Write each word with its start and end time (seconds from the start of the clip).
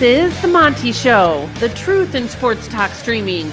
This 0.00 0.32
is 0.32 0.40
The 0.40 0.48
Monty 0.48 0.92
Show, 0.92 1.46
the 1.56 1.68
truth 1.68 2.14
in 2.14 2.26
sports 2.26 2.66
talk 2.68 2.90
streaming. 2.92 3.50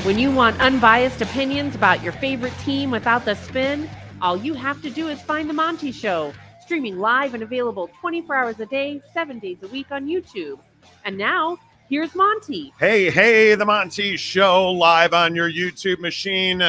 When 0.00 0.18
you 0.18 0.30
want 0.30 0.58
unbiased 0.58 1.20
opinions 1.20 1.74
about 1.74 2.02
your 2.02 2.14
favorite 2.14 2.54
team 2.60 2.90
without 2.90 3.26
the 3.26 3.34
spin, 3.34 3.86
all 4.22 4.38
you 4.38 4.54
have 4.54 4.80
to 4.80 4.88
do 4.88 5.08
is 5.08 5.20
find 5.20 5.46
The 5.46 5.52
Monty 5.52 5.92
Show, 5.92 6.32
streaming 6.62 6.96
live 6.98 7.34
and 7.34 7.42
available 7.42 7.90
24 8.00 8.34
hours 8.34 8.60
a 8.60 8.64
day, 8.64 9.02
seven 9.12 9.38
days 9.40 9.58
a 9.62 9.68
week 9.68 9.88
on 9.90 10.06
YouTube. 10.06 10.58
And 11.04 11.18
now, 11.18 11.58
here's 11.90 12.14
Monty. 12.14 12.72
Hey, 12.80 13.10
hey, 13.10 13.54
The 13.54 13.66
Monty 13.66 14.16
Show 14.16 14.70
live 14.72 15.12
on 15.12 15.34
your 15.34 15.52
YouTube 15.52 15.98
machine. 15.98 16.62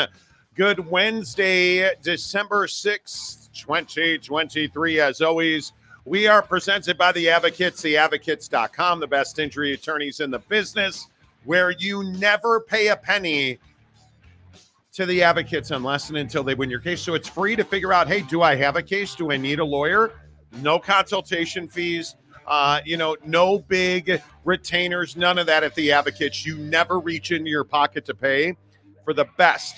Good 0.56 0.92
Wednesday, 0.92 1.96
December 2.02 2.68
6th, 2.68 3.50
2023. 3.54 5.00
As 5.00 5.22
always, 5.22 5.72
we 6.06 6.28
are 6.28 6.42
presented 6.42 6.98
by 6.98 7.12
the 7.12 7.30
Advocates, 7.30 7.82
theadvocates.com, 7.82 9.00
the 9.00 9.08
best 9.08 9.40
injury 9.40 9.74
attorneys 9.74 10.20
in 10.20 10.32
the 10.32 10.40
business, 10.40 11.08
where 11.46 11.72
you 11.72 12.04
never 12.04 12.60
pay 12.60 12.88
a 12.88 12.96
penny 12.96 13.60
to 14.94 15.06
the 15.06 15.24
advocates 15.24 15.72
unless 15.72 16.10
and 16.10 16.18
until 16.18 16.44
they 16.44 16.54
win 16.54 16.70
your 16.70 16.80
case. 16.80 17.02
So 17.02 17.14
it's 17.14 17.30
free 17.30 17.56
to 17.56 17.64
figure 17.64 17.94
out 17.94 18.08
hey, 18.08 18.22
do 18.22 18.42
I 18.42 18.56
have 18.56 18.76
a 18.76 18.84
case? 18.84 19.16
Do 19.16 19.32
I 19.32 19.38
need 19.38 19.60
a 19.60 19.66
lawyer? 19.66 20.12
No 20.62 20.80
consultation 20.80 21.68
fees. 21.68 22.16
Uh, 22.46 22.82
you 22.84 22.98
know, 22.98 23.16
no 23.24 23.60
big 23.60 24.22
retainers, 24.44 25.16
none 25.16 25.38
of 25.38 25.46
that 25.46 25.64
at 25.64 25.74
the 25.76 25.92
advocates. 25.92 26.46
You 26.46 26.58
never 26.58 27.00
reach 27.00 27.32
into 27.32 27.50
your 27.50 27.64
pocket 27.64 28.04
to 28.06 28.16
pay 28.16 28.58
for 29.06 29.14
the 29.14 29.26
best 29.38 29.78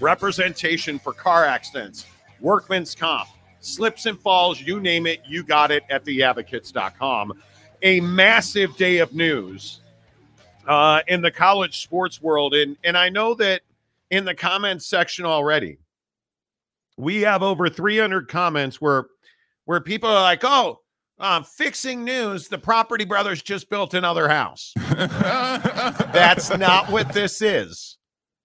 representation 0.00 0.98
for 0.98 1.12
car 1.12 1.44
accidents, 1.44 2.04
workman's 2.40 2.94
comp, 2.94 3.28
slips 3.66 4.06
and 4.06 4.18
falls, 4.20 4.60
you 4.60 4.80
name 4.80 5.06
it, 5.06 5.20
you 5.26 5.42
got 5.42 5.70
it 5.70 5.84
at 5.90 6.04
theadvocates.com. 6.04 7.32
A 7.82 8.00
massive 8.00 8.76
day 8.76 8.98
of 8.98 9.12
news 9.14 9.80
uh, 10.66 11.00
in 11.08 11.20
the 11.20 11.30
college 11.30 11.82
sports 11.82 12.22
world. 12.22 12.54
And, 12.54 12.76
and 12.84 12.96
I 12.96 13.08
know 13.08 13.34
that 13.34 13.62
in 14.10 14.24
the 14.24 14.34
comments 14.34 14.86
section 14.86 15.24
already, 15.24 15.78
we 16.96 17.20
have 17.22 17.42
over 17.42 17.68
300 17.68 18.28
comments 18.28 18.80
where 18.80 19.06
where 19.66 19.80
people 19.80 20.08
are 20.08 20.22
like, 20.22 20.44
oh, 20.44 20.80
uh, 21.18 21.42
fixing 21.42 22.04
news, 22.04 22.48
the 22.48 22.58
property 22.58 23.04
brothers 23.04 23.42
just 23.42 23.68
built 23.68 23.94
another 23.94 24.28
house. 24.28 24.72
That's 24.92 26.56
not 26.56 26.90
what 26.90 27.12
this 27.12 27.42
is. 27.42 27.98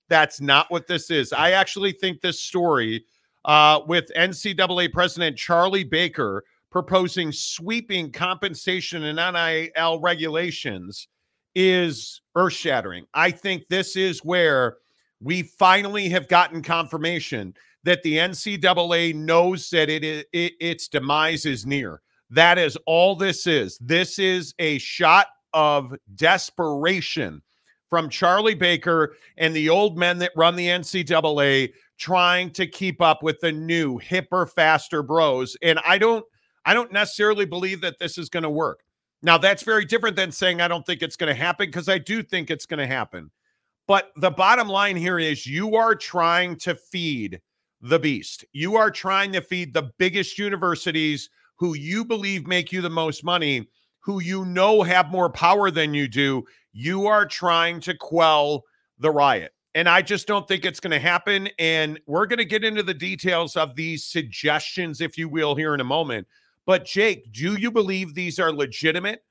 That's 0.09 0.41
not 0.41 0.69
what 0.71 0.87
this 0.87 1.11
is. 1.11 1.31
I 1.31 1.51
actually 1.51 1.91
think 1.91 2.21
this 2.21 2.39
story 2.39 3.05
uh, 3.45 3.81
with 3.87 4.11
NCAA 4.15 4.91
President 4.91 5.37
Charlie 5.37 5.83
Baker 5.83 6.43
proposing 6.71 7.31
sweeping 7.31 8.11
compensation 8.11 9.03
and 9.03 9.17
NIL 9.17 9.99
regulations 9.99 11.07
is 11.53 12.21
earth 12.35 12.53
shattering. 12.53 13.05
I 13.13 13.31
think 13.31 13.67
this 13.67 13.95
is 13.95 14.23
where 14.23 14.77
we 15.21 15.43
finally 15.43 16.09
have 16.09 16.27
gotten 16.27 16.61
confirmation 16.61 17.53
that 17.83 18.03
the 18.03 18.17
NCAA 18.17 19.15
knows 19.15 19.69
that 19.71 19.89
it, 19.89 20.03
it 20.03 20.53
its 20.59 20.87
demise 20.87 21.45
is 21.45 21.65
near. 21.65 22.01
That 22.29 22.57
is 22.57 22.77
all 22.85 23.15
this 23.15 23.47
is. 23.47 23.77
This 23.79 24.17
is 24.17 24.53
a 24.59 24.77
shot 24.77 25.27
of 25.53 25.93
desperation 26.15 27.41
from 27.89 28.07
Charlie 28.07 28.55
Baker 28.55 29.15
and 29.37 29.53
the 29.53 29.67
old 29.67 29.97
men 29.97 30.17
that 30.19 30.31
run 30.37 30.55
the 30.55 30.67
NCAA 30.67 31.73
trying 32.01 32.49
to 32.49 32.65
keep 32.65 32.99
up 32.99 33.21
with 33.21 33.39
the 33.41 33.51
new 33.51 33.99
hipper 33.99 34.49
faster 34.49 35.03
bros 35.03 35.55
and 35.61 35.77
I 35.85 35.99
don't 35.99 36.25
I 36.65 36.73
don't 36.73 36.91
necessarily 36.91 37.45
believe 37.45 37.81
that 37.81 37.99
this 37.99 38.17
is 38.17 38.27
going 38.27 38.43
to 38.43 38.49
work. 38.49 38.81
Now 39.21 39.37
that's 39.37 39.61
very 39.61 39.85
different 39.85 40.15
than 40.15 40.31
saying 40.31 40.61
I 40.61 40.67
don't 40.67 40.83
think 40.83 41.03
it's 41.03 41.15
going 41.15 41.33
to 41.33 41.39
happen 41.39 41.67
because 41.67 41.89
I 41.89 41.99
do 41.99 42.23
think 42.23 42.49
it's 42.49 42.65
going 42.65 42.79
to 42.79 42.87
happen. 42.87 43.29
But 43.87 44.11
the 44.15 44.31
bottom 44.31 44.67
line 44.67 44.95
here 44.95 45.19
is 45.19 45.45
you 45.45 45.75
are 45.75 45.93
trying 45.93 46.55
to 46.57 46.73
feed 46.73 47.39
the 47.81 47.99
beast. 47.99 48.45
You 48.51 48.77
are 48.77 48.89
trying 48.89 49.31
to 49.33 49.41
feed 49.41 49.71
the 49.71 49.91
biggest 49.99 50.39
universities 50.39 51.29
who 51.57 51.75
you 51.75 52.03
believe 52.03 52.47
make 52.47 52.71
you 52.71 52.81
the 52.81 52.89
most 52.89 53.23
money, 53.23 53.67
who 53.99 54.21
you 54.21 54.45
know 54.45 54.81
have 54.81 55.11
more 55.11 55.29
power 55.29 55.69
than 55.69 55.93
you 55.93 56.07
do. 56.07 56.45
You 56.73 57.05
are 57.05 57.27
trying 57.27 57.79
to 57.81 57.93
quell 57.93 58.63
the 58.97 59.11
riot. 59.11 59.51
And 59.73 59.87
I 59.87 60.01
just 60.01 60.27
don't 60.27 60.47
think 60.47 60.65
it's 60.65 60.79
going 60.79 60.91
to 60.91 60.99
happen. 60.99 61.49
And 61.57 61.99
we're 62.05 62.25
going 62.25 62.39
to 62.39 62.45
get 62.45 62.63
into 62.63 62.83
the 62.83 62.93
details 62.93 63.55
of 63.55 63.75
these 63.75 64.03
suggestions, 64.03 64.99
if 64.99 65.17
you 65.17 65.29
will, 65.29 65.55
here 65.55 65.73
in 65.73 65.79
a 65.79 65.85
moment. 65.85 66.27
But, 66.65 66.85
Jake, 66.85 67.31
do 67.31 67.55
you 67.55 67.71
believe 67.71 68.13
these 68.13 68.39
are 68.39 68.51
legitimate 68.51 69.23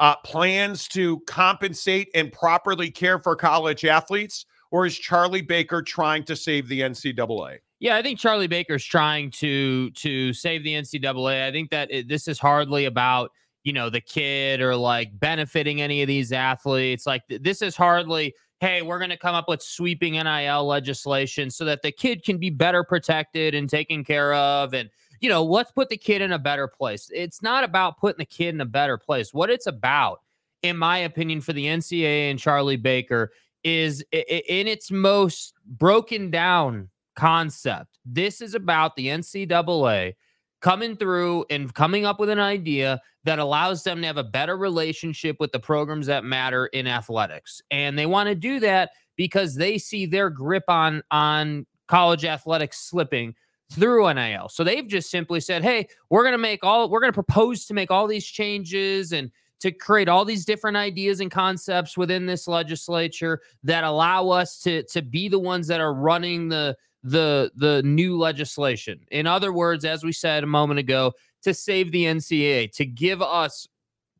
uh, 0.00 0.16
plans 0.24 0.86
to 0.88 1.20
compensate 1.26 2.08
and 2.14 2.32
properly 2.32 2.90
care 2.90 3.18
for 3.18 3.34
college 3.34 3.84
athletes? 3.84 4.46
Or 4.70 4.86
is 4.86 4.98
Charlie 4.98 5.42
Baker 5.42 5.82
trying 5.82 6.24
to 6.24 6.36
save 6.36 6.68
the 6.68 6.80
NCAA? 6.80 7.58
Yeah, 7.80 7.96
I 7.96 8.02
think 8.02 8.18
Charlie 8.18 8.48
Baker's 8.48 8.84
trying 8.84 9.30
to 9.32 9.90
to 9.92 10.32
save 10.32 10.64
the 10.64 10.72
NCAA. 10.72 11.46
I 11.46 11.52
think 11.52 11.70
that 11.70 11.90
it, 11.90 12.08
this 12.08 12.26
is 12.26 12.38
hardly 12.38 12.86
about 12.86 13.30
you 13.62 13.72
know 13.72 13.88
the 13.88 14.00
kid 14.00 14.60
or 14.60 14.74
like 14.74 15.10
benefiting 15.18 15.80
any 15.80 16.02
of 16.02 16.08
these 16.08 16.32
athletes. 16.32 17.06
Like 17.06 17.26
th- 17.28 17.42
this 17.42 17.62
is 17.62 17.76
hardly 17.76 18.34
hey, 18.60 18.82
we're 18.82 18.98
going 18.98 19.10
to 19.10 19.16
come 19.16 19.34
up 19.34 19.48
with 19.48 19.62
sweeping 19.62 20.14
NIL 20.14 20.66
legislation 20.66 21.50
so 21.50 21.64
that 21.64 21.82
the 21.82 21.92
kid 21.92 22.24
can 22.24 22.38
be 22.38 22.50
better 22.50 22.82
protected 22.82 23.54
and 23.54 23.68
taken 23.68 24.04
care 24.04 24.34
of 24.34 24.74
and 24.74 24.90
you 25.20 25.28
know, 25.28 25.42
let's 25.42 25.72
put 25.72 25.88
the 25.88 25.96
kid 25.96 26.22
in 26.22 26.32
a 26.32 26.38
better 26.38 26.68
place. 26.68 27.10
It's 27.12 27.42
not 27.42 27.64
about 27.64 27.98
putting 27.98 28.18
the 28.18 28.24
kid 28.24 28.54
in 28.54 28.60
a 28.60 28.64
better 28.66 28.96
place. 28.96 29.34
What 29.34 29.50
it's 29.50 29.66
about, 29.66 30.20
in 30.62 30.76
my 30.76 30.98
opinion, 30.98 31.40
for 31.40 31.52
the 31.52 31.66
NCAA 31.66 32.30
and 32.30 32.38
Charlie 32.38 32.76
Baker 32.76 33.32
is 33.64 34.04
in 34.12 34.68
its 34.68 34.90
most 34.92 35.54
broken 35.66 36.30
down 36.30 36.88
concept. 37.16 37.98
This 38.04 38.40
is 38.40 38.54
about 38.54 38.94
the 38.94 39.08
NCAA 39.08 40.14
coming 40.60 40.96
through 40.96 41.44
and 41.50 41.72
coming 41.74 42.04
up 42.04 42.18
with 42.18 42.28
an 42.28 42.38
idea 42.38 43.00
that 43.24 43.38
allows 43.38 43.82
them 43.82 44.00
to 44.00 44.06
have 44.06 44.16
a 44.16 44.24
better 44.24 44.56
relationship 44.56 45.36
with 45.38 45.52
the 45.52 45.60
programs 45.60 46.06
that 46.06 46.24
matter 46.24 46.66
in 46.66 46.86
athletics. 46.86 47.62
And 47.70 47.98
they 47.98 48.06
want 48.06 48.28
to 48.28 48.34
do 48.34 48.60
that 48.60 48.90
because 49.16 49.54
they 49.54 49.78
see 49.78 50.06
their 50.06 50.30
grip 50.30 50.64
on 50.68 51.02
on 51.10 51.66
college 51.86 52.24
athletics 52.24 52.78
slipping 52.80 53.34
through 53.70 54.12
NIL. 54.14 54.48
So 54.48 54.64
they've 54.64 54.86
just 54.86 55.10
simply 55.10 55.40
said, 55.40 55.62
"Hey, 55.62 55.88
we're 56.10 56.22
going 56.22 56.32
to 56.32 56.38
make 56.38 56.64
all 56.64 56.88
we're 56.88 57.00
going 57.00 57.12
to 57.12 57.22
propose 57.22 57.66
to 57.66 57.74
make 57.74 57.90
all 57.90 58.06
these 58.06 58.26
changes 58.26 59.12
and 59.12 59.30
to 59.60 59.72
create 59.72 60.08
all 60.08 60.24
these 60.24 60.44
different 60.44 60.76
ideas 60.76 61.20
and 61.20 61.30
concepts 61.30 61.96
within 61.96 62.26
this 62.26 62.46
legislature 62.46 63.40
that 63.64 63.84
allow 63.84 64.28
us 64.28 64.60
to 64.60 64.82
to 64.84 65.02
be 65.02 65.28
the 65.28 65.38
ones 65.38 65.66
that 65.66 65.80
are 65.80 65.94
running 65.94 66.48
the 66.48 66.76
the 67.02 67.50
the 67.56 67.82
new 67.82 68.18
legislation. 68.18 69.00
In 69.10 69.26
other 69.26 69.52
words, 69.52 69.84
as 69.84 70.04
we 70.04 70.12
said 70.12 70.44
a 70.44 70.46
moment 70.48 70.80
ago, 70.80 71.12
to 71.42 71.54
save 71.54 71.92
the 71.92 72.04
NCAA, 72.04 72.72
to 72.72 72.84
give 72.84 73.22
us 73.22 73.68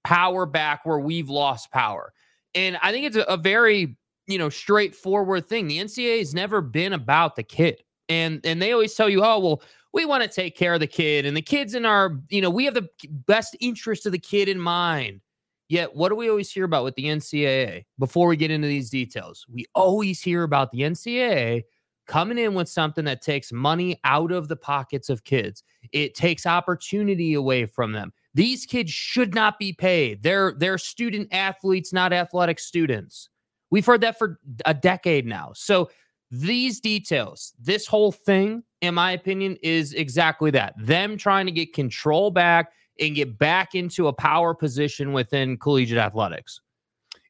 power 0.04 0.46
back 0.46 0.84
where 0.84 0.98
we've 0.98 1.28
lost 1.28 1.70
power. 1.70 2.12
And 2.54 2.78
I 2.82 2.92
think 2.92 3.06
it's 3.06 3.16
a, 3.16 3.22
a 3.22 3.36
very, 3.36 3.96
you 4.26 4.38
know, 4.38 4.48
straightforward 4.48 5.48
thing. 5.48 5.68
The 5.68 5.78
NCAA 5.78 6.18
has 6.18 6.34
never 6.34 6.60
been 6.60 6.92
about 6.92 7.36
the 7.36 7.42
kid. 7.42 7.82
And 8.08 8.40
and 8.44 8.62
they 8.62 8.72
always 8.72 8.94
tell 8.94 9.08
you, 9.08 9.22
"Oh, 9.22 9.38
well, 9.38 9.62
we 9.92 10.06
want 10.06 10.22
to 10.22 10.28
take 10.28 10.56
care 10.56 10.74
of 10.74 10.80
the 10.80 10.86
kid 10.86 11.26
and 11.26 11.36
the 11.36 11.42
kids 11.42 11.74
in 11.74 11.84
our, 11.84 12.18
you 12.30 12.40
know, 12.40 12.48
we 12.48 12.64
have 12.64 12.74
the 12.74 12.88
best 13.26 13.54
interest 13.60 14.06
of 14.06 14.12
the 14.12 14.18
kid 14.18 14.48
in 14.48 14.58
mind." 14.58 15.20
Yet, 15.68 15.94
what 15.94 16.08
do 16.08 16.14
we 16.16 16.30
always 16.30 16.50
hear 16.50 16.64
about 16.64 16.84
with 16.84 16.94
the 16.94 17.04
NCAA 17.04 17.84
before 17.98 18.26
we 18.26 18.36
get 18.36 18.50
into 18.50 18.66
these 18.66 18.88
details? 18.88 19.44
We 19.52 19.66
always 19.74 20.22
hear 20.22 20.42
about 20.42 20.70
the 20.70 20.80
NCAA 20.80 21.64
coming 22.08 22.38
in 22.38 22.54
with 22.54 22.68
something 22.68 23.04
that 23.04 23.22
takes 23.22 23.52
money 23.52 24.00
out 24.02 24.32
of 24.32 24.48
the 24.48 24.56
pockets 24.56 25.08
of 25.08 25.22
kids. 25.22 25.62
It 25.92 26.14
takes 26.14 26.46
opportunity 26.46 27.34
away 27.34 27.66
from 27.66 27.92
them. 27.92 28.12
These 28.34 28.66
kids 28.66 28.90
should 28.90 29.34
not 29.34 29.58
be 29.58 29.72
paid. 29.72 30.22
They're 30.22 30.54
they're 30.56 30.78
student 30.78 31.28
athletes, 31.32 31.92
not 31.92 32.12
athletic 32.12 32.58
students. 32.58 33.28
We've 33.70 33.86
heard 33.86 34.00
that 34.00 34.18
for 34.18 34.40
a 34.64 34.74
decade 34.74 35.26
now. 35.26 35.52
So 35.54 35.90
these 36.30 36.80
details, 36.80 37.54
this 37.58 37.86
whole 37.86 38.12
thing, 38.12 38.62
in 38.80 38.94
my 38.94 39.12
opinion, 39.12 39.56
is 39.62 39.92
exactly 39.92 40.50
that. 40.52 40.74
Them 40.78 41.16
trying 41.16 41.46
to 41.46 41.52
get 41.52 41.74
control 41.74 42.30
back 42.30 42.72
and 43.00 43.14
get 43.14 43.38
back 43.38 43.74
into 43.74 44.08
a 44.08 44.12
power 44.12 44.54
position 44.54 45.12
within 45.12 45.56
collegiate 45.56 45.98
athletics. 45.98 46.60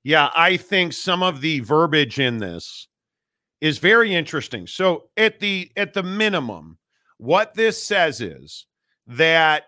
Yeah, 0.05 0.31
I 0.35 0.57
think 0.57 0.93
some 0.93 1.23
of 1.23 1.41
the 1.41 1.61
verbiage 1.61 2.19
in 2.19 2.39
this 2.39 2.89
is 3.61 3.79
very 3.79 4.15
interesting. 4.15 4.67
So 4.67 5.09
at 5.17 5.41
the 5.41 5.71
at 5.77 5.95
the 5.95 6.03
minimum, 6.03 6.79
what 7.19 7.55
this 7.55 7.83
says 7.83 8.21
is 8.21 8.67
that 9.07 9.65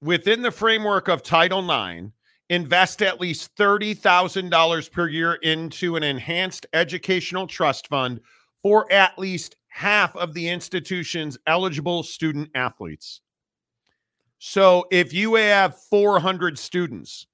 within 0.00 0.42
the 0.42 0.50
framework 0.50 1.08
of 1.08 1.22
Title 1.22 1.60
IX, 1.60 2.08
invest 2.50 3.00
at 3.00 3.20
least 3.20 3.56
$30,000 3.56 4.92
per 4.92 5.08
year 5.08 5.34
into 5.34 5.96
an 5.96 6.02
enhanced 6.02 6.66
educational 6.74 7.46
trust 7.46 7.88
fund 7.88 8.20
for 8.62 8.90
at 8.92 9.18
least 9.18 9.56
half 9.68 10.14
of 10.16 10.34
the 10.34 10.48
institution's 10.48 11.38
eligible 11.46 12.02
student 12.02 12.50
athletes. 12.54 13.22
So 14.38 14.86
if 14.90 15.14
you 15.14 15.36
have 15.36 15.80
400 15.88 16.58
students, 16.58 17.26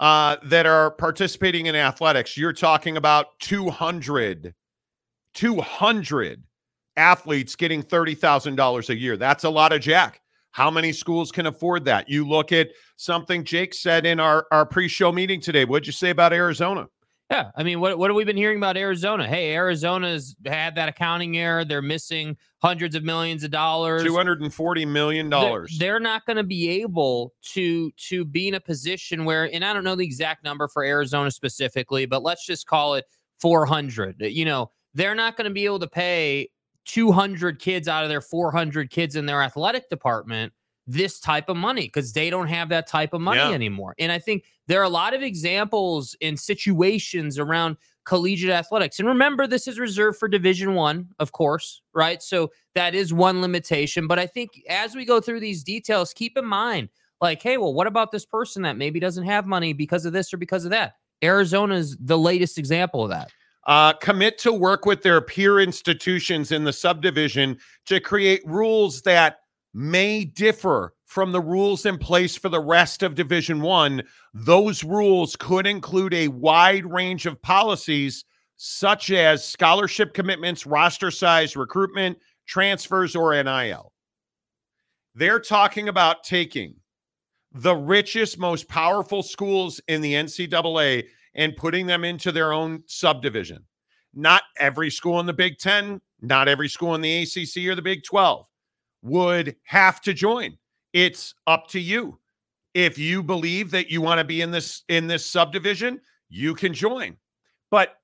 uh, 0.00 0.36
that 0.44 0.66
are 0.66 0.90
participating 0.90 1.66
in 1.66 1.74
athletics, 1.74 2.36
you're 2.36 2.52
talking 2.52 2.96
about 2.96 3.38
200, 3.40 4.54
200 5.36 6.42
athletes 6.96 7.54
getting 7.54 7.82
$30,000 7.82 8.88
a 8.88 8.96
year. 8.96 9.16
That's 9.16 9.44
a 9.44 9.50
lot 9.50 9.72
of 9.72 9.80
jack. 9.80 10.20
How 10.50 10.70
many 10.70 10.92
schools 10.92 11.30
can 11.30 11.46
afford 11.46 11.84
that? 11.84 12.08
You 12.08 12.26
look 12.26 12.50
at 12.50 12.70
something 12.96 13.44
Jake 13.44 13.74
said 13.74 14.06
in 14.06 14.18
our, 14.18 14.46
our 14.50 14.64
pre 14.64 14.88
show 14.88 15.12
meeting 15.12 15.40
today. 15.40 15.66
What'd 15.66 15.86
you 15.86 15.92
say 15.92 16.10
about 16.10 16.32
Arizona? 16.32 16.88
Yeah, 17.30 17.50
I 17.56 17.64
mean, 17.64 17.80
what 17.80 17.98
what 17.98 18.08
have 18.08 18.16
we 18.16 18.22
been 18.22 18.36
hearing 18.36 18.56
about 18.56 18.76
Arizona? 18.76 19.26
Hey, 19.26 19.52
Arizona's 19.52 20.36
had 20.46 20.76
that 20.76 20.88
accounting 20.88 21.36
error. 21.36 21.64
They're 21.64 21.82
missing 21.82 22.36
hundreds 22.62 22.94
of 22.94 23.02
millions 23.02 23.42
of 23.42 23.50
dollars. 23.50 24.04
Two 24.04 24.14
hundred 24.14 24.42
and 24.42 24.54
forty 24.54 24.86
million 24.86 25.28
dollars. 25.28 25.76
They're, 25.76 25.94
they're, 25.94 26.00
not 26.00 26.24
going 26.24 26.36
to 26.36 26.44
be 26.44 26.68
able 26.82 27.34
to 27.54 27.90
to 27.90 28.24
be 28.24 28.46
in 28.46 28.54
a 28.54 28.60
position 28.60 29.24
where, 29.24 29.52
and 29.52 29.64
I 29.64 29.72
don't 29.72 29.82
know 29.82 29.96
the 29.96 30.04
exact 30.04 30.44
number 30.44 30.68
for 30.68 30.84
Arizona 30.84 31.32
specifically, 31.32 32.06
but 32.06 32.22
let's 32.22 32.46
just 32.46 32.66
call 32.68 32.94
it 32.94 33.04
four 33.40 33.66
hundred. 33.66 34.16
You 34.20 34.44
know, 34.44 34.70
they're 34.96 35.14
not 35.14 35.36
going 35.36 35.44
to 35.44 35.54
be 35.54 35.64
able 35.64 35.78
to 35.78 35.86
pay 35.86 36.50
two 36.84 37.12
hundred 37.12 37.60
kids 37.60 37.86
out 37.86 38.02
of 38.02 38.08
their 38.08 38.20
four 38.20 38.50
hundred 38.50 38.90
kids 38.90 39.14
in 39.14 39.26
their 39.26 39.42
athletic 39.42 39.88
department 39.88 40.52
this 40.86 41.18
type 41.18 41.48
of 41.48 41.56
money 41.56 41.82
because 41.82 42.12
they 42.12 42.30
don't 42.30 42.46
have 42.46 42.68
that 42.68 42.86
type 42.86 43.12
of 43.12 43.20
money 43.20 43.40
yeah. 43.40 43.50
anymore. 43.50 43.94
And 43.98 44.12
I 44.12 44.20
think 44.20 44.44
there 44.68 44.80
are 44.80 44.84
a 44.84 44.88
lot 44.88 45.14
of 45.14 45.22
examples 45.22 46.16
in 46.20 46.36
situations 46.36 47.40
around 47.40 47.76
collegiate 48.04 48.52
athletics. 48.52 49.00
And 49.00 49.08
remember, 49.08 49.48
this 49.48 49.66
is 49.66 49.80
reserved 49.80 50.16
for 50.16 50.28
Division 50.28 50.74
One, 50.74 51.08
of 51.18 51.32
course, 51.32 51.82
right? 51.92 52.22
So 52.22 52.52
that 52.76 52.94
is 52.94 53.12
one 53.12 53.40
limitation. 53.40 54.06
But 54.06 54.20
I 54.20 54.26
think 54.26 54.62
as 54.68 54.94
we 54.94 55.04
go 55.04 55.20
through 55.20 55.40
these 55.40 55.64
details, 55.64 56.14
keep 56.14 56.38
in 56.38 56.46
mind, 56.46 56.88
like, 57.20 57.42
hey, 57.42 57.56
well, 57.56 57.74
what 57.74 57.88
about 57.88 58.12
this 58.12 58.24
person 58.24 58.62
that 58.62 58.76
maybe 58.76 59.00
doesn't 59.00 59.24
have 59.24 59.44
money 59.44 59.72
because 59.72 60.06
of 60.06 60.12
this 60.12 60.32
or 60.32 60.36
because 60.36 60.64
of 60.64 60.70
that? 60.70 60.94
Arizona 61.24 61.74
is 61.74 61.96
the 61.98 62.18
latest 62.18 62.58
example 62.58 63.02
of 63.02 63.10
that. 63.10 63.32
Uh, 63.66 63.92
commit 63.94 64.38
to 64.38 64.52
work 64.52 64.86
with 64.86 65.02
their 65.02 65.20
peer 65.20 65.58
institutions 65.58 66.52
in 66.52 66.62
the 66.62 66.72
subdivision 66.72 67.58
to 67.84 67.98
create 67.98 68.40
rules 68.46 69.02
that 69.02 69.38
may 69.74 70.24
differ 70.24 70.94
from 71.04 71.32
the 71.32 71.40
rules 71.40 71.84
in 71.84 71.98
place 71.98 72.36
for 72.36 72.48
the 72.48 72.60
rest 72.60 73.02
of 73.02 73.14
division 73.14 73.60
1 73.60 74.02
those 74.32 74.82
rules 74.82 75.36
could 75.36 75.66
include 75.66 76.14
a 76.14 76.28
wide 76.28 76.86
range 76.86 77.26
of 77.26 77.40
policies 77.42 78.24
such 78.56 79.10
as 79.10 79.44
scholarship 79.44 80.14
commitments 80.14 80.64
roster 80.64 81.10
size 81.10 81.56
recruitment 81.56 82.16
transfers 82.46 83.14
or 83.14 83.34
nil 83.42 83.92
they're 85.14 85.40
talking 85.40 85.88
about 85.88 86.24
taking 86.24 86.74
the 87.52 87.74
richest 87.74 88.38
most 88.38 88.66
powerful 88.68 89.22
schools 89.22 89.80
in 89.88 90.00
the 90.00 90.14
ncaa 90.14 91.04
and 91.36 91.56
putting 91.56 91.86
them 91.86 92.02
into 92.02 92.32
their 92.32 92.52
own 92.52 92.82
subdivision 92.86 93.64
not 94.14 94.42
every 94.58 94.90
school 94.90 95.20
in 95.20 95.26
the 95.26 95.32
big 95.32 95.58
10 95.58 96.00
not 96.20 96.48
every 96.48 96.68
school 96.68 96.94
in 96.94 97.00
the 97.00 97.22
acc 97.22 97.56
or 97.68 97.74
the 97.74 97.82
big 97.82 98.02
12 98.02 98.46
would 99.06 99.56
have 99.64 100.00
to 100.02 100.12
join. 100.12 100.56
It's 100.92 101.34
up 101.46 101.68
to 101.68 101.80
you. 101.80 102.18
If 102.74 102.98
you 102.98 103.22
believe 103.22 103.70
that 103.70 103.90
you 103.90 104.02
want 104.02 104.18
to 104.18 104.24
be 104.24 104.42
in 104.42 104.50
this 104.50 104.82
in 104.88 105.06
this 105.06 105.26
subdivision, 105.26 106.00
you 106.28 106.54
can 106.54 106.74
join. 106.74 107.16
But 107.70 107.96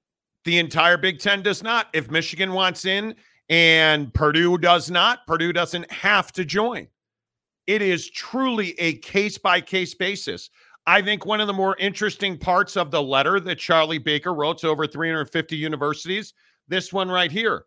the 0.45 0.59
entire 0.59 0.97
Big 0.97 1.19
10 1.19 1.43
does 1.43 1.63
not. 1.63 1.89
If 1.93 2.11
Michigan 2.11 2.53
wants 2.53 2.85
in 2.85 3.15
and 3.49 4.13
Purdue 4.15 4.59
does 4.59 4.91
not, 4.91 5.27
Purdue 5.27 5.53
doesn't 5.53 5.91
have 5.91 6.33
to 6.33 6.45
join. 6.45 6.89
It 7.67 7.83
is 7.83 8.11
truly 8.11 8.79
a 8.81 8.95
case 8.95 9.39
by 9.39 9.61
case 9.61 9.95
basis. 9.95 10.51
I 10.87 11.01
think 11.01 11.25
one 11.25 11.41
of 11.41 11.47
the 11.47 11.53
more 11.53 11.77
interesting 11.79 12.37
parts 12.37 12.77
of 12.77 12.91
the 12.91 13.03
letter 13.03 13.39
that 13.41 13.59
Charlie 13.59 13.99
Baker 13.99 14.35
wrote 14.35 14.59
to 14.59 14.69
over 14.69 14.87
350 14.87 15.57
universities, 15.57 16.35
this 16.69 16.93
one 16.93 17.09
right 17.09 17.31
here, 17.31 17.67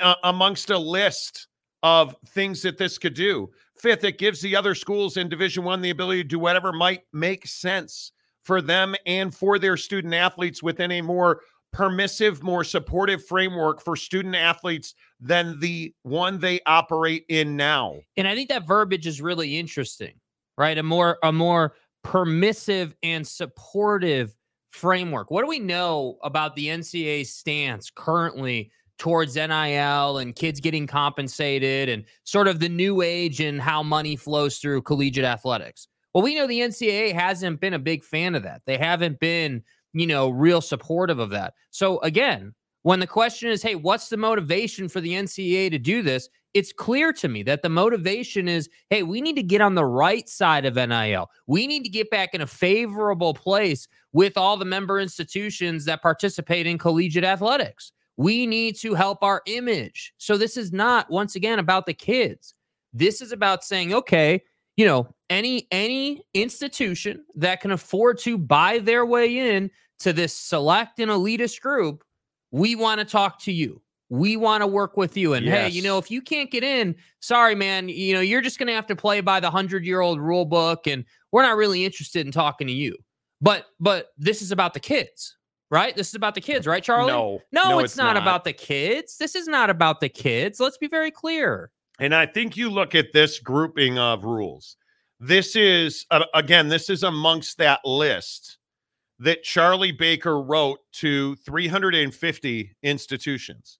uh, 0.00 0.14
amongst 0.24 0.70
a 0.70 0.78
list 0.78 1.48
of 1.82 2.16
things 2.28 2.62
that 2.62 2.78
this 2.78 2.96
could 2.96 3.14
do. 3.14 3.50
Fifth, 3.76 4.04
it 4.04 4.18
gives 4.18 4.40
the 4.40 4.54
other 4.54 4.74
schools 4.74 5.16
in 5.16 5.28
Division 5.28 5.64
One 5.64 5.82
the 5.82 5.90
ability 5.90 6.22
to 6.22 6.28
do 6.28 6.38
whatever 6.38 6.72
might 6.72 7.02
make 7.12 7.46
sense 7.46 8.12
for 8.42 8.62
them 8.62 8.94
and 9.06 9.34
for 9.34 9.58
their 9.58 9.76
student 9.76 10.14
athletes 10.14 10.62
within 10.62 10.92
a 10.92 11.02
more 11.02 11.40
permissive, 11.72 12.42
more 12.42 12.62
supportive 12.62 13.26
framework 13.26 13.82
for 13.82 13.96
student 13.96 14.36
athletes 14.36 14.94
than 15.20 15.58
the 15.58 15.92
one 16.04 16.38
they 16.38 16.60
operate 16.66 17.24
in 17.28 17.56
now. 17.56 17.96
And 18.16 18.28
I 18.28 18.34
think 18.34 18.48
that 18.50 18.66
verbiage 18.66 19.06
is 19.06 19.20
really 19.20 19.58
interesting, 19.58 20.14
right? 20.56 20.78
A 20.78 20.82
more 20.82 21.18
a 21.22 21.32
more 21.32 21.74
permissive 22.04 22.94
and 23.02 23.26
supportive 23.26 24.36
framework. 24.70 25.30
What 25.30 25.42
do 25.42 25.48
we 25.48 25.58
know 25.58 26.18
about 26.22 26.54
the 26.54 26.68
NCAA 26.68 27.26
stance 27.26 27.90
currently 27.90 28.70
towards 28.98 29.34
NIL 29.34 30.18
and 30.18 30.36
kids 30.36 30.60
getting 30.60 30.86
compensated 30.86 31.88
and 31.88 32.04
sort 32.24 32.48
of 32.48 32.60
the 32.60 32.68
new 32.68 33.02
age 33.02 33.40
and 33.40 33.60
how 33.60 33.82
money 33.82 34.16
flows 34.16 34.58
through 34.58 34.82
collegiate 34.82 35.24
athletics. 35.24 35.88
Well, 36.12 36.22
we 36.22 36.36
know 36.36 36.46
the 36.46 36.60
NCAA 36.60 37.12
hasn't 37.12 37.60
been 37.60 37.74
a 37.74 37.78
big 37.78 38.04
fan 38.04 38.34
of 38.34 38.44
that. 38.44 38.62
They 38.66 38.78
haven't 38.78 39.18
been, 39.18 39.62
you 39.92 40.06
know, 40.06 40.30
real 40.30 40.60
supportive 40.60 41.18
of 41.18 41.30
that. 41.30 41.54
So 41.70 41.98
again, 42.00 42.54
when 42.82 43.00
the 43.00 43.06
question 43.06 43.50
is, 43.50 43.62
hey, 43.62 43.74
what's 43.74 44.08
the 44.08 44.16
motivation 44.16 44.88
for 44.88 45.00
the 45.00 45.14
NCAA 45.14 45.70
to 45.72 45.78
do 45.78 46.02
this? 46.02 46.28
It's 46.54 46.72
clear 46.72 47.12
to 47.14 47.28
me 47.28 47.42
that 47.42 47.62
the 47.62 47.68
motivation 47.68 48.46
is, 48.46 48.68
hey, 48.88 49.02
we 49.02 49.20
need 49.20 49.34
to 49.36 49.42
get 49.42 49.60
on 49.60 49.74
the 49.74 49.84
right 49.84 50.28
side 50.28 50.64
of 50.64 50.76
NIL. 50.76 51.28
We 51.48 51.66
need 51.66 51.82
to 51.82 51.88
get 51.88 52.10
back 52.10 52.32
in 52.32 52.40
a 52.40 52.46
favorable 52.46 53.34
place 53.34 53.88
with 54.12 54.36
all 54.36 54.56
the 54.56 54.64
member 54.64 55.00
institutions 55.00 55.84
that 55.86 56.00
participate 56.00 56.66
in 56.66 56.78
collegiate 56.78 57.24
athletics. 57.24 57.90
We 58.16 58.46
need 58.46 58.76
to 58.76 58.94
help 58.94 59.22
our 59.24 59.42
image. 59.46 60.14
So 60.18 60.36
this 60.36 60.56
is 60.56 60.72
not 60.72 61.10
once 61.10 61.34
again 61.34 61.58
about 61.58 61.86
the 61.86 61.94
kids. 61.94 62.54
This 62.92 63.20
is 63.20 63.32
about 63.32 63.64
saying, 63.64 63.92
okay, 63.92 64.40
you 64.76 64.86
know, 64.86 65.08
any 65.30 65.66
any 65.72 66.22
institution 66.34 67.24
that 67.34 67.60
can 67.60 67.72
afford 67.72 68.18
to 68.18 68.38
buy 68.38 68.78
their 68.78 69.04
way 69.04 69.56
in 69.56 69.70
to 70.00 70.12
this 70.12 70.32
select 70.32 71.00
and 71.00 71.10
elitist 71.10 71.60
group, 71.60 72.04
we 72.52 72.76
want 72.76 73.00
to 73.00 73.04
talk 73.04 73.40
to 73.40 73.52
you. 73.52 73.80
We 74.10 74.36
want 74.36 74.62
to 74.62 74.66
work 74.66 74.96
with 74.96 75.16
you. 75.16 75.34
And 75.34 75.46
yes. 75.46 75.56
hey, 75.56 75.68
you 75.68 75.82
know, 75.82 75.98
if 75.98 76.10
you 76.10 76.20
can't 76.20 76.50
get 76.50 76.62
in, 76.62 76.94
sorry, 77.20 77.54
man, 77.54 77.88
you 77.88 78.14
know, 78.14 78.20
you're 78.20 78.42
just 78.42 78.58
going 78.58 78.66
to 78.66 78.74
have 78.74 78.86
to 78.86 78.96
play 78.96 79.20
by 79.20 79.40
the 79.40 79.50
100-year-old 79.50 80.20
rule 80.20 80.44
book 80.44 80.86
and 80.86 81.04
we're 81.32 81.42
not 81.42 81.56
really 81.56 81.84
interested 81.84 82.26
in 82.26 82.32
talking 82.32 82.66
to 82.66 82.72
you. 82.72 82.96
But 83.40 83.66
but 83.80 84.08
this 84.16 84.40
is 84.40 84.52
about 84.52 84.74
the 84.74 84.80
kids 84.80 85.36
right? 85.74 85.96
This 85.96 86.08
is 86.08 86.14
about 86.14 86.36
the 86.36 86.40
kids, 86.40 86.68
right, 86.68 86.82
Charlie? 86.82 87.12
No, 87.12 87.40
no, 87.50 87.70
no 87.70 87.78
it's, 87.80 87.92
it's 87.92 87.96
not, 87.96 88.14
not, 88.14 88.22
about 88.22 88.44
the 88.44 88.52
kids. 88.52 89.16
This 89.18 89.34
is 89.34 89.48
not 89.48 89.70
about 89.70 89.98
the 89.98 90.08
kids. 90.08 90.60
Let's 90.60 90.78
be 90.78 90.86
very 90.86 91.10
clear. 91.10 91.72
And 91.98 92.14
I 92.14 92.26
think 92.26 92.56
you 92.56 92.70
look 92.70 92.94
at 92.94 93.12
this 93.12 93.40
grouping 93.40 93.98
of 93.98 94.24
rules. 94.24 94.76
This 95.18 95.56
is, 95.56 96.06
uh, 96.12 96.24
again, 96.32 96.68
this 96.68 96.88
is 96.88 97.02
amongst 97.02 97.58
that 97.58 97.80
list 97.84 98.58
that 99.18 99.42
Charlie 99.42 99.92
Baker 99.92 100.40
wrote 100.40 100.78
to 100.92 101.34
350 101.36 102.76
institutions. 102.82 103.78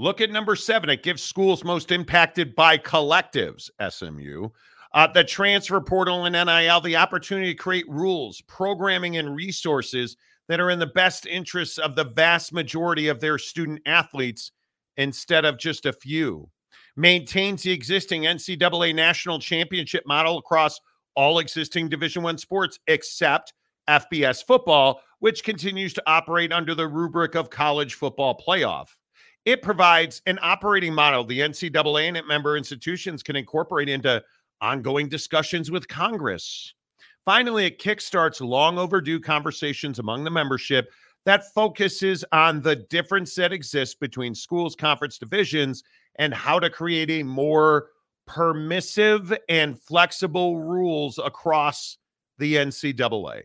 Look 0.00 0.22
at 0.22 0.30
number 0.30 0.56
seven. 0.56 0.88
It 0.88 1.02
gives 1.02 1.22
schools 1.22 1.62
most 1.62 1.92
impacted 1.92 2.56
by 2.56 2.78
collectives, 2.78 3.68
SMU, 3.86 4.48
uh, 4.94 5.06
the 5.08 5.22
transfer 5.22 5.78
portal 5.78 6.24
and 6.24 6.32
NIL, 6.32 6.80
the 6.80 6.96
opportunity 6.96 7.52
to 7.52 7.62
create 7.62 7.86
rules, 7.86 8.40
programming, 8.48 9.18
and 9.18 9.36
resources 9.36 10.16
that 10.48 10.58
are 10.58 10.70
in 10.70 10.78
the 10.78 10.86
best 10.86 11.26
interests 11.26 11.76
of 11.76 11.96
the 11.96 12.04
vast 12.04 12.50
majority 12.50 13.08
of 13.08 13.20
their 13.20 13.36
student 13.36 13.82
athletes 13.84 14.52
instead 14.96 15.44
of 15.44 15.58
just 15.58 15.84
a 15.84 15.92
few. 15.92 16.48
Maintains 16.96 17.62
the 17.62 17.70
existing 17.70 18.22
NCAA 18.22 18.94
national 18.94 19.38
championship 19.38 20.04
model 20.06 20.38
across 20.38 20.80
all 21.14 21.40
existing 21.40 21.90
Division 21.90 22.22
One 22.22 22.38
sports 22.38 22.78
except 22.86 23.52
FBS 23.86 24.46
football, 24.46 25.02
which 25.18 25.44
continues 25.44 25.92
to 25.92 26.02
operate 26.06 26.54
under 26.54 26.74
the 26.74 26.88
rubric 26.88 27.34
of 27.34 27.50
college 27.50 27.96
football 27.96 28.34
playoff. 28.34 28.86
It 29.50 29.62
provides 29.62 30.22
an 30.26 30.38
operating 30.42 30.94
model 30.94 31.24
the 31.24 31.40
NCAA 31.40 32.06
and 32.06 32.16
its 32.16 32.28
member 32.28 32.56
institutions 32.56 33.20
can 33.20 33.34
incorporate 33.34 33.88
into 33.88 34.22
ongoing 34.60 35.08
discussions 35.08 35.72
with 35.72 35.88
Congress. 35.88 36.72
Finally, 37.24 37.66
it 37.66 37.80
kickstarts 37.80 38.40
long 38.40 38.78
overdue 38.78 39.18
conversations 39.18 39.98
among 39.98 40.22
the 40.22 40.30
membership 40.30 40.92
that 41.26 41.52
focuses 41.52 42.24
on 42.30 42.60
the 42.60 42.76
difference 42.76 43.34
that 43.34 43.52
exists 43.52 43.96
between 43.96 44.36
schools, 44.36 44.76
conference 44.76 45.18
divisions, 45.18 45.82
and 46.14 46.32
how 46.32 46.60
to 46.60 46.70
create 46.70 47.10
a 47.10 47.24
more 47.24 47.88
permissive 48.28 49.36
and 49.48 49.82
flexible 49.82 50.60
rules 50.60 51.18
across 51.18 51.98
the 52.38 52.54
NCAA. 52.54 53.42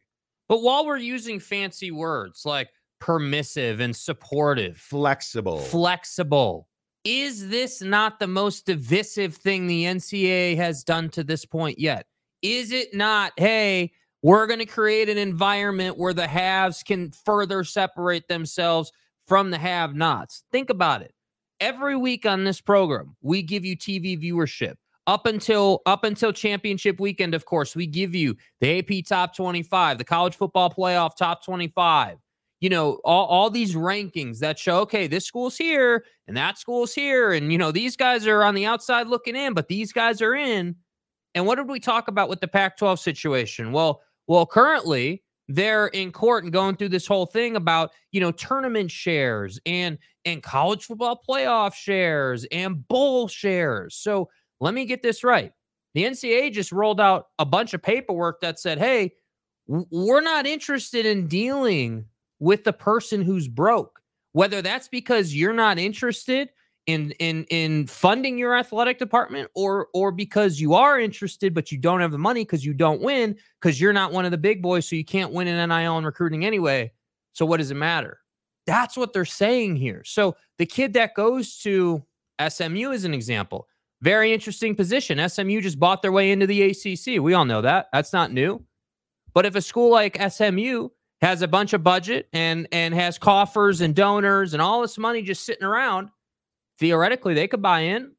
But 0.48 0.62
while 0.62 0.86
we're 0.86 0.98
using 0.98 1.40
fancy 1.40 1.90
words 1.90 2.46
like 2.46 2.70
permissive 3.06 3.80
and 3.80 3.96
supportive, 3.96 4.78
flexible, 4.78 5.60
flexible, 5.60 6.68
is 7.04 7.50
this 7.50 7.82
not 7.82 8.20
the 8.20 8.26
most 8.28 8.66
divisive 8.66 9.36
thing 9.36 9.68
the 9.68 9.84
NCAA 9.84 10.58
has 10.58 10.84
done 10.84 11.10
to 11.10 11.24
this 11.24 11.46
point 11.46 11.78
yet? 11.78 12.08
Is 12.42 12.72
it 12.72 12.96
not, 12.96 13.32
hey, 13.38 13.92
We're 14.26 14.48
going 14.48 14.58
to 14.58 14.66
create 14.66 15.08
an 15.08 15.20
environment 15.20 16.00
where 16.00 16.12
the 16.12 16.26
haves 16.26 16.82
can 16.82 17.12
further 17.12 17.64
separate 17.64 18.28
themselves 18.28 18.92
from 19.28 19.52
the 19.52 19.60
have 19.60 19.94
nots. 19.94 20.44
Think 20.52 20.72
about 20.72 21.04
it. 21.04 21.14
Every 21.60 21.96
week 21.96 22.26
on 22.26 22.44
this 22.44 22.60
program, 22.60 23.16
we 23.22 23.44
give 23.44 23.64
you 23.64 23.78
TV 23.78 24.20
viewership. 24.20 24.78
Up 25.06 25.28
until 25.28 25.84
up 25.86 26.04
until 26.04 26.34
championship 26.34 27.00
weekend, 27.00 27.36
of 27.36 27.46
course, 27.46 27.76
we 27.76 27.86
give 27.86 28.16
you 28.16 28.36
the 28.62 28.80
AP 28.80 29.06
top 29.06 29.36
25, 29.36 30.00
the 30.00 30.04
college 30.04 30.36
football 30.36 30.72
playoff 30.72 31.16
top 31.16 31.46
25. 31.46 32.18
You 32.66 32.70
know, 32.70 33.00
all, 33.06 33.28
all 33.28 33.52
these 33.52 33.76
rankings 33.76 34.40
that 34.40 34.58
show, 34.58 34.80
okay, 34.80 35.06
this 35.06 35.24
school's 35.24 35.56
here 35.56 36.04
and 36.28 36.36
that 36.36 36.58
school's 36.58 36.96
here. 36.96 37.32
And, 37.32 37.52
you 37.52 37.60
know, 37.60 37.72
these 37.72 37.96
guys 37.96 38.26
are 38.26 38.44
on 38.44 38.56
the 38.56 38.66
outside 38.66 39.06
looking 39.06 39.36
in, 39.36 39.54
but 39.54 39.68
these 39.68 39.94
guys 39.94 40.20
are 40.20 40.34
in. 40.34 40.76
And 41.36 41.46
what 41.46 41.58
did 41.58 41.70
we 41.70 41.80
talk 41.80 42.08
about 42.08 42.28
with 42.28 42.40
the 42.40 42.48
Pac 42.48 42.76
12 42.78 43.00
situation? 43.00 43.72
Well, 43.72 44.02
well, 44.26 44.48
currently 44.48 45.22
they're 45.48 45.90
in 45.90 46.12
court 46.12 46.44
and 46.44 46.52
going 46.52 46.76
through 46.76 46.90
this 46.90 47.06
whole 47.06 47.28
thing 47.28 47.56
about, 47.56 47.92
you 48.12 48.20
know, 48.20 48.32
tournament 48.32 48.90
shares 48.90 49.60
and 49.68 50.00
and 50.26 50.42
college 50.42 50.86
football 50.86 51.22
playoff 51.30 51.76
shares 51.76 52.48
and 52.52 52.88
bowl 52.88 53.28
shares. 53.28 53.94
So 53.94 54.28
let 54.60 54.74
me 54.74 54.86
get 54.86 55.04
this 55.04 55.24
right. 55.24 55.52
The 55.94 56.06
NCAA 56.06 56.52
just 56.52 56.72
rolled 56.72 57.00
out 57.00 57.28
a 57.38 57.46
bunch 57.46 57.76
of 57.76 57.84
paperwork 57.84 58.42
that 58.42 58.58
said, 58.58 58.80
hey, 58.80 59.14
we're 59.68 60.22
not 60.22 60.48
interested 60.48 61.06
in 61.06 61.28
dealing 61.28 62.06
with 62.46 62.64
the 62.64 62.74
person 62.74 63.24
who's 63.24 63.48
broke. 63.48 64.00
Whether 64.34 64.62
that's 64.62 64.88
because 64.88 65.34
you're 65.34 65.52
not 65.52 65.80
interested 65.80 66.50
in 66.86 67.10
in 67.14 67.46
in 67.50 67.88
funding 67.88 68.38
your 68.38 68.56
athletic 68.56 69.00
department 69.00 69.50
or 69.56 69.88
or 69.96 70.12
because 70.12 70.62
you 70.62 70.76
are 70.76 71.00
interested 71.00 71.56
but 71.56 71.72
you 71.72 71.80
don't 71.80 72.02
have 72.02 72.12
the 72.12 72.20
money 72.20 72.42
because 72.42 72.64
you 72.64 72.76
don't 72.76 73.02
win 73.02 73.36
because 73.60 73.82
you're 73.82 73.94
not 73.94 74.12
one 74.12 74.26
of 74.26 74.30
the 74.30 74.38
big 74.38 74.62
boys 74.62 74.88
so 74.88 74.96
you 74.96 75.04
can't 75.04 75.34
win 75.34 75.48
in 75.48 75.70
NIL 75.70 75.98
and 75.98 76.06
recruiting 76.06 76.46
anyway. 76.46 76.92
So 77.34 77.48
what 77.48 77.58
does 77.58 77.72
it 77.72 77.76
matter? 77.76 78.20
That's 78.68 78.96
what 78.96 79.12
they're 79.12 79.26
saying 79.26 79.78
here. 79.78 80.04
So 80.06 80.36
the 80.60 80.68
kid 80.68 80.94
that 80.94 81.16
goes 81.16 81.58
to 81.60 82.06
SMU 82.48 82.92
is 82.92 83.06
an 83.06 83.16
example. 83.16 83.68
Very 84.04 84.32
interesting 84.32 84.76
position. 84.76 85.28
SMU 85.28 85.62
just 85.62 85.80
bought 85.80 86.04
their 86.04 86.12
way 86.12 86.32
into 86.32 86.46
the 86.46 86.62
ACC. 86.62 87.20
We 87.20 87.34
all 87.34 87.46
know 87.46 87.64
that. 87.64 87.88
That's 87.92 88.14
not 88.14 88.32
new. 88.32 88.64
But 89.34 89.48
if 89.48 89.56
a 89.56 89.62
school 89.62 89.90
like 89.90 90.22
SMU 90.32 90.90
has 91.26 91.42
a 91.42 91.48
bunch 91.48 91.74
of 91.74 91.84
budget 91.84 92.30
and 92.34 92.68
and 92.72 92.94
has 92.94 93.18
coffers 93.18 93.82
and 93.82 93.96
donors 93.96 94.54
and 94.54 94.62
all 94.62 94.82
this 94.82 94.96
money 94.96 95.24
just 95.24 95.44
sitting 95.44 95.64
around, 95.64 96.10
theoretically 96.78 97.34
they 97.34 97.48
could 97.48 97.64
buy 97.64 97.80
in. 97.80 98.12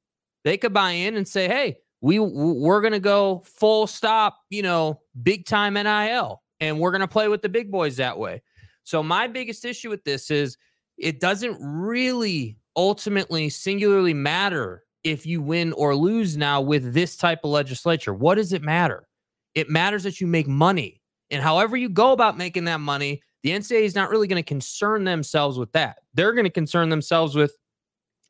They 0.43 0.57
could 0.57 0.73
buy 0.73 0.91
in 0.91 1.17
and 1.17 1.27
say, 1.27 1.47
"Hey, 1.47 1.79
we 2.01 2.19
we're 2.19 2.81
going 2.81 2.95
to 2.95 3.01
go 3.01 3.45
full 3.47 3.87
stop, 3.87 4.39
you 4.51 4.63
know, 4.63 5.01
big 5.23 5.47
time 5.47 5.75
NIL 5.75 6.43
and 6.59 6.81
we're 6.81 6.91
going 6.91 7.01
to 7.01 7.07
play 7.07 7.29
with 7.29 7.43
the 7.43 7.49
big 7.49 7.71
boys 7.71 7.97
that 7.99 8.19
way." 8.19 8.43
So 8.83 9.05
my 9.05 9.29
biggest 9.29 9.65
issue 9.65 9.89
with 9.89 10.03
this 10.03 10.29
is 10.29 10.59
it 10.99 11.21
doesn't 11.21 11.57
really 11.61 12.59
ultimately 12.75 13.51
singularly 13.51 14.15
matter 14.15 14.83
if 15.05 15.25
you 15.25 15.41
win 15.41 15.73
or 15.75 15.95
lose 15.95 16.37
now 16.37 16.61
with 16.61 16.93
this 16.93 17.17
type 17.17 17.41
of 17.45 17.51
legislature. 17.51 18.13
What 18.13 18.35
does 18.35 18.53
it 18.53 18.63
matter? 18.63 19.07
It 19.55 19.71
matters 19.71 20.03
that 20.03 20.21
you 20.21 20.27
make 20.27 20.49
money. 20.49 20.96
And 21.31 21.43
however 21.43 21.77
you 21.77 21.89
go 21.89 22.13
about 22.13 22.39
making 22.39 22.65
that 22.65 22.81
money, 22.81 23.23
the 23.43 23.51
NCAA 23.51 23.83
is 23.83 23.95
not 23.95 24.11
really 24.11 24.27
going 24.27 24.43
to 24.43 24.47
concern 24.47 25.05
themselves 25.05 25.59
with 25.59 25.73
that. 25.73 25.99
They're 26.15 26.33
going 26.33 26.45
to 26.45 26.51
concern 26.51 26.89
themselves 26.89 27.35
with 27.35 27.57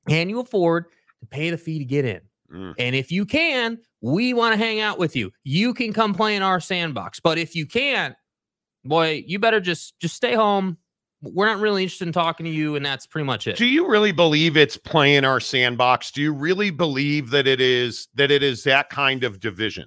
can 0.08 0.28
you 0.28 0.40
afford 0.40 0.86
to 1.20 1.26
pay 1.26 1.50
the 1.50 1.58
fee 1.58 1.78
to 1.78 1.84
get 1.84 2.04
in? 2.04 2.20
Mm. 2.52 2.74
And 2.78 2.94
if 2.94 3.10
you 3.10 3.24
can, 3.24 3.78
we 4.00 4.34
want 4.34 4.52
to 4.52 4.58
hang 4.58 4.80
out 4.80 4.98
with 4.98 5.16
you. 5.16 5.32
You 5.44 5.74
can 5.74 5.92
come 5.92 6.14
play 6.14 6.36
in 6.36 6.42
our 6.42 6.60
sandbox. 6.60 7.18
But 7.18 7.38
if 7.38 7.54
you 7.54 7.66
can't, 7.66 8.14
boy, 8.84 9.24
you 9.26 9.38
better 9.38 9.60
just 9.60 9.98
just 9.98 10.14
stay 10.14 10.34
home. 10.34 10.78
We're 11.22 11.46
not 11.46 11.58
really 11.58 11.82
interested 11.82 12.06
in 12.06 12.12
talking 12.12 12.44
to 12.44 12.52
you, 12.52 12.76
and 12.76 12.84
that's 12.84 13.06
pretty 13.06 13.24
much 13.24 13.46
it. 13.46 13.56
Do 13.56 13.66
you 13.66 13.88
really 13.88 14.12
believe 14.12 14.56
it's 14.56 14.76
playing 14.76 15.24
our 15.24 15.40
sandbox? 15.40 16.10
Do 16.10 16.20
you 16.20 16.32
really 16.32 16.70
believe 16.70 17.30
that 17.30 17.46
it 17.46 17.60
is 17.60 18.08
that 18.14 18.30
it 18.30 18.42
is 18.42 18.64
that 18.64 18.90
kind 18.90 19.24
of 19.24 19.40
division? 19.40 19.86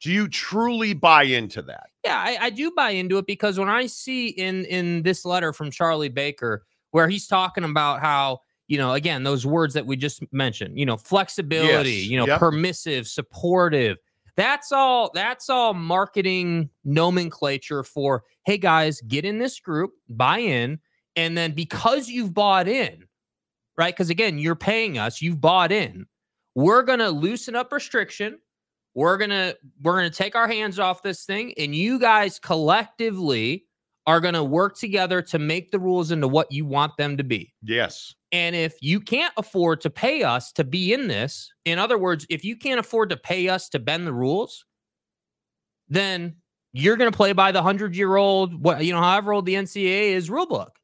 Do 0.00 0.10
you 0.10 0.28
truly 0.28 0.94
buy 0.94 1.24
into 1.24 1.60
that? 1.62 1.90
Yeah, 2.04 2.16
I, 2.16 2.38
I 2.46 2.50
do 2.50 2.70
buy 2.70 2.90
into 2.90 3.18
it 3.18 3.26
because 3.26 3.58
when 3.58 3.68
I 3.68 3.86
see 3.86 4.28
in 4.28 4.64
in 4.64 5.02
this 5.02 5.24
letter 5.24 5.52
from 5.52 5.70
Charlie 5.70 6.08
Baker 6.08 6.64
where 6.92 7.08
he's 7.08 7.26
talking 7.26 7.64
about 7.64 8.00
how 8.00 8.40
you 8.66 8.78
know 8.78 8.94
again 8.94 9.22
those 9.22 9.44
words 9.44 9.74
that 9.74 9.84
we 9.84 9.96
just 9.96 10.22
mentioned, 10.32 10.78
you 10.78 10.86
know, 10.86 10.96
flexibility, 10.96 11.92
yes. 11.92 12.06
you 12.06 12.16
know, 12.16 12.26
yep. 12.26 12.38
permissive, 12.38 13.06
supportive. 13.06 13.98
That's 14.36 14.72
all. 14.72 15.10
That's 15.12 15.50
all 15.50 15.74
marketing 15.74 16.70
nomenclature 16.84 17.84
for 17.84 18.24
hey 18.44 18.56
guys, 18.56 19.02
get 19.02 19.26
in 19.26 19.38
this 19.38 19.60
group, 19.60 19.92
buy 20.08 20.38
in, 20.38 20.78
and 21.14 21.36
then 21.36 21.52
because 21.52 22.08
you've 22.08 22.32
bought 22.32 22.68
in, 22.68 23.04
right? 23.76 23.94
Because 23.94 24.08
again, 24.08 24.38
you're 24.38 24.56
paying 24.56 24.96
us, 24.96 25.20
you've 25.20 25.42
bought 25.42 25.72
in. 25.72 26.06
We're 26.54 26.84
gonna 26.84 27.10
loosen 27.10 27.54
up 27.54 27.70
restriction 27.70 28.38
we're 28.94 29.16
gonna 29.16 29.54
we're 29.82 29.96
gonna 29.96 30.10
take 30.10 30.34
our 30.34 30.48
hands 30.48 30.78
off 30.78 31.02
this 31.02 31.24
thing 31.24 31.54
and 31.56 31.74
you 31.74 31.98
guys 31.98 32.38
collectively 32.38 33.64
are 34.06 34.20
gonna 34.20 34.42
work 34.42 34.76
together 34.76 35.22
to 35.22 35.38
make 35.38 35.70
the 35.70 35.78
rules 35.78 36.10
into 36.10 36.26
what 36.26 36.50
you 36.50 36.64
want 36.64 36.96
them 36.96 37.16
to 37.16 37.24
be. 37.24 37.52
Yes. 37.62 38.14
And 38.32 38.54
if 38.54 38.76
you 38.80 39.00
can't 39.00 39.32
afford 39.36 39.80
to 39.82 39.90
pay 39.90 40.22
us 40.22 40.52
to 40.52 40.64
be 40.64 40.92
in 40.92 41.08
this 41.08 41.52
in 41.64 41.78
other 41.78 41.98
words 41.98 42.26
if 42.28 42.44
you 42.44 42.56
can't 42.56 42.80
afford 42.80 43.10
to 43.10 43.16
pay 43.16 43.48
us 43.48 43.68
to 43.70 43.78
bend 43.78 44.06
the 44.06 44.12
rules 44.12 44.64
then 45.88 46.36
you're 46.72 46.96
gonna 46.96 47.12
play 47.12 47.32
by 47.32 47.52
the 47.52 47.62
hundred 47.62 47.96
year 47.96 48.16
old 48.16 48.62
what 48.62 48.84
you 48.84 48.92
know 48.92 49.00
however 49.00 49.32
old 49.32 49.46
the 49.46 49.54
ncaa 49.54 50.12
is 50.12 50.30
rule 50.30 50.46
book. 50.46 50.76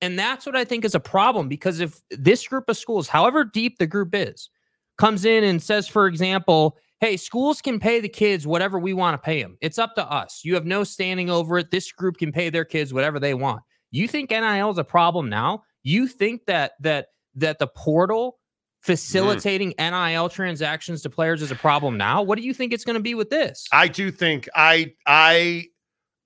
And 0.00 0.18
that's 0.18 0.44
what 0.44 0.56
i 0.56 0.64
think 0.64 0.84
is 0.84 0.94
a 0.94 1.00
problem 1.00 1.48
because 1.48 1.80
if 1.80 2.00
this 2.10 2.46
group 2.46 2.68
of 2.68 2.76
schools 2.76 3.08
however 3.08 3.44
deep 3.44 3.78
the 3.78 3.86
group 3.86 4.14
is 4.14 4.50
comes 4.98 5.24
in 5.24 5.44
and 5.44 5.62
says 5.62 5.88
for 5.88 6.06
example 6.06 6.76
hey, 7.04 7.18
schools 7.18 7.60
can 7.60 7.78
pay 7.78 8.00
the 8.00 8.08
kids 8.08 8.46
whatever 8.46 8.78
we 8.78 8.94
want 8.94 9.12
to 9.12 9.18
pay 9.18 9.42
them. 9.42 9.58
It's 9.60 9.78
up 9.78 9.94
to 9.96 10.10
us. 10.10 10.40
You 10.42 10.54
have 10.54 10.64
no 10.64 10.84
standing 10.84 11.28
over 11.28 11.58
it. 11.58 11.70
This 11.70 11.92
group 11.92 12.16
can 12.16 12.32
pay 12.32 12.48
their 12.48 12.64
kids 12.64 12.94
whatever 12.94 13.20
they 13.20 13.34
want. 13.34 13.60
You 13.90 14.08
think 14.08 14.30
NIL 14.30 14.70
is 14.70 14.78
a 14.78 14.84
problem 14.84 15.28
now? 15.28 15.64
You 15.82 16.06
think 16.06 16.46
that 16.46 16.72
that 16.80 17.08
that 17.34 17.58
the 17.58 17.66
portal 17.66 18.32
mm. 18.32 18.86
facilitating 18.86 19.74
mm. 19.74 20.12
NIL 20.14 20.30
transactions 20.30 21.02
to 21.02 21.10
players 21.10 21.42
is 21.42 21.50
a 21.50 21.56
problem 21.56 21.98
now? 21.98 22.22
What 22.22 22.38
do 22.38 22.42
you 22.42 22.54
think 22.54 22.72
it's 22.72 22.86
going 22.86 22.94
to 22.94 23.02
be 23.02 23.14
with 23.14 23.28
this? 23.28 23.66
I 23.70 23.86
do 23.86 24.10
think 24.10 24.48
I 24.54 24.94
I 25.06 25.66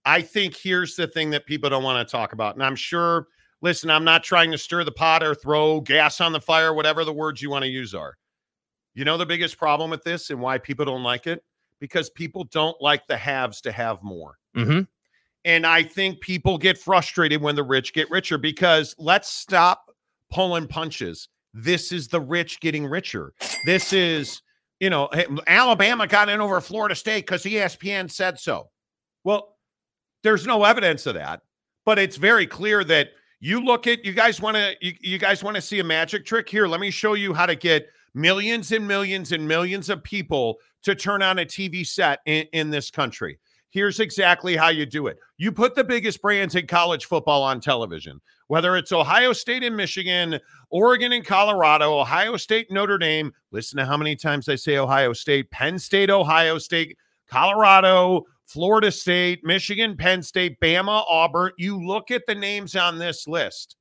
I 0.05 0.23
think 0.23 0.55
here's 0.55 0.95
the 0.95 1.09
thing 1.09 1.31
that 1.31 1.45
people 1.45 1.69
don't 1.69 1.83
want 1.83 2.07
to 2.07 2.11
talk 2.11 2.33
about. 2.33 2.55
And 2.55 2.63
I'm 2.63 2.77
sure 2.77 3.27
listen, 3.63 3.91
I'm 3.91 4.05
not 4.05 4.23
trying 4.23 4.53
to 4.53 4.59
stir 4.59 4.85
the 4.85 4.93
pot 4.93 5.25
or 5.25 5.35
throw 5.35 5.81
gas 5.81 6.21
on 6.21 6.31
the 6.31 6.41
fire, 6.41 6.73
whatever 6.73 7.05
the 7.05 7.13
words 7.13 7.43
you 7.43 7.51
want 7.51 7.65
to 7.65 7.69
use 7.69 7.95
are. 7.95 8.15
You 8.99 9.05
know 9.05 9.17
the 9.17 9.25
biggest 9.25 9.59
problem 9.59 9.90
with 9.90 10.02
this 10.02 10.31
and 10.31 10.40
why 10.40 10.59
people 10.59 10.85
don't 10.85 11.05
like 11.05 11.28
it? 11.28 11.45
Because 11.78 12.11
people 12.11 12.43
don't 12.43 12.76
like 12.83 13.07
the 13.07 13.17
haves 13.17 13.61
to 13.61 13.71
have 13.71 14.02
more. 14.02 14.38
Mm-hmm. 14.57 14.81
And 15.45 15.64
I 15.64 15.85
think 15.85 16.21
people 16.21 16.59
get 16.59 16.76
frustrated 16.76 17.40
when 17.40 17.55
the 17.55 17.62
rich 17.62 17.93
get 17.93 18.11
richer 18.11 18.38
because 18.38 18.97
let's 18.99 19.28
stop 19.28 19.93
pulling 20.33 20.67
punches. 20.67 21.28
This 21.55 21.93
is 21.93 22.09
the 22.09 22.21
rich 22.21 22.59
getting 22.59 22.85
richer. 22.85 23.35
This 23.64 23.93
is, 23.93 24.43
you 24.81 24.90
know, 24.90 25.09
Alabama 25.47 26.09
got 26.09 26.28
in 26.28 26.40
over 26.40 26.61
Florida 26.61 26.97
State 26.97 27.25
because 27.25 27.45
ESPN 27.45 28.11
said 28.11 28.37
so. 28.40 28.69
Well, 29.23 29.59
there's 30.25 30.45
no 30.45 30.64
evidence 30.64 31.07
of 31.07 31.14
that, 31.14 31.43
but 31.87 32.00
it's 32.00 32.17
very 32.17 32.49
clear 32.49 32.83
that 32.83 33.11
you 33.38 33.61
look 33.61 33.87
at 33.87 34.05
you 34.05 34.12
guys 34.12 34.40
want 34.40 34.57
to 34.57 34.75
you, 34.81 34.95
you 35.00 35.19
guys 35.19 35.45
want 35.45 35.55
to 35.55 35.62
see 35.62 35.78
a 35.78 35.85
magic 35.85 36.26
trick 36.26 36.49
here. 36.49 36.67
Let 36.67 36.81
me 36.81 36.90
show 36.90 37.14
you 37.14 37.33
how 37.33 37.47
to 37.47 37.55
get 37.55 37.88
millions 38.15 38.73
and 38.73 38.87
millions 38.87 39.33
and 39.33 39.47
millions 39.47 39.91
of 39.91 40.03
people 40.03 40.57
to 40.83 40.95
turn 40.95 41.23
on 41.23 41.38
a 41.38 41.45
TV 41.45 41.87
set 41.87 42.21
in, 42.27 42.47
in 42.53 42.71
this 42.71 42.91
country. 42.91 43.38
Here's 43.71 44.00
exactly 44.00 44.57
how 44.57 44.69
you 44.69 44.87
do 44.87 45.09
it. 45.09 45.19
You 45.37 45.53
put 45.53 45.75
the 45.75 45.85
biggest 45.85 46.23
brands 46.23 46.55
in 46.55 46.67
college 46.67 47.05
football 47.05 47.43
on 47.43 47.61
television, 47.61 48.21
whether 48.47 48.77
it's 48.77 48.93
Ohio 48.93 49.35
State 49.35 49.62
and 49.62 49.77
Michigan, 49.77 50.41
Oregon 50.71 51.12
and 51.12 51.25
Colorado, 51.25 51.99
Ohio 51.99 52.37
State, 52.38 52.71
Notre 52.71 52.97
Dame. 52.97 53.33
Listen 53.50 53.77
to 53.79 53.85
how 53.85 53.99
many 53.99 54.17
times 54.17 54.49
I 54.49 54.55
say 54.55 54.79
Ohio 54.79 55.12
State, 55.12 55.50
Penn 55.50 55.79
State, 55.79 56.09
Ohio 56.09 56.57
State, 56.57 56.97
Colorado, 57.29 58.25
Florida 58.47 58.91
State, 58.91 59.41
Michigan, 59.45 59.97
Penn 59.97 60.23
State, 60.23 60.59
Bama, 60.61 61.05
Auburn. 61.07 61.53
You 61.59 61.79
look 61.79 62.11
at 62.11 62.23
the 62.27 62.35
names 62.35 62.75
on 62.75 62.99
this 62.99 63.29
list. 63.29 63.77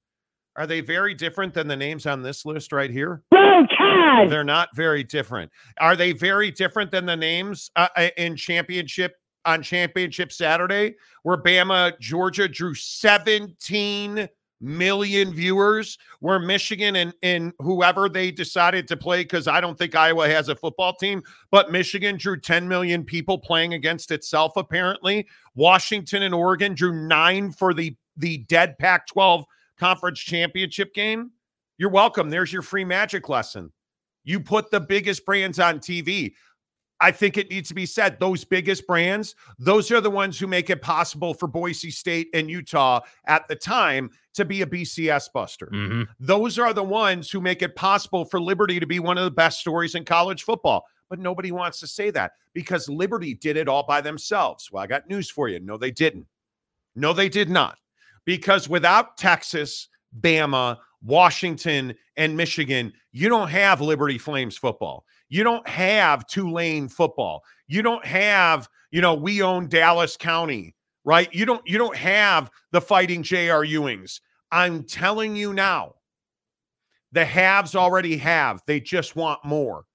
Are 0.58 0.66
they 0.66 0.82
very 0.82 1.14
different 1.14 1.54
than 1.54 1.68
the 1.68 1.76
names 1.76 2.08
on 2.08 2.24
this 2.24 2.46
list 2.46 2.72
right 2.72 2.90
here? 2.90 3.22
Oh, 3.32 4.28
They're 4.28 4.44
not 4.44 4.70
very 4.76 5.04
different. 5.04 5.52
Are 5.80 5.96
they 5.96 6.12
very 6.12 6.52
different 6.52 6.90
than 6.90 7.06
the 7.06 7.16
names 7.16 7.70
uh, 7.76 7.88
uh, 7.96 8.10
in 8.18 8.36
championship 8.36 9.14
on 9.46 9.62
championship 9.62 10.32
Saturday, 10.32 10.96
where 11.24 11.42
Bama, 11.42 11.98
Georgia 12.00 12.48
drew 12.48 12.74
17 12.74 14.28
million 14.60 15.32
viewers 15.34 15.98
where 16.20 16.40
Michigan 16.40 16.96
and, 16.98 17.14
and 17.22 17.54
whoever 17.60 18.10
they 18.10 18.32
decided 18.32 18.88
to 18.88 18.98
play, 18.98 19.22
because 19.22 19.48
I 19.48 19.62
don't 19.62 19.78
think 19.78 19.96
Iowa 19.96 20.28
has 20.28 20.50
a 20.50 20.56
football 20.56 20.94
team, 20.96 21.22
but 21.52 21.72
Michigan 21.72 22.18
drew 22.18 22.40
10 22.40 22.68
million 22.68 23.04
people 23.04 23.38
playing 23.38 23.74
against 23.76 24.12
itself, 24.12 24.54
apparently. 24.58 25.28
Washington 25.56 26.24
and 26.24 26.34
Oregon 26.34 26.74
drew 26.74 27.08
nine 27.08 27.52
for 27.52 27.74
the, 27.74 27.96
the 28.18 28.40
dead 28.40 28.78
Pac 28.80 29.08
12 29.08 29.46
conference 29.78 30.20
championship 30.20 30.94
game. 30.94 31.32
You're 31.78 31.90
welcome. 31.90 32.30
There's 32.30 32.52
your 32.52 32.62
free 32.62 32.86
magic 32.86 33.30
lesson. 33.30 33.72
You 34.24 34.40
put 34.40 34.72
the 34.72 34.80
biggest 34.80 35.26
brands 35.26 35.60
on 35.60 35.80
TV. 35.80 36.34
I 37.00 37.12
think 37.12 37.38
it 37.38 37.50
needs 37.50 37.70
to 37.70 37.76
be 37.76 37.86
said 37.86 38.20
those 38.20 38.44
biggest 38.44 38.88
brands, 38.88 39.36
those 39.60 39.92
are 39.92 40.02
the 40.02 40.10
ones 40.10 40.40
who 40.40 40.48
make 40.48 40.70
it 40.70 40.82
possible 40.82 41.34
for 41.34 41.48
Boise 41.48 41.92
State 41.92 42.28
and 42.34 42.50
Utah 42.50 43.02
at 43.28 43.48
the 43.48 43.56
time 43.56 44.10
to 44.34 44.46
be 44.46 44.64
a 44.64 44.66
BCS 44.66 45.32
buster. 45.32 45.70
Mm-hmm. 45.72 46.04
Those 46.20 46.58
are 46.58 46.74
the 46.74 46.84
ones 46.84 47.30
who 47.30 47.40
make 47.40 47.62
it 47.62 47.76
possible 47.76 48.26
for 48.26 48.42
Liberty 48.42 48.80
to 48.80 48.88
be 48.88 49.00
one 49.00 49.18
of 49.18 49.26
the 49.26 49.32
best 49.32 49.60
stories 49.60 49.96
in 49.96 50.06
college 50.06 50.44
football. 50.44 50.86
But 51.10 51.20
nobody 51.20 51.52
wants 51.52 51.80
to 51.82 51.88
say 51.88 52.10
that 52.12 52.34
because 52.54 52.90
Liberty 52.90 53.34
did 53.34 53.58
it 53.58 53.70
all 53.70 53.84
by 53.84 54.02
themselves. 54.02 54.72
Well, 54.72 54.84
I 54.84 54.88
got 54.88 55.08
news 55.08 55.30
for 55.30 55.48
you. 55.48 55.60
No, 55.60 55.78
they 55.78 55.92
didn't. 55.92 56.26
No, 56.96 57.14
they 57.14 57.30
did 57.30 57.50
not. 57.50 57.78
Because 58.28 58.68
without 58.68 59.16
Texas, 59.18 59.88
Bama, 60.20 60.78
Washington, 61.02 61.96
and 62.18 62.36
Michigan, 62.36 62.92
you 63.14 63.30
don't 63.30 63.48
have 63.48 63.80
Liberty 63.80 64.18
Flames 64.18 64.58
football. 64.58 65.06
You 65.30 65.46
don't 65.46 65.66
have 65.66 66.28
Tulane 66.28 66.90
football. 66.90 67.42
You 67.68 67.82
don't 67.82 68.06
have, 68.06 68.68
you 68.92 69.00
know, 69.00 69.14
we 69.14 69.42
own 69.42 69.70
Dallas 69.70 70.18
County, 70.18 70.76
right? 71.06 71.34
You 71.34 71.46
don't 71.46 71.66
you 71.66 71.78
don't 71.78 71.96
have 71.96 72.52
the 72.74 72.82
fighting 72.82 73.24
J.R. 73.24 73.64
Ewings. 73.64 74.20
I'm 74.52 74.84
telling 74.84 75.34
you 75.38 75.54
now, 75.54 75.96
the 77.14 77.24
haves 77.24 77.76
already 77.76 78.18
have. 78.18 78.62
They 78.68 78.82
just 78.82 79.16
want 79.16 79.44
more. 79.46 79.86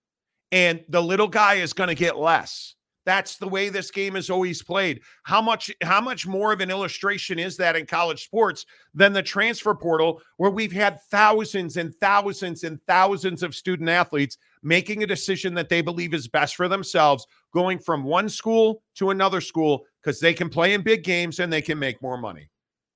And 0.53 0.83
the 0.89 1.03
little 1.03 1.29
guy 1.29 1.55
is 1.55 1.75
going 1.75 1.89
to 1.89 1.95
get 1.95 2.19
less. 2.19 2.77
That's 3.05 3.37
the 3.37 3.49
way 3.49 3.69
this 3.69 3.91
game 3.91 4.15
is 4.15 4.31
always 4.31 4.63
played. 4.63 5.01
How 5.25 5.43
much 5.43 5.71
how 5.83 6.01
much 6.01 6.27
more 6.27 6.53
of 6.53 6.61
an 6.61 6.71
illustration 6.71 7.39
is 7.39 7.57
that 7.57 7.75
in 7.75 7.87
college 7.87 8.25
sports 8.25 8.65
than 8.95 9.13
the 9.13 9.23
transfer 9.23 9.75
portal 9.75 10.21
where 10.37 10.51
we've 10.51 10.73
had 10.73 11.01
thousands 11.11 11.77
and 11.77 11.95
thousands 11.97 12.63
and 12.63 12.81
thousands 12.87 13.43
of 13.43 13.55
student 13.55 13.89
athletes 13.89 14.39
making 14.63 15.03
a 15.03 15.07
decision 15.07 15.55
that 15.55 15.69
they 15.69 15.83
believe 15.83 16.15
is 16.15 16.29
best 16.29 16.55
for 16.55 16.69
themselves 16.69 17.27
going 17.53 17.79
from 17.79 18.05
one 18.05 18.29
school 18.29 18.83
to 18.95 19.11
another 19.11 19.41
school 19.41 19.85
because 20.01 20.21
they 20.21 20.33
can 20.33 20.49
play 20.49 20.73
in 20.73 20.83
big 20.83 21.03
games 21.03 21.41
and 21.41 21.53
they 21.53 21.63
can 21.63 21.79
make 21.79 22.01
more 22.03 22.19
money. 22.19 22.49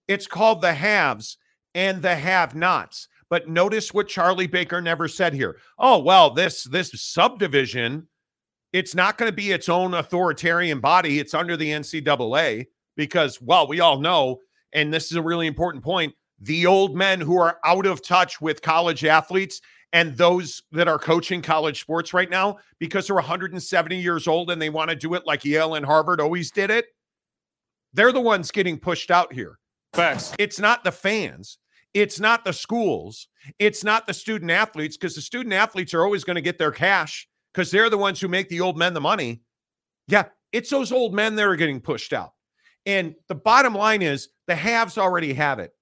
It's 0.06 0.26
called 0.26 0.60
the 0.60 0.72
haves 0.72 1.38
and 1.74 2.00
the 2.00 2.14
have-nots. 2.14 3.08
But 3.28 3.48
notice 3.48 3.92
what 3.92 4.06
Charlie 4.06 4.46
Baker 4.46 4.80
never 4.80 5.08
said 5.08 5.34
here. 5.34 5.56
Oh, 5.80 5.98
well, 5.98 6.30
this 6.30 6.62
this 6.62 6.92
subdivision 6.94 8.06
it's 8.76 8.94
not 8.94 9.16
going 9.16 9.30
to 9.30 9.34
be 9.34 9.52
its 9.52 9.70
own 9.70 9.94
authoritarian 9.94 10.80
body. 10.80 11.18
It's 11.18 11.32
under 11.32 11.56
the 11.56 11.70
NCAA 11.70 12.66
because, 12.94 13.40
well, 13.40 13.66
we 13.66 13.80
all 13.80 13.98
know, 13.98 14.40
and 14.74 14.92
this 14.92 15.06
is 15.06 15.16
a 15.16 15.22
really 15.22 15.46
important 15.46 15.82
point 15.82 16.14
the 16.40 16.66
old 16.66 16.94
men 16.94 17.18
who 17.18 17.38
are 17.38 17.58
out 17.64 17.86
of 17.86 18.02
touch 18.02 18.42
with 18.42 18.60
college 18.60 19.06
athletes 19.06 19.62
and 19.94 20.14
those 20.18 20.62
that 20.72 20.88
are 20.88 20.98
coaching 20.98 21.40
college 21.40 21.80
sports 21.80 22.12
right 22.12 22.28
now 22.28 22.58
because 22.78 23.06
they're 23.06 23.16
170 23.16 23.96
years 23.96 24.28
old 24.28 24.50
and 24.50 24.60
they 24.60 24.68
want 24.68 24.90
to 24.90 24.96
do 24.96 25.14
it 25.14 25.26
like 25.26 25.46
Yale 25.46 25.76
and 25.76 25.86
Harvard 25.86 26.20
always 26.20 26.50
did 26.50 26.70
it. 26.70 26.84
They're 27.94 28.12
the 28.12 28.20
ones 28.20 28.50
getting 28.50 28.78
pushed 28.78 29.10
out 29.10 29.32
here. 29.32 29.58
Facts. 29.94 30.34
It's 30.38 30.60
not 30.60 30.84
the 30.84 30.92
fans. 30.92 31.56
It's 31.94 32.20
not 32.20 32.44
the 32.44 32.52
schools. 32.52 33.28
It's 33.58 33.82
not 33.82 34.06
the 34.06 34.12
student 34.12 34.50
athletes 34.50 34.98
because 34.98 35.14
the 35.14 35.22
student 35.22 35.54
athletes 35.54 35.94
are 35.94 36.04
always 36.04 36.24
going 36.24 36.34
to 36.34 36.42
get 36.42 36.58
their 36.58 36.72
cash 36.72 37.26
because 37.56 37.70
they're 37.70 37.88
the 37.88 37.96
ones 37.96 38.20
who 38.20 38.28
make 38.28 38.50
the 38.50 38.60
old 38.60 38.76
men 38.76 38.92
the 38.92 39.00
money. 39.00 39.40
Yeah, 40.08 40.24
it's 40.52 40.68
those 40.68 40.92
old 40.92 41.14
men 41.14 41.34
that 41.36 41.46
are 41.46 41.56
getting 41.56 41.80
pushed 41.80 42.12
out. 42.12 42.34
And 42.84 43.14
the 43.28 43.34
bottom 43.34 43.74
line 43.74 44.02
is 44.02 44.28
the 44.46 44.54
haves 44.54 44.98
already 44.98 45.32
have 45.32 45.58
it, 45.58 45.72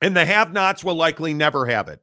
and 0.00 0.16
the 0.16 0.24
have 0.24 0.52
nots 0.52 0.84
will 0.84 0.94
likely 0.94 1.34
never 1.34 1.66
have 1.66 1.88
it. 1.88 2.00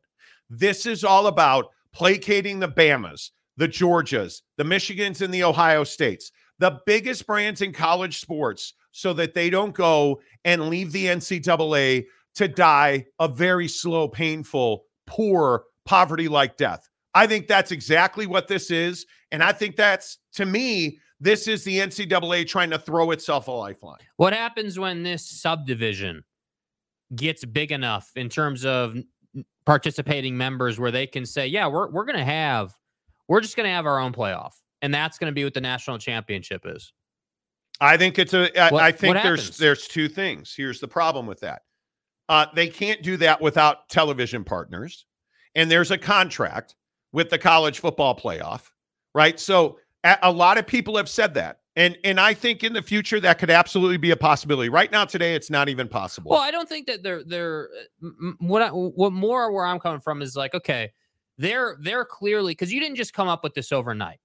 This 0.50 0.86
is 0.86 1.06
all 1.06 1.28
about 1.28 1.68
placating 1.94 2.60
the 2.60 2.68
Bamas, 2.68 3.32
the 3.56 3.70
Georgias, 3.70 4.42
the 4.58 4.66
Michigans, 4.66 5.22
and 5.22 5.34
the 5.34 5.46
Ohio 5.46 5.86
States, 5.86 6.34
the 6.60 6.80
biggest 6.86 7.26
brands 7.26 7.62
in 7.62 7.72
college 7.72 8.20
sports, 8.20 8.74
so 8.92 9.14
that 9.14 9.34
they 9.34 9.50
don't 9.50 9.74
go 9.74 10.20
and 10.44 10.70
leave 10.70 10.92
the 10.92 11.06
NCAA 11.06 12.06
to 12.36 12.48
die 12.50 13.06
a 13.20 13.30
very 13.30 13.70
slow, 13.70 14.10
painful, 14.10 14.84
poor, 15.08 15.64
poverty 15.86 16.28
like 16.28 16.58
death. 16.58 16.90
I 17.14 17.28
think 17.28 17.48
that's 17.48 17.72
exactly 17.72 18.28
what 18.28 18.48
this 18.48 18.72
is. 18.72 19.06
And 19.32 19.44
I 19.44 19.52
think 19.52 19.76
that's, 19.76 20.20
to 20.34 20.46
me, 20.46 21.00
this 21.20 21.48
is 21.48 21.64
the 21.64 21.80
NCAA 21.80 22.48
trying 22.48 22.70
to 22.70 22.80
throw 22.80 23.12
itself 23.12 23.48
a 23.48 23.52
lifeline. 23.52 24.00
What 24.18 24.34
happens 24.34 24.80
when 24.80 25.04
this 25.04 25.28
subdivision 25.30 26.24
gets 27.16 27.44
big 27.44 27.72
enough 27.72 28.12
in 28.16 28.30
terms 28.30 28.66
of 28.66 28.96
participating 29.66 30.38
members 30.38 30.80
where 30.80 30.92
they 30.92 31.08
can 31.08 31.26
say, 31.26 31.48
yeah, 31.48 31.68
we're, 31.68 31.90
we're 31.90 32.06
going 32.06 32.18
to 32.18 32.24
have, 32.24 32.74
we're 33.28 33.42
just 33.42 33.56
going 33.56 33.68
to 33.68 33.74
have 33.74 33.86
our 33.86 34.00
own 34.00 34.14
playoff. 34.14 34.54
And 34.82 34.94
that's 34.94 35.18
going 35.18 35.30
to 35.30 35.36
be 35.36 35.44
what 35.44 35.54
the 35.54 35.62
national 35.62 35.98
championship 35.98 36.62
is. 36.66 36.94
I 37.82 37.98
think 37.98 38.20
it's 38.20 38.34
a. 38.34 38.58
I, 38.62 38.70
What- 38.72 38.84
I 38.84 38.92
think 38.92 39.16
there's 39.24 39.58
there's 39.58 39.88
two 39.88 40.08
things. 40.10 40.54
Here's 40.56 40.80
the 40.80 40.88
problem 40.88 41.26
with 41.26 41.40
that. 41.42 41.62
Uh, 42.28 42.46
they 42.54 42.68
can't 42.68 43.02
do 43.02 43.18
that 43.18 43.42
without 43.42 43.88
television 43.90 44.44
partners, 44.44 45.06
and 45.56 45.70
there's 45.72 45.92
a 45.92 45.98
contract 45.98 46.76
with 47.12 47.30
the 47.30 47.38
college 47.38 47.80
football 47.80 48.16
playoff, 48.16 48.72
right? 49.14 49.40
So 49.40 49.80
a, 50.04 50.32
lot 50.32 50.58
of 50.58 50.66
people 50.66 50.96
have 50.98 51.10
said 51.10 51.34
that, 51.34 51.60
and 51.76 51.98
and 52.04 52.20
I 52.20 52.34
think 52.34 52.64
in 52.64 52.74
the 52.74 52.82
future 52.82 53.20
that 53.20 53.40
could 53.40 53.50
absolutely 53.50 53.98
be 53.98 54.12
a 54.12 54.18
possibility. 54.18 54.70
Right 54.70 54.92
now, 54.92 55.06
today, 55.06 55.36
it's 55.36 55.50
not 55.50 55.70
even 55.70 55.88
possible. 55.88 56.32
Well, 56.32 56.42
I 56.42 56.52
don't 56.52 56.70
think 56.70 56.88
that 56.88 57.04
they're 57.04 57.24
they're 57.24 57.70
uh, 58.04 58.08
m- 58.08 58.38
what 58.40 58.62
I, 58.62 58.70
what 58.70 59.12
more 59.12 59.52
where 59.52 59.66
I'm 59.66 59.80
coming 59.80 60.00
from 60.00 60.22
is 60.22 60.36
like 60.36 60.54
okay, 60.54 60.92
they're 61.38 61.78
they're 61.82 62.06
clearly 62.06 62.52
because 62.52 62.72
you 62.72 62.80
didn't 62.80 62.96
just 62.96 63.14
come 63.14 63.28
up 63.28 63.44
with 63.44 63.54
this 63.54 63.72
overnight, 63.72 64.20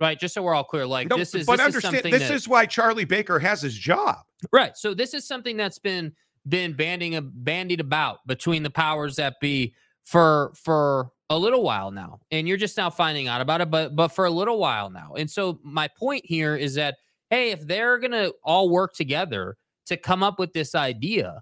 right? 0.00 0.18
Just 0.18 0.34
so 0.34 0.42
we're 0.42 0.54
all 0.54 0.64
clear, 0.64 0.86
like 0.86 1.08
No, 1.08 1.16
this 1.16 1.34
is 1.34 1.46
but 1.46 1.58
this 1.58 1.60
is 1.60 1.66
understand 1.66 1.96
something 1.96 2.12
this 2.12 2.28
that, 2.28 2.34
is 2.34 2.48
why 2.48 2.66
Charlie 2.66 3.04
Baker 3.04 3.38
has 3.38 3.62
his 3.62 3.74
job. 3.74 4.18
right. 4.52 4.76
So 4.76 4.94
this 4.94 5.14
is 5.14 5.26
something 5.26 5.56
that's 5.56 5.78
been 5.78 6.12
been 6.48 6.72
banding 6.72 7.16
a 7.16 7.22
bandied 7.22 7.80
about 7.80 8.26
between 8.26 8.62
the 8.62 8.70
powers 8.70 9.16
that 9.16 9.38
be 9.40 9.74
for 10.04 10.52
for 10.56 11.10
a 11.30 11.38
little 11.38 11.62
while 11.62 11.90
now, 11.90 12.20
and 12.30 12.48
you're 12.48 12.56
just 12.56 12.76
now 12.76 12.90
finding 12.90 13.28
out 13.28 13.40
about 13.40 13.60
it, 13.60 13.70
but 13.70 13.94
but 13.94 14.08
for 14.08 14.24
a 14.24 14.30
little 14.30 14.58
while 14.58 14.90
now. 14.90 15.14
And 15.16 15.30
so 15.30 15.58
my 15.62 15.88
point 15.88 16.24
here 16.24 16.56
is 16.56 16.74
that 16.74 16.96
hey, 17.30 17.50
if 17.50 17.66
they're 17.66 17.98
gonna 17.98 18.30
all 18.42 18.70
work 18.70 18.94
together 18.94 19.56
to 19.86 19.96
come 19.96 20.22
up 20.22 20.38
with 20.38 20.52
this 20.52 20.74
idea, 20.74 21.40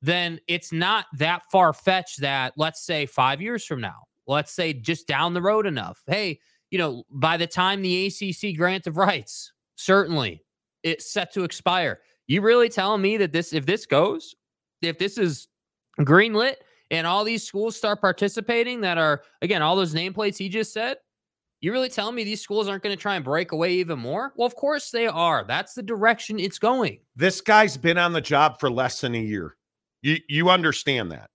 then 0.00 0.40
it's 0.48 0.72
not 0.72 1.06
that 1.18 1.42
far 1.50 1.72
fetched 1.72 2.20
that 2.20 2.52
let's 2.56 2.84
say 2.84 3.06
five 3.06 3.40
years 3.40 3.64
from 3.64 3.80
now, 3.80 4.02
let's 4.26 4.52
say 4.52 4.72
just 4.72 5.06
down 5.06 5.34
the 5.34 5.42
road 5.42 5.66
enough. 5.66 6.02
Hey, 6.06 6.40
you 6.70 6.78
know, 6.78 7.04
by 7.10 7.36
the 7.36 7.46
time 7.46 7.82
the 7.82 8.06
ACC 8.06 8.56
grant 8.56 8.86
of 8.86 8.96
rights, 8.96 9.52
certainly 9.76 10.42
it's 10.82 11.12
set 11.12 11.32
to 11.34 11.44
expire. 11.44 12.00
You 12.26 12.40
really 12.40 12.68
telling 12.68 13.02
me 13.02 13.16
that 13.18 13.32
this, 13.32 13.52
if 13.52 13.66
this 13.66 13.86
goes, 13.86 14.34
if 14.80 14.98
this 14.98 15.18
is 15.18 15.48
greenlit 16.00 16.54
and 16.92 17.06
all 17.06 17.24
these 17.24 17.42
schools 17.42 17.74
start 17.74 18.00
participating 18.00 18.82
that 18.82 18.98
are, 18.98 19.22
again, 19.40 19.62
all 19.62 19.74
those 19.74 19.94
nameplates 19.94 20.36
he 20.36 20.48
just 20.48 20.72
said, 20.72 20.98
you 21.60 21.72
really 21.72 21.88
telling 21.88 22.14
me 22.14 22.22
these 22.22 22.40
schools 22.40 22.68
aren't 22.68 22.82
going 22.82 22.94
to 22.94 23.00
try 23.00 23.14
and 23.14 23.24
break 23.24 23.52
away 23.52 23.72
even 23.74 23.98
more? 23.98 24.32
Well, 24.36 24.46
of 24.46 24.54
course 24.54 24.90
they 24.90 25.06
are. 25.06 25.44
That's 25.46 25.74
the 25.74 25.82
direction 25.82 26.38
it's 26.38 26.58
going. 26.58 26.98
This 27.16 27.40
guy's 27.40 27.76
been 27.76 27.98
on 27.98 28.12
the 28.12 28.20
job 28.20 28.60
for 28.60 28.70
less 28.70 29.00
than 29.00 29.14
a 29.14 29.20
year. 29.20 29.56
You 30.02 30.18
you 30.28 30.50
understand 30.50 31.12
that. 31.12 31.30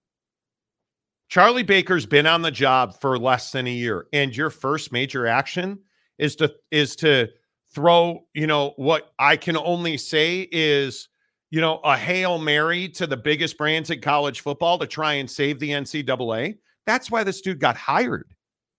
Charlie 1.30 1.64
Baker's 1.64 2.06
been 2.06 2.28
on 2.28 2.42
the 2.42 2.52
job 2.52 3.00
for 3.00 3.18
less 3.18 3.52
than 3.52 3.68
a 3.68 3.72
year 3.72 4.08
and 4.14 4.36
your 4.36 4.50
first 4.50 4.92
major 4.92 5.28
action 5.28 5.80
is 6.20 6.36
to 6.38 6.54
is 6.72 6.96
to 6.98 7.30
throw, 7.74 8.26
you 8.34 8.48
know, 8.48 8.74
what 8.76 9.12
I 9.20 9.38
can 9.38 9.58
only 9.58 9.98
say 9.98 10.48
is, 10.52 11.10
you 11.50 11.62
know, 11.62 11.80
a 11.84 11.98
Hail 11.98 12.38
Mary 12.38 12.90
to 12.90 13.08
the 13.08 13.18
biggest 13.18 13.58
brands 13.58 13.90
in 13.90 14.02
college 14.02 14.42
football 14.42 14.78
to 14.80 14.88
try 14.88 15.14
and 15.14 15.30
save 15.30 15.60
the 15.60 15.70
NCAA. 15.70 16.58
That's 16.86 17.10
why 17.10 17.24
this 17.24 17.42
dude 17.42 17.60
got 17.60 17.78
hired. 17.78 18.34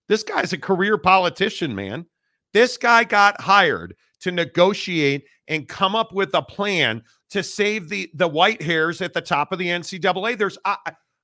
This 0.07 0.23
guy's 0.23 0.53
a 0.53 0.57
career 0.57 0.97
politician, 0.97 1.73
man. 1.73 2.05
This 2.53 2.77
guy 2.77 3.03
got 3.03 3.39
hired 3.39 3.95
to 4.21 4.31
negotiate 4.31 5.25
and 5.47 5.67
come 5.67 5.95
up 5.95 6.13
with 6.13 6.33
a 6.33 6.41
plan 6.41 7.03
to 7.29 7.43
save 7.43 7.89
the 7.89 8.09
the 8.15 8.27
white 8.27 8.61
hairs 8.61 9.01
at 9.01 9.13
the 9.13 9.21
top 9.21 9.51
of 9.51 9.59
the 9.59 9.67
NCAA. 9.67 10.37
There's 10.37 10.57
I, 10.65 10.77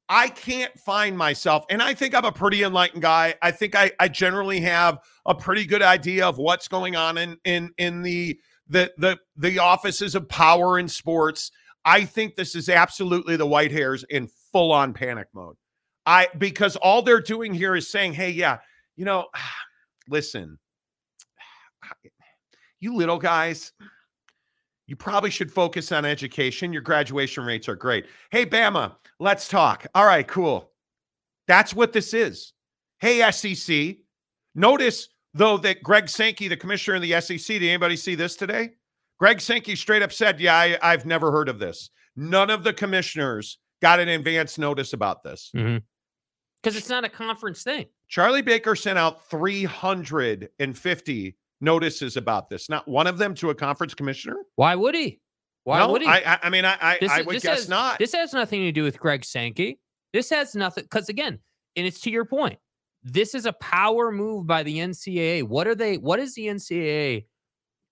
I 0.07 0.27
can't 0.29 0.77
find 0.79 1.17
myself, 1.17 1.65
and 1.69 1.81
I 1.81 1.93
think 1.95 2.13
I'm 2.13 2.25
a 2.25 2.31
pretty 2.31 2.63
enlightened 2.63 3.01
guy. 3.01 3.35
I 3.41 3.51
think 3.51 3.75
I 3.75 3.91
I 3.99 4.07
generally 4.07 4.59
have 4.61 4.99
a 5.25 5.33
pretty 5.33 5.65
good 5.65 5.81
idea 5.81 6.27
of 6.27 6.37
what's 6.37 6.67
going 6.67 6.95
on 6.95 7.17
in 7.17 7.37
in 7.45 7.71
in 7.77 8.01
the 8.03 8.39
the 8.67 8.91
the 8.97 9.17
the 9.37 9.59
offices 9.59 10.15
of 10.15 10.27
power 10.27 10.79
in 10.79 10.87
sports. 10.87 11.51
I 11.83 12.05
think 12.05 12.35
this 12.35 12.55
is 12.55 12.69
absolutely 12.69 13.37
the 13.37 13.45
white 13.45 13.71
hairs 13.71 14.03
in 14.09 14.27
full 14.51 14.71
on 14.71 14.93
panic 14.93 15.27
mode. 15.33 15.55
I 16.05 16.27
because 16.37 16.75
all 16.77 17.01
they're 17.01 17.21
doing 17.21 17.53
here 17.53 17.75
is 17.75 17.89
saying, 17.89 18.13
"Hey, 18.13 18.31
yeah, 18.31 18.59
you 18.95 19.05
know, 19.05 19.27
listen, 20.09 20.57
you 22.79 22.95
little 22.95 23.19
guys, 23.19 23.71
you 24.87 24.95
probably 24.95 25.31
should 25.31 25.51
focus 25.51 25.91
on 25.91 26.05
education. 26.05 26.71
Your 26.71 26.81
graduation 26.81 27.43
rates 27.43 27.67
are 27.67 27.75
great. 27.75 28.05
Hey, 28.31 28.45
Bama, 28.45 28.95
let's 29.19 29.47
talk. 29.47 29.85
All 29.95 30.05
right, 30.05 30.27
cool. 30.27 30.71
That's 31.47 31.73
what 31.73 31.93
this 31.93 32.13
is. 32.13 32.53
Hey, 32.99 33.29
SEC. 33.31 33.97
Notice, 34.53 35.09
though, 35.35 35.57
that 35.57 35.83
Greg 35.83 36.09
Sankey, 36.09 36.47
the 36.47 36.57
commissioner 36.57 36.95
in 36.95 37.03
the 37.03 37.21
SEC, 37.21 37.45
did 37.45 37.63
anybody 37.63 37.95
see 37.95 38.15
this 38.15 38.35
today? 38.35 38.71
Greg 39.19 39.39
Sankey 39.39 39.75
straight 39.75 40.01
up 40.01 40.11
said, 40.11 40.39
Yeah, 40.39 40.77
I, 40.81 40.91
have 40.91 41.05
never 41.05 41.31
heard 41.31 41.49
of 41.49 41.59
this. 41.59 41.91
None 42.15 42.49
of 42.49 42.63
the 42.63 42.73
commissioners 42.73 43.59
got 43.81 43.99
an 43.99 44.09
advance 44.09 44.57
notice 44.57 44.93
about 44.93 45.23
this. 45.23 45.51
Because 45.53 45.67
mm-hmm. 45.67 46.77
it's 46.77 46.89
not 46.89 47.03
a 47.03 47.09
conference 47.09 47.63
thing. 47.63 47.85
Charlie 48.07 48.41
Baker 48.41 48.75
sent 48.75 48.97
out 48.97 49.29
350 49.29 51.35
notices 51.61 52.17
about 52.17 52.49
this. 52.49 52.69
Not 52.69 52.87
one 52.87 53.07
of 53.07 53.17
them 53.17 53.33
to 53.35 53.49
a 53.49 53.55
conference 53.55 53.93
commissioner. 53.93 54.37
Why 54.55 54.75
would 54.75 54.95
he? 54.95 55.19
Why 55.63 55.79
no, 55.79 55.91
would 55.91 56.03
he? 56.03 56.07
I, 56.07 56.39
I 56.43 56.49
mean, 56.49 56.63
I, 56.63 56.77
I, 56.79 56.99
I 57.09 57.21
would 57.23 57.41
guess 57.41 57.61
has, 57.61 57.69
not. 57.69 57.99
This 57.99 58.13
has 58.13 58.33
nothing 58.33 58.61
to 58.61 58.71
do 58.71 58.83
with 58.83 58.99
Greg 58.99 59.25
Sankey. 59.25 59.79
This 60.13 60.29
has 60.29 60.55
nothing 60.55 60.83
because 60.83 61.09
again, 61.09 61.39
and 61.75 61.87
it's 61.87 62.01
to 62.01 62.11
your 62.11 62.23
point. 62.23 62.59
This 63.07 63.35
is 63.35 63.45
a 63.45 63.53
power 63.53 64.11
move 64.11 64.47
by 64.47 64.63
the 64.63 64.79
NCAA. 64.79 65.43
What 65.43 65.67
are 65.67 65.75
they? 65.75 65.97
What 65.97 66.19
is 66.19 66.33
the 66.33 66.47
NCAA? 66.47 67.25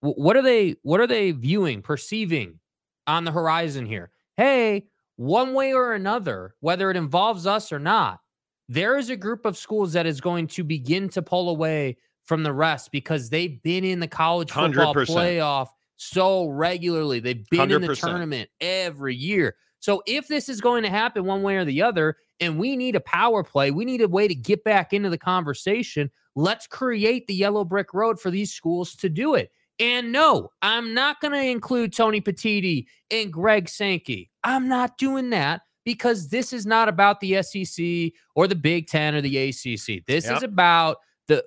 What 0.02 0.36
are 0.36 0.42
they? 0.42 0.76
What 0.82 1.00
are 1.00 1.08
they 1.08 1.32
viewing, 1.32 1.84
perceiving 1.84 2.60
on 3.06 3.24
the 3.24 3.32
horizon 3.32 3.86
here? 3.86 4.10
Hey, 4.38 4.88
one 5.18 5.54
way 5.54 5.72
or 5.74 5.94
another, 5.94 6.56
whether 6.62 6.90
it 6.90 6.98
involves 6.98 7.46
us 7.46 7.72
or 7.72 7.78
not, 7.78 8.22
there 8.68 8.98
is 8.98 9.12
a 9.12 9.16
group 9.16 9.46
of 9.46 9.56
schools 9.56 9.94
that 9.94 10.08
is 10.08 10.20
going 10.20 10.48
to 10.48 10.64
begin 10.64 11.08
to 11.10 11.22
pull 11.22 11.50
away 11.50 11.98
from 12.24 12.42
the 12.42 12.54
rest 12.54 12.92
because 12.92 13.30
they've 13.30 13.62
been 13.62 13.84
in 13.84 14.00
the 14.00 14.08
college 14.08 14.52
football 14.52 14.96
100%. 14.96 15.06
playoff 15.08 15.68
so 15.98 16.48
regularly. 16.48 17.20
They've 17.20 17.48
been 17.50 17.70
100%. 17.70 17.76
in 17.76 17.82
the 17.82 17.96
tournament 17.96 18.50
every 18.60 19.16
year. 19.16 19.56
So 19.80 20.02
if 20.08 20.28
this 20.28 20.50
is 20.50 20.60
going 20.60 20.84
to 20.84 20.90
happen 20.90 21.26
one 21.26 21.44
way 21.44 21.58
or 21.58 21.66
the 21.66 21.84
other, 21.84 22.18
and 22.40 22.58
we 22.58 22.76
need 22.76 22.96
a 22.96 23.02
power 23.02 23.44
play, 23.44 23.72
we 23.72 23.86
need 23.86 24.02
a 24.02 24.08
way 24.08 24.28
to 24.28 24.36
get 24.36 24.64
back 24.64 24.94
into 24.94 25.10
the 25.10 25.18
conversation. 25.18 26.12
Let's 26.36 26.68
create 26.68 27.28
the 27.28 27.36
yellow 27.36 27.64
brick 27.64 27.94
road 27.94 28.20
for 28.20 28.32
these 28.32 28.52
schools 28.52 28.96
to 28.98 29.10
do 29.10 29.36
it. 29.36 29.52
And 29.80 30.12
no, 30.12 30.52
I'm 30.62 30.94
not 30.94 31.20
going 31.20 31.34
to 31.34 31.44
include 31.44 31.94
Tony 31.94 32.22
Petitti 32.22 32.86
and 33.10 33.34
Greg 33.34 33.68
Sankey. 33.68 34.30
I'm 34.44 34.68
not 34.68 34.98
doing 34.98 35.32
that 35.32 35.62
because 35.84 36.30
this 36.30 36.54
is 36.54 36.66
not 36.66 36.90
about 36.90 37.20
the 37.20 37.42
SEC 37.42 38.14
or 38.36 38.48
the 38.48 38.56
Big 38.56 38.88
Ten 38.88 39.16
or 39.16 39.22
the 39.22 39.50
ACC. 39.50 40.06
This 40.06 40.26
yep. 40.26 40.38
is 40.38 40.44
about 40.44 40.98
the 41.28 41.44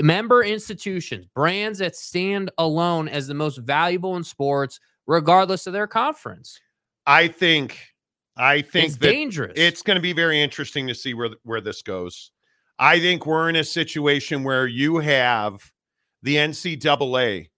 member 0.00 0.42
institutions, 0.42 1.26
brands 1.26 1.78
that 1.80 1.96
stand 1.96 2.50
alone 2.58 3.08
as 3.08 3.26
the 3.26 3.34
most 3.34 3.58
valuable 3.58 4.16
in 4.16 4.24
sports, 4.24 4.80
regardless 5.06 5.66
of 5.66 5.72
their 5.72 5.86
conference. 5.86 6.60
I 7.06 7.28
think, 7.28 7.78
I 8.40 8.62
think 8.62 8.86
it's 8.86 8.96
dangerous. 8.96 9.52
It's 9.54 9.82
going 9.82 9.96
to 9.96 10.00
be 10.00 10.12
very 10.12 10.40
interesting 10.40 10.86
to 10.88 10.94
see 10.94 11.14
where 11.14 11.30
where 11.44 11.60
this 11.60 11.82
goes. 11.82 12.30
I 12.78 12.98
think 12.98 13.26
we're 13.26 13.50
in 13.50 13.56
a 13.56 13.64
situation 13.64 14.42
where 14.42 14.66
you 14.66 14.98
have 14.98 15.70
the 16.22 16.36
NCAA, 16.36 17.50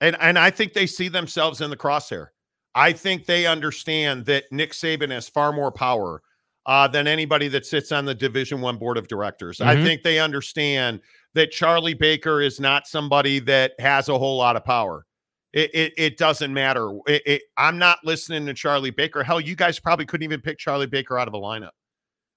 and 0.00 0.16
and 0.20 0.38
I 0.38 0.50
think 0.50 0.74
they 0.74 0.86
see 0.86 1.08
themselves 1.08 1.60
in 1.60 1.70
the 1.70 1.76
crosshair. 1.76 2.28
I 2.74 2.92
think 2.92 3.24
they 3.24 3.46
understand 3.46 4.26
that 4.26 4.44
Nick 4.52 4.72
Saban 4.72 5.10
has 5.10 5.28
far 5.28 5.52
more 5.52 5.72
power 5.72 6.22
uh, 6.66 6.86
than 6.86 7.08
anybody 7.08 7.48
that 7.48 7.66
sits 7.66 7.90
on 7.90 8.04
the 8.04 8.14
Division 8.14 8.60
One 8.60 8.76
board 8.76 8.98
of 8.98 9.08
directors. 9.08 9.58
Mm-hmm. 9.58 9.70
I 9.70 9.82
think 9.82 10.02
they 10.02 10.18
understand 10.18 11.00
that 11.34 11.50
Charlie 11.50 11.94
Baker 11.94 12.40
is 12.40 12.60
not 12.60 12.86
somebody 12.86 13.38
that 13.40 13.72
has 13.78 14.08
a 14.08 14.18
whole 14.18 14.36
lot 14.36 14.56
of 14.56 14.64
power. 14.64 15.06
It, 15.52 15.74
it, 15.74 15.92
it 15.96 16.16
doesn't 16.16 16.52
matter. 16.52 16.92
It, 17.06 17.22
it, 17.26 17.42
I'm 17.56 17.78
not 17.78 17.98
listening 18.04 18.46
to 18.46 18.54
Charlie 18.54 18.90
Baker. 18.90 19.24
Hell, 19.24 19.40
you 19.40 19.56
guys 19.56 19.80
probably 19.80 20.06
couldn't 20.06 20.24
even 20.24 20.40
pick 20.40 20.58
Charlie 20.58 20.86
Baker 20.86 21.18
out 21.18 21.26
of 21.26 21.34
a 21.34 21.38
lineup, 21.38 21.70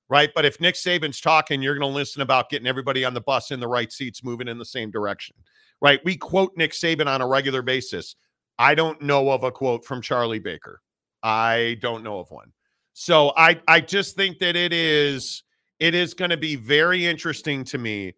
right? 0.10 0.32
But 0.34 0.46
if 0.46 0.60
Nick 0.60 0.76
Saban's 0.76 1.22
talking, 1.22 1.62
you're 1.62 1.78
going 1.78 1.92
to 1.92 1.96
listen 1.96 2.24
about 2.24 2.50
getting 2.50 2.68
everybody 2.68 3.06
on 3.06 3.14
the 3.14 3.22
bus 3.22 3.52
in 3.52 3.60
the 3.60 3.68
right 3.68 3.92
seats, 3.92 4.24
moving 4.24 4.48
in 4.48 4.58
the 4.58 4.66
same 4.66 4.90
direction, 4.90 5.36
right? 5.80 6.00
We 6.04 6.18
quote 6.18 6.54
Nick 6.58 6.72
Saban 6.72 7.06
on 7.06 7.22
a 7.22 7.28
regular 7.28 7.62
basis. 7.62 8.16
I 8.58 8.74
don't 8.74 9.02
know 9.02 9.30
of 9.30 9.44
a 9.44 9.52
quote 9.52 9.86
from 9.86 10.02
Charlie 10.02 10.40
Baker. 10.40 10.82
I 11.22 11.78
don't 11.82 12.04
know 12.04 12.20
of 12.20 12.32
one. 12.32 12.52
So 12.94 13.34
I 13.36 13.60
I 13.68 13.80
just 13.82 14.16
think 14.16 14.40
that 14.40 14.56
it 14.56 14.74
is 14.74 15.44
it 15.80 15.96
is 15.96 16.14
going 16.14 16.30
to 16.30 16.38
be 16.38 16.56
very 16.56 17.06
interesting 17.06 17.64
to 17.66 17.78
me 17.78 18.14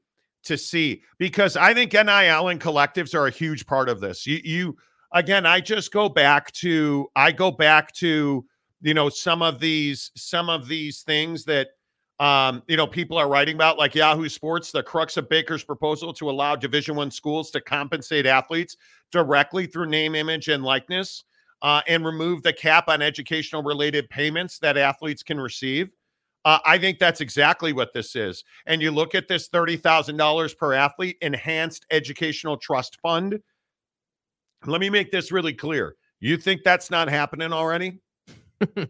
to 0.46 0.58
see 0.58 1.02
because 1.18 1.58
I 1.58 1.74
think 1.74 1.94
NIL 1.94 2.50
and 2.50 2.62
collectives 2.62 3.14
are 3.14 3.28
a 3.28 3.32
huge 3.32 3.66
part 3.66 3.90
of 3.90 4.00
this. 4.00 4.26
You, 4.26 4.40
you 4.44 4.78
again, 5.14 5.46
I 5.46 5.60
just 5.60 5.92
go 5.92 6.08
back 6.10 6.52
to 6.54 7.08
I 7.16 7.32
go 7.32 7.52
back 7.52 7.92
to 7.96 8.46
you 8.82 8.94
know 8.94 9.10
some 9.10 9.42
of 9.42 9.60
these 9.60 10.12
some 10.16 10.50
of 10.50 10.68
these 10.68 11.02
things 11.02 11.44
that 11.46 11.70
um 12.20 12.64
you 12.68 12.78
know 12.78 12.88
people 12.88 13.18
are 13.18 13.28
writing 13.28 13.56
about 13.56 13.78
like 13.78 13.96
Yahoo 13.96 14.30
Sports 14.30 14.72
the 14.72 14.84
crux 14.84 15.18
of 15.18 15.28
Baker's 15.28 15.64
proposal 15.64 16.14
to 16.14 16.30
allow 16.30 16.56
Division 16.56 16.96
1 16.96 17.12
schools 17.12 17.52
to 17.52 17.62
compensate 17.62 18.26
athletes 18.26 18.78
directly 19.12 19.66
through 19.66 19.88
name 19.88 20.16
image 20.16 20.48
and 20.48 20.64
likeness 20.64 21.26
uh, 21.62 21.82
and 21.88 22.06
remove 22.06 22.44
the 22.44 22.54
cap 22.54 22.88
on 22.88 23.02
educational 23.02 23.64
related 23.64 24.10
payments 24.10 24.60
that 24.60 24.78
athletes 24.78 25.24
can 25.24 25.40
receive 25.40 25.90
uh, 26.46 26.60
I 26.64 26.78
think 26.78 27.00
that's 27.00 27.22
exactly 27.22 27.74
what 27.74 27.92
this 27.92 28.16
is. 28.16 28.44
And 28.68 28.82
you 28.82 28.92
look 28.92 29.16
at 29.16 29.28
this 29.28 29.50
$30,000 29.50 30.58
per 30.58 30.74
athlete 30.74 31.18
enhanced 31.22 31.88
educational 31.90 32.56
trust 32.56 33.00
fund. 33.02 33.40
Let 34.66 34.80
me 34.80 34.92
make 34.92 35.12
this 35.12 35.32
really 35.32 35.54
clear. 35.54 35.96
You 36.20 36.38
think 36.38 36.62
that's 36.64 36.92
not 36.92 37.10
happening 37.10 37.52
already? 37.52 38.00
Do 38.76 38.88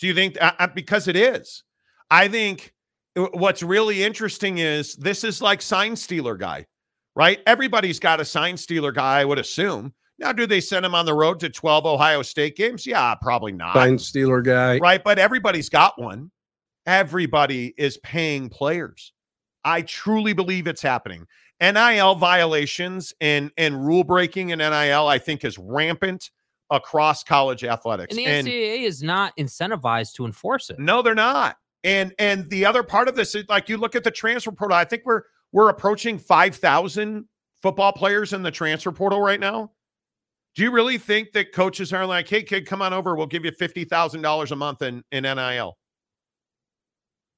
you 0.00 0.12
think 0.14 0.36
uh, 0.40 0.52
uh 0.58 0.66
because 0.66 1.08
it 1.08 1.16
is? 1.16 1.62
I 2.10 2.28
think 2.28 2.74
uh, 3.16 3.28
what's 3.32 3.62
really 3.62 4.04
interesting 4.04 4.58
is 4.58 4.94
this 4.96 5.24
is 5.24 5.40
like 5.40 5.62
sign 5.62 5.96
stealer 5.96 6.36
guy, 6.36 6.66
right? 7.14 7.40
Everybody's 7.46 7.98
got 7.98 8.20
a 8.20 8.24
sign 8.24 8.56
stealer 8.56 8.92
guy, 8.92 9.20
I 9.20 9.24
would 9.24 9.38
assume. 9.38 9.94
Now, 10.18 10.32
do 10.32 10.46
they 10.46 10.60
send 10.60 10.84
him 10.84 10.94
on 10.94 11.06
the 11.06 11.14
road 11.14 11.40
to 11.40 11.48
12 11.48 11.86
Ohio 11.86 12.22
State 12.22 12.56
games? 12.56 12.86
Yeah, 12.86 13.14
probably 13.20 13.52
not. 13.52 13.74
Sign 13.74 13.98
stealer 13.98 14.42
guy. 14.42 14.78
Right. 14.78 15.02
But 15.02 15.18
everybody's 15.18 15.68
got 15.68 16.00
one 16.00 16.30
everybody 16.86 17.74
is 17.76 17.98
paying 17.98 18.48
players. 18.48 19.12
I 19.64 19.82
truly 19.82 20.32
believe 20.32 20.66
it's 20.66 20.82
happening. 20.82 21.26
NIL 21.60 22.14
violations 22.14 23.14
and 23.20 23.50
and 23.56 23.84
rule 23.84 24.04
breaking 24.04 24.50
in 24.50 24.58
NIL, 24.58 25.08
I 25.08 25.18
think, 25.18 25.44
is 25.44 25.58
rampant 25.58 26.30
across 26.70 27.24
college 27.24 27.64
athletics. 27.64 28.16
And 28.16 28.46
the 28.46 28.50
NCAA 28.50 28.76
and, 28.76 28.84
is 28.84 29.02
not 29.02 29.36
incentivized 29.36 30.14
to 30.14 30.26
enforce 30.26 30.70
it. 30.70 30.78
No, 30.78 31.02
they're 31.02 31.14
not. 31.14 31.56
And 31.84 32.12
and 32.18 32.48
the 32.50 32.64
other 32.64 32.82
part 32.82 33.08
of 33.08 33.16
this 33.16 33.34
is 33.34 33.44
like 33.48 33.68
you 33.68 33.76
look 33.76 33.94
at 33.94 34.04
the 34.04 34.10
transfer 34.10 34.52
portal. 34.52 34.76
I 34.76 34.84
think 34.84 35.02
we're 35.04 35.22
we're 35.52 35.68
approaching 35.68 36.18
five 36.18 36.56
thousand 36.56 37.26
football 37.62 37.92
players 37.92 38.32
in 38.32 38.42
the 38.42 38.50
transfer 38.50 38.92
portal 38.92 39.20
right 39.20 39.40
now. 39.40 39.72
Do 40.54 40.62
you 40.62 40.70
really 40.70 40.98
think 40.98 41.32
that 41.32 41.52
coaches 41.52 41.92
are 41.92 42.06
like, 42.06 42.28
"Hey, 42.28 42.42
kid, 42.42 42.66
come 42.66 42.82
on 42.82 42.92
over. 42.92 43.14
We'll 43.14 43.26
give 43.26 43.44
you 43.44 43.52
fifty 43.52 43.84
thousand 43.84 44.22
dollars 44.22 44.52
a 44.52 44.56
month 44.56 44.82
in 44.82 45.02
in 45.12 45.22
NIL"? 45.22 45.76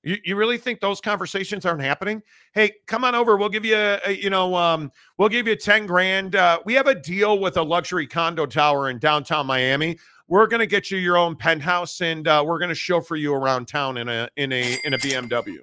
You, 0.08 0.16
you 0.24 0.36
really 0.36 0.56
think 0.56 0.80
those 0.80 1.02
conversations 1.02 1.66
aren't 1.66 1.82
happening? 1.82 2.22
Hey, 2.54 2.72
come 2.86 3.04
on 3.04 3.14
over. 3.14 3.36
We'll 3.36 3.50
give 3.50 3.66
you, 3.66 3.76
a, 3.76 4.00
you 4.10 4.30
know, 4.30 4.54
um, 4.54 4.90
we'll 5.18 5.28
give 5.28 5.46
you 5.46 5.54
10 5.54 5.84
grand. 5.84 6.34
Uh, 6.34 6.60
we 6.64 6.72
have 6.72 6.86
a 6.86 6.94
deal 6.94 7.38
with 7.38 7.58
a 7.58 7.62
luxury 7.62 8.06
condo 8.06 8.46
tower 8.46 8.88
in 8.88 8.98
downtown 8.98 9.46
Miami. 9.46 9.98
We're 10.26 10.46
going 10.46 10.60
to 10.60 10.66
get 10.66 10.90
you 10.90 10.96
your 10.96 11.18
own 11.18 11.36
penthouse 11.36 12.00
and 12.00 12.26
uh, 12.26 12.42
we're 12.46 12.58
going 12.58 12.70
to 12.70 12.74
chauffeur 12.74 13.16
you 13.16 13.34
around 13.34 13.68
town 13.68 13.98
in 13.98 14.08
a, 14.08 14.30
in 14.38 14.50
a, 14.50 14.78
in 14.82 14.94
a 14.94 14.98
BMW. 14.98 15.58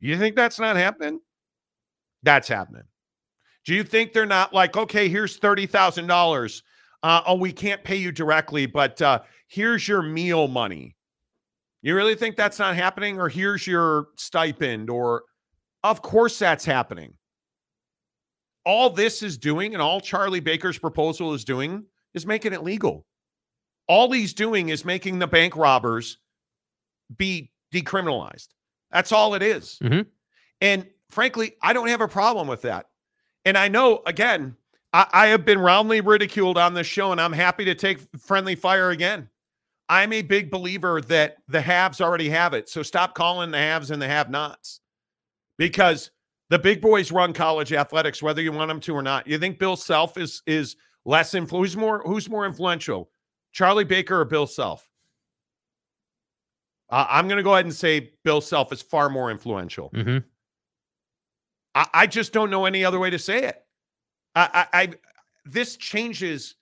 You 0.00 0.16
think 0.16 0.34
that's 0.34 0.58
not 0.58 0.76
happening? 0.76 1.20
That's 2.22 2.48
happening. 2.48 2.84
Do 3.66 3.74
you 3.74 3.84
think 3.84 4.14
they're 4.14 4.24
not 4.24 4.54
like, 4.54 4.78
okay, 4.78 5.10
here's 5.10 5.38
$30,000. 5.38 6.62
Uh, 7.02 7.20
oh, 7.26 7.34
we 7.34 7.52
can't 7.52 7.84
pay 7.84 7.96
you 7.96 8.12
directly, 8.12 8.64
but 8.64 9.02
uh, 9.02 9.20
here's 9.46 9.86
your 9.86 10.00
meal 10.00 10.48
money 10.48 10.95
you 11.90 11.96
really 11.96 12.14
think 12.14 12.36
that's 12.36 12.58
not 12.58 12.74
happening? 12.74 13.20
Or 13.20 13.28
here's 13.28 13.66
your 13.66 14.08
stipend? 14.16 14.90
Or, 14.90 15.22
of 15.84 16.02
course, 16.02 16.38
that's 16.38 16.64
happening. 16.64 17.14
All 18.64 18.90
this 18.90 19.22
is 19.22 19.38
doing, 19.38 19.74
and 19.74 19.80
all 19.80 20.00
Charlie 20.00 20.40
Baker's 20.40 20.78
proposal 20.78 21.32
is 21.34 21.44
doing, 21.44 21.84
is 22.14 22.26
making 22.26 22.52
it 22.52 22.64
legal. 22.64 23.06
All 23.86 24.10
he's 24.10 24.34
doing 24.34 24.70
is 24.70 24.84
making 24.84 25.20
the 25.20 25.28
bank 25.28 25.56
robbers 25.56 26.18
be 27.16 27.52
decriminalized. 27.72 28.48
That's 28.90 29.12
all 29.12 29.34
it 29.34 29.42
is. 29.42 29.78
Mm-hmm. 29.80 30.08
And 30.60 30.86
frankly, 31.10 31.54
I 31.62 31.72
don't 31.72 31.88
have 31.88 32.00
a 32.00 32.08
problem 32.08 32.48
with 32.48 32.62
that. 32.62 32.86
And 33.44 33.56
I 33.56 33.68
know, 33.68 34.02
again, 34.06 34.56
I, 34.92 35.06
I 35.12 35.26
have 35.28 35.44
been 35.44 35.60
roundly 35.60 36.00
ridiculed 36.00 36.58
on 36.58 36.74
this 36.74 36.88
show, 36.88 37.12
and 37.12 37.20
I'm 37.20 37.32
happy 37.32 37.64
to 37.66 37.76
take 37.76 38.00
friendly 38.18 38.56
fire 38.56 38.90
again. 38.90 39.28
I'm 39.88 40.12
a 40.12 40.22
big 40.22 40.50
believer 40.50 41.00
that 41.02 41.36
the 41.48 41.60
haves 41.60 42.00
already 42.00 42.28
have 42.28 42.54
it. 42.54 42.68
So 42.68 42.82
stop 42.82 43.14
calling 43.14 43.50
the 43.50 43.58
haves 43.58 43.90
and 43.90 44.02
the 44.02 44.08
have 44.08 44.30
nots 44.30 44.80
because 45.58 46.10
the 46.50 46.58
big 46.58 46.80
boys 46.80 47.12
run 47.12 47.32
college 47.32 47.72
athletics, 47.72 48.22
whether 48.22 48.42
you 48.42 48.52
want 48.52 48.68
them 48.68 48.80
to 48.80 48.94
or 48.94 49.02
not. 49.02 49.26
You 49.26 49.38
think 49.38 49.58
Bill 49.58 49.76
Self 49.76 50.16
is 50.16 50.42
is 50.46 50.76
less 51.04 51.32
influ- 51.34 51.58
who's 51.58 51.76
more 51.76 52.02
who's 52.04 52.28
more 52.28 52.46
influential, 52.46 53.10
Charlie 53.52 53.84
Baker 53.84 54.20
or 54.20 54.24
Bill 54.24 54.46
Self? 54.46 54.88
Uh, 56.90 57.06
I'm 57.08 57.26
going 57.26 57.38
to 57.38 57.42
go 57.42 57.54
ahead 57.54 57.64
and 57.64 57.74
say 57.74 58.12
Bill 58.24 58.40
Self 58.40 58.72
is 58.72 58.80
far 58.82 59.08
more 59.08 59.30
influential. 59.30 59.90
Mhm. 59.90 60.22
I, 61.74 61.86
I 61.94 62.06
just 62.06 62.32
don't 62.32 62.50
know 62.50 62.64
any 62.64 62.84
other 62.84 62.98
way 63.00 63.10
to 63.10 63.18
say 63.18 63.42
it. 63.44 63.64
I, 64.34 64.66
I, 64.72 64.82
I 64.82 64.92
this 65.44 65.76
changes 65.76 66.56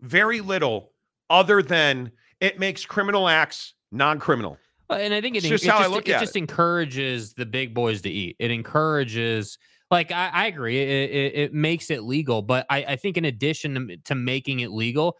very 0.00 0.40
little 0.40 0.92
other 1.30 1.62
than 1.62 2.12
it 2.44 2.58
makes 2.58 2.84
criminal 2.84 3.28
acts 3.28 3.74
non-criminal. 3.90 4.58
And 4.90 5.14
I 5.14 5.20
think 5.22 5.34
it, 5.36 5.38
It's 5.38 5.48
just 5.48 5.64
it 5.64 5.70
how 5.70 5.78
I 5.78 5.86
look 5.86 6.08
it 6.08 6.12
at 6.12 6.20
just 6.20 6.36
encourages 6.36 7.32
the 7.32 7.46
big 7.46 7.72
boys 7.72 8.02
to 8.02 8.10
eat. 8.10 8.36
It 8.38 8.50
encourages, 8.50 9.56
like 9.90 10.12
I, 10.12 10.28
I 10.28 10.46
agree, 10.46 10.78
it, 10.78 11.10
it, 11.10 11.34
it 11.34 11.54
makes 11.54 11.90
it 11.90 12.02
legal. 12.02 12.42
But 12.42 12.66
I, 12.68 12.84
I 12.84 12.96
think 12.96 13.16
in 13.16 13.24
addition 13.24 13.74
to, 13.74 13.96
to 13.96 14.14
making 14.14 14.60
it 14.60 14.70
legal, 14.70 15.16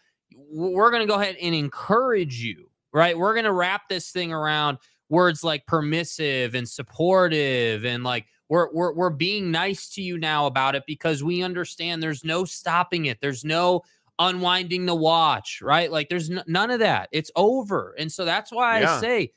we're 0.51 0.91
going 0.91 1.01
to 1.01 1.07
go 1.07 1.19
ahead 1.19 1.35
and 1.41 1.55
encourage 1.55 2.43
you, 2.43 2.69
right? 2.93 3.17
We're 3.17 3.33
going 3.33 3.45
to 3.45 3.53
wrap 3.53 3.89
this 3.89 4.11
thing 4.11 4.31
around 4.31 4.77
words 5.09 5.43
like 5.43 5.65
permissive 5.65 6.53
and 6.53 6.69
supportive 6.69 7.85
and 7.85 8.03
like 8.03 8.25
we're, 8.49 8.71
we're 8.71 8.93
we're 8.93 9.09
being 9.09 9.49
nice 9.49 9.89
to 9.89 10.01
you 10.03 10.19
now 10.19 10.45
about 10.45 10.75
it 10.75 10.83
because 10.85 11.23
we 11.23 11.41
understand 11.41 12.03
there's 12.03 12.23
no 12.23 12.45
stopping 12.45 13.05
it. 13.05 13.19
There's 13.19 13.43
no 13.43 13.81
unwinding 14.19 14.85
the 14.85 14.95
watch, 14.95 15.59
right? 15.61 15.91
Like 15.91 16.09
there's 16.09 16.29
n- 16.29 16.43
none 16.47 16.71
of 16.71 16.79
that. 16.79 17.09
It's 17.11 17.31
over. 17.35 17.95
And 17.97 18.11
so 18.11 18.25
that's 18.25 18.51
why 18.51 18.81
Yeah. 18.81 18.95
I 18.97 19.01
say 19.01 19.31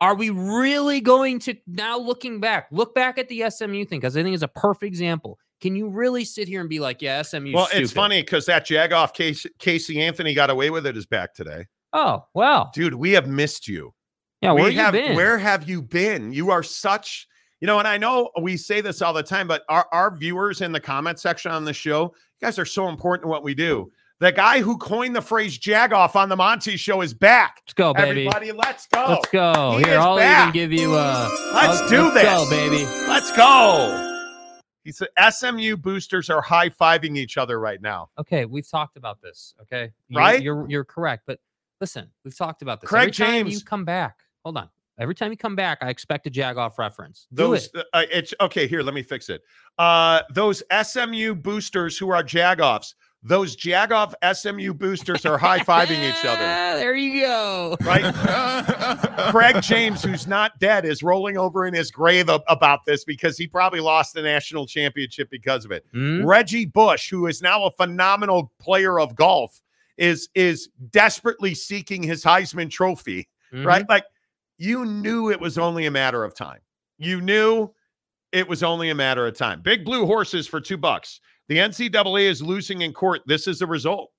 are 0.00 0.14
we 0.14 0.28
really 0.30 1.00
going 1.00 1.38
to 1.38 1.54
now 1.66 1.96
looking 1.98 2.40
back, 2.40 2.66
look 2.70 2.94
back 2.94 3.16
at 3.18 3.28
the 3.28 3.48
SMU 3.48 3.84
thing 3.84 4.00
because 4.00 4.16
I 4.16 4.22
think 4.22 4.34
it's 4.34 4.42
a 4.42 4.48
perfect 4.48 4.84
example. 4.88 5.38
Can 5.60 5.76
you 5.76 5.88
really 5.88 6.24
sit 6.24 6.46
here 6.48 6.60
and 6.60 6.68
be 6.68 6.80
like, 6.80 7.00
yeah, 7.00 7.22
SMU? 7.22 7.52
well, 7.54 7.68
it's 7.72 7.92
funny 7.92 8.20
because 8.20 8.44
that 8.46 8.66
Jagoff 8.66 9.14
case, 9.14 9.46
Casey 9.58 10.02
Anthony 10.02 10.34
got 10.34 10.50
away 10.50 10.68
with 10.70 10.84
it 10.86 10.96
is 10.96 11.06
back 11.06 11.32
today. 11.32 11.64
Oh, 11.92 12.24
well, 12.34 12.70
Dude, 12.74 12.94
we 12.94 13.12
have 13.12 13.28
missed 13.28 13.68
you. 13.68 13.94
yeah. 14.42 14.52
Where 14.52 14.64
we 14.64 14.74
have, 14.74 14.92
been? 14.92 15.14
Where 15.16 15.38
have 15.38 15.68
you 15.68 15.80
been? 15.80 16.32
You 16.32 16.50
are 16.50 16.62
such, 16.64 17.26
you 17.60 17.66
know, 17.66 17.78
and 17.78 17.86
I 17.88 17.96
know 17.96 18.30
we 18.42 18.56
say 18.58 18.80
this 18.82 19.00
all 19.00 19.12
the 19.14 19.22
time, 19.22 19.46
but 19.46 19.62
our, 19.68 19.86
our 19.92 20.14
viewers 20.14 20.60
in 20.60 20.72
the 20.72 20.80
comment 20.80 21.18
section 21.20 21.50
on 21.52 21.64
the 21.64 21.72
show, 21.72 22.02
you 22.02 22.46
guys 22.46 22.58
are 22.58 22.66
so 22.66 22.88
important 22.88 23.26
in 23.26 23.30
what 23.30 23.44
we 23.44 23.54
do. 23.54 23.90
The 24.24 24.32
guy 24.32 24.62
who 24.62 24.78
coined 24.78 25.14
the 25.14 25.20
phrase 25.20 25.58
Jagoff 25.58 26.16
on 26.16 26.30
the 26.30 26.36
Monty 26.36 26.78
show 26.78 27.02
is 27.02 27.12
back. 27.12 27.60
Let's 27.66 27.74
go, 27.74 27.92
baby. 27.92 28.26
Everybody, 28.26 28.52
let's 28.52 28.86
go. 28.86 29.04
Let's 29.06 29.28
go. 29.28 29.76
He 29.76 29.84
Here, 29.84 29.98
I'll 29.98 30.16
back. 30.16 30.54
even 30.56 30.70
give 30.70 30.72
you. 30.72 30.94
Uh, 30.94 31.28
Let's 31.52 31.82
I'll- 31.82 31.88
do 31.90 32.02
let's 32.04 32.14
this. 32.14 32.22
Go, 32.24 32.48
baby. 32.48 32.84
Let's 33.06 33.36
go. 33.36 34.62
He 34.82 34.92
said 34.92 35.08
SMU 35.30 35.76
boosters 35.76 36.30
are 36.30 36.40
high 36.40 36.70
fiving 36.70 37.18
each 37.18 37.36
other 37.36 37.60
right 37.60 37.82
now. 37.82 38.08
Okay, 38.18 38.46
we've 38.46 38.66
talked 38.66 38.96
about 38.96 39.20
this. 39.20 39.52
Okay, 39.60 39.92
You're- 40.08 40.22
Right? 40.24 40.42
You're 40.42 40.70
you're 40.70 40.84
correct, 40.86 41.24
but 41.26 41.38
listen, 41.82 42.08
we've 42.24 42.34
talked 42.34 42.62
about 42.62 42.80
this. 42.80 42.88
Craig 42.88 43.08
Every 43.20 43.26
time 43.42 43.46
you 43.48 43.60
come 43.60 43.84
back, 43.84 44.20
hold 44.42 44.56
on. 44.56 44.70
Every 44.98 45.14
time 45.14 45.32
you 45.32 45.36
come 45.36 45.56
back, 45.56 45.78
I 45.82 45.90
expect 45.90 46.26
a 46.28 46.30
Jagoff 46.30 46.78
reference. 46.78 47.26
Do 47.34 47.42
Those, 47.48 47.66
it. 47.74 47.84
uh, 47.92 48.04
it's 48.10 48.32
okay. 48.40 48.66
Here, 48.66 48.80
let 48.80 48.94
me 48.94 49.02
fix 49.02 49.28
it. 49.28 49.42
Uh, 49.76 50.22
those 50.32 50.62
SMU 50.82 51.34
boosters 51.34 51.98
who 51.98 52.08
are 52.10 52.22
Jagoffs, 52.22 52.94
those 53.26 53.56
Jagoff 53.56 54.12
SMU 54.34 54.74
boosters 54.74 55.24
are 55.24 55.38
high 55.38 55.60
fiving 55.60 55.98
each 56.06 56.24
other. 56.24 56.44
Ah, 56.44 56.74
there 56.76 56.94
you 56.94 57.22
go. 57.22 57.76
Right? 57.80 58.14
Craig 59.30 59.62
James, 59.62 60.02
who's 60.02 60.26
not 60.26 60.58
dead, 60.58 60.84
is 60.84 61.02
rolling 61.02 61.38
over 61.38 61.66
in 61.66 61.72
his 61.74 61.90
grave 61.90 62.28
ab- 62.28 62.42
about 62.48 62.84
this 62.84 63.04
because 63.04 63.38
he 63.38 63.46
probably 63.46 63.80
lost 63.80 64.12
the 64.14 64.22
national 64.22 64.66
championship 64.66 65.30
because 65.30 65.64
of 65.64 65.70
it. 65.72 65.86
Hmm? 65.92 66.24
Reggie 66.24 66.66
Bush, 66.66 67.08
who 67.10 67.26
is 67.26 67.40
now 67.42 67.64
a 67.64 67.70
phenomenal 67.70 68.52
player 68.60 69.00
of 69.00 69.14
golf, 69.14 69.60
is 69.96 70.28
is 70.34 70.68
desperately 70.90 71.54
seeking 71.54 72.02
his 72.02 72.24
Heisman 72.24 72.70
Trophy. 72.70 73.28
Mhm. 73.52 73.64
Right? 73.64 73.88
Like 73.88 74.04
you 74.58 74.84
knew 74.84 75.30
it 75.30 75.40
was 75.40 75.56
only 75.58 75.86
a 75.86 75.90
matter 75.90 76.24
of 76.24 76.34
time. 76.34 76.58
You 76.98 77.20
knew 77.20 77.70
it 78.32 78.48
was 78.48 78.62
only 78.62 78.90
a 78.90 78.94
matter 78.94 79.26
of 79.26 79.36
time. 79.36 79.60
Big 79.62 79.84
blue 79.84 80.04
horses 80.06 80.46
for 80.46 80.60
two 80.60 80.76
bucks. 80.76 81.20
The 81.48 81.58
NCAA 81.58 82.24
is 82.24 82.42
losing 82.42 82.82
in 82.82 82.92
court. 82.92 83.22
This 83.26 83.46
is 83.46 83.58
the 83.58 83.66
result. 83.66 84.10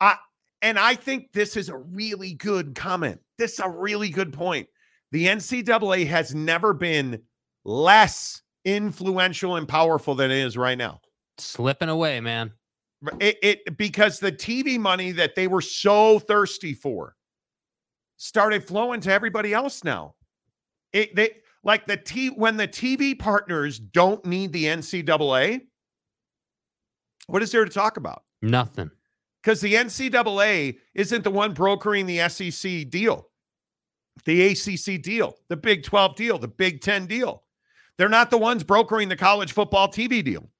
I 0.00 0.16
and 0.62 0.78
I 0.78 0.94
think 0.94 1.32
this 1.32 1.56
is 1.56 1.68
a 1.68 1.76
really 1.76 2.34
good 2.34 2.74
comment. 2.74 3.20
This 3.38 3.54
is 3.54 3.60
a 3.60 3.68
really 3.68 4.10
good 4.10 4.32
point. 4.32 4.68
The 5.12 5.26
NCAA 5.26 6.06
has 6.06 6.34
never 6.34 6.72
been 6.72 7.22
less 7.64 8.42
influential 8.64 9.56
and 9.56 9.66
powerful 9.66 10.14
than 10.14 10.30
it 10.30 10.38
is 10.38 10.56
right 10.56 10.78
now. 10.78 11.00
Slipping 11.38 11.88
away, 11.88 12.20
man. 12.20 12.52
It, 13.18 13.38
it 13.42 13.78
because 13.78 14.18
the 14.18 14.32
TV 14.32 14.78
money 14.78 15.10
that 15.12 15.34
they 15.34 15.48
were 15.48 15.62
so 15.62 16.18
thirsty 16.18 16.74
for 16.74 17.16
started 18.18 18.62
flowing 18.62 19.00
to 19.00 19.12
everybody 19.12 19.54
else 19.54 19.82
now. 19.82 20.14
It 20.92 21.16
they 21.16 21.30
like 21.64 21.86
the 21.86 21.96
T 21.96 22.28
when 22.28 22.58
the 22.58 22.68
TV 22.68 23.18
partners 23.18 23.78
don't 23.78 24.24
need 24.26 24.52
the 24.52 24.66
NCAA. 24.66 25.62
What 27.30 27.42
is 27.42 27.52
there 27.52 27.64
to 27.64 27.70
talk 27.70 27.96
about? 27.96 28.24
Nothing. 28.42 28.90
Because 29.42 29.60
the 29.60 29.74
NCAA 29.74 30.78
isn't 30.94 31.24
the 31.24 31.30
one 31.30 31.54
brokering 31.54 32.06
the 32.06 32.28
SEC 32.28 32.90
deal, 32.90 33.28
the 34.24 34.48
ACC 34.48 35.00
deal, 35.00 35.36
the 35.48 35.56
Big 35.56 35.82
12 35.82 36.16
deal, 36.16 36.38
the 36.38 36.48
Big 36.48 36.80
10 36.80 37.06
deal. 37.06 37.44
They're 37.96 38.08
not 38.08 38.30
the 38.30 38.38
ones 38.38 38.64
brokering 38.64 39.08
the 39.08 39.16
college 39.16 39.52
football 39.52 39.88
TV 39.88 40.24
deal. 40.24 40.50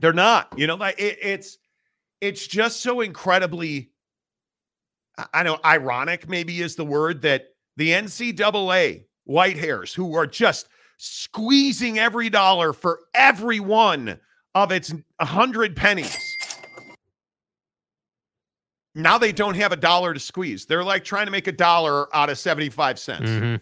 They're 0.00 0.12
not. 0.12 0.52
You 0.56 0.66
know, 0.66 0.76
like 0.76 0.98
it, 0.98 1.18
it's 1.20 1.58
it's 2.20 2.46
just 2.46 2.80
so 2.80 3.00
incredibly. 3.00 3.90
I- 5.34 5.42
know 5.42 5.58
ironic 5.64 6.28
maybe 6.28 6.60
is 6.62 6.76
the 6.76 6.84
word 6.84 7.20
that 7.22 7.48
the 7.76 7.90
NCAA 7.90 9.04
white 9.24 9.58
hairs 9.58 9.92
who 9.92 10.14
are 10.14 10.26
just 10.26 10.68
squeezing 10.96 11.98
every 11.98 12.30
dollar 12.30 12.72
for 12.72 13.00
every 13.14 13.60
one 13.60 14.18
of 14.54 14.72
its 14.72 14.92
hundred 15.20 15.76
pennies. 15.76 16.16
Now 18.94 19.18
they 19.18 19.32
don't 19.32 19.54
have 19.54 19.72
a 19.72 19.76
dollar 19.76 20.12
to 20.12 20.20
squeeze. 20.20 20.66
They're 20.66 20.84
like 20.84 21.04
trying 21.04 21.26
to 21.26 21.32
make 21.32 21.46
a 21.46 21.52
dollar 21.52 22.14
out 22.14 22.28
of 22.28 22.38
75 22.38 22.98
cents. 22.98 23.30
Mhm. 23.30 23.60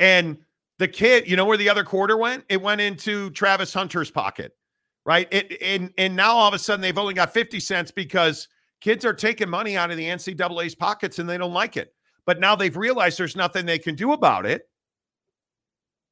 And 0.00 0.38
the 0.78 0.88
kid, 0.88 1.28
you 1.28 1.36
know 1.36 1.44
where 1.44 1.56
the 1.56 1.68
other 1.68 1.84
quarter 1.84 2.16
went? 2.16 2.44
It 2.48 2.60
went 2.60 2.80
into 2.80 3.30
Travis 3.30 3.72
Hunter's 3.72 4.10
pocket, 4.10 4.56
right? 5.04 5.28
It 5.30 5.56
and 5.62 5.92
and 5.96 6.16
now 6.16 6.32
all 6.34 6.48
of 6.48 6.54
a 6.54 6.58
sudden 6.58 6.80
they've 6.80 6.98
only 6.98 7.14
got 7.14 7.32
50 7.32 7.60
cents 7.60 7.90
because 7.90 8.48
kids 8.80 9.04
are 9.04 9.14
taking 9.14 9.48
money 9.48 9.76
out 9.76 9.90
of 9.90 9.96
the 9.96 10.06
NCAA's 10.06 10.74
pockets 10.74 11.18
and 11.18 11.28
they 11.28 11.38
don't 11.38 11.54
like 11.54 11.76
it. 11.76 11.94
But 12.26 12.40
now 12.40 12.56
they've 12.56 12.76
realized 12.76 13.18
there's 13.18 13.36
nothing 13.36 13.66
they 13.66 13.78
can 13.78 13.94
do 13.94 14.12
about 14.12 14.46
it. 14.46 14.68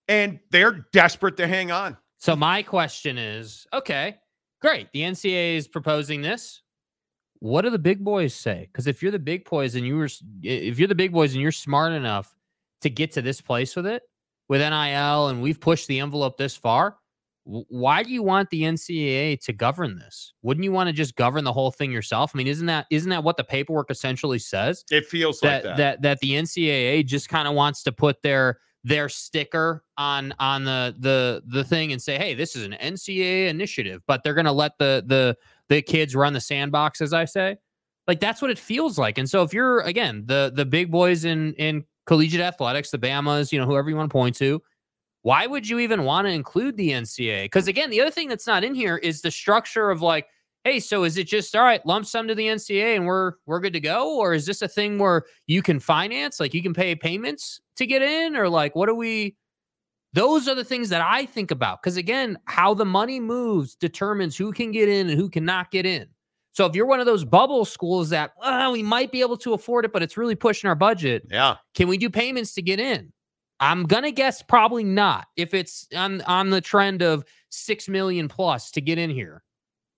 And 0.06 0.38
they're 0.50 0.86
desperate 0.92 1.36
to 1.38 1.46
hang 1.48 1.72
on. 1.72 1.96
So 2.24 2.34
my 2.34 2.62
question 2.62 3.18
is, 3.18 3.66
okay, 3.74 4.16
great. 4.62 4.90
The 4.94 5.00
NCAA 5.00 5.56
is 5.56 5.68
proposing 5.68 6.22
this. 6.22 6.62
What 7.40 7.62
do 7.62 7.70
the 7.70 7.78
big 7.78 8.02
boys 8.02 8.32
say? 8.32 8.66
Because 8.72 8.86
if 8.86 9.02
you're 9.02 9.12
the 9.12 9.18
big 9.18 9.46
boys 9.46 9.74
and 9.74 9.86
you 9.86 9.98
were, 9.98 10.08
if 10.42 10.78
you're 10.78 10.88
the 10.88 10.94
big 10.94 11.12
boys 11.12 11.34
and 11.34 11.42
you're 11.42 11.52
smart 11.52 11.92
enough 11.92 12.34
to 12.80 12.88
get 12.88 13.12
to 13.12 13.20
this 13.20 13.42
place 13.42 13.76
with 13.76 13.84
it, 13.86 14.04
with 14.48 14.62
NIL, 14.62 15.28
and 15.28 15.42
we've 15.42 15.60
pushed 15.60 15.86
the 15.86 16.00
envelope 16.00 16.38
this 16.38 16.56
far, 16.56 16.96
why 17.44 18.02
do 18.02 18.10
you 18.10 18.22
want 18.22 18.48
the 18.48 18.62
NCAA 18.62 19.38
to 19.44 19.52
govern 19.52 19.98
this? 19.98 20.32
Wouldn't 20.40 20.64
you 20.64 20.72
want 20.72 20.86
to 20.86 20.94
just 20.94 21.16
govern 21.16 21.44
the 21.44 21.52
whole 21.52 21.72
thing 21.72 21.92
yourself? 21.92 22.30
I 22.34 22.38
mean, 22.38 22.46
isn't 22.46 22.68
that 22.68 22.86
isn't 22.88 23.10
that 23.10 23.22
what 23.22 23.36
the 23.36 23.44
paperwork 23.44 23.90
essentially 23.90 24.38
says? 24.38 24.82
It 24.90 25.04
feels 25.04 25.40
that 25.40 25.52
like 25.52 25.62
that. 25.62 25.76
that 25.76 26.00
that 26.00 26.20
the 26.20 26.30
NCAA 26.36 27.04
just 27.04 27.28
kind 27.28 27.46
of 27.46 27.52
wants 27.52 27.82
to 27.82 27.92
put 27.92 28.22
their 28.22 28.60
their 28.84 29.08
sticker 29.08 29.82
on 29.96 30.34
on 30.38 30.64
the 30.64 30.94
the 30.98 31.42
the 31.46 31.64
thing 31.64 31.92
and 31.92 32.00
say, 32.00 32.18
hey, 32.18 32.34
this 32.34 32.54
is 32.54 32.64
an 32.64 32.76
NCAA 32.80 33.48
initiative, 33.48 34.02
but 34.06 34.22
they're 34.22 34.34
gonna 34.34 34.52
let 34.52 34.78
the 34.78 35.02
the 35.06 35.36
the 35.68 35.82
kids 35.82 36.14
run 36.14 36.34
the 36.34 36.40
sandbox, 36.40 37.00
as 37.00 37.12
I 37.12 37.24
say. 37.24 37.56
Like 38.06 38.20
that's 38.20 38.42
what 38.42 38.50
it 38.50 38.58
feels 38.58 38.98
like. 38.98 39.16
And 39.16 39.28
so 39.28 39.42
if 39.42 39.54
you're 39.54 39.80
again 39.80 40.24
the 40.26 40.52
the 40.54 40.66
big 40.66 40.90
boys 40.90 41.24
in 41.24 41.54
in 41.54 41.84
collegiate 42.06 42.42
athletics, 42.42 42.90
the 42.90 42.98
Bamas, 42.98 43.50
you 43.50 43.58
know, 43.58 43.66
whoever 43.66 43.88
you 43.88 43.96
want 43.96 44.10
to 44.10 44.12
point 44.12 44.36
to, 44.36 44.62
why 45.22 45.46
would 45.46 45.66
you 45.66 45.78
even 45.78 46.04
want 46.04 46.26
to 46.26 46.32
include 46.32 46.76
the 46.76 46.90
NCAA? 46.90 47.46
Because 47.46 47.66
again, 47.66 47.88
the 47.88 48.02
other 48.02 48.10
thing 48.10 48.28
that's 48.28 48.46
not 48.46 48.62
in 48.62 48.74
here 48.74 48.98
is 48.98 49.22
the 49.22 49.30
structure 49.30 49.90
of 49.90 50.02
like, 50.02 50.26
hey, 50.64 50.80
so 50.80 51.04
is 51.04 51.16
it 51.18 51.26
just 51.26 51.54
all 51.54 51.62
right, 51.62 51.84
lump 51.86 52.06
sum 52.06 52.26
to 52.28 52.34
the 52.34 52.46
NCA 52.46 52.96
and 52.96 53.06
we're 53.06 53.34
we're 53.46 53.60
good 53.60 53.72
to 53.74 53.80
go, 53.80 54.18
or 54.18 54.34
is 54.34 54.46
this 54.46 54.62
a 54.62 54.68
thing 54.68 54.98
where 54.98 55.22
you 55.46 55.62
can 55.62 55.78
finance, 55.78 56.40
like 56.40 56.54
you 56.54 56.62
can 56.62 56.74
pay 56.74 56.94
payments 56.94 57.60
to 57.76 57.86
get 57.86 58.02
in, 58.02 58.36
or 58.36 58.48
like 58.48 58.74
what 58.74 58.86
do 58.86 58.94
we? 58.94 59.36
Those 60.12 60.46
are 60.48 60.54
the 60.54 60.64
things 60.64 60.88
that 60.90 61.00
I 61.00 61.26
think 61.26 61.50
about. 61.50 61.82
Because 61.82 61.96
again, 61.96 62.38
how 62.44 62.72
the 62.72 62.84
money 62.84 63.18
moves 63.18 63.74
determines 63.74 64.36
who 64.36 64.52
can 64.52 64.70
get 64.70 64.88
in 64.88 65.10
and 65.10 65.18
who 65.18 65.28
cannot 65.28 65.70
get 65.72 65.86
in. 65.86 66.06
So 66.52 66.66
if 66.66 66.76
you're 66.76 66.86
one 66.86 67.00
of 67.00 67.06
those 67.06 67.24
bubble 67.24 67.64
schools 67.64 68.10
that 68.10 68.30
well, 68.40 68.70
we 68.70 68.82
might 68.82 69.10
be 69.10 69.20
able 69.22 69.36
to 69.38 69.54
afford 69.54 69.84
it, 69.84 69.92
but 69.92 70.04
it's 70.04 70.16
really 70.16 70.36
pushing 70.36 70.68
our 70.68 70.76
budget, 70.76 71.24
Yeah. 71.30 71.56
can 71.74 71.88
we 71.88 71.98
do 71.98 72.08
payments 72.08 72.54
to 72.54 72.62
get 72.62 72.78
in? 72.78 73.12
I'm 73.60 73.84
gonna 73.84 74.12
guess 74.12 74.40
probably 74.42 74.84
not. 74.84 75.26
If 75.36 75.52
it's 75.52 75.88
on 75.96 76.20
on 76.22 76.50
the 76.50 76.60
trend 76.60 77.02
of 77.02 77.24
six 77.50 77.88
million 77.88 78.28
plus 78.28 78.70
to 78.72 78.80
get 78.80 78.98
in 78.98 79.10
here, 79.10 79.42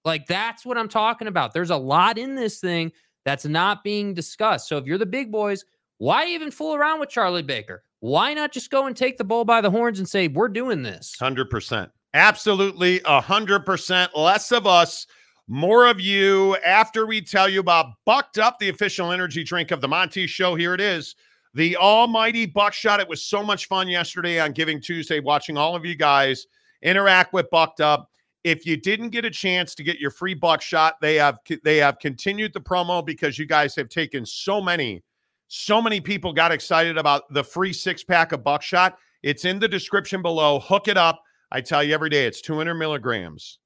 like 0.07 0.27
that's 0.27 0.64
what 0.64 0.79
I'm 0.79 0.88
talking 0.88 1.29
about. 1.29 1.53
There's 1.53 1.71
a 1.71 1.77
lot 1.77 2.16
in 2.16 2.37
this 2.37 2.61
thing 2.61 2.92
that's 3.25 3.45
not 3.45 3.83
being 3.83 4.14
discussed. 4.14 4.69
So 4.69 4.79
if 4.79 4.87
you're 4.87 4.99
the 4.99 5.05
big 5.05 5.33
boys, 5.33 5.64
why 5.99 6.29
even 6.29 6.51
fool 6.51 6.75
around 6.77 7.01
with 7.01 7.11
Charlie 7.11 7.42
Baker? 7.42 7.83
Why 8.01 8.33
not 8.33 8.53
just 8.53 8.71
go 8.71 8.87
and 8.87 8.97
take 8.97 9.19
the 9.19 9.25
bull 9.25 9.45
by 9.45 9.61
the 9.61 9.71
horns 9.71 9.99
and 9.99 10.09
say 10.09 10.29
we're 10.29 10.49
doing 10.49 10.83
this? 10.83 11.16
100%. 11.21 11.90
Absolutely 12.14 13.01
100%. 13.01 14.09
Less 14.14 14.53
of 14.53 14.66
us, 14.66 15.07
more 15.49 15.87
of 15.87 16.01
you. 16.01 16.57
After 16.64 17.07
we 17.07 17.21
tell 17.21 17.49
you 17.49 17.61
about 17.61 17.87
Bucked 18.05 18.38
Up, 18.38 18.59
the 18.59 18.69
official 18.69 19.11
energy 19.11 19.42
drink 19.42 19.73
of 19.73 19.81
the 19.81 19.88
Monty 19.88 20.27
Show, 20.29 20.55
here 20.55 20.73
it 20.73 20.81
is. 20.81 21.16
The 21.55 21.77
almighty 21.77 22.47
buckshot. 22.47 23.01
It 23.01 23.09
was 23.09 23.23
so 23.23 23.42
much 23.42 23.66
fun 23.66 23.88
yesterday 23.88 24.38
on 24.38 24.53
Giving 24.53 24.81
Tuesday, 24.81 25.19
watching 25.19 25.57
all 25.57 25.75
of 25.75 25.85
you 25.85 25.97
guys 25.97 26.47
interact 26.83 27.33
with 27.33 27.51
Bucked 27.51 27.81
Up. 27.81 28.11
If 28.47 28.65
you 28.65 28.77
didn't 28.77 29.09
get 29.09 29.25
a 29.25 29.31
chance 29.31 29.75
to 29.75 29.83
get 29.83 29.99
your 29.99 30.13
free 30.13 30.33
buckshot, 30.33 31.01
they 31.01 31.17
have 31.17 31.41
they 31.65 31.79
have 31.79 31.99
continued 31.99 32.53
the 32.53 32.61
promo 32.61 33.05
because 33.05 33.41
you 33.41 33.45
guys 33.45 33.75
have 33.75 33.89
taken 33.89 34.25
so 34.25 34.61
many, 34.61 35.03
so 35.49 35.83
many 35.83 36.01
people 36.01 36.33
got 36.33 36.53
excited 36.53 36.97
about 36.97 37.25
the 37.35 37.43
free 37.43 37.73
six 37.73 38.05
pack 38.05 38.31
of 38.31 38.45
buckshot. 38.45 38.99
It's 39.25 39.45
in 39.45 39.59
the 39.59 39.67
description 39.67 40.23
below. 40.23 40.61
Hook 40.61 40.87
it 40.87 40.97
up. 40.97 41.21
I 41.51 41.61
tell 41.61 41.83
you 41.83 41.93
every 41.93 42.09
day, 42.09 42.25
it's 42.25 42.41
200 42.41 42.75
milligrams 42.75 43.59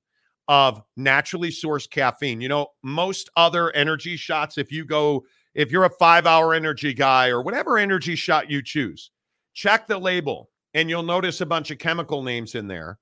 of 0.48 0.80
naturally 0.96 1.50
sourced 1.50 1.90
caffeine. 1.90 2.40
You 2.40 2.48
know, 2.48 2.68
most 2.82 3.28
other 3.36 3.70
energy 3.72 4.16
shots, 4.16 4.56
if 4.56 4.72
you 4.72 4.86
go, 4.86 5.26
if 5.54 5.70
you're 5.70 5.84
a 5.84 5.90
five 5.90 6.24
hour 6.24 6.54
energy 6.54 6.94
guy 6.94 7.28
or 7.28 7.42
whatever 7.42 7.76
energy 7.76 8.16
shot 8.16 8.50
you 8.50 8.62
choose, 8.62 9.10
check 9.52 9.86
the 9.86 9.98
label 9.98 10.48
and 10.72 10.88
you'll 10.88 11.02
notice 11.02 11.42
a 11.42 11.46
bunch 11.46 11.70
of 11.70 11.76
chemical 11.76 12.22
names 12.22 12.54
in 12.54 12.66
there. 12.66 12.98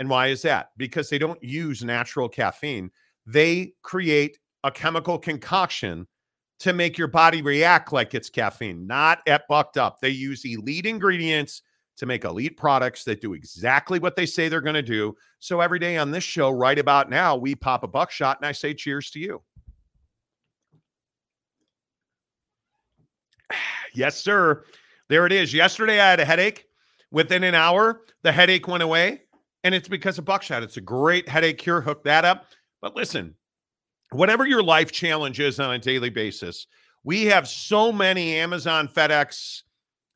And 0.00 0.08
why 0.08 0.28
is 0.28 0.42
that? 0.42 0.70
Because 0.78 1.10
they 1.10 1.18
don't 1.18 1.42
use 1.44 1.84
natural 1.84 2.28
caffeine. 2.28 2.90
They 3.26 3.74
create 3.82 4.38
a 4.64 4.70
chemical 4.70 5.18
concoction 5.18 6.06
to 6.60 6.72
make 6.72 6.96
your 6.96 7.06
body 7.06 7.42
react 7.42 7.92
like 7.92 8.14
it's 8.14 8.30
caffeine, 8.30 8.86
not 8.86 9.20
at 9.26 9.46
bucked 9.46 9.76
up. 9.76 10.00
They 10.00 10.08
use 10.08 10.44
elite 10.46 10.86
ingredients 10.86 11.60
to 11.98 12.06
make 12.06 12.24
elite 12.24 12.56
products 12.56 13.04
that 13.04 13.20
do 13.20 13.34
exactly 13.34 13.98
what 13.98 14.16
they 14.16 14.24
say 14.24 14.48
they're 14.48 14.62
going 14.62 14.72
to 14.74 14.82
do. 14.82 15.14
So 15.38 15.60
every 15.60 15.78
day 15.78 15.98
on 15.98 16.10
this 16.10 16.24
show, 16.24 16.48
right 16.50 16.78
about 16.78 17.10
now, 17.10 17.36
we 17.36 17.54
pop 17.54 17.84
a 17.84 17.88
buckshot 17.88 18.38
and 18.38 18.46
I 18.46 18.52
say 18.52 18.72
cheers 18.72 19.10
to 19.10 19.20
you. 19.20 19.42
yes, 23.94 24.16
sir. 24.16 24.64
There 25.08 25.26
it 25.26 25.32
is. 25.32 25.52
Yesterday, 25.52 26.00
I 26.00 26.08
had 26.08 26.20
a 26.20 26.24
headache. 26.24 26.64
Within 27.10 27.44
an 27.44 27.54
hour, 27.54 28.02
the 28.22 28.32
headache 28.32 28.66
went 28.66 28.82
away, 28.82 29.22
and 29.64 29.74
it's 29.74 29.88
because 29.88 30.18
of 30.18 30.24
buckshot. 30.24 30.62
It's 30.62 30.76
a 30.76 30.82
great 30.82 31.28
headache 31.28 31.58
cure. 31.58 31.80
Hook 31.80 32.04
that 32.04 32.24
up. 32.24 32.46
But 32.80 32.96
listen, 32.96 33.34
whatever 34.10 34.46
your 34.46 34.62
life 34.62 34.92
challenge 34.92 35.40
is 35.40 35.60
on 35.60 35.74
a 35.74 35.78
daily 35.78 36.10
basis, 36.10 36.66
we 37.04 37.24
have 37.26 37.48
so 37.48 37.92
many 37.92 38.36
Amazon, 38.36 38.88
FedEx, 38.88 39.62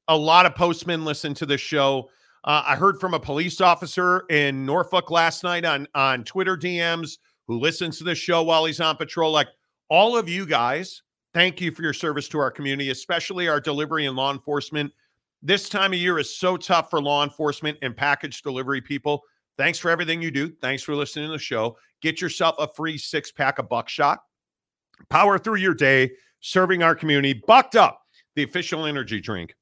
a 0.08 0.16
lot 0.16 0.46
of 0.46 0.54
postmen 0.54 1.04
listen 1.04 1.34
to 1.34 1.46
the 1.46 1.58
show. 1.58 2.10
Uh, 2.44 2.62
I 2.66 2.76
heard 2.76 3.00
from 3.00 3.14
a 3.14 3.20
police 3.20 3.60
officer 3.60 4.24
in 4.28 4.66
Norfolk 4.66 5.10
last 5.10 5.44
night 5.44 5.64
on 5.64 5.88
on 5.94 6.24
Twitter 6.24 6.56
DMs 6.56 7.18
who 7.46 7.58
listens 7.58 7.98
to 7.98 8.04
the 8.04 8.14
show 8.14 8.42
while 8.42 8.64
he's 8.64 8.80
on 8.80 8.96
patrol. 8.96 9.32
Like 9.32 9.48
all 9.88 10.16
of 10.16 10.28
you 10.28 10.46
guys, 10.46 11.02
thank 11.32 11.60
you 11.60 11.70
for 11.70 11.82
your 11.82 11.92
service 11.92 12.28
to 12.28 12.38
our 12.38 12.50
community, 12.50 12.90
especially 12.90 13.48
our 13.48 13.60
delivery 13.60 14.06
and 14.06 14.16
law 14.16 14.32
enforcement. 14.32 14.92
This 15.42 15.68
time 15.68 15.92
of 15.92 15.98
year 15.98 16.18
is 16.18 16.34
so 16.34 16.56
tough 16.56 16.90
for 16.90 17.02
law 17.02 17.22
enforcement 17.22 17.78
and 17.82 17.96
package 17.96 18.42
delivery 18.42 18.80
people. 18.80 19.22
Thanks 19.56 19.78
for 19.78 19.90
everything 19.90 20.20
you 20.20 20.30
do. 20.30 20.50
Thanks 20.60 20.82
for 20.82 20.94
listening 20.94 21.26
to 21.26 21.32
the 21.32 21.38
show. 21.38 21.76
Get 22.02 22.20
yourself 22.20 22.56
a 22.58 22.66
free 22.68 22.98
six 22.98 23.30
pack 23.30 23.58
of 23.58 23.68
buckshot. 23.68 24.20
Power 25.10 25.38
through 25.38 25.56
your 25.56 25.74
day, 25.74 26.10
serving 26.40 26.82
our 26.82 26.94
community. 26.94 27.40
Bucked 27.46 27.76
up, 27.76 28.00
the 28.36 28.42
official 28.42 28.86
energy 28.86 29.20
drink 29.20 29.54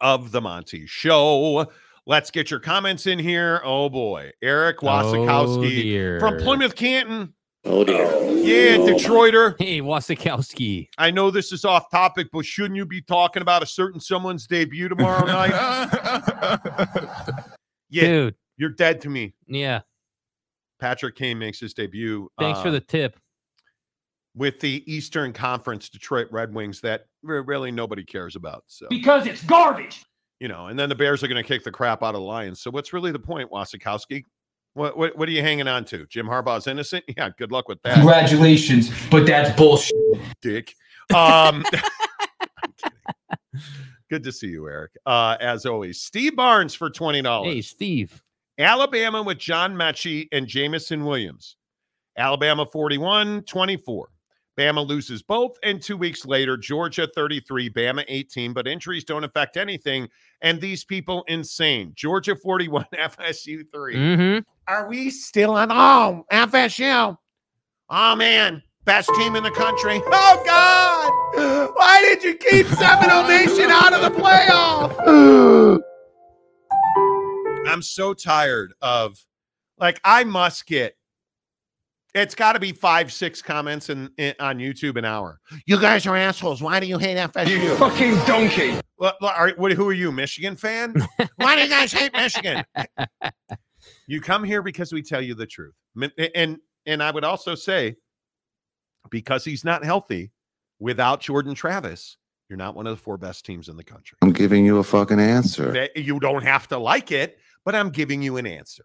of 0.00 0.32
the 0.32 0.40
Monty 0.40 0.86
Show. 0.86 1.66
Let's 2.04 2.30
get 2.32 2.50
your 2.50 2.58
comments 2.60 3.06
in 3.06 3.18
here. 3.18 3.60
Oh 3.64 3.88
boy, 3.88 4.32
Eric 4.42 4.78
Wasikowski 4.78 6.16
Oh, 6.16 6.20
from. 6.20 6.38
Plymouth 6.38 6.74
Canton. 6.74 7.32
Oh 7.64 7.84
dear. 7.84 8.06
Yeah, 8.42 8.78
Detroiter. 8.78 9.54
Hey, 9.58 9.80
Wasikowski. 9.80 10.88
I 10.98 11.12
know 11.12 11.30
this 11.30 11.52
is 11.52 11.64
off 11.64 11.88
topic, 11.92 12.26
but 12.32 12.44
shouldn't 12.44 12.74
you 12.76 12.84
be 12.84 13.00
talking 13.00 13.40
about 13.40 13.62
a 13.62 13.66
certain 13.66 14.00
someone's 14.00 14.48
debut 14.48 14.88
tomorrow 14.88 15.24
night? 15.24 15.52
Yeah, 17.94 18.06
Dude. 18.06 18.34
You're 18.62 18.70
dead 18.70 19.00
to 19.00 19.10
me. 19.10 19.34
Yeah. 19.48 19.80
Patrick 20.78 21.16
Kane 21.16 21.36
makes 21.38 21.58
his 21.58 21.74
debut. 21.74 22.28
Thanks 22.38 22.60
for 22.60 22.68
uh, 22.68 22.72
the 22.72 22.80
tip. 22.80 23.18
with 24.36 24.60
the 24.60 24.84
Eastern 24.92 25.32
Conference 25.32 25.88
Detroit 25.88 26.28
Red 26.30 26.54
Wings 26.54 26.80
that 26.82 27.06
re- 27.24 27.40
really 27.44 27.72
nobody 27.72 28.04
cares 28.04 28.36
about. 28.36 28.62
So 28.68 28.86
Because 28.88 29.26
it's 29.26 29.42
garbage. 29.42 30.04
you 30.40 30.46
know, 30.48 30.68
and 30.68 30.78
then 30.78 30.88
the 30.88 30.94
Bears 30.94 31.22
are 31.24 31.28
going 31.28 31.42
to 31.42 31.46
kick 31.46 31.64
the 31.64 31.70
crap 31.72 32.02
out 32.04 32.14
of 32.14 32.20
the 32.20 32.26
Lions. 32.26 32.60
So 32.60 32.70
what's 32.70 32.92
really 32.92 33.10
the 33.12 33.18
point, 33.18 33.50
Wasikowski? 33.50 34.24
What, 34.74 34.96
what 34.96 35.18
what 35.18 35.28
are 35.28 35.32
you 35.32 35.42
hanging 35.42 35.66
on 35.68 35.84
to? 35.86 36.06
Jim 36.06 36.26
Harbaugh's 36.26 36.66
innocent? 36.68 37.04
Yeah, 37.16 37.28
good 37.36 37.50
luck 37.52 37.68
with 37.68 37.82
that, 37.82 37.94
Congratulations, 37.96 38.90
but 39.10 39.26
that's 39.26 39.54
bullshit. 39.56 39.94
dick. 40.40 40.74
Um, 41.14 41.62
Good 44.08 44.22
to 44.24 44.32
see 44.32 44.48
you, 44.48 44.68
Eric. 44.68 44.92
Uh, 45.06 45.36
as 45.40 45.64
always, 45.66 46.00
Steve 46.02 46.36
Barnes 46.36 46.74
for 46.74 46.90
twenty 46.90 47.22
dollars. 47.22 47.52
Hey, 47.54 47.60
Steve. 47.62 48.22
Alabama 48.58 49.22
with 49.22 49.38
John 49.38 49.74
Metchie 49.74 50.28
and 50.32 50.46
Jameson 50.46 51.04
Williams. 51.04 51.56
Alabama 52.16 52.66
41 52.66 53.42
24. 53.42 54.08
Bama 54.58 54.86
loses 54.86 55.22
both. 55.22 55.56
And 55.62 55.80
two 55.80 55.96
weeks 55.96 56.26
later, 56.26 56.56
Georgia 56.56 57.08
33, 57.14 57.70
Bama 57.70 58.04
18. 58.06 58.52
But 58.52 58.66
injuries 58.66 59.04
don't 59.04 59.24
affect 59.24 59.56
anything. 59.56 60.08
And 60.42 60.60
these 60.60 60.84
people 60.84 61.24
insane. 61.28 61.92
Georgia 61.96 62.36
41, 62.36 62.86
FSU 62.94 63.64
3. 63.72 63.94
Mm-hmm. 63.94 64.38
Are 64.68 64.88
we 64.88 65.10
still 65.10 65.54
on? 65.54 65.68
Oh, 65.70 66.24
FSU. 66.30 67.16
Oh, 67.88 68.16
man. 68.16 68.62
Best 68.84 69.10
team 69.16 69.36
in 69.36 69.42
the 69.42 69.50
country. 69.50 70.02
Oh, 70.14 70.42
God. 70.44 71.72
Why 71.76 72.00
did 72.02 72.22
you 72.22 72.34
keep 72.34 72.66
Seminole 72.66 73.22
Nation 73.28 73.70
out 73.70 73.92
of 73.92 74.02
the 74.02 74.10
playoff? 74.20 75.82
I'm 77.66 77.82
so 77.82 78.14
tired 78.14 78.74
of, 78.82 79.18
like, 79.78 80.00
I 80.04 80.24
must 80.24 80.66
get, 80.66 80.96
it's 82.14 82.34
got 82.34 82.52
to 82.52 82.60
be 82.60 82.72
five, 82.72 83.12
six 83.12 83.40
comments 83.40 83.88
in, 83.88 84.10
in 84.18 84.34
on 84.38 84.58
YouTube 84.58 84.96
an 84.96 85.04
hour. 85.04 85.40
You 85.66 85.80
guys 85.80 86.06
are 86.06 86.16
assholes. 86.16 86.60
Why 86.60 86.78
do 86.78 86.86
you 86.86 86.98
hate 86.98 87.16
FSU? 87.16 87.76
Fucking 87.78 88.14
donkey. 88.26 88.78
What, 88.96 89.16
what, 89.20 89.36
are, 89.36 89.50
what, 89.56 89.72
who 89.72 89.88
are 89.88 89.94
you, 89.94 90.12
Michigan 90.12 90.56
fan? 90.56 90.94
Why 91.36 91.56
do 91.56 91.62
you 91.62 91.68
guys 91.68 91.92
hate 91.92 92.12
Michigan? 92.12 92.64
you 94.06 94.20
come 94.20 94.44
here 94.44 94.62
because 94.62 94.92
we 94.92 95.02
tell 95.02 95.22
you 95.22 95.34
the 95.34 95.46
truth. 95.46 95.74
And 96.34 96.58
and 96.86 97.02
I 97.02 97.10
would 97.10 97.24
also 97.24 97.54
say, 97.54 97.96
because 99.10 99.44
he's 99.44 99.64
not 99.64 99.84
healthy, 99.84 100.32
without 100.78 101.20
Jordan 101.20 101.54
Travis, 101.54 102.16
you're 102.48 102.56
not 102.56 102.74
one 102.74 102.86
of 102.86 102.96
the 102.96 103.02
four 103.02 103.16
best 103.16 103.46
teams 103.46 103.68
in 103.68 103.76
the 103.76 103.84
country. 103.84 104.18
I'm 104.20 104.32
giving 104.32 104.66
you 104.66 104.78
a 104.78 104.84
fucking 104.84 105.20
answer. 105.20 105.88
You 105.94 106.20
don't 106.20 106.42
have 106.42 106.68
to 106.68 106.78
like 106.78 107.12
it, 107.12 107.38
but 107.64 107.74
I'm 107.74 107.90
giving 107.90 108.22
you 108.22 108.36
an 108.36 108.46
answer. 108.46 108.84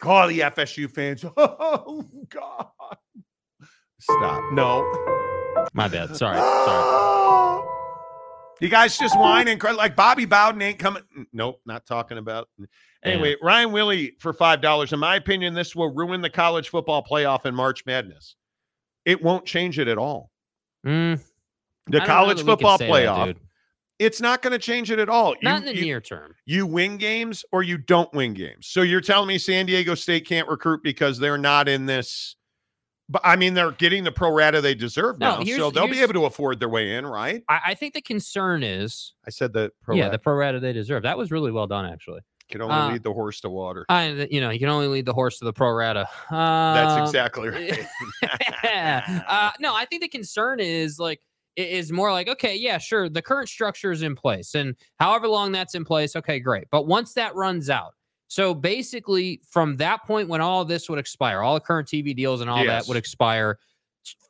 Call 0.00 0.28
the 0.28 0.40
FSU 0.40 0.90
fans. 0.90 1.24
Oh 1.36 2.04
God. 2.28 2.66
Stop. 4.00 4.52
No. 4.52 4.82
My 5.72 5.88
bad. 5.88 6.16
Sorry. 6.16 6.38
Sorry. 6.38 7.60
You 8.60 8.68
guys 8.68 8.96
just 8.96 9.18
whine 9.18 9.48
and 9.48 9.60
cry 9.60 9.72
like 9.72 9.96
Bobby 9.96 10.26
Bowden 10.26 10.62
ain't 10.62 10.78
coming. 10.78 11.02
Nope, 11.32 11.60
not 11.66 11.84
talking 11.86 12.18
about. 12.18 12.48
Anyway, 13.04 13.34
Ryan 13.42 13.72
Willie 13.72 14.12
for 14.20 14.32
five 14.32 14.60
dollars. 14.60 14.92
In 14.92 15.00
my 15.00 15.16
opinion, 15.16 15.54
this 15.54 15.74
will 15.74 15.92
ruin 15.92 16.22
the 16.22 16.30
college 16.30 16.68
football 16.68 17.04
playoff 17.04 17.46
in 17.46 17.54
March 17.54 17.84
Madness. 17.84 18.36
It 19.04 19.20
won't 19.22 19.44
change 19.44 19.80
it 19.80 19.88
at 19.88 19.98
all. 19.98 20.30
Mm, 20.86 21.20
The 21.88 22.00
college 22.02 22.38
that 22.38 22.44
football 22.46 22.78
that, 22.78 22.88
playoff, 22.88 23.26
dude. 23.26 23.40
It's 23.98 24.20
not 24.20 24.42
going 24.42 24.52
to 24.52 24.58
change 24.58 24.90
it 24.90 24.98
at 24.98 25.08
all. 25.08 25.34
Not 25.42 25.60
in 25.60 25.66
the 25.66 25.76
you, 25.76 25.82
near 25.84 26.00
term. 26.00 26.34
you 26.46 26.66
win 26.66 26.96
games 26.96 27.44
or 27.52 27.62
you 27.62 27.78
don't 27.78 28.12
win 28.12 28.34
games. 28.34 28.66
So 28.66 28.82
you're 28.82 29.00
telling 29.00 29.28
me 29.28 29.38
San 29.38 29.66
Diego 29.66 29.94
State 29.94 30.26
can't 30.26 30.48
recruit 30.48 30.82
because 30.82 31.18
they're 31.18 31.38
not 31.38 31.68
in 31.68 31.86
this. 31.86 32.36
But 33.08 33.20
I 33.24 33.36
mean, 33.36 33.52
they're 33.54 33.70
getting 33.72 34.02
the 34.02 34.10
pro 34.12 34.30
rata 34.32 34.60
they 34.62 34.74
deserve 34.74 35.18
No, 35.20 35.38
now, 35.40 35.44
so 35.44 35.70
they'll 35.70 35.86
be 35.88 36.00
able 36.00 36.14
to 36.14 36.24
afford 36.24 36.58
their 36.58 36.70
way 36.70 36.94
in, 36.96 37.06
right? 37.06 37.42
I, 37.50 37.60
I 37.66 37.74
think 37.74 37.92
the 37.94 38.00
concern 38.00 38.62
is, 38.62 39.12
I 39.26 39.30
said 39.30 39.52
the 39.52 39.70
pro 39.82 39.94
yeah, 39.94 40.04
rata. 40.04 40.12
the 40.12 40.18
pro 40.20 40.34
rata 40.34 40.58
they 40.58 40.72
deserve. 40.72 41.02
That 41.02 41.18
was 41.18 41.30
really 41.30 41.52
well 41.52 41.66
done, 41.66 41.84
actually. 41.84 42.20
Can 42.48 42.62
only 42.62 42.74
Uh, 42.74 42.92
lead 42.92 43.02
the 43.02 43.12
horse 43.12 43.40
to 43.42 43.50
water. 43.50 43.84
I, 43.90 44.26
you 44.30 44.40
know, 44.40 44.48
you 44.50 44.58
can 44.58 44.68
only 44.70 44.86
lead 44.86 45.04
the 45.06 45.12
horse 45.12 45.38
to 45.38 45.44
the 45.44 45.52
pro 45.52 45.70
rata. 45.72 46.06
That's 46.30 46.92
Um, 46.94 47.02
exactly 47.02 47.48
right. 47.50 47.86
uh, 49.28 49.50
no, 49.60 49.74
I 49.74 49.84
think 49.84 50.02
the 50.02 50.08
concern 50.08 50.60
is 50.60 50.98
like 50.98 51.20
is 51.56 51.92
more 51.92 52.12
like 52.12 52.28
okay, 52.28 52.56
yeah, 52.56 52.78
sure, 52.78 53.08
the 53.08 53.22
current 53.22 53.48
structure 53.48 53.92
is 53.92 54.02
in 54.02 54.14
place, 54.14 54.54
and 54.54 54.74
however 54.98 55.28
long 55.28 55.52
that's 55.52 55.74
in 55.74 55.84
place, 55.84 56.16
okay, 56.16 56.40
great. 56.40 56.64
But 56.70 56.86
once 56.86 57.14
that 57.14 57.34
runs 57.34 57.70
out, 57.70 57.94
so 58.28 58.54
basically 58.54 59.40
from 59.48 59.76
that 59.76 60.04
point 60.04 60.28
when 60.28 60.40
all 60.40 60.62
of 60.62 60.68
this 60.68 60.88
would 60.88 60.98
expire, 60.98 61.40
all 61.42 61.54
the 61.54 61.60
current 61.60 61.88
TV 61.88 62.14
deals 62.16 62.40
and 62.40 62.50
all 62.50 62.64
Yes. 62.64 62.84
that 62.84 62.88
would 62.88 62.96
expire, 62.96 63.58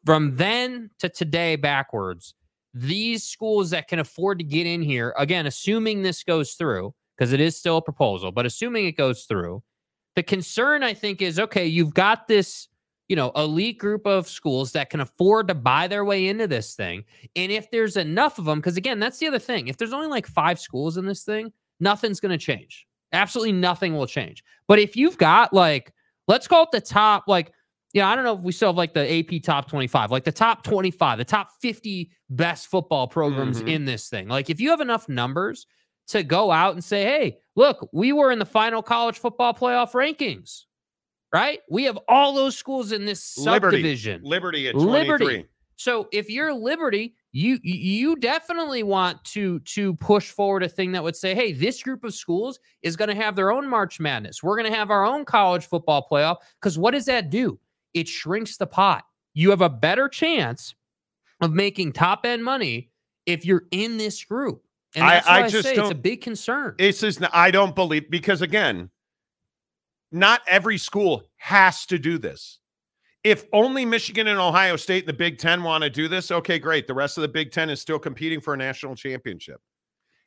from 0.04 0.36
then 0.36 0.90
to 0.98 1.08
today 1.08 1.56
backwards, 1.56 2.34
these 2.74 3.22
schools 3.24 3.70
that 3.70 3.88
can 3.88 4.00
afford 4.00 4.38
to 4.38 4.44
get 4.44 4.66
in 4.66 4.82
here, 4.82 5.14
again, 5.16 5.46
assuming 5.46 6.02
this 6.02 6.22
goes 6.24 6.54
through, 6.54 6.92
because 7.16 7.32
it 7.32 7.40
is 7.40 7.56
still 7.56 7.76
a 7.78 7.82
proposal, 7.82 8.32
but 8.32 8.44
assuming 8.44 8.86
it 8.86 8.96
goes 8.96 9.24
through, 9.24 9.62
the 10.16 10.22
concern 10.22 10.82
I 10.82 10.92
think 10.92 11.22
is 11.22 11.38
okay, 11.38 11.66
you've 11.66 11.94
got 11.94 12.28
this, 12.28 12.68
you 13.08 13.16
know, 13.16 13.30
elite 13.36 13.78
group 13.78 14.06
of 14.06 14.28
schools 14.28 14.72
that 14.72 14.90
can 14.90 15.00
afford 15.00 15.48
to 15.48 15.54
buy 15.54 15.86
their 15.86 16.04
way 16.04 16.28
into 16.28 16.46
this 16.46 16.74
thing. 16.74 17.04
And 17.36 17.52
if 17.52 17.70
there's 17.70 17.96
enough 17.96 18.38
of 18.38 18.46
them, 18.46 18.58
because 18.60 18.76
again, 18.76 18.98
that's 18.98 19.18
the 19.18 19.26
other 19.28 19.38
thing. 19.38 19.68
If 19.68 19.76
there's 19.76 19.92
only 19.92 20.08
like 20.08 20.26
five 20.26 20.58
schools 20.58 20.96
in 20.96 21.04
this 21.06 21.22
thing, 21.24 21.52
nothing's 21.80 22.20
going 22.20 22.32
to 22.32 22.38
change. 22.38 22.86
Absolutely 23.12 23.52
nothing 23.52 23.94
will 23.94 24.06
change. 24.06 24.42
But 24.66 24.78
if 24.78 24.96
you've 24.96 25.18
got 25.18 25.52
like, 25.52 25.92
let's 26.28 26.48
call 26.48 26.62
it 26.64 26.70
the 26.72 26.80
top, 26.80 27.24
like, 27.28 27.52
yeah, 27.92 28.08
I 28.08 28.16
don't 28.16 28.24
know 28.24 28.34
if 28.34 28.40
we 28.40 28.50
still 28.52 28.70
have 28.70 28.76
like 28.76 28.94
the 28.94 29.18
AP 29.18 29.42
top 29.42 29.68
25, 29.68 30.10
like 30.10 30.24
the 30.24 30.32
top 30.32 30.64
25, 30.64 31.18
the 31.18 31.24
top 31.24 31.50
50 31.60 32.10
best 32.30 32.66
football 32.68 33.06
programs 33.06 33.62
Mhm. 33.62 33.68
in 33.68 33.84
this 33.84 34.08
thing. 34.08 34.26
Like, 34.28 34.50
if 34.50 34.60
you 34.60 34.70
have 34.70 34.80
enough 34.80 35.08
numbers 35.08 35.66
to 36.08 36.22
go 36.24 36.50
out 36.50 36.74
and 36.74 36.82
say, 36.82 37.04
hey, 37.04 37.38
look, 37.54 37.88
we 37.92 38.12
were 38.12 38.32
in 38.32 38.38
the 38.40 38.44
final 38.46 38.82
college 38.82 39.18
football 39.18 39.54
playoff 39.54 39.92
rankings, 39.92 40.64
right? 41.34 41.58
We 41.68 41.82
have 41.84 41.98
all 42.08 42.32
those 42.32 42.56
schools 42.56 42.92
in 42.92 43.04
this 43.04 43.22
subdivision. 43.22 44.20
Liberty 44.22 44.68
at 44.68 44.76
Liberty. 44.76 45.46
So 45.76 46.08
if 46.12 46.30
you're 46.30 46.54
Liberty, 46.54 47.16
you 47.32 47.58
you- 47.64 48.14
definitely 48.14 48.84
want 48.84 49.22
to 49.24 49.58
to 49.60 49.94
push 49.96 50.30
forward 50.30 50.62
a 50.62 50.68
thing 50.68 50.92
that 50.92 51.02
would 51.02 51.16
say, 51.16 51.34
hey, 51.34 51.52
this 51.52 51.82
group 51.82 52.04
of 52.04 52.14
schools 52.14 52.60
is 52.82 52.94
going 52.94 53.08
to 53.08 53.16
have 53.16 53.34
their 53.34 53.50
own 53.50 53.68
March 53.68 53.98
Madness. 53.98 54.42
We're 54.42 54.56
going 54.56 54.70
to 54.70 54.76
have 54.78 54.90
our 54.92 55.04
own 55.04 55.24
college 55.24 55.66
football 55.66 56.06
playoff. 56.10 56.36
Because 56.60 56.78
what 56.78 56.92
does 56.92 57.06
that 57.06 57.30
do? 57.30 57.58
It 57.92 58.06
shrinks 58.06 58.56
the 58.56 58.68
pot. 58.68 59.04
You 59.34 59.50
have 59.50 59.62
a 59.62 59.68
better 59.68 60.08
chance 60.08 60.76
of 61.40 61.52
making 61.52 61.92
top 61.92 62.24
end 62.24 62.44
money 62.44 62.90
if 63.26 63.44
you're 63.44 63.64
in 63.72 63.96
this 63.96 64.22
group. 64.24 64.62
And 64.94 65.04
I- 65.04 65.14
that's 65.14 65.26
why 65.26 65.32
I 65.32 65.44
I, 65.44 65.48
just 65.48 65.68
say 65.68 65.74
it's 65.74 65.90
a 65.90 65.94
big 65.96 66.20
concern. 66.20 66.76
Is 66.78 67.02
n- 67.02 67.28
I 67.32 67.50
don't 67.50 67.74
believe 67.74 68.08
because 68.10 68.42
again, 68.42 68.90
not 70.14 70.40
every 70.46 70.78
school 70.78 71.24
has 71.36 71.84
to 71.86 71.98
do 71.98 72.18
this. 72.18 72.60
If 73.24 73.46
only 73.52 73.84
Michigan 73.84 74.26
and 74.28 74.38
Ohio 74.38 74.76
State 74.76 75.04
and 75.04 75.08
the 75.08 75.12
Big 75.14 75.38
Ten 75.38 75.62
want 75.62 75.82
to 75.82 75.90
do 75.90 76.08
this, 76.08 76.30
okay, 76.30 76.58
great. 76.58 76.86
The 76.86 76.94
rest 76.94 77.16
of 77.18 77.22
the 77.22 77.28
Big 77.28 77.50
Ten 77.52 77.70
is 77.70 77.80
still 77.80 77.98
competing 77.98 78.40
for 78.40 78.54
a 78.54 78.56
national 78.56 78.94
championship. 78.94 79.60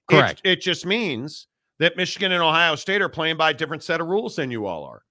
It- 0.10 0.16
Correct. 0.16 0.42
It, 0.44 0.62
just 0.62 0.86
means 0.86 1.48
that 1.80 1.96
Michigan 1.96 2.32
and 2.32 2.42
Ohio 2.42 2.76
State 2.76 3.02
are 3.02 3.10
playing 3.10 3.38
by 3.38 3.52
a 3.52 3.54
different 3.54 3.84
set 3.84 4.02
of 4.02 4.08
rules 4.08 4.36
than 4.36 4.50
you 4.52 4.66
all 4.66 4.84
are. 4.84 5.04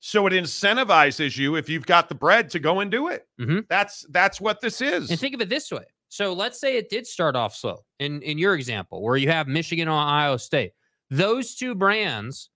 So 0.00 0.26
it 0.26 0.32
incentivizes 0.32 1.38
you 1.38 1.56
if 1.56 1.68
you've 1.68 1.86
got 1.86 2.08
the 2.08 2.14
bread 2.14 2.50
to 2.50 2.58
go 2.58 2.80
and 2.80 2.90
do 2.90 3.08
it. 3.08 3.26
Mhm. 3.40 3.66
That's 3.68 4.04
that's 4.10 4.38
what 4.40 4.60
this 4.60 4.80
is. 4.82 5.10
And 5.10 5.18
think 5.18 5.34
of 5.34 5.40
it 5.40 5.48
this 5.48 5.70
way. 5.70 5.84
So 6.08 6.32
let's 6.32 6.60
say 6.60 6.76
it 6.76 6.90
did 6.90 7.06
start 7.06 7.36
off 7.36 7.54
slow 7.56 7.84
in, 8.00 8.20
in 8.22 8.36
your 8.38 8.54
example, 8.54 9.02
where 9.02 9.16
you 9.16 9.28
have 9.30 9.48
Michigan 9.48 9.88
and 9.88 9.96
Ohio 9.96 10.36
State. 10.36 10.72
Those 11.10 11.54
two 11.54 11.74
brands 11.74 12.50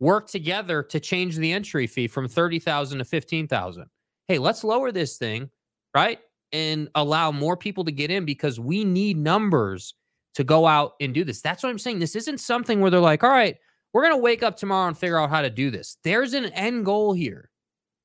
work 0.00 0.28
together 0.28 0.82
to 0.82 0.98
change 0.98 1.36
the 1.36 1.52
entry 1.52 1.86
fee 1.86 2.08
from 2.08 2.26
30,000 2.26 2.98
to 2.98 3.04
15,000. 3.04 3.86
Hey, 4.26 4.38
let's 4.38 4.64
lower 4.64 4.90
this 4.90 5.18
thing, 5.18 5.50
right? 5.94 6.18
And 6.52 6.88
allow 6.94 7.30
more 7.30 7.56
people 7.56 7.84
to 7.84 7.92
get 7.92 8.10
in 8.10 8.24
because 8.24 8.58
we 8.58 8.84
need 8.84 9.16
numbers 9.16 9.94
to 10.34 10.44
go 10.44 10.66
out 10.66 10.94
and 11.00 11.12
do 11.14 11.24
this. 11.24 11.40
That's 11.40 11.62
what 11.62 11.70
I'm 11.70 11.78
saying. 11.78 11.98
This 11.98 12.16
isn't 12.16 12.38
something 12.38 12.80
where 12.80 12.90
they're 12.90 13.00
like, 13.00 13.22
all 13.22 13.30
right, 13.30 13.56
we're 13.92 14.02
going 14.02 14.14
to 14.14 14.22
wake 14.22 14.42
up 14.42 14.56
tomorrow 14.56 14.88
and 14.88 14.96
figure 14.96 15.18
out 15.18 15.30
how 15.30 15.42
to 15.42 15.50
do 15.50 15.70
this. 15.70 15.98
There's 16.02 16.32
an 16.34 16.46
end 16.46 16.84
goal 16.84 17.12
here. 17.12 17.50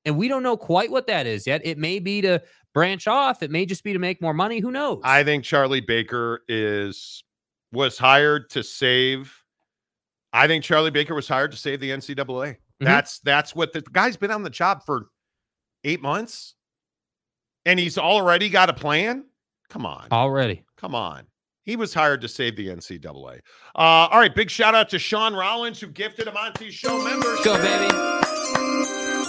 And 0.04 0.18
we 0.18 0.28
don't 0.28 0.44
know 0.44 0.58
quite 0.58 0.92
what 0.92 1.08
that 1.08 1.26
is 1.26 1.48
yet. 1.48 1.62
It 1.64 1.78
may 1.78 2.00
be 2.00 2.22
to 2.22 2.42
branch 2.74 3.08
off. 3.08 3.42
It 3.42 3.50
may 3.50 3.66
just 3.66 3.84
be 3.84 3.94
to 3.94 4.00
make 4.00 4.22
more 4.22 4.34
money. 4.34 4.60
Who 4.60 4.72
knows? 4.72 5.02
I 5.04 5.24
think 5.24 5.44
Charlie 5.44 5.82
Baker 5.82 6.42
is 6.48 7.24
was 7.72 7.98
hired 7.98 8.50
to 8.52 8.64
save. 8.64 9.36
I 10.36 10.48
think 10.48 10.64
Charlie 10.64 10.92
Baker 10.92 11.16
was 11.16 11.28
hired 11.28 11.52
to 11.52 11.58
save 11.58 11.80
the 11.80 11.92
NCAA. 11.92 12.26
Mhm. 12.26 12.58
That's 12.82 13.20
that's 13.20 13.56
what 13.56 13.72
the, 13.74 13.82
the 13.82 13.90
guy's 13.92 14.18
been 14.18 14.32
on 14.32 14.44
the 14.44 14.50
job 14.50 14.84
for 14.86 15.08
eight 15.84 16.02
months, 16.02 16.56
and 17.66 17.80
he's 17.80 17.98
already 17.98 18.50
got 18.50 18.70
a 18.70 18.74
plan. 18.74 19.26
Come 19.70 19.86
on, 19.86 20.08
already. 20.12 20.64
come 20.78 20.94
on. 20.94 21.24
He 21.64 21.76
was 21.76 21.94
hired 21.96 22.22
to 22.22 22.28
save 22.28 22.56
the 22.58 22.68
NCAA. 22.68 23.40
Uh, 23.74 23.80
all 24.12 24.20
right, 24.20 24.34
big 24.36 24.52
shout 24.52 24.76
out 24.76 24.88
to 24.90 25.00
Sean 25.00 25.34
Rollins 25.34 25.80
who 25.80 25.88
gifted 25.88 26.28
a 26.28 26.32
Monty 26.32 26.70
Show 26.70 27.04
membership. 27.04 27.44
Go, 27.44 27.58
baby. 27.58 27.92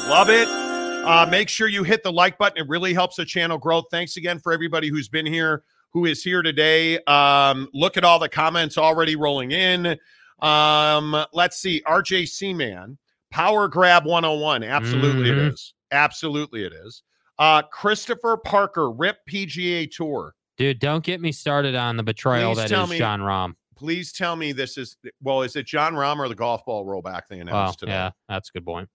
Love 0.08 0.28
it. 0.28 0.46
Uh, 0.48 1.26
make 1.30 1.48
sure 1.48 1.68
you 1.68 1.82
hit 1.82 2.02
the 2.02 2.12
like 2.12 2.36
button. 2.36 2.58
It 2.62 2.68
really 2.68 2.92
helps 2.92 3.16
the 3.16 3.24
channel 3.24 3.58
grow. 3.58 3.82
Thanks 3.90 4.16
again 4.16 4.38
for 4.38 4.52
everybody 4.52 4.88
who's 4.88 5.08
been 5.08 5.24
here, 5.26 5.62
who 5.92 6.04
is 6.04 6.22
here 6.22 6.42
today. 6.42 6.98
Um, 7.04 7.68
look 7.72 7.96
at 7.96 8.04
all 8.04 8.18
the 8.18 8.28
comments 8.28 8.76
already 8.76 9.16
rolling 9.16 9.52
in. 9.52 9.96
Um, 10.40 11.24
let's 11.32 11.58
see. 11.58 11.82
RJ 11.86 12.28
Seaman, 12.28 12.98
Power 13.30 13.68
Grab 13.68 14.04
101. 14.04 14.62
Absolutely 14.62 15.30
Mhm. 15.30 15.46
it 15.46 15.52
is. 15.52 15.74
Absolutely 15.90 16.64
it 16.64 16.72
is. 16.72 17.02
Uh, 17.38 17.62
Christopher 17.62 18.36
Parker, 18.36 18.90
RIP 18.90 19.18
PGA 19.28 19.86
Tour. 19.86 20.34
Dude, 20.56 20.78
don't 20.78 21.04
get 21.04 21.20
me 21.20 21.32
started 21.32 21.74
on 21.74 21.96
the 21.96 22.02
betrayal 22.02 22.52
Please 22.54 22.62
that 22.62 22.68
tell 22.68 22.86
me- 22.86 22.98
Jon 22.98 23.20
Rahm. 23.20 23.54
Please 23.76 24.10
tell 24.12 24.36
me 24.36 24.52
this 24.52 24.78
is, 24.78 24.96
well, 25.20 25.42
is 25.42 25.54
it 25.54 25.66
Jon 25.66 25.92
Rahm 25.94 26.18
or 26.18 26.28
the 26.28 26.34
golf 26.34 26.64
ball 26.64 26.86
rollback 26.86 27.22
they 27.28 27.36
Well, 27.36 27.48
announced 27.48 27.80
today? 27.80 27.92
yeah, 27.92 28.10
that's 28.28 28.48
a 28.48 28.52
good 28.52 28.64
point. 28.64 28.88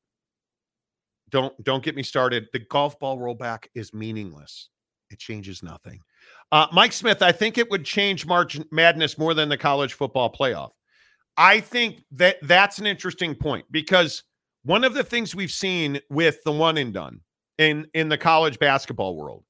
don't 1.30 1.54
don't 1.64 1.82
get 1.82 1.96
me 1.96 2.04
started. 2.04 2.48
The 2.52 2.60
golf 2.60 3.00
ball 3.00 3.18
rollback 3.18 3.68
is 3.74 3.94
meaningless. 3.94 4.68
It 5.10 5.18
changes 5.20 5.64
nothing. 5.64 6.02
Uh, 6.52 6.68
Mike 6.74 6.92
Smith, 6.92 7.22
I 7.22 7.32
think 7.32 7.58
it 7.58 7.70
would 7.72 7.86
change 7.86 8.26
March 8.26 8.60
Madness 8.70 9.18
more 9.18 9.34
than 9.34 9.48
the 9.48 9.58
college 9.58 9.94
football 9.94 10.30
playoff. 10.30 10.72
I 11.38 11.60
think 11.60 12.04
that 12.12 12.38
that's 12.44 12.80
an 12.80 12.86
interesting 12.86 13.36
point 13.36 13.66
because 13.72 14.24
one 14.64 14.84
of 14.84 14.94
the 14.94 15.04
things 15.04 15.34
we've 15.34 15.52
seen 15.52 16.00
with 16.10 16.44
the 16.44 16.52
one 16.52 16.78
and 16.78 16.94
done 16.94 17.22
in 17.58 17.88
in 17.94 18.10
the 18.10 18.18
college 18.18 18.60
basketball 18.60 19.16
world 19.16 19.44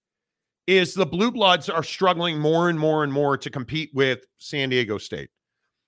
is 0.67 0.93
the 0.93 1.05
blue 1.05 1.31
bloods 1.31 1.69
are 1.69 1.83
struggling 1.83 2.39
more 2.39 2.69
and 2.69 2.79
more 2.79 3.03
and 3.03 3.11
more 3.11 3.37
to 3.37 3.49
compete 3.49 3.89
with 3.93 4.25
San 4.37 4.69
Diego 4.69 4.97
State. 4.97 5.29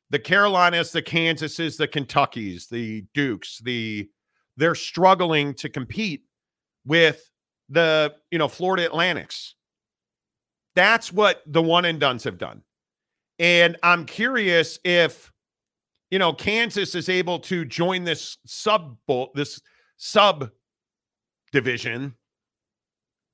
The 0.09 0.19
Carolinas, 0.19 0.91
the 0.91 1.01
Kansases, 1.01 1.77
the 1.77 1.87
Kentuckys, 1.87 2.67
the 2.69 3.05
Dukes, 3.13 3.59
the 3.59 4.09
they're 4.57 4.75
struggling 4.75 5.53
to 5.55 5.69
compete 5.69 6.23
with 6.85 7.29
the 7.69 8.13
you 8.31 8.37
know 8.37 8.47
Florida 8.47 8.85
Atlantics. 8.85 9.55
That's 10.75 11.13
what 11.13 11.43
the 11.45 11.61
one 11.61 11.85
and 11.85 11.99
duns 11.99 12.23
have 12.23 12.37
done. 12.37 12.63
And 13.39 13.77
I'm 13.83 14.05
curious 14.05 14.79
if 14.83 15.32
you 16.13 16.19
know 16.19 16.31
Kansas 16.31 16.93
is 16.93 17.09
able 17.09 17.39
to 17.39 17.65
join 17.65 18.03
this 18.03 18.37
sub 18.45 18.95
bowl, 19.07 19.31
this 19.33 19.59
sub 19.97 20.51
division. 21.51 22.13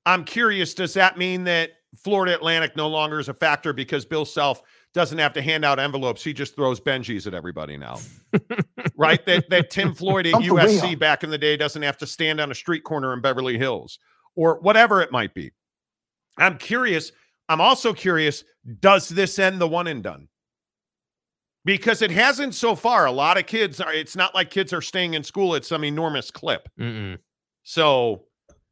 I'm 0.05 0.23
curious, 0.23 0.73
does 0.73 0.93
that 0.93 1.17
mean 1.17 1.43
that 1.43 1.71
Florida 2.01 2.33
Atlantic 2.33 2.77
no 2.77 2.87
longer 2.87 3.19
is 3.19 3.27
a 3.27 3.33
factor 3.33 3.73
because 3.73 4.05
Bill 4.05 4.23
Self 4.23 4.61
doesn't 4.93 5.17
have 5.17 5.33
to 5.33 5.41
hand 5.41 5.65
out 5.65 5.77
envelopes. 5.77 6.23
He 6.23 6.31
just 6.31 6.55
throws 6.55 6.79
Benjis 6.79 7.27
at 7.27 7.33
everybody 7.33 7.75
now. 7.75 7.99
right? 8.95 9.25
That 9.25 9.49
that 9.49 9.71
Tim 9.71 9.93
Floyd 9.93 10.27
at 10.27 10.35
USC 10.35 10.97
back 10.97 11.25
in 11.25 11.29
the 11.31 11.37
day 11.37 11.57
doesn't 11.57 11.81
have 11.81 11.97
to 11.97 12.07
stand 12.07 12.39
on 12.39 12.49
a 12.49 12.55
street 12.55 12.85
corner 12.85 13.11
in 13.11 13.19
Beverly 13.19 13.57
Hills 13.57 13.99
or 14.37 14.57
whatever 14.61 15.01
it 15.01 15.11
might 15.11 15.33
be. 15.33 15.51
I'm 16.37 16.57
curious. 16.57 17.11
I'm 17.49 17.59
also 17.59 17.91
curious, 17.91 18.45
does 18.79 19.09
this 19.09 19.37
end 19.37 19.59
the 19.59 19.67
one 19.67 19.87
and 19.87 20.01
done? 20.01 20.29
Because 21.65 22.01
it 22.01 22.09
hasn't 22.11 22.55
so 22.55 22.73
far. 22.75 23.05
A 23.05 23.11
lot 23.11 23.37
of 23.37 23.45
kids 23.45 23.81
are, 23.81 23.93
it's 23.93 24.15
not 24.15 24.33
like 24.33 24.49
kids 24.49 24.71
are 24.73 24.81
staying 24.81 25.13
in 25.13 25.23
school 25.23 25.55
at 25.55 25.65
some 25.65 25.83
enormous 25.83 26.31
clip. 26.31 26.67
Mm-mm. 26.79 27.17
So 27.63 28.23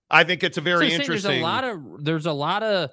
I 0.09 0.23
think 0.23 0.43
it's 0.43 0.57
a 0.57 0.61
very 0.61 0.89
saying 0.89 1.01
interesting. 1.01 1.31
There's 1.31 1.41
a 1.41 1.43
lot 1.43 1.63
of 1.65 2.03
there's 2.03 2.25
a 2.25 2.31
lot 2.31 2.63
of 2.63 2.91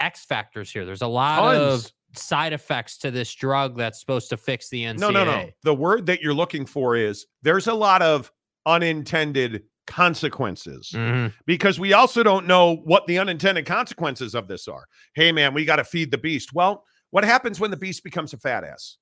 X 0.00 0.24
factors 0.24 0.70
here. 0.70 0.84
There's 0.84 1.02
a 1.02 1.06
lot 1.06 1.40
Tons. 1.40 1.86
of 1.86 1.92
side 2.16 2.52
effects 2.52 2.96
to 2.98 3.10
this 3.10 3.34
drug 3.34 3.76
that's 3.76 3.98
supposed 3.98 4.28
to 4.30 4.36
fix 4.36 4.68
the 4.70 4.84
NCAA. 4.84 4.98
No, 5.00 5.10
no, 5.10 5.24
no. 5.24 5.50
The 5.64 5.74
word 5.74 6.06
that 6.06 6.20
you're 6.22 6.32
looking 6.34 6.64
for 6.64 6.96
is 6.96 7.26
there's 7.42 7.66
a 7.66 7.74
lot 7.74 8.02
of 8.02 8.30
unintended 8.66 9.64
consequences 9.86 10.90
Mhm. 10.94 11.32
because 11.44 11.78
we 11.78 11.92
also 11.92 12.22
don't 12.22 12.46
know 12.46 12.76
what 12.84 13.06
the 13.06 13.18
unintended 13.18 13.66
consequences 13.66 14.34
of 14.34 14.48
this 14.48 14.68
are. 14.68 14.84
Hey, 15.14 15.32
man, 15.32 15.52
we 15.54 15.64
got 15.64 15.76
to 15.76 15.84
feed 15.84 16.10
the 16.10 16.18
beast. 16.18 16.54
Well, 16.54 16.84
what 17.10 17.24
happens 17.24 17.60
when 17.60 17.70
the 17.70 17.76
beast 17.76 18.02
becomes 18.04 18.32
a 18.32 18.38
fat 18.38 18.64
ass? 18.64 18.96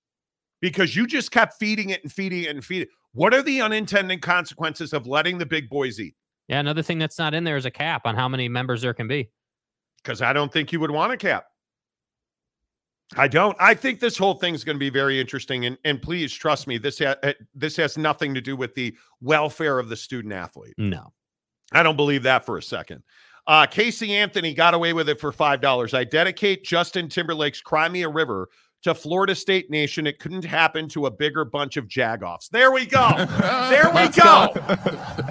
Because 0.63 0.97
you 0.97 1.07
just 1.07 1.31
kept 1.31 1.59
feeding 1.59 1.91
it 1.91 2.03
and 2.03 2.11
feeding 2.11 2.45
it 2.45 2.49
and 2.49 2.65
feeding 2.65 2.85
it. 2.85 2.89
What 3.13 3.35
are 3.35 3.43
the 3.43 3.61
unintended 3.61 4.23
consequences 4.23 4.95
of 4.95 5.07
letting 5.07 5.37
the 5.37 5.45
big 5.45 5.69
boys 5.69 6.01
eat? 6.01 6.15
Yeah, 6.49 6.61
another 6.61 6.83
thing 6.83 6.99
that's 6.99 7.19
not 7.19 7.35
in 7.35 7.45
there 7.45 7.59
is 7.59 7.67
a 7.67 7.71
cap 7.71 8.07
on 8.07 8.15
how 8.15 8.29
many 8.29 8.49
members 8.49 8.81
there 8.81 8.95
can 8.95 9.07
be. 9.07 9.29
Because 10.03 10.23
I 10.23 10.33
don't 10.33 10.51
think 10.51 10.73
you 10.73 10.81
would 10.81 10.91
want 10.91 11.13
a 11.13 11.17
cap. 11.19 11.45
I 13.17 13.29
don't. 13.29 13.57
I 13.61 13.75
think 13.75 14.01
this 14.01 14.17
whole 14.17 14.35
thing 14.35 14.55
is 14.55 14.65
going 14.65 14.77
to 14.77 14.81
be 14.81 14.89
very 14.89 15.21
interesting, 15.21 15.67
and 15.67 15.77
and 15.85 16.01
please 16.01 16.33
trust 16.33 16.67
me, 16.67 16.79
this 16.79 16.99
ha- 16.99 17.17
uh, 17.23 17.35
this 17.55 17.77
has 17.77 17.99
nothing 17.99 18.33
to 18.33 18.41
do 18.41 18.57
with 18.57 18.75
the 18.75 18.97
welfare 19.21 19.79
of 19.79 19.91
the 19.91 19.97
student 19.97 20.33
athlete. 20.33 20.75
No. 20.79 21.13
I 21.73 21.83
don't 21.83 21.97
believe 21.97 22.23
that 22.23 22.47
for 22.47 22.57
a 22.57 22.63
second. 22.63 23.03
Uh, 23.47 23.67
Casey 23.67 24.15
Anthony 24.15 24.55
got 24.55 24.73
away 24.73 24.93
with 24.93 25.09
it 25.09 25.21
for 25.21 25.31
five 25.31 25.61
dollars. 25.61 25.95
I 25.95 26.05
dedicate 26.05 26.65
Justin 26.65 27.09
Timberlake's 27.09 27.61
"Cry 27.61 27.89
Me 27.89 28.03
a 28.03 28.09
River" 28.09 28.49
to 28.83 28.95
Florida 28.95 29.35
State 29.35 29.71
Nation. 29.71 30.07
It 30.07 30.19
couldn't 30.19 30.45
happen 30.45 30.89
to 30.91 31.07
a 31.07 31.11
bigger 31.11 31.45
bunch 31.45 31.77
of 31.77 31.87
jagoffs. 31.87 32.49
There 32.51 32.73
we 32.73 32.87
go. 32.87 33.11
There 33.71 33.91
we 33.95 34.09
go. 34.09 34.55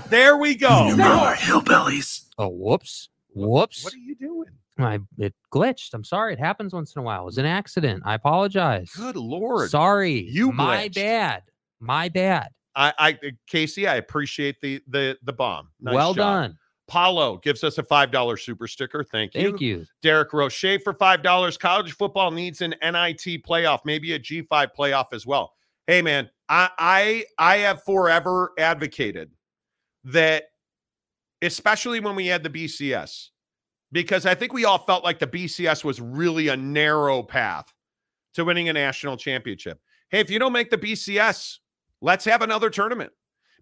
There 0.09 0.37
we 0.37 0.55
go. 0.55 0.87
You 0.87 0.97
no. 0.97 1.33
hillbillies. 1.37 2.25
Oh, 2.37 2.47
whoops. 2.47 3.09
Whoops. 3.33 3.83
What 3.83 3.93
are 3.93 3.97
you 3.97 4.15
doing? 4.15 4.49
I 4.77 4.99
it 5.17 5.33
glitched. 5.53 5.93
I'm 5.93 6.03
sorry. 6.03 6.33
It 6.33 6.39
happens 6.39 6.73
once 6.73 6.95
in 6.95 7.01
a 7.01 7.03
while. 7.03 7.21
It 7.21 7.25
was 7.25 7.37
an 7.37 7.45
accident. 7.45 8.03
I 8.05 8.15
apologize. 8.15 8.89
Good 8.95 9.15
lord. 9.15 9.69
Sorry. 9.69 10.21
You 10.29 10.51
my 10.51 10.87
glitched. 10.87 10.95
bad. 10.95 11.43
My 11.79 12.09
bad. 12.09 12.49
I, 12.75 12.93
I, 12.97 13.19
Casey, 13.47 13.87
I 13.87 13.95
appreciate 13.95 14.61
the 14.61 14.81
the 14.87 15.17
the 15.23 15.33
bomb. 15.33 15.69
Nice 15.81 15.93
well 15.93 16.13
job. 16.13 16.17
done. 16.17 16.57
Paulo 16.91 17.37
gives 17.37 17.63
us 17.63 17.77
a 17.77 17.83
five 17.83 18.11
dollar 18.11 18.35
super 18.35 18.67
sticker. 18.67 19.01
Thank 19.01 19.33
you. 19.33 19.41
Thank 19.43 19.61
you. 19.61 19.85
Derek 20.01 20.33
Roche 20.33 20.77
for 20.83 20.93
five 20.93 21.23
dollars. 21.23 21.57
College 21.57 21.93
football 21.93 22.31
needs 22.31 22.59
an 22.59 22.75
NIT 22.81 23.45
playoff, 23.45 23.79
maybe 23.85 24.11
a 24.11 24.19
G 24.19 24.41
five 24.41 24.71
playoff 24.77 25.13
as 25.13 25.25
well. 25.25 25.53
Hey 25.87 26.01
man, 26.01 26.29
I 26.49 26.69
I 26.77 27.25
I 27.37 27.57
have 27.59 27.81
forever 27.83 28.51
advocated 28.59 29.31
that, 30.03 30.47
especially 31.41 32.01
when 32.01 32.13
we 32.13 32.27
had 32.27 32.43
the 32.43 32.49
BCS, 32.49 33.29
because 33.93 34.25
I 34.25 34.35
think 34.35 34.51
we 34.51 34.65
all 34.65 34.79
felt 34.79 35.05
like 35.05 35.19
the 35.19 35.27
BCS 35.27 35.85
was 35.85 36.01
really 36.01 36.49
a 36.49 36.57
narrow 36.57 37.23
path 37.23 37.73
to 38.33 38.43
winning 38.43 38.67
a 38.67 38.73
national 38.73 39.15
championship. 39.15 39.79
Hey, 40.09 40.19
if 40.19 40.29
you 40.29 40.39
don't 40.39 40.51
make 40.51 40.69
the 40.69 40.77
BCS, 40.77 41.59
let's 42.01 42.25
have 42.25 42.41
another 42.41 42.69
tournament. 42.69 43.13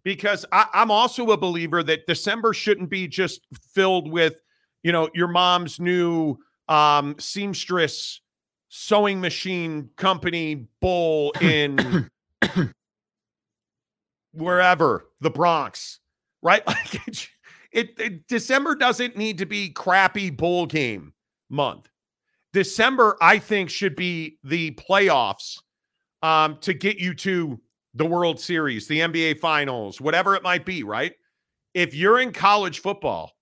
Because 0.03 0.45
I, 0.51 0.65
I'm 0.73 0.91
also 0.91 1.31
a 1.31 1.37
believer 1.37 1.83
that 1.83 2.07
December 2.07 2.53
shouldn't 2.53 2.89
be 2.89 3.07
just 3.07 3.41
filled 3.73 4.09
with 4.11 4.41
you 4.83 4.91
know, 4.91 5.09
your 5.13 5.27
mom's 5.27 5.79
new 5.79 6.37
um, 6.67 7.15
seamstress 7.19 8.21
sewing 8.69 9.19
machine 9.19 9.89
company 9.97 10.67
bowl 10.79 11.33
in 11.41 12.09
wherever 14.31 15.07
the 15.21 15.29
Bronx, 15.29 15.99
right? 16.41 16.63
Like 16.67 17.07
it, 17.07 17.27
it, 17.71 17.99
it- 17.99 18.27
December 18.27 18.75
doesn't 18.75 19.17
need 19.17 19.37
to 19.39 19.45
be 19.45 19.69
crappy 19.69 20.29
bowl 20.29 20.65
game 20.65 21.13
month. 21.49 21.89
December, 22.51 23.15
I 23.21 23.37
think, 23.37 23.69
should 23.69 23.95
be 23.95 24.39
the 24.43 24.71
playoffs 24.71 25.59
um, 26.23 26.57
to 26.61 26.73
get 26.73 26.97
you 26.97 27.13
to 27.15 27.59
the 27.99 28.05
World 28.05 28.39
Series, 28.39 28.87
the 28.87 28.99
NBA 28.99 29.39
Finals, 29.39 29.99
whatever 29.99 30.33
it 30.33 30.41
might 30.41 30.65
be, 30.65 30.83
right? 30.83 31.11
If 31.73 31.93
you're 31.93 32.21
in 32.21 32.31
college 32.31 32.79
football, 32.79 33.33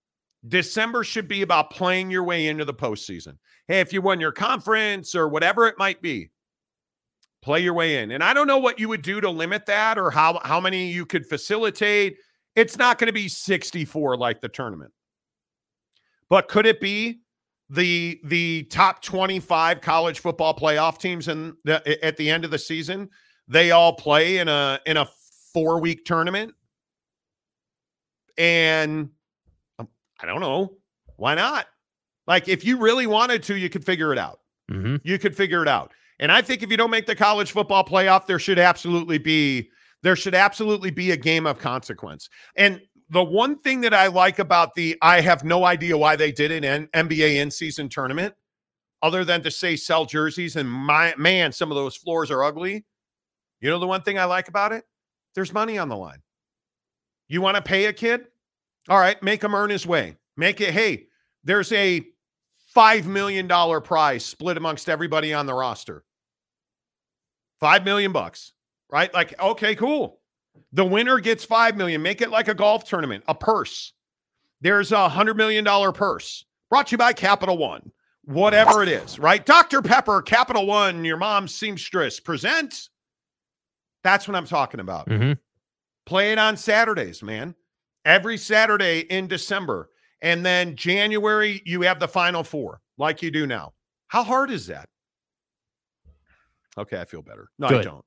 December 0.47 1.03
should 1.03 1.27
be 1.27 1.43
about 1.43 1.69
playing 1.69 2.09
your 2.09 2.23
way 2.23 2.47
into 2.47 2.65
the 2.65 2.73
postseason. 2.73 3.37
Hey, 3.67 3.81
if 3.81 3.93
you 3.93 4.01
won 4.01 4.19
your 4.19 4.31
conference 4.31 5.13
or 5.13 5.29
whatever 5.29 5.67
it 5.67 5.75
might 5.77 6.01
be, 6.01 6.31
play 7.43 7.59
your 7.59 7.75
way 7.75 8.01
in. 8.01 8.09
And 8.09 8.23
I 8.23 8.33
don't 8.33 8.47
know 8.47 8.57
what 8.57 8.79
you 8.79 8.89
would 8.89 9.03
do 9.03 9.21
to 9.21 9.29
limit 9.29 9.67
that 9.67 9.99
or 9.99 10.09
how 10.09 10.41
how 10.43 10.59
many 10.59 10.91
you 10.91 11.05
could 11.05 11.27
facilitate. 11.27 12.17
It's 12.55 12.79
not 12.79 12.97
going 12.97 13.07
to 13.07 13.13
be 13.13 13.27
64 13.27 14.17
like 14.17 14.41
the 14.41 14.49
tournament. 14.49 14.91
But 16.31 16.47
could 16.47 16.65
it 16.65 16.81
be 16.81 17.19
the 17.69 18.19
the 18.23 18.63
top 18.71 19.03
25 19.03 19.81
college 19.81 20.19
football 20.19 20.57
playoff 20.57 20.97
teams 20.97 21.27
in 21.27 21.55
the, 21.63 22.03
at 22.03 22.17
the 22.17 22.27
end 22.27 22.43
of 22.43 22.49
the 22.49 22.57
season? 22.57 23.11
They 23.47 23.71
all 23.71 23.93
play 23.93 24.37
in 24.37 24.47
a 24.47 24.79
in 24.85 24.97
a 24.97 25.07
4-week 25.55 26.05
tournament. 26.05 26.53
And 28.37 29.09
um, 29.79 29.87
I 30.21 30.25
don't 30.25 30.41
know. 30.41 30.73
Why 31.15 31.35
not? 31.35 31.65
Like, 32.27 32.47
if 32.47 32.63
you 32.65 32.77
really 32.77 33.07
wanted 33.07 33.41
to, 33.43 33.55
you 33.55 33.69
could 33.69 33.85
figure 33.85 34.11
it 34.11 34.19
out. 34.19 34.39
hmm 34.69 34.97
You 35.03 35.17
could 35.17 35.35
figure 35.35 35.61
it 35.61 35.67
out. 35.67 35.91
And 36.19 36.31
I 36.31 36.41
think 36.41 36.63
if 36.63 36.71
you 36.71 36.77
don't 36.77 36.91
make 36.91 37.05
the 37.05 37.15
college 37.15 37.51
football 37.51 37.83
playoff, 37.83 38.25
there 38.25 38.39
should 38.39 38.59
absolutely 38.59 39.17
be 39.17 39.69
there 40.03 40.15
should 40.15 40.35
absolutely 40.35 40.91
be 40.91 41.11
a 41.11 41.17
game 41.17 41.47
of 41.47 41.57
consequence. 41.57 42.29
And 42.55 42.81
the 43.09 43.23
one 43.23 43.57
thing 43.59 43.81
that 43.81 43.93
I 43.93 44.07
like 44.07 44.39
about 44.39 44.73
the 44.75 44.95
I 45.01 45.21
have 45.21 45.43
no 45.43 45.65
idea 45.65 45.97
why 45.97 46.15
they 46.15 46.31
did 46.31 46.51
it 46.51 46.63
in 46.63 46.87
NBA 46.87 47.35
in 47.35 47.49
season 47.49 47.89
tournament, 47.89 48.33
other 49.01 49.23
than 49.23 49.41
to 49.43 49.51
say 49.51 49.75
sell 49.75 50.05
jerseys 50.05 50.55
and 50.55 50.69
my 50.69 51.13
man, 51.17 51.51
some 51.51 51.71
of 51.71 51.75
those 51.75 51.95
floors 51.95 52.29
are 52.31 52.43
ugly. 52.43 52.85
You 53.59 53.69
know 53.69 53.79
the 53.79 53.87
one 53.87 54.01
thing 54.01 54.19
I 54.19 54.25
like 54.25 54.47
about 54.47 54.71
it? 54.71 54.85
There's 55.35 55.53
money 55.53 55.77
on 55.77 55.89
the 55.89 55.97
line. 55.97 56.21
You 57.27 57.41
want 57.41 57.55
to 57.55 57.61
pay 57.61 57.85
a 57.85 57.93
kid? 57.93 58.27
All 58.89 58.99
right, 58.99 59.21
make 59.21 59.43
him 59.43 59.53
earn 59.53 59.69
his 59.69 59.85
way. 59.85 60.15
Make 60.37 60.61
it, 60.61 60.73
hey, 60.73 61.07
there's 61.43 61.71
a 61.71 62.05
$5 62.75 63.05
million 63.05 63.47
prize 63.81 64.23
split 64.23 64.57
amongst 64.57 64.87
everybody 64.87 65.33
on 65.33 65.45
the 65.45 65.53
roster. 65.53 66.03
5 67.59 67.83
million 67.83 68.11
bucks, 68.11 68.53
right? 68.89 69.13
Like, 69.13 69.39
okay, 69.41 69.75
cool. 69.75 70.19
The 70.73 70.85
winner 70.85 71.19
gets 71.19 71.43
5 71.43 71.75
million. 71.75 72.01
Make 72.01 72.21
it 72.21 72.29
like 72.29 72.47
a 72.47 72.53
golf 72.53 72.85
tournament, 72.85 73.23
a 73.27 73.35
purse. 73.35 73.93
There's 74.61 74.91
a 74.91 75.09
$100 75.09 75.35
million 75.35 75.65
purse 75.93 76.45
brought 76.69 76.87
to 76.87 76.91
you 76.91 76.97
by 76.97 77.13
Capital 77.13 77.57
One, 77.57 77.91
whatever 78.25 78.83
it 78.83 78.89
is, 78.89 79.19
right? 79.19 79.45
Dr. 79.45 79.81
Pepper, 79.81 80.21
Capital 80.21 80.65
One, 80.65 81.03
your 81.03 81.17
mom's 81.17 81.55
seamstress 81.55 82.19
present. 82.19 82.89
That's 84.07 84.25
what 84.25 84.37
I'm 84.37 84.45
talking 84.45 84.79
about. 84.79 85.09
hmm 85.11 85.33
Play 86.05 86.31
it 86.31 86.39
on 86.39 86.55
Saturdays, 86.55 87.21
man. 87.21 87.53
Every 88.05 88.37
Saturday 88.37 88.99
in 89.01 89.27
December. 89.27 89.89
And 90.21 90.45
then 90.45 90.77
January, 90.77 91.61
you 91.65 91.81
have 91.81 91.99
the 91.99 92.07
final 92.07 92.41
four, 92.41 92.79
like 92.97 93.21
you 93.21 93.31
do 93.31 93.45
now. 93.45 93.73
How 94.07 94.23
hard 94.23 94.49
is 94.49 94.65
that? 94.67 94.87
Okay, 96.77 97.01
I 97.01 97.03
feel 97.03 97.21
better. 97.21 97.49
No, 97.59 97.67
I 97.67 97.81
don't. 97.81 98.05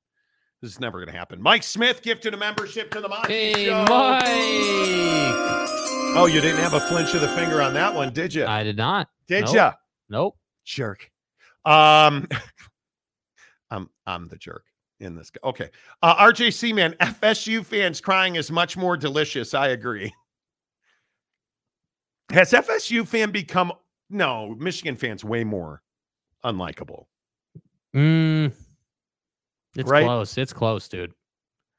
This 0.63 0.71
is 0.71 0.79
never 0.79 0.97
going 0.97 1.11
to 1.13 1.17
happen. 1.17 1.39
Mike 1.39 1.61
Smith 1.61 2.01
gifted 2.01 2.33
a 2.33 2.37
membership 2.37 2.89
to 2.91 3.01
the 3.01 3.07
Monty 3.07 3.31
Hey, 3.31 3.65
Show. 3.65 3.85
Mike. 3.87 4.25
Oh, 6.17 6.25
you 6.27 6.41
didn't 6.41 6.61
have 6.61 6.73
a 6.73 6.79
flinch 6.79 7.13
of 7.13 7.21
the 7.21 7.27
finger 7.29 7.61
on 7.61 7.75
that 7.75 7.93
one, 7.93 8.11
did 8.11 8.33
you? 8.33 8.47
I 8.47 8.63
did 8.63 8.75
not. 8.77 9.07
did 9.27 9.45
nope. 9.45 9.53
ya? 9.53 9.73
Nope. 10.09 10.35
jerk. 10.65 11.11
Um, 11.63 12.27
I'm 13.69 13.87
I'm 14.07 14.25
the 14.25 14.37
jerk 14.37 14.63
in 15.01 15.15
this. 15.15 15.29
guy. 15.29 15.39
Okay, 15.49 15.69
uh, 16.01 16.15
RJ 16.15 16.53
Seaman, 16.53 16.93
FSU 17.01 17.65
fans 17.65 17.99
crying 17.99 18.35
is 18.35 18.51
much 18.51 18.77
more 18.77 18.95
delicious. 18.95 19.53
I 19.53 19.69
agree. 19.69 20.13
Has 22.31 22.51
FSU 22.51 23.05
fan 23.05 23.31
become 23.31 23.73
no 24.09 24.55
Michigan 24.57 24.95
fans 24.95 25.23
way 25.23 25.43
more 25.43 25.81
unlikable? 26.45 27.05
Mm, 27.95 28.53
it's 29.75 29.89
Right? 29.89 30.05
close. 30.05 30.37
It's 30.37 30.53
close, 30.53 30.87
dude. 30.87 31.13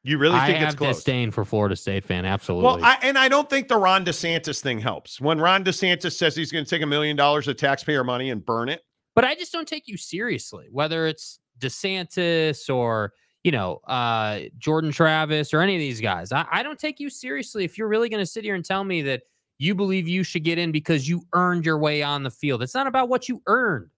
You 0.04 0.18
really 0.18 0.34
I 0.34 0.46
think 0.46 0.58
have 0.58 0.68
it's 0.70 0.76
close? 0.76 0.86
I 0.86 0.88
have 0.88 0.96
disdain 0.96 1.30
for 1.30 1.44
Florida 1.44 1.76
State 1.76 2.04
fan. 2.04 2.24
Absolutely. 2.26 2.64
Well, 2.66 2.84
I, 2.84 2.98
and 3.02 3.16
I 3.16 3.28
don't 3.28 3.48
think 3.48 3.68
the 3.68 3.76
Ron 3.76 4.04
DeSantis 4.04 4.60
thing 4.60 4.78
helps. 4.80 5.20
When 5.20 5.40
Ron 5.40 5.64
DeSantis 5.64 6.16
says 6.18 6.34
he's 6.34 6.50
going 6.50 6.64
to 6.64 6.68
take 6.70 6.82
a 6.82 6.86
million 6.86 7.16
dollars 7.16 7.46
of 7.48 7.56
taxpayer 7.56 8.02
money 8.02 8.30
and 8.30 8.44
burn 8.44 8.68
it, 8.68 8.82
but 9.14 9.24
I 9.24 9.34
just 9.36 9.52
don't 9.52 9.68
take 9.68 9.86
you 9.86 9.96
seriously, 9.96 10.66
whether 10.72 11.06
it's 11.06 11.38
DeSantis 11.62 12.68
or 12.74 13.12
you 13.44 13.52
know 13.52 13.80
uh, 13.86 14.40
Jordan 14.58 14.92
Travis 14.92 15.54
or 15.54 15.60
any 15.60 15.74
of 15.76 15.80
these 15.80 16.00
guys. 16.00 16.32
I, 16.32 16.44
I 16.50 16.62
don't 16.62 16.78
take 16.78 17.00
you 17.00 17.08
seriously 17.08 17.64
if 17.64 17.78
you're 17.78 17.88
really 17.88 18.08
going 18.08 18.22
to 18.22 18.26
sit 18.26 18.44
here 18.44 18.54
and 18.54 18.64
tell 18.64 18.84
me 18.84 19.02
that 19.02 19.22
you 19.58 19.74
believe 19.74 20.08
you 20.08 20.24
should 20.24 20.42
get 20.44 20.58
in 20.58 20.72
because 20.72 21.08
you 21.08 21.22
earned 21.34 21.64
your 21.64 21.78
way 21.78 22.02
on 22.02 22.22
the 22.24 22.30
field. 22.30 22.62
It's 22.62 22.74
not 22.74 22.86
about 22.86 23.08
what 23.08 23.28
you 23.28 23.40
earned. 23.46 23.90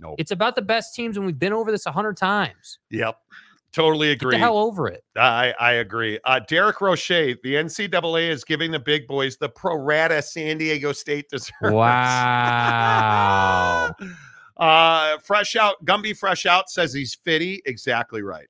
Nope. 0.00 0.14
It's 0.18 0.30
about 0.30 0.54
the 0.54 0.62
best 0.62 0.94
teams, 0.94 1.16
and 1.16 1.26
we've 1.26 1.38
been 1.38 1.52
over 1.52 1.72
this 1.72 1.86
a 1.86 1.90
hundred 1.90 2.16
times. 2.16 2.78
yep, 2.88 3.16
totally 3.72 4.08
Get 4.08 4.22
agree. 4.22 4.30
the 4.36 4.38
hell 4.38 4.56
over 4.56 4.86
it. 4.86 5.02
I, 5.16 5.52
I 5.58 5.72
agree. 5.72 6.20
Uh, 6.24 6.38
Derek 6.46 6.80
Roche, 6.80 7.08
the 7.08 7.36
NCAA 7.44 8.28
is 8.30 8.44
giving 8.44 8.70
the 8.70 8.78
big 8.78 9.08
boys 9.08 9.36
the 9.38 9.48
pro 9.48 9.74
rata 9.74 10.22
San 10.22 10.58
Diego 10.58 10.92
State 10.92 11.28
deserves. 11.30 11.72
Wow. 11.72 13.10
uh, 14.58 15.18
fresh 15.18 15.56
out, 15.56 15.84
Gumby 15.84 16.16
Fresh 16.16 16.46
Out 16.46 16.70
says 16.70 16.92
he's 16.92 17.14
fitty. 17.14 17.62
Exactly 17.66 18.22
right. 18.22 18.48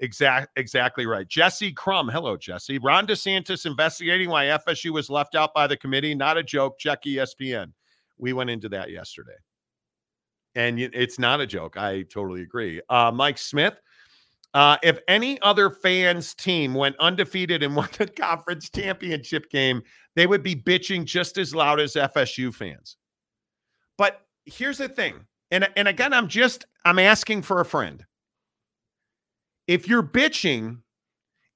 Exact, 0.00 0.56
exactly 0.56 1.06
right. 1.06 1.26
Jesse 1.26 1.72
Crum. 1.72 2.08
Hello, 2.08 2.36
Jesse. 2.36 2.78
Ron 2.78 3.06
DeSantis 3.06 3.66
investigating 3.66 4.28
why 4.28 4.44
FSU 4.44 4.90
was 4.90 5.10
left 5.10 5.34
out 5.34 5.52
by 5.54 5.66
the 5.66 5.76
committee. 5.76 6.14
Not 6.14 6.38
a 6.38 6.42
joke. 6.42 6.78
Check 6.78 7.02
ESPN. 7.04 7.72
We 8.16 8.32
went 8.32 8.50
into 8.50 8.68
that 8.68 8.90
yesterday. 8.90 9.36
And 10.54 10.78
it's 10.78 11.18
not 11.18 11.40
a 11.40 11.46
joke. 11.46 11.76
I 11.76 12.02
totally 12.02 12.42
agree. 12.42 12.80
Uh, 12.88 13.10
Mike 13.12 13.38
Smith. 13.38 13.80
Uh, 14.54 14.76
if 14.82 14.98
any 15.08 15.40
other 15.42 15.68
fans' 15.68 16.34
team 16.34 16.74
went 16.74 16.96
undefeated 16.98 17.62
and 17.62 17.76
won 17.76 17.88
the 17.98 18.06
conference 18.06 18.70
championship 18.70 19.50
game, 19.50 19.82
they 20.16 20.26
would 20.26 20.42
be 20.42 20.54
bitching 20.56 21.04
just 21.04 21.38
as 21.38 21.54
loud 21.54 21.80
as 21.80 21.94
FSU 21.94 22.54
fans. 22.54 22.96
But 23.98 24.22
here's 24.46 24.78
the 24.78 24.88
thing, 24.88 25.14
and 25.50 25.68
and 25.76 25.88
again, 25.88 26.12
I'm 26.12 26.28
just 26.28 26.66
I'm 26.84 26.98
asking 26.98 27.42
for 27.42 27.60
a 27.60 27.64
friend. 27.64 28.04
If 29.66 29.88
you're 29.88 30.02
bitching, 30.02 30.78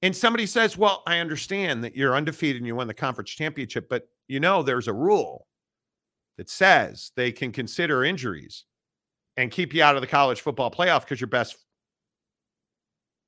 and 0.01 0.15
somebody 0.15 0.45
says, 0.45 0.77
"Well, 0.77 1.03
I 1.07 1.19
understand 1.19 1.83
that 1.83 1.95
you're 1.95 2.15
undefeated 2.15 2.57
and 2.57 2.67
you 2.67 2.75
won 2.75 2.87
the 2.87 2.93
conference 2.93 3.31
championship, 3.31 3.89
but 3.89 4.07
you 4.27 4.39
know 4.39 4.63
there's 4.63 4.87
a 4.87 4.93
rule 4.93 5.47
that 6.37 6.49
says 6.49 7.11
they 7.15 7.31
can 7.31 7.51
consider 7.51 8.03
injuries 8.03 8.65
and 9.37 9.51
keep 9.51 9.73
you 9.73 9.83
out 9.83 9.95
of 9.95 10.01
the 10.01 10.07
college 10.07 10.41
football 10.41 10.71
playoff 10.71 11.01
because 11.01 11.21
your 11.21 11.27
best 11.27 11.57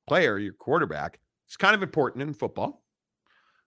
player, 0.07 0.37
your 0.37 0.53
quarterback, 0.53 1.19
is 1.49 1.57
kind 1.57 1.75
of 1.75 1.83
important 1.83 2.23
in 2.23 2.33
football. 2.33 2.83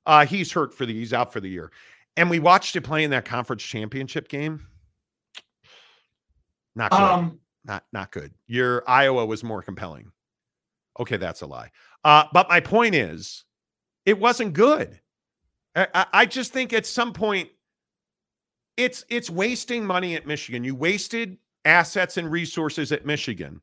Uh, 0.06 0.24
he's 0.24 0.52
hurt 0.52 0.72
for 0.72 0.86
the 0.86 0.92
he's 0.92 1.12
out 1.12 1.32
for 1.32 1.40
the 1.40 1.48
year. 1.48 1.70
And 2.16 2.30
we 2.30 2.38
watched 2.38 2.74
him 2.74 2.82
play 2.82 3.04
in 3.04 3.10
that 3.10 3.24
conference 3.24 3.62
championship 3.62 4.28
game. 4.28 4.66
Not 6.78 6.92
good. 6.92 7.00
Um, 7.00 7.40
not 7.64 7.84
not 7.92 8.12
good. 8.12 8.32
Your 8.46 8.88
Iowa 8.88 9.26
was 9.26 9.42
more 9.42 9.62
compelling. 9.62 10.12
Okay, 11.00 11.16
that's 11.16 11.42
a 11.42 11.46
lie. 11.46 11.70
Uh, 12.04 12.24
but 12.32 12.48
my 12.48 12.60
point 12.60 12.94
is, 12.94 13.44
it 14.06 14.18
wasn't 14.18 14.52
good. 14.54 15.00
I, 15.74 16.06
I, 16.12 16.26
just 16.26 16.52
think 16.52 16.72
at 16.72 16.86
some 16.86 17.12
point, 17.12 17.50
it's 18.76 19.04
it's 19.08 19.28
wasting 19.28 19.84
money 19.84 20.14
at 20.14 20.26
Michigan. 20.26 20.64
You 20.64 20.74
wasted 20.74 21.36
assets 21.64 22.16
and 22.16 22.30
resources 22.30 22.90
at 22.92 23.04
Michigan, 23.04 23.60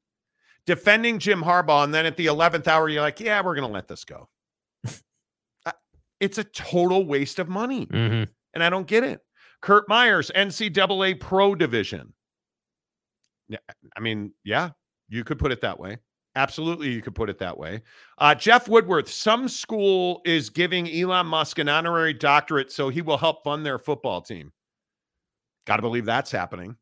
defending 0.65 1.17
Jim 1.17 1.41
Harbaugh, 1.41 1.85
and 1.85 1.93
then 1.93 2.05
at 2.05 2.17
the 2.17 2.27
eleventh 2.27 2.67
hour, 2.67 2.89
you're 2.89 3.01
like, 3.01 3.21
"Yeah, 3.21 3.41
we're 3.41 3.55
going 3.55 3.67
to 3.67 3.73
let 3.73 3.87
this 3.87 4.05
go." 4.05 4.29
Uh, 5.65 5.71
it's 6.19 6.37
a 6.37 6.43
total 6.43 7.05
waste 7.05 7.39
of 7.39 7.49
money, 7.49 7.87
Mhm. 7.87 8.27
and 8.53 8.63
I 8.63 8.69
don't 8.69 8.85
get 8.87 9.03
it. 9.03 9.21
Kurt 9.61 9.89
Myers, 9.89 10.29
NCAA 10.35 11.19
Pro 11.19 11.55
Division. 11.55 12.13
Yeah, 13.49 13.59
I 13.95 13.99
mean, 13.99 14.33
yeah, 14.43 14.71
you 15.09 15.23
could 15.23 15.39
put 15.39 15.51
it 15.51 15.61
that 15.61 15.79
way. 15.79 15.97
Absolutely, 16.35 16.91
you 16.91 17.01
could 17.01 17.15
put 17.15 17.29
it 17.29 17.39
that 17.39 17.57
way. 17.57 17.81
Uh, 18.17 18.35
Jeff 18.35 18.67
Woodworth, 18.67 19.09
some 19.09 19.47
school 19.47 20.21
is 20.25 20.49
giving 20.49 20.89
Elon 20.89 21.27
Musk 21.27 21.59
an 21.59 21.69
honorary 21.69 22.13
doctorate 22.13 22.71
so 22.71 22.89
he 22.89 23.01
will 23.01 23.17
help 23.17 23.43
fund 23.43 23.65
their 23.65 23.79
football 23.79 24.21
team. 24.21 24.51
Got 25.65 25.77
to 25.77 25.81
believe 25.81 26.05
that's 26.05 26.31
happening, 26.31 26.75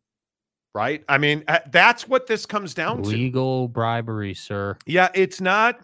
right? 0.73 1.03
I 1.07 1.19
mean, 1.19 1.43
uh, 1.47 1.59
that's 1.71 2.07
what 2.07 2.25
this 2.25 2.45
comes 2.47 2.73
down 2.73 3.03
to. 3.03 3.09
Legal 3.09 3.67
bribery, 3.67 4.33
sir. 4.33 4.77
Yeah, 4.87 5.09
it's 5.13 5.39
not. 5.39 5.79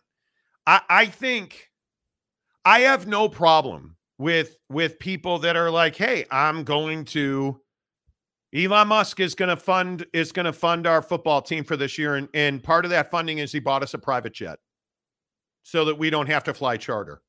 I, 0.65 0.81
I 0.89 1.05
think 1.05 1.69
I 2.65 2.79
have 2.81 3.07
no 3.07 3.29
problem 3.29 3.97
with 4.17 4.57
with 4.69 4.99
people 4.99 5.39
that 5.39 5.55
are 5.55 5.69
like, 5.69 5.95
hey, 5.95 6.25
I'm 6.31 6.63
going 6.63 7.05
to 7.05 7.61
Elon 8.55 8.87
Musk 8.87 9.19
is 9.19 9.35
going 9.35 9.49
to 9.49 9.55
fund 9.55 10.05
is 10.11 10.31
going 10.31 10.45
to 10.45 10.53
fund 10.53 10.87
our 10.87 11.01
football 11.01 11.41
team 11.41 11.63
for 11.63 11.77
this 11.77 11.97
year, 11.97 12.15
and 12.15 12.27
and 12.33 12.63
part 12.63 12.85
of 12.85 12.91
that 12.91 13.11
funding 13.11 13.37
is 13.37 13.51
he 13.51 13.59
bought 13.59 13.83
us 13.83 13.93
a 13.93 13.99
private 13.99 14.33
jet, 14.33 14.59
so 15.63 15.85
that 15.85 15.97
we 15.97 16.09
don't 16.09 16.27
have 16.27 16.43
to 16.45 16.53
fly 16.53 16.77
charter. 16.77 17.21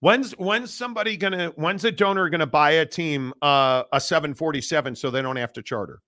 When's 0.00 0.32
when's 0.32 0.72
somebody 0.72 1.16
gonna 1.16 1.52
when's 1.56 1.84
a 1.84 1.90
donor 1.90 2.28
gonna 2.28 2.46
buy 2.46 2.72
a 2.72 2.86
team 2.86 3.32
uh, 3.40 3.84
a 3.92 4.00
747 4.00 4.96
so 4.96 5.10
they 5.10 5.22
don't 5.22 5.36
have 5.36 5.52
to 5.54 5.62
charter, 5.62 6.00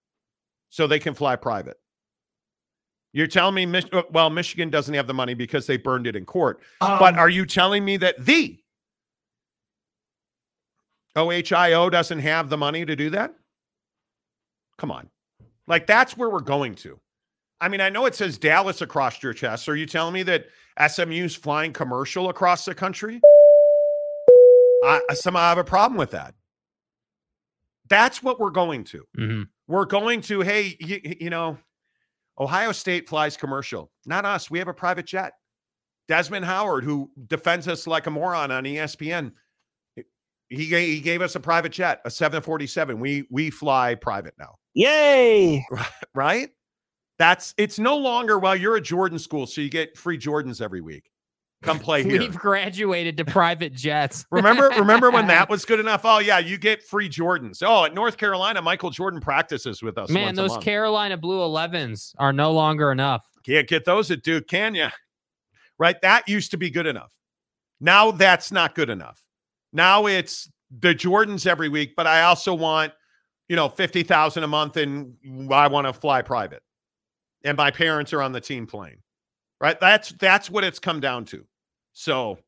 so 0.69 0.87
they 0.87 0.99
can 0.99 1.15
fly 1.15 1.37
private? 1.37 1.79
You're 3.13 3.27
telling 3.27 3.55
me, 3.55 3.67
Mich- 3.67 3.93
uh, 3.93 4.05
well, 4.13 4.31
Michigan 4.31 4.71
doesn't 4.71 4.95
have 4.95 5.07
the 5.07 5.15
money 5.15 5.35
because 5.35 5.67
they 5.67 5.77
burned 5.77 6.07
it 6.07 6.15
in 6.15 6.25
court. 6.25 6.61
but 6.79 7.15
um, 7.15 7.19
are 7.19 7.29
you 7.29 7.45
telling 7.45 7.85
me 7.85 7.97
that 7.97 8.25
the 8.25 8.59
OHIO 11.17 11.91
doesn't 11.91 12.21
have 12.21 12.49
the 12.51 12.57
money 12.57 12.85
to 12.85 12.95
do 12.95 13.11
that? 13.11 13.35
Come 14.81 14.91
on. 14.91 15.11
Like 15.67 15.87
that's 15.87 16.17
where 16.17 16.31
we're 16.31 16.41
going 16.41 16.75
to. 16.77 16.99
I 17.61 17.69
mean, 17.69 17.83
I 17.83 17.91
know 17.91 18.07
it 18.07 18.15
says 18.15 18.39
Dallas 18.39 18.81
across 18.81 19.23
your 19.23 19.35
chest. 19.35 19.69
Are 19.69 19.77
you 19.77 19.85
telling 19.85 20.15
me 20.15 20.23
that 20.23 20.47
SMU's 20.89 21.37
flying 21.37 21.75
commercial 21.75 22.31
across 22.31 22.65
the 22.65 22.75
country? 22.75 23.21
I 24.85 25.03
I 25.11 25.15
somehow 25.15 25.41
have 25.51 25.59
a 25.59 25.65
problem 25.65 25.99
with 25.99 26.13
that. 26.13 26.35
That's 27.91 28.23
what 28.23 28.41
we're 28.41 28.51
going 28.51 28.85
to. 28.85 29.05
Mhm. 29.19 29.49
We're 29.69 29.85
going 29.85 30.23
to, 30.23 30.41
hey, 30.41 30.77
you, 30.81 31.01
you 31.21 31.31
know, 31.31 31.59
Ohio 32.39 32.73
State 32.73 33.07
flies 33.07 33.37
commercial. 33.37 33.91
Not 34.07 34.25
us. 34.25 34.51
We 34.51 34.59
have 34.61 34.69
a 34.69 34.75
private 34.75 35.05
jet. 35.07 35.35
Desmond 36.09 36.47
Howard, 36.47 36.85
who 36.85 37.11
defends 37.29 37.69
us 37.69 37.87
like 37.87 38.07
a 38.07 38.11
moron 38.11 38.51
on 38.51 38.65
ESPN, 38.65 39.33
he 40.51 40.67
gave, 40.67 40.89
he 40.89 41.01
gave 41.01 41.23
us 41.23 41.37
a 41.37 41.41
private 41.41 41.73
jet, 41.73 42.01
a 42.05 42.11
747. 42.11 42.99
We 42.99 43.27
we 43.31 43.51
fly 43.51 43.95
private 43.95 44.35
now, 44.39 44.57
Yay! 44.75 45.65
right? 46.15 46.51
That's 47.19 47.55
it's 47.57 47.79
no 47.79 47.97
longer 47.97 48.39
well. 48.39 48.57
You're 48.57 48.77
a 48.77 48.81
Jordan 48.81 49.19
school, 49.19 49.47
so 49.47 49.61
you 49.61 49.71
get 49.71 49.97
free 49.97 50.19
Jordans 50.19 50.61
every 50.61 50.81
week. 50.81 51.11
Come 51.63 51.79
play 51.81 52.03
here. 52.03 52.19
We've 52.19 52.37
graduated 52.37 53.17
to 53.19 53.25
private 53.25 53.75
jets. 53.75 54.27
Remember, 54.31 54.71
remember 54.71 55.11
when 55.11 55.27
that 55.29 55.49
was 55.51 55.65
good 55.65 55.79
enough? 55.79 56.01
Oh 56.05 56.19
yeah, 56.19 56.39
you 56.39 56.59
get 56.59 56.83
free 56.83 57.09
Jordans. 57.09 57.63
Oh, 57.65 57.85
at 57.85 57.95
North 57.95 58.17
Carolina, 58.17 58.61
Michael 58.61 58.91
Jordan 58.91 59.21
practices 59.21 59.83
with 59.83 59.99
us. 59.99 60.11
Man, 60.11 60.37
once 60.37 60.39
a 60.39 60.43
those. 60.43 60.65
Carolina 60.65 61.17
Blue 61.17 61.39
11s 61.39 62.15
are 62.19 62.33
no 62.33 62.53
longer 62.53 62.91
enough. 62.91 63.25
Can't 63.45 63.69
get 63.69 63.85
those 63.85 64.11
at 64.11 64.23
Duke, 64.23 64.49
can 64.49 64.75
you? 64.75 64.89
Right? 65.79 66.01
That 66.03 66.29
used 66.29 66.51
to 66.51 66.57
be 66.57 66.71
good 66.71 66.87
enough. 66.87 67.13
Now 67.81 68.11
that's 68.11 68.51
not 68.51 68.75
good 68.75 68.91
enough. 68.91 69.25
Now 69.73 70.07
it's 70.07 70.51
the 70.81 70.95
Jordans 70.95 71.47
every 71.47 71.69
week, 71.69 71.95
but 71.97 72.07
I 72.07 72.23
also 72.23 72.55
want, 72.55 72.93
you 73.49 73.57
know, 73.57 73.69
50,000 73.69 74.43
a 74.43 74.47
month 74.47 74.77
and 74.77 75.15
I 75.51 75.67
want 75.69 75.87
to 75.87 75.93
fly 75.93 76.23
private. 76.23 76.63
And 77.45 77.57
my 77.57 77.71
parents 77.71 78.13
are 78.13 78.23
on 78.23 78.33
the 78.33 78.41
team 78.41 78.67
plane. 78.67 78.99
Right? 79.61 79.79
That's 79.79 80.13
that's 80.13 80.49
what 80.51 80.65
it's 80.65 80.79
come 80.79 81.01
down 81.01 81.27
to. 81.27 81.45
So 81.93 82.39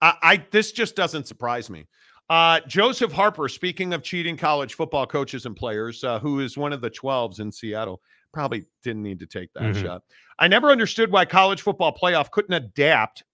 I, 0.00 0.14
I 0.22 0.44
this 0.50 0.72
just 0.72 0.96
doesn't 0.96 1.26
surprise 1.26 1.68
me. 1.68 1.86
Uh, 2.30 2.60
Joseph 2.66 3.12
Harper, 3.12 3.48
speaking 3.48 3.92
of 3.92 4.02
cheating 4.02 4.34
college 4.36 4.72
football 4.74 5.06
coaches 5.06 5.44
and 5.44 5.54
players, 5.54 6.02
uh, 6.04 6.18
who 6.20 6.40
is 6.40 6.56
one 6.56 6.72
of 6.72 6.80
the 6.80 6.88
12s 6.90 7.38
in 7.40 7.52
Seattle, 7.52 8.00
probably 8.32 8.64
didn't 8.82 9.02
need 9.02 9.18
to 9.20 9.26
take 9.26 9.52
that 9.52 9.62
Mhm. 9.64 9.82
shot. 9.82 10.02
I 10.38 10.48
never 10.48 10.70
understood 10.70 11.12
why 11.12 11.26
college 11.26 11.60
football 11.60 11.94
playoff 11.94 12.30
couldn't 12.30 12.54
adapt 12.54 13.24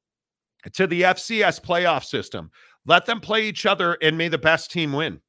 to 0.73 0.89
the 0.89 1.05
FCS 1.05 1.61
playoff 1.61 2.05
system. 2.05 2.51
Let 2.87 3.07
them 3.07 3.21
play 3.21 3.47
each 3.47 3.67
other 3.67 3.97
and 4.03 4.17
may 4.17 4.29
the 4.29 4.39
best 4.39 4.71
team 4.71 4.93
win. 4.93 5.21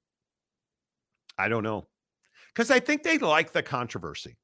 I 1.37 1.47
don't 1.47 1.63
know. 1.63 1.87
Because 2.53 2.71
I 2.71 2.79
think 2.79 3.03
they 3.03 3.17
like 3.17 3.51
the 3.51 3.63
controversy. 3.63 4.37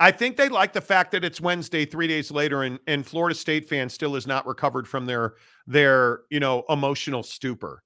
I 0.00 0.12
think 0.12 0.36
they 0.36 0.48
like 0.48 0.72
the 0.72 0.80
fact 0.80 1.10
that 1.12 1.24
it's 1.24 1.40
Wednesday, 1.40 1.84
three 1.84 2.06
days 2.06 2.30
later, 2.30 2.62
and, 2.62 2.78
and 2.86 3.04
Florida 3.04 3.34
State 3.34 3.68
fan 3.68 3.88
still 3.88 4.14
is 4.14 4.26
not 4.26 4.46
recovered 4.46 4.86
from 4.86 5.06
their 5.06 5.34
their 5.66 6.20
you 6.30 6.38
know 6.38 6.64
emotional 6.68 7.22
stupor. 7.22 7.82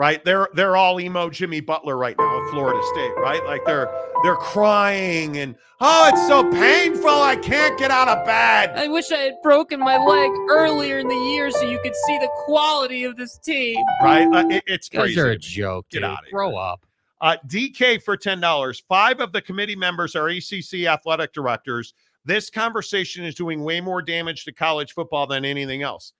Right? 0.00 0.24
They're 0.24 0.48
they're 0.54 0.76
all 0.76 0.98
emo 0.98 1.28
Jimmy 1.28 1.60
Butler 1.60 1.96
right 1.98 2.16
now 2.18 2.42
at 2.42 2.50
Florida 2.50 2.80
State, 2.94 3.12
right? 3.18 3.44
Like 3.44 3.64
they're 3.66 3.88
they're 4.22 4.36
crying 4.36 5.36
and 5.36 5.54
oh, 5.80 6.08
it's 6.10 6.26
so 6.26 6.50
painful. 6.50 7.08
I 7.10 7.36
can't 7.36 7.78
get 7.78 7.90
out 7.90 8.08
of 8.08 8.24
bed. 8.24 8.72
I 8.76 8.88
wish 8.88 9.12
I 9.12 9.18
had 9.18 9.34
broken 9.42 9.78
my 9.78 9.98
leg 9.98 10.30
earlier 10.48 10.98
in 10.98 11.08
the 11.08 11.14
year 11.14 11.50
so 11.50 11.62
you 11.68 11.78
could 11.82 11.94
see 12.06 12.16
the 12.18 12.30
quality 12.46 13.04
of 13.04 13.16
this 13.18 13.36
team. 13.38 13.76
Right? 14.02 14.26
Uh, 14.26 14.48
it- 14.48 14.64
it's 14.66 14.88
You 14.92 15.00
crazy. 15.00 15.14
guys 15.16 15.24
are 15.24 15.30
a 15.32 15.38
joke, 15.38 15.86
Get 15.90 15.98
dude. 15.98 16.04
outta 16.04 16.22
here. 16.24 16.32
Grow 16.32 16.56
up. 16.56 16.86
Uh, 17.20 17.36
DK 17.46 18.02
for 18.02 18.16
ten 18.16 18.40
dollars. 18.40 18.82
Five 18.88 19.20
of 19.20 19.32
the 19.32 19.42
committee 19.42 19.76
members 19.76 20.16
are 20.16 20.28
ACC 20.30 20.86
athletic 20.86 21.34
directors. 21.34 21.92
This 22.24 22.48
conversation 22.48 23.24
is 23.24 23.34
doing 23.34 23.62
way 23.62 23.80
more 23.82 24.00
damage 24.02 24.44
to 24.46 24.52
college 24.52 24.92
football 24.94 25.26
than 25.26 25.44
anything 25.44 25.82
else. 25.82 26.12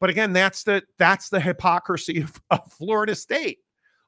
But 0.00 0.10
again, 0.10 0.32
that's 0.32 0.64
the 0.64 0.82
that's 0.98 1.28
the 1.28 1.40
hypocrisy 1.40 2.22
of, 2.22 2.40
of 2.50 2.72
Florida 2.72 3.14
State. 3.14 3.58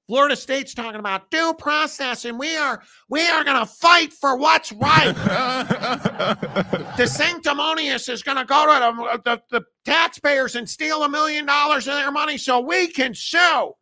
Florida 0.08 0.34
State's 0.34 0.74
talking 0.74 0.98
about 0.98 1.30
due 1.30 1.54
process, 1.54 2.24
and 2.24 2.38
we 2.38 2.56
are 2.56 2.82
we 3.08 3.26
are 3.28 3.44
going 3.44 3.58
to 3.58 3.66
fight 3.66 4.12
for 4.12 4.36
what's 4.36 4.72
right. 4.72 5.14
the 6.96 7.06
sanctimonious 7.06 8.08
is 8.08 8.22
going 8.22 8.38
to 8.38 8.44
go 8.44 8.66
to 8.66 9.20
the, 9.24 9.30
the, 9.30 9.42
the 9.50 9.64
taxpayers 9.84 10.56
and 10.56 10.68
steal 10.68 11.04
a 11.04 11.08
million 11.08 11.46
dollars 11.46 11.86
of 11.86 11.94
their 11.94 12.10
money 12.10 12.36
so 12.36 12.60
we 12.60 12.88
can 12.88 13.14
sue. 13.14 13.72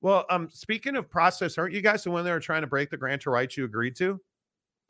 Well, 0.00 0.26
um, 0.30 0.48
speaking 0.52 0.96
of 0.96 1.10
process, 1.10 1.58
aren't 1.58 1.74
you 1.74 1.80
guys 1.80 2.04
the 2.04 2.10
one 2.10 2.24
that 2.24 2.32
are 2.32 2.40
trying 2.40 2.62
to 2.62 2.68
break 2.68 2.90
the 2.90 2.96
grant 2.96 3.22
to 3.22 3.30
rights 3.30 3.56
you 3.56 3.64
agreed 3.64 3.96
to? 3.96 4.20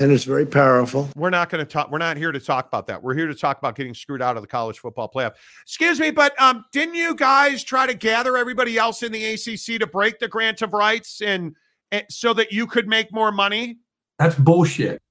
And 0.01 0.13
it's 0.13 0.25
very 0.25 0.47
powerful. 0.47 1.09
We're 1.17 1.31
not 1.31 1.51
going 1.51 1.65
to 1.65 1.71
talk. 1.71 1.91
We're 1.91 1.99
not 1.99 2.17
here 2.17 2.31
to 2.31 2.39
talk 2.39 2.69
about 2.69 2.87
that. 2.87 3.03
We're 3.03 3.15
here 3.15 3.27
to 3.27 3.35
talk 3.35 3.59
about 3.59 3.75
getting 3.75 3.95
screwed 3.95 4.23
out 4.23 4.37
of 4.37 4.43
the 4.43 4.49
college 4.49 4.79
football 4.79 5.11
playoff. 5.13 5.35
Excuse 5.63 5.99
me, 5.99 6.11
but 6.11 6.41
um, 6.41 6.65
didn't 6.73 6.95
you 6.95 7.15
guys 7.17 7.65
try 7.65 7.87
to 7.87 7.95
gather 7.95 8.37
everybody 8.37 8.79
else 8.79 9.03
in 9.03 9.11
the 9.11 9.25
ACC 9.25 9.81
to 9.81 9.87
break 9.87 10.21
the 10.21 10.29
grant 10.29 10.63
of 10.63 10.73
rights 10.73 11.21
and, 11.21 11.57
and 11.91 12.05
so 12.09 12.33
that 12.35 12.53
you 12.53 12.67
could 12.67 12.87
make 12.87 13.13
more 13.13 13.33
money? 13.33 13.79
That's 14.19 14.37
bullshit. 14.37 15.03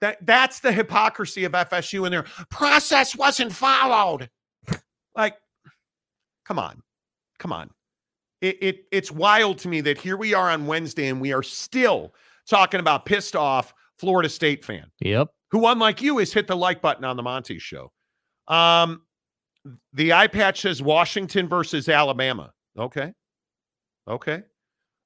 That 0.00 0.26
that's 0.26 0.58
the 0.58 0.72
hypocrisy 0.72 1.44
of 1.44 1.52
FSU 1.52 2.04
and 2.04 2.12
their 2.12 2.24
process 2.50 3.14
wasn't 3.14 3.52
followed. 3.52 4.28
like, 5.14 5.36
come 6.44 6.58
on, 6.58 6.82
come 7.38 7.52
on. 7.52 7.70
It, 8.40 8.58
it 8.60 8.84
it's 8.90 9.12
wild 9.12 9.58
to 9.58 9.68
me 9.68 9.80
that 9.82 9.98
here 9.98 10.16
we 10.16 10.34
are 10.34 10.50
on 10.50 10.66
Wednesday 10.66 11.06
and 11.06 11.20
we 11.20 11.32
are 11.32 11.44
still 11.44 12.12
talking 12.48 12.80
about 12.80 13.04
pissed 13.06 13.36
off 13.36 13.72
Florida 13.98 14.28
State 14.28 14.64
fan 14.64 14.86
Yep. 15.00 15.28
who, 15.50 15.66
unlike 15.66 16.02
you, 16.02 16.18
has 16.18 16.32
hit 16.32 16.46
the 16.46 16.56
like 16.56 16.80
button 16.82 17.04
on 17.04 17.16
the 17.16 17.22
Monty 17.22 17.58
show. 17.58 17.92
Um, 18.48 19.02
the 19.92 20.10
iPad 20.10 20.56
says 20.56 20.82
Washington 20.82 21.48
versus 21.48 21.88
Alabama. 21.88 22.52
Okay. 22.78 23.12
Okay. 24.08 24.42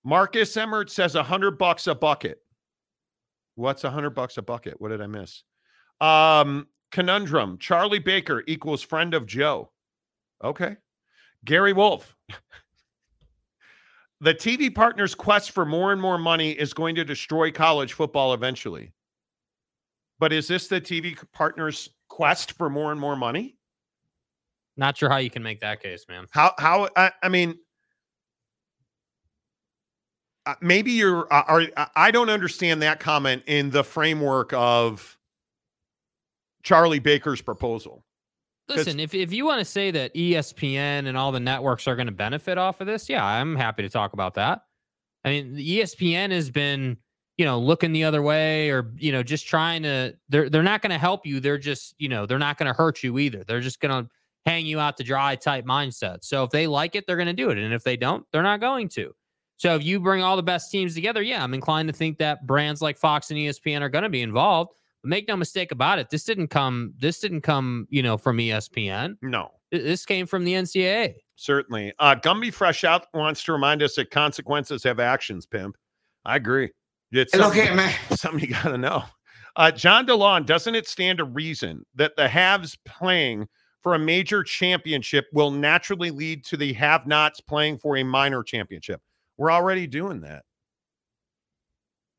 Marcus 0.04 0.56
Emmert 0.56 0.90
says 0.90 1.14
a 1.14 1.22
hundred 1.22 1.58
bucks 1.58 1.86
a 1.88 1.94
bucket. 1.94 2.38
What's 3.56 3.84
a 3.84 3.90
hundred 3.90 4.10
bucks 4.10 4.36
a 4.38 4.42
bucket? 4.42 4.80
What 4.80 4.88
did 4.90 5.02
I 5.02 5.06
miss? 5.06 5.42
Um, 6.00 6.68
conundrum. 6.92 7.58
Charlie 7.58 7.98
Baker 7.98 8.42
equals 8.46 8.82
friend 8.82 9.12
of 9.14 9.26
Joe. 9.26 9.70
Okay. 10.42 10.76
Gary 11.44 11.72
Wolf. 11.72 12.16
the 14.20 14.34
TV 14.34 14.74
partners' 14.74 15.14
quest 15.14 15.50
for 15.50 15.64
more 15.66 15.92
and 15.92 16.00
more 16.00 16.18
money 16.18 16.52
is 16.52 16.72
going 16.72 16.94
to 16.94 17.04
destroy 17.04 17.50
college 17.50 17.92
football 17.92 18.32
eventually. 18.32 18.92
But 20.18 20.32
is 20.32 20.48
this 20.48 20.68
the 20.68 20.80
TV 20.80 21.16
partners' 21.32 21.90
quest 22.08 22.52
for 22.52 22.70
more 22.70 22.92
and 22.92 23.00
more 23.00 23.16
money? 23.16 23.56
Not 24.78 24.96
sure 24.96 25.10
how 25.10 25.18
you 25.18 25.30
can 25.30 25.42
make 25.42 25.60
that 25.60 25.82
case, 25.82 26.06
man. 26.08 26.26
How 26.30 26.52
how 26.58 26.88
I, 26.96 27.10
I 27.22 27.28
mean 27.28 27.58
uh, 30.46 30.54
maybe 30.62 30.92
you're 30.92 31.30
uh, 31.32 31.42
are 31.46 31.62
I- 31.76 31.88
I 31.96 32.10
don't 32.10 32.30
understand 32.30 32.80
that 32.82 33.00
comment 33.00 33.42
in 33.46 33.70
the 33.70 33.84
framework 33.84 34.52
of 34.54 35.18
Charlie 36.62 36.98
Baker's 36.98 37.42
proposal. 37.42 38.04
Listen, 38.68 38.98
if, 38.98 39.14
if 39.14 39.32
you 39.32 39.44
want 39.44 39.60
to 39.60 39.64
say 39.64 39.90
that 39.92 40.14
ESPN 40.14 41.06
and 41.06 41.16
all 41.16 41.30
the 41.30 41.40
networks 41.40 41.86
are 41.86 41.94
going 41.94 42.06
to 42.06 42.12
benefit 42.12 42.58
off 42.58 42.80
of 42.80 42.86
this, 42.86 43.08
yeah, 43.08 43.24
I'm 43.24 43.54
happy 43.54 43.82
to 43.82 43.88
talk 43.88 44.12
about 44.12 44.34
that. 44.34 44.62
I 45.24 45.30
mean, 45.30 45.56
ESPN 45.56 46.30
has 46.32 46.50
been, 46.50 46.96
you 47.36 47.44
know, 47.44 47.58
looking 47.58 47.92
the 47.92 48.04
other 48.04 48.22
way 48.22 48.70
or, 48.70 48.92
you 48.96 49.12
know, 49.12 49.22
just 49.22 49.46
trying 49.46 49.82
to 49.84 50.14
they're 50.28 50.48
they're 50.48 50.62
not 50.62 50.82
going 50.82 50.90
to 50.90 50.98
help 50.98 51.26
you. 51.26 51.38
They're 51.40 51.58
just, 51.58 51.94
you 51.98 52.08
know, 52.08 52.26
they're 52.26 52.38
not 52.38 52.58
going 52.58 52.66
to 52.68 52.72
hurt 52.72 53.02
you 53.02 53.18
either. 53.18 53.44
They're 53.44 53.60
just 53.60 53.80
going 53.80 54.04
to 54.04 54.10
hang 54.46 54.66
you 54.66 54.80
out 54.80 54.96
to 54.96 55.04
dry 55.04 55.36
type 55.36 55.64
mindset. 55.64 56.18
So 56.22 56.44
if 56.44 56.50
they 56.50 56.66
like 56.66 56.94
it, 56.94 57.06
they're 57.06 57.16
going 57.16 57.26
to 57.26 57.32
do 57.32 57.50
it. 57.50 57.58
And 57.58 57.74
if 57.74 57.82
they 57.82 57.96
don't, 57.96 58.24
they're 58.32 58.42
not 58.42 58.60
going 58.60 58.88
to. 58.90 59.12
So 59.56 59.74
if 59.74 59.84
you 59.84 59.98
bring 60.00 60.22
all 60.22 60.36
the 60.36 60.42
best 60.42 60.70
teams 60.70 60.94
together, 60.94 61.22
yeah, 61.22 61.42
I'm 61.42 61.54
inclined 61.54 61.88
to 61.88 61.92
think 61.92 62.18
that 62.18 62.46
brands 62.46 62.82
like 62.82 62.96
Fox 62.96 63.30
and 63.30 63.38
ESPN 63.38 63.80
are 63.80 63.88
going 63.88 64.04
to 64.04 64.10
be 64.10 64.22
involved. 64.22 64.72
But 65.06 65.10
make 65.10 65.28
no 65.28 65.36
mistake 65.36 65.70
about 65.70 66.00
it, 66.00 66.10
this 66.10 66.24
didn't 66.24 66.48
come 66.48 66.92
this 66.98 67.20
didn't 67.20 67.42
come, 67.42 67.86
you 67.90 68.02
know, 68.02 68.18
from 68.18 68.38
ESPN. 68.38 69.14
No, 69.22 69.52
This 69.70 70.04
came 70.04 70.26
from 70.26 70.42
the 70.42 70.54
NCAA. 70.54 71.14
certainly. 71.36 71.92
Uh 72.00 72.16
Gumby 72.16 72.52
Fresh 72.52 72.82
Out 72.82 73.06
wants 73.14 73.44
to 73.44 73.52
remind 73.52 73.84
us 73.84 73.94
that 73.94 74.10
consequences 74.10 74.82
have 74.82 74.98
actions, 74.98 75.46
pimp. 75.46 75.76
I 76.24 76.34
agree. 76.34 76.70
It's 77.12 77.32
something, 77.38 77.76
man. 77.76 77.94
something 78.16 78.40
you 78.40 78.48
gotta 78.48 78.78
know. 78.78 79.04
Uh 79.54 79.70
John 79.70 80.08
DeLon, 80.08 80.44
doesn't 80.44 80.74
it 80.74 80.88
stand 80.88 81.18
to 81.18 81.24
reason 81.24 81.86
that 81.94 82.16
the 82.16 82.26
haves 82.26 82.76
playing 82.84 83.46
for 83.84 83.94
a 83.94 83.98
major 84.00 84.42
championship 84.42 85.26
will 85.32 85.52
naturally 85.52 86.10
lead 86.10 86.44
to 86.46 86.56
the 86.56 86.72
have 86.72 87.06
nots 87.06 87.40
playing 87.40 87.78
for 87.78 87.96
a 87.98 88.02
minor 88.02 88.42
championship? 88.42 89.00
We're 89.36 89.52
already 89.52 89.86
doing 89.86 90.20
that. 90.22 90.42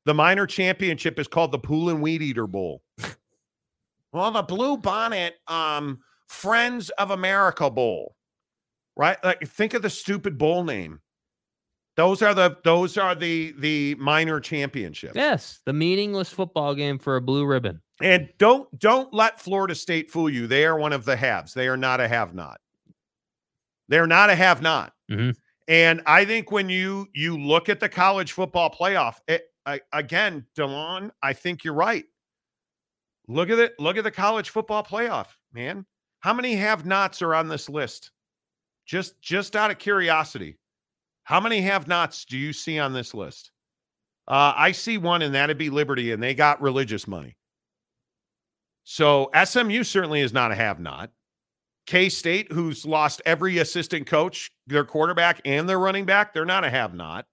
The 0.08 0.14
minor 0.14 0.48
championship 0.48 1.20
is 1.20 1.28
called 1.28 1.52
the 1.52 1.60
Pool 1.60 1.90
and 1.90 2.02
Weed 2.02 2.22
Eater 2.22 2.48
Bowl. 2.48 2.82
well, 4.14 4.32
the 4.32 4.42
Blue 4.42 4.78
Bonnet 4.78 5.36
um, 5.50 6.00
Friends 6.30 6.90
of 6.92 7.12
America 7.12 7.70
Bowl, 7.70 8.16
right? 8.96 9.18
Like, 9.22 9.46
think 9.46 9.74
of 9.74 9.82
the 9.82 9.90
stupid 9.90 10.38
bowl 10.38 10.64
name. 10.64 11.02
Those 11.98 12.22
are 12.22 12.34
the 12.34 12.56
those 12.64 12.98
are 12.98 13.16
the 13.16 13.54
the 13.58 13.96
minor 13.96 14.40
championships. 14.40 15.16
Yes, 15.16 15.60
the 15.66 15.74
meaningless 15.74 16.30
football 16.30 16.74
game 16.74 17.00
for 17.00 17.18
a 17.18 17.22
blue 17.22 17.46
ribbon. 17.46 17.82
And 18.02 18.30
don't 18.38 18.70
don't 18.80 19.14
let 19.14 19.42
Florida 19.42 19.76
State 19.76 20.10
fool 20.10 20.30
you. 20.30 20.48
They 20.48 20.66
are 20.66 20.80
one 20.80 20.94
of 20.94 21.04
the 21.04 21.18
haves. 21.18 21.54
They 21.54 21.68
are 21.68 21.76
not 21.76 22.00
a 22.00 22.08
have 22.08 22.34
not. 22.34 22.62
They're 23.90 24.08
not 24.08 24.30
a 24.30 24.36
have 24.36 24.62
not. 24.62 24.94
Mhm. 25.12 25.36
And 25.68 26.02
I 26.06 26.24
think 26.24 26.50
when 26.50 26.70
you 26.70 27.08
you 27.14 27.38
look 27.38 27.68
at 27.68 27.82
the 27.82 27.90
college 27.90 28.32
football 28.32 28.70
playoff, 28.70 29.16
it, 29.28 29.44
Again, 29.92 30.46
Delon, 30.56 31.12
I 31.22 31.34
think 31.34 31.64
you're 31.64 31.74
right. 31.74 32.06
Look 33.28 33.50
at 33.50 33.60
it. 33.60 33.80
Look 33.80 33.98
at 33.98 34.04
the 34.04 34.12
college 34.12 34.50
football 34.50 34.84
playoff, 34.84 35.28
man. 35.54 35.86
How 36.22 36.34
many 36.34 36.56
have 36.56 36.86
nots 36.86 37.22
are 37.22 37.36
on 37.36 37.48
this 37.48 37.70
list? 37.70 38.12
Just 38.86 39.22
just 39.22 39.56
out 39.56 39.70
of 39.70 39.78
curiosity, 39.78 40.58
how 41.24 41.42
many 41.42 41.60
have 41.62 41.88
nots 41.88 42.24
do 42.24 42.38
you 42.38 42.54
see 42.54 42.80
on 42.80 42.94
this 42.94 43.14
list? 43.14 43.52
Uh, 44.28 44.54
I 44.56 44.72
see 44.72 44.98
one, 44.98 45.22
and 45.22 45.36
that'd 45.36 45.58
be 45.58 45.70
Liberty, 45.70 46.12
and 46.12 46.24
they 46.24 46.34
got 46.34 46.62
religious 46.62 47.08
money. 47.08 47.36
So 48.86 49.30
SMU 49.44 49.84
certainly 49.84 50.22
is 50.22 50.32
not 50.32 50.52
a 50.52 50.56
have 50.56 50.80
not. 50.80 51.12
K 51.86 52.08
State, 52.08 52.52
who's 52.52 52.86
lost 52.86 53.22
every 53.26 53.58
assistant 53.58 54.08
coach, 54.08 54.50
their 54.68 54.86
quarterback, 54.86 55.42
and 55.44 55.68
their 55.68 55.80
running 55.80 56.06
back, 56.06 56.34
they're 56.34 56.46
not 56.46 56.64
a 56.64 56.70
have 56.70 56.94
not. 56.94 57.26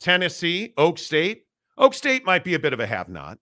Tennessee, 0.00 0.72
Okie 0.78 0.98
State. 0.98 1.44
Okie 1.78 1.94
State 1.94 2.24
might 2.24 2.44
be 2.44 2.54
a 2.54 2.58
bit 2.58 2.72
of 2.72 2.80
a 2.80 2.86
have 2.86 3.08
not, 3.08 3.38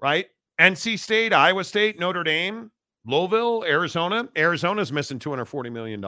right? 0.00 0.26
NC 0.60 0.98
State, 0.98 1.32
Iowa 1.32 1.64
State, 1.64 1.98
Notre 1.98 2.24
Dame, 2.24 2.70
Louisville, 3.04 3.64
Arizona. 3.66 4.28
Arizona's 4.36 4.92
missing 4.92 5.18
$240 5.18 5.70
million. 5.72 6.00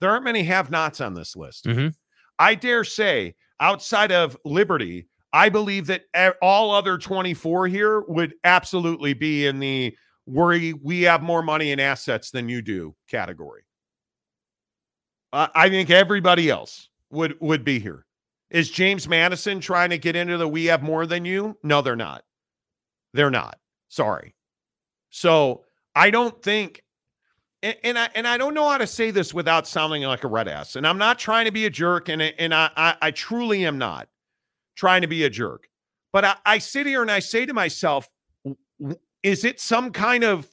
there 0.00 0.10
aren't 0.10 0.24
many 0.24 0.42
have 0.42 0.70
nots 0.70 1.00
on 1.00 1.14
this 1.14 1.36
list. 1.36 1.64
Mhm. 1.66 1.94
I 2.38 2.54
dare 2.54 2.84
say, 2.84 3.34
outside 3.60 4.12
of 4.12 4.36
Liberty, 4.44 5.06
I 5.32 5.48
believe 5.48 5.86
that 5.86 6.04
all 6.42 6.72
other 6.72 6.98
24 6.98 7.68
here 7.68 8.00
would 8.08 8.34
absolutely 8.44 9.12
be 9.14 9.46
in 9.46 9.60
the 9.60 9.94
worry 10.26 10.72
we 10.72 11.02
have 11.02 11.22
more 11.22 11.42
money 11.42 11.70
and 11.72 11.80
assets 11.80 12.30
than 12.30 12.48
you 12.48 12.62
do 12.62 12.94
category. 13.08 13.62
Uh, 15.32 15.48
I 15.54 15.68
think 15.68 15.90
everybody 15.90 16.50
else 16.50 16.88
would 17.10 17.36
would 17.40 17.64
be 17.64 17.78
here. 17.78 18.04
Is 18.50 18.70
James 18.70 19.08
Madison 19.08 19.60
trying 19.60 19.90
to 19.90 19.98
get 19.98 20.16
into 20.16 20.36
the 20.36 20.48
we 20.48 20.66
have 20.66 20.82
more 20.82 21.06
than 21.06 21.24
you? 21.24 21.56
No, 21.62 21.82
they're 21.82 21.96
not. 21.96 22.24
They're 23.12 23.30
not. 23.30 23.58
Sorry. 23.88 24.34
So 25.10 25.64
I 25.94 26.10
don't 26.10 26.42
think 26.42 26.82
and, 27.62 27.76
and 27.82 27.98
I 27.98 28.08
and 28.14 28.26
I 28.26 28.38
don't 28.38 28.54
know 28.54 28.68
how 28.68 28.78
to 28.78 28.86
say 28.86 29.10
this 29.10 29.34
without 29.34 29.66
sounding 29.66 30.02
like 30.02 30.24
a 30.24 30.28
red 30.28 30.48
ass. 30.48 30.76
And 30.76 30.86
I'm 30.86 30.98
not 30.98 31.18
trying 31.18 31.44
to 31.44 31.50
be 31.50 31.66
a 31.66 31.70
jerk, 31.70 32.08
and 32.08 32.22
and 32.22 32.54
I 32.54 32.70
I, 32.76 32.96
I 33.02 33.10
truly 33.10 33.66
am 33.66 33.78
not 33.78 34.08
trying 34.76 35.02
to 35.02 35.08
be 35.08 35.24
a 35.24 35.30
jerk. 35.30 35.68
But 36.12 36.24
I, 36.24 36.36
I 36.44 36.58
sit 36.58 36.86
here 36.86 37.02
and 37.02 37.10
I 37.10 37.18
say 37.18 37.46
to 37.46 37.52
myself, 37.52 38.08
is 39.22 39.44
it 39.44 39.60
some 39.60 39.92
kind 39.92 40.24
of 40.24 40.48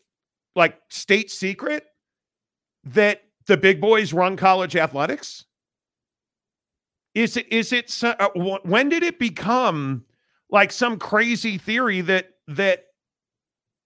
like 0.55 0.79
state 0.89 1.31
secret 1.31 1.85
that 2.83 3.23
the 3.47 3.57
big 3.57 3.79
boys 3.79 4.13
run 4.13 4.35
college 4.35 4.75
athletics? 4.75 5.45
Is 7.17 7.35
it 7.35 7.51
is 7.51 7.73
it 7.73 8.03
uh, 8.03 8.29
when 8.35 8.89
did 8.89 9.01
it 9.01 9.17
become 9.17 10.05
like 10.51 10.71
some 10.71 10.99
crazy 10.99 11.57
theory 11.57 12.01
that 12.01 12.29
that 12.47 12.85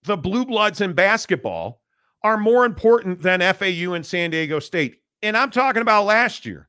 the 0.04 0.18
blue 0.18 0.44
bloods 0.44 0.82
in 0.82 0.92
basketball 0.92 1.82
are 2.24 2.38
more 2.38 2.66
important 2.66 3.22
than 3.22 3.40
FAU 3.40 3.94
and 3.94 4.06
San 4.06 4.32
Diego 4.32 4.60
State? 4.60 4.98
And 5.24 5.38
I'm 5.38 5.50
talking 5.50 5.82
about 5.82 6.04
last 6.04 6.46
year. 6.46 6.68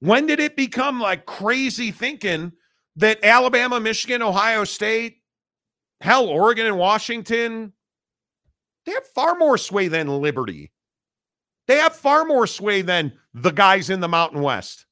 When 0.00 0.26
did 0.26 0.38
it 0.38 0.54
become 0.54 1.00
like 1.00 1.24
crazy 1.24 1.92
thinking 1.92 2.52
that 2.96 3.24
Alabama, 3.24 3.80
Michigan, 3.80 4.20
Ohio 4.20 4.64
State, 4.64 5.22
hell, 6.02 6.26
Oregon 6.26 6.66
and 6.66 6.76
Washington, 6.76 7.72
they 8.84 8.92
have 8.92 9.06
far 9.06 9.34
more 9.34 9.56
sway 9.56 9.88
than 9.88 10.08
Liberty. 10.08 10.72
They 11.68 11.78
have 11.78 11.96
far 11.96 12.26
more 12.26 12.46
sway 12.46 12.82
than 12.82 13.14
the 13.32 13.50
guys 13.50 13.88
in 13.88 14.00
the 14.00 14.08
Mountain 14.08 14.42
West. 14.42 14.85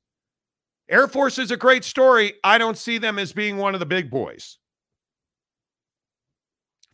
Air 0.94 1.08
Force 1.08 1.40
is 1.40 1.50
a 1.50 1.56
great 1.56 1.82
story. 1.82 2.34
I 2.44 2.56
don't 2.56 2.78
see 2.78 2.98
them 2.98 3.18
as 3.18 3.32
being 3.32 3.56
one 3.56 3.74
of 3.74 3.80
the 3.80 3.86
big 3.86 4.12
boys. 4.12 4.58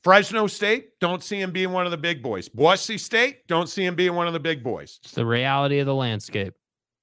Fresno 0.02 0.46
State, 0.46 0.98
don't 1.00 1.22
see 1.22 1.38
him 1.38 1.50
being 1.52 1.70
one 1.70 1.84
of 1.84 1.90
the 1.90 1.98
big 1.98 2.22
boys. 2.22 2.48
Boise 2.48 2.96
State, 2.96 3.46
don't 3.46 3.68
see 3.68 3.84
him 3.84 3.94
being 3.94 4.14
one 4.14 4.26
of 4.26 4.32
the 4.32 4.40
big 4.40 4.64
boys. 4.64 5.00
It's 5.04 5.12
the 5.12 5.26
reality 5.26 5.80
of 5.80 5.86
the 5.86 5.94
landscape. 5.94 6.54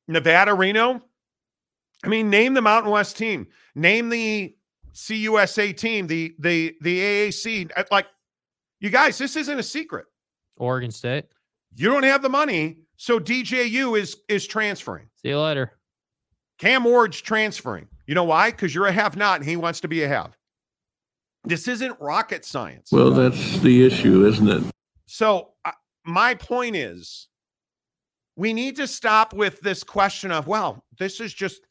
Nevada, 0.07 0.55
Reno. 0.55 0.99
I 2.03 2.07
mean, 2.07 2.31
name 2.31 2.55
the 2.55 2.63
Mountain 2.63 2.91
West 2.91 3.15
team. 3.15 3.45
Name 3.75 4.09
the 4.09 4.55
CUSA 4.95 5.77
team, 5.77 6.07
the 6.07 6.33
the 6.39 6.75
the 6.81 6.99
AAC. 6.99 7.69
Uh, 7.77 7.83
Like, 7.91 8.07
you 8.79 8.89
guys, 8.89 9.19
this 9.19 9.35
isn't 9.35 9.59
a 9.59 9.63
secret. 9.63 10.07
Oregon 10.57 10.89
State. 10.89 11.25
You 11.75 11.89
don't 11.89 12.01
have 12.01 12.23
the 12.23 12.29
money, 12.29 12.79
so 12.95 13.19
DJU 13.19 13.99
is 13.99 14.17
is 14.27 14.47
transferring. 14.47 15.09
See 15.21 15.29
you 15.29 15.39
later. 15.39 15.76
Cam 16.59 16.83
Ward's 16.83 17.21
transferring. 17.21 17.87
You 18.07 18.15
know 18.15 18.23
why? 18.23 18.51
Because 18.51 18.73
you're 18.73 18.87
a 18.87 18.91
have 18.91 19.15
not, 19.15 19.39
and 19.39 19.47
he 19.49 19.55
wants 19.55 19.79
to 19.81 19.87
be 19.87 20.03
a 20.03 20.07
have. 20.07 20.35
This 21.43 21.67
isn't 21.67 21.99
rocket 21.99 22.45
science. 22.45 22.89
Well, 22.91 23.11
that's 23.11 23.59
the 23.59 23.85
issue, 23.85 24.25
isn't 24.25 24.49
it? 24.49 24.63
So, 25.05 25.49
uh, 25.65 25.71
my 26.05 26.33
point 26.35 26.75
is 26.75 27.27
we 28.35 28.53
need 28.53 28.75
to 28.77 28.87
stop 28.87 29.33
with 29.33 29.59
this 29.61 29.83
question 29.83 30.31
of, 30.31 30.47
well, 30.47 30.83
this 30.99 31.19
is 31.19 31.33
just, 31.33 31.61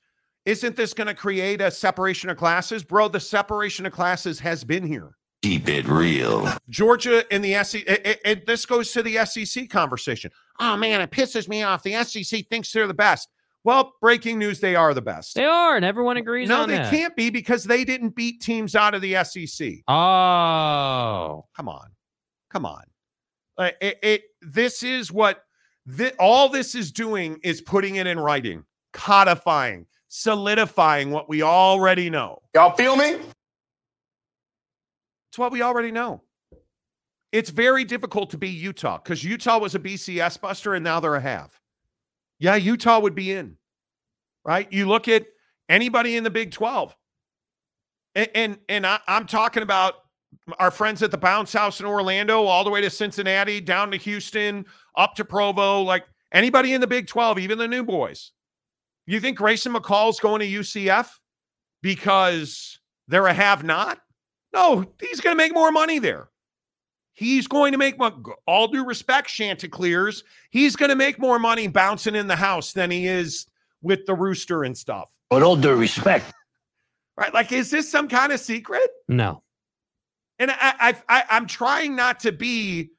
isn't 0.45 0.77
this 0.77 0.95
going 0.95 1.09
to 1.09 1.15
create 1.15 1.61
a 1.61 1.71
separation 1.71 2.31
of 2.31 2.37
classes? 2.37 2.85
Bro, 2.85 3.09
the 3.09 3.21
separation 3.21 3.87
of 3.87 3.93
classes 3.93 4.39
has 4.41 4.63
been 4.65 4.87
here. 4.87 5.17
Keep 5.43 5.69
it 5.69 5.87
real. 5.87 6.51
Georgia 6.71 7.25
and 7.31 7.45
the 7.45 7.63
SEC, 7.63 7.83
it, 7.87 8.21
it- 8.25 8.47
this 8.47 8.65
goes 8.67 8.93
to 8.93 9.03
the 9.03 9.25
SEC 9.27 9.69
conversation. 9.69 10.31
Oh 10.59 10.77
man, 10.77 11.01
it 11.01 11.11
pisses 11.11 11.49
me 11.49 11.63
off. 11.63 11.83
The 11.83 12.03
SEC 12.05 12.47
thinks 12.49 12.73
they're 12.73 12.87
the 12.87 12.95
best. 12.95 13.29
Well, 13.67 13.95
breaking 14.01 14.39
news, 14.39 14.61
they 14.61 14.77
are 14.77 14.95
the 14.95 15.03
best. 15.03 15.35
They 15.35 15.45
are, 15.45 15.75
and 15.75 15.85
everyone 15.85 16.17
agrees 16.17 16.49
no, 16.49 16.63
on 16.63 16.69
they 16.69 16.77
that. 16.77 16.89
can't 16.89 17.17
be 17.17 17.31
because 17.31 17.65
they 17.65 17.85
didn't 17.85 18.11
beat 18.11 18.41
teams 18.41 18.77
out 18.77 18.95
of 18.95 19.03
the 19.03 19.25
SEC. 19.25 19.81
Oh, 19.89 21.45
Come 21.57 21.69
on, 21.69 21.89
come 22.49 22.65
on. 22.65 22.85
Uh, 23.59 23.71
it, 23.81 23.99
it 24.05 24.23
this 24.41 24.85
is 24.85 25.11
what 25.11 25.43
thi- 25.89 26.13
all 26.21 26.49
this 26.49 26.77
is 26.77 26.93
doing 26.93 27.41
is 27.43 27.61
putting 27.61 27.97
it 27.97 28.07
in 28.07 28.21
writing, 28.21 28.63
codifying, 28.93 29.85
solidifying 30.07 31.11
what 31.11 31.29
we 31.29 31.43
already 31.43 32.09
know. 32.09 32.41
Y'all 32.55 32.77
feel 32.77 32.95
me? 32.95 33.17
It's 35.31 35.39
what 35.39 35.51
we 35.51 35.63
already 35.63 35.91
know. 35.91 36.23
It's 37.33 37.51
very 37.51 37.83
difficult 37.83 38.31
to 38.31 38.39
be 38.39 38.49
Utah 38.49 38.99
because 38.99 39.25
Utah 39.25 39.59
was 39.59 39.75
a 39.75 39.81
BCS 39.81 40.41
buster 40.41 40.75
and 40.75 40.85
now 40.85 41.01
they're 41.01 41.17
a 41.17 41.21
half. 41.21 41.61
Yeah, 42.39 42.57
Utah 42.57 43.01
would 43.01 43.15
be 43.15 43.33
in, 43.33 43.57
right? 44.45 44.71
You 44.73 44.87
look 44.87 45.09
at 45.09 45.27
anybody 45.69 46.17
in 46.17 46.25
the 46.25 46.31
Big 46.31 46.51
12. 46.53 46.95
And 48.15 48.29
and, 48.35 48.59
and 48.69 48.87
I, 48.87 48.99
I'm 49.07 49.27
talking 49.27 49.63
about 49.63 49.95
our 50.59 50.71
friends 50.71 51.03
at 51.03 51.11
the 51.11 51.19
Bounce 51.19 51.53
House 51.53 51.81
in 51.81 51.87
Orlando, 51.87 52.45
all 52.45 52.65
the 52.65 52.71
way 52.71 52.81
to 52.81 52.91
Cincinnati, 52.91 53.61
down 53.61 53.91
to 53.91 53.97
Houston, 53.97 54.65
up 54.97 55.15
to 55.17 55.25
Provo, 55.25 55.83
like 55.83 56.05
anybody 56.33 56.75
in 56.75 56.81
the 56.81 56.87
Big 56.87 57.07
12, 57.07 57.39
even 57.39 57.59
the 57.59 57.69
new 57.69 57.85
boys. 57.85 58.33
You 59.07 59.21
think 59.21 59.39
Grayson 59.39 59.73
McCall's 59.73 60.21
going 60.21 60.41
to 60.41 60.47
UCF 60.47 61.09
because 61.83 62.81
they're 63.09 63.27
a 63.27 63.33
have 63.33 63.65
not? 63.65 64.01
No, 64.53 64.85
he's 65.01 65.21
going 65.21 65.37
to 65.37 65.43
make 65.43 65.55
more 65.55 65.71
money 65.71 65.99
there. 65.99 66.29
He's 67.17 67.47
going 67.47 67.73
to 67.73 67.79
make 67.79 67.99
mo- 67.99 68.23
all 68.47 68.69
due 68.69 68.85
respect, 68.85 69.29
Chanticleers. 69.29 70.23
He's 70.51 70.77
going 70.77 70.91
to 70.91 70.95
make 70.97 71.19
more 71.19 71.39
money 71.39 71.67
bouncing 71.67 72.15
in 72.15 72.27
the 72.27 72.37
house 72.37 72.73
than 72.75 72.91
he 72.91 73.07
is 73.07 73.47
with 73.81 74.05
the 74.07 74.15
rooster 74.15 74.65
and 74.65 74.77
stuff. 74.77 75.11
With 75.31 75.43
all 75.43 75.57
due 75.57 75.75
respect, 75.75 76.31
Right? 77.17 77.33
Like, 77.33 77.51
is 77.53 77.71
this 77.71 77.91
some 77.91 78.07
kind 78.09 78.33
of 78.33 78.39
secret? 78.41 78.89
no. 79.09 79.43
And 80.39 80.51
I, 80.51 80.57
I, 80.61 80.95
I 81.09 81.25
I'm 81.31 81.47
trying 81.47 81.97
not 81.97 82.21
to 82.21 82.31
be, 82.33 82.91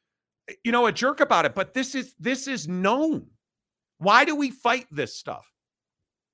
you 0.63 0.71
know, 0.71 0.87
a 0.87 0.91
jerk 0.91 1.19
about 1.19 1.45
it, 1.45 1.53
but 1.53 1.75
this 1.75 1.93
is 1.93 2.15
this 2.19 2.47
is 2.47 2.67
known. 2.67 3.27
Why 3.99 4.25
do 4.25 4.35
we 4.35 4.49
fight 4.49 4.87
this 4.89 5.15
stuff? 5.15 5.45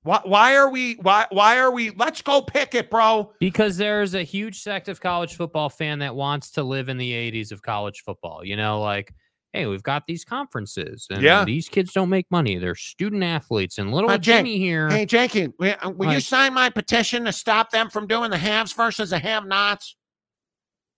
Why 0.04 0.20
why 0.24 0.54
are 0.56 0.68
we 0.70 0.94
why 0.96 1.26
why 1.30 1.58
are 1.58 1.70
we? 1.70 1.90
Let's 1.90 2.20
go 2.22 2.42
pick 2.42 2.74
it, 2.74 2.90
bro. 2.90 3.32
Because 3.40 3.78
there's 3.78 4.14
a 4.14 4.22
huge 4.22 4.60
sect 4.60 4.88
of 4.88 5.00
college 5.00 5.34
football 5.34 5.70
fan 5.70 5.98
that 6.00 6.14
wants 6.14 6.50
to 6.52 6.62
live 6.62 6.88
in 6.90 6.98
the 6.98 7.10
80s 7.10 7.50
of 7.52 7.62
college 7.62 8.02
football. 8.04 8.44
You 8.44 8.56
know, 8.56 8.80
like, 8.82 9.14
hey, 9.54 9.64
we've 9.64 9.82
got 9.82 10.06
these 10.06 10.22
conferences 10.22 11.06
and 11.10 11.22
Yeah. 11.22 11.44
these 11.46 11.70
kids 11.70 11.92
don't 11.94 12.10
make 12.10 12.26
money. 12.30 12.58
They're 12.58 12.74
student 12.74 13.22
athletes 13.22 13.78
and 13.78 13.92
little 13.94 14.10
Uh, 14.10 14.18
Jake, 14.18 14.36
Jimmy 14.40 14.58
here. 14.58 14.90
Hey, 14.90 15.06
Janky, 15.06 15.52
will, 15.58 15.74
uh, 15.82 15.90
will 15.90 16.12
you 16.12 16.20
sign 16.20 16.52
my 16.52 16.68
petition 16.68 17.24
to 17.24 17.32
stop 17.32 17.70
them 17.70 17.88
from 17.88 18.06
doing 18.06 18.30
the 18.30 18.36
haves 18.38 18.72
versus 18.74 19.08
the 19.10 19.18
have-nots? 19.18 19.96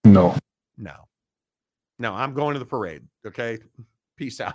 No. 0.05 0.37
No, 0.79 0.95
no, 2.01 2.13
I'm 2.13 2.35
going 2.35 2.55
to 2.55 2.59
the 2.59 2.67
parade. 2.67 3.03
Okay, 3.27 3.59
peace 4.17 4.41
out. 4.41 4.55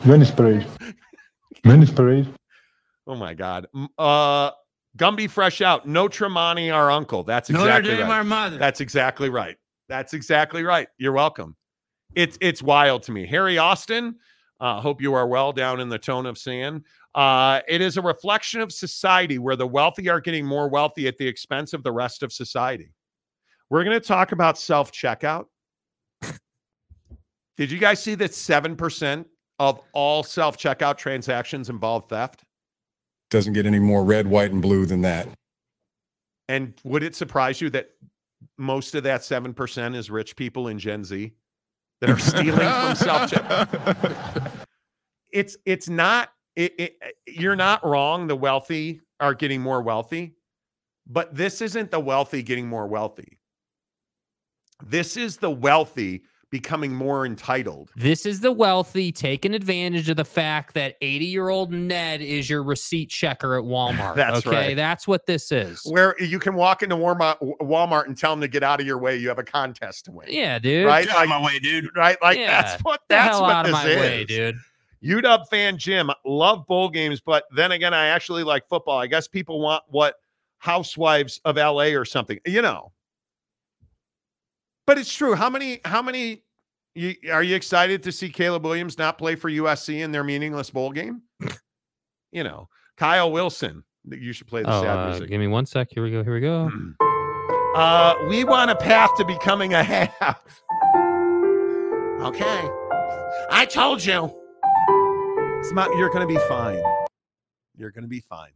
Venice 0.00 0.30
Parade. 0.30 0.66
Venice 1.64 1.90
Parade. 1.90 2.26
Oh 3.06 3.14
my 3.14 3.34
God. 3.34 3.66
Uh, 3.98 4.50
Gumby 4.96 5.28
fresh 5.28 5.60
out. 5.60 5.86
No 5.86 6.08
Tremonti, 6.08 6.72
our 6.72 6.90
uncle. 6.90 7.22
That's 7.22 7.50
exactly 7.50 7.94
right. 8.00 8.22
mother. 8.22 8.58
That's 8.58 8.80
exactly 8.80 9.28
right. 9.28 9.56
That's 9.88 10.14
exactly 10.14 10.62
right. 10.62 10.88
You're 10.98 11.12
welcome. 11.12 11.56
It's 12.14 12.38
it's 12.40 12.62
wild 12.62 13.02
to 13.04 13.12
me. 13.12 13.26
Harry 13.26 13.58
Austin, 13.58 14.14
uh, 14.60 14.80
hope 14.80 15.02
you 15.02 15.12
are 15.14 15.26
well 15.26 15.52
down 15.52 15.80
in 15.80 15.88
the 15.88 15.98
tone 15.98 16.26
of 16.26 16.38
sand. 16.38 16.84
Uh, 17.14 17.60
it 17.68 17.80
is 17.80 17.96
a 17.96 18.02
reflection 18.02 18.60
of 18.60 18.72
society 18.72 19.38
where 19.38 19.56
the 19.56 19.66
wealthy 19.66 20.08
are 20.08 20.20
getting 20.20 20.46
more 20.46 20.68
wealthy 20.68 21.06
at 21.06 21.16
the 21.18 21.26
expense 21.26 21.72
of 21.72 21.82
the 21.82 21.92
rest 21.92 22.22
of 22.22 22.32
society. 22.32 22.92
We're 23.70 23.84
going 23.84 23.98
to 24.00 24.06
talk 24.06 24.32
about 24.32 24.58
self 24.58 24.92
checkout. 24.92 25.46
Did 27.56 27.70
you 27.70 27.78
guys 27.78 28.02
see 28.02 28.16
that 28.16 28.32
7% 28.32 29.24
of 29.60 29.80
all 29.92 30.22
self 30.22 30.56
checkout 30.56 30.96
transactions 30.96 31.70
involve 31.70 32.08
theft? 32.08 32.44
Doesn't 33.34 33.52
get 33.52 33.66
any 33.66 33.80
more 33.80 34.04
red, 34.04 34.28
white, 34.28 34.52
and 34.52 34.62
blue 34.62 34.86
than 34.86 35.02
that. 35.02 35.28
And 36.48 36.72
would 36.84 37.02
it 37.02 37.16
surprise 37.16 37.60
you 37.60 37.68
that 37.70 37.90
most 38.58 38.94
of 38.94 39.02
that 39.02 39.22
7% 39.22 39.96
is 39.96 40.08
rich 40.08 40.36
people 40.36 40.68
in 40.68 40.78
Gen 40.78 41.02
Z 41.02 41.32
that 42.00 42.10
are 42.10 42.18
stealing 42.18 42.54
from 42.54 42.94
self 42.94 43.30
checkout? 43.30 44.52
It's 45.32 45.56
it's 45.66 45.88
not 45.88 46.30
it, 46.54 46.74
it, 46.78 46.96
you're 47.26 47.56
not 47.56 47.84
wrong 47.84 48.28
the 48.28 48.36
wealthy 48.36 49.00
are 49.18 49.34
getting 49.34 49.60
more 49.60 49.82
wealthy, 49.82 50.36
but 51.04 51.34
this 51.34 51.60
isn't 51.60 51.90
the 51.90 51.98
wealthy 51.98 52.40
getting 52.40 52.68
more 52.68 52.86
wealthy. 52.86 53.40
This 54.86 55.16
is 55.16 55.38
the 55.38 55.50
wealthy 55.50 56.22
becoming 56.54 56.94
more 56.94 57.26
entitled. 57.26 57.90
This 57.96 58.24
is 58.24 58.38
the 58.38 58.52
wealthy 58.52 59.10
taking 59.10 59.54
advantage 59.54 60.08
of 60.08 60.16
the 60.16 60.24
fact 60.24 60.72
that 60.74 60.94
80 61.00 61.24
year 61.24 61.48
old 61.48 61.72
Ned 61.72 62.20
is 62.22 62.48
your 62.48 62.62
receipt 62.62 63.10
checker 63.10 63.58
at 63.58 63.64
Walmart. 63.64 64.14
That's 64.16 64.46
okay. 64.46 64.68
right. 64.68 64.76
That's 64.76 65.08
what 65.08 65.26
this 65.26 65.50
is. 65.50 65.80
Where 65.84 66.14
you 66.22 66.38
can 66.38 66.54
walk 66.54 66.84
into 66.84 66.94
Walmart, 66.94 67.38
Walmart 67.60 68.06
and 68.06 68.16
tell 68.16 68.30
them 68.30 68.40
to 68.40 68.46
get 68.46 68.62
out 68.62 68.80
of 68.80 68.86
your 68.86 68.98
way. 68.98 69.16
You 69.16 69.26
have 69.30 69.40
a 69.40 69.42
contest 69.42 70.04
to 70.04 70.12
win. 70.12 70.28
Yeah, 70.30 70.60
dude. 70.60 70.86
Right? 70.86 71.06
Get 71.06 71.16
out 71.16 71.24
of 71.24 71.28
Like- 71.30 71.40
my 71.40 71.44
way, 71.44 71.58
dude. 71.58 71.88
Right? 71.96 72.16
Like 72.22 72.38
Yeah. 72.38 72.62
that's 72.62 72.80
what 72.84 73.00
Get 73.00 73.08
the 73.08 73.14
that's 73.16 73.28
hell 73.30 73.42
what 73.42 73.52
out 73.52 73.66
of 73.66 73.72
this 73.72 73.82
my 73.82 73.86
way, 73.86 74.20
is. 74.22 74.26
dude. 74.28 74.56
UW 75.02 75.44
fan 75.50 75.76
Jim, 75.76 76.08
love 76.24 76.64
bowl 76.68 76.88
games, 76.88 77.20
but 77.20 77.42
then 77.56 77.72
again, 77.72 77.92
I 77.92 78.06
actually 78.06 78.44
like 78.44 78.68
football. 78.68 79.00
I 79.00 79.08
guess 79.08 79.26
people 79.26 79.60
want 79.60 79.82
what 79.88 80.14
Housewives 80.58 81.40
of 81.44 81.56
LA 81.56 81.96
or 81.96 82.04
something, 82.04 82.38
you 82.46 82.62
know. 82.62 82.92
But 84.86 84.98
it's 84.98 85.12
true. 85.12 85.34
How 85.34 85.48
many? 85.50 85.80
How 85.84 86.02
many? 86.02 86.43
You, 86.94 87.14
are 87.32 87.42
you 87.42 87.56
excited 87.56 88.02
to 88.04 88.12
see 88.12 88.28
Caleb 88.28 88.64
Williams 88.64 88.98
not 88.98 89.18
play 89.18 89.34
for 89.34 89.50
USC 89.50 90.00
in 90.00 90.12
their 90.12 90.22
meaningless 90.24 90.70
bowl 90.70 90.92
game? 90.92 91.22
you 92.32 92.44
know, 92.44 92.68
Kyle 92.96 93.32
Wilson. 93.32 93.82
You 94.08 94.32
should 94.32 94.46
play 94.46 94.62
the 94.62 94.68
Oh, 94.72 94.82
sad 94.82 94.98
uh, 94.98 95.08
music. 95.10 95.28
give 95.28 95.40
me 95.40 95.46
one 95.48 95.66
sec. 95.66 95.88
Here 95.90 96.02
we 96.04 96.10
go. 96.10 96.22
Here 96.22 96.34
we 96.34 96.40
go. 96.40 96.70
Uh, 97.74 98.14
we 98.28 98.44
want 98.44 98.70
a 98.70 98.76
path 98.76 99.10
to 99.16 99.24
becoming 99.24 99.74
a 99.74 99.82
half. 99.82 100.62
Okay. 102.20 102.68
I 103.50 103.66
told 103.68 104.02
you. 104.04 104.32
It's 105.58 105.72
not, 105.72 105.90
you're 105.96 106.08
going 106.08 106.26
to 106.26 106.32
be 106.32 106.38
fine. 106.48 106.80
You're 107.76 107.90
going 107.90 108.04
to 108.04 108.08
be 108.08 108.20
fine. 108.20 108.52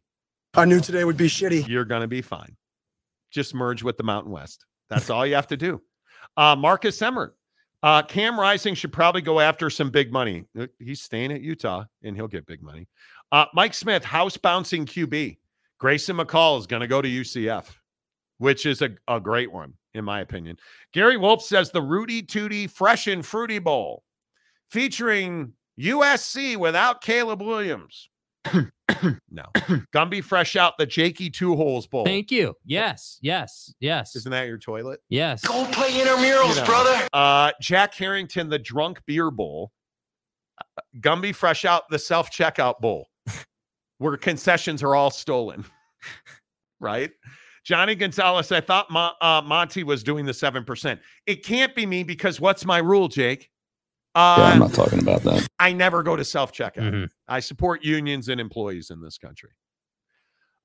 I 0.54 0.64
knew 0.64 0.80
today 0.80 1.04
would 1.04 1.16
be 1.16 1.26
shitty. 1.26 1.66
You're 1.68 1.84
going 1.84 2.00
to 2.02 2.06
be 2.08 2.22
fine. 2.22 2.56
Just 3.30 3.54
merge 3.54 3.82
with 3.82 3.96
the 3.96 4.04
Mountain 4.04 4.30
West. 4.32 4.64
That's 4.88 5.10
all 5.10 5.26
you 5.26 5.34
have 5.34 5.48
to 5.48 5.56
do. 5.56 5.82
Uh, 6.36 6.54
Marcus 6.56 7.02
Emmert. 7.02 7.36
Uh, 7.82 8.02
Cam 8.02 8.38
Rising 8.38 8.74
should 8.74 8.92
probably 8.92 9.22
go 9.22 9.40
after 9.40 9.70
some 9.70 9.90
big 9.90 10.12
money. 10.12 10.44
Uh, 10.58 10.66
He's 10.78 11.02
staying 11.02 11.32
at 11.32 11.42
Utah 11.42 11.84
and 12.02 12.16
he'll 12.16 12.28
get 12.28 12.46
big 12.46 12.62
money. 12.62 12.88
Uh, 13.30 13.46
Mike 13.54 13.74
Smith, 13.74 14.04
house 14.04 14.36
bouncing 14.36 14.84
QB. 14.84 15.38
Grayson 15.78 16.16
McCall 16.16 16.58
is 16.58 16.66
going 16.66 16.80
to 16.80 16.88
go 16.88 17.00
to 17.00 17.08
UCF, 17.08 17.66
which 18.38 18.66
is 18.66 18.82
a, 18.82 18.90
a 19.06 19.20
great 19.20 19.52
one, 19.52 19.74
in 19.94 20.04
my 20.04 20.20
opinion. 20.20 20.56
Gary 20.92 21.16
Wolf 21.16 21.42
says 21.42 21.70
the 21.70 21.82
Rudy 21.82 22.22
Tooty 22.22 22.66
Fresh 22.66 23.06
and 23.06 23.24
Fruity 23.24 23.60
Bowl 23.60 24.02
featuring 24.70 25.52
USC 25.78 26.56
without 26.56 27.00
Caleb 27.00 27.42
Williams. 27.42 28.10
no. 29.30 29.44
Gumby 29.94 30.22
Fresh 30.22 30.56
out 30.56 30.78
the 30.78 30.86
Jakey 30.86 31.30
Two 31.30 31.56
Holes 31.56 31.86
Bowl. 31.86 32.04
Thank 32.04 32.30
you. 32.30 32.54
Yes. 32.64 33.18
Yes. 33.22 33.72
Yes. 33.80 34.16
Isn't 34.16 34.32
that 34.32 34.46
your 34.46 34.58
toilet? 34.58 35.00
yes. 35.08 35.44
Go 35.46 35.64
play 35.72 35.90
intramurals, 35.90 36.50
You 36.50 36.60
know. 36.60 36.64
brother. 36.66 37.08
Uh, 37.12 37.52
Jack 37.60 37.94
Harrington, 37.94 38.48
the 38.48 38.58
Drunk 38.58 39.00
Beer 39.06 39.30
Bowl. 39.30 39.72
Uh, 40.60 40.80
Gumby 41.00 41.34
Fresh 41.34 41.64
out 41.64 41.84
the 41.90 41.98
Self 41.98 42.30
Checkout 42.30 42.80
Bowl, 42.80 43.06
where 43.98 44.16
concessions 44.16 44.82
are 44.82 44.94
all 44.94 45.10
stolen. 45.10 45.64
right? 46.80 47.10
Johnny 47.64 47.94
Gonzalez, 47.94 48.50
I 48.50 48.60
thought 48.62 48.90
Mo- 48.90 49.12
uh, 49.20 49.42
Monty 49.44 49.84
was 49.84 50.02
doing 50.02 50.24
the 50.24 50.32
7%. 50.32 50.98
It 51.26 51.44
can't 51.44 51.74
be 51.74 51.84
me 51.84 52.02
because 52.02 52.40
what's 52.40 52.64
my 52.64 52.78
rule, 52.78 53.08
Jake? 53.08 53.50
Uh, 54.18 54.56
not 54.58 54.74
talking 54.74 54.98
about 55.00 55.22
that. 55.22 55.46
I 55.60 55.72
never 55.72 56.02
go 56.02 56.16
to 56.16 56.24
self 56.24 56.52
checkout. 56.52 56.90
Mhm. 56.92 57.08
I 57.28 57.38
support 57.40 57.84
unions 57.84 58.28
and 58.28 58.40
employees 58.40 58.90
in 58.90 59.00
this 59.00 59.16
country. 59.16 59.50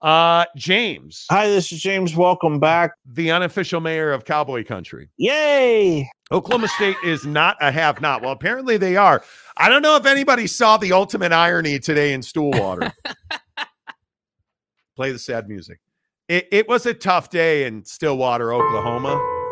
Uh, 0.01 0.43
James, 0.57 1.25
Hi, 1.29 1.47
this 1.47 1.71
is 1.71 1.79
James. 1.81 2.15
Welcome 2.15 2.59
back. 2.59 2.91
the 3.05 3.31
unofficial 3.31 3.79
mayor 3.79 4.11
of 4.11 4.25
Cowboy 4.25 4.65
Country. 4.65 5.09
Yay! 5.17 6.09
Oklahoma 6.31 6.67
State 6.67 6.97
is 7.05 7.25
not 7.25 7.55
a 7.61 7.71
have 7.71 8.01
not. 8.01 8.21
Well, 8.21 8.31
apparently 8.31 8.75
they 8.77 8.97
are. 8.97 9.23
I 9.55 9.69
don't 9.69 9.81
know 9.83 9.95
if 9.97 10.05
anybody 10.05 10.47
saw 10.47 10.75
the 10.77 10.91
ultimate 10.91 11.31
irony 11.31 11.79
today 11.79 12.11
in 12.13 12.21
Stoolwater. 12.21 12.91
Play 14.95 15.11
the 15.11 15.19
sad 15.19 15.47
music. 15.47 15.79
It, 16.27 16.47
it 16.51 16.67
was 16.67 16.85
a 16.85 16.93
tough 16.93 17.29
day 17.29 17.65
in 17.65 17.85
Stillwater, 17.85 18.51
Oklahoma. 18.53 19.42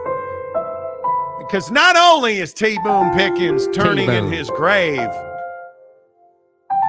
Because 1.52 1.70
not 1.70 1.98
only 1.98 2.38
is 2.38 2.54
T 2.54 2.80
Boone 2.82 3.12
Pickens 3.14 3.68
turning 3.74 4.08
in 4.08 4.24
T-Boone. 4.24 4.32
his 4.32 4.50
grave, 4.52 5.10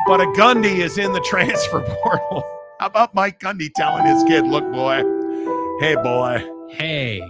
but 0.07 0.21
a 0.21 0.27
Gundy 0.37 0.79
is 0.79 0.99
in 0.99 1.13
the 1.13 1.19
transfer 1.25 1.81
portal. 1.81 2.45
How 2.79 2.87
about 2.87 3.13
Mike 3.13 3.41
Gundy 3.41 3.73
telling 3.75 4.07
his 4.07 4.23
kid, 4.23 4.47
look, 4.47 4.63
boy, 4.73 4.99
hey, 5.81 5.97
boy, 5.97 6.47
Hey, 6.71 7.21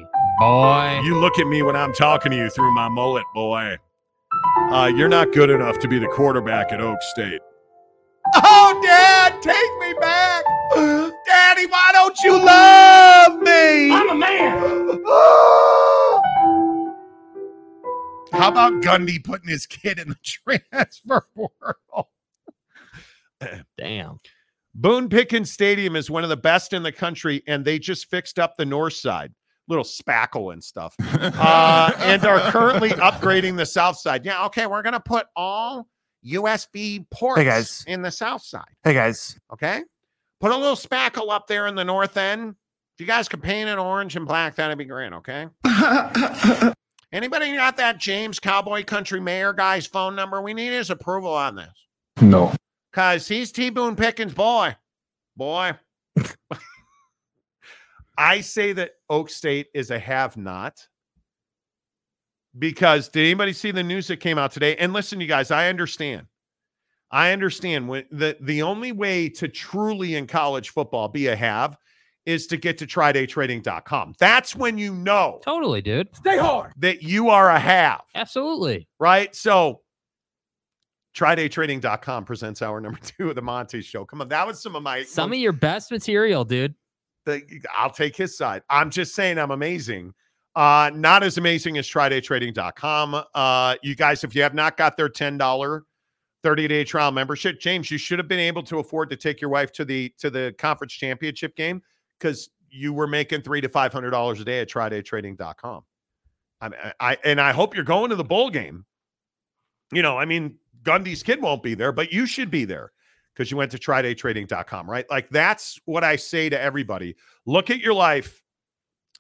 boy. 0.41 1.01
you 1.05 1.17
look 1.19 1.39
at 1.39 1.47
me 1.47 1.63
when 1.63 1.75
I'm 1.75 1.95
talking 1.95 2.33
to 2.33 2.37
you 2.37 2.51
through 2.51 2.75
my 2.75 2.91
mullet, 2.91 3.25
boy. 3.33 3.79
Uh, 4.71 4.93
you're 4.95 5.09
not 5.09 5.33
good 5.33 5.49
enough 5.49 5.79
to 5.79 5.89
be 5.89 5.99
the 5.99 6.09
quarterback 6.09 6.71
at 6.71 6.81
Okie 6.81 7.01
State. 7.15 7.41
Oh, 8.35 8.79
Dad, 8.83 9.41
take 9.41 9.55
me 9.81 9.95
back. 9.99 10.45
Daddy, 11.25 11.65
why 11.65 11.93
don't 11.95 12.19
you 12.23 12.33
love 12.33 13.41
me? 13.41 13.91
I'm 13.91 14.11
a 14.11 14.15
man. 14.17 15.03
How 18.33 18.49
about 18.49 18.73
Gundy 18.83 19.23
putting 19.23 19.49
his 19.49 19.67
kid 19.67 19.99
in 19.99 20.09
the 20.09 20.17
transfer 20.23 21.27
portal? 21.35 22.11
Damn. 23.79 24.21
Boone 24.75 25.09
Pickens 25.09 25.53
Stadium 25.53 25.97
is 25.97 26.11
one 26.11 26.23
of 26.25 26.31
the 26.31 26.37
best 26.37 26.73
in 26.73 26.83
the 26.83 26.93
country, 26.93 27.43
and 27.47 27.65
they 27.65 27.79
just 27.79 28.09
fixed 28.09 28.39
up 28.39 28.57
the 28.57 28.65
north 28.65 28.95
side, 28.95 29.33
little 29.69 29.85
spackle 29.85 30.53
and 30.55 30.65
stuff, 30.65 30.95
uh, 31.01 31.93
and 31.99 32.25
are 32.25 32.41
currently 32.51 32.91
upgrading 32.91 33.57
the 33.57 33.67
south 33.67 33.99
side. 33.99 34.25
Yeah, 34.25 34.47
okay, 34.47 34.67
we're 34.67 34.83
gonna 34.83 34.99
put 34.99 35.27
all 35.37 35.89
USB 36.25 37.05
ports 37.11 37.43
guys. 37.43 37.85
in 37.87 38.01
the 38.01 38.11
south 38.11 38.43
side. 38.43 38.65
Hey 38.83 38.95
guys, 38.95 39.39
Okay, 39.53 39.83
put 40.41 40.53
a 40.53 40.57
little 40.57 40.75
spackle 40.77 41.31
up 41.31 41.47
there 41.49 41.67
in 41.67 41.75
the 41.75 41.85
north 41.85 42.17
end. 42.17 42.55
If 42.95 43.01
you 43.01 43.07
guys 43.07 43.29
could 43.29 43.43
paint 43.43 43.69
it 43.69 43.77
orange 43.77 44.17
and 44.17 44.27
black, 44.27 44.55
that'd 44.57 44.79
be 44.79 44.85
great. 44.87 45.13
Okay. 45.13 45.49
Anybody 47.13 47.55
got 47.55 47.77
that 47.77 47.99
James 47.99 48.39
Cowboy 48.39 48.85
Country 48.85 49.21
Mayor 49.21 49.53
guy's 49.53 49.87
phone 49.87 50.17
number? 50.17 50.41
We 50.41 50.55
need 50.55 50.73
his 50.73 50.89
approval 50.89 51.33
on 51.33 51.57
this. 51.57 51.87
No. 52.21 52.55
Cause 52.93 53.29
he's 53.29 53.53
T 53.53 53.71
Boone 53.71 53.97
Pickens' 53.97 54.35
boy. 54.35 54.75
Boy. 55.37 55.73
I 58.19 58.41
say 58.41 58.73
that 58.73 58.93
Okie 59.11 59.31
State 59.31 59.69
is 59.75 59.91
a 59.91 59.99
have 59.99 60.37
not. 60.37 60.87
Because 62.59 63.09
did 63.09 63.25
anybody 63.25 63.53
see 63.55 63.71
the 63.71 63.83
news 63.83 64.09
that 64.09 64.19
came 64.19 64.37
out 64.39 64.53
today? 64.53 64.77
And 64.77 64.93
listen, 64.93 65.21
you 65.21 65.27
guys, 65.27 65.51
I 65.51 65.69
understand. 65.69 66.27
I 67.11 67.33
understand 67.33 67.89
when 67.89 68.05
the, 68.11 68.37
the 68.41 68.63
only 68.63 68.93
way 68.93 69.29
to 69.31 69.49
truly 69.49 70.17
in 70.17 70.27
college 70.27 70.71
football 70.71 71.09
be 71.09 71.29
a 71.29 71.37
have 71.37 71.77
is 72.27 72.47
to 72.47 72.57
get 72.57 72.79
to 72.79 72.87
trydaytrading.com. 72.87 74.15
That's 74.19 74.55
when 74.55 74.79
you 74.79 74.95
know 74.95 75.41
Totally, 75.45 75.83
dude. 75.83 76.15
stay 76.15 76.39
hard. 76.39 76.73
that 76.79 77.03
you 77.03 77.29
are 77.31 77.51
a 77.51 77.59
have 77.59 78.03
Absolutely. 78.15 78.87
right? 79.01 79.35
So 79.35 79.81
trydaytrading.com 81.17 82.25
presents 82.25 82.63
hour 82.63 82.81
number 82.81 82.99
two 83.19 83.29
of 83.31 83.35
the 83.37 83.43
Monty 83.43 83.83
show. 83.83 84.05
Come 84.05 84.21
on, 84.21 84.29
that 84.29 84.47
was 84.47 84.63
some 84.63 84.77
of 84.77 84.83
my 84.83 85.03
Some 85.03 85.33
of 85.33 85.39
your 85.39 85.53
best 85.53 85.91
material, 85.91 86.45
dude. 86.45 86.75
the, 87.27 87.43
I'll 87.77 87.91
take 87.91 88.17
his 88.17 88.37
side. 88.37 88.63
I'm 88.71 88.91
just 88.91 89.15
saying 89.15 89.39
I'm 89.39 89.51
amazing. 89.51 90.15
Uh, 90.55 90.91
not 90.95 91.23
as 91.23 91.39
amazing 91.39 91.79
as 91.79 91.89
trydaytrading.com. 91.89 93.25
Uh, 93.35 93.75
you 93.83 93.95
guys, 93.97 94.23
if 94.23 94.35
you 94.35 94.43
have 94.43 94.55
not 94.55 94.77
got 94.77 94.97
their 94.97 95.09
$10 95.09 95.81
30 96.43 96.69
day 96.69 96.85
trial 96.85 97.11
membership, 97.11 97.59
James, 97.61 97.91
you 97.91 97.97
should 97.99 98.19
have 98.19 98.29
been 98.29 98.39
able 98.39 98.63
to 98.65 98.79
afford 98.79 99.09
to 99.11 99.17
take 99.17 99.41
your 99.41 99.49
wife 99.51 99.73
to 99.73 99.85
the 99.85 100.13
to 100.19 100.29
the 100.31 100.55
conference 100.59 100.93
championship 100.93 101.57
game 101.57 101.81
because 102.23 102.51
you 102.71 102.93
were 102.93 103.07
making 103.07 103.43
three 103.43 103.61
to 103.61 103.69
five 103.69 103.93
hundred 103.93 104.11
dollars 104.11 104.41
a 104.41 104.45
day 104.45 104.61
at 104.61 104.69
trydaytrading.com. 104.69 105.83
I, 106.61 106.69
mean, 106.69 106.81
I 107.01 107.19
and 107.25 107.41
I 107.41 107.53
hope 107.53 107.75
you're 107.75 107.85
going 107.85 108.11
to 108.11 108.17
the 108.17 108.25
bowl 108.25 108.51
game. 108.51 108.85
You 109.93 110.03
know, 110.03 110.17
I 110.17 110.25
mean, 110.25 110.57
Gundy's 110.83 111.23
kid 111.23 111.43
won't 111.43 111.63
be 111.63 111.75
there, 111.75 111.93
but 111.93 112.13
you 112.13 112.25
should 112.27 112.51
be 112.51 112.65
there 112.65 112.93
because 113.35 113.51
you 113.51 113.57
went 113.57 113.73
to 113.73 113.79
trydaytrading.com, 113.79 114.89
right? 114.89 115.09
Like 115.11 115.29
that's 115.31 115.79
what 115.85 116.05
I 116.05 116.17
say 116.17 116.49
to 116.49 116.61
everybody. 116.61 117.17
Look 117.47 117.71
at 117.71 117.81
your 117.81 117.95
life 117.95 118.43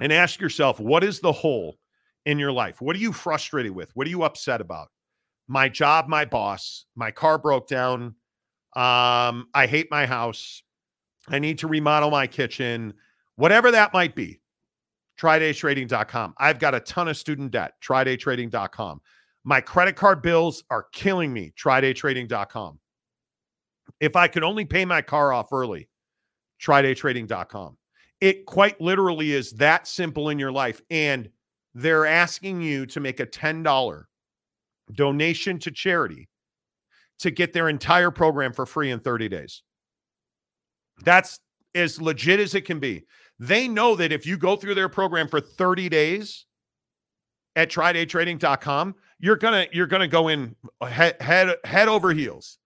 and 0.01 0.13
ask 0.13 0.41
yourself, 0.41 0.81
what 0.81 1.05
is 1.05 1.21
the 1.21 1.33
hole 1.33 1.79
in 2.25 2.39
your 2.39 2.53
life? 2.53 2.81
What 2.81 2.97
are 2.97 3.01
you 3.01 3.13
frustrated 3.13 3.73
with? 3.73 3.91
What 3.95 4.07
are 4.07 4.11
you 4.11 4.23
upset 4.23 4.61
about? 4.61 4.89
My 5.49 5.69
job, 5.69 6.09
my 6.09 6.25
boss, 6.25 6.87
my 6.95 7.11
car 7.11 7.39
broke 7.39 7.69
down. 7.69 8.15
Um, 8.75 9.49
I 9.55 9.67
hate 9.69 9.91
my 9.91 10.07
house. 10.07 10.63
I 11.33 11.39
need 11.39 11.59
to 11.59 11.67
remodel 11.67 12.11
my 12.11 12.27
kitchen, 12.27 12.95
whatever 13.37 13.71
that 13.71 13.93
might 13.93 14.15
be. 14.15 14.41
TryDayTrading.com. 15.21 16.35
I've 16.39 16.59
got 16.59 16.75
a 16.75 16.81
ton 16.81 17.09
of 17.09 17.17
student 17.17 17.51
debt. 17.51 17.75
TryDayTrading.com. 17.83 19.01
My 19.45 19.61
credit 19.61 19.97
card 19.97 20.23
bills 20.23 20.65
are 20.71 20.87
killing 20.93 21.33
me. 21.33 21.53
TryDayTrading.com. 21.59 22.79
If 24.01 24.17
I 24.17 24.29
could 24.29 24.45
only 24.45 24.65
pay 24.65 24.85
my 24.85 25.03
car 25.03 25.33
off 25.33 25.53
early, 25.53 25.89
TryDayTrading.com. 26.63 27.77
It 28.21 28.47
quite 28.47 28.81
literally 28.81 29.33
is 29.33 29.53
that 29.53 29.87
simple 29.87 30.29
in 30.29 30.39
your 30.39 30.53
life. 30.53 30.81
And 30.91 31.29
they're 31.75 32.07
asking 32.07 32.63
you 32.63 32.87
to 32.87 33.01
make 33.01 33.21
a 33.21 33.27
$10 33.27 34.05
donation 34.93 35.59
to 35.59 35.71
charity 35.71 36.29
to 37.19 37.31
get 37.31 37.53
their 37.53 37.69
entire 37.69 38.11
program 38.11 38.53
for 38.53 38.67
free 38.67 38.91
in 38.91 39.01
30 39.01 39.29
days. 39.29 39.63
That's 41.05 41.41
as 41.75 42.01
legit 42.01 42.41
as 42.41 42.55
it 42.55 42.65
can 42.65 42.79
be. 42.79 43.05
They 43.39 43.67
know 43.69 43.97
that 43.97 44.13
if 44.13 44.27
you 44.27 44.37
go 44.37 44.57
through 44.57 44.75
their 44.75 44.89
program 44.89 45.29
for 45.29 45.41
30 45.41 45.89
days 45.89 46.47
at 47.57 47.71
trydaytrading.com, 47.71 48.95
you're 49.19 49.37
gonna 49.37 49.67
you're 49.73 49.87
gonna 49.87 50.09
go 50.09 50.29
in 50.29 50.55
head 50.87 51.21
head, 51.21 51.57
head 51.65 51.89
over 51.89 52.13
heels 52.13 52.59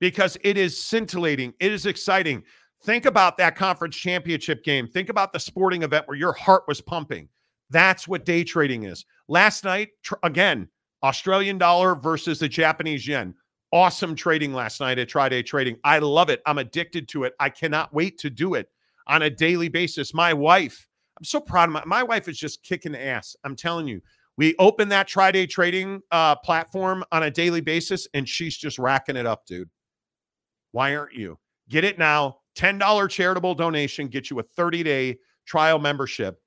because 0.00 0.36
it 0.42 0.56
is 0.56 0.82
scintillating, 0.82 1.52
it 1.60 1.72
is 1.72 1.86
exciting. 1.86 2.42
Think 2.84 3.06
about 3.06 3.36
that 3.38 3.56
conference 3.56 3.96
championship 3.96 4.64
game. 4.64 4.86
Think 4.86 5.08
about 5.08 5.32
the 5.32 5.40
sporting 5.40 5.82
event 5.82 6.06
where 6.06 6.16
your 6.16 6.32
heart 6.32 6.62
was 6.68 6.80
pumping. 6.80 7.28
That's 7.70 8.06
what 8.06 8.24
day 8.24 8.44
trading 8.44 8.84
is. 8.84 9.04
Last 9.26 9.64
night, 9.64 9.88
tr- 10.02 10.14
again, 10.22 10.68
Australian 11.02 11.58
dollar 11.58 11.94
versus 11.94 12.38
the 12.38 12.48
Japanese 12.48 13.06
yen. 13.06 13.34
Awesome 13.70 14.14
trading 14.14 14.54
last 14.54 14.80
night 14.80 14.98
at 14.98 15.08
Try 15.08 15.28
Day 15.28 15.42
Trading. 15.42 15.76
I 15.84 15.98
love 15.98 16.30
it. 16.30 16.40
I'm 16.46 16.58
addicted 16.58 17.08
to 17.08 17.24
it. 17.24 17.34
I 17.38 17.50
cannot 17.50 17.92
wait 17.92 18.18
to 18.18 18.30
do 18.30 18.54
it 18.54 18.70
on 19.06 19.22
a 19.22 19.30
daily 19.30 19.68
basis. 19.68 20.14
My 20.14 20.32
wife, 20.32 20.88
I'm 21.18 21.24
so 21.24 21.40
proud 21.40 21.68
of 21.68 21.74
my, 21.74 21.82
my 21.84 22.02
wife 22.02 22.28
is 22.28 22.38
just 22.38 22.62
kicking 22.62 22.96
ass. 22.96 23.36
I'm 23.44 23.56
telling 23.56 23.86
you. 23.86 24.00
We 24.38 24.54
open 24.60 24.88
that 24.90 25.08
Try 25.08 25.32
Day 25.32 25.46
Trading 25.46 26.00
uh, 26.12 26.36
platform 26.36 27.04
on 27.10 27.24
a 27.24 27.30
daily 27.30 27.60
basis, 27.60 28.06
and 28.14 28.26
she's 28.26 28.56
just 28.56 28.78
racking 28.78 29.16
it 29.16 29.26
up, 29.26 29.44
dude. 29.46 29.68
Why 30.70 30.94
aren't 30.94 31.14
you? 31.14 31.38
Get 31.68 31.84
it 31.84 31.98
now. 31.98 32.38
$10 32.56 33.10
charitable 33.10 33.54
donation 33.54 34.08
gets 34.08 34.30
you 34.30 34.38
a 34.38 34.42
30 34.42 34.82
day 34.82 35.18
trial 35.44 35.78
membership 35.78 36.40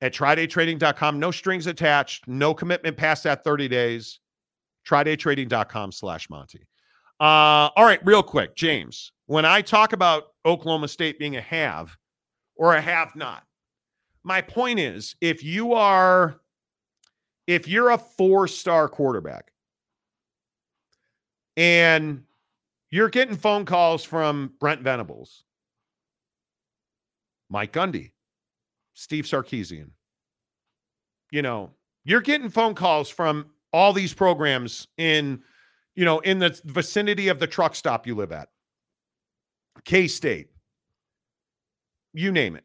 at 0.00 0.14
trydaytrading.com. 0.14 1.18
No 1.18 1.30
strings 1.30 1.66
attached, 1.66 2.28
no 2.28 2.54
commitment 2.54 2.96
past 2.96 3.24
that 3.24 3.44
30 3.44 3.68
days. 3.68 4.20
Trydaytrading.com 4.88 5.92
slash 5.92 6.30
Monty. 6.30 6.66
Uh, 7.20 7.68
all 7.76 7.84
right, 7.84 8.04
real 8.04 8.22
quick, 8.22 8.54
James. 8.56 9.12
When 9.26 9.44
I 9.44 9.60
talk 9.60 9.92
about 9.92 10.28
Oklahoma 10.46 10.88
State 10.88 11.18
being 11.18 11.36
a 11.36 11.40
have 11.40 11.96
or 12.56 12.74
a 12.74 12.80
have 12.80 13.14
not, 13.14 13.44
my 14.24 14.40
point 14.40 14.78
is 14.78 15.16
if 15.20 15.42
you 15.44 15.74
are 15.74 16.40
if 17.46 17.66
you're 17.66 17.90
a 17.90 17.98
four-star 17.98 18.88
quarterback 18.88 19.52
and 21.56 22.22
you're 22.90 23.08
getting 23.08 23.36
phone 23.36 23.64
calls 23.64 24.04
from 24.04 24.52
Brent 24.60 24.82
Venables, 24.82 25.44
Mike 27.50 27.72
Gundy, 27.72 28.12
Steve 28.94 29.24
Sarkisian. 29.24 29.90
You 31.30 31.42
know, 31.42 31.70
you're 32.04 32.20
getting 32.20 32.48
phone 32.48 32.74
calls 32.74 33.08
from 33.08 33.50
all 33.72 33.92
these 33.92 34.14
programs 34.14 34.88
in, 34.96 35.42
you 35.94 36.04
know, 36.04 36.20
in 36.20 36.38
the 36.38 36.58
vicinity 36.64 37.28
of 37.28 37.38
the 37.38 37.46
truck 37.46 37.74
stop 37.74 38.06
you 38.06 38.14
live 38.14 38.32
at. 38.32 38.48
K 39.84 40.08
State, 40.08 40.48
you 42.12 42.32
name 42.32 42.56
it. 42.56 42.64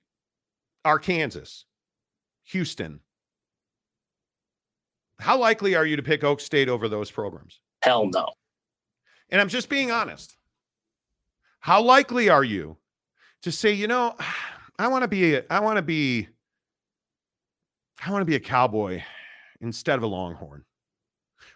Arkansas, 0.86 1.64
Houston. 2.46 3.00
How 5.20 5.38
likely 5.38 5.76
are 5.76 5.86
you 5.86 5.96
to 5.96 6.04
pick 6.04 6.22
Okie 6.22 6.42
State 6.42 6.68
over 6.68 6.90
those 6.90 7.10
programs? 7.10 7.60
Hell 7.82 8.10
no. 8.12 8.30
And 9.30 9.40
I'm 9.40 9.48
just 9.48 9.70
being 9.70 9.92
honest. 9.92 10.36
How 11.60 11.82
likely 11.82 12.30
are 12.30 12.44
you 12.44 12.78
to 13.44 13.52
say, 13.52 13.72
you 13.72 13.88
know, 13.88 14.16
I 14.78 14.88
want 14.88 15.04
to 15.04 15.08
be, 15.08 15.36
a, 15.36 15.44
I 15.50 15.60
want 15.60 15.78
to 15.78 15.82
be, 15.82 16.28
I 18.06 18.12
want 18.12 18.22
to 18.22 18.26
be 18.26 18.36
a 18.36 18.40
cowboy 18.40 19.02
instead 19.62 19.98
of 19.98 20.04
a 20.04 20.08
longhorn. 20.08 20.66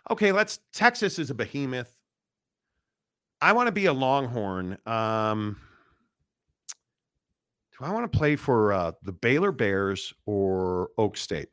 Okay, 0.10 0.32
let's, 0.32 0.60
Texas 0.74 1.20
is 1.20 1.30
a 1.30 1.34
behemoth. 1.34 1.94
I 3.42 3.52
want 3.54 3.68
to 3.68 3.72
be 3.72 3.86
a 3.86 3.94
longhorn. 3.94 4.78
Um, 4.86 5.58
do 7.78 7.86
I 7.86 7.92
want 7.92 8.12
to 8.12 8.18
play 8.18 8.36
for 8.36 8.74
uh, 8.74 8.94
the 9.04 9.12
Baylor 9.12 9.52
Bears 9.52 10.14
or 10.26 10.90
Okie 10.98 11.18
State? 11.18 11.50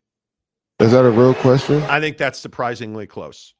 Is 0.80 0.92
that 0.92 1.04
a 1.04 1.10
real 1.10 1.34
question? 1.34 1.82
I 1.82 2.00
think 2.00 2.16
that's 2.16 2.38
surprisingly 2.38 3.06
close. 3.06 3.54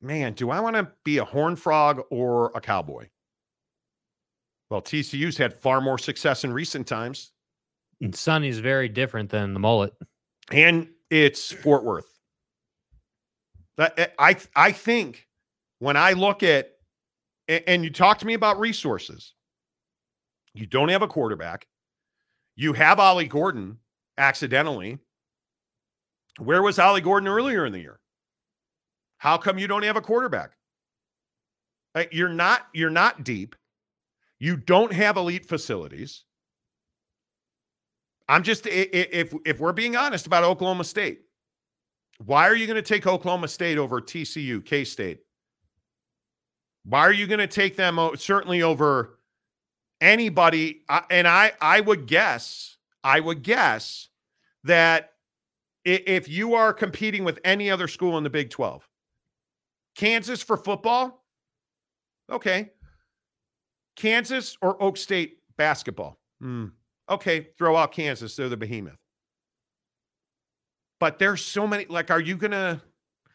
Man, 0.00 0.34
do 0.34 0.50
I 0.50 0.60
want 0.60 0.76
to 0.76 0.90
be 1.04 1.18
a 1.18 1.24
horn 1.24 1.56
frog 1.56 2.02
or 2.10 2.52
a 2.54 2.60
cowboy? 2.60 3.08
Well, 4.70 4.82
TCU's 4.82 5.36
had 5.36 5.52
far 5.54 5.80
more 5.80 5.98
success 5.98 6.44
in 6.44 6.52
recent 6.52 6.86
times, 6.86 7.32
And 8.00 8.14
Sonny's 8.14 8.58
very 8.58 8.88
different 8.88 9.30
than 9.30 9.54
the 9.54 9.60
mullet. 9.60 9.94
and 10.52 10.88
it's 11.10 11.52
Fort 11.52 11.84
Worth. 11.84 12.13
Eh, 13.78 14.06
I 14.18 14.36
I 14.54 14.72
think 14.72 15.26
when 15.78 15.96
I 15.96 16.12
look 16.12 16.42
at 16.42 16.70
and 17.48 17.84
you 17.84 17.90
talk 17.90 18.18
to 18.18 18.26
me 18.26 18.34
about 18.34 18.58
resources, 18.58 19.34
you 20.54 20.66
don't 20.66 20.88
have 20.88 21.02
a 21.02 21.08
quarterback. 21.08 21.66
You 22.56 22.72
have 22.74 23.00
Ollie 23.00 23.26
Gordon 23.26 23.78
accidentally. 24.16 24.98
Where 26.38 26.62
was 26.62 26.78
Ollie 26.78 27.00
Gordon 27.00 27.28
earlier 27.28 27.66
in 27.66 27.72
the 27.72 27.80
year? 27.80 28.00
How 29.18 29.36
come 29.38 29.58
you 29.58 29.66
don't 29.66 29.82
have 29.82 29.96
a 29.96 30.00
quarterback? 30.00 30.52
You're 32.10 32.28
not 32.28 32.66
you're 32.72 32.90
not 32.90 33.24
deep. 33.24 33.54
You 34.40 34.56
don't 34.56 34.92
have 34.92 35.16
elite 35.16 35.46
facilities. 35.46 36.24
I'm 38.28 38.42
just 38.42 38.66
if 38.66 39.34
if 39.44 39.60
we're 39.60 39.72
being 39.72 39.96
honest 39.96 40.26
about 40.26 40.44
Oklahoma 40.44 40.84
State, 40.84 41.20
why 42.18 42.48
are 42.48 42.54
you 42.54 42.66
going 42.66 42.76
to 42.76 42.82
take 42.82 43.06
Oklahoma 43.06 43.48
State 43.48 43.78
over 43.78 44.00
TCU, 44.00 44.64
K 44.64 44.84
State? 44.84 45.20
Why 46.84 47.00
are 47.00 47.12
you 47.12 47.26
going 47.26 47.40
to 47.40 47.46
take 47.46 47.76
them 47.76 47.98
certainly 48.16 48.62
over 48.62 49.18
anybody? 50.00 50.82
I- 50.88 51.04
And 51.10 51.26
I 51.26 51.52
I 51.60 51.80
would 51.80 52.06
guess 52.06 52.76
I 53.02 53.20
would 53.20 53.42
guess 53.42 54.08
that 54.64 55.12
if 55.84 56.28
you 56.28 56.54
are 56.54 56.72
competing 56.72 57.24
with 57.24 57.38
any 57.44 57.70
other 57.70 57.88
school 57.88 58.16
in 58.16 58.24
the 58.24 58.30
Big 58.30 58.48
12, 58.50 58.88
Kansas 59.96 60.42
for 60.42 60.56
football, 60.56 61.24
okay. 62.30 62.70
Kansas 63.96 64.56
or 64.62 64.78
Okie 64.78 64.98
State 64.98 65.38
basketball. 65.56 66.18
Hmm. 66.40 66.66
Okay, 67.10 67.48
throw 67.58 67.76
out 67.76 67.92
Kansas. 67.92 68.34
They're 68.34 68.48
the 68.48 68.56
behemoth. 68.56 68.98
But 71.00 71.18
there's 71.18 71.44
so 71.44 71.66
many. 71.66 71.86
Like, 71.86 72.10
are 72.10 72.20
you 72.20 72.36
gonna? 72.36 72.80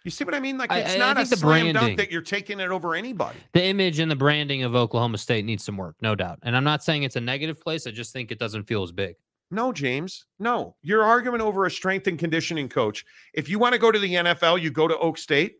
You 0.05 0.11
see 0.11 0.23
what 0.23 0.33
I 0.33 0.39
mean? 0.39 0.57
Like, 0.57 0.71
it's 0.71 0.91
I- 0.91 0.95
I 0.95 0.97
not 0.97 1.19
a 1.19 1.25
slam 1.25 1.73
dunk 1.73 1.97
that 1.97 2.09
you're 2.11 2.21
taking 2.21 2.59
it 2.59 2.69
over 2.69 2.95
anybody. 2.95 3.37
The 3.53 3.63
image 3.65 3.99
and 3.99 4.09
the 4.09 4.15
branding 4.15 4.63
of 4.63 4.73
Oklahoma 4.73 5.17
State 5.17 5.43
needs 5.43 5.63
some 5.63 5.75
work, 5.77 5.95
no 6.01 6.15
doubt. 6.15 6.39
And 6.43 6.55
I'm 6.55 6.63
not 6.63 6.83
saying 6.83 7.03
it's 7.03 7.17
a 7.17 7.21
negative 7.21 7.59
place. 7.59 7.85
I 7.85 7.91
just 7.91 8.13
think 8.13 8.31
it 8.31 8.39
doesn't 8.39 8.63
feel 8.63 8.81
as 8.83 8.91
big. 8.93 9.15
No, 9.51 9.73
James. 9.73 10.25
No, 10.39 10.75
you're 10.83 11.03
arguing 11.03 11.41
over 11.41 11.65
a 11.65 11.71
strength 11.71 12.07
and 12.07 12.17
conditioning 12.17 12.69
coach. 12.69 13.03
If 13.33 13.49
you 13.49 13.59
want 13.59 13.73
to 13.73 13.79
go 13.79 13.91
to 13.91 13.99
the 13.99 14.13
NFL, 14.13 14.61
you 14.61 14.69
go 14.71 14.87
to 14.87 14.95
Okie 14.95 15.17
State. 15.17 15.59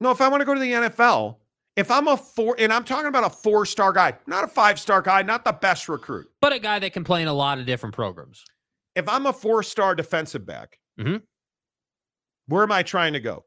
No, 0.00 0.10
if 0.10 0.20
I 0.20 0.28
want 0.28 0.40
to 0.42 0.44
go 0.44 0.54
to 0.54 0.60
the 0.60 0.72
NFL, 0.72 1.36
if 1.76 1.90
I'm 1.90 2.08
a 2.08 2.16
four, 2.16 2.56
and 2.58 2.72
I'm 2.72 2.84
talking 2.84 3.06
about 3.06 3.24
a 3.24 3.30
four 3.30 3.64
star 3.64 3.92
guy, 3.92 4.14
not 4.26 4.44
a 4.44 4.48
five 4.48 4.78
star 4.78 5.00
guy, 5.00 5.22
not 5.22 5.44
the 5.44 5.52
best 5.52 5.88
recruit. 5.88 6.26
But 6.40 6.52
a 6.52 6.58
guy 6.58 6.78
that 6.78 6.92
can 6.92 7.04
play 7.04 7.22
in 7.22 7.28
a 7.28 7.32
lot 7.34 7.58
of 7.58 7.66
different 7.66 7.94
programs. 7.94 8.44
If 8.96 9.08
I'm 9.08 9.26
a 9.26 9.32
four 9.32 9.62
star 9.62 9.94
defensive 9.94 10.44
back, 10.46 10.78
Mhm. 10.98 11.22
where 12.46 12.62
am 12.64 12.72
I 12.72 12.82
trying 12.82 13.12
to 13.12 13.20
go? 13.20 13.44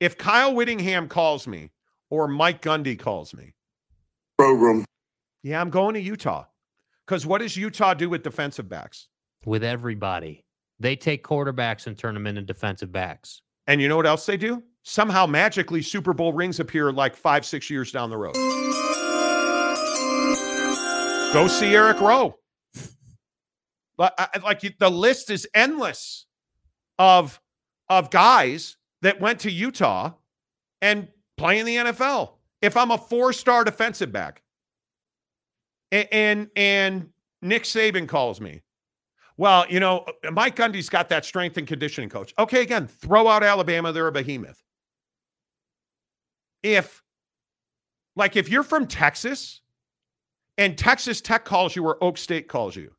If 0.00 0.16
Kyle 0.16 0.54
Whittingham 0.54 1.08
calls 1.08 1.46
me 1.46 1.70
or 2.08 2.28
Mike 2.28 2.62
Gundy 2.62 2.98
calls 2.98 3.34
me, 3.34 3.52
Program. 4.38 4.84
yeah, 5.42 5.60
I'm 5.60 5.70
going 5.70 5.94
to 5.94 6.00
Utah. 6.00 6.46
Because 7.06 7.26
what 7.26 7.38
does 7.42 7.56
Utah 7.56 7.92
do 7.94 8.08
with 8.08 8.22
defensive 8.22 8.68
backs? 8.68 9.08
with 9.46 9.62
everybody. 9.62 10.42
They 10.80 10.96
take 10.96 11.22
quarterbacks 11.22 11.86
and 11.86 11.98
turn 11.98 12.14
them 12.14 12.26
into 12.26 12.40
defensive 12.40 12.90
backs. 12.90 13.42
And 13.66 13.78
you 13.78 13.88
know 13.90 13.96
what 13.96 14.06
else 14.06 14.24
they 14.24 14.38
do? 14.38 14.62
Somehow 14.84 15.26
magically 15.26 15.82
Super 15.82 16.14
Bowl 16.14 16.32
rings 16.32 16.60
appear 16.60 16.90
like 16.90 17.14
five, 17.14 17.44
six 17.44 17.68
years 17.68 17.92
down 17.92 18.08
the 18.08 18.16
road. 18.16 18.32
Go 21.34 21.46
see 21.46 21.74
Eric 21.74 22.00
Rowe. 22.00 22.38
I- 23.98 24.10
I- 24.18 24.22
uh, 24.22 24.26
uh, 24.34 24.40
like 24.42 24.78
the 24.78 24.90
list 24.90 25.30
is 25.30 25.46
endless 25.54 26.26
of 26.98 27.40
of 27.90 28.10
guys 28.10 28.76
that 29.02 29.20
went 29.20 29.40
to 29.40 29.50
Utah 29.50 30.12
and 30.80 31.08
play 31.36 31.58
in 31.58 31.66
the 31.66 31.76
NFL. 31.76 32.38
If 32.62 32.76
I'm 32.76 32.90
a 32.90 32.98
four-star 32.98 33.64
defensive 33.64 34.10
back, 34.10 34.42
a- 35.92 36.12
and 36.14 36.50
and 36.56 37.10
Nick 37.42 37.64
Saban 37.64 38.08
calls 38.08 38.40
me, 38.40 38.62
well, 39.36 39.66
you 39.68 39.80
know, 39.80 40.06
uh, 40.26 40.30
Mike 40.30 40.56
Gundy's 40.56 40.88
got 40.88 41.08
that 41.10 41.24
strength 41.24 41.58
and 41.58 41.66
conditioning 41.66 42.08
coach. 42.08 42.32
Okay, 42.38 42.62
again, 42.62 42.86
throw 42.86 43.28
out 43.28 43.42
Alabama, 43.42 43.92
they're 43.92 44.06
a 44.06 44.12
behemoth. 44.12 44.62
If, 46.62 47.02
like, 48.16 48.36
if 48.36 48.48
you're 48.48 48.62
from 48.62 48.86
Texas 48.86 49.60
and 50.56 50.78
Texas 50.78 51.20
Tech 51.20 51.44
calls 51.44 51.76
you 51.76 51.84
or 51.84 51.98
Okie 51.98 52.18
State 52.18 52.48
calls 52.48 52.74
you, 52.76 52.92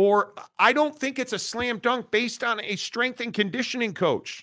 or 0.00 0.32
I 0.58 0.72
don't 0.72 0.98
think 0.98 1.18
it's 1.18 1.34
a 1.34 1.38
slam 1.38 1.78
dunk 1.78 2.10
based 2.10 2.42
on 2.42 2.58
a 2.62 2.76
strength 2.76 3.20
and 3.20 3.34
conditioning 3.34 3.92
coach, 3.92 4.42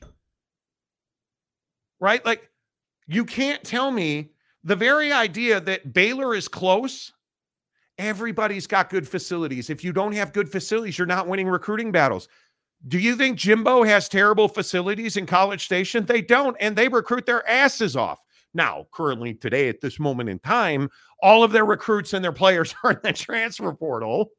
right? 1.99 2.23
Like, 2.23 2.51
you 3.07 3.25
can't 3.25 3.63
tell 3.63 3.89
me 3.89 4.29
the 4.63 4.75
very 4.75 5.11
idea 5.11 5.59
that 5.61 5.93
Baylor 5.93 6.35
is 6.35 6.47
close 6.47 7.11
Everybody's 7.97 8.67
got 8.67 8.91
good 8.91 9.07
facilities. 9.07 9.71
If 9.71 9.83
you 9.83 9.91
don't 9.91 10.11
have 10.11 10.31
good 10.31 10.51
facilities, 10.51 10.99
you're 10.99 11.07
not 11.07 11.27
winning 11.27 11.47
recruiting 11.47 11.91
battles. 11.91 12.27
Do 12.87 12.99
you 12.99 13.15
think 13.15 13.39
Jimbo 13.39 13.83
has 13.83 14.07
terrible 14.07 14.47
facilities 14.47 15.17
in 15.17 15.25
College 15.25 15.65
Station? 15.65 16.05
They 16.05 16.21
don't, 16.21 16.55
and 16.59 16.75
they 16.75 16.89
recruit 16.89 17.25
their 17.25 17.47
asses 17.49 17.95
off. 17.95 18.19
Now, 18.53 18.85
currently 18.93 19.33
today, 19.33 19.67
at 19.67 19.81
this 19.81 19.99
moment 19.99 20.29
in 20.29 20.37
time, 20.37 20.89
all 21.23 21.43
of 21.43 21.51
their 21.51 21.65
recruits 21.65 22.13
and 22.13 22.23
their 22.23 22.31
players 22.31 22.75
are 22.83 22.91
in 22.91 22.99
the 23.01 23.13
transfer 23.13 23.73
portal. 23.73 24.29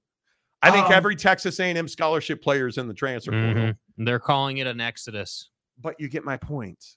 I 0.62 0.70
think 0.72 0.86
Um, 0.86 0.92
every 0.92 1.14
Texas 1.16 1.61
A&M 1.61 1.86
scholarship 1.88 2.42
player 2.42 2.66
is 2.66 2.78
in 2.78 2.88
the 2.88 2.94
transfer 2.94 3.30
portal. 3.30 3.62
Mhm. 3.64 3.76
They're 3.98 4.18
calling 4.18 4.59
it 4.59 4.66
an 4.66 4.80
exodus. 4.80 5.50
But 5.80 5.98
you 6.00 6.09
get 6.09 6.24
my 6.24 6.36
point. 6.36 6.96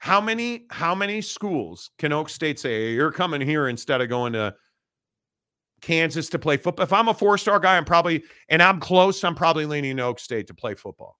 How 0.00 0.20
many 0.20 0.66
how 0.70 0.94
many 0.94 1.20
schools 1.22 1.90
can 1.98 2.12
Okie 2.12 2.30
State 2.30 2.58
say 2.60 2.92
you're 2.92 3.10
coming 3.10 3.40
here 3.40 3.68
instead 3.68 4.00
of 4.02 4.08
going 4.08 4.34
to 4.34 4.54
Kansas 5.80 6.28
to 6.28 6.38
play 6.38 6.56
football? 6.58 6.84
If 6.84 6.92
I'm 6.92 7.08
a 7.08 7.14
four 7.14 7.38
star 7.38 7.58
guy, 7.58 7.76
I'm 7.76 7.84
probably 7.86 8.22
and 8.48 8.62
I'm 8.62 8.78
close. 8.78 9.24
I'm 9.24 9.34
probably 9.34 9.64
leaning 9.66 9.96
to 9.96 10.02
Okie 10.02 10.20
State 10.20 10.46
to 10.48 10.54
play 10.54 10.74
football. 10.74 11.18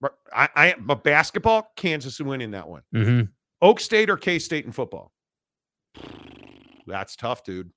But 0.00 0.18
I, 0.32 0.48
I 0.54 0.74
but 0.78 1.02
basketball, 1.02 1.72
Kansas 1.76 2.14
is 2.14 2.20
winning 2.22 2.50
that 2.52 2.68
one. 2.68 2.82
Mhm. 2.94 3.28
Okie 3.62 3.80
State 3.80 4.10
or 4.10 4.16
K 4.18 4.38
State 4.38 4.66
in 4.66 4.72
football. 4.72 5.12
That's 6.86 7.16
tough, 7.16 7.44
dude. 7.44 7.72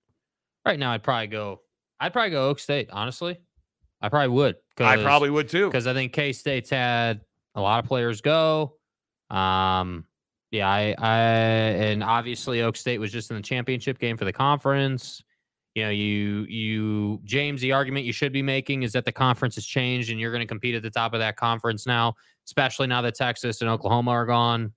Right 0.65 0.79
now, 0.79 0.91
I'd 0.91 1.03
probably 1.03 1.27
go. 1.27 1.61
I'd 1.99 2.13
probably 2.13 2.31
go 2.31 2.53
Okie 2.53 2.59
State. 2.59 2.89
Honestly, 2.91 3.37
I 4.01 4.09
probably 4.09 4.29
would. 4.29 4.55
I 4.79 5.01
probably 5.01 5.29
would 5.29 5.49
too. 5.49 5.67
because 5.67 5.87
I 5.87 5.93
think 5.93 6.13
K 6.13 6.33
State's 6.33 6.69
had 6.69 7.21
a 7.55 7.61
lot 7.61 7.79
of 7.83 7.85
players 7.87 8.21
go. 8.21 8.75
Um, 9.29 10.05
yeah, 10.51 10.69
I, 10.69 10.95
I, 10.97 11.17
and 11.17 12.03
obviously 12.03 12.59
Okie 12.59 12.77
State 12.77 12.99
was 12.99 13.11
just 13.11 13.29
in 13.31 13.37
the 13.37 13.41
championship 13.41 13.99
game 13.99 14.17
for 14.17 14.25
the 14.25 14.33
conference. 14.33 15.21
You 15.73 15.83
know, 15.83 15.89
you, 15.89 16.45
you, 16.47 17.19
James, 17.25 17.59
the 17.59 17.73
argument 17.73 18.05
you 18.05 18.13
should 18.13 18.31
be 18.31 18.41
making 18.41 18.83
is 18.83 18.93
that 18.93 19.03
the 19.03 19.11
conference 19.11 19.55
has 19.55 19.65
changed 19.65 20.09
and 20.09 20.17
you're 20.19 20.31
going 20.31 20.39
to 20.41 20.47
compete 20.47 20.73
at 20.75 20.81
the 20.83 20.89
top 20.89 21.13
of 21.13 21.19
that 21.19 21.35
conference 21.35 21.85
now, 21.85 22.13
especially 22.47 22.87
now 22.87 23.01
that 23.01 23.15
Texas 23.15 23.59
and 23.59 23.69
Oklahoma 23.69 24.11
are 24.11 24.25
gone. 24.25 24.71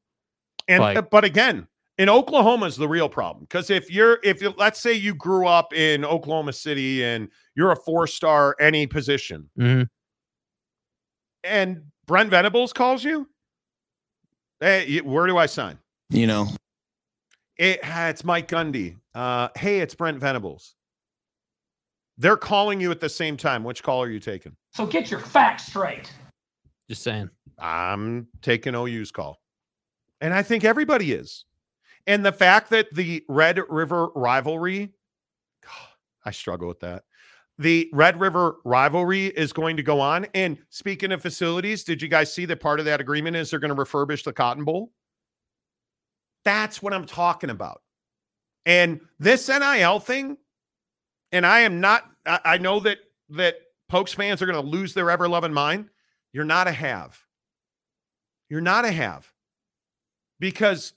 And 0.66 0.80
Like- 0.82 0.96
uh, 0.96 1.02
but 1.02 1.22
again, 1.24 1.68
in 1.98 2.08
Oklahoma 2.08 2.66
is 2.66 2.76
the 2.76 2.88
real 2.88 3.08
problem 3.08 3.44
because 3.44 3.70
if 3.70 3.90
you're 3.90 4.18
if 4.22 4.40
you 4.40 4.54
let's 4.56 4.78
say 4.80 4.92
you 4.92 5.14
grew 5.14 5.46
up 5.46 5.72
in 5.74 6.04
Oklahoma 6.04 6.52
City 6.52 7.04
and 7.04 7.28
you're 7.54 7.72
a 7.72 7.76
four 7.76 8.06
star 8.06 8.54
any 8.60 8.86
position, 8.86 9.50
Mhm. 9.58 9.88
and 11.44 11.82
Brent 12.06 12.30
Venables 12.30 12.72
calls 12.72 13.04
you, 13.04 13.28
hey, 14.60 15.00
where 15.00 15.26
do 15.26 15.36
I 15.36 15.46
sign? 15.46 15.78
You 16.10 16.26
know, 16.26 16.46
It, 17.58 17.80
it's 17.82 18.24
Mike 18.24 18.48
Gundy. 18.48 18.96
Uh, 19.14 19.48
hey, 19.56 19.80
it's 19.80 19.94
Brent 19.94 20.18
Venables. 20.18 20.74
They're 22.16 22.36
calling 22.36 22.80
you 22.80 22.90
at 22.90 23.00
the 23.00 23.08
same 23.08 23.36
time. 23.36 23.62
Which 23.62 23.82
call 23.82 24.02
are 24.02 24.08
you 24.10 24.20
taking? 24.20 24.56
So 24.72 24.86
get 24.86 25.10
your 25.10 25.20
facts 25.20 25.66
straight. 25.66 26.12
Just 26.88 27.02
saying. 27.02 27.28
I'm 27.58 28.28
taking 28.42 28.74
OU's 28.74 29.10
call. 29.10 29.38
And 30.20 30.32
I 30.32 30.42
think 30.42 30.64
everybody 30.64 31.12
is. 31.12 31.44
And 32.08 32.24
the 32.24 32.32
fact 32.32 32.70
that 32.70 32.92
the 32.94 33.22
Red 33.28 33.60
River 33.68 34.08
rivalry, 34.14 34.90
I 36.24 36.30
struggle 36.30 36.66
with 36.66 36.80
that. 36.80 37.04
The 37.58 37.90
Red 37.92 38.18
River 38.18 38.56
rivalry 38.64 39.26
is 39.26 39.52
going 39.52 39.76
to 39.76 39.82
go 39.82 40.00
on. 40.00 40.26
And 40.32 40.56
speaking 40.70 41.12
of 41.12 41.20
facilities, 41.20 41.84
did 41.84 42.00
you 42.00 42.08
guys 42.08 42.32
see 42.32 42.46
that 42.46 42.60
part 42.60 42.80
of 42.80 42.86
that 42.86 43.02
agreement 43.02 43.36
is 43.36 43.50
they're 43.50 43.60
going 43.60 43.76
to 43.76 43.80
refurbish 43.80 44.24
the 44.24 44.32
Cotton 44.32 44.64
Bowl? 44.64 44.90
That's 46.46 46.80
what 46.80 46.94
I'm 46.94 47.04
talking 47.04 47.50
about. 47.50 47.82
And 48.64 49.00
this 49.18 49.48
NIL 49.48 50.00
thing, 50.00 50.38
and 51.30 51.44
I 51.44 51.60
am 51.60 51.80
not, 51.80 52.04
I, 52.24 52.40
I 52.44 52.58
know 52.58 52.80
that 52.80 52.98
that 53.30 53.56
Pokes 53.90 54.14
fans 54.14 54.40
are 54.40 54.46
going 54.46 54.62
to 54.62 54.66
lose 54.66 54.94
their 54.94 55.10
ever 55.10 55.28
loving 55.28 55.52
mind. 55.52 55.90
You're 56.32 56.44
not 56.44 56.68
a 56.68 56.72
have. 56.72 57.18
You're 58.48 58.62
not 58.62 58.86
a 58.86 58.92
have 58.92 59.30
because 60.40 60.94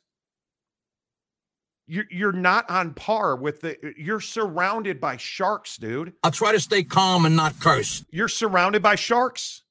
you're 1.92 2.06
you're 2.10 2.32
not 2.32 2.70
on 2.70 2.94
par 2.94 3.36
with 3.36 3.60
the 3.60 3.76
you're 3.98 4.22
surrounded 4.22 5.02
by 5.02 5.18
sharks, 5.18 5.76
dude. 5.76 6.14
I'll 6.24 6.32
try 6.32 6.54
to 6.54 6.60
stay 6.60 6.86
calm 6.86 7.26
and 7.26 7.36
not 7.36 7.60
curse. 7.60 8.06
You're 8.12 8.30
surrounded 8.30 8.82
by 8.82 8.96
sharks. 8.96 9.64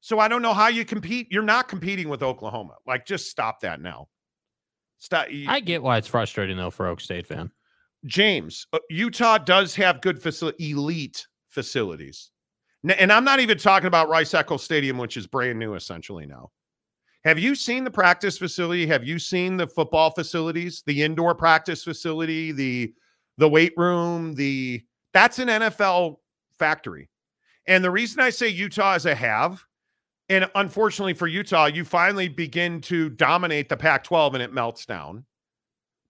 So 0.00 0.18
I 0.18 0.26
don't 0.26 0.42
know 0.42 0.54
how 0.54 0.66
you 0.66 0.84
compete. 0.84 1.28
You're 1.30 1.44
not 1.44 1.68
competing 1.68 2.08
with 2.08 2.20
Oklahoma. 2.22 2.74
Like 2.84 3.06
just 3.06 3.30
stop 3.30 3.60
that 3.60 3.80
now. 3.80 4.08
Stop. 4.98 5.28
I 5.46 5.60
get 5.60 5.84
why 5.84 5.98
it's 5.98 6.08
frustrating 6.08 6.56
though 6.56 6.70
for 6.70 6.86
Okie 6.86 7.02
State 7.02 7.28
fan. 7.28 7.52
James, 8.04 8.66
uh, 8.72 8.78
Utah 8.90 9.38
does 9.38 9.76
have 9.76 10.00
good 10.00 10.20
facility, 10.20 10.72
elite 10.72 11.28
facilities. 11.48 12.32
And 12.88 13.12
I'm 13.12 13.24
not 13.24 13.38
even 13.38 13.58
talking 13.58 13.86
about 13.86 14.08
Rice 14.08 14.34
Eccles 14.34 14.64
Stadium, 14.64 14.98
which 14.98 15.16
is 15.16 15.28
brand 15.28 15.60
new 15.60 15.74
essentially 15.74 16.26
now. 16.26 16.50
Have 17.26 17.40
you 17.40 17.56
seen 17.56 17.82
the 17.82 17.90
practice 17.90 18.38
facility? 18.38 18.86
Have 18.86 19.02
you 19.02 19.18
seen 19.18 19.56
the 19.56 19.66
football 19.66 20.12
facilities, 20.12 20.84
the 20.86 21.02
indoor 21.02 21.34
practice 21.34 21.82
facility, 21.82 22.52
the 22.52 22.94
the 23.36 23.48
weight 23.48 23.72
room, 23.76 24.32
the 24.36 24.84
that's 25.12 25.40
an 25.40 25.48
NFL 25.48 26.18
factory. 26.56 27.10
And 27.66 27.82
the 27.82 27.90
reason 27.90 28.20
I 28.20 28.30
say 28.30 28.46
Utah 28.48 28.94
is 28.94 29.06
a 29.06 29.14
have, 29.14 29.60
and 30.28 30.48
unfortunately 30.54 31.14
for 31.14 31.26
Utah, 31.26 31.66
you 31.66 31.84
finally 31.84 32.28
begin 32.28 32.80
to 32.82 33.10
dominate 33.10 33.68
the 33.68 33.76
Pac 33.76 34.04
12 34.04 34.34
and 34.34 34.42
it 34.42 34.52
melts 34.52 34.86
down. 34.86 35.24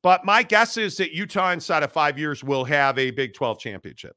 But 0.03 0.27
my 0.27 0.43
guess 0.43 0.77
is 0.77 0.99
that 0.99 1.13
Utah 1.13 1.53
inside 1.53 1.83
of 1.83 1.93
five 1.93 2.19
years 2.19 2.45
will 2.45 2.65
have 2.65 2.99
a 2.99 3.11
Big 3.11 3.33
12 3.33 3.59
championship. 3.59 4.15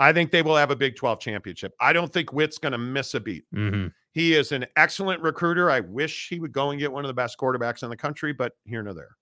I 0.00 0.14
think 0.14 0.30
they 0.30 0.40
will 0.40 0.56
have 0.56 0.70
a 0.70 0.76
Big 0.76 0.96
12 0.96 1.20
championship. 1.20 1.74
I 1.80 1.92
don't 1.92 2.10
think 2.10 2.32
Witt's 2.32 2.56
going 2.56 2.72
to 2.72 2.78
miss 2.78 3.12
a 3.12 3.20
beat. 3.20 3.44
Mm-hmm. 3.54 3.88
He 4.12 4.34
is 4.34 4.52
an 4.52 4.66
excellent 4.76 5.22
recruiter. 5.22 5.70
I 5.70 5.80
wish 5.80 6.28
he 6.28 6.38
would 6.38 6.52
go 6.52 6.70
and 6.70 6.78
get 6.78 6.92
one 6.92 7.04
of 7.04 7.08
the 7.08 7.14
best 7.14 7.38
quarterbacks 7.38 7.82
in 7.82 7.88
the 7.88 7.96
country, 7.96 8.32
but 8.32 8.52
here 8.64 8.82
nor 8.82 8.94
there. 8.94 9.16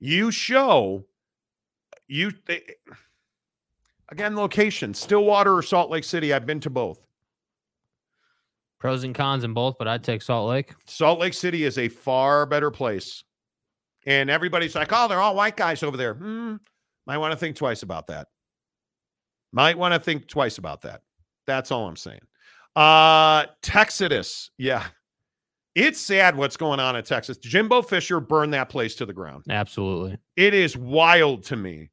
You 0.00 0.30
show 0.30 1.04
you 2.06 2.32
they, 2.46 2.62
again 4.10 4.36
location 4.36 4.92
Stillwater 4.92 5.54
or 5.56 5.62
Salt 5.62 5.90
Lake 5.90 6.04
City. 6.04 6.34
I've 6.34 6.46
been 6.46 6.60
to 6.60 6.70
both. 6.70 7.00
Pros 8.78 9.02
and 9.02 9.14
cons 9.14 9.44
in 9.44 9.54
both, 9.54 9.76
but 9.78 9.88
I'd 9.88 10.04
take 10.04 10.20
Salt 10.20 10.50
Lake. 10.50 10.74
Salt 10.86 11.18
Lake 11.18 11.32
City 11.32 11.64
is 11.64 11.78
a 11.78 11.88
far 11.88 12.44
better 12.44 12.70
place. 12.70 13.24
And 14.04 14.28
everybody's 14.28 14.74
like, 14.74 14.90
oh, 14.92 15.08
they're 15.08 15.22
all 15.22 15.34
white 15.34 15.56
guys 15.56 15.82
over 15.82 15.96
there. 15.96 16.12
Hmm, 16.12 16.56
might 17.06 17.16
want 17.16 17.32
to 17.32 17.38
think 17.38 17.56
twice 17.56 17.82
about 17.82 18.08
that. 18.08 18.28
Might 19.52 19.78
want 19.78 19.94
to 19.94 20.00
think 20.00 20.28
twice 20.28 20.58
about 20.58 20.82
that. 20.82 21.00
That's 21.46 21.70
all 21.70 21.88
I'm 21.88 21.96
saying. 21.96 22.20
Uh 22.76 23.46
Texas. 23.62 24.50
Yeah. 24.58 24.84
It's 25.74 26.00
sad 26.00 26.36
what's 26.36 26.56
going 26.56 26.78
on 26.78 26.94
in 26.94 27.02
Texas. 27.02 27.36
Jimbo 27.38 27.82
Fisher 27.82 28.20
burned 28.20 28.54
that 28.54 28.68
place 28.68 28.94
to 28.96 29.06
the 29.06 29.12
ground. 29.12 29.44
Absolutely. 29.50 30.18
It 30.36 30.54
is 30.54 30.76
wild 30.76 31.42
to 31.44 31.56
me. 31.56 31.90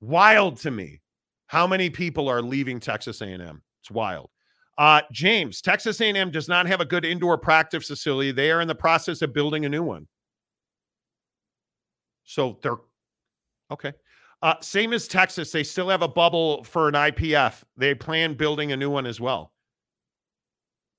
Wild 0.00 0.56
to 0.58 0.70
me 0.70 1.02
how 1.48 1.66
many 1.66 1.90
people 1.90 2.28
are 2.28 2.40
leaving 2.40 2.80
Texas 2.80 3.20
A&M. 3.20 3.62
It's 3.82 3.90
wild. 3.90 4.30
Uh, 4.78 5.02
James, 5.12 5.60
Texas 5.60 6.00
A&M 6.00 6.30
does 6.30 6.48
not 6.48 6.66
have 6.66 6.80
a 6.80 6.84
good 6.84 7.04
indoor 7.04 7.36
practice 7.36 7.88
facility. 7.88 8.30
They 8.30 8.50
are 8.50 8.60
in 8.60 8.68
the 8.68 8.74
process 8.74 9.20
of 9.22 9.34
building 9.34 9.64
a 9.66 9.68
new 9.68 9.82
one. 9.82 10.06
So 12.24 12.58
they're 12.62 12.76
okay. 13.70 13.92
Uh, 14.40 14.54
same 14.60 14.92
as 14.92 15.08
Texas, 15.08 15.50
they 15.50 15.64
still 15.64 15.88
have 15.88 16.02
a 16.02 16.08
bubble 16.08 16.62
for 16.62 16.88
an 16.88 16.94
IPF. 16.94 17.64
They 17.76 17.94
plan 17.94 18.34
building 18.34 18.70
a 18.72 18.76
new 18.76 18.88
one 18.88 19.04
as 19.04 19.20
well. 19.20 19.52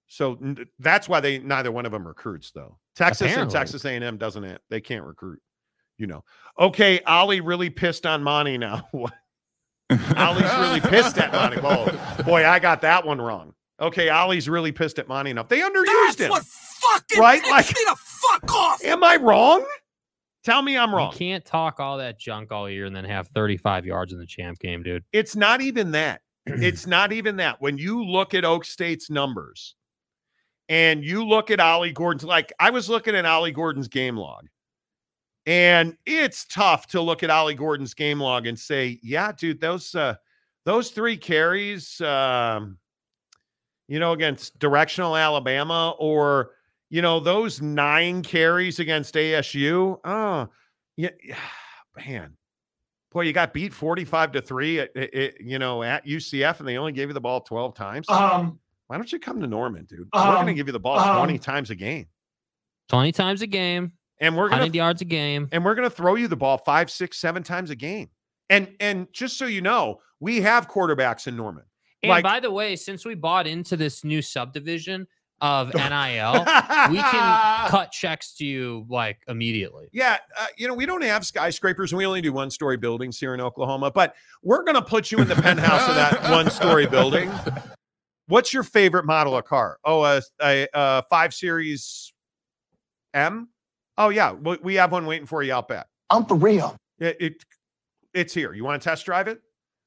So 0.09 0.37
that's 0.79 1.07
why 1.07 1.19
they 1.19 1.37
neither 1.39 1.71
one 1.71 1.85
of 1.85 1.91
them 1.91 2.05
recruits 2.05 2.51
though. 2.51 2.77
Texas 2.95 3.31
and 3.31 3.49
Texas 3.49 3.85
A&M 3.85 4.17
doesn't 4.17 4.43
ha- 4.43 4.57
they 4.69 4.81
can't 4.81 5.05
recruit. 5.05 5.39
You 5.97 6.07
know. 6.07 6.23
Okay, 6.59 6.99
Ollie 7.01 7.41
really 7.41 7.69
pissed 7.69 8.05
on 8.05 8.23
Monty 8.23 8.57
now. 8.57 8.87
Ollie's 10.17 10.53
really 10.57 10.81
pissed 10.81 11.17
at 11.17 11.31
Monty. 11.31 11.57
Oh, 11.63 12.23
boy, 12.23 12.45
I 12.45 12.59
got 12.59 12.81
that 12.81 13.05
one 13.05 13.19
wrong. 13.19 13.53
Okay, 13.79 14.09
Ollie's 14.09 14.49
really 14.49 14.71
pissed 14.71 14.99
at 14.99 15.07
Monty 15.07 15.31
enough. 15.31 15.47
They 15.47 15.61
underused 15.61 16.19
him. 16.19 16.31
fucking 16.31 17.19
Right? 17.19 17.41
Like- 17.49 17.67
me 17.67 17.85
to 17.85 17.95
fuck 17.95 18.53
off. 18.53 18.83
Am 18.83 19.03
I 19.03 19.15
wrong? 19.15 19.65
Tell 20.43 20.61
me 20.61 20.77
I'm 20.77 20.93
wrong. 20.93 21.11
You 21.11 21.17
can't 21.17 21.45
talk 21.45 21.79
all 21.79 21.97
that 21.97 22.19
junk 22.19 22.51
all 22.51 22.69
year 22.69 22.85
and 22.85 22.95
then 22.95 23.03
have 23.05 23.27
35 23.29 23.85
yards 23.85 24.13
in 24.13 24.19
the 24.19 24.25
champ 24.25 24.57
game, 24.59 24.83
dude. 24.83 25.03
It's 25.11 25.35
not 25.35 25.61
even 25.61 25.91
that. 25.91 26.21
It's 26.47 26.87
not 26.87 27.11
even 27.11 27.35
that. 27.37 27.61
When 27.61 27.77
you 27.77 28.03
look 28.03 28.33
at 28.33 28.43
Okie 28.43 28.65
State's 28.65 29.09
numbers 29.09 29.75
and 30.69 31.03
you 31.03 31.25
look 31.25 31.51
at 31.51 31.59
Ollie 31.59 31.91
Gordon's, 31.91 32.23
like 32.23 32.53
I 32.59 32.69
was 32.69 32.87
looking 32.89 33.15
at 33.15 33.25
Ollie 33.25 33.51
Gordon's 33.51 33.87
game 33.87 34.15
log, 34.15 34.47
and 35.45 35.97
it's 36.05 36.45
tough 36.45 36.87
to 36.87 37.01
look 37.01 37.23
at 37.23 37.29
Ollie 37.29 37.55
Gordon's 37.55 37.93
game 37.93 38.19
log 38.19 38.47
and 38.47 38.57
say, 38.57 38.99
yeah, 39.03 39.31
dude, 39.31 39.59
those 39.59 39.93
uh 39.95 40.15
those 40.65 40.91
three 40.91 41.17
carries, 41.17 41.99
um, 42.01 42.77
you 43.87 43.99
know, 43.99 44.11
against 44.13 44.57
directional 44.59 45.15
Alabama 45.17 45.95
or 45.99 46.51
you 46.91 47.01
know, 47.03 47.19
those 47.19 47.61
nine 47.61 48.23
carries 48.23 48.79
against 48.79 49.13
ASU. 49.15 49.99
Oh, 50.03 50.47
yeah, 50.97 51.09
man. 52.07 52.35
Boy, 53.11 53.21
you 53.21 53.33
got 53.33 53.53
beat 53.53 53.73
45 53.73 54.33
to 54.33 54.41
3 54.41 54.79
at, 54.81 54.95
at- 54.95 55.13
at, 55.15 55.41
you 55.41 55.57
know, 55.57 55.81
at 55.81 56.05
UCF 56.05 56.59
and 56.59 56.67
they 56.67 56.77
only 56.77 56.91
gave 56.91 57.07
you 57.09 57.13
the 57.13 57.21
ball 57.21 57.41
12 57.41 57.73
times. 57.73 58.07
Um, 58.09 58.59
Why 58.89 58.97
don't 58.97 59.11
you 59.11 59.19
come 59.19 59.39
to 59.41 59.45
Norman, 59.47 59.85
dude? 59.85 60.09
we're 60.11 60.19
going 60.23 60.45
to 60.47 60.49
Um, 60.51 60.55
give 60.55 60.65
you 60.67 60.73
the 60.73 60.79
ball 60.79 60.97
um, 60.97 61.17
20 61.17 61.37
times 61.37 61.69
a 61.69 61.75
game. 61.75 62.07
20 62.89 63.11
times 63.11 63.43
a 63.43 63.47
game, 63.47 63.91
And 64.19 64.35
we're 64.35 64.49
going 64.49 64.61
100 64.61 64.71
to 64.71 64.77
yards 64.77 65.01
a 65.01 65.05
game. 65.05 65.47
and 65.51 65.63
we're 65.63 65.75
going 65.75 65.87
to 65.87 65.95
throw 65.95 66.15
you 66.15 66.27
the 66.27 66.35
ball 66.35 66.57
five, 66.57 66.89
six, 66.89 67.17
seven 67.19 67.43
times 67.43 67.69
a 67.69 67.75
game. 67.75 68.09
And 68.49 68.67
and 68.79 69.07
just 69.13 69.37
so 69.37 69.45
you 69.45 69.61
know, 69.61 69.99
we 70.19 70.41
have 70.41 70.67
quarterbacks 70.67 71.27
in 71.27 71.37
Norman. 71.37 71.65
And 72.01 72.09
Like- 72.09 72.23
by 72.23 72.39
the 72.39 72.49
way, 72.49 72.75
since 72.75 73.05
we 73.05 73.13
bought 73.13 73.45
into 73.45 73.77
this 73.77 74.03
new 74.03 74.23
subdivision 74.23 75.05
of 75.39 75.67
NIL, 75.75 76.33
we 76.89 76.97
can 76.97 77.67
cut 77.69 77.91
checks 77.91 78.33
to 78.37 78.45
you 78.45 78.87
like 78.89 79.21
immediately. 79.27 79.87
Yeah, 79.93 80.17
uh, 80.35 80.47
you 80.57 80.67
know, 80.67 80.73
we 80.73 80.87
don't 80.87 81.03
have 81.03 81.27
skyscrapers 81.27 81.91
and 81.91 81.97
we 81.99 82.07
only 82.07 82.21
do 82.21 82.33
one 82.33 82.49
story 82.49 82.75
buildings 82.75 83.19
here 83.19 83.35
in 83.35 83.39
Oklahoma, 83.39 83.91
but 83.91 84.15
we're 84.41 84.63
going 84.63 84.75
to 84.75 84.81
put 84.81 85.11
you 85.11 85.19
in 85.19 85.27
the 85.27 85.35
penthouse 85.43 85.87
of 85.87 85.93
that 85.93 86.31
one 86.31 86.49
story 86.49 86.87
building. 86.87 87.31
What's 88.29 88.53
your 88.53 88.61
favorite 88.61 89.05
model 89.05 89.35
of 89.35 89.45
car? 89.45 89.79
Oh, 89.83 90.03
a, 90.03 90.21
a, 90.41 90.67
a 90.73 91.03
5 91.09 91.33
Series 91.33 92.13
M? 93.15 93.49
Oh, 93.97 94.09
yeah, 94.09 94.33
we, 94.33 94.57
we 94.61 94.75
have 94.75 94.91
one 94.91 95.07
waiting 95.07 95.25
for 95.25 95.41
you 95.41 95.51
out 95.51 95.67
back. 95.67 95.87
I'm 96.11 96.25
for 96.25 96.35
real. 96.35 96.77
It, 96.99 97.17
it 97.19 97.45
it's 98.13 98.33
here. 98.33 98.53
You 98.53 98.63
want 98.63 98.79
to 98.81 98.87
test 98.87 99.05
drive 99.05 99.27
it? 99.27 99.41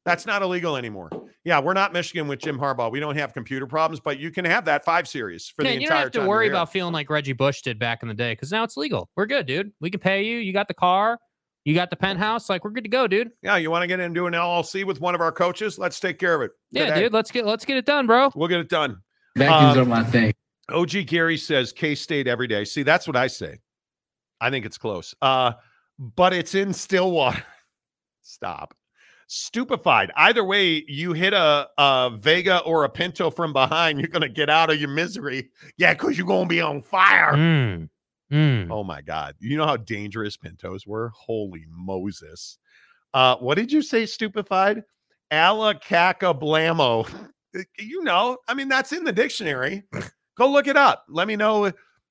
That's 0.04 0.26
not 0.26 0.42
illegal 0.42 0.76
anymore. 0.76 1.08
Yeah, 1.44 1.60
we're 1.60 1.72
not 1.72 1.92
Michigan 1.92 2.26
with 2.26 2.40
Jim 2.40 2.58
Harbaugh. 2.58 2.90
We 2.90 2.98
don't 2.98 3.16
have 3.16 3.32
computer 3.32 3.66
problems, 3.66 4.00
but 4.00 4.18
you 4.18 4.32
can 4.32 4.44
have 4.44 4.64
that 4.64 4.84
5 4.84 5.06
Series 5.06 5.46
for 5.46 5.62
Yeah, 5.62 5.70
the 5.70 5.74
entire 5.76 5.78
time. 5.78 5.86
you 5.86 5.90
don't 5.90 6.02
have 6.02 6.24
to 6.24 6.28
worry 6.28 6.48
about 6.48 6.72
feeling 6.72 6.92
like 6.92 7.08
Reggie 7.10 7.34
Bush 7.34 7.62
did 7.62 7.78
back 7.78 8.02
in 8.02 8.08
the 8.08 8.14
day 8.14 8.32
because 8.32 8.50
now 8.50 8.64
it's 8.64 8.76
legal. 8.76 9.08
We're 9.16 9.26
good, 9.26 9.46
dude. 9.46 9.70
We 9.80 9.88
can 9.88 10.00
pay 10.00 10.24
you. 10.24 10.38
You 10.38 10.52
got 10.52 10.66
the 10.66 10.74
car. 10.74 11.20
You 11.64 11.74
got 11.74 11.90
the 11.90 11.96
penthouse. 11.96 12.48
Like 12.50 12.64
we're 12.64 12.70
good 12.70 12.84
to 12.84 12.90
go, 12.90 13.06
dude. 13.06 13.30
Yeah, 13.42 13.56
you 13.56 13.70
want 13.70 13.82
to 13.82 13.86
get 13.86 14.00
into 14.00 14.26
an 14.26 14.32
LLC 14.32 14.84
with 14.84 15.00
one 15.00 15.14
of 15.14 15.20
our 15.20 15.30
coaches? 15.32 15.78
Let's 15.78 16.00
take 16.00 16.18
care 16.18 16.34
of 16.34 16.42
it. 16.42 16.50
Yeah, 16.72 16.86
today. 16.86 17.02
dude. 17.02 17.12
Let's 17.12 17.30
get 17.30 17.46
let's 17.46 17.64
get 17.64 17.76
it 17.76 17.86
done, 17.86 18.06
bro. 18.06 18.30
We'll 18.34 18.48
get 18.48 18.60
it 18.60 18.68
done. 18.68 18.98
Vacuums 19.36 19.76
Um, 19.76 19.82
are 19.82 19.86
my 19.86 20.04
thing. 20.04 20.32
OG 20.70 21.06
Gary 21.06 21.36
says 21.36 21.72
K 21.72 21.94
State 21.94 22.26
every 22.26 22.46
day. 22.48 22.64
See, 22.64 22.82
that's 22.82 23.06
what 23.06 23.16
I 23.16 23.26
say. 23.28 23.58
I 24.40 24.50
think 24.50 24.66
it's 24.66 24.78
close. 24.78 25.14
Uh, 25.22 25.52
but 25.98 26.32
it's 26.32 26.54
in 26.54 26.72
Stillwater. 26.72 27.44
Stop. 28.22 28.74
Stupefied. 29.28 30.10
Either 30.16 30.44
way, 30.44 30.84
you 30.88 31.12
hit 31.12 31.32
a, 31.32 31.68
a 31.78 32.10
Vega 32.18 32.58
or 32.60 32.84
a 32.84 32.88
Pinto 32.88 33.30
from 33.30 33.52
behind, 33.52 33.98
you're 33.98 34.08
gonna 34.08 34.28
get 34.28 34.50
out 34.50 34.70
of 34.70 34.78
your 34.78 34.90
misery. 34.90 35.50
Yeah, 35.78 35.94
because 35.94 36.18
you're 36.18 36.26
gonna 36.26 36.46
be 36.48 36.60
on 36.60 36.82
fire. 36.82 37.32
Mm. 37.34 37.88
Mm. 38.32 38.68
Oh 38.70 38.82
my 38.82 39.02
God. 39.02 39.34
You 39.40 39.56
know 39.56 39.66
how 39.66 39.76
dangerous 39.76 40.36
Pintos 40.36 40.86
were? 40.86 41.10
Holy 41.14 41.66
Moses. 41.68 42.58
Uh, 43.12 43.36
what 43.36 43.56
did 43.56 43.70
you 43.70 43.82
say, 43.82 44.06
stupefied? 44.06 44.82
Alacaca 45.30 46.38
blamo. 46.38 47.08
You 47.78 48.02
know, 48.02 48.38
I 48.48 48.54
mean, 48.54 48.68
that's 48.70 48.92
in 48.92 49.04
the 49.04 49.12
dictionary. 49.12 49.82
Go 50.38 50.50
look 50.50 50.66
it 50.68 50.76
up. 50.78 51.04
Let 51.10 51.28
me 51.28 51.36
know 51.36 51.70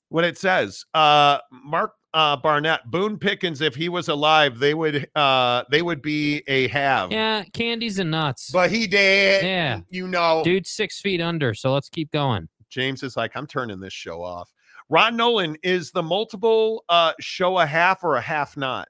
what 0.10 0.24
it 0.24 0.38
says. 0.38 0.86
Uh, 0.94 1.40
Mark 1.52 1.94
uh, 2.14 2.38
Barnett, 2.38 2.82
Boone 2.92 3.18
Pickens, 3.18 3.62
if 3.62 3.74
he 3.74 3.90
was 3.90 4.08
alive, 4.08 4.60
they 4.60 4.74
would 4.74 5.10
uh, 5.16 5.64
they 5.72 5.82
would 5.82 6.02
be 6.02 6.44
a 6.48 6.68
have. 6.68 7.12
Yeah, 7.12 7.44
candies 7.54 8.00
and 8.00 8.12
nuts. 8.12 8.52
But 8.52 8.70
he 8.70 8.86
did. 8.86 9.44
Yeah. 9.44 9.80
You 9.90 10.08
know. 10.08 10.44
Dude, 10.44 10.68
six 10.68 11.00
feet 11.02 11.22
under. 11.22 11.54
So 11.54 11.74
let's 11.74 11.90
keep 11.90 12.12
going. 12.12 12.48
James 12.70 13.04
is 13.04 13.18
like, 13.18 13.32
I'm 13.36 13.48
turning 13.48 13.80
this 13.80 13.94
show 13.94 14.22
off. 14.22 14.52
Ron 14.92 15.16
Nolan 15.16 15.56
is 15.64 15.92
the 15.92 16.04
multiple 16.04 16.84
uh, 16.90 17.14
show 17.22 17.58
a 17.60 17.66
half 17.66 18.04
or 18.04 18.18
a 18.18 18.22
half 18.22 18.58
not. 18.58 18.90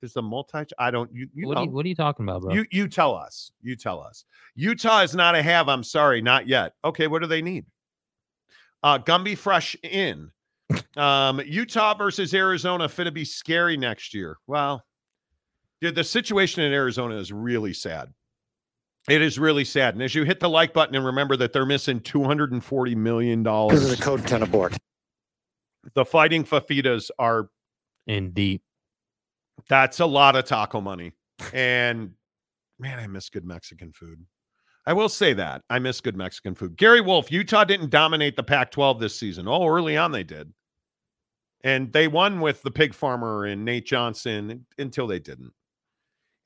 Is 0.00 0.12
the 0.12 0.22
multi? 0.22 0.64
I 0.78 0.92
don't. 0.92 1.12
You, 1.12 1.28
you 1.34 1.48
what, 1.48 1.58
are 1.58 1.64
you, 1.64 1.70
what 1.70 1.84
are 1.84 1.88
you 1.88 1.96
talking 1.96 2.24
about, 2.24 2.42
bro? 2.42 2.54
You 2.54 2.64
you 2.70 2.88
tell 2.88 3.14
us. 3.14 3.50
You 3.60 3.76
tell 3.76 4.00
us. 4.00 4.24
Utah 4.54 5.02
is 5.02 5.14
not 5.14 5.34
a 5.34 5.42
have. 5.42 5.68
I'm 5.68 5.82
sorry, 5.82 6.22
not 6.22 6.46
yet. 6.46 6.74
Okay, 6.84 7.08
what 7.08 7.22
do 7.22 7.28
they 7.28 7.42
need? 7.42 7.66
Uh, 8.84 8.98
Gumby 8.98 9.36
Fresh 9.36 9.76
in. 9.82 10.30
Um, 10.96 11.40
Utah 11.44 11.94
versus 11.94 12.34
Arizona 12.34 12.88
fit 12.88 13.04
to 13.04 13.12
be 13.12 13.24
scary 13.24 13.76
next 13.76 14.14
year. 14.14 14.38
Well, 14.46 14.84
dude, 15.80 15.94
the 15.94 16.04
situation 16.04 16.62
in 16.62 16.72
Arizona 16.72 17.16
is 17.16 17.32
really 17.32 17.74
sad. 17.74 18.12
It 19.08 19.22
is 19.22 19.38
really 19.38 19.64
sad. 19.64 19.94
And 19.94 20.02
as 20.02 20.14
you 20.14 20.24
hit 20.24 20.40
the 20.40 20.48
like 20.48 20.72
button 20.72 20.94
and 20.94 21.04
remember 21.04 21.36
that 21.36 21.52
they're 21.52 21.66
missing 21.66 22.00
$240 22.00 22.96
million. 22.96 23.42
Because 23.42 23.90
of 23.90 23.96
the 23.96 24.02
code 24.02 24.26
10 24.26 24.42
abort. 24.42 24.76
The 25.94 26.04
fighting 26.04 26.44
Fafitas 26.44 27.10
are 27.18 27.48
in 28.06 28.32
deep. 28.32 28.62
That's 29.68 30.00
a 30.00 30.06
lot 30.06 30.36
of 30.36 30.44
taco 30.44 30.80
money. 30.80 31.12
And 31.52 32.12
man, 32.78 32.98
I 32.98 33.06
miss 33.06 33.28
good 33.28 33.44
Mexican 33.44 33.92
food. 33.92 34.24
I 34.86 34.92
will 34.92 35.08
say 35.08 35.32
that. 35.34 35.62
I 35.70 35.78
miss 35.78 36.00
good 36.00 36.16
Mexican 36.16 36.54
food. 36.54 36.76
Gary 36.76 37.00
Wolf, 37.00 37.30
Utah 37.30 37.64
didn't 37.64 37.90
dominate 37.90 38.34
the 38.34 38.42
Pac 38.42 38.70
12 38.72 38.98
this 38.98 39.14
season. 39.14 39.46
Oh, 39.46 39.66
early 39.66 39.96
on 39.96 40.10
they 40.10 40.24
did. 40.24 40.52
And 41.62 41.92
they 41.92 42.08
won 42.08 42.40
with 42.40 42.62
the 42.62 42.70
pig 42.72 42.92
farmer 42.92 43.44
and 43.44 43.64
Nate 43.64 43.86
Johnson 43.86 44.66
until 44.78 45.06
they 45.06 45.20
didn't. 45.20 45.52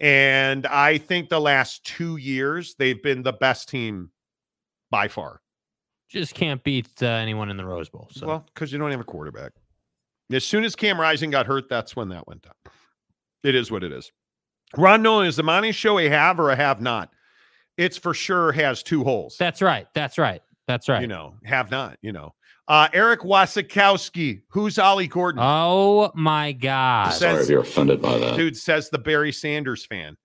And 0.01 0.67
I 0.67 0.99
think 0.99 1.31
the 1.31 1.41
last 1.41 1.85
two 1.85 2.19
years, 2.19 2.75
they've 2.79 3.03
been 3.03 3.23
the 3.23 3.33
best 3.33 3.71
team 3.71 4.11
by 4.91 5.09
far. 5.09 5.41
Just 6.09 6.35
can't 6.35 6.63
beat 6.63 6.89
uh, 7.03 7.07
anyone 7.07 7.51
in 7.51 7.57
the 7.57 7.65
Rose 7.65 7.89
Bowl. 7.89 8.09
So. 8.13 8.27
Well, 8.27 8.47
because 8.55 8.73
you 8.73 8.79
don't 8.79 8.91
have 8.91 9.01
a 9.01 9.05
quarterback. 9.05 9.53
As 10.33 10.45
soon 10.45 10.65
as 10.65 10.75
Cam 10.77 11.01
Rising 11.01 11.31
got 11.31 11.47
hurt, 11.47 11.69
that's 11.69 11.95
when 11.97 12.09
that 12.11 12.27
went 12.27 12.43
down. 12.43 12.55
It 13.45 13.55
is 13.55 13.71
what 13.71 13.85
it 13.85 13.93
is. 13.93 14.11
Ron 14.77 15.03
Nolan, 15.03 15.29
is 15.29 15.37
the 15.37 15.43
money 15.43 15.73
show 15.73 15.99
a 15.99 16.09
have 16.09 16.41
or 16.41 16.51
a 16.51 16.57
have 16.57 16.81
not? 16.81 17.11
It's 17.77 17.97
for 17.97 18.15
sure 18.15 18.53
has 18.53 18.83
two 18.83 19.05
holes. 19.05 19.37
That's 19.39 19.63
right. 19.63 19.87
That's 19.95 20.19
right. 20.19 20.43
That's 20.67 20.89
right. 20.89 21.01
You 21.03 21.07
know, 21.07 21.35
have 21.45 21.71
not, 21.71 21.99
you 22.03 22.13
know. 22.13 22.35
Uh, 22.67 22.89
Eric 22.93 23.21
Wasikowski, 23.21 24.43
who's 24.49 24.79
Ollie 24.79 25.07
Gordon? 25.07 25.41
Oh 25.45 26.11
my 26.15 26.51
God. 26.53 27.11
Says- 27.11 27.45
if 27.45 27.51
you're 27.51 27.61
offended 27.61 28.03
by 28.03 28.19
that. 28.19 28.37
Dude 28.37 28.57
says 28.57 28.91
the 28.91 28.99
Barry 28.99 29.31
Sanders 29.33 29.87
fan. 29.87 30.17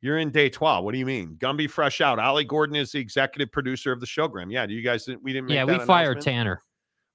You're 0.00 0.18
in 0.18 0.30
day 0.30 0.48
12. 0.48 0.84
What 0.84 0.92
do 0.92 0.98
you 0.98 1.06
mean? 1.06 1.36
Gumby 1.38 1.68
fresh 1.68 2.00
out. 2.00 2.18
Ollie 2.18 2.44
Gordon 2.44 2.76
is 2.76 2.92
the 2.92 3.00
executive 3.00 3.50
producer 3.50 3.92
of 3.92 4.00
the 4.00 4.06
showgram. 4.06 4.52
Yeah, 4.52 4.66
do 4.66 4.74
you 4.74 4.82
guys 4.82 5.08
we 5.22 5.32
didn't 5.32 5.46
make 5.46 5.54
yeah, 5.54 5.64
that 5.64 5.80
we 5.80 5.84
fired? 5.84 6.20
Tanner. 6.20 6.62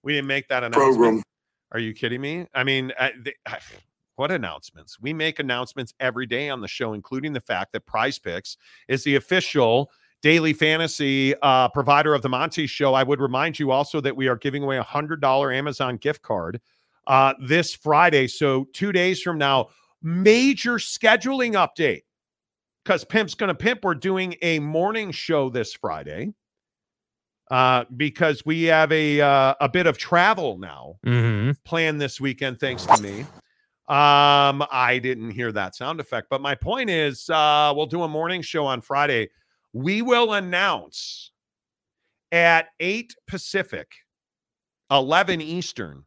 We 0.03 0.13
didn't 0.13 0.27
make 0.27 0.47
that 0.49 0.63
announcement. 0.63 0.95
Program. 0.95 1.23
Are 1.73 1.79
you 1.79 1.93
kidding 1.93 2.21
me? 2.21 2.47
I 2.53 2.63
mean, 2.63 2.91
I, 2.99 3.11
they, 3.23 3.33
what 4.15 4.31
announcements? 4.31 4.99
We 4.99 5.13
make 5.13 5.39
announcements 5.39 5.93
every 5.99 6.25
day 6.25 6.49
on 6.49 6.59
the 6.59 6.67
show, 6.67 6.93
including 6.93 7.33
the 7.33 7.39
fact 7.39 7.71
that 7.73 7.85
Prize 7.85 8.19
Picks 8.19 8.57
is 8.87 9.03
the 9.03 9.15
official 9.15 9.89
daily 10.21 10.53
fantasy 10.53 11.33
uh, 11.41 11.69
provider 11.69 12.13
of 12.13 12.21
the 12.21 12.29
Monty 12.29 12.67
Show. 12.67 12.93
I 12.93 13.03
would 13.03 13.19
remind 13.19 13.57
you 13.57 13.71
also 13.71 14.01
that 14.01 14.15
we 14.15 14.27
are 14.27 14.35
giving 14.35 14.63
away 14.63 14.77
a 14.77 14.83
hundred 14.83 15.21
dollar 15.21 15.51
Amazon 15.51 15.97
gift 15.97 16.21
card 16.21 16.59
uh, 17.07 17.33
this 17.41 17.73
Friday. 17.73 18.27
So 18.27 18.67
two 18.73 18.91
days 18.91 19.21
from 19.21 19.37
now, 19.37 19.69
major 20.01 20.73
scheduling 20.73 21.53
update 21.53 22.01
because 22.83 23.03
Pimp's 23.03 23.35
going 23.35 23.49
to 23.49 23.55
pimp. 23.55 23.83
We're 23.83 23.95
doing 23.95 24.35
a 24.41 24.59
morning 24.59 25.11
show 25.11 25.49
this 25.49 25.73
Friday 25.73 26.33
uh, 27.49 27.85
because 27.95 28.45
we 28.45 28.63
have 28.63 28.91
a 28.91 29.21
uh, 29.21 29.55
a 29.59 29.69
bit 29.69 29.87
of 29.87 29.97
travel 29.97 30.57
now 30.57 30.95
Mm-hmm. 31.05 31.51
planned 31.65 31.99
this 32.01 32.19
weekend, 32.21 32.59
thanks 32.59 32.85
to 32.85 33.01
me. 33.01 33.21
Um, 33.89 34.63
I 34.71 34.99
didn't 35.03 35.31
hear 35.31 35.51
that 35.51 35.75
sound 35.75 35.99
effect, 35.99 36.27
but 36.29 36.39
my 36.41 36.55
point 36.55 36.89
is, 36.89 37.29
uh, 37.29 37.73
we'll 37.75 37.87
do 37.87 38.03
a 38.03 38.07
morning 38.07 38.41
show 38.41 38.65
on 38.65 38.79
Friday. 38.79 39.29
We 39.73 40.01
will 40.01 40.33
announce 40.33 41.31
at 42.31 42.67
8 42.79 43.13
Pacific, 43.27 43.91
11 44.91 45.41
Eastern, 45.41 46.05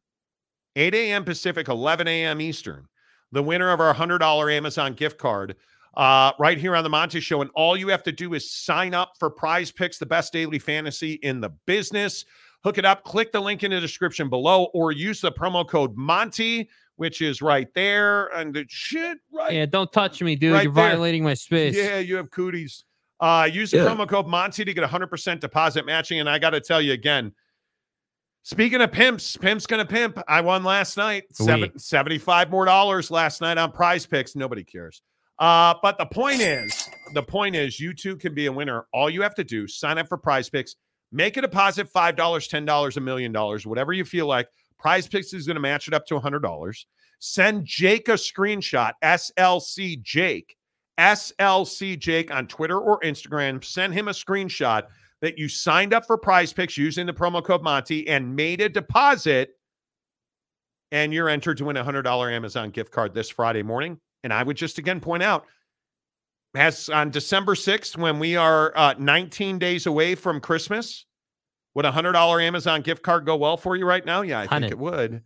8 0.76 0.94
a.m. 0.94 1.24
Pacific, 1.24 1.68
11 1.68 2.08
a.m. 2.08 2.40
Eastern, 2.40 2.86
the 3.32 3.42
winner 3.42 3.70
of 3.70 3.80
our 3.80 3.94
$100 3.94 4.52
Amazon 4.52 4.94
gift 4.94 5.18
card 5.18 5.56
uh, 5.96 6.32
right 6.38 6.58
here 6.58 6.74
on 6.76 6.82
the 6.84 6.90
Monty 6.90 7.20
Show. 7.20 7.42
And 7.42 7.50
all 7.54 7.76
you 7.76 7.88
have 7.88 8.02
to 8.04 8.12
do 8.12 8.34
is 8.34 8.50
sign 8.50 8.94
up 8.94 9.12
for 9.18 9.30
Prize 9.30 9.70
Picks, 9.70 9.98
the 9.98 10.06
best 10.06 10.32
daily 10.32 10.58
fantasy 10.58 11.14
in 11.22 11.40
the 11.40 11.50
business. 11.66 12.24
Hook 12.64 12.78
it 12.78 12.84
up, 12.84 13.04
click 13.04 13.30
the 13.32 13.40
link 13.40 13.62
in 13.62 13.70
the 13.70 13.80
description 13.80 14.28
below, 14.30 14.64
or 14.74 14.90
use 14.92 15.20
the 15.20 15.30
promo 15.30 15.68
code 15.68 15.94
Monty, 15.96 16.68
which 16.96 17.20
is 17.20 17.42
right 17.42 17.68
there. 17.74 18.26
And 18.28 18.54
the 18.54 18.64
shit, 18.68 19.18
right? 19.32 19.52
Yeah, 19.52 19.66
don't 19.66 19.92
touch 19.92 20.22
me, 20.22 20.34
dude. 20.34 20.54
Right 20.54 20.64
You're 20.64 20.72
there. 20.72 20.88
violating 20.90 21.22
my 21.24 21.34
space. 21.34 21.76
Yeah, 21.76 21.98
you 21.98 22.16
have 22.16 22.30
cooties. 22.30 22.84
Uh, 23.20 23.48
use 23.52 23.70
the 23.70 23.78
Yeah. 23.78 23.84
promo 23.84 24.08
code 24.08 24.26
Monty 24.26 24.64
to 24.64 24.72
get 24.74 24.82
100% 24.82 25.40
deposit 25.40 25.84
matching. 25.86 26.20
And 26.20 26.28
I 26.28 26.38
got 26.38 26.50
to 26.50 26.60
tell 26.60 26.80
you 26.80 26.92
again, 26.94 27.32
speaking 28.42 28.80
of 28.80 28.92
pimps, 28.92 29.36
pimp's 29.36 29.66
going 29.66 29.84
to 29.84 29.90
pimp. 29.90 30.18
I 30.26 30.40
won 30.40 30.64
last 30.64 30.96
night, 30.96 31.24
seven, 31.32 31.78
75 31.78 32.50
more 32.50 32.64
dollars 32.64 33.10
last 33.10 33.40
night 33.40 33.58
on 33.58 33.72
prize 33.72 34.06
picks. 34.06 34.34
Nobody 34.34 34.64
cares. 34.64 35.02
Uh, 35.38 35.74
but 35.82 35.98
the 35.98 36.06
point 36.06 36.40
is, 36.40 36.88
the 37.12 37.22
point 37.22 37.56
is, 37.56 37.80
you 37.80 37.92
too 37.92 38.16
can 38.16 38.34
be 38.34 38.46
a 38.46 38.52
winner. 38.52 38.86
All 38.92 39.10
you 39.10 39.22
have 39.22 39.34
to 39.36 39.44
do, 39.44 39.66
sign 39.66 39.98
up 39.98 40.08
for 40.08 40.16
prize 40.16 40.48
picks, 40.48 40.76
make 41.12 41.36
a 41.36 41.40
deposit 41.40 41.92
$5, 41.92 42.14
$10, 42.16 42.96
a 42.96 43.00
million 43.00 43.32
dollars, 43.32 43.66
whatever 43.66 43.92
you 43.92 44.04
feel 44.04 44.26
like. 44.26 44.48
Prize 44.78 45.08
picks 45.08 45.32
is 45.32 45.46
going 45.46 45.56
to 45.56 45.60
match 45.60 45.88
it 45.88 45.94
up 45.94 46.06
to 46.06 46.20
$100. 46.20 46.84
Send 47.18 47.64
Jake 47.64 48.08
a 48.08 48.12
screenshot, 48.12 48.92
SLC 49.02 50.00
Jake, 50.02 50.56
SLC 50.98 51.98
Jake 51.98 52.32
on 52.32 52.46
Twitter 52.46 52.78
or 52.78 53.00
Instagram. 53.00 53.64
Send 53.64 53.94
him 53.94 54.08
a 54.08 54.12
screenshot 54.12 54.84
that 55.22 55.38
you 55.38 55.48
signed 55.48 55.94
up 55.94 56.06
for 56.06 56.18
prize 56.18 56.52
picks 56.52 56.76
using 56.76 57.06
the 57.06 57.12
promo 57.12 57.42
code 57.42 57.62
Monty 57.62 58.06
and 58.08 58.36
made 58.36 58.60
a 58.60 58.68
deposit. 58.68 59.50
And 60.92 61.14
you're 61.14 61.28
entered 61.30 61.56
to 61.58 61.64
win 61.64 61.76
a 61.78 61.84
$100 61.84 62.32
Amazon 62.32 62.70
gift 62.70 62.92
card 62.92 63.14
this 63.14 63.30
Friday 63.30 63.62
morning. 63.62 63.98
And 64.24 64.32
I 64.32 64.42
would 64.42 64.56
just 64.56 64.78
again 64.78 65.00
point 65.00 65.22
out, 65.22 65.46
as 66.56 66.88
on 66.88 67.10
December 67.10 67.54
6th, 67.54 67.96
when 67.96 68.18
we 68.18 68.36
are 68.36 68.72
uh, 68.76 68.94
19 68.98 69.58
days 69.58 69.86
away 69.86 70.16
from 70.16 70.40
Christmas, 70.40 71.06
would 71.74 71.84
a 71.84 71.92
$100 71.92 72.42
Amazon 72.42 72.80
gift 72.80 73.02
card 73.02 73.26
go 73.26 73.36
well 73.36 73.56
for 73.56 73.76
you 73.76 73.86
right 73.86 74.04
now? 74.04 74.22
Yeah, 74.22 74.40
I 74.40 74.46
think 74.46 74.72
it 74.72 74.78
would. 74.78 75.22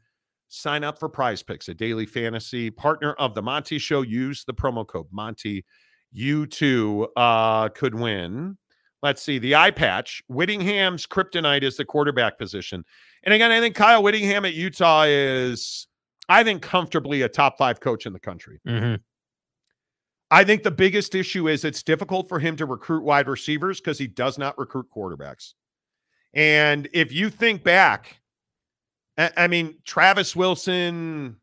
Sign 0.49 0.83
up 0.83 0.99
for 0.99 1.11
Prize 1.11 1.43
Picks, 1.43 1.69
a 1.69 1.75
daily 1.75 2.07
fantasy 2.07 2.71
partner 2.71 3.13
of 3.15 3.35
the 3.35 3.43
Monty 3.43 3.79
Show. 3.79 4.01
Use 4.01 4.45
the 4.45 4.55
promo 4.55 4.87
code 4.87 5.07
Monty. 5.11 5.65
You 6.11 6.47
too 6.47 7.09
uh, 7.17 7.69
could 7.69 7.95
win. 7.95 8.57
Let's 9.03 9.23
see 9.23 9.39
the 9.39 9.55
eye 9.55 9.71
patch. 9.71 10.23
Whittingham's 10.29 11.07
kryptonite 11.07 11.63
is 11.63 11.77
the 11.77 11.85
quarterback 11.85 12.39
position. 12.39 12.83
And 13.25 13.35
again, 13.35 13.51
I 13.51 13.61
think 13.61 13.75
Kyle 13.75 14.03
Whittingham 14.03 14.47
at 14.47 14.55
Utah 14.55 15.05
is, 15.07 15.87
I 16.29 16.45
think, 16.45 16.63
comfortably 16.63 17.23
a 17.23 17.29
top 17.29 17.57
five 17.59 17.81
coach 17.81 18.07
in 18.07 18.13
the 18.13 18.21
country. 18.21 18.61
Mm-hmm. 18.67 18.97
I 20.31 20.45
think 20.45 20.63
the 20.63 20.71
biggest 20.71 21.15
issue 21.15 21.49
is 21.49 21.65
it's 21.65 21.83
difficult 21.83 22.29
for 22.29 22.39
him 22.39 22.57
to 22.57 22.67
recruit 22.67 23.03
wide 23.03 23.29
receivers 23.29 23.81
because 23.81 23.99
he 23.99 24.07
does 24.07 24.37
not 24.37 24.59
recruit 24.59 24.87
quarterbacks. 24.95 25.55
And 26.35 26.89
if 26.93 27.13
you 27.13 27.31
think 27.31 27.65
back, 27.65 28.21
I, 29.17 29.31
I 29.37 29.49
mean, 29.49 29.79
Travis 29.85 30.37
Wilson, 30.37 31.37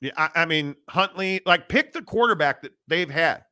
yeah, 0.00 0.10
I, 0.16 0.30
I 0.34 0.46
mean, 0.46 0.74
Huntley, 0.88 1.40
like 1.46 1.68
pick 1.68 1.92
the 1.92 2.02
quarterback 2.02 2.62
that 2.62 2.72
they've 2.88 3.10
had. 3.10 3.44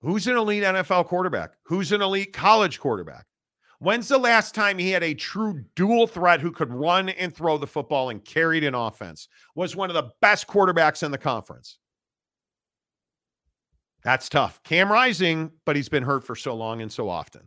Who's 0.00 0.26
an 0.26 0.36
elite 0.36 0.62
NFL 0.62 1.06
quarterback? 1.06 1.52
Who's 1.64 1.92
an 1.92 2.00
elite 2.00 2.32
college 2.32 2.80
quarterback? 2.80 3.26
When's 3.80 4.08
the 4.08 4.18
last 4.18 4.54
time 4.54 4.76
he 4.76 4.90
had 4.90 5.02
a 5.02 5.14
true 5.14 5.64
dual 5.74 6.06
threat 6.06 6.42
who 6.42 6.52
could 6.52 6.70
run 6.70 7.08
and 7.08 7.34
throw 7.34 7.56
the 7.56 7.66
football 7.66 8.10
and 8.10 8.22
carried 8.22 8.62
an 8.62 8.74
offense? 8.74 9.26
Was 9.54 9.74
one 9.74 9.88
of 9.88 9.94
the 9.94 10.10
best 10.20 10.46
quarterbacks 10.46 11.02
in 11.02 11.10
the 11.10 11.18
conference. 11.18 11.78
That's 14.02 14.28
tough. 14.28 14.62
Cam 14.64 14.92
Rising, 14.92 15.50
but 15.64 15.76
he's 15.76 15.88
been 15.88 16.02
hurt 16.02 16.24
for 16.24 16.36
so 16.36 16.54
long 16.54 16.82
and 16.82 16.92
so 16.92 17.08
often. 17.08 17.42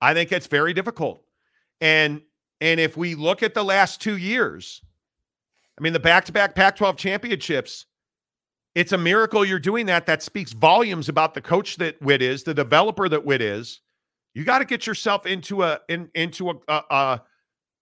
I 0.00 0.14
think 0.14 0.32
it's 0.32 0.46
very 0.46 0.72
difficult. 0.72 1.22
And 1.82 2.22
and 2.62 2.80
if 2.80 2.96
we 2.96 3.14
look 3.14 3.42
at 3.42 3.52
the 3.52 3.64
last 3.64 4.00
2 4.00 4.16
years, 4.16 4.80
I 5.78 5.82
mean 5.82 5.92
the 5.92 6.00
back-to-back 6.00 6.54
Pac-12 6.54 6.96
championships, 6.96 7.86
it's 8.74 8.92
a 8.92 8.98
miracle 8.98 9.44
you're 9.44 9.58
doing 9.58 9.84
that. 9.86 10.06
That 10.06 10.22
speaks 10.22 10.52
volumes 10.52 11.10
about 11.10 11.34
the 11.34 11.42
coach 11.42 11.76
that 11.76 12.00
Witt 12.00 12.22
is, 12.22 12.42
the 12.42 12.54
developer 12.54 13.08
that 13.10 13.24
Witt 13.24 13.42
is. 13.42 13.80
You 14.34 14.44
got 14.44 14.60
to 14.60 14.64
get 14.64 14.86
yourself 14.86 15.26
into 15.26 15.62
a 15.62 15.80
in, 15.88 16.08
into 16.14 16.50
a 16.50 16.54
a, 16.68 17.20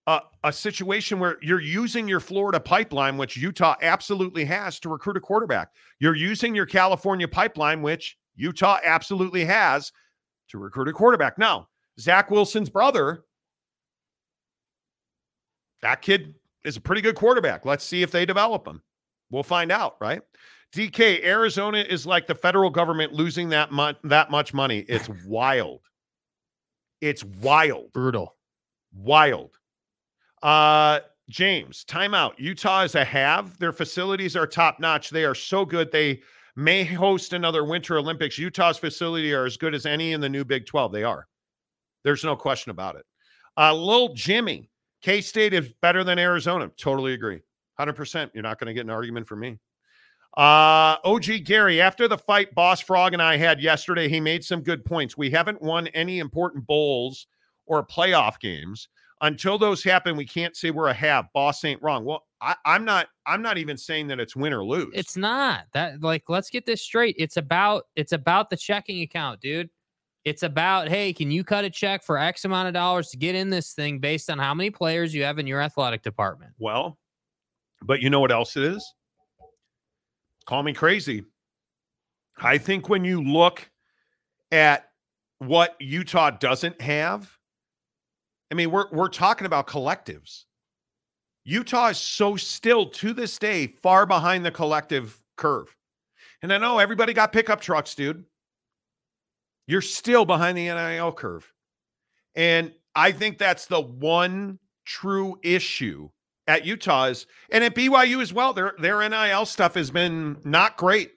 a 0.07 0.21
a, 0.43 0.53
situation 0.53 1.19
where 1.21 1.37
you're 1.43 1.61
using 1.61 2.09
your 2.09 2.21
Florida 2.21 2.59
pipeline, 2.59 3.17
which 3.17 3.37
Utah 3.37 3.77
absolutely 3.83 4.45
has 4.45 4.81
to 4.81 4.89
recruit 4.89 5.17
a 5.17 5.21
quarterback. 5.21 5.69
You're 6.01 6.17
using 6.17 6.55
your 6.55 6.67
California 6.67 7.29
pipeline, 7.29 7.83
which 7.83 8.17
Utah 8.35 8.79
absolutely 8.83 9.45
has 9.45 9.93
to 10.49 10.59
recruit 10.59 10.89
a 10.89 10.93
quarterback. 10.93 11.39
Now, 11.39 11.69
Zach 11.99 12.31
Wilson's 12.31 12.71
brother, 12.71 13.25
that 15.83 16.03
kid 16.03 16.35
is 16.65 16.77
a 16.77 16.81
pretty 16.81 17.03
good 17.03 17.15
quarterback. 17.15 17.65
Let's 17.65 17.85
see 17.85 18.03
if 18.03 18.11
they 18.11 18.27
develop 18.27 18.67
him. 18.67 18.83
We'll 19.31 19.43
find 19.43 19.71
out, 19.71 19.97
right? 20.01 20.23
DK, 20.75 21.25
Arizona 21.25 21.79
is 21.79 22.07
like 22.07 22.27
the 22.27 22.35
federal 22.35 22.71
government 22.71 23.13
losing 23.13 23.49
that 23.51 23.73
much 23.73 23.97
that 24.05 24.31
much 24.31 24.55
money. 24.55 24.85
It's 24.89 25.09
wild. 25.27 25.81
It's 27.01 27.25
wild. 27.25 27.93
Brutal. 27.93 28.37
Wild. 28.93 29.59
Uh 30.43 31.01
James, 31.29 31.85
timeout. 31.85 32.33
Utah 32.39 32.83
is 32.83 32.97
a 32.97 33.05
have. 33.05 33.57
Their 33.59 33.73
facilities 33.73 34.35
are 34.35 34.49
top 34.49 34.81
notch. 34.81 35.11
They 35.11 35.25
are 35.25 35.35
so 35.35 35.65
good. 35.65 35.93
They 35.93 36.23
may 36.57 36.83
host 36.83 37.33
another 37.33 37.65
Winter 37.65 37.99
Olympics. 37.99 38.37
Utah's 38.37 38.79
facility 38.79 39.33
are 39.33 39.47
as 39.47 39.57
good 39.57 39.73
as 39.73 39.87
any 39.87 40.13
in 40.13 40.21
the 40.21 40.29
new 40.29 40.45
Big 40.45 40.67
12. 40.67 40.91
They 40.93 41.05
are. 41.05 41.29
There's 42.03 42.25
no 42.25 42.35
question 42.35 42.71
about 42.71 42.97
it. 42.97 43.07
Uh, 43.57 43.73
Lil 43.75 44.13
Jimmy, 44.15 44.71
K 45.03 45.21
State 45.21 45.55
is 45.55 45.73
better 45.83 46.03
than 46.03 46.19
Arizona. 46.19 46.69
Totally 46.77 47.15
agree. 47.15 47.41
100%. 47.79 48.31
You're 48.35 48.43
not 48.43 48.59
going 48.59 48.67
to 48.67 48.75
get 48.75 48.85
an 48.85 48.91
argument 48.91 49.27
from 49.27 49.41
me. 49.41 49.59
Uh, 50.37 50.97
OG 51.05 51.45
Gary, 51.45 51.81
after 51.81 52.07
the 52.07 52.17
fight 52.17 52.55
Boss 52.55 52.81
Frog 52.81 53.13
and 53.13 53.23
I 53.23 53.37
had 53.37 53.61
yesterday, 53.61 54.09
he 54.09 54.21
made 54.21 54.45
some 54.45 54.63
good 54.63 54.85
points. 54.85 55.17
We 55.17 55.31
haven't 55.31 55.61
won 55.61 55.89
any 55.89 56.21
important 56.21 56.67
bowls 56.67 57.27
or 57.67 57.85
playoff 57.85 58.39
games. 58.39 58.89
Until 59.23 59.59
those 59.59 59.83
happen, 59.85 60.17
we 60.17 60.25
can't 60.25 60.57
say 60.57 60.71
we're 60.71 60.89
a 60.89 60.95
have. 60.95 61.27
Boss 61.35 61.65
ain't 61.65 61.83
wrong. 61.83 62.05
Well, 62.05 62.25
I, 62.41 62.55
I'm 62.65 62.85
not. 62.87 63.09
I'm 63.27 63.43
not 63.43 63.59
even 63.59 63.77
saying 63.77 64.07
that 64.09 64.19
it's 64.19 64.35
win 64.35 64.53
or 64.53 64.65
lose. 64.65 64.93
It's 64.95 65.17
not 65.17 65.65
that. 65.73 66.01
Like, 66.01 66.31
let's 66.31 66.49
get 66.49 66.65
this 66.65 66.81
straight. 66.81 67.17
It's 67.19 67.37
about. 67.37 67.89
It's 67.97 68.13
about 68.13 68.49
the 68.49 68.57
checking 68.57 69.03
account, 69.03 69.41
dude. 69.41 69.69
It's 70.25 70.43
about 70.43 70.89
hey, 70.89 71.13
can 71.13 71.31
you 71.31 71.45
cut 71.45 71.65
a 71.65 71.71
check 71.71 72.03
for 72.03 72.17
X 72.17 72.45
amount 72.45 72.69
of 72.69 72.75
dollars 72.75 73.09
to 73.11 73.17
get 73.17 73.35
in 73.35 73.51
this 73.51 73.73
thing 73.73 73.99
based 73.99 74.31
on 74.31 74.39
how 74.39 74.55
many 74.55 74.71
players 74.71 75.15
you 75.15 75.23
have 75.25 75.39
in 75.39 75.47
your 75.47 75.61
athletic 75.61 76.03
department? 76.03 76.53
Well, 76.59 76.99
but 77.83 78.01
you 78.01 78.11
know 78.11 78.21
what 78.21 78.33
else 78.33 78.57
it 78.57 78.63
is? 78.63 78.95
Call 80.47 80.63
me 80.63 80.73
crazy. 80.73 81.25
I 82.39 82.59
think 82.59 82.89
when 82.89 83.05
you 83.05 83.23
look 83.23 83.71
at 84.51 84.91
what 85.39 85.77
Utah 85.81 86.31
doesn't 86.31 86.81
have, 86.81 87.31
I 88.51 88.55
mean, 88.55 88.71
we're 88.71 88.91
we're 88.91 89.09
talking 89.09 89.47
about 89.47 89.67
collectives. 89.67 90.45
Utah 91.45 91.89
is 91.89 91.99
so 91.99 92.37
still 92.37 92.87
to 92.87 93.13
this 93.13 93.39
day 93.39 93.67
far 93.67 94.07
behind 94.07 94.45
the 94.45 94.51
collective 94.51 95.21
curve. 95.37 95.75
And 96.43 96.53
I 96.53 96.59
know 96.59 96.79
everybody 96.79 97.13
got 97.13 97.33
pickup 97.33 97.61
trucks, 97.61 97.95
dude. 97.95 98.25
You're 99.67 99.83
still 99.83 100.25
behind 100.25 100.59
the 100.59 100.65
NIL 100.65 101.13
curve. 101.13 101.51
And 102.35 102.73
I 102.95 103.13
think 103.13 103.39
that's 103.39 103.67
the 103.67 103.81
one 103.81 104.59
true 104.85 105.39
issue 105.43 106.11
at 106.51 106.67
Utah 106.67 107.05
is, 107.05 107.27
and 107.53 107.63
at 107.63 107.77
BYU 107.77 108.21
as 108.21 108.33
well. 108.33 108.53
Their 108.53 108.75
their 108.79 109.09
NIL 109.09 109.47
stuff 109.47 109.75
has 109.75 109.91
been 109.91 110.37
not 110.45 110.77
great. 110.77 111.13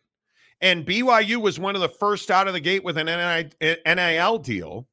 And 0.62 0.86
BYU 0.86 1.42
was 1.42 1.60
one 1.60 1.76
of 1.76 1.82
the 1.82 1.90
first 1.90 2.30
out 2.30 2.48
of 2.48 2.54
the 2.54 2.60
gate 2.60 2.84
with 2.84 2.98
an 2.98 3.08
NIL 3.60 4.38
deal. 4.38 4.88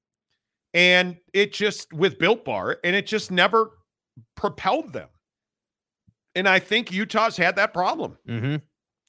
And 0.72 1.16
it 1.34 1.52
just 1.52 1.92
with 1.92 2.18
Built 2.18 2.44
Bar, 2.44 2.78
and 2.82 2.96
it 2.96 3.06
just 3.06 3.30
never 3.30 3.72
propelled 4.34 4.92
them. 4.92 5.08
And 6.34 6.48
I 6.48 6.58
think 6.58 6.90
Utah's 6.90 7.36
had 7.36 7.56
that 7.56 7.74
problem. 7.74 8.16
Mm-hmm. 8.26 8.56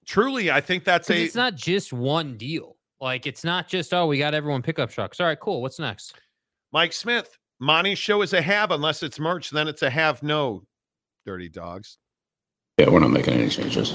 Truly, 0.06 0.52
I 0.52 0.60
think 0.60 0.84
that's 0.84 1.10
a. 1.10 1.24
It's 1.24 1.36
not 1.36 1.56
just 1.56 1.94
one 1.94 2.36
deal. 2.36 2.78
Like 3.00 3.26
it's 3.26 3.44
not 3.44 3.68
just 3.68 3.94
oh 3.94 4.06
we 4.06 4.18
got 4.20 4.34
everyone 4.34 4.62
pickup 4.62 4.90
trucks. 4.90 5.20
All 5.20 5.28
right, 5.28 5.40
cool. 5.40 5.62
What's 5.62 5.80
next? 5.80 6.16
Mike 6.74 6.94
Smith, 6.94 7.38
Monty's 7.60 8.00
show 8.00 8.22
is 8.22 8.34
a 8.34 8.42
have 8.42 8.72
unless 8.72 9.04
it's 9.04 9.20
merch. 9.20 9.50
Then 9.50 9.68
it's 9.68 9.84
a 9.84 9.90
have 9.90 10.22
no. 10.24 10.64
Dirty 11.26 11.50
dogs. 11.50 11.98
Yeah, 12.78 12.90
we're 12.90 13.00
not 13.00 13.12
making 13.12 13.36
any 13.36 13.50
changes. 13.50 13.94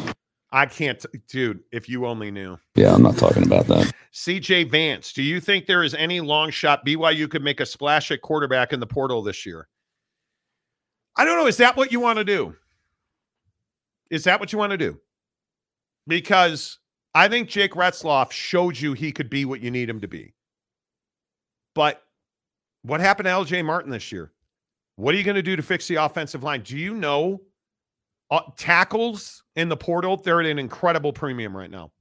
I 0.52 0.66
can't, 0.66 1.04
dude. 1.28 1.60
If 1.72 1.88
you 1.88 2.06
only 2.06 2.30
knew. 2.30 2.56
Yeah, 2.76 2.94
I'm 2.94 3.02
not 3.02 3.16
talking 3.16 3.44
about 3.44 3.66
that. 3.66 3.92
CJ 4.12 4.70
Vance, 4.70 5.12
do 5.12 5.22
you 5.22 5.40
think 5.40 5.66
there 5.66 5.82
is 5.82 5.94
any 5.94 6.20
long 6.20 6.50
shot 6.50 6.86
BYU 6.86 7.28
could 7.28 7.42
make 7.42 7.60
a 7.60 7.66
splash 7.66 8.10
at 8.10 8.22
quarterback 8.22 8.72
in 8.72 8.80
the 8.80 8.86
portal 8.86 9.22
this 9.22 9.44
year? 9.44 9.68
I 11.16 11.24
don't 11.24 11.36
know. 11.36 11.46
Is 11.46 11.56
that 11.56 11.76
what 11.76 11.92
you 11.92 12.00
want 12.00 12.18
to 12.18 12.24
do? 12.24 12.54
Is 14.10 14.24
that 14.24 14.38
what 14.38 14.52
you 14.52 14.58
want 14.58 14.70
to 14.70 14.78
do? 14.78 15.00
Because 16.06 16.78
I 17.14 17.28
think 17.28 17.48
Jake 17.48 17.72
Retzloff 17.72 18.30
showed 18.30 18.78
you 18.78 18.92
he 18.92 19.10
could 19.10 19.28
be 19.28 19.44
what 19.44 19.60
you 19.60 19.70
need 19.70 19.90
him 19.90 20.00
to 20.00 20.08
be. 20.08 20.34
But 21.74 22.02
what 22.82 23.00
happened 23.00 23.26
to 23.26 23.32
LJ 23.32 23.64
Martin 23.64 23.90
this 23.90 24.12
year? 24.12 24.32
What 24.96 25.14
are 25.14 25.18
you 25.18 25.24
going 25.24 25.36
to 25.36 25.42
do 25.42 25.56
to 25.56 25.62
fix 25.62 25.86
the 25.88 25.96
offensive 25.96 26.42
line? 26.42 26.62
Do 26.62 26.76
you 26.76 26.94
know 26.94 27.42
uh, 28.30 28.40
tackles 28.56 29.42
in 29.54 29.68
the 29.68 29.76
portal? 29.76 30.16
They're 30.16 30.40
at 30.40 30.46
an 30.46 30.58
incredible 30.58 31.12
premium 31.12 31.56
right 31.56 31.70
now. 31.70 31.92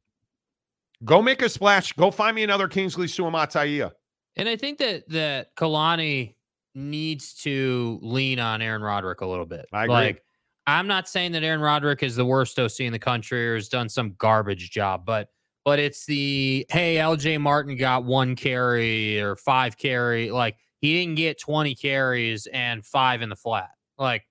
Go 1.04 1.22
make 1.22 1.42
a 1.42 1.50
splash. 1.50 1.92
Go 1.94 2.10
find 2.10 2.36
me 2.36 2.44
another 2.44 2.68
Kingsley 2.68 3.08
Suamataia. 3.08 3.92
And 4.38 4.48
I 4.48 4.56
think 4.56 4.80
that 4.80 5.08
that 5.10 5.56
Kalani 5.56 6.36
needs 6.74 7.34
to 7.36 8.00
lean 8.02 8.40
on 8.40 8.62
Aaron 8.62 8.82
Roderick 8.82 9.22
a 9.22 9.26
little 9.26 9.46
bit. 9.46 9.66
I 9.74 9.84
agree. 9.84 9.94
Like, 9.94 10.22
I'm 10.68 10.88
not 10.88 11.08
saying 11.08 11.34
that 11.34 11.44
Aaron 11.44 11.62
Roderick 11.62 12.02
is 12.02 12.16
the 12.16 12.26
worst 12.26 12.58
OC 12.58 12.82
in 12.82 12.94
the 12.94 13.00
country 13.00 13.50
or 13.50 13.56
has 13.56 13.70
done 13.70 13.88
some 13.88 14.16
garbage 14.18 14.72
job, 14.72 15.06
but 15.06 15.30
but 15.64 15.80
it's 15.80 16.06
the 16.06 16.66
hey, 16.70 16.96
LJ 16.96 17.42
Martin 17.42 17.76
got 17.76 18.06
one 18.06 18.36
carry 18.36 19.20
or 19.20 19.36
five 19.36 19.78
carry. 19.78 20.32
Like 20.32 20.58
he 20.86 21.00
didn't 21.00 21.16
get 21.16 21.40
20 21.40 21.74
carries 21.74 22.46
and 22.48 22.86
five 22.86 23.22
in 23.24 23.30
the 23.30 23.36
flat. 23.36 23.72
Like 23.98 24.24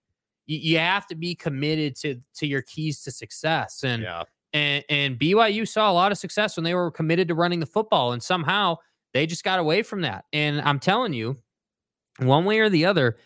you, 0.47 0.59
you 0.59 0.79
have 0.79 1.07
to 1.09 1.17
be 1.17 1.35
committed 1.35 1.97
to 1.97 2.21
to 2.37 2.47
your 2.47 2.63
keys 2.63 3.03
to 3.03 3.11
success. 3.11 3.83
And 3.83 4.03
yeah. 4.03 4.23
and 4.53 4.85
and 4.89 5.19
BYU 5.19 5.67
saw 5.67 5.91
a 5.91 5.93
lot 5.95 6.13
of 6.13 6.19
success 6.19 6.57
when 6.57 6.65
they 6.65 6.75
were 6.75 6.91
committed 6.91 7.29
to 7.29 7.35
running 7.35 7.61
the 7.61 7.67
football, 7.67 8.13
and 8.13 8.23
somehow 8.23 8.77
they 9.13 9.27
just 9.27 9.43
got 9.43 9.59
away 9.59 9.83
from 9.83 10.03
that. 10.03 10.27
And 10.33 10.61
I'm 10.63 10.79
telling 10.79 11.13
you, 11.13 11.39
one 12.19 12.45
way 12.45 12.61
or 12.61 12.69
the 12.69 12.85
other, 12.85 13.17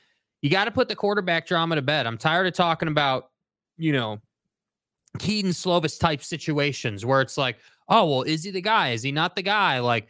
you 0.40 0.48
got 0.50 0.64
to 0.64 0.70
put 0.70 0.88
the 0.88 0.96
quarterback 0.96 1.46
drama 1.46 1.74
to 1.74 1.82
bed. 1.82 2.06
I'm 2.06 2.18
tired 2.18 2.46
of 2.46 2.55
talking 2.55 2.88
about, 2.88 3.30
you 3.76 3.92
know, 3.92 4.20
Kedon 5.18 5.50
Slovis 5.50 5.98
type 5.98 6.22
situations 6.22 7.05
where 7.05 7.20
it's 7.20 7.36
like, 7.36 7.59
oh, 7.88 8.06
well, 8.06 8.22
is 8.22 8.44
he 8.44 8.50
the 8.50 8.60
guy? 8.60 8.90
Is 8.90 9.02
he 9.02 9.12
not 9.12 9.34
the 9.34 9.42
guy? 9.42 9.80
Like, 9.80 10.09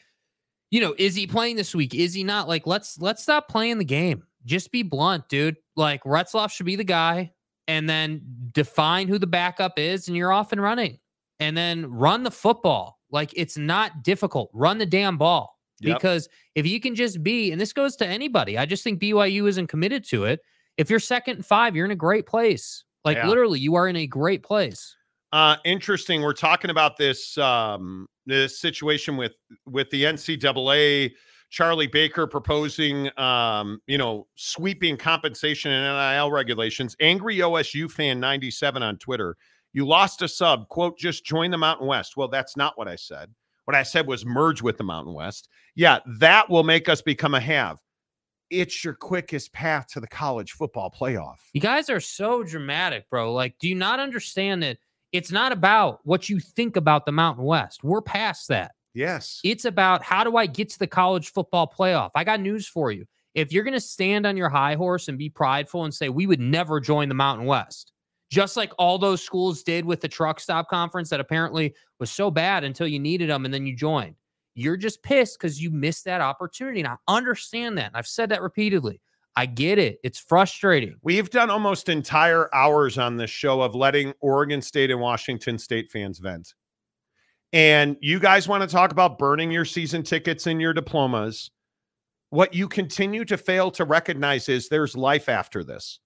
you 0.70 0.80
know, 0.80 0.94
is 0.98 1.14
he 1.14 1.26
playing 1.26 1.56
this 1.56 1.74
week? 1.74 1.94
Is 1.94 2.14
he 2.14 2.24
not? 2.24 2.48
Like, 2.48 2.66
let's 2.66 3.00
let's 3.00 3.22
stop 3.22 3.48
playing 3.48 3.78
the 3.78 3.84
game. 3.84 4.24
Just 4.44 4.70
be 4.70 4.82
blunt, 4.82 5.28
dude. 5.28 5.56
Like 5.76 6.02
Retzloff 6.04 6.50
should 6.50 6.66
be 6.66 6.76
the 6.76 6.84
guy, 6.84 7.32
and 7.66 7.88
then 7.88 8.22
define 8.52 9.08
who 9.08 9.18
the 9.18 9.26
backup 9.26 9.78
is, 9.78 10.08
and 10.08 10.16
you're 10.16 10.32
off 10.32 10.52
and 10.52 10.62
running. 10.62 10.98
And 11.40 11.56
then 11.56 11.86
run 11.86 12.24
the 12.24 12.30
football. 12.30 12.98
Like 13.10 13.32
it's 13.36 13.56
not 13.56 14.02
difficult. 14.02 14.50
Run 14.52 14.78
the 14.78 14.86
damn 14.86 15.16
ball. 15.16 15.58
Yep. 15.80 15.96
Because 15.96 16.28
if 16.54 16.66
you 16.66 16.80
can 16.80 16.94
just 16.94 17.22
be, 17.22 17.52
and 17.52 17.60
this 17.60 17.72
goes 17.72 17.94
to 17.96 18.06
anybody, 18.06 18.58
I 18.58 18.66
just 18.66 18.82
think 18.82 19.00
BYU 19.00 19.48
isn't 19.48 19.68
committed 19.68 20.04
to 20.08 20.24
it. 20.24 20.40
If 20.76 20.90
you're 20.90 20.98
second 20.98 21.36
and 21.36 21.46
five, 21.46 21.76
you're 21.76 21.84
in 21.84 21.92
a 21.92 21.96
great 21.96 22.26
place. 22.26 22.84
Like 23.04 23.16
Yeah. 23.16 23.28
literally, 23.28 23.60
you 23.60 23.76
are 23.76 23.86
in 23.88 23.96
a 23.96 24.06
great 24.06 24.42
place. 24.42 24.96
Uh, 25.32 25.56
interesting. 25.64 26.22
We're 26.22 26.32
talking 26.32 26.70
about 26.70 26.96
this 26.96 27.36
um, 27.38 28.08
this 28.28 28.60
situation 28.60 29.16
with 29.16 29.32
with 29.66 29.90
the 29.90 30.04
NCAA. 30.04 31.12
Charlie 31.50 31.86
Baker 31.86 32.26
proposing, 32.26 33.08
um, 33.18 33.80
you 33.86 33.96
know, 33.96 34.26
sweeping 34.34 34.98
compensation 34.98 35.70
and 35.70 36.14
NIL 36.14 36.30
regulations. 36.30 36.94
Angry 37.00 37.38
OSU 37.38 37.90
fan 37.90 38.20
97 38.20 38.82
on 38.82 38.98
Twitter. 38.98 39.34
You 39.72 39.86
lost 39.86 40.20
a 40.22 40.28
sub. 40.28 40.68
Quote, 40.68 40.98
just 40.98 41.24
join 41.24 41.50
the 41.50 41.58
Mountain 41.58 41.86
West. 41.86 42.16
Well, 42.16 42.28
that's 42.28 42.56
not 42.56 42.76
what 42.76 42.86
I 42.86 42.96
said. 42.96 43.30
What 43.64 43.74
I 43.74 43.82
said 43.82 44.06
was 44.06 44.24
merge 44.24 44.62
with 44.62 44.78
the 44.78 44.84
Mountain 44.84 45.14
West. 45.14 45.48
Yeah, 45.74 46.00
that 46.18 46.48
will 46.48 46.64
make 46.64 46.88
us 46.88 47.02
become 47.02 47.34
a 47.34 47.40
have. 47.40 47.78
It's 48.50 48.82
your 48.82 48.94
quickest 48.94 49.52
path 49.52 49.88
to 49.88 50.00
the 50.00 50.06
college 50.06 50.52
football 50.52 50.90
playoff. 50.90 51.36
You 51.52 51.60
guys 51.60 51.90
are 51.90 52.00
so 52.00 52.42
dramatic, 52.42 53.08
bro. 53.10 53.32
Like, 53.34 53.58
do 53.58 53.68
you 53.68 53.74
not 53.74 54.00
understand 54.00 54.62
that 54.62 54.78
it's 55.12 55.32
not 55.32 55.52
about 55.52 56.00
what 56.04 56.28
you 56.28 56.40
think 56.40 56.76
about 56.76 57.06
the 57.06 57.12
Mountain 57.12 57.44
West? 57.44 57.82
We're 57.82 58.02
past 58.02 58.48
that. 58.48 58.72
Yes. 58.94 59.40
It's 59.44 59.64
about 59.64 60.02
how 60.02 60.24
do 60.24 60.36
I 60.36 60.46
get 60.46 60.70
to 60.70 60.78
the 60.78 60.86
college 60.86 61.32
football 61.32 61.72
playoff? 61.76 62.10
I 62.14 62.24
got 62.24 62.40
news 62.40 62.66
for 62.66 62.90
you. 62.90 63.06
If 63.34 63.52
you're 63.52 63.64
going 63.64 63.74
to 63.74 63.80
stand 63.80 64.26
on 64.26 64.36
your 64.36 64.48
high 64.48 64.74
horse 64.74 65.08
and 65.08 65.16
be 65.16 65.28
prideful 65.28 65.84
and 65.84 65.94
say, 65.94 66.08
we 66.08 66.26
would 66.26 66.40
never 66.40 66.80
join 66.80 67.08
the 67.08 67.14
Mountain 67.14 67.46
West, 67.46 67.92
just 68.30 68.56
like 68.56 68.72
all 68.78 68.98
those 68.98 69.22
schools 69.22 69.62
did 69.62 69.84
with 69.84 70.00
the 70.00 70.08
truck 70.08 70.40
stop 70.40 70.68
conference 70.68 71.10
that 71.10 71.20
apparently 71.20 71.74
was 72.00 72.10
so 72.10 72.30
bad 72.30 72.64
until 72.64 72.88
you 72.88 72.98
needed 72.98 73.30
them 73.30 73.44
and 73.44 73.54
then 73.54 73.66
you 73.66 73.76
joined. 73.76 74.16
You're 74.54 74.76
just 74.76 75.02
pissed 75.02 75.38
because 75.38 75.62
you 75.62 75.70
missed 75.70 76.04
that 76.06 76.20
opportunity. 76.20 76.80
And 76.80 76.88
I 76.88 76.96
understand 77.06 77.78
that. 77.78 77.88
And 77.88 77.96
I've 77.96 78.08
said 78.08 78.30
that 78.30 78.42
repeatedly. 78.42 79.00
I 79.36 79.46
get 79.46 79.78
it. 79.78 79.98
It's 80.02 80.18
frustrating. 80.18 80.96
We've 81.02 81.30
done 81.30 81.48
almost 81.48 81.88
entire 81.88 82.52
hours 82.54 82.98
on 82.98 83.16
this 83.16 83.30
show 83.30 83.62
of 83.62 83.74
letting 83.74 84.12
Oregon 84.20 84.60
State 84.60 84.90
and 84.90 85.00
Washington 85.00 85.58
State 85.58 85.90
fans 85.90 86.18
vent. 86.18 86.54
And 87.52 87.96
you 88.00 88.18
guys 88.18 88.48
want 88.48 88.62
to 88.62 88.68
talk 88.68 88.90
about 88.90 89.18
burning 89.18 89.50
your 89.50 89.64
season 89.64 90.02
tickets 90.02 90.46
and 90.46 90.60
your 90.60 90.74
diplomas. 90.74 91.50
What 92.30 92.52
you 92.52 92.68
continue 92.68 93.24
to 93.24 93.38
fail 93.38 93.70
to 93.72 93.84
recognize 93.84 94.48
is 94.48 94.68
there's 94.68 94.96
life 94.96 95.28
after 95.28 95.64
this. 95.64 96.00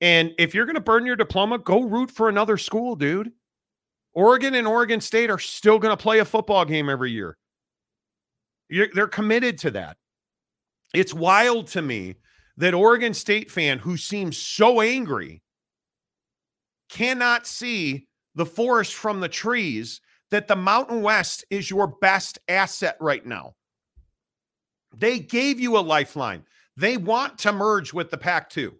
And 0.00 0.32
if 0.38 0.54
you're 0.54 0.66
going 0.66 0.74
to 0.74 0.80
burn 0.80 1.06
your 1.06 1.16
diploma, 1.16 1.58
go 1.58 1.82
root 1.82 2.10
for 2.10 2.28
another 2.28 2.56
school, 2.56 2.96
dude. 2.96 3.30
Oregon 4.14 4.54
and 4.54 4.66
Oregon 4.66 5.00
State 5.00 5.30
are 5.30 5.38
still 5.38 5.78
going 5.78 5.96
to 5.96 6.02
play 6.02 6.18
a 6.20 6.24
football 6.24 6.64
game 6.64 6.88
every 6.88 7.10
year. 7.12 7.36
You're, 8.68 8.88
they're 8.92 9.06
committed 9.06 9.58
to 9.58 9.70
that. 9.72 9.96
It's 10.94 11.12
wild 11.12 11.68
to 11.68 11.82
me 11.82 12.16
that 12.56 12.74
Oregon 12.74 13.14
State 13.14 13.50
fan 13.50 13.78
who 13.78 13.96
seems 13.96 14.36
so 14.36 14.80
angry 14.80 15.42
cannot 16.88 17.46
see 17.46 18.06
the 18.34 18.46
forest 18.46 18.94
from 18.94 19.20
the 19.20 19.28
trees 19.28 20.00
that 20.30 20.48
the 20.48 20.56
Mountain 20.56 21.02
West 21.02 21.44
is 21.50 21.70
your 21.70 21.86
best 22.00 22.38
asset 22.48 22.96
right 23.00 23.24
now. 23.24 23.54
They 24.96 25.18
gave 25.18 25.60
you 25.60 25.76
a 25.76 25.80
lifeline. 25.80 26.44
They 26.76 26.96
want 26.96 27.38
to 27.38 27.52
merge 27.52 27.92
with 27.92 28.10
the 28.10 28.18
Pac 28.18 28.50
2. 28.50 28.74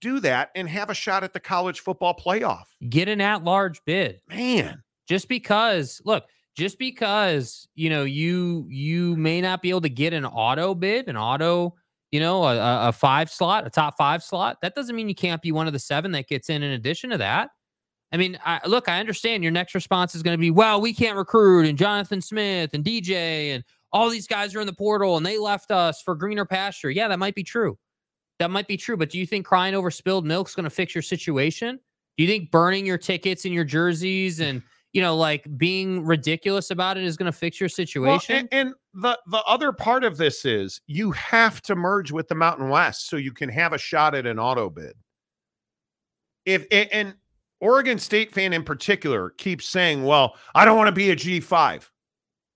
Do 0.00 0.20
that 0.20 0.50
and 0.54 0.68
have 0.68 0.90
a 0.90 0.94
shot 0.94 1.24
at 1.24 1.32
the 1.32 1.40
college 1.40 1.80
football 1.80 2.14
playoff. 2.14 2.64
Get 2.88 3.08
an 3.08 3.20
at 3.20 3.44
large 3.44 3.82
bid. 3.86 4.20
Man, 4.28 4.82
just 5.08 5.28
because, 5.28 6.02
look, 6.04 6.24
just 6.54 6.78
because, 6.78 7.68
you 7.74 7.88
know, 7.88 8.04
you 8.04 8.66
you 8.68 9.16
may 9.16 9.40
not 9.40 9.62
be 9.62 9.70
able 9.70 9.80
to 9.82 9.88
get 9.88 10.12
an 10.12 10.26
auto 10.26 10.74
bid, 10.74 11.08
an 11.08 11.16
auto, 11.16 11.74
you 12.10 12.20
know, 12.20 12.44
a, 12.44 12.88
a 12.88 12.92
five 12.92 13.30
slot, 13.30 13.66
a 13.66 13.70
top 13.70 13.96
five 13.96 14.22
slot, 14.22 14.58
that 14.62 14.74
doesn't 14.74 14.96
mean 14.96 15.08
you 15.08 15.14
can't 15.14 15.42
be 15.42 15.52
one 15.52 15.66
of 15.66 15.72
the 15.72 15.78
seven 15.78 16.12
that 16.12 16.28
gets 16.28 16.48
in 16.48 16.62
in 16.62 16.72
addition 16.72 17.10
to 17.10 17.18
that. 17.18 17.50
I 18.10 18.16
mean, 18.16 18.38
I, 18.44 18.60
look, 18.66 18.88
I 18.88 19.00
understand 19.00 19.42
your 19.42 19.52
next 19.52 19.74
response 19.74 20.14
is 20.14 20.22
going 20.22 20.36
to 20.36 20.40
be, 20.40 20.50
well, 20.50 20.80
we 20.80 20.94
can't 20.94 21.16
recruit, 21.16 21.66
and 21.66 21.76
Jonathan 21.76 22.22
Smith 22.22 22.70
and 22.72 22.82
DJ 22.82 23.54
and 23.54 23.62
all 23.92 24.08
these 24.08 24.26
guys 24.26 24.54
are 24.54 24.60
in 24.60 24.66
the 24.66 24.72
portal 24.72 25.16
and 25.16 25.24
they 25.24 25.38
left 25.38 25.70
us 25.70 26.02
for 26.02 26.14
greener 26.14 26.44
pasture. 26.44 26.90
Yeah, 26.90 27.08
that 27.08 27.18
might 27.18 27.34
be 27.34 27.42
true. 27.42 27.78
That 28.38 28.50
might 28.50 28.68
be 28.68 28.76
true. 28.76 28.96
But 28.96 29.10
do 29.10 29.18
you 29.18 29.26
think 29.26 29.46
crying 29.46 29.74
over 29.74 29.90
spilled 29.90 30.26
milk 30.26 30.48
is 30.48 30.54
going 30.54 30.64
to 30.64 30.70
fix 30.70 30.94
your 30.94 31.02
situation? 31.02 31.78
Do 32.16 32.24
you 32.24 32.28
think 32.28 32.50
burning 32.50 32.86
your 32.86 32.98
tickets 32.98 33.44
and 33.44 33.54
your 33.54 33.64
jerseys 33.64 34.40
and 34.40 34.62
you 34.92 35.02
know, 35.02 35.16
like 35.16 35.46
being 35.58 36.04
ridiculous 36.04 36.70
about 36.70 36.96
it 36.96 37.04
is 37.04 37.16
going 37.16 37.30
to 37.30 37.36
fix 37.36 37.60
your 37.60 37.68
situation? 37.68 38.34
Well, 38.34 38.48
and, 38.52 38.68
and 38.68 38.74
the 39.00 39.18
the 39.28 39.42
other 39.44 39.72
part 39.72 40.02
of 40.02 40.16
this 40.16 40.44
is 40.44 40.80
you 40.86 41.12
have 41.12 41.62
to 41.62 41.76
merge 41.76 42.10
with 42.10 42.28
the 42.28 42.34
Mountain 42.34 42.68
West 42.68 43.08
so 43.08 43.16
you 43.16 43.32
can 43.32 43.48
have 43.48 43.72
a 43.72 43.78
shot 43.78 44.14
at 44.14 44.26
an 44.26 44.38
auto 44.38 44.68
bid. 44.68 44.94
If 46.44 46.66
and 46.70 47.14
Oregon 47.60 47.98
State 47.98 48.32
fan 48.32 48.52
in 48.52 48.64
particular 48.64 49.30
keeps 49.30 49.68
saying, 49.68 50.04
"Well, 50.04 50.36
I 50.54 50.64
don't 50.64 50.76
want 50.76 50.88
to 50.88 50.92
be 50.92 51.10
a 51.10 51.16
G5." 51.16 51.88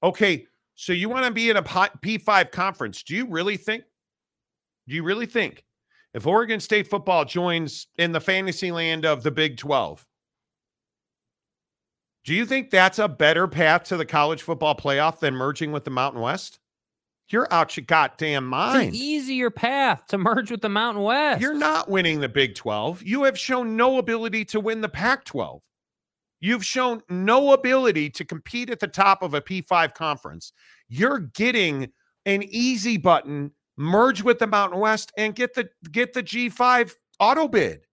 Okay, 0.02 0.47
so 0.74 0.93
you 0.93 1.09
want 1.09 1.27
to 1.27 1.32
be 1.32 1.48
in 1.48 1.56
a 1.56 1.62
P5 1.62 2.51
conference. 2.51 3.02
Do 3.02 3.14
you 3.14 3.27
really 3.27 3.56
think 3.56 3.85
do 4.89 4.97
you 4.97 5.05
really 5.05 5.27
think 5.27 5.64
if 6.12 6.27
Oregon 6.27 6.59
State 6.59 6.89
football 6.89 7.24
joins 7.24 7.86
in 7.98 8.10
the 8.10 8.20
fantasy 8.20 8.73
land 8.73 9.06
of 9.06 9.23
the 9.23 9.31
Big 9.31 9.56
12, 9.59 10.05
do 12.24 12.35
you 12.35 12.47
think 12.47 12.70
that's 12.70 12.99
a 12.99 13.09
better 13.09 13.49
path 13.49 13.85
to 13.85 13.97
the 13.97 14.07
college 14.07 14.43
football 14.43 14.77
playoff 14.77 15.19
than 15.19 15.35
merging 15.35 15.73
with 15.73 15.85
the 15.85 15.90
Mountain 15.90 16.20
West? 16.20 16.59
You're 17.28 17.49
out 17.53 17.77
your 17.77 17.85
goddamn 17.86 18.47
mind. 18.47 18.89
It's 18.89 18.97
an 18.97 19.03
easier 19.03 19.51
path 19.51 20.07
to 20.09 20.19
merge 20.19 20.51
with 20.51 20.61
the 20.61 20.69
Mountain 20.69 21.03
West. 21.03 21.40
You're 21.40 21.55
not 21.55 21.89
winning 21.89 22.20
the 22.20 22.28
Big 22.28 22.55
12. 22.55 23.03
You 23.03 23.24
have 23.24 23.39
shown 23.39 23.77
no 23.77 23.99
ability 23.99 24.44
to 24.47 24.61
win 24.61 24.82
the 24.82 24.89
Pac 24.89 25.24
12. 25.24 25.62
You've 26.40 26.65
shown 26.65 27.03
no 27.09 27.53
ability 27.53 28.11
to 28.11 28.24
compete 28.24 28.69
at 28.69 28.81
the 28.81 28.89
top 28.89 29.23
of 29.23 29.32
a 29.32 29.40
P5 29.40 29.94
conference. 29.94 30.53
You're 30.89 31.20
getting 31.20 31.90
an 32.27 32.43
easy 32.43 32.99
button 32.99 33.53
merge 33.77 34.23
with 34.23 34.39
the 34.39 34.47
Mountain 34.47 34.81
West 34.81 35.12
and 35.16 35.35
get 35.35 35.55
the 35.55 35.69
get 35.90 36.12
the 36.12 36.23
G5 36.23 36.93
auto 37.19 37.49
bid. 37.49 37.86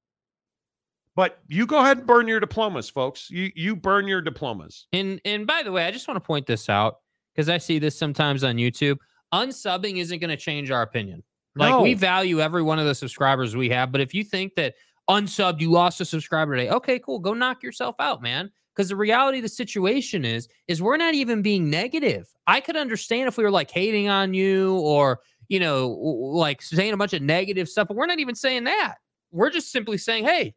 But 1.19 1.39
you 1.49 1.65
go 1.65 1.79
ahead 1.79 1.97
and 1.97 2.07
burn 2.07 2.29
your 2.29 2.39
diplomas, 2.39 2.89
folks. 2.89 3.29
You 3.29 3.51
you 3.53 3.75
burn 3.75 4.07
your 4.07 4.21
diplomas. 4.21 4.87
And 4.93 5.19
and 5.25 5.45
by 5.45 5.63
the 5.63 5.71
way, 5.73 5.83
I 5.83 5.91
just 5.91 6.07
want 6.07 6.15
to 6.15 6.25
point 6.25 6.45
this 6.45 6.69
out 6.69 6.99
because 7.35 7.49
I 7.49 7.57
see 7.57 7.77
this 7.77 7.99
sometimes 7.99 8.41
on 8.45 8.55
YouTube. 8.55 8.95
Unsubbing 9.33 9.97
isn't 9.97 10.19
going 10.19 10.29
to 10.29 10.37
change 10.37 10.71
our 10.71 10.81
opinion. 10.81 11.21
Like 11.57 11.71
No. 11.71 11.81
we 11.81 11.93
value 11.93 12.39
every 12.39 12.61
one 12.61 12.79
of 12.79 12.85
the 12.85 12.95
subscribers 12.95 13.53
we 13.53 13.67
have, 13.67 13.91
but 13.91 13.99
if 13.99 14.13
you 14.13 14.23
think 14.23 14.55
that 14.55 14.75
unsubbed, 15.09 15.59
you 15.59 15.69
lost 15.69 15.99
a 15.99 16.05
subscriber 16.05 16.55
today, 16.55 16.69
okay, 16.69 16.99
cool, 16.99 17.19
go 17.19 17.33
knock 17.33 17.63
yourself 17.63 17.97
out, 17.99 18.21
man. 18.21 18.49
Because 18.73 18.87
the 18.87 18.95
reality 18.95 19.39
of 19.39 19.43
the 19.43 19.49
situation 19.49 20.23
is, 20.23 20.47
is 20.69 20.81
we're 20.81 20.95
not 20.95 21.15
even 21.15 21.41
being 21.41 21.69
negative. 21.69 22.29
I 22.47 22.61
could 22.61 22.77
understand 22.77 23.27
if 23.27 23.37
we 23.37 23.43
were 23.43 23.51
like 23.51 23.71
hating 23.71 24.07
on 24.07 24.33
you 24.33 24.77
or 24.77 25.19
you 25.49 25.59
know, 25.59 25.89
like 25.89 26.61
saying 26.61 26.93
a 26.93 26.97
bunch 26.97 27.11
of 27.11 27.21
negative 27.21 27.67
stuff, 27.67 27.89
but 27.89 27.97
we're 27.97 28.05
not 28.05 28.19
even 28.19 28.35
saying 28.35 28.63
that. 28.63 28.99
We're 29.31 29.49
just 29.49 29.69
simply 29.69 29.97
saying, 29.97 30.23
hey, 30.23 30.55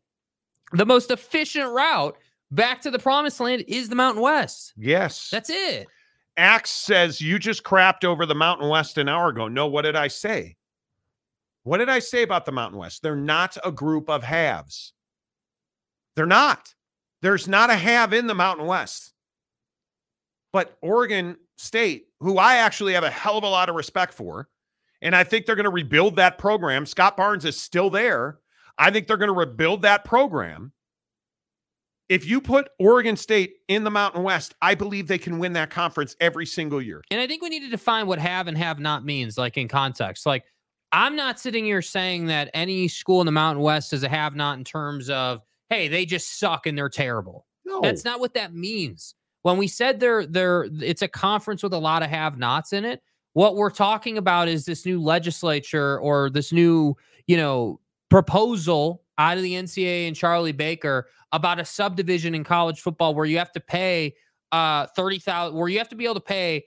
the 0.72 0.86
most 0.86 1.10
efficient 1.10 1.70
route 1.70 2.16
back 2.50 2.80
to 2.82 2.90
the 2.90 2.98
promised 2.98 3.40
land 3.40 3.64
is 3.68 3.88
the 3.88 3.96
Mountain 3.96 4.22
West. 4.22 4.72
Yes. 4.76 5.28
That's 5.30 5.50
it. 5.50 5.86
Axe 6.36 6.70
says 6.70 7.20
you 7.20 7.38
just 7.38 7.62
crapped 7.62 8.04
over 8.04 8.24
the 8.24 8.34
Mountain 8.34 8.68
West 8.68 8.98
an 8.98 9.08
hour 9.08 9.28
ago. 9.28 9.48
No, 9.48 9.66
what 9.66 9.82
did 9.82 9.96
I 9.96 10.08
say? 10.08 10.56
What 11.64 11.78
did 11.78 11.88
I 11.88 11.98
say 11.98 12.22
about 12.22 12.46
the 12.46 12.52
Mountain 12.52 12.78
West? 12.78 13.02
They're 13.02 13.14
not 13.14 13.56
a 13.64 13.70
group 13.70 14.08
of 14.08 14.22
halves. 14.22 14.92
They're 16.16 16.26
not. 16.26 16.74
There's 17.20 17.46
not 17.46 17.70
a 17.70 17.76
have 17.76 18.12
in 18.12 18.26
the 18.26 18.34
Mountain 18.34 18.66
West. 18.66 19.12
But 20.52 20.76
Oregon 20.82 21.36
State, 21.56 22.06
who 22.20 22.38
I 22.38 22.56
actually 22.56 22.94
have 22.94 23.04
a 23.04 23.10
hell 23.10 23.38
of 23.38 23.44
a 23.44 23.48
lot 23.48 23.68
of 23.68 23.76
respect 23.76 24.12
for, 24.12 24.48
and 25.00 25.14
I 25.14 25.24
think 25.24 25.46
they're 25.46 25.56
going 25.56 25.64
to 25.64 25.70
rebuild 25.70 26.16
that 26.16 26.38
program. 26.38 26.84
Scott 26.86 27.16
Barnes 27.16 27.44
is 27.44 27.60
still 27.60 27.90
there. 27.90 28.38
I 28.78 28.90
think 28.90 29.06
they're 29.06 29.16
going 29.16 29.28
to 29.28 29.34
rebuild 29.34 29.82
that 29.82 30.04
program. 30.04 30.72
If 32.08 32.26
you 32.26 32.40
put 32.40 32.68
Oregon 32.78 33.16
State 33.16 33.54
in 33.68 33.84
the 33.84 33.90
Mountain 33.90 34.22
West, 34.22 34.54
I 34.60 34.74
believe 34.74 35.06
they 35.06 35.18
can 35.18 35.38
win 35.38 35.54
that 35.54 35.70
conference 35.70 36.14
every 36.20 36.44
single 36.44 36.82
year. 36.82 37.02
And 37.10 37.20
I 37.20 37.26
think 37.26 37.42
we 37.42 37.48
need 37.48 37.60
to 37.60 37.70
define 37.70 38.06
what 38.06 38.18
have 38.18 38.48
and 38.48 38.58
have 38.58 38.78
not 38.78 39.04
means, 39.04 39.38
like 39.38 39.56
in 39.56 39.68
context. 39.68 40.26
Like, 40.26 40.44
I'm 40.92 41.16
not 41.16 41.40
sitting 41.40 41.64
here 41.64 41.80
saying 41.80 42.26
that 42.26 42.50
any 42.52 42.86
school 42.88 43.20
in 43.20 43.26
the 43.26 43.32
Mountain 43.32 43.62
West 43.62 43.94
is 43.94 44.02
a 44.02 44.08
have 44.08 44.34
not 44.34 44.58
in 44.58 44.64
terms 44.64 45.08
of, 45.08 45.40
hey, 45.70 45.88
they 45.88 46.04
just 46.04 46.38
suck 46.38 46.66
and 46.66 46.76
they're 46.76 46.90
terrible. 46.90 47.46
No. 47.64 47.80
That's 47.80 48.04
not 48.04 48.20
what 48.20 48.34
that 48.34 48.52
means. 48.52 49.14
When 49.40 49.56
we 49.56 49.66
said 49.66 49.98
they're 49.98 50.26
they're 50.26 50.68
it's 50.80 51.02
a 51.02 51.08
conference 51.08 51.62
with 51.62 51.72
a 51.72 51.78
lot 51.78 52.02
of 52.02 52.10
have 52.10 52.38
nots 52.38 52.72
in 52.72 52.84
it, 52.84 53.02
what 53.32 53.56
we're 53.56 53.70
talking 53.70 54.18
about 54.18 54.48
is 54.48 54.66
this 54.66 54.84
new 54.84 55.02
legislature 55.02 55.98
or 55.98 56.28
this 56.28 56.52
new, 56.52 56.94
you 57.26 57.36
know, 57.36 57.80
proposal 58.12 59.02
out 59.16 59.38
of 59.38 59.42
the 59.42 59.54
NCAA 59.54 60.06
and 60.06 60.14
Charlie 60.14 60.52
Baker 60.52 61.08
about 61.32 61.58
a 61.58 61.64
subdivision 61.64 62.34
in 62.34 62.44
college 62.44 62.82
football 62.82 63.14
where 63.14 63.24
you 63.24 63.38
have 63.38 63.50
to 63.52 63.60
pay 63.60 64.14
uh 64.52 64.86
30,000 64.94 65.56
where 65.56 65.68
you 65.68 65.78
have 65.78 65.88
to 65.88 65.96
be 65.96 66.04
able 66.04 66.16
to 66.16 66.20
pay 66.20 66.62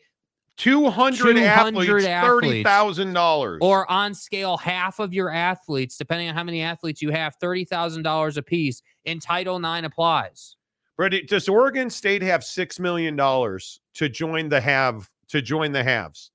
200, 0.57 1.17
200 1.17 1.43
athletes, 1.43 2.05
athletes. 2.05 2.67
$30,000. 2.67 3.57
or 3.61 3.91
on 3.91 4.15
scale 4.15 4.57
half 4.57 4.99
of 4.99 5.13
your 5.13 5.29
athletes 5.29 5.97
depending 5.97 6.27
on 6.29 6.33
how 6.33 6.43
many 6.43 6.63
athletes 6.63 6.99
you 7.01 7.11
have 7.11 7.37
$30,000 7.37 8.37
a 8.37 8.41
piece 8.41 8.81
and 9.05 9.21
Title 9.21 9.59
9 9.59 9.85
applies. 9.85 10.55
Brady, 10.97 11.21
does 11.23 11.47
Oregon 11.47 11.91
State 11.91 12.23
have 12.23 12.41
$6 12.41 12.79
million 12.79 13.15
to 13.17 14.09
join 14.09 14.49
the 14.49 14.61
have 14.61 15.11
to 15.27 15.41
join 15.43 15.73
the 15.73 15.83
halves 15.83 16.31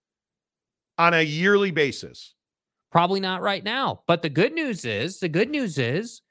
on 0.98 1.14
a 1.14 1.22
yearly 1.22 1.72
basis? 1.72 2.34
Probably 2.90 3.20
not 3.20 3.42
right 3.42 3.62
now. 3.62 4.02
But 4.06 4.22
the 4.22 4.28
good 4.28 4.52
news 4.52 4.84
is, 4.84 5.20
the 5.20 5.28
good 5.28 5.50
news 5.50 5.78
is, 5.78 6.22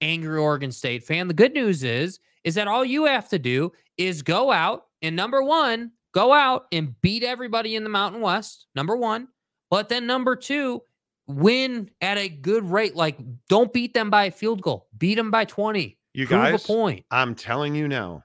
angry 0.00 0.38
Oregon 0.38 0.72
State 0.72 1.04
fan, 1.04 1.28
the 1.28 1.34
good 1.34 1.52
news 1.52 1.82
is, 1.82 2.20
is 2.44 2.54
that 2.54 2.68
all 2.68 2.84
you 2.84 3.04
have 3.04 3.28
to 3.30 3.38
do 3.38 3.72
is 3.98 4.22
go 4.22 4.50
out 4.50 4.84
and 5.02 5.14
number 5.14 5.42
one, 5.42 5.92
go 6.12 6.32
out 6.32 6.66
and 6.72 6.98
beat 7.02 7.22
everybody 7.22 7.76
in 7.76 7.84
the 7.84 7.90
Mountain 7.90 8.20
West, 8.20 8.66
number 8.74 8.96
one. 8.96 9.28
But 9.70 9.88
then 9.88 10.06
number 10.06 10.36
two, 10.36 10.82
win 11.26 11.90
at 12.00 12.18
a 12.18 12.28
good 12.28 12.64
rate. 12.70 12.94
Like, 12.94 13.18
don't 13.48 13.72
beat 13.72 13.94
them 13.94 14.10
by 14.10 14.26
a 14.26 14.30
field 14.30 14.62
goal, 14.62 14.88
beat 14.96 15.16
them 15.16 15.30
by 15.30 15.44
20. 15.44 15.98
You 16.14 16.26
Prove 16.26 16.40
guys, 16.40 16.64
a 16.64 16.66
point. 16.66 17.04
I'm 17.10 17.34
telling 17.34 17.74
you 17.74 17.88
now. 17.88 18.24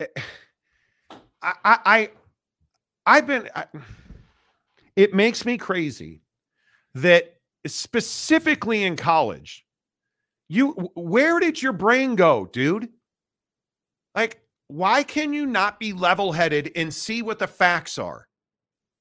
Eh, 0.00 0.06
I, 1.42 1.54
I, 1.64 1.78
I 1.84 2.10
I've 3.06 3.26
been. 3.26 3.48
I, 3.54 3.66
it 4.96 5.14
makes 5.14 5.44
me 5.44 5.58
crazy 5.58 6.22
that 6.94 7.36
specifically 7.66 8.84
in 8.84 8.96
college, 8.96 9.64
you 10.48 10.72
where 10.94 11.38
did 11.38 11.62
your 11.62 11.72
brain 11.72 12.16
go, 12.16 12.46
dude? 12.46 12.88
Like, 14.14 14.40
why 14.68 15.02
can 15.02 15.32
you 15.32 15.46
not 15.46 15.78
be 15.78 15.92
level-headed 15.92 16.72
and 16.76 16.92
see 16.92 17.22
what 17.22 17.38
the 17.38 17.46
facts 17.46 17.98
are? 17.98 18.26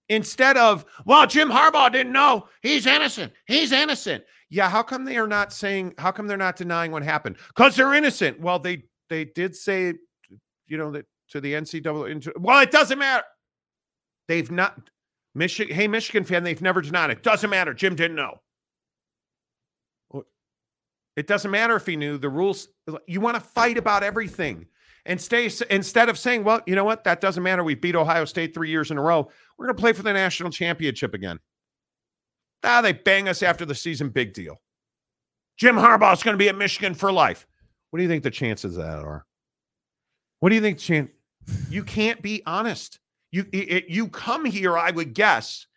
Instead 0.10 0.58
of, 0.58 0.86
well, 1.06 1.28
Jim 1.28 1.50
Harbaugh 1.50 1.92
didn't 1.92 2.14
know. 2.14 2.48
He's 2.64 2.88
innocent. 2.88 3.32
He's 3.48 3.72
innocent. 3.72 4.24
Yeah, 4.50 4.68
how 4.68 4.82
come 4.82 5.06
they 5.06 5.18
are 5.18 5.28
not 5.28 5.54
saying, 5.54 5.94
how 6.00 6.12
come 6.12 6.26
they're 6.26 6.38
not 6.38 6.56
denying 6.56 6.92
what 6.92 7.04
happened? 7.04 7.38
Because 7.50 7.76
they're 7.76 7.94
innocent. 7.94 8.40
Well, 8.40 8.58
they 8.58 8.84
they 9.10 9.26
did 9.26 9.56
say, 9.56 9.94
you 10.68 10.78
know, 10.78 10.92
that 10.92 11.06
to 11.32 11.42
the 11.42 11.54
NCAA. 11.54 12.32
Well, 12.40 12.60
it 12.60 12.72
doesn't 12.72 12.98
matter. 12.98 13.24
They've 14.28 14.50
not 14.50 14.90
Michigan. 15.40 15.74
Hey, 15.74 15.88
Michigan 15.88 16.26
fan, 16.26 16.44
they've 16.44 16.62
never 16.62 16.82
denied 16.82 17.12
it. 17.12 17.24
Doesn't 17.24 17.50
matter. 17.50 17.74
Jim 17.74 17.96
didn't 17.96 18.18
know. 18.18 18.42
It 21.16 21.28
doesn't 21.28 21.50
matter 21.50 21.76
if 21.76 21.86
he 21.86 21.96
knew 21.96 22.18
the 22.18 22.30
rules. 22.30 22.68
You 23.08 23.22
want 23.22 23.36
to 23.36 23.42
fight 23.42 23.78
about 23.78 24.04
everything 24.04 24.68
and 25.06 25.20
stay 25.20 25.50
instead 25.70 26.10
of 26.10 26.20
saying, 26.20 26.44
well, 26.44 26.62
you 26.66 26.76
know 26.76 26.84
what? 26.84 27.04
That 27.06 27.20
doesn't 27.22 27.42
matter. 27.42 27.64
We 27.64 27.76
beat 27.76 27.96
Ohio 27.96 28.26
State 28.26 28.54
three 28.54 28.70
years 28.70 28.92
in 28.92 28.98
a 28.98 29.02
row. 29.02 29.30
We're 29.58 29.66
going 29.66 29.76
to 29.76 29.82
play 29.82 29.94
for 29.94 30.04
the 30.04 30.14
national 30.14 30.50
championship 30.50 31.14
again. 31.14 31.40
Ah, 32.64 32.82
they 32.82 32.92
bang 32.92 33.30
us 33.30 33.42
after 33.42 33.66
the 33.66 33.76
season. 33.76 34.10
Big 34.10 34.34
deal. 34.34 34.62
Jim 35.58 35.76
Harbaugh 35.76 36.14
is 36.14 36.24
going 36.24 36.36
to 36.36 36.38
be 36.38 36.50
at 36.50 36.58
Michigan 36.58 36.94
for 36.94 37.12
life. 37.12 37.48
What 37.90 37.98
do 37.98 38.04
you 38.04 38.10
think 38.10 38.24
the 38.24 38.32
chances 38.32 38.78
of 38.78 38.84
that 38.84 39.00
are? 39.00 39.26
What 40.42 40.50
do 40.50 40.56
you 40.56 40.62
think? 40.62 40.78
Chan- 40.78 41.10
you 41.70 41.84
can't 41.84 42.22
be 42.22 42.44
honest. 42.46 43.00
You 43.32 43.46
it, 43.52 43.86
you 43.90 44.08
come 44.08 44.46
here, 44.46 44.78
I 44.78 44.92
would 44.92 45.14
guess, 45.14 45.68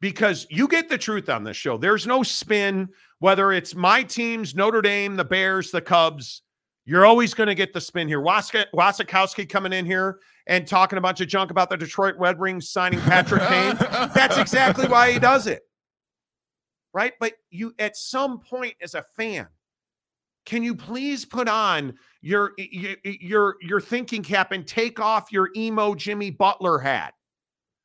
because 0.00 0.46
you 0.50 0.68
get 0.68 0.88
the 0.88 0.98
truth 0.98 1.28
on 1.28 1.44
this 1.44 1.56
show. 1.56 1.76
There's 1.76 2.06
no 2.06 2.22
spin, 2.22 2.88
whether 3.18 3.52
it's 3.52 3.74
my 3.74 4.02
teams, 4.02 4.54
Notre 4.54 4.82
Dame, 4.82 5.16
the 5.16 5.24
Bears, 5.24 5.70
the 5.70 5.80
Cubs. 5.80 6.42
You're 6.86 7.04
always 7.06 7.34
going 7.34 7.48
to 7.48 7.54
get 7.54 7.72
the 7.72 7.80
spin 7.80 8.08
here. 8.08 8.20
Wasikowski 8.20 9.48
coming 9.48 9.72
in 9.72 9.84
here 9.84 10.18
and 10.46 10.66
talking 10.66 10.98
a 10.98 11.00
bunch 11.00 11.20
of 11.20 11.28
junk 11.28 11.50
about 11.50 11.68
the 11.70 11.76
Detroit 11.76 12.16
Red 12.18 12.38
Wings 12.38 12.70
signing 12.70 13.00
Patrick 13.00 13.42
Kane. 13.42 13.76
That's 14.14 14.38
exactly 14.38 14.88
why 14.88 15.12
he 15.12 15.18
does 15.18 15.46
it. 15.46 15.62
Right? 16.92 17.12
But 17.20 17.34
you 17.50 17.74
at 17.78 17.96
some 17.96 18.40
point 18.40 18.74
as 18.82 18.94
a 18.94 19.04
fan, 19.16 19.46
can 20.46 20.62
you 20.62 20.74
please 20.74 21.24
put 21.24 21.48
on 21.48 21.94
your 22.22 22.52
your 22.58 23.56
your, 23.60 23.80
thinking 23.80 24.22
cap 24.22 24.52
and 24.52 24.66
take 24.66 25.00
off 25.00 25.32
your 25.32 25.50
emo 25.56 25.94
Jimmy 25.94 26.30
Butler 26.30 26.78
hat? 26.78 27.14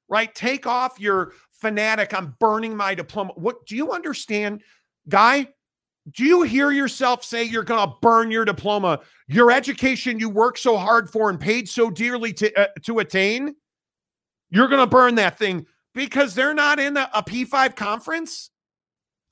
Right? 0.08 0.34
Take 0.34 0.68
off 0.68 1.00
your 1.00 1.34
fanatic 1.52 2.14
I'm 2.14 2.36
burning 2.40 2.76
my 2.76 2.94
diploma. 2.94 3.34
What 3.36 3.66
do 3.66 3.76
you 3.76 3.92
understand, 3.92 4.62
guy? 5.10 5.50
Do 6.12 6.24
you 6.24 6.44
hear 6.44 6.70
yourself 6.70 7.24
say 7.24 7.44
you're 7.44 7.64
going 7.64 7.90
to 7.90 7.96
burn 8.00 8.30
your 8.30 8.46
diploma, 8.46 9.00
your 9.28 9.52
education 9.52 10.20
you 10.20 10.30
worked 10.30 10.60
so 10.60 10.78
hard 10.78 11.10
for 11.10 11.32
and 11.32 11.40
paid 11.40 11.68
so 11.68 11.90
dearly 11.90 12.32
to 12.34 12.54
uh, 12.60 12.68
to 12.84 13.00
attain? 13.00 13.56
You're 14.52 14.68
going 14.68 14.82
to 14.82 14.88
burn 14.88 15.16
that 15.16 15.40
thing 15.40 15.66
because 15.96 16.36
they're 16.36 16.54
not 16.54 16.80
in 16.80 16.96
a, 16.96 17.10
a 17.14 17.24
P5 17.24 17.76
conference? 17.76 18.52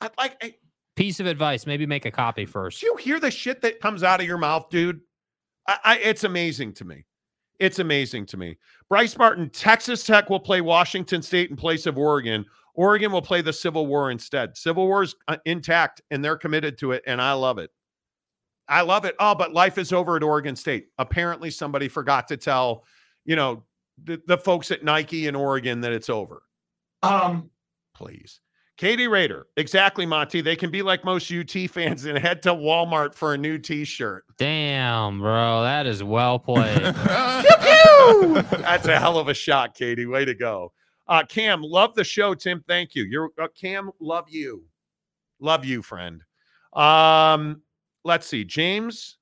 I, 0.01 0.09
like 0.17 0.59
Piece 0.95 1.19
of 1.19 1.25
advice: 1.25 1.65
maybe 1.65 1.85
make 1.85 2.05
a 2.05 2.11
copy 2.11 2.45
first. 2.45 2.81
do 2.81 2.87
you 2.87 2.95
hear 2.97 3.19
the 3.19 3.31
shit 3.31 3.61
that 3.61 3.79
comes 3.79 4.03
out 4.03 4.21
of 4.21 4.27
your 4.27 4.37
mouth, 4.37 4.69
dude? 4.69 5.01
I, 5.67 5.77
I, 5.83 5.97
it's 5.97 6.23
amazing 6.23 6.73
to 6.73 6.85
me. 6.85 7.05
It's 7.59 7.79
amazing 7.79 8.25
to 8.27 8.37
me. 8.37 8.57
Bryce 8.89 9.17
Martin, 9.17 9.49
Texas 9.49 10.05
Tech 10.05 10.29
will 10.29 10.39
play 10.39 10.61
Washington 10.61 11.21
State 11.21 11.49
in 11.49 11.55
place 11.55 11.85
of 11.85 11.97
Oregon. 11.97 12.45
Oregon 12.75 13.11
will 13.11 13.21
play 13.21 13.41
the 13.41 13.53
Civil 13.53 13.87
War 13.87 14.11
instead. 14.11 14.57
Civil 14.57 14.87
War 14.87 15.03
is 15.03 15.15
uh, 15.27 15.37
intact 15.45 16.01
and 16.11 16.23
they're 16.23 16.37
committed 16.37 16.77
to 16.79 16.91
it, 16.91 17.03
and 17.07 17.21
I 17.21 17.33
love 17.33 17.59
it. 17.59 17.69
I 18.67 18.81
love 18.81 19.05
it. 19.05 19.15
Oh, 19.19 19.35
but 19.35 19.53
life 19.53 19.77
is 19.77 19.93
over 19.93 20.15
at 20.15 20.23
Oregon 20.23 20.55
State. 20.55 20.87
Apparently, 20.97 21.49
somebody 21.51 21.87
forgot 21.87 22.27
to 22.29 22.37
tell, 22.37 22.85
you 23.25 23.35
know, 23.35 23.63
the, 24.03 24.21
the 24.25 24.37
folks 24.37 24.71
at 24.71 24.83
Nike 24.83 25.27
in 25.27 25.35
Oregon 25.35 25.81
that 25.81 25.91
it's 25.91 26.09
over. 26.09 26.43
Um, 27.03 27.49
Please. 27.93 28.39
Katie 28.77 29.07
Raider, 29.07 29.47
exactly, 29.55 30.05
Monty. 30.05 30.41
They 30.41 30.55
can 30.55 30.71
be 30.71 30.81
like 30.81 31.05
most 31.05 31.31
UT 31.31 31.51
fans 31.69 32.05
and 32.05 32.17
head 32.17 32.41
to 32.43 32.49
Walmart 32.49 33.13
for 33.13 33.33
a 33.33 33.37
new 33.37 33.59
T-shirt. 33.59 34.25
Damn, 34.37 35.19
bro, 35.19 35.61
that 35.61 35.85
is 35.85 36.03
well 36.03 36.39
played. 36.39 36.81
That's 36.95 38.87
a 38.87 38.99
hell 38.99 39.19
of 39.19 39.27
a 39.27 39.33
shot, 39.33 39.75
Katie. 39.75 40.07
Way 40.07 40.25
to 40.25 40.33
go. 40.33 40.73
Uh, 41.07 41.23
Cam, 41.23 41.61
love 41.61 41.93
the 41.93 42.03
show, 42.03 42.33
Tim. 42.33 42.63
Thank 42.67 42.95
you. 42.95 43.03
You're 43.03 43.29
uh, 43.39 43.47
Cam, 43.59 43.91
love 43.99 44.25
you. 44.29 44.63
Love 45.39 45.65
you, 45.65 45.81
friend. 45.81 46.23
Um, 46.73 47.61
let's 48.03 48.25
see. 48.25 48.43
James, 48.43 49.17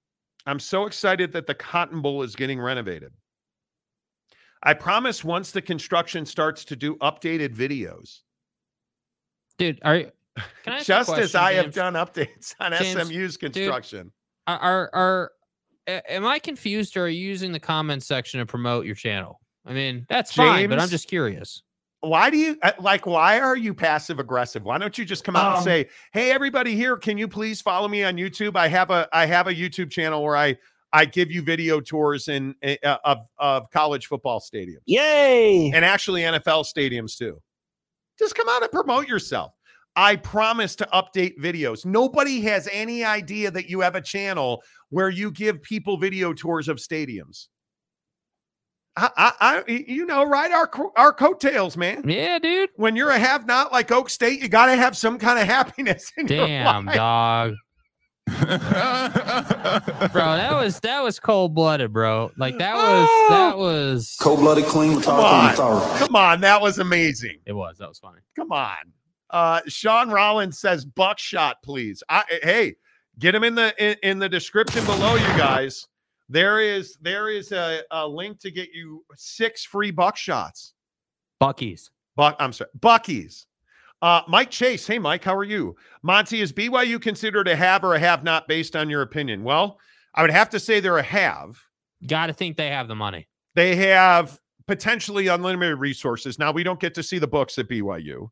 I'm 0.45 0.59
so 0.59 0.85
excited 0.85 1.33
that 1.33 1.47
the 1.47 1.55
Cotton 1.55 2.01
Bowl 2.01 2.23
is 2.23 2.35
getting 2.35 2.59
renovated. 2.59 3.11
I 4.63 4.75
promise 4.75 5.23
once 5.23 5.51
the 5.51 5.61
construction 5.61 6.25
starts 6.25 6.63
to 6.65 6.75
do 6.75 6.95
updated 6.97 7.55
videos, 7.55 8.19
dude. 9.57 9.79
Are 9.83 9.95
you? 9.97 10.11
Can 10.63 10.73
I 10.73 10.77
ask 10.77 10.87
you 10.87 10.95
a 10.95 10.97
just 10.97 11.09
as 11.09 11.15
question, 11.15 11.41
I 11.41 11.53
have 11.53 11.73
done 11.73 11.93
updates 11.93 12.55
on 12.59 12.71
James, 12.73 13.07
SMU's 13.09 13.37
construction. 13.37 14.11
Are, 14.47 14.59
are 14.59 14.89
are 14.93 15.31
am 16.07 16.25
I 16.25 16.39
confused 16.39 16.95
or 16.97 17.03
are 17.05 17.07
you 17.09 17.21
using 17.27 17.51
the 17.51 17.59
comment 17.59 18.03
section 18.03 18.39
to 18.39 18.45
promote 18.45 18.85
your 18.85 18.95
channel? 18.95 19.39
I 19.65 19.73
mean, 19.73 20.05
that's 20.09 20.33
fine, 20.33 20.69
but 20.69 20.79
I'm 20.79 20.89
just 20.89 21.07
curious. 21.07 21.61
why 21.99 22.29
do 22.31 22.37
you 22.37 22.57
uh, 22.63 22.71
like 22.79 23.05
why 23.05 23.39
are 23.39 23.55
you 23.55 23.75
passive 23.75 24.17
aggressive 24.19 24.63
why 24.63 24.79
don't 24.79 24.97
you 24.97 25.05
just 25.05 25.23
come 25.23 25.35
out 25.35 25.49
and 25.49 25.57
Um, 25.57 25.63
say 25.63 25.87
hey 26.13 26.31
everybody 26.31 26.75
here 26.75 26.97
can 26.97 27.15
you 27.15 27.27
please 27.27 27.61
follow 27.61 27.87
me 27.87 28.03
on 28.03 28.15
youtube 28.15 28.55
i 28.55 28.67
have 28.67 28.89
a 28.89 29.07
i 29.13 29.27
have 29.27 29.45
a 29.45 29.53
youtube 29.53 29.91
channel 29.91 30.23
where 30.23 30.35
i 30.35 30.57
i 30.93 31.05
give 31.05 31.29
you 31.29 31.43
video 31.43 31.79
tours 31.79 32.27
in 32.27 32.55
uh, 32.63 32.97
of 33.05 33.27
of 33.37 33.69
college 33.69 34.07
football 34.07 34.39
stadiums 34.39 34.81
Yay! 34.87 35.69
and 35.75 35.85
actually 35.85 36.21
nfl 36.21 36.65
stadiums 36.65 37.15
too 37.15 37.39
just 38.21 38.35
come 38.35 38.47
out 38.49 38.61
and 38.63 38.71
promote 38.71 39.07
yourself 39.07 39.51
i 39.97 40.15
promise 40.15 40.75
to 40.75 40.87
update 40.93 41.37
videos 41.39 41.85
nobody 41.85 42.39
has 42.41 42.69
any 42.71 43.03
idea 43.03 43.51
that 43.51 43.69
you 43.69 43.81
have 43.81 43.95
a 43.95 44.01
channel 44.01 44.61
where 44.89 45.09
you 45.09 45.31
give 45.31 45.61
people 45.61 45.97
video 45.97 46.31
tours 46.33 46.67
of 46.69 46.77
stadiums 46.77 47.47
I, 48.97 49.09
I, 49.15 49.31
I 49.39 49.71
you 49.71 50.05
know, 50.05 50.25
ride 50.25 50.51
our 50.51 50.69
our 50.97 51.13
coattails, 51.13 51.77
man 51.77 52.03
Yeah, 52.09 52.39
dude. 52.39 52.71
when 52.75 52.97
you're 52.97 53.11
a 53.11 53.17
have 53.17 53.47
not 53.47 53.71
like 53.71 53.87
Okie 53.87 54.09
State, 54.09 54.41
you 54.41 54.49
got 54.49 54.65
to 54.65 54.75
have 54.75 54.97
some 54.97 55.17
kind 55.17 55.39
of 55.39 55.45
happiness 55.57 56.11
in 56.17 56.25
Damn, 56.25 56.83
your 56.83 56.85
life. 56.87 56.95
dog. 56.97 57.53
Bro, 60.11 60.35
that 60.37 60.53
was 60.53 60.79
that 60.81 61.01
was 61.03 61.19
cold 61.19 61.53
blooded, 61.53 61.91
bro. 61.93 62.31
Like 62.37 62.57
that 62.57 62.75
was 62.75 63.29
that 63.29 63.57
was 63.57 64.17
Cold 64.19 64.39
blooded, 64.39 64.65
clean, 64.65 65.01
Come 65.01 65.19
on. 65.19 65.55
Come 65.55 66.15
on, 66.15 66.41
that 66.41 66.61
was 66.61 66.79
amazing. 66.79 67.39
it 67.45 67.53
was 67.53 67.77
that 67.77 67.89
was 67.89 67.99
funny. 67.99 68.19
Come 68.35 68.51
on. 68.51 68.91
Uh, 69.29 69.61
Sean 69.67 70.09
Rollins 70.09 70.59
says 70.59 70.83
buckshot, 70.85 71.61
please. 71.63 72.03
I, 72.09 72.23
hey, 72.43 72.75
get 73.19 73.33
him 73.35 73.43
in 73.43 73.55
the 73.55 73.73
in, 73.83 73.95
in 74.03 74.19
the 74.19 74.27
description 74.29 74.83
below, 74.85 75.15
you 75.15 75.27
guys. 75.37 75.87
There 76.29 76.59
is 76.61 76.97
there 77.01 77.29
is 77.29 77.51
a, 77.51 77.81
a 77.91 78.07
link 78.07 78.39
to 78.39 78.51
get 78.51 78.69
you 78.73 79.03
six 79.15 79.63
free 79.63 79.91
buckshots. 79.91 80.71
Bucky's. 81.39 81.91
Buck, 82.15 82.35
I'm 82.39 82.53
sorry, 82.53 82.69
Bucky's. 82.79 83.45
Uh, 84.01 84.21
Mike 84.27 84.49
Chase. 84.49 84.87
Hey, 84.87 84.97
Mike, 84.97 85.23
how 85.23 85.35
are 85.35 85.43
you? 85.43 85.75
Monty, 86.01 86.41
is 86.41 86.51
BYU 86.51 86.99
considered 86.99 87.47
a 87.47 87.55
have 87.55 87.83
or 87.83 87.93
a 87.93 87.99
have 87.99 88.23
not 88.23 88.47
based 88.47 88.75
on 88.75 88.89
your 88.89 89.03
opinion? 89.03 89.43
Well, 89.43 89.79
I 90.15 90.21
would 90.21 90.31
have 90.31 90.49
to 90.49 90.59
say 90.59 90.79
they're 90.79 90.97
a 90.97 91.03
have. 91.03 91.59
Got 92.07 92.27
to 92.27 92.33
think 92.33 92.57
they 92.57 92.69
have 92.69 92.87
the 92.87 92.95
money. 92.95 93.27
They 93.53 93.75
have 93.75 94.39
potentially 94.67 95.27
unlimited 95.27 95.77
resources. 95.77 96.39
Now, 96.39 96.51
we 96.51 96.63
don't 96.63 96.79
get 96.79 96.95
to 96.95 97.03
see 97.03 97.19
the 97.19 97.27
books 97.27 97.59
at 97.59 97.69
BYU, 97.69 98.29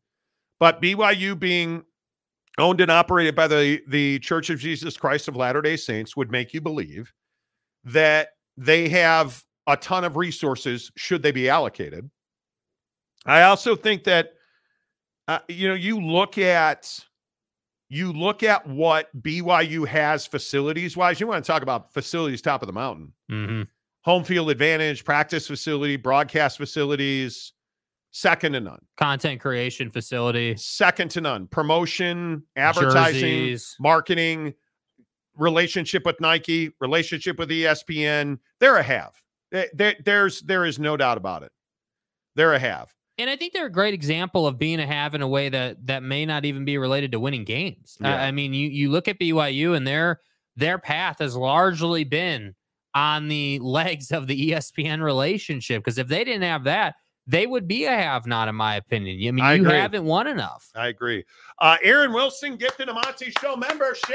but 0.58 0.82
BYU 0.82 1.38
being 1.38 1.84
owned 2.58 2.80
and 2.80 2.90
operated 2.90 3.36
by 3.36 3.46
the, 3.46 3.80
the 3.88 4.18
Church 4.18 4.50
of 4.50 4.58
Jesus 4.58 4.96
Christ 4.96 5.28
of 5.28 5.36
Latter 5.36 5.62
day 5.62 5.76
Saints 5.76 6.16
would 6.16 6.30
make 6.30 6.52
you 6.52 6.60
believe 6.60 7.12
that 7.84 8.30
they 8.56 8.88
have 8.88 9.42
a 9.66 9.76
ton 9.76 10.04
of 10.04 10.16
resources 10.16 10.90
should 10.96 11.22
they 11.22 11.32
be 11.32 11.48
allocated. 11.48 12.10
I 13.24 13.42
also 13.42 13.76
think 13.76 14.04
that, 14.04 14.30
uh, 15.28 15.38
you 15.48 15.68
know, 15.68 15.74
you 15.74 16.00
look 16.00 16.38
at 16.38 16.98
you 17.88 18.12
look 18.12 18.42
at 18.42 18.66
what 18.68 19.08
BYU 19.20 19.86
has 19.86 20.26
facilities 20.26 20.96
wise. 20.96 21.18
You 21.20 21.26
want 21.26 21.44
to 21.44 21.50
talk 21.50 21.62
about 21.62 21.92
facilities 21.92 22.40
top 22.42 22.62
of 22.62 22.66
the 22.66 22.72
mountain 22.72 23.12
Mm-hmm. 23.30 23.62
home 24.02 24.24
field 24.24 24.50
advantage, 24.50 25.04
practice 25.04 25.46
facility, 25.46 25.96
broadcast 25.96 26.56
facilities, 26.56 27.52
second 28.12 28.52
to 28.54 28.60
none. 28.60 28.80
Content 28.96 29.40
creation 29.40 29.90
facility. 29.90 30.56
Second 30.56 31.10
to 31.12 31.20
none. 31.20 31.46
Promotion, 31.48 32.42
advertising, 32.56 33.20
Jerseys. 33.20 33.76
marketing, 33.80 34.54
relationship 35.36 36.04
with 36.06 36.20
Nike, 36.20 36.72
relationship 36.80 37.38
with 37.38 37.50
ESPN. 37.50 38.38
They're 38.58 38.76
a 38.76 38.82
have. 38.82 39.14
There- 39.52 39.70
there- 39.74 39.96
there's 40.04 40.40
there 40.42 40.64
is 40.64 40.78
no 40.78 40.96
doubt 40.96 41.18
about 41.18 41.42
it. 41.42 41.52
They're 42.36 42.54
a 42.54 42.58
have. 42.58 42.92
And 43.20 43.30
I 43.30 43.36
think 43.36 43.52
they're 43.52 43.66
a 43.66 43.70
great 43.70 43.94
example 43.94 44.46
of 44.46 44.58
being 44.58 44.80
a 44.80 44.86
have 44.86 45.14
in 45.14 45.22
a 45.22 45.28
way 45.28 45.48
that 45.50 45.86
that 45.86 46.02
may 46.02 46.24
not 46.26 46.44
even 46.44 46.64
be 46.64 46.78
related 46.78 47.12
to 47.12 47.20
winning 47.20 47.44
games. 47.44 47.96
I- 48.00 48.08
Yeah. 48.08 48.22
I 48.24 48.30
mean, 48.32 48.54
you 48.54 48.68
you 48.68 48.90
look 48.90 49.08
at 49.08 49.18
BYU 49.18 49.76
and 49.76 49.86
their 49.86 50.20
their 50.56 50.78
path 50.78 51.18
has 51.20 51.36
largely 51.36 52.04
been 52.04 52.54
on 52.94 53.28
the 53.28 53.58
legs 53.62 54.10
of 54.10 54.26
the 54.26 54.50
ESPN 54.50 55.00
relationship. 55.02 55.82
Because 55.84 55.98
if 55.98 56.08
they 56.08 56.24
didn't 56.24 56.42
have 56.42 56.64
that, 56.64 56.96
they 57.26 57.46
would 57.46 57.68
be 57.68 57.84
a 57.84 57.92
have 57.92 58.26
not, 58.26 58.48
in 58.48 58.54
my 58.56 58.74
opinion. 58.76 59.16
I 59.26 59.30
mean, 59.30 59.44
I 59.44 59.54
you 59.54 59.62
agree. 59.62 59.76
haven't 59.76 60.04
won 60.04 60.26
enough. 60.26 60.68
I 60.74 60.88
agree. 60.88 61.24
Uh, 61.60 61.76
Aaron 61.84 62.12
Wilson 62.12 62.56
gifted 62.56 62.88
a 62.88 62.94
Monty 62.94 63.30
Show 63.40 63.54
membership. 63.56 64.10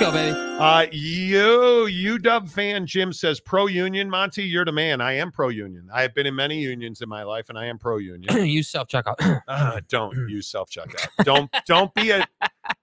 Let's 0.00 0.12
go, 0.12 0.16
baby. 0.16 0.38
Uh, 0.60 0.86
you, 0.92 2.18
UW 2.20 2.48
fan 2.48 2.86
Jim 2.86 3.12
says 3.12 3.40
pro 3.40 3.66
union. 3.66 4.08
Monty, 4.08 4.44
you're 4.44 4.64
the 4.64 4.70
man. 4.70 5.00
I 5.00 5.14
am 5.14 5.32
pro 5.32 5.48
union. 5.48 5.88
I 5.92 6.02
have 6.02 6.14
been 6.14 6.24
in 6.24 6.36
many 6.36 6.60
unions 6.60 7.00
in 7.02 7.08
my 7.08 7.24
life, 7.24 7.48
and 7.48 7.58
I 7.58 7.66
am 7.66 7.78
pro 7.78 7.96
union. 7.96 8.46
Use 8.46 8.68
self 8.68 8.86
checkout. 8.86 9.16
uh, 9.48 9.80
don't 9.88 10.16
use 10.28 10.46
self 10.48 10.70
checkout. 10.70 11.08
Don't 11.24 11.50
don't 11.66 11.92
be 11.94 12.10
a 12.10 12.24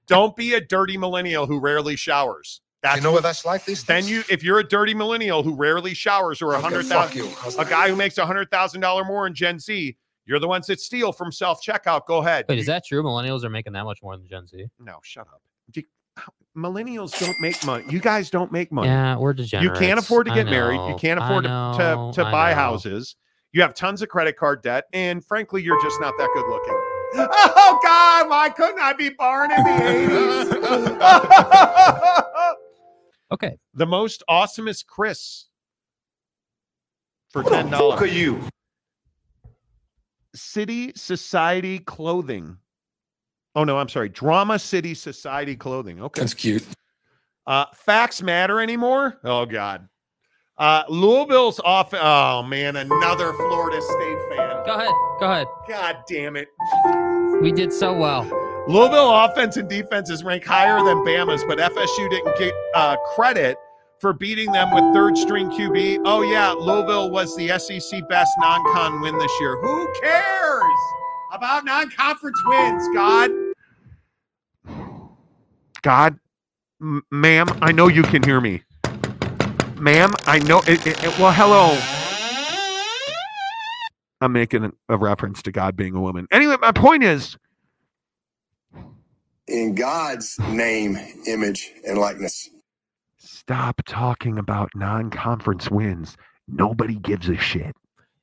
don't 0.07 0.35
be 0.35 0.55
a 0.55 0.61
dirty 0.61 0.97
millennial 0.97 1.45
who 1.45 1.57
rarely 1.57 1.95
showers. 1.95 2.59
That's 2.83 2.97
You 2.97 3.03
know 3.03 3.13
what 3.13 3.23
that's 3.23 3.45
like 3.45 3.63
these 3.63 3.85
then 3.85 4.01
days? 4.01 4.09
you 4.11 4.23
if 4.29 4.43
you're 4.43 4.59
a 4.59 4.67
dirty 4.67 4.93
millennial 4.93 5.41
who 5.41 5.55
rarely 5.55 5.93
showers 5.93 6.41
or 6.41 6.51
a 6.51 6.55
Okay, 6.55 6.63
hundred 6.63 6.85
fuck 6.85 7.11
thousand 7.11 7.29
you. 7.29 7.35
How's 7.37 7.57
a 7.57 7.63
guy 7.63 7.87
who 7.87 7.95
makes 7.95 8.17
a 8.17 8.25
hundred 8.25 8.51
thousand 8.51 8.81
dollar 8.81 9.05
more 9.05 9.25
in 9.25 9.33
Gen 9.33 9.57
Z, 9.59 9.95
you're 10.25 10.39
the 10.39 10.49
ones 10.49 10.67
that 10.67 10.81
steal 10.81 11.13
from 11.13 11.31
self 11.31 11.63
checkout. 11.63 12.07
Go 12.07 12.17
ahead. 12.17 12.43
Wait, 12.49 12.59
is 12.59 12.65
that 12.65 12.83
true? 12.85 13.01
Millennials 13.03 13.45
are 13.45 13.49
making 13.49 13.71
that 13.71 13.85
much 13.85 13.99
more 14.03 14.17
than 14.17 14.27
Gen 14.27 14.47
Z. 14.47 14.67
no? 14.79 14.99
Shut 15.01 15.27
up. 15.27 15.41
Do- 16.15 16.21
Millennials 16.57 17.17
don't 17.19 17.39
make 17.41 17.63
money. 17.65 17.83
You 17.89 17.99
guys 17.99 18.29
don't 18.29 18.51
make 18.51 18.71
money. 18.71 18.87
Yeah, 18.87 19.17
we're 19.17 19.33
degenerate. 19.33 19.73
you 19.75 19.79
can't 19.87 19.99
afford 19.99 20.27
to 20.27 20.31
I 20.31 20.35
get 20.35 20.45
married. 20.45 20.79
You 20.87 20.95
can't 20.95 21.19
afford 21.19 21.43
to, 21.43 21.49
know, 21.49 22.11
to, 22.13 22.21
to 22.21 22.27
I 22.27 22.31
buy 22.31 22.49
know. 22.51 22.55
houses. 22.55 23.15
You 23.51 23.61
have 23.61 23.73
tons 23.73 24.01
of 24.01 24.09
credit 24.09 24.37
card 24.37 24.61
debt, 24.63 24.85
and 24.93 25.23
frankly, 25.25 25.61
you're 25.63 25.81
just 25.81 25.99
not 26.01 26.13
that 26.17 26.29
good 26.33 26.47
looking. 26.49 26.75
Oh 27.17 27.79
God, 27.83 28.29
why 28.29 28.49
couldn't 28.49 28.79
I 28.79 28.91
be 28.93 29.09
born 29.09 29.51
in 29.51 29.63
the 29.63 29.69
80s? 30.99 32.55
Okay. 33.31 33.57
the 33.73 33.85
most 33.87 34.21
awesomest 34.29 34.85
Chris 34.85 35.47
for 37.29 37.41
ten 37.43 37.69
fuck 37.69 37.79
dollars. 37.79 38.01
are 38.01 38.05
you? 38.07 38.39
City 40.35 40.91
Society 40.95 41.79
Clothing. 41.79 42.57
Oh 43.55 43.63
no, 43.63 43.77
I'm 43.77 43.89
sorry. 43.89 44.09
Drama 44.09 44.59
City 44.59 44.93
Society 44.93 45.55
Clothing. 45.55 46.01
Okay. 46.01 46.21
That's 46.21 46.33
cute. 46.33 46.65
Uh, 47.47 47.65
facts 47.73 48.21
matter 48.21 48.59
anymore? 48.59 49.19
Oh 49.23 49.45
God. 49.45 49.87
Uh, 50.57 50.83
Louisville's 50.89 51.59
off. 51.59 51.93
Oh 51.93 52.41
man, 52.43 52.75
another 52.77 53.33
Florida 53.33 53.81
State 53.81 54.17
fan. 54.29 54.65
Go 54.65 54.75
ahead. 54.75 54.91
Go 55.19 55.31
ahead. 55.31 55.47
God 55.67 55.97
damn 56.07 56.35
it. 56.35 56.47
We 57.41 57.51
did 57.51 57.71
so 57.73 57.93
well. 57.93 58.23
Louisville 58.67 59.13
offense 59.13 59.57
and 59.57 59.69
defense 59.69 60.09
is 60.09 60.23
ranked 60.23 60.47
higher 60.47 60.83
than 60.83 60.97
Bama's, 61.05 61.43
but 61.43 61.59
FSU 61.59 62.09
didn't 62.09 62.37
get 62.37 62.53
uh, 62.73 62.95
credit 63.13 63.57
for 63.99 64.13
beating 64.13 64.51
them 64.51 64.73
with 64.73 64.83
third 64.93 65.17
string 65.17 65.49
QB. 65.49 66.01
Oh 66.05 66.21
yeah, 66.21 66.51
Louisville 66.51 67.11
was 67.11 67.35
the 67.35 67.47
SEC 67.59 68.07
best 68.09 68.31
non-con 68.39 69.01
win 69.01 69.17
this 69.17 69.31
year. 69.39 69.59
Who 69.61 69.93
cares 70.01 70.63
about 71.31 71.65
non-conference 71.65 72.41
wins? 72.47 72.87
God, 72.95 73.29
God, 75.85 76.17
M- 76.81 77.03
ma'am, 77.11 77.45
I 77.61 77.71
know 77.71 77.87
you 77.87 78.01
can 78.01 78.23
hear 78.23 78.41
me. 78.41 78.63
Ma'am, 79.77 80.13
I 80.25 80.39
know. 80.39 80.57
It, 80.61 80.85
it- 80.87 81.03
it- 81.03 81.19
well, 81.19 81.31
hello. 81.31 81.77
I'm 84.19 84.31
making 84.33 84.71
a 84.89 84.97
reference 84.97 85.43
to 85.43 85.51
God 85.51 85.75
being 85.75 85.93
a 85.93 86.01
woman. 86.01 86.25
Anyway, 86.31 86.55
my 86.59 86.71
point 86.71 87.03
is. 87.03 87.37
In 89.47 89.75
God's 89.75 90.39
name, 90.39 90.97
image, 91.27 91.71
and 91.87 91.99
likeness. 91.99 92.49
Stop 93.17 93.83
talking 93.85 94.39
about 94.39 94.71
non-conference 94.73 95.69
wins. 95.69 96.17
Nobody 96.47 96.95
gives 96.95 97.29
a 97.29 97.37
shit. 97.37 97.75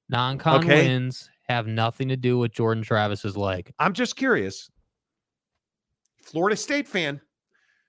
Non-con 0.09 0.65
Okay. 0.65 0.89
wins 0.89 1.31
have 1.49 1.69
nothing 1.69 2.09
to 2.09 2.17
do 2.17 2.39
with 2.39 2.51
Jordan 2.51 2.83
Travis's 2.83 3.37
leg. 3.37 3.73
I'm 3.79 3.93
just 3.93 4.17
curious. 4.17 4.69
Florida 6.25 6.57
State 6.57 6.89
fan. 6.89 7.21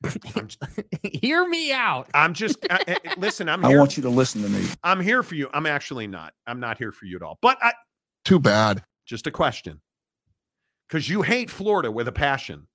I'm, 0.04 0.48
Hear 1.04 1.48
me 1.48 1.72
out. 1.72 2.10
I'm 2.14 2.34
just 2.34 2.58
uh, 2.70 2.80
uh, 2.88 2.96
listen. 3.18 3.48
I'm 3.50 3.64
I 3.64 3.76
want 3.78 3.96
you 3.98 4.04
to 4.04 4.10
listen 4.10 4.42
to 4.44 4.50
me. 4.50 4.66
I'm 4.84 5.00
here 5.00 5.24
for 5.24 5.36
you. 5.36 5.50
I'm 5.54 5.66
actually 5.66 6.08
not. 6.08 6.34
I'm 6.48 6.60
not 6.60 6.78
here 6.78 6.92
for 6.92 7.06
you 7.06 7.16
at 7.16 7.22
all. 7.22 7.38
But 7.42 7.58
I, 7.62 7.74
Too 8.26 8.40
bad. 8.40 8.84
just 9.06 9.28
a 9.28 9.32
question, 9.32 9.80
because 10.88 11.08
you 11.10 11.22
hate 11.22 11.50
Florida 11.50 11.92
with 11.92 12.08
a 12.08 12.12
passion. 12.12 12.68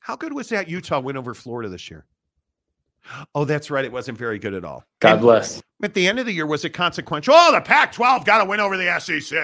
How 0.00 0.16
good 0.16 0.32
was 0.32 0.48
that 0.50 0.68
Utah 0.68 1.00
win 1.00 1.16
over 1.16 1.32
Florida 1.34 1.68
this 1.68 1.90
year? 1.90 2.04
Oh, 3.34 3.44
that's 3.44 3.70
right. 3.70 3.84
It 3.84 3.92
wasn't 3.92 4.16
very 4.18 4.38
good 4.38 4.54
at 4.54 4.64
all. 4.64 4.84
God 5.00 5.12
And 5.12 5.20
bless. 5.20 5.62
At 5.82 5.92
the 5.94 6.06
end 6.06 6.18
of 6.18 6.26
the 6.26 6.32
year, 6.32 6.46
was 6.46 6.64
it 6.64 6.70
consequential? 6.70 7.34
Oh, 7.36 7.52
the 7.52 7.60
Pac-12 7.60 8.24
got 8.24 8.38
to 8.38 8.44
win 8.46 8.60
over 8.60 8.76
the 8.78 8.98
SEC. 9.00 9.38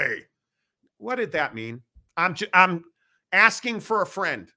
What 0.98 1.16
did 1.16 1.32
that 1.32 1.54
mean? 1.54 1.82
I'm 2.16 2.34
ju- 2.34 2.46
I'm 2.54 2.84
asking 3.32 3.80
for 3.80 4.02
a 4.02 4.06
friend. 4.06 4.50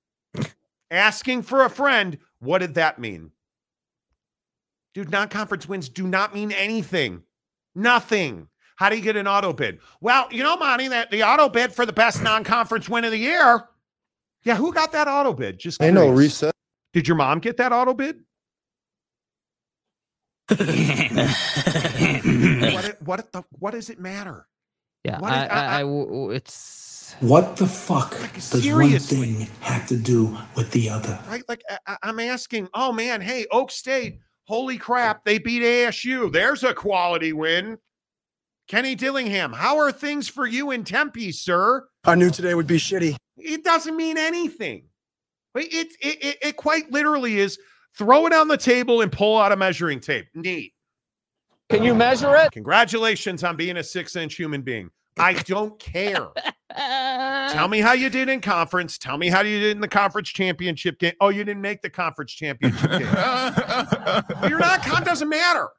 Asking 0.93 1.41
for 1.43 1.63
a 1.65 1.69
friend. 1.69 2.17
What 2.39 2.59
did 2.59 2.75
that 2.75 2.99
mean? 2.99 3.31
Dude, 4.93 5.11
non-conference 5.11 5.67
wins 5.67 5.89
do 5.89 6.07
not 6.07 6.33
mean 6.35 6.51
anything. 6.51 7.23
Nothing. 7.75 8.47
How 8.75 8.89
do 8.89 8.95
you 8.95 9.01
get 9.01 9.15
an 9.15 9.27
auto 9.27 9.53
bid? 9.53 9.79
Well, 10.01 10.27
you 10.31 10.43
know, 10.43 10.55
Monty, 10.57 10.87
that 10.89 11.09
the 11.11 11.23
auto 11.23 11.49
bid 11.49 11.73
for 11.73 11.85
the 11.85 11.93
best 11.93 12.21
non-conference 12.21 12.89
win 12.89 13.05
of 13.05 13.11
the 13.11 13.17
year. 13.17 13.63
Yeah, 14.43 14.55
who 14.55 14.73
got 14.73 14.91
that 14.91 15.07
auto 15.07 15.33
bid? 15.33 15.57
Just 15.59 15.81
Ain't 15.81 15.95
no 15.95 16.05
curious. 16.05 16.19
reset. 16.43 16.53
Did 16.91 17.07
your 17.07 17.17
mom 17.17 17.39
get 17.39 17.57
that 17.57 17.71
auto 17.71 17.93
bid? 17.93 18.19
what, 20.49 20.57
what, 23.01 23.31
the, 23.31 23.43
what 23.59 23.71
does 23.71 23.89
it 23.89 23.99
matter? 23.99 24.45
Yeah, 25.05 25.19
What 25.19 25.31
I, 25.31 25.45
is- 25.45 25.51
I, 25.51 25.55
I- 25.65 25.77
I 25.77 25.81
w- 25.81 26.05
w- 26.05 26.29
it's 26.31 26.53
What 27.19 27.57
the 27.57 27.67
fuck 27.67 28.19
Like, 28.21 28.33
does 28.33 28.67
one 28.67 28.99
thing 28.99 29.47
have 29.61 29.87
to 29.87 29.97
do 29.97 30.37
with 30.55 30.71
the 30.71 30.89
other? 30.89 31.19
Right? 31.27 31.43
Like 31.47 31.63
I- 31.69 31.77
I, 31.87 31.97
I'm 32.03 32.19
asking, 32.19 32.69
oh 32.73 32.91
man, 32.91 33.21
hey, 33.21 33.45
Okie 33.51 33.71
State, 33.71 34.19
holy 34.45 34.77
crap, 34.77 35.23
they 35.25 35.37
beat 35.37 35.61
ASU. 35.61 36.31
There's 36.31 36.63
a 36.63 36.73
quality 36.73 37.33
win. 37.33 37.77
Kenny 38.67 38.95
Dillingham, 38.95 39.51
how 39.51 39.77
are 39.77 39.91
things 39.91 40.27
for 40.27 40.45
you 40.45 40.71
in 40.71 40.83
Tempe, 40.83 41.31
sir? 41.31 41.85
I 42.05 42.15
knew 42.15 42.29
today 42.29 42.53
would 42.55 42.67
be 42.67 42.77
shitty. 42.77 43.15
It 43.37 43.63
doesn't 43.63 43.95
mean 43.95 44.17
anything. 44.17 44.85
It, 45.55 45.73
it, 45.73 45.87
it, 46.01 46.23
it, 46.23 46.37
it 46.41 46.55
quite 46.55 46.91
literally 46.91 47.39
is 47.39 47.57
throw 47.97 48.25
it 48.25 48.33
on 48.33 48.47
the 48.47 48.57
table 48.57 49.01
and 49.01 49.11
pull 49.11 49.37
out 49.37 49.51
a 49.51 49.55
measuring 49.55 49.99
tape. 49.99 50.27
Neat. 50.33 50.73
Can 51.69 51.83
you 51.83 51.93
measure 51.93 52.35
it? 52.35 52.51
Congratulations 52.51 53.43
on 53.43 53.55
being 53.55 53.77
a 53.77 53.83
six 53.83 54.15
inch 54.15 54.35
human 54.35 54.61
being. 54.61 54.89
I 55.17 55.33
don't 55.33 55.77
care. 55.79 56.29
Tell 57.51 57.67
me 57.67 57.79
how 57.81 57.93
you 57.93 58.09
did 58.09 58.29
in 58.29 58.41
conference. 58.41 58.97
Tell 58.97 59.17
me 59.17 59.29
how 59.29 59.41
you 59.41 59.59
did 59.59 59.75
in 59.75 59.81
the 59.81 59.87
conference 59.87 60.29
championship 60.29 60.99
game. 60.99 61.13
Oh, 61.21 61.29
you 61.29 61.43
didn't 61.43 61.61
make 61.61 61.81
the 61.81 61.89
conference 61.89 62.31
championship 62.31 62.89
game. 62.89 63.01
You're 64.49 64.59
not 64.59 64.83
con 64.83 65.03
doesn't 65.03 65.29
matter. 65.29 65.69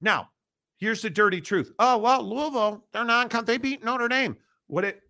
Now, 0.00 0.30
here's 0.78 1.02
the 1.02 1.10
dirty 1.10 1.40
truth. 1.40 1.72
Oh, 1.78 1.98
well, 1.98 2.22
Louisville, 2.22 2.84
they're 2.92 3.04
non-con. 3.04 3.44
They 3.44 3.58
beat 3.58 3.84
Notre 3.84 4.08
Dame. 4.08 4.36
What 4.66 4.84
it 4.84 5.00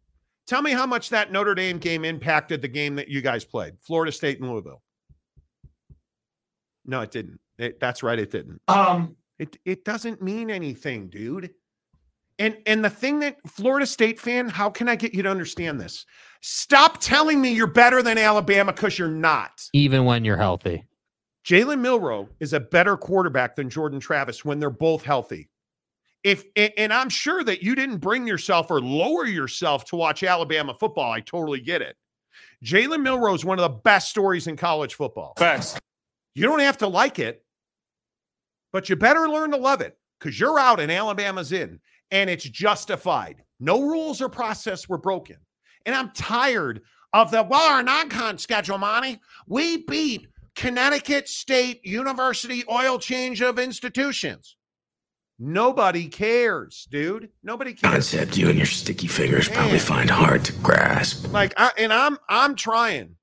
tell 0.47 0.61
me 0.63 0.73
how 0.73 0.87
much 0.87 1.09
that 1.11 1.31
Notre 1.33 1.55
Dame 1.55 1.79
game 1.79 2.05
impacted 2.05 2.61
the 2.61 2.69
game 2.69 2.97
that 2.97 3.09
you 3.09 3.23
guys 3.23 3.45
played, 3.45 3.75
Florida 3.81 4.13
State 4.13 4.41
and 4.41 4.51
Louisville. 4.51 4.83
No, 6.85 7.01
it 7.01 7.11
didn't. 7.13 7.39
It, 7.59 7.79
that's 7.79 8.03
right, 8.03 8.19
it 8.19 8.31
didn't. 8.33 8.61
Um, 8.67 9.17
It 9.39 9.57
it 9.65 9.85
doesn't 9.85 10.21
mean 10.21 10.51
anything, 10.51 11.09
dude. 11.09 11.51
And 12.43 12.57
and 12.67 12.85
the 12.85 12.91
thing 12.91 13.21
that 13.21 13.37
Florida 13.47 13.87
State 13.87 14.19
fan, 14.19 14.49
how 14.49 14.69
can 14.69 14.89
I 14.89 14.97
get 14.97 15.15
you 15.15 15.23
to 15.23 15.31
understand 15.31 15.81
this? 15.81 16.05
Stop 16.41 17.01
telling 17.01 17.41
me 17.41 17.53
you're 17.53 17.69
better 17.69 18.03
than 18.03 18.19
Alabama 18.19 18.73
because 18.73 18.99
you're 18.99 19.07
not. 19.07 19.63
even 19.73 20.05
when 20.05 20.25
you're 20.25 20.37
healthy. 20.37 20.85
Jalen 21.47 21.79
Milroe 21.79 22.29
is 22.41 22.53
a 22.53 22.59
better 22.59 22.97
quarterback 22.97 23.55
than 23.55 23.71
Jordan 23.71 24.01
Travis 24.01 24.45
when 24.45 24.59
they're 24.59 24.71
both 24.71 25.05
healthy. 25.05 25.51
If 26.25 26.45
and 26.57 26.93
I'm 26.93 27.09
sure 27.09 27.45
that 27.45 27.63
you 27.63 27.77
didn't 27.77 27.99
bring 27.99 28.27
yourself 28.27 28.73
or 28.73 28.81
lower 28.81 29.25
yourself 29.25 29.85
to 29.87 29.97
watch 29.97 30.25
Alabama 30.25 30.75
football. 30.75 31.13
I 31.13 31.21
totally 31.21 31.61
get 31.61 31.81
it. 31.81 31.95
Jalen 32.65 33.03
Milroe 33.03 33.35
is 33.35 33.45
one 33.45 33.61
of 33.61 33.63
the 33.63 33.79
best 33.85 34.11
stories 34.11 34.49
in 34.49 34.57
college 34.57 34.95
football. 34.95 35.35
Facts. 35.39 35.79
You 36.35 36.43
don't 36.43 36.59
have 36.59 36.79
to 36.79 36.89
like 36.89 37.21
it, 37.21 37.45
but 38.73 38.89
you 38.89 38.97
better 38.97 39.29
learn 39.29 39.53
to 39.53 39.57
love 39.59 39.81
it 39.81 39.97
because 40.19 40.41
you're 40.41 40.59
out 40.59 40.81
and 40.81 40.91
Alabama's 40.91 41.53
in, 41.53 41.81
and 42.13 42.31
it's 42.31 42.45
justified. 42.45 43.43
No 43.59 43.83
rules 43.83 44.21
or 44.21 44.29
process 44.29 44.89
were 44.89 44.99
broken. 44.99 45.37
And 45.85 45.97
I'm 45.97 46.13
tired 46.13 46.83
of 47.13 47.33
the, 47.33 47.43
well, 47.43 47.73
our 47.73 47.83
non 47.83 48.09
con 48.09 48.39
schedule, 48.39 48.79
Monty. 48.79 49.19
We 49.49 49.79
beat 49.85 50.29
Connecticut 50.55 51.29
State 51.29 51.85
University 51.85 52.63
oil 52.71 52.99
change 52.99 53.43
of 53.43 53.59
institutions. 53.59 54.57
Nobody 55.39 56.07
cares, 56.07 56.87
dude. 56.91 57.31
Nobody 57.43 57.73
cares. 57.73 57.93
Concept 57.93 58.37
you 58.37 58.49
and 58.49 58.57
your 58.57 58.67
sticky 58.67 59.09
fingers 59.09 59.49
probably 59.49 59.81
find 59.81 60.09
hard 60.09 60.45
to 60.45 60.53
grasp. 60.55 61.33
Like, 61.33 61.53
I, 61.57 61.73
and 61.79 61.93
I'm 61.93 62.17
I'm 62.29 62.55
trying. 62.55 63.17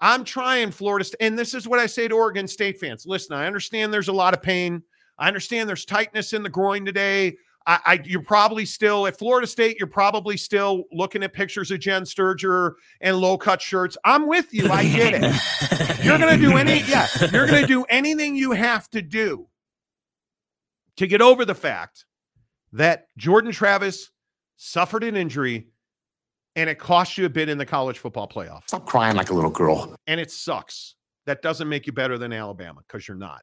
I'm 0.00 0.24
trying 0.24 0.72
Florida 0.72 1.04
State. 1.04 1.18
And 1.20 1.38
this 1.38 1.54
is 1.54 1.68
what 1.68 1.78
I 1.78 1.86
say 1.86 2.08
to 2.08 2.14
Oregon 2.14 2.48
State 2.48 2.80
fans. 2.80 3.06
Listen, 3.06 3.36
I 3.36 3.46
understand 3.46 3.92
there's 3.92 4.08
a 4.08 4.12
lot 4.12 4.34
of 4.34 4.42
pain. 4.42 4.82
I 5.18 5.28
understand 5.28 5.68
there's 5.68 5.84
tightness 5.84 6.32
in 6.32 6.42
the 6.42 6.48
groin 6.48 6.84
today. 6.84 7.36
I, 7.66 7.80
I, 7.86 8.00
you're 8.04 8.22
probably 8.22 8.66
still 8.66 9.06
at 9.06 9.18
Florida 9.18 9.46
State. 9.46 9.78
You're 9.78 9.86
probably 9.86 10.36
still 10.36 10.84
looking 10.92 11.22
at 11.22 11.32
pictures 11.32 11.70
of 11.70 11.80
Jenn 11.80 12.04
Sterger 12.04 12.76
and 13.00 13.16
low 13.16 13.38
cut 13.38 13.62
shirts. 13.62 13.96
I'm 14.04 14.26
with 14.26 14.52
you. 14.52 14.70
I 14.70 14.84
get 14.84 15.14
it. 15.14 16.04
you're 16.04 16.18
gonna 16.18 16.36
do 16.36 16.56
any, 16.56 16.80
yeah. 16.88 17.06
You're 17.32 17.46
gonna 17.46 17.66
do 17.66 17.84
anything 17.84 18.36
you 18.36 18.52
have 18.52 18.88
to 18.90 19.00
do 19.00 19.48
to 20.96 21.06
get 21.06 21.22
over 21.22 21.44
the 21.44 21.54
fact 21.54 22.04
that 22.72 23.06
Jordan 23.16 23.52
Travis 23.52 24.10
suffered 24.56 25.04
an 25.04 25.16
injury 25.16 25.68
and 26.56 26.70
it 26.70 26.78
cost 26.78 27.18
you 27.18 27.24
a 27.24 27.30
bit 27.30 27.48
in 27.48 27.58
the 27.58 27.66
college 27.66 27.98
football 27.98 28.28
playoff. 28.28 28.62
Stop 28.68 28.86
crying 28.86 29.16
like 29.16 29.30
a 29.30 29.34
little 29.34 29.50
girl. 29.50 29.96
And 30.06 30.20
it 30.20 30.30
sucks. 30.30 30.94
That 31.26 31.42
doesn't 31.42 31.68
make 31.68 31.86
you 31.86 31.92
better 31.92 32.18
than 32.18 32.32
Alabama 32.32 32.82
because 32.86 33.08
you're 33.08 33.16
not. 33.16 33.42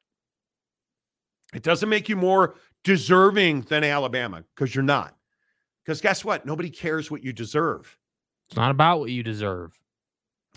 It 1.52 1.62
doesn't 1.62 1.88
make 1.88 2.08
you 2.08 2.16
more 2.16 2.54
deserving 2.84 3.62
than 3.62 3.84
Alabama 3.84 4.44
because 4.54 4.74
you're 4.74 4.84
not. 4.84 5.16
Because 5.84 6.00
guess 6.00 6.24
what? 6.24 6.46
Nobody 6.46 6.70
cares 6.70 7.10
what 7.10 7.24
you 7.24 7.32
deserve. 7.32 7.96
It's 8.48 8.56
not 8.56 8.70
about 8.70 9.00
what 9.00 9.10
you 9.10 9.22
deserve. 9.22 9.78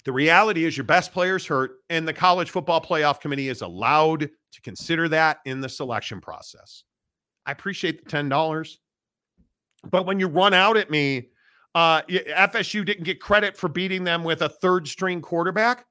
The 0.03 0.11
reality 0.11 0.65
is 0.65 0.77
your 0.77 0.83
best 0.83 1.13
players 1.13 1.47
hurt, 1.47 1.77
and 1.89 2.07
the 2.07 2.13
college 2.13 2.51
football 2.51 2.79
playoff 2.79 3.19
committee 3.19 3.49
is 3.49 3.61
allowed 3.61 4.29
to 4.51 4.61
consider 4.61 5.09
that 5.09 5.39
in 5.45 5.61
the 5.61 5.69
selection 5.69 6.21
process. 6.21 6.83
I 7.45 7.51
appreciate 7.51 8.03
the 8.03 8.09
$10. 8.09 8.77
But 9.89 10.05
when 10.05 10.19
you 10.19 10.27
run 10.27 10.53
out 10.53 10.77
at 10.77 10.91
me, 10.91 11.29
uh, 11.73 12.01
FSU 12.03 12.85
didn't 12.85 13.03
get 13.03 13.19
credit 13.19 13.57
for 13.57 13.67
beating 13.67 14.03
them 14.03 14.23
with 14.23 14.41
a 14.41 14.49
third 14.49 14.87
string 14.87 15.21
quarterback. 15.21 15.85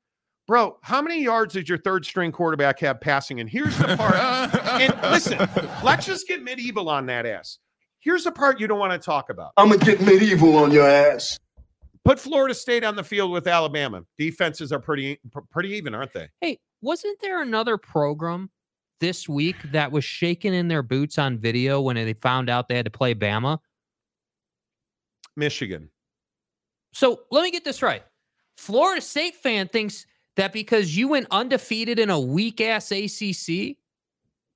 Bro, 0.46 0.78
how 0.82 1.00
many 1.00 1.22
yards 1.22 1.54
did 1.54 1.68
your 1.68 1.78
third 1.78 2.04
string 2.04 2.30
quarterback 2.30 2.78
have 2.80 3.00
passing? 3.00 3.40
And 3.40 3.48
here's 3.48 3.76
the 3.78 3.96
part. 3.96 4.14
and 4.80 4.94
listen, 5.10 5.38
let's 5.82 6.04
just 6.04 6.28
get 6.28 6.42
medieval 6.42 6.90
on 6.90 7.06
that 7.06 7.24
ass. 7.24 7.58
Here's 8.00 8.24
the 8.24 8.32
part 8.32 8.60
you 8.60 8.66
don't 8.66 8.78
want 8.78 8.92
to 8.92 8.98
talk 8.98 9.30
about. 9.30 9.52
I'm 9.56 9.70
gonna 9.70 9.82
get 9.82 10.02
medieval 10.02 10.56
on 10.56 10.70
your 10.70 10.86
ass. 10.86 11.38
Put 12.04 12.20
Florida 12.20 12.54
State 12.54 12.84
on 12.84 12.96
the 12.96 13.02
field 13.02 13.30
with 13.30 13.46
Alabama. 13.46 14.02
Defenses 14.18 14.70
are 14.72 14.78
pretty 14.78 15.18
pretty 15.50 15.70
even, 15.70 15.94
aren't 15.94 16.12
they? 16.12 16.28
Hey, 16.42 16.58
wasn't 16.82 17.18
there 17.22 17.40
another 17.40 17.78
program 17.78 18.50
this 19.00 19.26
week 19.26 19.56
that 19.72 19.90
was 19.90 20.04
shaking 20.04 20.52
in 20.52 20.68
their 20.68 20.82
boots 20.82 21.18
on 21.18 21.38
video 21.38 21.80
when 21.80 21.96
they 21.96 22.12
found 22.12 22.50
out 22.50 22.68
they 22.68 22.76
had 22.76 22.84
to 22.84 22.90
play 22.90 23.14
Bama? 23.14 23.58
Michigan. 25.36 25.88
So 26.92 27.20
let 27.30 27.42
me 27.42 27.50
get 27.50 27.64
this 27.64 27.80
right. 27.80 28.02
Florida 28.58 29.00
State 29.00 29.34
fan 29.36 29.66
thinks 29.68 30.06
that 30.36 30.52
because 30.52 30.96
you 30.96 31.08
went 31.08 31.26
undefeated 31.30 31.98
in 31.98 32.10
a 32.10 32.18
weak 32.18 32.60
ass 32.60 32.90
ACC, 32.90 33.76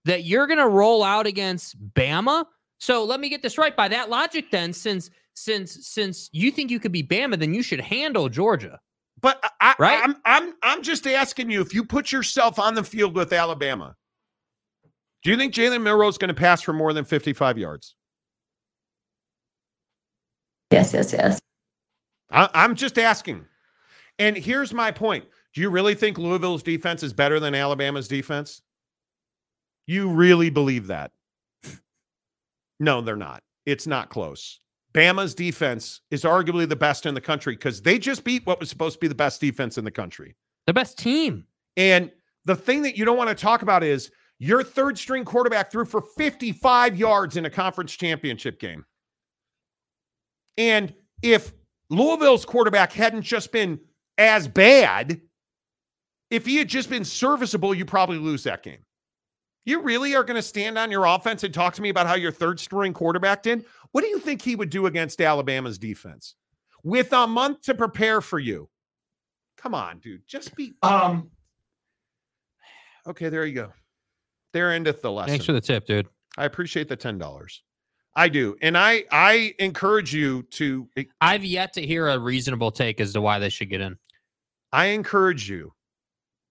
that 0.04 0.24
you're 0.24 0.46
going 0.46 0.58
to 0.58 0.68
roll 0.68 1.02
out 1.04 1.26
against 1.26 1.76
Bama. 1.94 2.44
So 2.78 3.04
let 3.04 3.20
me 3.20 3.28
get 3.28 3.42
this 3.42 3.58
right. 3.58 3.76
By 3.76 3.88
that 3.88 4.10
logic, 4.10 4.50
then, 4.50 4.72
since 4.72 5.10
since 5.34 5.86
since 5.86 6.30
you 6.32 6.50
think 6.50 6.70
you 6.70 6.80
could 6.80 6.92
be 6.92 7.02
Bama, 7.02 7.38
then 7.38 7.54
you 7.54 7.62
should 7.62 7.80
handle 7.80 8.28
Georgia. 8.28 8.80
But 9.20 9.42
I, 9.60 9.74
right? 9.78 10.00
I'm 10.02 10.16
I'm 10.24 10.54
I'm 10.62 10.82
just 10.82 11.06
asking 11.06 11.50
you 11.50 11.60
if 11.60 11.74
you 11.74 11.84
put 11.84 12.12
yourself 12.12 12.58
on 12.58 12.74
the 12.74 12.84
field 12.84 13.14
with 13.14 13.32
Alabama, 13.32 13.96
do 15.22 15.30
you 15.30 15.36
think 15.36 15.52
Jalen 15.52 15.82
Milroe 15.82 16.08
is 16.08 16.18
going 16.18 16.28
to 16.28 16.34
pass 16.34 16.62
for 16.62 16.72
more 16.72 16.92
than 16.92 17.04
55 17.04 17.58
yards? 17.58 17.94
Yes, 20.70 20.92
yes, 20.92 21.12
yes. 21.12 21.40
I, 22.30 22.48
I'm 22.54 22.74
just 22.74 22.98
asking. 22.98 23.44
And 24.18 24.36
here's 24.36 24.74
my 24.74 24.90
point. 24.90 25.24
Do 25.54 25.60
you 25.60 25.70
really 25.70 25.94
think 25.94 26.18
Louisville's 26.18 26.62
defense 26.62 27.02
is 27.02 27.12
better 27.12 27.40
than 27.40 27.54
Alabama's 27.54 28.08
defense? 28.08 28.62
You 29.86 30.10
really 30.10 30.50
believe 30.50 30.86
that? 30.88 31.12
No, 32.80 33.00
they're 33.00 33.16
not. 33.16 33.42
It's 33.66 33.88
not 33.88 34.08
close. 34.08 34.60
Bama's 34.94 35.34
defense 35.34 36.00
is 36.10 36.22
arguably 36.22 36.68
the 36.68 36.76
best 36.76 37.06
in 37.06 37.14
the 37.14 37.20
country 37.20 37.54
because 37.54 37.82
they 37.82 37.98
just 37.98 38.22
beat 38.22 38.46
what 38.46 38.60
was 38.60 38.70
supposed 38.70 38.94
to 38.94 39.00
be 39.00 39.08
the 39.08 39.14
best 39.14 39.40
defense 39.40 39.78
in 39.78 39.84
the 39.84 39.90
country. 39.90 40.36
The 40.66 40.72
best 40.72 40.96
team. 40.96 41.44
And 41.76 42.10
the 42.44 42.56
thing 42.56 42.82
that 42.82 42.96
you 42.96 43.04
don't 43.04 43.16
want 43.16 43.30
to 43.30 43.34
talk 43.34 43.62
about 43.62 43.82
is 43.82 44.10
your 44.38 44.62
third 44.62 44.96
string 44.96 45.24
quarterback 45.24 45.70
threw 45.70 45.84
for 45.84 46.02
55 46.16 46.96
yards 46.96 47.36
in 47.36 47.44
a 47.44 47.50
conference 47.50 47.92
championship 47.92 48.60
game. 48.60 48.84
And 50.56 50.94
if 51.22 51.52
Louisville's 51.90 52.44
quarterback 52.44 52.92
hadn't 52.92 53.22
just 53.22 53.52
been 53.52 53.80
as 54.18 54.48
bad, 54.48 55.20
if 56.30 56.44
he 56.46 56.56
had 56.56 56.68
just 56.68 56.90
been 56.90 57.04
serviceable, 57.04 57.74
you 57.74 57.84
probably 57.84 58.18
lose 58.18 58.44
that 58.44 58.62
game. 58.62 58.84
You 59.64 59.80
really 59.82 60.14
are 60.14 60.24
going 60.24 60.36
to 60.36 60.42
stand 60.42 60.78
on 60.78 60.90
your 60.90 61.04
offense 61.04 61.44
and 61.44 61.52
talk 61.52 61.74
to 61.74 61.82
me 61.82 61.90
about 61.90 62.06
how 62.06 62.14
your 62.14 62.32
third 62.32 62.58
string 62.58 62.94
quarterback 62.94 63.42
did? 63.42 63.66
What 63.92 64.02
do 64.02 64.08
you 64.08 64.18
think 64.18 64.40
he 64.40 64.56
would 64.56 64.70
do 64.70 64.86
against 64.86 65.20
Alabama's 65.20 65.78
defense 65.78 66.34
with 66.82 67.12
a 67.12 67.26
month 67.26 67.62
to 67.62 67.74
prepare 67.74 68.20
for 68.20 68.38
you? 68.38 68.68
Come 69.58 69.74
on, 69.74 69.98
dude. 69.98 70.22
Just 70.26 70.54
be. 70.54 70.72
Um. 70.82 71.30
Okay, 73.06 73.28
there 73.28 73.44
you 73.44 73.54
go. 73.54 73.72
There 74.52 74.72
endeth 74.72 75.02
the 75.02 75.10
lesson. 75.10 75.30
Thanks 75.30 75.46
for 75.46 75.52
the 75.52 75.60
tip, 75.60 75.86
dude. 75.86 76.08
I 76.36 76.44
appreciate 76.44 76.88
the 76.88 76.96
ten 76.96 77.18
dollars. 77.18 77.62
I 78.14 78.28
do, 78.28 78.56
and 78.62 78.76
I 78.76 79.04
I 79.10 79.54
encourage 79.58 80.14
you 80.14 80.42
to. 80.52 80.88
I've 81.20 81.44
yet 81.44 81.72
to 81.74 81.86
hear 81.86 82.08
a 82.08 82.18
reasonable 82.18 82.70
take 82.70 83.00
as 83.00 83.12
to 83.12 83.20
why 83.20 83.38
they 83.38 83.48
should 83.48 83.68
get 83.68 83.80
in. 83.80 83.96
I 84.72 84.86
encourage 84.86 85.48
you 85.48 85.72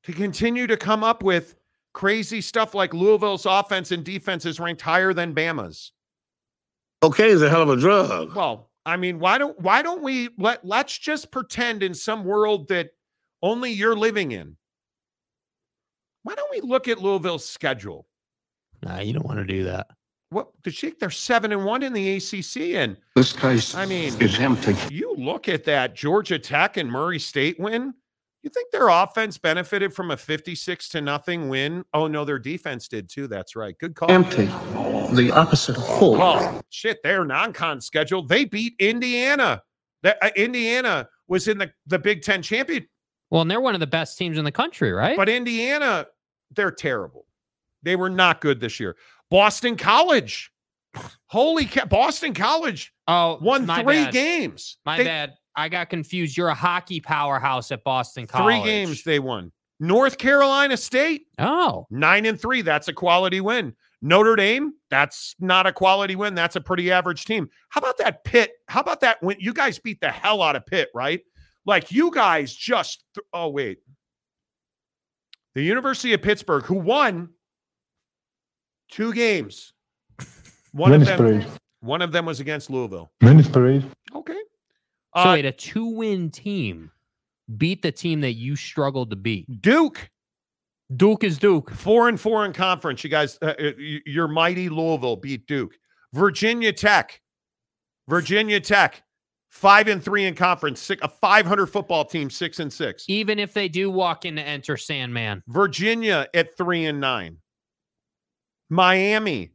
to 0.08 0.14
continue 0.14 0.66
to 0.68 0.78
come 0.78 1.04
up 1.04 1.22
with 1.22 1.56
crazy 1.94 2.40
stuff 2.40 2.74
like 2.74 2.94
Louisville's 2.94 3.46
offense 3.46 3.92
and 3.92 4.06
defense 4.06 4.46
is 4.46 4.58
ranked 4.58 4.82
higher 4.82 5.14
than 5.14 5.36
Bama's. 5.36 5.92
Okay, 7.04 7.28
is 7.28 7.42
a 7.42 7.50
hell 7.50 7.62
of 7.62 7.70
a 7.70 7.76
drug. 7.76 8.34
Well, 8.34 8.70
I 8.86 8.96
mean, 8.96 9.20
why 9.20 9.38
don't 9.38 9.60
why 9.60 9.82
don't 9.82 10.02
we 10.02 10.30
let 10.38 10.66
let's 10.66 10.98
just 10.98 11.30
pretend 11.30 11.84
in 11.84 11.94
some 11.94 12.24
world 12.24 12.70
that 12.70 12.92
only 13.44 13.72
you're 13.72 13.98
living 13.98 14.32
in. 14.32 14.56
Why 16.24 16.36
don't 16.36 16.52
we 16.52 16.62
look 16.62 16.88
at 16.88 17.00
Louisville's 17.02 17.46
schedule? 17.46 18.08
Nah, 18.84 19.00
you 19.00 19.12
don't 19.12 19.26
want 19.26 19.40
to 19.40 19.46
do 19.46 19.66
that. 19.66 19.88
What 20.30 20.52
the 20.64 20.72
shit? 20.72 21.02
They're 21.02 21.10
seven 21.10 21.52
and 21.52 21.66
one 21.66 21.84
in 21.84 21.92
the 21.92 22.16
ACC, 22.16 22.76
and 22.76 22.96
this 23.14 23.34
guy's. 23.34 23.76
I 23.76 23.86
mean, 23.86 24.14
is 24.22 24.40
empty. 24.40 24.76
You 24.90 25.16
look 25.18 25.50
at 25.50 25.66
that 25.66 25.96
Georgia 25.96 26.40
Tech 26.40 26.78
and 26.78 26.90
Murray 26.90 27.20
State 27.20 27.60
win. 27.60 27.94
You 28.48 28.52
think 28.52 28.72
their 28.72 28.88
offense 28.88 29.38
benefited 29.38 29.94
from 29.94 30.10
a 30.12 30.16
56 30.16 30.88
to 30.90 31.02
nothing 31.02 31.50
win? 31.50 31.84
Oh 31.94 32.08
no, 32.08 32.24
their 32.24 32.40
defense 32.40 32.88
did 32.88 33.10
too. 33.10 33.28
That's 33.28 33.58
right. 33.58 33.78
Good 33.78 33.94
call. 33.94 34.10
Empty. 34.10 34.46
The 34.46 35.34
opposite 35.36 35.76
of 35.76 35.86
full. 35.86 36.14
Well, 36.14 36.62
shit, 36.70 37.04
their 37.04 37.26
non-con 37.26 37.82
schedule. 37.82 38.26
They 38.26 38.46
beat 38.46 38.76
Indiana. 38.80 39.64
That 40.04 40.18
uh, 40.22 40.30
Indiana 40.38 41.10
was 41.28 41.50
in 41.50 41.58
the, 41.58 41.74
the 41.88 42.00
Big 42.00 42.22
Ten 42.22 42.42
champion. 42.42 42.88
Well, 43.32 43.42
and 43.42 43.52
they're 43.52 43.60
one 43.60 43.74
of 43.74 43.82
the 43.82 43.88
best 43.88 44.18
teams 44.18 44.38
in 44.38 44.46
the 44.46 44.52
country, 44.54 44.94
right? 44.94 45.18
But 45.18 45.28
Indiana, 45.28 46.06
they're 46.56 46.72
terrible. 46.72 47.26
They 47.84 47.98
were 47.98 48.10
not 48.10 48.40
good 48.40 48.62
this 48.62 48.80
year. 48.80 48.96
Boston 49.30 49.76
College. 49.76 50.54
Holy 51.26 51.66
cow. 51.66 51.84
Boston 51.84 52.34
College 52.34 52.94
oh, 53.10 53.40
won 53.42 53.66
three 53.66 54.06
bad. 54.06 54.14
games. 54.14 54.78
My 54.86 55.00
They- 55.00 55.04
bad. 55.04 55.34
I 55.58 55.68
got 55.70 55.90
confused. 55.90 56.38
You're 56.38 56.50
a 56.50 56.54
hockey 56.54 57.00
powerhouse 57.02 57.72
at 57.72 57.84
Boston 57.84 58.28
College. 58.28 58.62
Three 58.62 58.64
games 58.64 59.04
they 59.04 59.20
won. 59.20 59.52
North 59.80 60.18
Carolina 60.18 60.78
State, 60.78 61.28
Oh, 61.38 61.86
nine 61.90 62.26
and 62.26 62.40
three. 62.40 62.62
That's 62.62 62.88
a 62.88 62.94
quality 62.94 63.42
win. 63.42 63.76
Notre 64.02 64.36
Dame, 64.36 64.74
that's 64.92 65.36
not 65.40 65.66
a 65.66 65.74
quality 65.74 66.16
win. 66.16 66.36
That's 66.36 66.56
a 66.56 66.62
pretty 66.62 66.92
average 66.92 67.26
team. 67.26 67.50
How 67.70 67.80
about 67.80 67.98
that 67.98 68.24
Pitt? 68.24 68.52
How 68.68 68.82
about 68.82 69.02
that 69.02 69.22
when 69.22 69.38
you 69.40 69.54
guys 69.54 69.80
beat 69.80 70.00
the 70.00 70.10
hell 70.10 70.42
out 70.44 70.56
of 70.56 70.66
Pitt, 70.66 70.90
right? 70.94 71.22
Like 71.66 71.92
you 71.92 72.12
guys 72.12 72.56
just 72.56 73.04
th- 73.16 73.26
oh 73.34 73.50
wait. 73.50 73.80
The 75.56 75.64
University 75.64 76.14
of 76.14 76.22
Pittsburgh, 76.22 76.64
who 76.64 76.76
won 76.76 77.30
two 78.92 79.14
games. 79.14 79.74
One 80.72 80.94
of 80.94 81.06
them 81.06 81.18
Parade. 81.18 81.48
one 81.80 82.02
of 82.04 82.12
them 82.12 82.26
was 82.26 82.40
against 82.40 82.70
Louisville. 82.70 83.12
Venice 83.22 83.48
Parade. 83.48 83.84
Okay. 85.18 85.24
so 85.24 85.30
Uh, 85.30 85.34
wait, 85.34 85.46
a 85.46 85.52
two-win 85.52 86.30
team 86.30 86.92
beat 87.58 87.82
the 87.82 87.92
team 87.92 88.22
that 88.22 88.34
you 88.34 88.56
struggled 88.56 89.10
to 89.10 89.16
beat. 89.16 89.62
Duke, 89.62 90.10
Duke 90.96 91.24
is 91.24 91.38
Duke. 91.38 91.72
four 91.72 92.08
and 92.10 92.20
four 92.20 92.46
in 92.46 92.54
conference. 92.54 93.04
You 93.04 93.10
guys, 93.10 93.38
uh, 93.42 93.54
uh, 93.60 93.72
your 94.06 94.28
mighty 94.28 94.70
Louisville 94.70 95.16
beat 95.16 95.48
Duke. 95.48 95.74
Virginia 96.14 96.72
Tech, 96.72 97.22
Virginia 98.08 98.60
Tech, 98.60 99.04
five 99.50 99.88
and 99.88 100.04
three 100.04 100.26
in 100.26 100.36
conference. 100.36 100.80
Six, 100.80 101.02
a 101.04 101.08
500 101.08 101.68
football 101.68 102.06
team, 102.06 102.30
six 102.30 102.60
and 102.60 102.72
six. 102.72 103.06
Even 103.08 103.40
if 103.40 103.54
they 103.54 103.68
do 103.68 103.90
walk 103.90 104.26
in 104.26 104.36
to 104.36 104.42
enter 104.42 104.78
Sandman. 104.78 105.42
Virginia 105.48 106.28
at 106.34 106.56
three 106.58 106.86
and 106.86 107.00
nine. 107.00 107.38
Miami, 108.70 109.52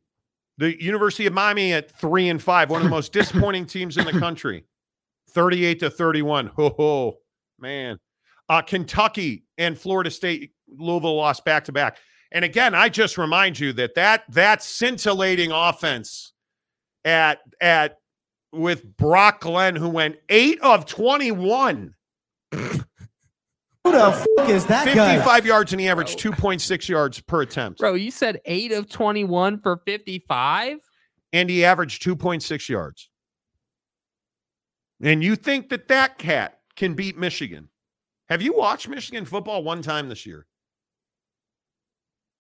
the 0.59 0.83
University 0.83 1.27
of 1.27 1.33
Miami 1.33 1.73
at 1.73 1.91
three 1.91 2.29
and 2.31 2.43
five, 2.43 2.71
one 2.71 2.81
of 2.81 2.85
the 2.85 2.91
most 2.91 3.13
disappointing 3.13 3.67
teams 3.67 3.97
in 3.97 4.05
the 4.05 4.13
country. 4.19 4.65
38 5.33 5.81
to 5.81 5.91
31. 5.91 6.47
Ho 6.49 6.71
ho, 6.71 7.19
man. 7.59 7.99
Uh, 8.49 8.63
Kentucky 8.63 9.45
and 9.59 9.79
Florida 9.79 10.11
State, 10.11 10.53
Louisville 10.69 11.17
lost 11.17 11.45
back 11.45 11.65
to 11.65 11.73
back. 11.73 11.99
And 12.33 12.45
again, 12.45 12.75
I 12.75 12.89
just 12.89 13.19
remind 13.19 13.59
you 13.59 13.73
that 13.75 13.95
that 13.95 14.25
that 14.31 14.63
scintillating 14.63 15.53
offense 15.53 16.33
at 17.05 17.41
at 17.61 17.99
with 18.53 18.97
Brock 18.97 19.41
Glenn, 19.41 19.77
who 19.77 19.89
went 19.89 20.17
eight 20.29 20.61
of 20.61 20.87
twenty-one. 20.87 21.95
Who 23.85 23.93
the 23.93 24.13
fuck 24.37 24.49
is 24.49 24.67
that 24.67 24.87
guy? 24.95 25.17
55 25.17 25.47
yards 25.47 25.73
and 25.73 25.81
he 25.81 25.89
averaged 25.89 26.19
2.6 26.21 26.89
yards 26.89 27.21
per 27.21 27.43
attempt. 27.43 27.81
Bro, 27.81 27.95
you 27.95 28.13
said 28.13 28.41
eight 28.45 28.71
of 28.71 28.89
21 28.89 29.61
for 29.61 29.79
55? 29.85 30.79
And 31.33 31.51
he 31.51 31.65
averaged 31.65 32.03
2.6 32.05 32.69
yards. 32.69 33.11
And 35.03 35.23
you 35.23 35.37
think 35.37 35.69
that 35.71 35.89
that 35.89 36.19
cat 36.19 36.61
can 36.77 36.95
beat 36.95 37.19
Michigan? 37.19 37.69
Have 38.29 38.41
you 38.41 38.55
watched 38.57 38.89
Michigan 38.89 39.25
football 39.25 39.63
one 39.65 39.83
time 39.83 40.09
this 40.09 40.25
year? 40.25 40.47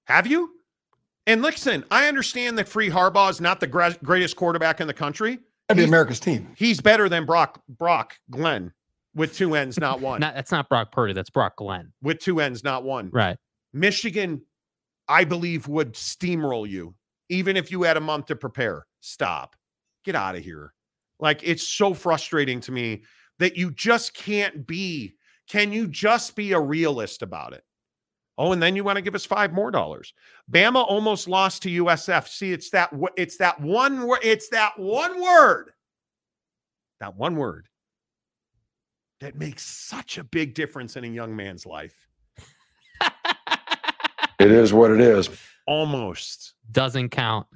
Have 0.06 0.26
you? 0.26 0.50
And 1.26 1.42
listen, 1.42 1.84
I 1.90 2.08
understand 2.08 2.58
that 2.58 2.68
Free 2.68 2.88
Harbaugh 2.90 3.30
is 3.30 3.40
not 3.40 3.60
the 3.60 3.66
gra- 3.66 3.96
greatest 4.02 4.36
quarterback 4.36 4.80
in 4.80 4.86
the 4.86 4.94
country. 4.94 5.38
That'd 5.68 5.76
be 5.76 5.82
He's- 5.82 5.88
America's 5.88 6.20
team. 6.20 6.52
He's 6.56 6.80
better 6.80 7.08
than 7.08 7.24
Brock 7.26 7.62
Brock 7.68 8.16
Glenn 8.30 8.72
with 9.14 9.34
two 9.34 9.54
ends, 9.54 9.78
not 9.78 10.00
one. 10.00 10.20
Not, 10.20 10.34
that's 10.34 10.50
not 10.50 10.68
Brock 10.68 10.90
Purdy. 10.92 11.12
That's 11.12 11.30
Brock 11.30 11.56
Glenn. 11.56 11.92
with 12.02 12.18
two 12.18 12.40
ends, 12.40 12.64
not 12.64 12.82
one. 12.82 13.10
Right. 13.12 13.36
Michigan, 13.72 14.42
I 15.08 15.24
believe, 15.24 15.68
would 15.68 15.94
steamroll 15.94 16.68
you, 16.68 16.94
even 17.28 17.56
if 17.56 17.70
you 17.70 17.82
had 17.84 17.96
a 17.96 18.00
month 18.00 18.26
to 18.26 18.36
prepare. 18.36 18.86
Stop. 19.00 19.54
Get 20.04 20.14
out 20.16 20.34
of 20.34 20.42
here. 20.42 20.74
Like, 21.22 21.40
it's 21.42 21.66
so 21.66 21.94
frustrating 21.94 22.60
to 22.60 22.72
me 22.72 23.04
that 23.38 23.56
you 23.56 23.70
just 23.70 24.12
can't 24.12 24.66
be. 24.66 25.14
Can 25.48 25.72
you 25.72 25.86
just 25.86 26.36
be 26.36 26.52
a 26.52 26.60
realist 26.60 27.22
about 27.22 27.54
it? 27.54 27.64
Oh, 28.36 28.52
and 28.52 28.62
then 28.62 28.76
you 28.76 28.84
want 28.84 28.96
to 28.96 29.02
give 29.02 29.14
us 29.14 29.24
five 29.24 29.52
more 29.52 29.70
dollars. 29.70 30.12
Bama 30.50 30.84
almost 30.84 31.28
lost 31.28 31.62
to 31.62 31.84
USF. 31.84 32.28
See, 32.28 32.52
it's 32.52 32.68
that 32.70 32.90
it's 33.16 33.38
that 33.38 33.60
one. 33.60 34.06
It's 34.22 34.48
that 34.48 34.78
one 34.78 35.20
word. 35.22 35.70
That 37.00 37.16
one 37.16 37.36
word 37.36 37.68
that 39.20 39.36
makes 39.36 39.62
such 39.62 40.18
a 40.18 40.24
big 40.24 40.52
difference 40.54 40.96
in 40.96 41.04
a 41.04 41.08
young 41.08 41.34
man's 41.34 41.64
life. 41.64 42.08
It 44.40 44.50
is 44.50 44.72
what 44.72 44.90
it 44.90 45.00
is. 45.00 45.28
Almost. 45.68 46.54
Doesn't 46.72 47.10
count. 47.10 47.46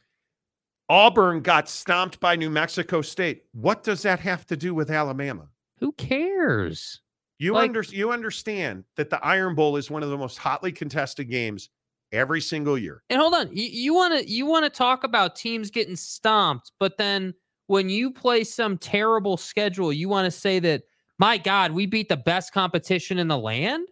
Auburn 0.88 1.40
got 1.40 1.68
stomped 1.68 2.20
by 2.20 2.36
New 2.36 2.50
Mexico 2.50 3.02
State. 3.02 3.44
What 3.52 3.82
does 3.82 4.02
that 4.02 4.20
have 4.20 4.46
to 4.46 4.56
do 4.56 4.74
with 4.74 4.90
Alabama? 4.90 5.48
Who 5.78 5.92
cares? 5.92 7.00
You 7.38 7.54
Like- 7.54 7.68
under, 7.68 7.82
you 7.82 8.12
understand 8.12 8.84
that 8.96 9.10
the 9.10 9.22
Iron 9.24 9.54
Bowl 9.54 9.76
is 9.76 9.90
one 9.90 10.02
of 10.02 10.10
the 10.10 10.16
most 10.16 10.38
hotly 10.38 10.72
contested 10.72 11.28
games 11.28 11.68
every 12.12 12.40
single 12.40 12.78
year. 12.78 13.02
And 13.10 13.20
hold 13.20 13.34
on, 13.34 13.50
you 13.52 13.92
want 13.92 14.14
to 14.18 14.30
you 14.30 14.46
want 14.46 14.64
to 14.64 14.70
talk 14.70 15.04
about 15.04 15.36
teams 15.36 15.70
getting 15.70 15.96
stomped, 15.96 16.72
but 16.78 16.96
then 16.96 17.34
when 17.66 17.90
you 17.90 18.10
play 18.12 18.44
some 18.44 18.78
terrible 18.78 19.36
schedule, 19.36 19.92
you 19.92 20.08
want 20.08 20.24
to 20.24 20.30
say 20.30 20.60
that 20.60 20.84
my 21.18 21.36
God, 21.36 21.72
we 21.72 21.86
beat 21.86 22.08
the 22.08 22.16
best 22.16 22.52
competition 22.52 23.18
in 23.18 23.28
the 23.28 23.38
land. 23.38 23.88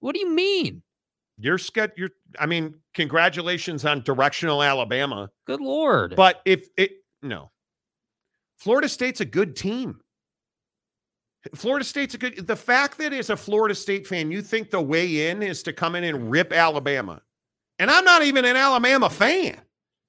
What 0.00 0.14
do 0.14 0.20
you 0.20 0.30
mean? 0.30 0.82
You're 1.38 1.58
scared. 1.58 1.92
You're. 1.96 2.10
I 2.38 2.46
mean, 2.46 2.74
congratulations 2.94 3.84
on 3.84 4.02
directional 4.02 4.62
Alabama. 4.62 5.30
Good 5.46 5.60
lord! 5.60 6.14
But 6.16 6.40
if 6.44 6.68
it 6.76 6.92
no, 7.22 7.50
Florida 8.56 8.88
State's 8.88 9.20
a 9.20 9.24
good 9.24 9.56
team. 9.56 10.00
Florida 11.54 11.84
State's 11.84 12.14
a 12.14 12.18
good. 12.18 12.46
The 12.46 12.56
fact 12.56 12.98
that 12.98 13.12
as 13.12 13.30
a 13.30 13.36
Florida 13.36 13.74
State 13.74 14.06
fan, 14.06 14.30
you 14.30 14.42
think 14.42 14.70
the 14.70 14.80
way 14.80 15.28
in 15.28 15.42
is 15.42 15.62
to 15.64 15.72
come 15.72 15.96
in 15.96 16.04
and 16.04 16.30
rip 16.30 16.52
Alabama, 16.52 17.20
and 17.78 17.90
I'm 17.90 18.04
not 18.04 18.22
even 18.22 18.44
an 18.44 18.56
Alabama 18.56 19.10
fan. 19.10 19.60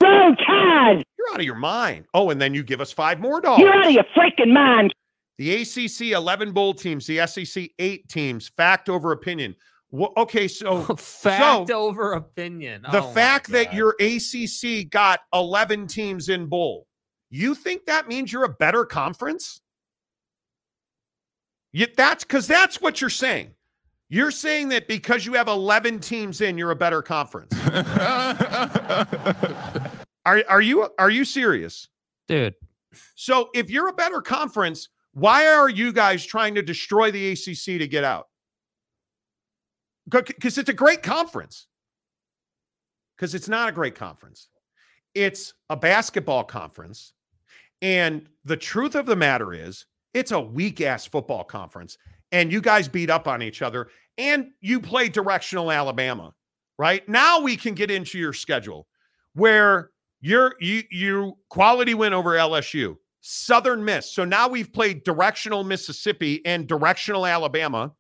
Roll 0.04 0.36
Tide! 0.36 1.04
You're 1.18 1.34
out 1.34 1.40
of 1.40 1.46
your 1.46 1.56
mind. 1.56 2.06
Oh, 2.14 2.30
and 2.30 2.40
then 2.40 2.54
you 2.54 2.64
give 2.64 2.82
us 2.82 2.92
five 2.92 3.20
more 3.20 3.42
dollars. 3.42 3.62
You're 3.62 3.74
out 3.74 3.88
of 3.88 3.92
your 3.92 4.06
freaking 4.16 4.54
mind! 4.54 4.94
The 5.38 5.64
ACC 5.64 6.14
11 6.14 6.54
bowl 6.54 6.74
teams, 6.74 7.06
the 7.08 7.26
SEC 7.28 7.70
8 7.78 8.08
teams, 8.08 8.48
fact 8.56 8.88
over 8.88 9.12
opinion. 9.12 9.56
Wha- 9.96 10.12
okay, 10.18 10.48
so 10.48 10.82
fact 10.98 11.70
so 11.70 11.76
over 11.76 12.14
opinion. 12.14 12.82
the 12.92 13.02
Oh 13.02 13.12
fact 13.14 13.50
that 13.52 13.74
your 13.74 13.96
ACC 14.00 14.90
got 14.90 15.22
11 15.34 15.88
teams 15.88 16.30
in 16.30 16.48
bowl, 16.48 16.88
you 17.30 17.56
think 17.56 17.86
that 17.86 18.08
means 18.08 18.32
you're 18.32 18.44
a 18.44 18.50
better 18.50 18.86
conference? 18.86 19.62
You, 21.72 21.88
that's 21.96 22.24
because 22.24 22.46
that's 22.48 22.82
what 22.82 23.00
you're 23.02 23.10
saying. 23.10 23.52
You're 24.10 24.32
saying 24.32 24.70
that 24.70 24.88
because 24.88 25.26
you 25.26 25.34
have 25.34 25.48
11 25.48 26.00
teams 26.00 26.42
in, 26.42 26.58
you're 26.58 26.72
a 26.72 26.76
better 26.76 27.02
conference. 27.02 27.54
are, 30.26 30.44
are 30.48 30.62
you 30.62 30.90
are 31.00 31.10
you 31.10 31.26
serious? 31.26 31.88
dude, 32.28 32.56
So 33.16 33.50
if 33.54 33.70
you're 33.70 33.88
a 33.90 33.94
better 33.94 34.22
conference, 34.22 34.90
why 35.14 35.48
are 35.48 35.70
you 35.70 35.94
guys 35.94 36.26
trying 36.26 36.56
to 36.56 36.62
destroy 36.62 37.12
the 37.12 37.32
ACC 37.32 37.80
to 37.80 37.88
get 37.88 38.04
out? 38.04 38.28
Because 40.10 40.58
it's 40.58 40.70
a 40.70 40.74
great 40.74 41.04
conference. 41.04 41.68
Because 43.16 43.34
it's 43.34 43.50
not 43.50 43.70
a 43.70 43.72
great 43.72 43.96
conference. 43.96 44.50
It's 45.14 45.54
a 45.70 45.76
basketball 45.78 46.44
conference. 46.44 47.14
And 47.82 48.28
the 48.44 48.58
truth 48.58 48.96
of 48.96 49.06
the 49.06 49.16
matter 49.16 49.54
is, 49.54 49.86
it's 50.14 50.32
a 50.32 50.40
weak 50.40 50.82
ass 50.82 51.06
football 51.06 51.44
conference. 51.44 51.98
And 52.32 52.52
you 52.52 52.62
guys 52.62 52.88
beat 52.88 53.10
up 53.10 53.28
on 53.28 53.42
each 53.42 53.62
other. 53.62 53.90
And 54.18 54.52
you 54.62 54.80
play 54.80 55.10
directional 55.10 55.72
Alabama, 55.72 56.34
right? 56.78 57.08
Now 57.10 57.40
we 57.40 57.58
can 57.58 57.74
get 57.74 57.92
into 57.92 58.18
your 58.18 58.34
schedule 58.34 58.88
where 59.34 59.92
you're 60.22 60.56
you 60.60 60.84
you 60.90 61.38
quality 61.50 61.94
win 61.94 62.14
over 62.14 62.32
LSU, 62.32 62.96
Southern 63.22 63.84
Miss. 63.84 64.12
So 64.12 64.26
now 64.26 64.48
we've 64.48 64.72
played 64.72 65.04
directional 65.04 65.64
Mississippi 65.64 66.44
and 66.46 66.68
directional 66.68 67.26
Alabama. 67.26 67.92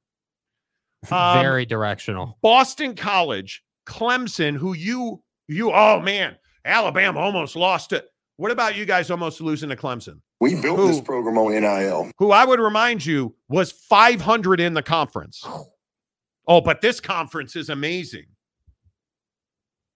Um, 1.11 1.39
very 1.41 1.65
directional. 1.65 2.37
Boston 2.41 2.95
College, 2.95 3.63
Clemson, 3.87 4.55
who 4.55 4.73
you 4.73 5.21
you 5.47 5.71
oh 5.71 5.99
man, 6.01 6.37
Alabama 6.63 7.19
almost 7.19 7.55
lost 7.55 7.93
it. 7.93 8.07
What 8.37 8.51
about 8.51 8.75
you 8.75 8.85
guys 8.85 9.09
almost 9.09 9.39
losing 9.39 9.69
to 9.69 9.75
Clemson? 9.75 10.19
We 10.41 10.59
built 10.61 10.77
Who? 10.77 10.87
this 10.87 11.01
program 11.01 11.37
on 11.37 11.53
NIL. 11.53 12.11
Who 12.17 12.31
I 12.31 12.43
would 12.43 12.59
remind 12.59 13.05
you 13.05 13.33
was 13.47 13.71
500 13.71 14.59
in 14.59 14.73
the 14.73 14.83
conference. 14.83 15.45
Oh, 16.47 16.61
but 16.61 16.81
this 16.81 16.99
conference 16.99 17.55
is 17.55 17.69
amazing. 17.69 18.25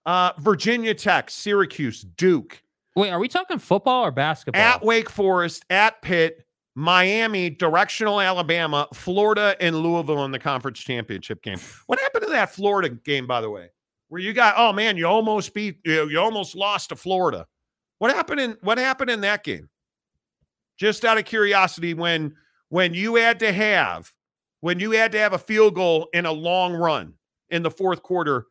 Uh, 0.05 0.31
Virginia 0.39 0.93
Tech, 0.93 1.29
Syracuse, 1.29 2.01
Duke, 2.01 2.63
Wait, 2.95 3.11
are 3.11 3.19
we 3.19 3.27
talking 3.27 3.59
football 3.59 4.05
or 4.05 4.11
basketball? 4.11 4.61
at 4.61 4.83
Wake 4.83 5.09
Forest, 5.09 5.63
at 5.69 6.01
Pitt, 6.01 6.45
Miami, 6.79 7.49
directional 7.49 8.21
Alabama, 8.21 8.87
Florida, 8.93 9.53
and 9.59 9.75
Louisville 9.75 10.23
in 10.23 10.31
the 10.31 10.39
conference 10.39 10.79
championship 10.79 11.43
game. 11.43 11.59
What 11.87 11.99
happened 11.99 12.23
to 12.23 12.29
that 12.29 12.53
Florida 12.53 12.87
game, 12.87 13.27
by 13.27 13.41
the 13.41 13.49
way? 13.49 13.69
Where 14.07 14.21
you 14.21 14.31
got, 14.31 14.55
oh 14.57 14.71
man, 14.71 14.95
you 14.95 15.05
almost 15.05 15.53
beat, 15.53 15.79
you, 15.83 16.09
you 16.09 16.17
almost 16.17 16.55
lost 16.55 16.89
to 16.89 16.95
Florida. 16.95 17.45
What 17.97 18.15
happened 18.15 18.39
in 18.39 18.57
what 18.61 18.77
happened 18.77 19.09
in 19.09 19.19
that 19.21 19.43
game? 19.43 19.67
Just 20.77 21.03
out 21.03 21.17
of 21.17 21.25
curiosity, 21.25 21.93
when 21.93 22.33
when 22.69 22.93
you 22.93 23.15
had 23.15 23.39
to 23.39 23.51
have 23.51 24.13
when 24.61 24.79
you 24.79 24.91
had 24.91 25.11
to 25.11 25.19
have 25.19 25.33
a 25.33 25.37
field 25.37 25.75
goal 25.75 26.07
in 26.13 26.25
a 26.25 26.31
long 26.31 26.73
run 26.73 27.13
in 27.49 27.61
the 27.61 27.71
fourth 27.71 28.01
quarter 28.03 28.45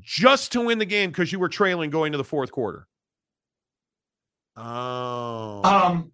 just 0.00 0.50
to 0.52 0.62
win 0.62 0.78
the 0.78 0.86
game 0.86 1.10
because 1.10 1.30
you 1.30 1.38
were 1.38 1.50
trailing 1.50 1.90
going 1.90 2.12
to 2.12 2.18
the 2.18 2.24
fourth 2.24 2.50
quarter. 2.50 2.88
Oh. 4.56 5.60
Um, 5.62 6.12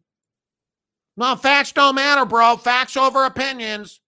No, 1.16 1.36
facts 1.36 1.72
don't 1.72 1.94
matter, 1.94 2.24
bro. 2.24 2.56
Facts 2.56 2.96
over 2.96 3.24
opinions. 3.24 4.00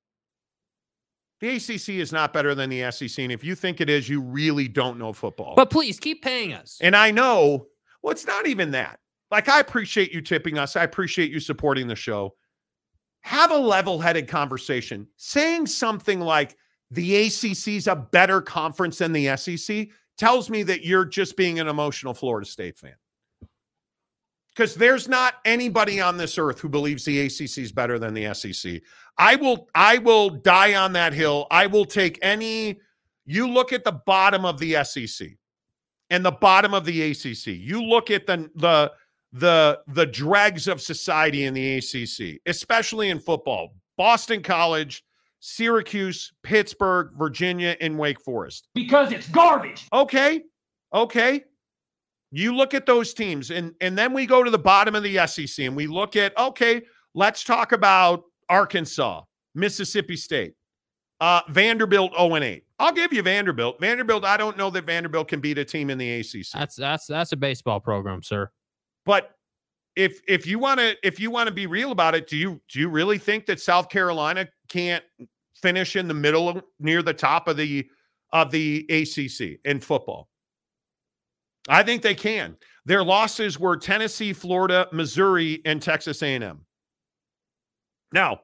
The 1.40 1.56
ACC 1.56 2.00
is 2.00 2.12
not 2.12 2.32
better 2.32 2.54
than 2.54 2.70
the 2.70 2.90
SEC. 2.90 3.18
And 3.18 3.32
if 3.32 3.44
you 3.44 3.54
think 3.54 3.80
it 3.80 3.90
is, 3.90 4.08
you 4.08 4.20
really 4.20 4.68
don't 4.68 4.98
know 4.98 5.12
football. 5.12 5.54
but 5.56 5.68
please 5.70 6.00
keep 6.00 6.22
paying 6.22 6.54
us. 6.54 6.78
and 6.80 6.96
I 6.96 7.10
know, 7.10 7.66
well, 8.02 8.12
it's 8.12 8.26
not 8.26 8.46
even 8.46 8.70
that. 8.70 8.98
Like, 9.30 9.48
I 9.48 9.60
appreciate 9.60 10.12
you 10.12 10.20
tipping 10.20 10.58
us. 10.58 10.76
I 10.76 10.84
appreciate 10.84 11.30
you 11.30 11.40
supporting 11.40 11.86
the 11.88 11.96
show. 11.96 12.34
Have 13.22 13.50
a 13.50 13.58
level 13.58 13.98
headed 13.98 14.28
conversation. 14.28 15.06
Saying 15.16 15.66
something 15.66 16.20
like 16.20 16.56
the 16.90 17.26
ACC 17.26 17.68
is 17.68 17.88
a 17.88 17.96
better 17.96 18.40
conference 18.40 18.98
than 18.98 19.12
the 19.12 19.36
SEC 19.36 19.88
tells 20.16 20.48
me 20.48 20.62
that 20.62 20.84
you're 20.84 21.04
just 21.04 21.36
being 21.36 21.58
an 21.58 21.66
emotional 21.68 22.14
Florida 22.14 22.46
State 22.46 22.78
fan. 22.78 22.94
Because 24.54 24.74
there's 24.74 25.08
not 25.08 25.34
anybody 25.44 26.00
on 26.00 26.16
this 26.16 26.38
earth 26.38 26.60
who 26.60 26.68
believes 26.68 27.04
the 27.04 27.20
ACC 27.22 27.58
is 27.58 27.72
better 27.72 27.98
than 27.98 28.14
the 28.14 28.32
SEC. 28.34 28.80
I 29.18 29.34
will, 29.36 29.68
I 29.74 29.98
will 29.98 30.30
die 30.30 30.74
on 30.74 30.92
that 30.92 31.12
hill. 31.12 31.46
I 31.50 31.66
will 31.66 31.84
take 31.84 32.18
any. 32.22 32.78
You 33.26 33.48
look 33.48 33.72
at 33.72 33.84
the 33.84 33.92
bottom 33.92 34.44
of 34.44 34.58
the 34.58 34.84
SEC 34.84 35.28
and 36.10 36.24
the 36.24 36.32
bottom 36.32 36.74
of 36.74 36.84
the 36.84 37.10
ACC. 37.10 37.46
You 37.46 37.82
look 37.82 38.10
at 38.10 38.26
the 38.26 38.48
the 38.54 38.92
the 39.32 39.80
the 39.88 40.06
dregs 40.06 40.68
of 40.68 40.80
society 40.80 41.44
in 41.44 41.54
the 41.54 41.78
ACC, 41.78 42.40
especially 42.46 43.10
in 43.10 43.18
football. 43.18 43.74
Boston 43.96 44.42
College, 44.42 45.04
Syracuse, 45.40 46.32
Pittsburgh, 46.42 47.10
Virginia, 47.16 47.76
and 47.80 47.98
Wake 47.98 48.20
Forest. 48.20 48.68
Because 48.74 49.12
it's 49.12 49.28
garbage. 49.28 49.86
Okay. 49.92 50.42
Okay. 50.92 51.44
You 52.36 52.54
look 52.54 52.74
at 52.74 52.84
those 52.84 53.14
teams, 53.14 53.50
and, 53.52 53.74
and 53.80 53.96
then 53.96 54.12
we 54.12 54.26
go 54.26 54.42
to 54.42 54.50
the 54.50 54.58
bottom 54.58 54.96
of 54.96 55.04
the 55.04 55.24
SEC 55.26 55.64
and 55.64 55.76
we 55.76 55.86
look 55.86 56.16
at, 56.16 56.36
okay, 56.36 56.82
let's 57.14 57.44
talk 57.44 57.70
about 57.70 58.24
Arkansas, 58.48 59.22
Mississippi 59.54 60.16
State, 60.16 60.54
uh, 61.20 61.42
Vanderbilt 61.50 62.12
0 62.16 62.34
and 62.34 62.44
8. 62.44 62.64
I'll 62.80 62.92
give 62.92 63.12
you 63.12 63.22
Vanderbilt. 63.22 63.80
Vanderbilt, 63.80 64.24
I 64.24 64.36
don't 64.36 64.56
know 64.56 64.68
that 64.70 64.84
Vanderbilt 64.84 65.28
can 65.28 65.38
beat 65.40 65.58
a 65.58 65.64
team 65.64 65.90
in 65.90 65.98
the 65.98 66.20
ACC. 66.20 66.50
That's 66.52 66.74
that's 66.74 67.06
that's 67.06 67.30
a 67.30 67.36
baseball 67.36 67.78
program, 67.78 68.20
sir. 68.20 68.50
But 69.06 69.30
if 69.94 70.20
if 70.26 70.44
you 70.44 70.58
want 70.58 70.80
to 70.80 70.96
if 71.04 71.20
you 71.20 71.30
want 71.30 71.46
to 71.46 71.54
be 71.54 71.66
real 71.66 71.92
about 71.92 72.16
it, 72.16 72.26
do 72.26 72.36
you 72.36 72.60
do 72.68 72.80
you 72.80 72.88
really 72.88 73.18
think 73.18 73.46
that 73.46 73.60
South 73.60 73.88
Carolina 73.88 74.48
can't 74.68 75.04
finish 75.54 75.94
in 75.94 76.08
the 76.08 76.14
middle 76.14 76.60
near 76.80 77.00
the 77.00 77.14
top 77.14 77.46
of 77.46 77.56
the 77.56 77.88
of 78.32 78.50
the 78.50 78.84
ACC 78.90 79.60
in 79.64 79.78
football? 79.78 80.28
I 81.68 81.82
think 81.82 82.02
they 82.02 82.14
can. 82.14 82.56
Their 82.84 83.02
losses 83.02 83.58
were 83.58 83.76
Tennessee, 83.76 84.32
Florida, 84.32 84.88
Missouri, 84.92 85.62
and 85.64 85.80
Texas 85.80 86.22
A&M. 86.22 86.60
Now, 88.12 88.40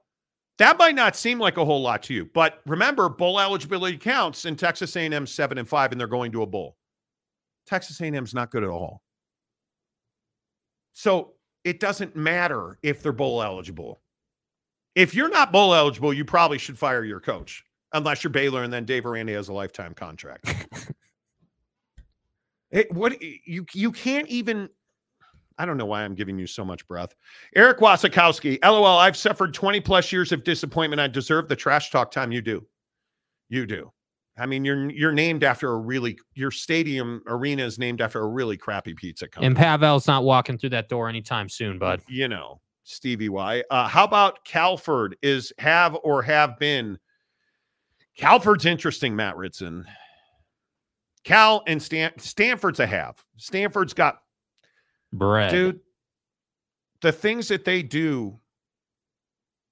that 0.58 0.78
might 0.78 0.94
not 0.94 1.16
seem 1.16 1.38
like 1.38 1.56
a 1.56 1.64
whole 1.64 1.82
lot 1.82 2.02
to 2.04 2.14
you, 2.14 2.28
but 2.34 2.60
remember, 2.66 3.08
bowl 3.08 3.40
eligibility 3.40 3.96
counts, 3.96 4.44
and 4.44 4.58
Texas 4.58 4.96
A&M 4.96 5.26
seven 5.26 5.58
and 5.58 5.68
five, 5.68 5.92
and 5.92 6.00
they're 6.00 6.08
going 6.08 6.32
to 6.32 6.42
a 6.42 6.46
bowl. 6.46 6.76
Texas 7.66 8.00
A&M's 8.00 8.34
not 8.34 8.50
good 8.50 8.62
at 8.62 8.68
all. 8.68 9.02
So 10.92 11.34
it 11.64 11.80
doesn't 11.80 12.16
matter 12.16 12.78
if 12.82 13.02
they're 13.02 13.12
bowl 13.12 13.42
eligible. 13.42 14.00
If 14.94 15.14
you're 15.14 15.30
not 15.30 15.52
bowl 15.52 15.74
eligible, 15.74 16.12
you 16.12 16.24
probably 16.24 16.58
should 16.58 16.78
fire 16.78 17.04
your 17.04 17.20
coach, 17.20 17.64
unless 17.92 18.24
you're 18.24 18.30
Baylor, 18.30 18.64
and 18.64 18.72
then 18.72 18.84
Dave 18.84 19.06
Aranda 19.06 19.32
has 19.34 19.48
a 19.48 19.52
lifetime 19.52 19.94
contract. 19.94 20.52
it, 22.70 22.92
what 22.92 23.20
you 23.20 23.66
you 23.74 23.92
can't 23.92 24.28
even 24.28 24.68
I 25.58 25.66
don't 25.66 25.76
know 25.76 25.86
why 25.86 26.04
I'm 26.04 26.14
giving 26.14 26.38
you 26.38 26.46
so 26.46 26.64
much 26.64 26.88
breath. 26.88 27.14
Eric 27.54 27.80
Wasikowski, 27.80 28.58
LOL, 28.64 28.86
I've 28.86 29.16
suffered 29.16 29.52
20 29.52 29.78
plus 29.80 30.10
years 30.10 30.32
of 30.32 30.42
disappointment. 30.42 31.00
I 31.00 31.06
deserve 31.06 31.48
the 31.48 31.56
trash 31.56 31.90
talk 31.90 32.10
time 32.10 32.32
you 32.32 32.40
do. 32.40 32.66
You 33.50 33.66
do. 33.66 33.92
I 34.38 34.46
mean, 34.46 34.64
you're 34.64 34.88
you're 34.90 35.12
named 35.12 35.44
after 35.44 35.72
a 35.72 35.76
really 35.76 36.18
your 36.34 36.50
stadium 36.50 37.22
arena 37.26 37.64
is 37.64 37.78
named 37.78 38.00
after 38.00 38.20
a 38.20 38.26
really 38.26 38.56
crappy 38.56 38.94
pizza 38.94 39.28
company. 39.28 39.48
And 39.48 39.56
Pavel's 39.56 40.06
not 40.06 40.24
walking 40.24 40.56
through 40.56 40.70
that 40.70 40.88
door 40.88 41.10
anytime 41.10 41.48
soon, 41.48 41.78
bud. 41.78 42.00
You 42.08 42.28
know, 42.28 42.60
Stevie 42.84 43.28
Y. 43.28 43.62
Uh, 43.70 43.86
how 43.86 44.04
about 44.04 44.42
Calford 44.46 45.16
is 45.20 45.52
have 45.58 45.96
or 46.02 46.22
have 46.22 46.58
been? 46.58 46.98
Calford's 48.16 48.64
interesting, 48.64 49.14
Matt 49.14 49.36
Ritson. 49.36 49.84
Cal 51.24 51.62
and 51.66 51.82
Stan- 51.82 52.18
Stanford's 52.18 52.80
a 52.80 52.86
have. 52.86 53.16
Stanford's 53.36 53.92
got 53.94 54.20
bread. 55.12 55.50
Dude, 55.50 55.80
the 57.02 57.12
things 57.12 57.48
that 57.48 57.64
they 57.64 57.82
do 57.82 58.38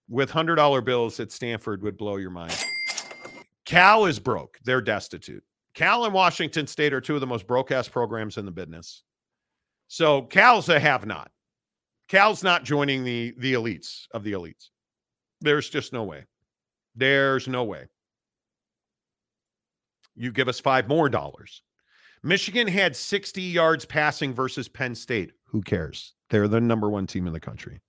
with 0.08 0.30
hundred 0.30 0.56
dollar 0.56 0.80
bills 0.80 1.20
at 1.20 1.32
Stanford 1.32 1.82
would 1.82 1.96
blow 1.96 2.16
your 2.16 2.30
mind. 2.30 2.56
Cal 3.64 4.06
is 4.06 4.18
broke. 4.18 4.58
They're 4.64 4.80
destitute. 4.80 5.42
Cal 5.74 6.04
and 6.04 6.14
Washington 6.14 6.66
State 6.66 6.92
are 6.92 7.00
two 7.00 7.14
of 7.14 7.20
the 7.20 7.26
most 7.26 7.46
broke 7.46 7.70
ass 7.70 7.88
programs 7.88 8.38
in 8.38 8.44
the 8.44 8.50
business. 8.50 9.04
So 9.88 10.22
Cal's 10.22 10.68
a 10.68 10.80
have 10.80 11.06
not. 11.06 11.30
Cal's 12.08 12.42
not 12.42 12.64
joining 12.64 13.04
the 13.04 13.34
the 13.38 13.54
elites 13.54 14.06
of 14.12 14.24
the 14.24 14.32
elites. 14.32 14.68
There's 15.40 15.68
just 15.68 15.92
no 15.92 16.04
way. 16.04 16.24
There's 16.96 17.46
no 17.46 17.64
way. 17.64 17.86
You 20.18 20.32
give 20.32 20.48
us 20.48 20.58
five 20.58 20.88
more 20.88 21.08
dollars. 21.08 21.62
Michigan 22.22 22.66
had 22.66 22.96
60 22.96 23.40
yards 23.40 23.84
passing 23.84 24.34
versus 24.34 24.68
Penn 24.68 24.94
State. 24.94 25.32
Who 25.46 25.62
cares? 25.62 26.14
They're 26.30 26.48
the 26.48 26.60
number 26.60 26.90
one 26.90 27.06
team 27.06 27.26
in 27.26 27.32
the 27.32 27.40
country. 27.40 27.80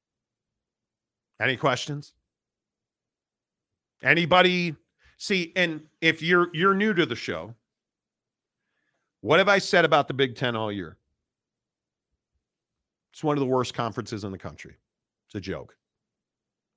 Any 1.41 1.57
questions? 1.57 2.13
Anybody 4.03 4.75
see? 5.17 5.51
And 5.55 5.81
if 6.01 6.21
you're 6.21 6.49
you're 6.53 6.75
new 6.75 6.93
to 6.93 7.05
the 7.05 7.15
show, 7.15 7.55
what 9.21 9.39
have 9.39 9.49
I 9.49 9.57
said 9.57 9.83
about 9.83 10.07
the 10.07 10.13
Big 10.13 10.35
Ten 10.35 10.55
all 10.55 10.71
year? 10.71 10.97
It's 13.11 13.23
one 13.23 13.35
of 13.35 13.41
the 13.41 13.47
worst 13.47 13.73
conferences 13.73 14.23
in 14.23 14.31
the 14.31 14.37
country. 14.37 14.75
It's 15.27 15.35
a 15.35 15.41
joke. 15.41 15.75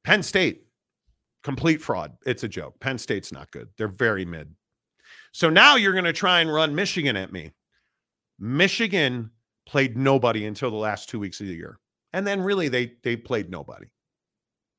Penn 0.03 0.23
State, 0.23 0.67
complete 1.43 1.81
fraud. 1.81 2.17
It's 2.27 2.43
a 2.43 2.49
joke. 2.49 2.81
Penn 2.81 2.99
State's 2.99 3.31
not 3.31 3.51
good. 3.51 3.69
They're 3.77 3.89
very 3.89 4.25
mid. 4.25 4.53
So 5.33 5.51
now 5.51 5.77
you're 5.77 5.93
going 5.93 6.05
to 6.05 6.13
try 6.13 6.41
and 6.41 6.53
run 6.53 6.75
Michigan 6.75 7.17
at 7.17 7.33
me. 7.33 7.53
Michigan 8.39 9.31
played 9.67 9.97
nobody 9.97 10.47
until 10.47 10.71
the 10.71 10.77
last 10.77 11.09
two 11.09 11.19
weeks 11.19 11.41
of 11.41 11.47
the 11.47 11.55
year. 11.55 11.79
And 12.13 12.27
then 12.27 12.43
really 12.43 12.69
they 12.69 12.93
they 13.03 13.17
played 13.17 13.51
nobody. 13.51 13.87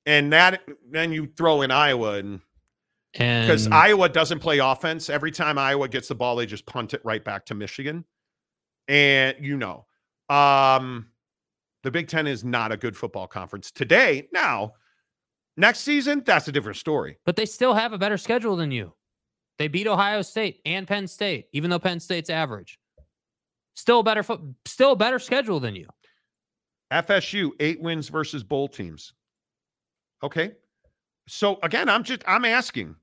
And 0.05 0.31
that 0.33 0.61
then 0.89 1.11
you 1.11 1.27
throw 1.35 1.61
in 1.61 1.71
Iowa 1.71 2.15
and 2.15 2.41
because 3.13 3.67
Iowa 3.67 4.09
doesn't 4.09 4.39
play 4.39 4.57
offense. 4.57 5.09
Every 5.09 5.31
time 5.31 5.57
Iowa 5.57 5.87
gets 5.87 6.07
the 6.07 6.15
ball, 6.15 6.35
they 6.35 6.45
just 6.47 6.65
punt 6.65 6.93
it 6.93 7.01
right 7.03 7.23
back 7.23 7.45
to 7.45 7.55
Michigan. 7.55 8.05
And 8.87 9.35
you 9.39 9.55
know, 9.57 9.85
um, 10.29 11.07
the 11.83 11.91
Big 11.91 12.07
Ten 12.07 12.27
is 12.27 12.43
not 12.43 12.71
a 12.71 12.77
good 12.77 12.97
football 12.97 13.27
conference 13.27 13.71
today. 13.71 14.27
Now, 14.33 14.73
next 15.57 15.79
season, 15.79 16.23
that's 16.25 16.47
a 16.47 16.51
different 16.51 16.77
story. 16.77 17.17
but 17.25 17.35
they 17.35 17.45
still 17.45 17.73
have 17.75 17.93
a 17.93 17.97
better 17.97 18.17
schedule 18.17 18.55
than 18.55 18.71
you. 18.71 18.93
They 19.59 19.67
beat 19.67 19.87
Ohio 19.87 20.21
State 20.21 20.61
and 20.65 20.87
Penn 20.87 21.07
State, 21.07 21.47
even 21.53 21.69
though 21.69 21.79
Penn 21.79 21.99
State's 21.99 22.29
average. 22.29 22.79
Still 23.75 23.99
a 23.99 24.03
better 24.03 24.23
foot, 24.23 24.41
still 24.65 24.91
a 24.91 24.95
better 24.95 25.19
schedule 25.19 25.59
than 25.59 25.75
you. 25.75 25.87
FSU, 26.91 27.51
eight 27.59 27.81
wins 27.81 28.09
versus 28.09 28.43
bowl 28.43 28.67
teams. 28.67 29.13
Okay. 30.21 30.53
So 31.27 31.59
again, 31.63 31.89
I'm 31.89 32.03
just 32.03 32.23
I'm 32.27 32.45
asking. 32.45 32.95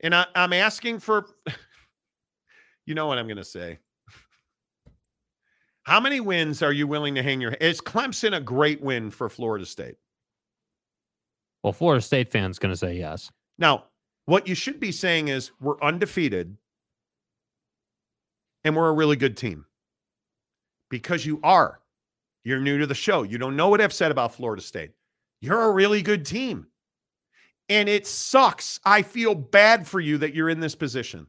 And 0.00 0.14
I, 0.14 0.26
I'm 0.34 0.52
asking 0.52 0.98
for 1.00 1.26
you 2.86 2.94
know 2.94 3.06
what 3.06 3.18
I'm 3.18 3.28
gonna 3.28 3.44
say. 3.44 3.78
How 5.84 6.00
many 6.00 6.20
wins 6.20 6.62
are 6.62 6.72
you 6.72 6.86
willing 6.86 7.14
to 7.14 7.22
hang 7.22 7.40
your 7.40 7.52
is 7.52 7.80
Clemson 7.80 8.36
a 8.36 8.40
great 8.40 8.82
win 8.82 9.10
for 9.10 9.28
Florida 9.28 9.66
State? 9.66 9.96
Well, 11.64 11.72
Florida 11.72 12.02
State 12.02 12.30
fans 12.30 12.58
going 12.58 12.72
to 12.72 12.76
say 12.76 12.94
yes. 12.94 13.32
Now, 13.56 13.84
what 14.26 14.48
you 14.48 14.54
should 14.54 14.80
be 14.80 14.92
saying 14.92 15.28
is 15.28 15.50
we're 15.60 15.80
undefeated 15.80 16.56
and 18.64 18.74
we're 18.74 18.88
a 18.88 18.94
really 18.94 19.16
good 19.16 19.36
team. 19.36 19.66
Because 20.90 21.26
you 21.26 21.40
are. 21.42 21.80
You're 22.44 22.60
new 22.60 22.78
to 22.78 22.86
the 22.86 22.94
show. 22.94 23.22
You 23.22 23.38
don't 23.38 23.56
know 23.56 23.68
what 23.68 23.80
I've 23.80 23.92
said 23.92 24.10
about 24.10 24.34
Florida 24.34 24.62
State. 24.62 24.92
You're 25.40 25.62
a 25.62 25.72
really 25.72 26.02
good 26.02 26.24
team. 26.24 26.66
And 27.68 27.88
it 27.88 28.06
sucks. 28.06 28.78
I 28.84 29.02
feel 29.02 29.34
bad 29.34 29.86
for 29.86 30.00
you 30.00 30.18
that 30.18 30.34
you're 30.34 30.50
in 30.50 30.60
this 30.60 30.74
position. 30.74 31.26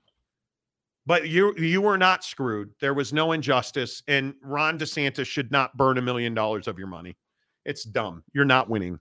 But 1.06 1.30
you 1.30 1.56
you 1.58 1.82
were 1.82 1.98
not 1.98 2.24
screwed. 2.24 2.72
There 2.82 2.94
was 2.94 3.14
no 3.14 3.32
injustice 3.32 4.02
and 4.08 4.34
Ron 4.42 4.78
DeSantis 4.80 5.28
should 5.28 5.52
not 5.52 5.78
burn 5.78 5.98
a 5.98 6.02
million 6.02 6.34
dollars 6.34 6.68
of 6.68 6.80
your 6.80 6.88
money. 6.88 7.16
It's 7.64 7.84
dumb. 7.84 8.24
You're 8.34 8.44
not 8.44 8.70
winning. 8.70 9.00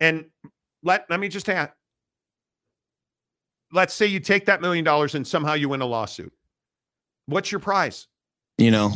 And 0.00 0.26
let 0.82 1.08
let 1.08 1.20
me 1.20 1.28
just 1.28 1.48
add 1.48 1.72
let's 3.72 3.94
say 3.94 4.06
you 4.06 4.20
take 4.20 4.46
that 4.46 4.60
million 4.60 4.84
dollars 4.84 5.14
and 5.14 5.26
somehow 5.26 5.54
you 5.54 5.68
win 5.68 5.80
a 5.80 5.86
lawsuit. 5.86 6.32
What's 7.26 7.52
your 7.52 7.60
prize? 7.60 8.06
You 8.56 8.70
know, 8.70 8.92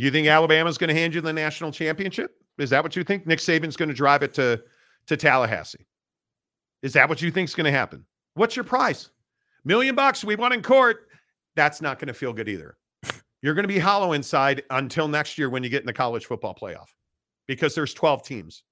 You 0.00 0.10
think 0.10 0.28
Alabama's 0.28 0.78
going 0.78 0.88
to 0.88 0.94
hand 0.94 1.14
you 1.14 1.20
the 1.20 1.30
national 1.30 1.72
championship? 1.72 2.34
Is 2.56 2.70
that 2.70 2.82
what 2.82 2.96
you 2.96 3.04
think? 3.04 3.26
Nick 3.26 3.38
Saban's 3.38 3.76
going 3.76 3.90
to 3.90 3.94
drive 3.94 4.22
it 4.22 4.32
to, 4.32 4.62
to 5.08 5.14
Tallahassee. 5.14 5.86
Is 6.82 6.94
that 6.94 7.06
what 7.06 7.20
you 7.20 7.30
think 7.30 7.50
is 7.50 7.54
going 7.54 7.66
to 7.66 7.70
happen? 7.70 8.06
What's 8.32 8.56
your 8.56 8.64
prize? 8.64 9.10
Million 9.62 9.94
bucks. 9.94 10.24
We 10.24 10.36
won 10.36 10.54
in 10.54 10.62
court. 10.62 11.08
That's 11.54 11.82
not 11.82 11.98
going 11.98 12.08
to 12.08 12.14
feel 12.14 12.32
good 12.32 12.48
either. 12.48 12.78
You're 13.42 13.52
going 13.52 13.64
to 13.64 13.68
be 13.68 13.78
hollow 13.78 14.14
inside 14.14 14.62
until 14.70 15.06
next 15.06 15.36
year 15.36 15.50
when 15.50 15.62
you 15.62 15.68
get 15.68 15.82
in 15.82 15.86
the 15.86 15.92
college 15.92 16.24
football 16.24 16.54
playoff 16.54 16.88
because 17.46 17.74
there's 17.74 17.92
12 17.92 18.22
teams. 18.22 18.62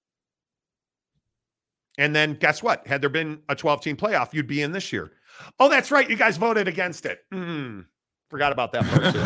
And 1.98 2.14
then 2.14 2.34
guess 2.34 2.62
what? 2.62 2.86
Had 2.86 3.00
there 3.02 3.10
been 3.10 3.40
a 3.48 3.54
12 3.56 3.82
team 3.82 3.96
playoff, 3.96 4.32
you'd 4.32 4.46
be 4.46 4.62
in 4.62 4.72
this 4.72 4.92
year. 4.92 5.10
Oh, 5.58 5.68
that's 5.68 5.90
right. 5.90 6.08
You 6.08 6.16
guys 6.16 6.36
voted 6.36 6.68
against 6.68 7.04
it. 7.04 7.20
Mm, 7.34 7.84
forgot 8.30 8.52
about 8.52 8.72
that 8.72 8.84
part. 8.84 9.02
too. 9.12 9.20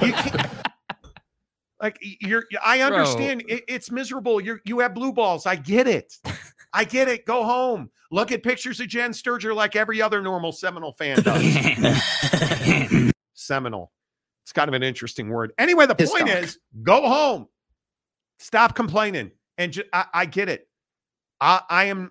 like, 0.00 0.02
you 0.02 0.38
like 1.80 1.98
you're, 2.20 2.44
I 2.64 2.80
understand 2.80 3.44
it, 3.46 3.64
it's 3.68 3.90
miserable. 3.90 4.40
You're, 4.40 4.60
you 4.64 4.80
have 4.80 4.94
blue 4.94 5.12
balls. 5.12 5.46
I 5.46 5.56
get 5.56 5.86
it. 5.86 6.14
I 6.72 6.84
get 6.84 7.08
it. 7.08 7.24
Go 7.24 7.44
home. 7.44 7.90
Look 8.10 8.32
at 8.32 8.42
pictures 8.42 8.80
of 8.80 8.88
Jenn 8.88 9.12
Sterger 9.12 9.52
like 9.54 9.76
every 9.76 10.00
other 10.02 10.22
normal 10.22 10.52
Seminole 10.52 10.92
fan 10.92 11.22
does. 11.22 11.42
Seminole. 13.34 13.92
It's 14.44 14.52
kind 14.52 14.68
of 14.68 14.74
an 14.74 14.82
interesting 14.82 15.28
word. 15.28 15.52
Anyway, 15.58 15.86
the 15.86 15.94
Pissed 15.94 16.12
point 16.12 16.30
off. 16.30 16.42
is 16.42 16.58
go 16.82 17.06
home. 17.06 17.48
Stop 18.38 18.74
complaining. 18.74 19.30
And 19.58 19.72
ju- 19.72 19.84
I, 19.92 20.06
I 20.14 20.24
get 20.26 20.48
it. 20.48 20.67
I, 21.40 21.62
I 21.68 21.84
am 21.84 22.10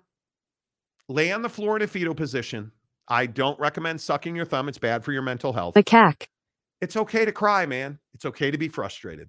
lay 1.08 1.32
on 1.32 1.42
the 1.42 1.48
floor 1.48 1.76
in 1.76 1.82
a 1.82 1.86
fetal 1.86 2.14
position. 2.14 2.72
I 3.08 3.26
don't 3.26 3.58
recommend 3.58 4.00
sucking 4.00 4.36
your 4.36 4.44
thumb. 4.44 4.68
It's 4.68 4.78
bad 4.78 5.04
for 5.04 5.12
your 5.12 5.22
mental 5.22 5.52
health. 5.52 5.74
Macaque. 5.74 6.26
It's 6.80 6.96
okay 6.96 7.24
to 7.24 7.32
cry, 7.32 7.66
man. 7.66 7.98
It's 8.14 8.24
okay 8.24 8.50
to 8.50 8.58
be 8.58 8.68
frustrated. 8.68 9.28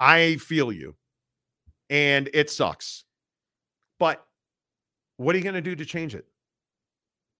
I 0.00 0.36
feel 0.36 0.72
you. 0.72 0.96
And 1.90 2.28
it 2.32 2.50
sucks. 2.50 3.04
But 3.98 4.24
what 5.18 5.34
are 5.34 5.38
you 5.38 5.44
going 5.44 5.54
to 5.54 5.60
do 5.60 5.76
to 5.76 5.84
change 5.84 6.14
it? 6.14 6.26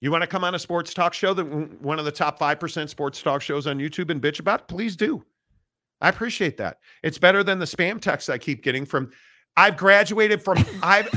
You 0.00 0.10
want 0.10 0.22
to 0.22 0.28
come 0.28 0.44
on 0.44 0.54
a 0.54 0.58
sports 0.58 0.92
talk 0.92 1.14
show 1.14 1.32
that 1.32 1.44
one 1.80 1.98
of 1.98 2.04
the 2.04 2.12
top 2.12 2.38
5% 2.38 2.88
sports 2.88 3.22
talk 3.22 3.40
shows 3.40 3.66
on 3.66 3.78
YouTube 3.78 4.10
and 4.10 4.20
bitch 4.20 4.40
about? 4.40 4.68
Please 4.68 4.96
do. 4.96 5.24
I 6.00 6.08
appreciate 6.08 6.56
that. 6.56 6.78
It's 7.02 7.18
better 7.18 7.44
than 7.44 7.60
the 7.60 7.64
spam 7.64 8.00
texts 8.00 8.28
I 8.28 8.36
keep 8.36 8.62
getting 8.62 8.84
from 8.84 9.10
I've 9.56 9.76
graduated 9.76 10.42
from 10.42 10.64
I've 10.82 11.08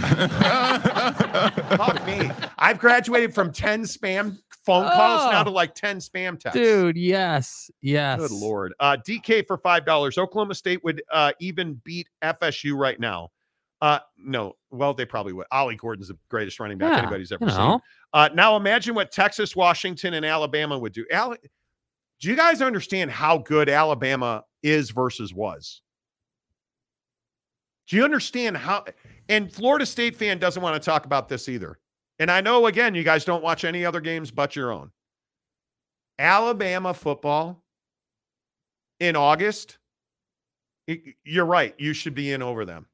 fuck 1.78 2.06
me. 2.06 2.30
I've 2.57 2.80
graduated 2.80 3.34
from 3.34 3.52
10 3.52 3.84
spam 3.84 4.38
phone 4.66 4.86
calls 4.91 5.32
now 5.32 5.41
Oh. 5.41 5.44
to 5.45 5.49
like 5.52 5.76
10 5.76 5.98
spam 5.99 6.40
texts. 6.40 6.60
Dude, 6.60 6.98
yes. 6.98 7.70
Yes. 7.82 8.20
Good 8.20 8.32
lord. 8.32 8.74
Uh, 8.80 8.98
DK 9.07 9.45
for 9.48 9.57
five 9.57 9.86
dollars. 9.86 10.18
Oklahoma 10.18 10.56
State 10.56 10.84
would 10.84 11.02
uh, 11.12 11.32
even 11.40 11.80
beat 11.84 12.07
FSU 12.24 12.76
right 12.78 12.99
now. 12.99 13.30
Uh, 13.82 13.99
no, 14.18 14.53
well, 14.72 14.94
they 14.94 15.06
probably 15.06 15.34
would. 15.34 15.45
Ollie 15.52 15.76
Gordon's 15.76 16.07
the 16.07 16.18
greatest 16.30 16.60
running 16.60 16.78
back 16.78 16.94
Yeah, 16.94 16.99
anybody's 16.99 17.32
ever 17.32 17.45
you 17.45 17.52
seen. 17.52 17.60
know. 17.60 17.80
Uh, 18.14 18.30
now 18.34 18.56
imagine 18.56 18.95
what 18.95 19.12
Texas, 19.12 19.56
Washington, 19.56 20.14
and 20.16 20.26
Alabama 20.26 20.78
would 20.80 20.94
do. 20.94 21.06
Al- 21.12 21.36
do 22.22 22.30
you 22.30 22.36
guys 22.36 22.62
understand 22.62 23.12
how 23.12 23.38
good 23.40 23.70
Alabama 23.70 24.44
is 24.64 24.90
versus 24.91 25.34
was? 25.34 25.82
Do 27.88 27.95
you 27.95 28.03
understand 28.03 28.57
how? 28.57 28.86
And 29.30 29.52
Florida 29.52 29.86
State 29.86 30.16
fan 30.16 30.40
doesn't 30.40 30.62
want 30.62 30.82
to 30.82 30.86
talk 30.86 31.06
about 31.06 31.30
this 31.30 31.49
either. 31.49 31.80
And 32.20 32.32
I 32.32 32.41
know 32.41 32.68
again, 32.68 32.95
you 32.95 33.03
guys 33.03 33.26
don't 33.26 33.44
watch 33.44 33.64
any 33.64 33.86
other 33.86 34.02
games 34.02 34.32
but 34.32 34.56
your 34.56 34.72
own. 34.72 34.91
Alabama 36.18 36.94
football 36.94 37.62
in 38.99 39.16
August, 39.16 39.78
you're 41.24 41.45
right. 41.45 41.76
You 41.78 41.94
should 41.94 42.16
be 42.16 42.32
in 42.32 42.41
over 42.41 42.66
them. 42.66 42.88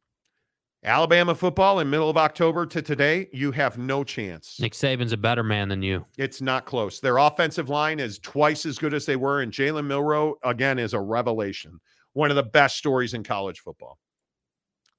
Alabama 0.83 1.35
football 1.35 1.79
in 1.79 1.89
middle 1.91 2.09
of 2.09 2.17
October 2.17 2.65
to 2.65 2.81
today, 2.81 3.29
you 3.31 3.51
have 3.51 3.77
no 3.77 4.03
chance. 4.03 4.59
Nick 4.59 4.73
Saban's 4.73 5.13
a 5.13 5.17
better 5.17 5.43
man 5.43 5.69
than 5.69 5.83
you. 5.83 6.03
It's 6.17 6.41
not 6.41 6.65
close. 6.65 6.99
Their 6.99 7.17
offensive 7.17 7.69
line 7.69 7.99
is 7.99 8.17
twice 8.17 8.65
as 8.65 8.79
good 8.79 8.95
as 8.95 9.05
they 9.05 9.15
were, 9.15 9.41
and 9.41 9.51
Jalen 9.51 9.85
Milroe 9.85 10.37
again 10.43 10.79
is 10.79 10.95
a 10.95 10.99
revelation. 10.99 11.79
One 12.13 12.31
of 12.31 12.35
the 12.35 12.43
best 12.43 12.77
stories 12.77 13.13
in 13.13 13.21
college 13.21 13.59
football. 13.59 13.99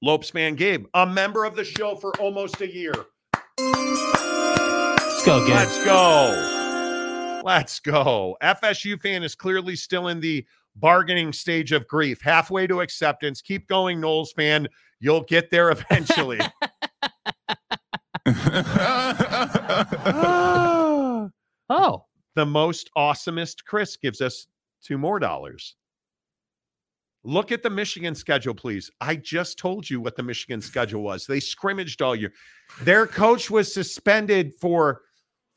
Lopesman 0.03 0.55
Gabe, 0.55 0.85
a 0.95 1.07
member 1.07 1.45
of 1.45 1.55
the 1.55 1.63
show 1.63 1.95
for 1.95 2.11
almost 2.19 2.59
a 2.59 2.69
year. 2.69 2.91
Let's 3.57 5.25
go, 5.25 5.47
Gabe. 5.47 5.55
Let's 5.55 5.85
go. 5.85 7.41
Let's 7.45 7.79
go. 7.79 8.35
FSU 8.43 9.01
fan 9.01 9.23
is 9.23 9.33
clearly 9.33 9.77
still 9.77 10.09
in 10.09 10.19
the 10.19 10.45
bargaining 10.75 11.31
stage 11.31 11.71
of 11.71 11.87
grief, 11.87 12.19
halfway 12.21 12.67
to 12.67 12.81
acceptance. 12.81 13.41
Keep 13.41 13.69
going, 13.69 14.01
Noles 14.01 14.33
fan. 14.35 14.67
You'll 14.99 15.23
get 15.23 15.49
there 15.49 15.71
eventually. 15.71 16.41
oh. 21.69 22.05
The 22.35 22.45
most 22.45 22.89
awesomest 22.97 23.63
Chris 23.65 23.95
gives 23.95 24.19
us 24.19 24.47
two 24.83 24.97
more 24.97 25.19
dollars. 25.19 25.77
Look 27.23 27.51
at 27.51 27.63
the 27.63 27.69
Michigan 27.69 28.15
schedule, 28.15 28.53
please. 28.53 28.91
I 28.99 29.15
just 29.15 29.57
told 29.57 29.89
you 29.89 30.01
what 30.01 30.15
the 30.17 30.23
Michigan 30.23 30.61
schedule 30.61 31.01
was. 31.03 31.25
They 31.25 31.39
scrimmaged 31.39 32.01
all 32.01 32.15
year. 32.15 32.33
Their 32.81 33.07
coach 33.07 33.49
was 33.49 33.73
suspended 33.73 34.53
for 34.59 35.01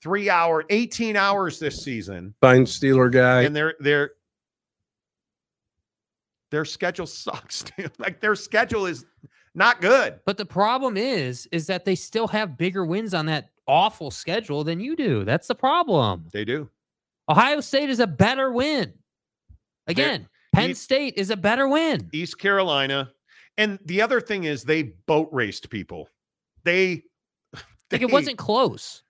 three 0.01 0.30
hour, 0.30 0.64
18 0.70 1.16
hours 1.16 1.59
this 1.59 1.82
season. 1.82 2.34
Fine 2.40 2.66
Steeler 2.66 3.10
guy. 3.10 3.43
And 3.43 3.56
their 3.56 3.74
their 3.80 4.12
their 6.52 6.64
schedule 6.64 7.06
sucks. 7.06 7.64
dude. 7.64 7.90
like 7.98 8.20
their 8.20 8.36
schedule 8.36 8.86
is 8.86 9.05
not 9.55 9.80
good. 9.80 10.20
But 10.24 10.36
the 10.36 10.47
problem 10.47 10.97
is, 10.97 11.48
is 11.51 11.66
that 11.66 11.84
they 11.84 11.97
still 11.97 12.28
have 12.28 12.56
bigger 12.56 12.84
wins 12.84 13.14
on 13.14 13.26
that 13.26 13.51
awful 13.66 14.12
schedule 14.12 14.62
than 14.62 14.78
you 14.78 14.94
do. 14.94 15.24
That's 15.24 15.48
the 15.48 15.55
problem. 15.55 16.28
They 16.32 16.44
do. 16.44 16.70
Ohio 17.28 17.60
State 17.60 17.90
is 17.90 17.98
a 17.98 18.06
better 18.06 18.52
win. 18.52 18.93
Again, 19.88 20.28
Penn 20.56 20.70
East- 20.70 20.82
State 20.82 21.14
is 21.16 21.30
a 21.30 21.36
better 21.36 21.68
win. 21.68 22.08
East 22.12 22.38
Carolina. 22.38 23.12
And 23.58 23.78
the 23.84 24.02
other 24.02 24.20
thing 24.20 24.44
is 24.44 24.64
they 24.64 24.82
boat 24.82 25.28
raced 25.32 25.70
people. 25.70 26.08
They 26.64 27.04
Like 27.92 28.02
it 28.02 28.10
wasn't 28.10 28.38
close. 28.38 29.02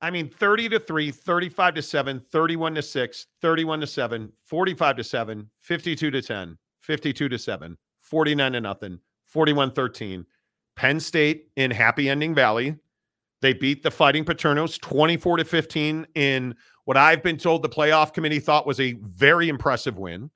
I 0.00 0.10
mean 0.10 0.28
30 0.28 0.68
to 0.70 0.80
3, 0.80 1.10
35 1.10 1.74
to 1.74 1.82
7, 1.82 2.20
31 2.20 2.74
to 2.74 2.82
6, 2.82 3.26
31 3.40 3.80
to 3.80 3.86
7, 3.86 4.32
45 4.44 4.96
to 4.96 5.04
7, 5.04 5.50
52 5.60 6.10
to 6.10 6.22
10, 6.22 6.58
52 6.80 7.28
to 7.28 7.38
7, 7.38 7.78
49 8.00 8.52
to 8.52 8.60
nothing, 8.60 8.98
41 9.26 9.70
13. 9.72 10.26
Penn 10.76 11.00
State 11.00 11.48
in 11.56 11.70
Happy 11.70 12.08
Ending 12.08 12.34
Valley. 12.34 12.76
They 13.40 13.52
beat 13.52 13.82
the 13.82 13.90
Fighting 13.90 14.24
Paternos 14.24 14.80
24 14.80 15.38
to 15.38 15.44
15 15.44 16.06
in 16.14 16.54
what 16.84 16.96
I've 16.96 17.22
been 17.22 17.36
told 17.36 17.62
the 17.62 17.68
playoff 17.68 18.12
committee 18.12 18.40
thought 18.40 18.66
was 18.66 18.80
a 18.80 18.94
very 19.02 19.48
impressive 19.48 19.98
win. 19.98 20.30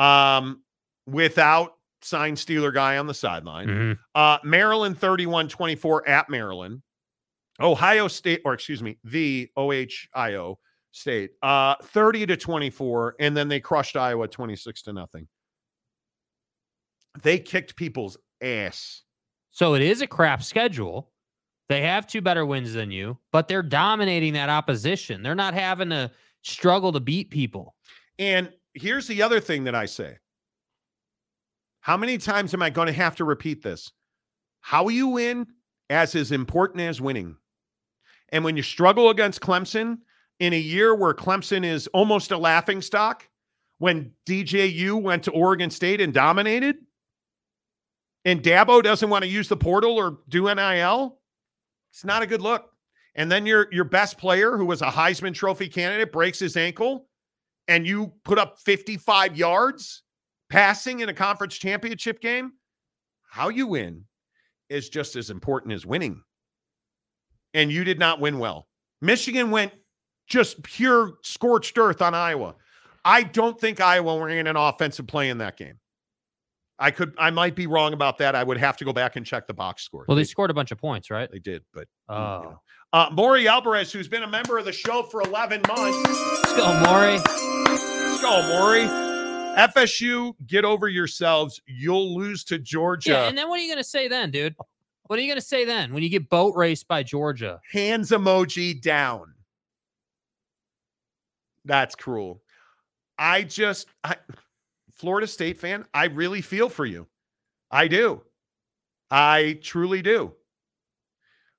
Um, 0.00 0.62
without 1.06 1.76
sign 2.02 2.34
stealer 2.36 2.72
guy 2.72 2.96
on 2.98 3.06
the 3.06 3.14
sideline. 3.14 3.68
Mhm. 3.68 3.98
Uh, 4.14 4.38
Maryland 4.42 4.98
31 4.98 5.48
24 5.48 6.08
at 6.08 6.28
Maryland. 6.30 6.82
Ohio 7.60 8.08
State, 8.08 8.40
or 8.44 8.54
excuse 8.54 8.82
me, 8.82 8.98
the 9.04 9.50
OHIO 9.56 10.58
State, 10.92 11.32
uh, 11.42 11.74
30 11.82 12.24
to 12.26 12.36
24, 12.36 13.16
and 13.20 13.36
then 13.36 13.48
they 13.48 13.60
crushed 13.60 13.96
Iowa 13.96 14.26
26 14.28 14.82
to 14.82 14.92
nothing. 14.94 15.28
They 17.22 17.38
kicked 17.38 17.76
people's 17.76 18.16
ass. 18.40 19.02
So 19.50 19.74
it 19.74 19.82
is 19.82 20.00
a 20.00 20.06
crap 20.06 20.42
schedule. 20.42 21.10
They 21.68 21.82
have 21.82 22.06
two 22.06 22.22
better 22.22 22.46
wins 22.46 22.72
than 22.72 22.90
you, 22.90 23.18
but 23.30 23.46
they're 23.46 23.62
dominating 23.62 24.32
that 24.32 24.48
opposition. 24.48 25.22
They're 25.22 25.34
not 25.34 25.54
having 25.54 25.90
to 25.90 26.10
struggle 26.42 26.92
to 26.92 27.00
beat 27.00 27.30
people. 27.30 27.74
And 28.18 28.52
here's 28.80 29.06
the 29.06 29.22
other 29.22 29.40
thing 29.40 29.64
that 29.64 29.74
I 29.74 29.86
say. 29.86 30.16
How 31.80 31.96
many 31.96 32.18
times 32.18 32.54
am 32.54 32.62
I 32.62 32.70
going 32.70 32.86
to 32.86 32.92
have 32.92 33.16
to 33.16 33.24
repeat 33.24 33.62
this? 33.62 33.92
How 34.60 34.88
you 34.88 35.08
win 35.08 35.46
as 35.88 36.14
is 36.14 36.32
important 36.32 36.80
as 36.80 37.00
winning. 37.00 37.36
And 38.30 38.44
when 38.44 38.56
you 38.56 38.62
struggle 38.62 39.10
against 39.10 39.40
Clemson 39.40 39.98
in 40.38 40.52
a 40.52 40.58
year 40.58 40.94
where 40.94 41.14
Clemson 41.14 41.64
is 41.64 41.86
almost 41.88 42.30
a 42.30 42.38
laughing 42.38 42.82
stock, 42.82 43.28
when 43.78 44.12
DJU 44.26 45.00
went 45.00 45.24
to 45.24 45.30
Oregon 45.30 45.70
State 45.70 46.00
and 46.00 46.12
dominated, 46.12 46.76
and 48.24 48.42
Dabo 48.42 48.82
doesn't 48.82 49.08
want 49.08 49.24
to 49.24 49.30
use 49.30 49.48
the 49.48 49.56
portal 49.56 49.96
or 49.96 50.18
do 50.28 50.54
NIL, 50.54 51.18
it's 51.90 52.04
not 52.04 52.22
a 52.22 52.26
good 52.26 52.42
look. 52.42 52.70
And 53.14 53.32
then 53.32 53.46
your 53.46 53.66
your 53.72 53.84
best 53.84 54.18
player, 54.18 54.56
who 54.56 54.66
was 54.66 54.82
a 54.82 54.86
Heisman 54.86 55.34
Trophy 55.34 55.68
candidate, 55.68 56.12
breaks 56.12 56.38
his 56.38 56.56
ankle, 56.56 57.08
and 57.70 57.86
you 57.86 58.12
put 58.24 58.36
up 58.36 58.58
55 58.58 59.36
yards 59.36 60.02
passing 60.50 61.00
in 61.00 61.08
a 61.08 61.14
conference 61.14 61.56
championship 61.56 62.20
game. 62.20 62.52
How 63.22 63.48
you 63.48 63.68
win 63.68 64.04
is 64.68 64.88
just 64.88 65.14
as 65.14 65.30
important 65.30 65.72
as 65.72 65.86
winning. 65.86 66.20
And 67.54 67.70
you 67.70 67.84
did 67.84 68.00
not 68.00 68.18
win 68.18 68.40
well. 68.40 68.66
Michigan 69.00 69.52
went 69.52 69.72
just 70.26 70.60
pure 70.64 71.14
scorched 71.22 71.78
earth 71.78 72.02
on 72.02 72.12
Iowa. 72.12 72.56
I 73.04 73.22
don't 73.22 73.58
think 73.58 73.80
Iowa 73.80 74.24
ran 74.24 74.48
an 74.48 74.56
offensive 74.56 75.06
play 75.06 75.30
in 75.30 75.38
that 75.38 75.56
game. 75.56 75.78
I 76.82 76.90
could, 76.90 77.14
I 77.18 77.30
might 77.30 77.54
be 77.54 77.66
wrong 77.66 77.92
about 77.92 78.16
that. 78.18 78.34
I 78.34 78.42
would 78.42 78.56
have 78.56 78.76
to 78.78 78.84
go 78.86 78.92
back 78.92 79.16
and 79.16 79.24
check 79.26 79.46
the 79.46 79.52
box 79.54 79.82
score. 79.82 80.06
Well, 80.08 80.16
they 80.16 80.24
scored 80.24 80.50
a 80.50 80.54
bunch 80.54 80.70
of 80.72 80.78
points, 80.78 81.10
right? 81.10 81.30
They 81.30 81.38
did, 81.38 81.62
but 81.74 81.86
Oh. 82.08 82.38
you 82.42 82.48
know. 82.50 82.60
Uh, 82.92 83.08
Maury 83.12 83.46
Alvarez, 83.46 83.92
who's 83.92 84.08
been 84.08 84.22
a 84.24 84.28
member 84.28 84.58
of 84.58 84.64
the 84.64 84.72
show 84.72 85.02
for 85.04 85.20
11 85.22 85.62
months. 85.68 85.98
Let's 86.08 86.56
go, 86.56 86.80
Maury. 86.80 87.18
Let's 87.18 88.22
go, 88.22 88.42
Maury. 88.48 88.80
FSU, 89.56 90.32
get 90.46 90.64
over 90.64 90.88
yourselves. 90.88 91.60
You'll 91.66 92.16
lose 92.16 92.42
to 92.44 92.58
Georgia. 92.58 93.10
Yeah, 93.10 93.28
and 93.28 93.36
then 93.38 93.48
what 93.48 93.60
are 93.60 93.62
you 93.62 93.68
going 93.68 93.82
to 93.82 93.88
say 93.88 94.08
then, 94.08 94.30
dude? 94.30 94.56
What 95.06 95.18
are 95.18 95.22
you 95.22 95.28
going 95.28 95.40
to 95.40 95.46
say 95.46 95.64
then 95.64 95.92
when 95.92 96.02
you 96.02 96.08
get 96.08 96.28
boat 96.30 96.54
raced 96.56 96.88
by 96.88 97.02
Georgia? 97.02 97.60
Hands 97.70 98.08
emoji 98.10 98.80
down. 98.80 99.34
That's 101.64 101.94
cruel. 101.94 102.40
I 103.18 103.42
just, 103.42 103.86
I, 104.02 104.16
Florida 105.00 105.26
State 105.26 105.58
fan, 105.58 105.86
I 105.94 106.06
really 106.06 106.42
feel 106.42 106.68
for 106.68 106.84
you. 106.84 107.06
I 107.70 107.88
do. 107.88 108.20
I 109.10 109.58
truly 109.62 110.02
do. 110.02 110.34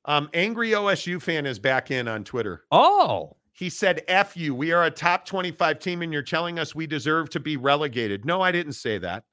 Um, 0.05 0.30
angry 0.35 0.69
OSU 0.69 1.19
fan 1.19 1.47
is 1.47 1.57
back 1.57 1.89
in 1.89 2.07
on 2.07 2.23
Twitter. 2.23 2.65
Oh, 2.72 3.35
He 3.53 3.69
said, 3.69 4.03
F 4.07 4.38
you. 4.38 4.53
We 4.53 4.72
are 4.72 4.85
a 4.85 4.91
top 4.91 5.26
25 5.26 5.80
team, 5.80 6.03
and 6.03 6.13
you're 6.13 6.22
telling 6.22 6.59
us 6.59 6.76
we 6.76 6.85
deserve 6.85 7.30
to 7.31 7.39
be 7.39 7.57
relegated. 7.57 8.26
No, 8.26 8.41
I 8.41 8.51
didn't 8.51 8.73
say 8.73 8.99
that. 8.99 9.23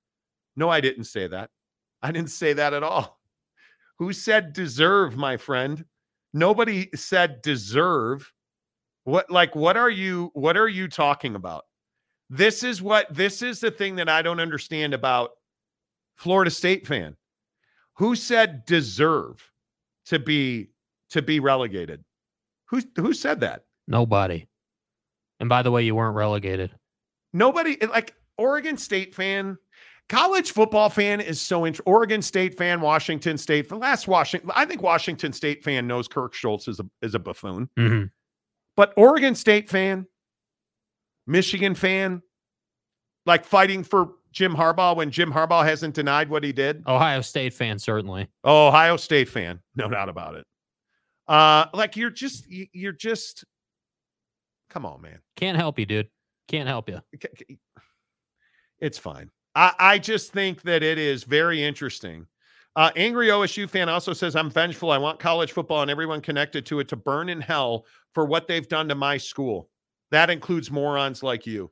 No, 0.57 0.71
I 0.71 0.81
didn't 0.81 1.05
say 1.05 1.27
that. 1.27 1.51
I 2.03 2.11
didn't 2.11 2.31
say 2.31 2.55
that 2.55 2.73
at 2.73 2.83
all. 2.83 3.21
Who 3.99 4.15
said 4.15 4.55
deserve, 4.55 5.17
my 5.17 5.37
friend? 5.37 5.85
Nobody 6.33 6.89
said 6.95 7.43
deserve. 7.43 8.33
What 9.05 9.31
like 9.31 9.55
what 9.55 9.77
are 9.77 9.91
you 9.91 10.31
what 10.33 10.57
are 10.57 10.69
you 10.69 10.89
talking 10.89 11.35
about? 11.35 11.65
This 12.31 12.63
is 12.63 12.83
what 12.83 13.13
this 13.15 13.43
is 13.43 13.61
the 13.61 13.71
thing 13.71 13.97
that 13.97 14.09
I 14.09 14.23
don't 14.23 14.41
understand 14.41 14.95
about 14.95 15.31
Florida 16.17 16.51
State 16.51 16.87
fan. 16.87 17.17
Who 17.95 18.15
said 18.15 18.65
deserve 18.67 19.51
to 20.07 20.19
be 20.19 20.71
to 21.11 21.23
be 21.23 21.41
relegated? 21.41 22.05
Who 22.67 22.83
who 22.97 23.13
said 23.13 23.41
that? 23.41 23.65
Nobody. 23.87 24.47
And 25.41 25.49
by 25.49 25.63
the 25.63 25.71
way, 25.71 25.85
you 25.85 25.95
weren't 25.95 26.17
relegated. 26.17 26.73
Nobody 27.33 27.77
like 27.87 28.15
Oregon 28.37 28.77
State 28.77 29.15
fan, 29.15 29.57
college 30.09 30.53
football 30.53 30.91
fan 30.91 31.21
is 31.21 31.41
so 31.41 31.65
int- 31.65 31.81
Oregon 31.87 32.23
State 32.23 32.57
fan, 32.57 32.81
Washington 32.81 33.39
State. 33.39 33.69
For 33.69 33.77
last 33.77 34.09
Washington, 34.09 34.51
I 34.55 34.65
think 34.65 34.83
Washington 34.83 35.33
State 35.33 35.63
fan 35.65 35.87
knows 35.87 36.09
Kirk 36.09 36.35
Schulz 36.35 36.69
is 36.69 36.81
a 36.81 36.87
is 37.03 37.15
a 37.15 37.19
buffoon. 37.19 37.69
Mm-hmm. 37.79 38.07
But 38.77 38.93
Oregon 38.97 39.35
State 39.35 39.69
fan, 39.69 40.07
Michigan 41.29 41.75
fan, 41.75 42.23
like 43.27 43.45
fighting 43.45 43.85
for 43.85 44.15
Jim 44.33 44.55
Harbaugh 44.55 44.97
when 44.97 45.11
Jim 45.11 45.33
Harbaugh 45.33 45.65
hasn't 45.65 45.95
denied 45.95 46.29
what 46.31 46.43
he 46.43 46.53
did. 46.53 46.83
Ohio 46.87 47.21
State 47.21 47.53
fan, 47.55 47.79
certainly. 47.79 48.29
Oh, 48.45 48.69
Ohio 48.69 48.97
State 48.97 49.29
fan, 49.29 49.61
no 49.77 49.89
doubt 49.89 50.09
about 50.09 50.35
it. 50.35 50.47
Uh, 51.29 51.67
like 51.75 51.97
you're 51.97 52.11
just 52.11 52.49
you- 52.51 52.67
you're 52.73 52.93
just 52.93 53.45
come 54.71 54.85
on, 54.87 55.01
man. 55.03 55.19
Can't 55.37 55.57
help 55.59 55.79
you, 55.79 55.87
dude. 55.87 56.09
Can't 56.49 56.69
help 56.69 56.89
you. 56.89 57.01
It's 58.81 58.99
fine. 58.99 59.31
I, 59.55 59.73
I 59.79 59.99
just 59.99 60.33
think 60.33 60.63
that 60.63 60.83
it 60.83 60.99
is 60.99 61.25
very 61.25 61.63
interesting. 61.63 62.27
Uh, 62.77 62.91
Angry 62.97 63.29
OSU 63.29 63.69
fan 63.69 63.89
also 63.89 64.13
says, 64.13 64.37
I'm 64.37 64.51
vengeful. 64.51 64.91
I 64.93 64.99
want 64.99 65.19
college 65.19 65.53
football 65.53 65.83
and 65.83 65.91
everyone 65.91 66.21
connected 66.21 66.65
to 66.67 66.79
it 66.81 66.89
to 66.89 66.97
burn 66.97 67.29
in 67.29 67.41
hell 67.41 67.87
for 68.15 68.25
what 68.25 68.47
they've 68.47 68.69
done 68.69 68.89
to 68.89 68.95
my 68.95 69.17
school. 69.17 69.69
That 70.11 70.31
includes 70.31 70.71
morons 70.71 71.23
like 71.23 71.47
you. 71.47 71.71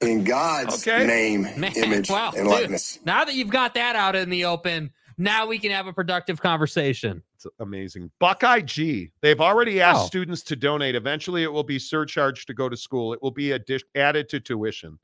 In 0.00 0.24
God's 0.24 0.86
Okay. 0.86 1.06
name, 1.06 1.42
Man, 1.58 1.72
image, 1.76 2.10
wow, 2.10 2.28
and 2.36 2.44
dude. 2.44 2.46
likeness. 2.48 2.98
Now 3.04 3.24
that 3.24 3.34
you've 3.34 3.50
got 3.50 3.74
that 3.74 3.94
out 3.94 4.16
in 4.16 4.30
the 4.30 4.44
open, 4.46 4.90
now 5.16 5.46
we 5.46 5.58
can 5.58 5.70
have 5.70 5.86
a 5.86 5.92
productive 5.92 6.40
conversation. 6.40 7.22
It's 7.36 7.46
amazing. 7.60 8.10
Buckeye 8.18 8.62
G. 8.62 9.12
They've 9.20 9.40
already 9.40 9.80
asked 9.80 10.02
Oh. 10.02 10.06
students 10.06 10.42
to 10.44 10.56
donate. 10.56 10.96
Eventually, 10.96 11.44
it 11.44 11.52
will 11.52 11.62
be 11.62 11.78
surcharged 11.78 12.48
to 12.48 12.54
go 12.54 12.68
to 12.68 12.76
school. 12.76 13.12
It 13.12 13.22
will 13.22 13.30
be 13.30 13.48
addi- 13.50 13.82
added 13.94 14.28
to 14.30 14.40
tuition. 14.40 14.98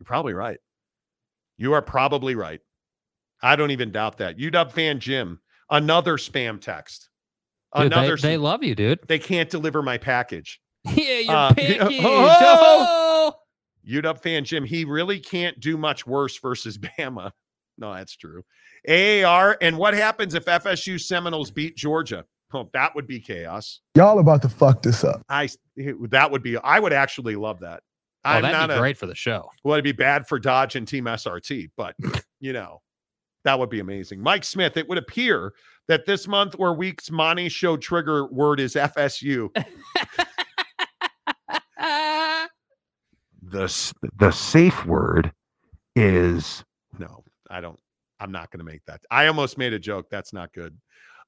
You're 0.00 0.04
probably 0.06 0.34
right. 0.34 0.58
You 1.56 1.72
are 1.74 1.82
probably 1.82 2.34
right. 2.34 2.60
I 3.40 3.54
don't 3.54 3.70
even 3.70 3.92
doubt 3.92 4.18
that. 4.18 4.36
UW 4.38 4.72
fan 4.72 4.98
Jim, 4.98 5.40
another 5.70 6.16
spam 6.16 6.60
text. 6.60 7.08
Dude, 7.76 7.82
they, 7.92 7.96
another. 7.96 8.16
they 8.16 8.36
love 8.36 8.62
you, 8.64 8.74
dude. 8.74 9.00
they 9.06 9.18
can't 9.20 9.50
deliver 9.50 9.82
my 9.82 9.98
package. 9.98 10.60
Yeah, 10.84 11.18
your 11.18 11.34
Uh, 11.34 11.48
package. 11.54 11.78
oh! 12.04 13.32
Oh! 13.32 13.34
UW 13.88 14.18
fan 14.22 14.44
Jim, 14.44 14.64
he 14.64 14.84
really 14.84 15.18
can't 15.20 15.58
do 15.60 15.76
much 15.76 16.06
worse 16.06 16.38
versus 16.38 16.78
Bama. 16.98 17.30
No, 17.78 17.92
that's 17.94 18.16
true. 18.16 18.42
AAR, 18.88 19.56
and 19.60 19.76
what 19.78 19.94
happens 19.94 20.34
if 20.34 20.44
FSU 20.44 21.00
Seminoles 21.00 21.50
beat 21.50 21.76
Georgia? 21.76 22.24
Oh, 22.52 22.68
that 22.72 22.94
would 22.94 23.06
be 23.06 23.18
chaos. 23.18 23.80
Y'all 23.96 24.18
about 24.20 24.42
to 24.42 24.48
fuck 24.48 24.80
this 24.82 25.02
up. 25.02 25.22
I 25.28 25.48
that 26.10 26.30
would 26.30 26.42
be 26.42 26.56
I 26.58 26.78
would 26.78 26.92
actually 26.92 27.34
love 27.36 27.60
that. 27.60 27.82
Oh, 28.24 28.30
I'm 28.30 28.42
that'd 28.42 28.56
not 28.56 28.68
be 28.68 28.74
a, 28.74 28.78
great 28.78 28.96
for 28.96 29.06
the 29.06 29.14
show. 29.14 29.50
well, 29.64 29.74
it'd 29.74 29.84
be 29.84 29.92
bad 29.92 30.26
for 30.28 30.38
Dodge 30.38 30.76
and 30.76 30.86
Team 30.86 31.04
SRT, 31.06 31.70
but 31.76 31.94
you 32.40 32.52
know, 32.52 32.80
that 33.44 33.58
would 33.58 33.70
be 33.70 33.80
amazing. 33.80 34.20
Mike 34.20 34.44
Smith, 34.44 34.76
it 34.76 34.88
would 34.88 34.98
appear 34.98 35.52
that 35.88 36.06
this 36.06 36.28
month 36.28 36.54
or 36.58 36.74
week's 36.74 37.10
Monty 37.10 37.48
show 37.48 37.76
trigger 37.76 38.26
word 38.26 38.60
is 38.60 38.74
FSU. 38.74 39.48
The 43.54 44.10
the 44.16 44.30
safe 44.30 44.84
word 44.84 45.32
is 45.96 46.64
no 46.98 47.22
i 47.50 47.60
don't 47.60 47.78
i'm 48.20 48.32
not 48.32 48.50
going 48.50 48.58
to 48.58 48.64
make 48.64 48.84
that 48.86 49.00
i 49.10 49.26
almost 49.26 49.56
made 49.56 49.72
a 49.72 49.78
joke 49.78 50.06
that's 50.10 50.32
not 50.32 50.52
good 50.52 50.76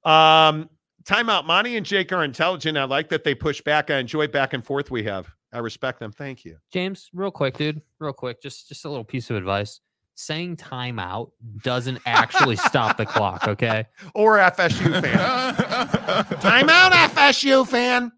um 0.05 0.69
timeout 1.05 1.47
monty 1.47 1.77
and 1.77 1.87
jake 1.87 2.13
are 2.13 2.25
intelligent 2.25 2.77
i 2.77 2.85
like 2.85 3.09
that 3.09 3.23
they 3.23 3.35
push 3.35 3.61
back 3.61 3.91
i 3.91 3.99
enjoy 3.99 4.27
back 4.27 4.55
and 4.55 4.65
forth 4.65 4.91
we 4.91 5.05
have 5.05 5.29
i 5.53 5.59
respect 5.59 6.01
them 6.01 6.11
thank 6.11 6.45
you 6.45 6.57
James, 6.73 7.09
real 7.15 7.31
quick, 7.31 7.57
dude. 7.57 7.81
Real 8.01 8.13
quick, 8.13 8.43
just 8.43 8.69
just 8.69 8.85
a 8.85 8.89
little 8.89 9.05
piece 9.05 9.31
of 9.31 9.37
advice. 9.37 9.81
Saying 10.17 10.57
timeout 10.57 11.31
doesn't 11.63 12.01
actually 12.07 12.57
stop 12.57 12.97
the 12.97 13.07
clock, 13.07 13.47
okay? 13.49 13.87
or 14.15 14.39
fsu 14.39 15.01
fan 15.01 15.55
timeout 16.41 16.91
fsu 16.91 17.67
fan 17.67 18.11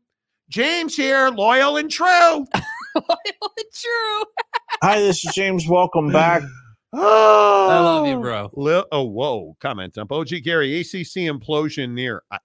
james 0.49 0.97
here 0.97 1.29
loyal 1.29 1.77
and 1.77 1.91
true 1.91 2.47
True. 3.75 4.25
Hi, 4.83 5.01
this 5.01 5.25
is 5.25 5.35
James. 5.35 5.69
Welcome 5.69 6.11
back. 6.11 6.43
oh 6.93 7.69
I 7.71 7.79
love 7.81 8.07
you, 8.07 8.21
bro. 8.21 8.51
Li- 8.55 8.85
oh, 8.93 9.05
whoa. 9.05 9.57
Comment 9.61 9.93
dump. 9.93 10.13
OG 10.13 10.29
Gary, 10.43 10.81
ACC 10.81 11.27
implosion 11.29 11.93
near. 11.93 12.23
I- 12.31 12.39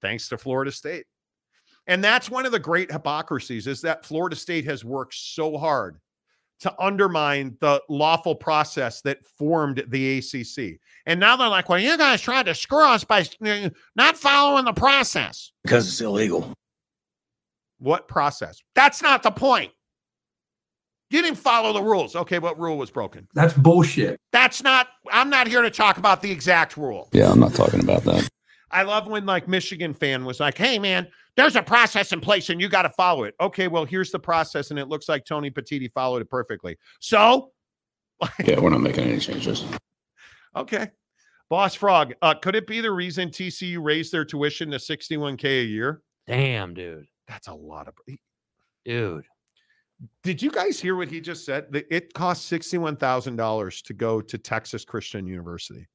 thanks 0.00 0.28
to 0.28 0.38
Florida 0.38 0.72
State. 0.72 1.04
And 1.86 2.02
that's 2.02 2.30
one 2.30 2.46
of 2.46 2.52
the 2.52 2.58
great 2.58 2.90
hypocrisies 2.90 3.66
is 3.66 3.80
that 3.82 4.04
Florida 4.04 4.36
State 4.36 4.64
has 4.66 4.84
worked 4.84 5.14
so 5.14 5.56
hard 5.58 5.98
to 6.60 6.72
undermine 6.80 7.56
the 7.60 7.82
lawful 7.88 8.36
process 8.36 9.00
that 9.02 9.24
formed 9.36 9.82
the 9.88 10.18
ACC. 10.18 10.78
And 11.06 11.18
now 11.18 11.36
they're 11.36 11.48
like, 11.48 11.68
well, 11.68 11.80
you 11.80 11.98
guys 11.98 12.20
tried 12.20 12.46
to 12.46 12.54
screw 12.54 12.86
us 12.86 13.02
by 13.02 13.26
not 13.96 14.16
following 14.16 14.64
the 14.64 14.72
process. 14.72 15.50
Because 15.64 15.88
it's 15.88 16.00
illegal. 16.00 16.52
What 17.78 18.06
process? 18.06 18.60
That's 18.76 19.02
not 19.02 19.24
the 19.24 19.32
point. 19.32 19.72
You 21.12 21.20
didn't 21.20 21.38
follow 21.38 21.72
the 21.72 21.82
rules. 21.82 22.16
Okay, 22.16 22.38
what 22.38 22.58
rule 22.58 22.78
was 22.78 22.90
broken? 22.90 23.28
That's 23.34 23.52
bullshit. 23.52 24.18
That's 24.32 24.62
not, 24.62 24.88
I'm 25.10 25.28
not 25.28 25.46
here 25.46 25.60
to 25.60 25.70
talk 25.70 25.98
about 25.98 26.22
the 26.22 26.30
exact 26.30 26.76
rule. 26.76 27.08
Yeah, 27.12 27.30
I'm 27.30 27.38
not 27.38 27.54
talking 27.54 27.80
about 27.80 28.02
that. 28.04 28.28
I 28.70 28.82
love 28.82 29.06
when 29.06 29.26
like 29.26 29.46
Michigan 29.46 29.92
fan 29.92 30.24
was 30.24 30.40
like, 30.40 30.56
"Hey 30.56 30.78
man, 30.78 31.06
there's 31.36 31.56
a 31.56 31.62
process 31.62 32.12
in 32.12 32.20
place 32.22 32.48
and 32.48 32.58
you 32.58 32.70
got 32.70 32.82
to 32.82 32.90
follow 32.90 33.24
it." 33.24 33.34
Okay, 33.38 33.68
well 33.68 33.84
here's 33.84 34.10
the 34.10 34.18
process, 34.18 34.70
and 34.70 34.78
it 34.78 34.88
looks 34.88 35.10
like 35.10 35.26
Tony 35.26 35.50
Petitti 35.50 35.92
followed 35.92 36.22
it 36.22 36.30
perfectly. 36.30 36.78
So, 36.98 37.50
Yeah, 38.44 38.58
we're 38.60 38.70
not 38.70 38.80
making 38.80 39.04
any 39.04 39.18
changes. 39.18 39.64
okay, 40.56 40.88
Boss 41.50 41.74
Frog, 41.74 42.14
uh, 42.22 42.32
could 42.32 42.54
it 42.56 42.66
be 42.66 42.80
the 42.80 42.90
reason 42.90 43.28
TCU 43.28 43.84
raised 43.84 44.10
their 44.10 44.24
tuition 44.24 44.70
to 44.70 44.78
61k 44.78 45.44
a 45.44 45.64
year? 45.64 46.00
Damn, 46.26 46.72
dude. 46.72 47.06
That's 47.28 47.48
a 47.48 47.54
lot 47.54 47.88
of. 47.88 47.94
Dude. 48.86 49.26
Did 50.22 50.42
you 50.42 50.50
guys 50.50 50.80
hear 50.80 50.96
what 50.96 51.08
he 51.08 51.20
just 51.20 51.44
said? 51.44 51.70
That 51.72 51.86
It 51.90 52.12
costs 52.14 52.44
sixty-one 52.46 52.96
thousand 52.96 53.36
dollars 53.36 53.82
to 53.82 53.94
go 53.94 54.20
to 54.20 54.38
Texas 54.38 54.84
Christian 54.84 55.26
University. 55.26 55.86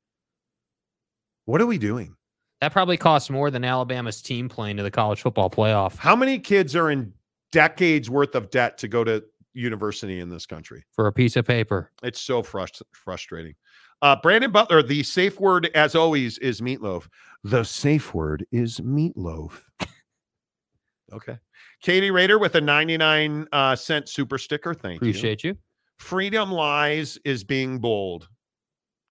What 1.46 1.62
are 1.62 1.66
we 1.68 1.78
doing? 1.78 2.16
That 2.62 2.72
probably 2.72 2.98
costs 2.98 3.30
more 3.30 3.52
than 3.52 3.64
Alabama's 3.64 4.22
team 4.22 4.50
playing 4.50 4.78
to 4.78 4.84
the 4.84 4.92
college 4.92 5.22
football 5.22 5.50
playoff 5.50 5.96
How 5.98 6.16
many 6.16 6.40
kids 6.40 6.76
are 6.76 6.90
in 6.90 7.14
decades 7.52 8.10
worth 8.10 8.36
of 8.36 8.50
debt 8.50 8.78
to 8.80 8.88
go 8.88 9.04
to 9.04 9.24
university 9.54 10.20
in 10.20 10.30
this 10.30 10.46
country? 10.46 10.84
for 10.94 11.08
a 11.08 11.14
piece 11.14 11.36
of 11.36 11.46
paper. 11.46 11.92
It's 12.04 12.20
so 12.22 12.42
frust- 12.44 12.82
frustrating. 12.94 13.56
Uh, 14.02 14.16
Brandon 14.22 14.52
Butler, 14.52 14.84
the 14.84 15.02
safe 15.04 15.40
word, 15.40 15.70
as 15.74 15.96
always, 15.96 16.38
is 16.38 16.62
meatloaf. 16.62 17.08
The 17.44 17.64
safe 17.64 18.14
word 18.14 18.46
is 18.52 18.80
meatloaf. 18.80 19.62
okay. 21.14 21.38
Katie 21.82 22.12
Rader 22.12 22.40
with 22.40 22.56
a 22.56 22.62
99 22.62 23.48
uh, 23.52 23.76
cent 23.76 24.10
super 24.10 24.38
sticker. 24.38 24.74
Thank 24.74 25.02
you. 25.02 25.10
Appreciate 25.10 25.44
you. 25.44 25.58
Freedom 25.98 26.52
lies 26.52 27.18
is 27.26 27.44
being 27.44 27.80
bold. 27.80 28.28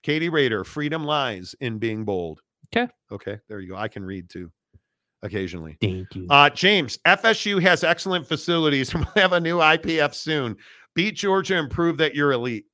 Katie 0.03 0.29
Rader, 0.29 0.65
freedom 0.65 1.05
lies 1.05 1.55
in 1.61 1.79
being 1.79 2.05
bold. 2.05 2.41
Okay. 2.69 2.91
Okay. 3.11 3.39
There 3.49 3.61
you 3.61 3.71
go. 3.71 3.77
I 3.77 3.89
can 3.89 4.05
read 4.05 4.29
too 4.29 4.51
occasionally. 5.23 5.77
Thank 5.81 6.15
you. 6.15 6.27
Uh, 6.31 6.51
James, 6.51 6.99
FSU 7.07 7.61
has 7.63 7.85
excellent 7.85 8.27
facilities 8.27 8.95
and 8.95 9.05
we'll 9.15 9.23
have 9.23 9.33
a 9.33 9.41
new 9.41 9.59
IPF 9.59 10.15
soon. 10.15 10.57
Beat 10.95 11.17
Georgia 11.17 11.59
and 11.59 11.71
prove 11.71 11.99
that 11.99 12.15
you're 12.15 12.33
elite. 12.33 12.67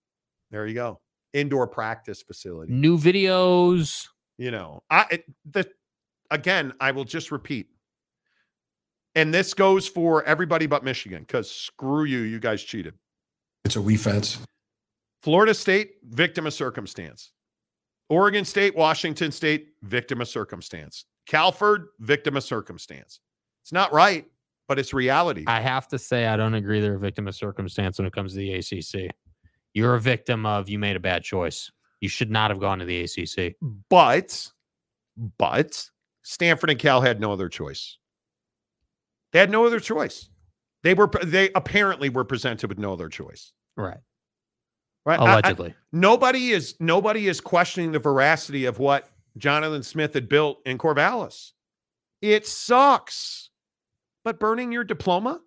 There 0.51 0.67
you 0.67 0.75
go. 0.75 1.01
Indoor 1.33 1.67
practice 1.67 2.23
facility. 2.23 2.73
New 2.73 2.99
videos. 2.99 4.07
You 4.39 4.51
know, 4.51 4.83
I 4.91 5.23
the 5.51 5.69
again, 6.31 6.73
I 6.81 6.91
will 6.91 7.05
just 7.05 7.31
repeat. 7.31 7.69
And 9.15 9.33
this 9.33 9.53
goes 9.55 9.87
for 9.87 10.25
everybody 10.25 10.67
but 10.67 10.85
Michigan 10.85 11.23
because 11.23 11.51
screw 11.51 12.05
you, 12.05 12.21
you 12.21 12.39
guys 12.41 12.63
cheated. 12.63 12.95
It's 13.65 13.77
a 13.77 13.81
refence. 13.81 14.39
Florida 15.23 15.55
State, 15.55 15.97
victim 16.03 16.47
of 16.47 16.55
circumstance. 16.55 17.33
Oregon 18.09 18.45
State, 18.45 18.75
Washington 18.75 19.31
State, 19.31 19.69
victim 19.83 20.21
of 20.21 20.29
circumstance. 20.29 21.05
Calford, 21.27 21.89
victim 22.01 22.37
of 22.37 22.43
circumstance. 22.43 23.21
It's 23.63 23.73
not 23.73 23.93
right, 23.93 24.27
but 24.67 24.79
it's 24.79 24.93
reality. 24.93 25.45
I 25.47 25.61
have 25.61 25.87
to 25.89 25.99
say, 25.99 26.27
I 26.27 26.37
don't 26.37 26.55
agree 26.55 26.81
they're 26.81 26.97
a 26.97 26.99
victim 26.99 27.29
of 27.29 27.35
circumstance 27.35 27.99
when 27.99 28.07
it 28.07 28.13
comes 28.13 28.33
to 28.33 28.39
the 28.39 28.55
ACC. 28.55 29.15
You're 29.75 29.95
a 29.95 30.01
victim 30.01 30.45
of 30.45 30.69
you 30.69 30.79
made 30.79 30.97
a 30.97 31.01
bad 31.01 31.23
choice. 31.23 31.71
You 32.01 32.09
should 32.09 32.31
not 32.31 32.51
have 32.51 32.59
gone 32.59 32.81
to 32.81 32.85
the 32.85 33.03
ACC. 33.03 33.55
But 33.89 34.51
But 35.39 35.89
Stanford 36.23 36.71
and 36.71 36.79
Cal 36.79 37.01
had 37.01 37.21
no 37.21 37.33
other 37.33 37.49
choice. 37.49 37.99
They 39.33 39.39
had 39.39 39.51
no 39.51 39.67
other 39.67 39.81
choice. 39.81 40.29
They 40.83 40.95
were 40.95 41.11
they 41.25 41.51
apparently 41.55 42.09
were 42.09 42.25
presented 42.25 42.69
with 42.69 42.79
no 42.79 42.93
other 42.93 43.09
choice. 43.09 43.53
Right. 43.77 43.99
Right. 45.07 45.19
I- 45.21 45.25
I- 45.25 45.33
Allegedly. 45.41 45.75
nobody 45.93 46.51
is 46.51 46.77
nobody 46.81 47.29
is 47.29 47.41
questioning 47.41 47.93
the 47.93 47.99
veracity 47.99 48.65
of 48.67 48.79
what 48.79 49.09
Jonathan 49.39 49.83
Smith 49.83 50.15
had 50.15 50.29
built 50.29 50.61
in 50.67 50.79
Corvallis. 50.79 51.53
It 52.21 52.47
sucks. 52.47 53.51
But 54.25 54.39
burning 54.39 54.71
your 54.71 54.85
diploma? 54.85 55.41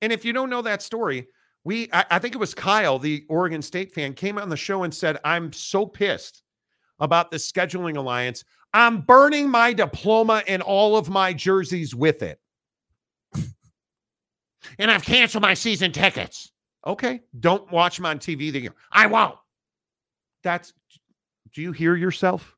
And 0.00 0.12
if 0.12 0.24
you 0.24 0.32
don't 0.32 0.50
know 0.50 0.62
that 0.62 0.82
story, 0.82 1.26
we 1.64 1.88
I, 1.92 2.04
I 2.12 2.18
think 2.20 2.34
it 2.34 2.38
was 2.38 2.54
Kyle, 2.54 2.98
the 2.98 3.24
Oregon 3.28 3.62
State 3.62 3.92
fan, 3.92 4.12
came 4.14 4.38
on 4.38 4.48
the 4.48 4.56
show 4.56 4.84
and 4.84 4.94
said, 4.94 5.18
I'm 5.24 5.52
so 5.52 5.86
pissed 5.86 6.42
about 7.00 7.30
the 7.30 7.36
scheduling 7.38 7.96
alliance. 7.96 8.44
I'm 8.74 9.00
burning 9.00 9.48
my 9.48 9.72
diploma 9.72 10.42
and 10.46 10.62
all 10.62 10.96
of 10.96 11.08
my 11.08 11.32
jerseys 11.32 11.94
with 11.94 12.22
it. 12.22 12.38
And 14.78 14.90
I've 14.90 15.04
canceled 15.04 15.42
my 15.42 15.54
season 15.54 15.92
tickets. 15.92 16.52
Okay, 16.86 17.20
don't 17.40 17.70
watch 17.72 17.96
them 17.96 18.06
on 18.06 18.18
TV. 18.18 18.52
The 18.52 18.70
I 18.92 19.06
won't. 19.06 19.36
That's. 20.42 20.72
Do 21.52 21.62
you 21.62 21.72
hear 21.72 21.96
yourself? 21.96 22.54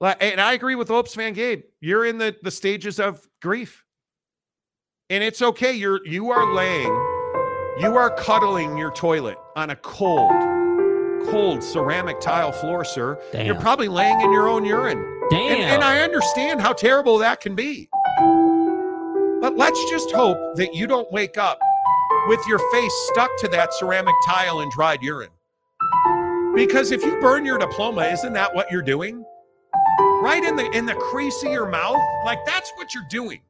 Like, 0.00 0.16
and 0.20 0.40
I 0.40 0.54
agree 0.54 0.74
with 0.74 0.90
Opes 0.90 1.14
Van 1.14 1.32
Gabe. 1.32 1.62
You're 1.80 2.04
in 2.06 2.18
the 2.18 2.34
the 2.42 2.50
stages 2.50 2.98
of 2.98 3.26
grief, 3.40 3.84
and 5.10 5.22
it's 5.22 5.42
okay. 5.42 5.72
You're 5.72 6.04
you 6.06 6.30
are 6.30 6.52
laying, 6.52 6.92
you 7.78 7.96
are 7.96 8.10
cuddling 8.10 8.76
your 8.76 8.90
toilet 8.90 9.38
on 9.54 9.70
a 9.70 9.76
cold, 9.76 10.32
cold 11.30 11.62
ceramic 11.62 12.20
tile 12.20 12.52
floor, 12.52 12.84
sir. 12.84 13.20
You're 13.32 13.54
probably 13.60 13.88
laying 13.88 14.20
in 14.20 14.32
your 14.32 14.48
own 14.48 14.64
urine. 14.64 14.98
And- 14.98 15.30
Damn. 15.30 15.60
and 15.74 15.82
I 15.84 16.00
understand 16.00 16.60
how 16.60 16.72
terrible 16.74 17.16
that 17.18 17.40
can 17.40 17.54
be. 17.54 17.88
But 19.54 19.58
let's 19.58 19.90
just 19.90 20.10
hope 20.12 20.56
that 20.56 20.74
you 20.74 20.86
don't 20.86 21.10
wake 21.12 21.36
up 21.38 21.58
with 22.28 22.40
your 22.48 22.58
face 22.72 22.92
stuck 23.12 23.30
to 23.40 23.48
that 23.48 23.72
ceramic 23.74 24.14
tile 24.26 24.60
and 24.60 24.70
dried 24.72 25.02
urine. 25.02 25.30
Because 26.54 26.90
if 26.92 27.02
you 27.02 27.20
burn 27.20 27.44
your 27.44 27.58
diploma, 27.58 28.02
isn't 28.06 28.32
that 28.32 28.54
what 28.54 28.70
you're 28.70 28.82
doing? 28.82 29.24
Right 30.22 30.42
in 30.44 30.56
the 30.56 30.70
in 30.70 30.86
the 30.86 30.94
crease 30.94 31.42
of 31.44 31.52
your 31.52 31.68
mouth? 31.68 32.00
Like 32.24 32.38
that's 32.46 32.70
what 32.76 32.94
you're 32.94 33.06
doing. 33.10 33.40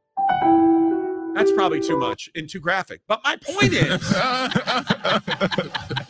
That's 1.35 1.53
probably 1.53 1.81
too 1.81 1.99
much 1.99 2.29
and 2.35 2.49
too 2.49 2.61
graphic. 2.61 3.01
But 3.07 3.21
my 3.25 3.37
point 3.37 3.73
is, 3.73 4.01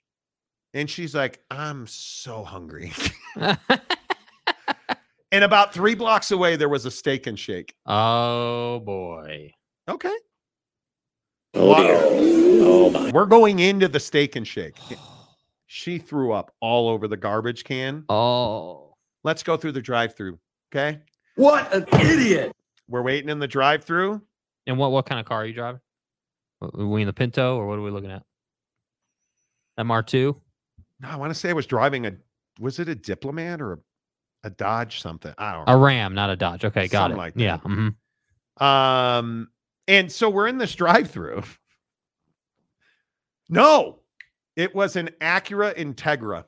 and 0.74 0.90
she's 0.90 1.14
like 1.14 1.40
i'm 1.50 1.86
so 1.86 2.42
hungry 2.42 2.92
and 5.32 5.44
about 5.44 5.72
three 5.72 5.94
blocks 5.94 6.30
away 6.30 6.56
there 6.56 6.68
was 6.68 6.86
a 6.86 6.90
steak 6.90 7.26
and 7.26 7.38
shake 7.38 7.74
oh 7.86 8.80
boy. 8.80 9.52
okay 9.88 10.14
Oh 11.58 11.82
dear. 11.82 11.98
Oh 12.68 12.90
my. 12.90 13.10
We're 13.12 13.26
going 13.26 13.60
into 13.60 13.88
the 13.88 14.00
steak 14.00 14.36
and 14.36 14.46
shake. 14.46 14.76
She 15.68 15.98
threw 15.98 16.32
up 16.32 16.54
all 16.60 16.88
over 16.88 17.08
the 17.08 17.16
garbage 17.16 17.64
can. 17.64 18.04
Oh. 18.08 18.85
Let's 19.26 19.42
go 19.42 19.56
through 19.56 19.72
the 19.72 19.82
drive-through. 19.82 20.38
Okay. 20.72 21.00
What 21.34 21.74
an 21.74 21.84
idiot. 22.00 22.52
We're 22.88 23.02
waiting 23.02 23.28
in 23.28 23.40
the 23.40 23.48
drive-through. 23.48 24.22
And 24.68 24.78
what 24.78 24.92
what 24.92 25.04
kind 25.06 25.18
of 25.18 25.26
car 25.26 25.42
are 25.42 25.44
you 25.44 25.52
driving? 25.52 25.80
Are 26.62 26.86
we 26.86 27.02
in 27.02 27.08
the 27.08 27.12
Pinto 27.12 27.56
or 27.56 27.66
what 27.66 27.76
are 27.76 27.82
we 27.82 27.90
looking 27.90 28.12
at? 28.12 28.22
MR2? 29.80 30.34
No, 31.00 31.08
I 31.08 31.16
want 31.16 31.30
to 31.30 31.34
say 31.38 31.50
I 31.50 31.54
was 31.54 31.66
driving 31.66 32.06
a 32.06 32.12
was 32.60 32.78
it 32.78 32.88
a 32.88 32.94
diplomat 32.94 33.60
or 33.60 33.72
a, 33.74 33.78
a 34.44 34.50
Dodge 34.50 35.00
something? 35.02 35.34
I 35.38 35.52
don't 35.54 35.66
Know. 35.66 35.72
A. 35.74 35.76
Ram, 35.76 36.14
not 36.14 36.30
a 36.30 36.36
Dodge. 36.36 36.64
Okay, 36.64 36.86
got 36.86 37.10
Something 37.10 37.16
it. 37.16 37.20
like 37.20 37.34
that. 37.34 37.40
Yeah. 37.42 37.58
mhm. 37.58 37.94
Um, 38.64 39.48
and 39.88 40.10
so 40.10 40.30
we're 40.30 40.46
in 40.46 40.56
this 40.58 40.74
drive-through. 40.74 41.42
No, 43.48 44.00
it 44.56 44.74
was 44.74 44.96
an 44.96 45.10
Acura 45.20 45.76
Integra. 45.76 46.44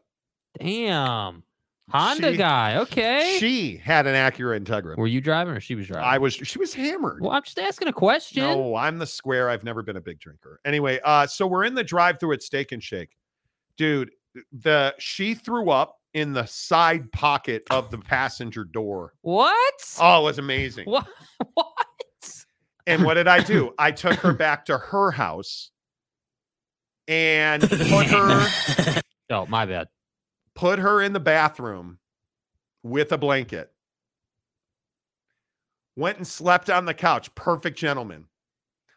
Damn. 0.58 1.44
Honda 1.90 2.32
She- 2.32 2.36
guy. 2.36 2.76
Okay. 2.78 3.36
She 3.38 3.76
had 3.76 4.06
an 4.06 4.14
Acura 4.14 4.60
Integra. 4.60 4.96
Were 4.96 5.06
you 5.06 5.20
driving 5.20 5.54
or 5.54 5.60
she 5.60 5.74
was 5.74 5.86
driving? 5.86 6.04
I 6.06 6.18
was. 6.18 6.34
She 6.34 6.58
was 6.58 6.74
hammered. 6.74 7.22
Well, 7.22 7.32
I'm 7.32 7.42
just 7.42 7.58
asking 7.58 7.88
a 7.88 7.92
question. 7.92 8.42
No, 8.42 8.74
I'm 8.76 8.98
the 8.98 9.06
square. 9.06 9.48
I've 9.48 9.64
never 9.64 9.82
been 9.82 9.96
a 9.96 10.00
big 10.00 10.18
drinker. 10.20 10.60
Anyway, 10.64 11.00
uh, 11.04 11.26
so 11.26 11.46
we're 11.46 11.64
in 11.64 11.74
the 11.74 11.84
drive-through 11.84 12.32
at 12.32 12.42
Steak 12.42 12.72
and 12.72 12.82
Shake. 12.82 13.16
Dude, 13.76 14.10
the 14.52 14.94
she 14.98 15.34
threw 15.34 15.70
up 15.70 15.96
in 16.14 16.32
the 16.32 16.44
side 16.46 17.10
pocket 17.12 17.62
of 17.70 17.90
the 17.90 17.98
passenger 17.98 18.64
door. 18.64 19.14
What? 19.22 19.96
Oh, 20.00 20.20
it 20.20 20.24
was 20.24 20.38
amazing. 20.38 20.86
What? 20.86 21.06
What? 21.54 21.66
And 22.86 23.04
what 23.04 23.14
did 23.14 23.28
I 23.28 23.40
do? 23.42 23.74
I 23.78 23.92
took 23.92 24.14
her 24.20 24.32
back 24.32 24.64
to 24.66 24.78
her 24.78 25.10
house 25.10 25.70
and 27.06 27.62
put 27.68 28.06
her 28.06 29.00
Oh, 29.30 29.44
my 29.46 29.66
bad. 29.66 29.88
Put 30.58 30.80
her 30.80 31.00
in 31.00 31.12
the 31.12 31.20
bathroom 31.20 31.98
with 32.82 33.12
a 33.12 33.18
blanket. 33.18 33.70
Went 35.94 36.18
and 36.18 36.26
slept 36.26 36.68
on 36.68 36.84
the 36.84 36.94
couch. 36.94 37.32
Perfect 37.36 37.78
gentleman. 37.78 38.24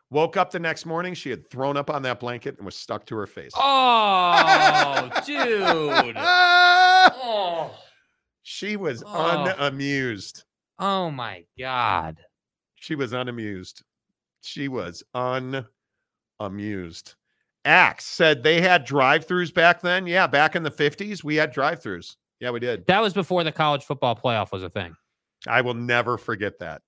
Woke 0.10 0.38
up 0.38 0.50
the 0.52 0.60
next 0.60 0.88
morning. 0.88 1.14
She 1.14 1.30
had 1.30 1.48
thrown 1.50 1.78
up 1.78 1.90
on 1.92 2.02
that 2.02 2.20
blanket 2.20 2.58
and 2.58 2.66
was 2.66 2.76
stuck 2.76 3.06
to 3.06 3.16
her 3.16 3.28
face. 3.28 3.52
Oh, 3.56 5.10
dude. 5.26 6.16
Oh. 6.18 7.78
She 8.44 8.76
was 8.76 9.04
Oh. 9.06 9.46
unamused. 9.60 10.46
Oh 10.80 11.12
my 11.12 11.46
god. 11.60 12.18
She 12.74 12.96
was 12.96 13.14
unamused. 13.14 13.84
She 14.42 14.68
was 14.68 15.04
unamused. 15.14 15.68
Axe 17.66 18.06
said 18.06 18.42
they 18.44 18.60
had 18.62 18.86
drive-throughs 18.86 19.54
back 19.54 19.82
then. 19.82 20.08
Yeah, 20.08 20.28
back 20.28 20.56
in 20.56 20.64
the 20.64 20.72
50s, 20.72 21.24
we 21.24 21.36
had 21.36 21.52
drive-throughs. 21.52 22.16
Yeah, 22.40 22.50
we 22.52 22.60
did. 22.60 22.86
That 22.88 23.02
was 23.02 23.14
before 23.14 23.44
the 23.44 23.52
college 23.52 23.84
football 23.84 24.16
playoff 24.16 24.52
was 24.52 24.64
a 24.64 24.70
thing. 24.70 24.96
I 25.48 25.62
will 25.62 25.74
never 25.76 26.18
forget 26.18 26.58
that. 26.60 26.82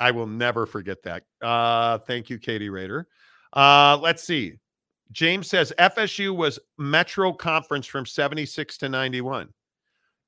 I 0.00 0.10
will 0.10 0.26
never 0.26 0.66
forget 0.66 1.02
that. 1.04 1.24
Uh, 1.42 1.98
thank 1.98 2.30
you, 2.30 2.38
Katie 2.38 2.70
Rader. 2.70 3.06
Uh, 3.52 3.98
let's 4.00 4.22
see. 4.24 4.54
James 5.12 5.46
says 5.48 5.72
FSU 5.78 6.34
was 6.34 6.58
Metro 6.78 7.32
Conference 7.32 7.86
from 7.86 8.06
76 8.06 8.78
to 8.78 8.88
91. 8.88 9.48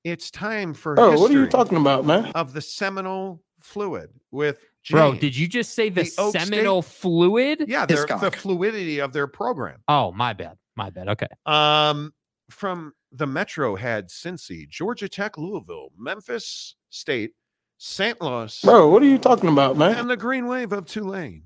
It's 0.04 0.30
time 0.30 0.72
for 0.74 0.98
Oh, 1.00 1.18
what 1.18 1.30
are 1.30 1.34
you 1.34 1.46
talking 1.48 1.78
about, 1.78 2.04
man? 2.04 2.26
of 2.34 2.52
the 2.52 2.60
seminal 2.60 3.42
fluid 3.60 4.10
with 4.30 4.64
Bro, 4.90 5.14
did 5.14 5.36
you 5.36 5.48
just 5.48 5.74
say 5.74 5.88
the, 5.88 6.02
The 6.02 6.12
Oak 6.18 6.30
State- 6.30 6.46
seminal 6.48 6.82
fluid? 6.82 7.64
Yeah, 7.66 7.86
their, 7.86 8.06
the 8.06 8.30
fluidity 8.30 9.00
of 9.00 9.12
their 9.12 9.26
program. 9.26 9.80
Oh, 9.88 10.12
my 10.12 10.32
bad. 10.32 10.56
My 10.76 10.90
bad. 10.90 11.08
Okay. 11.08 11.26
Um, 11.44 12.12
from 12.50 12.92
the 13.12 13.26
Metro 13.26 13.74
had 13.76 14.08
Cincy, 14.08 14.68
Georgia 14.68 15.08
Tech, 15.08 15.38
Louisville, 15.38 15.88
Memphis 15.98 16.76
State, 16.90 17.32
St. 17.78 18.20
Louis, 18.20 18.60
Bro, 18.62 18.88
what 18.90 19.02
are 19.02 19.06
you 19.06 19.18
talking 19.18 19.50
about, 19.50 19.76
man? 19.76 19.96
and 19.96 20.08
the 20.08 20.16
Green 20.16 20.46
Wave 20.46 20.72
of 20.72 20.86
Tulane. 20.86 21.42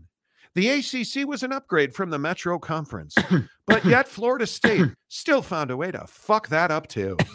The 0.55 0.69
ACC 0.69 1.27
was 1.27 1.43
an 1.43 1.53
upgrade 1.53 1.95
from 1.95 2.11
the 2.11 2.19
Metro 2.19 2.59
Conference, 2.59 3.15
but 3.67 3.85
yet 3.85 4.09
Florida 4.09 4.47
State 4.47 4.87
still 5.09 5.43
found 5.43 5.71
a 5.71 5.77
way 5.77 5.91
to 5.91 6.05
fuck 6.07 6.49
that 6.49 6.71
up 6.71 6.89
too. 6.89 7.17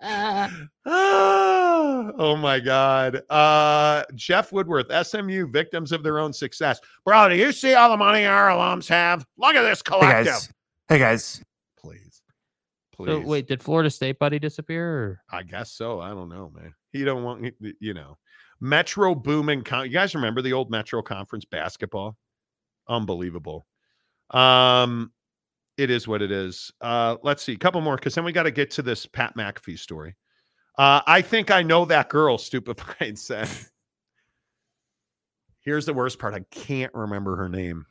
Oh 2.18 2.36
my 2.36 2.60
God. 2.60 3.22
Uh, 3.30 4.04
Jeff 4.14 4.52
Woodworth, 4.52 4.86
SMU 5.06 5.46
victims 5.48 5.92
of 5.92 6.02
their 6.02 6.18
own 6.18 6.32
success. 6.32 6.80
Bro, 7.04 7.30
do 7.30 7.36
you 7.36 7.52
see 7.52 7.74
all 7.74 7.90
the 7.90 7.96
money 7.96 8.26
our 8.26 8.48
alums 8.48 8.88
have? 8.88 9.24
Look 9.36 9.54
at 9.54 9.62
this 9.62 9.82
Hey 9.88 10.00
guys. 10.00 10.52
Hey 10.88 10.98
guys. 10.98 11.42
please. 11.78 12.22
So 12.96 13.20
wait, 13.20 13.46
did 13.46 13.62
Florida 13.62 13.90
State 13.90 14.18
buddy 14.18 14.38
disappear? 14.38 14.88
Or? 14.88 15.20
I 15.30 15.44
guess 15.44 15.72
so. 15.72 16.00
I 16.00 16.08
don't 16.10 16.28
know, 16.28 16.50
man. 16.54 16.74
He 16.92 17.04
don't 17.04 17.22
want 17.22 17.54
you 17.80 17.94
know. 17.94 18.18
Metro 18.60 19.14
booming. 19.14 19.62
Con- 19.62 19.86
you 19.86 19.92
guys 19.92 20.14
remember 20.14 20.42
the 20.42 20.52
old 20.52 20.70
Metro 20.70 21.00
Conference 21.00 21.44
basketball? 21.44 22.16
Unbelievable. 22.88 23.66
Um, 24.30 25.12
it 25.76 25.90
is 25.90 26.08
what 26.08 26.22
it 26.22 26.32
is. 26.32 26.72
Uh, 26.80 27.16
let's 27.22 27.44
see, 27.44 27.52
a 27.52 27.58
couple 27.58 27.80
more 27.80 27.96
because 27.96 28.14
then 28.14 28.24
we 28.24 28.32
got 28.32 28.42
to 28.44 28.50
get 28.50 28.70
to 28.72 28.82
this 28.82 29.06
Pat 29.06 29.36
McAfee 29.36 29.78
story. 29.78 30.16
Uh, 30.78 31.02
I 31.06 31.22
think 31.22 31.50
I 31.50 31.62
know 31.62 31.84
that 31.86 32.08
girl. 32.08 32.38
Stupefied 32.38 33.18
said. 33.18 33.48
Here's 35.60 35.84
the 35.84 35.92
worst 35.92 36.18
part. 36.18 36.34
I 36.34 36.44
can't 36.50 36.94
remember 36.94 37.36
her 37.36 37.48
name, 37.48 37.84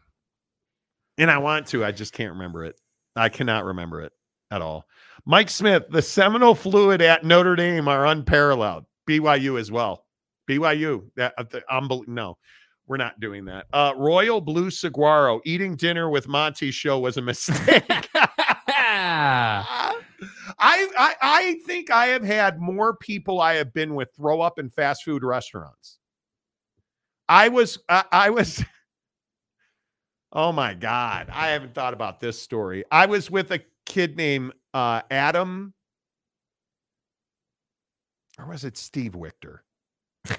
and 1.18 1.30
I 1.30 1.38
want 1.38 1.68
to. 1.68 1.84
I 1.86 1.92
just 1.92 2.14
can't 2.14 2.32
remember 2.32 2.64
it. 2.66 2.80
I 3.16 3.30
cannot 3.30 3.66
remember 3.66 4.02
it 4.02 4.14
at 4.50 4.62
all. 4.62 4.86
Mike 5.26 5.50
Smith, 5.50 5.84
the 5.90 6.02
seminal 6.02 6.56
fluid 6.56 7.02
at 7.02 7.26
Notre 7.26 7.56
Dame 7.56 7.88
are 7.88 8.08
unparalleled. 8.08 8.86
BYU 9.08 9.60
as 9.60 9.72
well. 9.72 10.06
BYU. 10.50 11.04
That 11.18 11.34
uh, 11.38 11.44
the, 11.44 11.62
unbel- 11.70 12.08
no, 12.08 12.38
we're 12.88 12.98
not 12.98 13.20
doing 13.20 13.46
that. 13.46 13.66
Uh, 13.74 13.94
Royal 13.98 14.40
Blue 14.40 14.72
Saguaro 14.72 15.42
eating 15.46 15.76
dinner 15.76 16.10
with 16.10 16.28
Monty 16.28 16.72
show 16.72 17.00
was 17.00 17.18
a 17.18 17.22
mistake. 17.22 17.84
I, 20.60 20.88
I 20.98 21.16
I 21.22 21.54
think 21.66 21.92
I 21.92 22.08
have 22.08 22.24
had 22.24 22.60
more 22.60 22.96
people 22.96 23.42
I 23.42 23.56
have 23.56 23.74
been 23.74 23.94
with 23.94 24.10
throw 24.16 24.42
up 24.42 24.58
in 24.60 24.70
fast 24.70 25.04
food 25.04 25.24
restaurants. 25.24 26.00
I 27.30 27.50
was 27.50 27.78
I, 27.90 28.04
I 28.12 28.30
was 28.30 28.64
Oh 30.34 30.52
my 30.52 30.74
god, 30.74 31.30
I 31.32 31.50
haven't 31.50 31.74
thought 31.74 31.94
about 31.94 32.20
this 32.20 32.42
story. 32.42 32.84
I 32.92 33.06
was 33.06 33.32
with 33.32 33.52
a 33.52 33.62
kid 33.86 34.18
named 34.18 34.54
uh, 34.74 35.02
Adam 35.10 35.74
or 38.38 38.48
was 38.48 38.64
it 38.64 38.78
Steve 38.78 39.14
Wichter? 39.14 39.60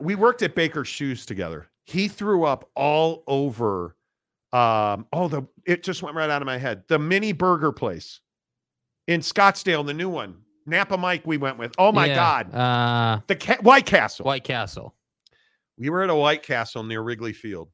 We 0.00 0.14
worked 0.14 0.42
at 0.42 0.54
Baker's 0.54 0.86
Shoes 0.86 1.26
together. 1.26 1.68
He 1.84 2.06
threw 2.06 2.44
up 2.44 2.70
all 2.76 3.24
over 3.26 3.96
um 4.52 5.06
oh 5.12 5.28
the 5.28 5.42
it 5.64 5.82
just 5.82 6.02
went 6.02 6.16
right 6.16 6.30
out 6.30 6.42
of 6.42 6.46
my 6.46 6.58
head. 6.58 6.84
The 6.88 6.98
mini 6.98 7.32
burger 7.32 7.72
place 7.72 8.20
in 9.10 9.20
Scottsdale, 9.20 9.84
the 9.84 9.92
new 9.92 10.08
one. 10.08 10.36
Napa 10.66 10.96
Mike 10.96 11.22
we 11.26 11.36
went 11.36 11.58
with. 11.58 11.74
Oh 11.78 11.90
my 11.90 12.06
Yeah, 12.06 12.14
god. 12.14 12.54
Uh, 12.54 13.20
The 13.26 13.34
ca- 13.34 13.58
White 13.60 13.86
Castle. 13.86 14.24
White 14.24 14.44
Castle. 14.44 14.94
We 15.76 15.90
were 15.90 16.02
at 16.02 16.10
a 16.10 16.14
White 16.14 16.44
Castle 16.44 16.84
near 16.84 17.02
Wrigley 17.02 17.32
Field. 17.32 17.70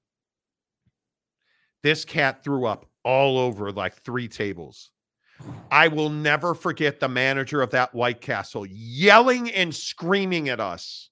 This 1.83 2.05
cat 2.07 2.43
threw 2.43 2.65
up 2.65 2.87
all 3.05 3.39
over 3.39 3.71
like 3.71 4.03
three 4.03 4.29
tables. 4.29 4.91
I 5.71 5.89
will 5.89 6.09
never 6.09 6.55
forget 6.55 7.01
the 7.01 7.09
manager 7.09 7.61
of 7.61 7.71
that 7.73 7.95
White 7.95 8.23
Castle 8.23 8.65
yelling 8.67 9.51
and 9.51 9.75
screaming 9.75 10.49
at 10.49 10.59
us. 10.59 11.11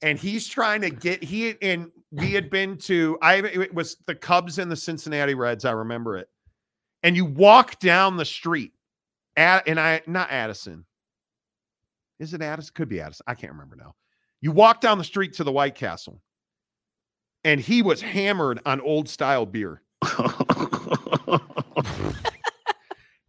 And 0.00 0.18
he's 0.18 0.48
trying 0.48 0.80
to 0.80 0.90
get 0.90 1.22
he 1.22 1.56
and 1.60 1.90
we 2.10 2.32
had 2.32 2.48
been 2.48 2.78
to 2.78 3.18
I 3.20 3.36
it 3.36 3.74
was 3.74 3.96
the 4.06 4.14
Cubs 4.14 4.58
and 4.58 4.70
the 4.72 4.76
Cincinnati 4.76 5.34
Reds. 5.34 5.66
I 5.66 5.72
remember 5.72 6.16
it. 6.16 6.28
And 7.02 7.14
you 7.16 7.26
walk 7.26 7.78
down 7.80 8.16
the 8.16 8.24
street 8.24 8.72
at 9.36 9.66
and 9.68 9.78
I 9.80 10.02
not 10.06 10.30
Addison. 10.30 10.84
Is 12.18 12.32
it 12.34 12.42
Addison? 12.42 12.72
Could 12.74 12.88
be 12.88 13.00
Addison. 13.00 13.24
I 13.26 13.34
can't 13.34 13.52
remember 13.52 13.76
now. 13.76 13.94
You 14.40 14.52
walk 14.52 14.80
down 14.80 14.98
the 14.98 15.04
street 15.04 15.32
to 15.34 15.44
the 15.44 15.52
White 15.52 15.74
Castle, 15.74 16.20
and 17.44 17.60
he 17.60 17.82
was 17.82 18.00
hammered 18.00 18.60
on 18.66 18.80
old 18.80 19.08
style 19.08 19.46
beer. 19.46 19.82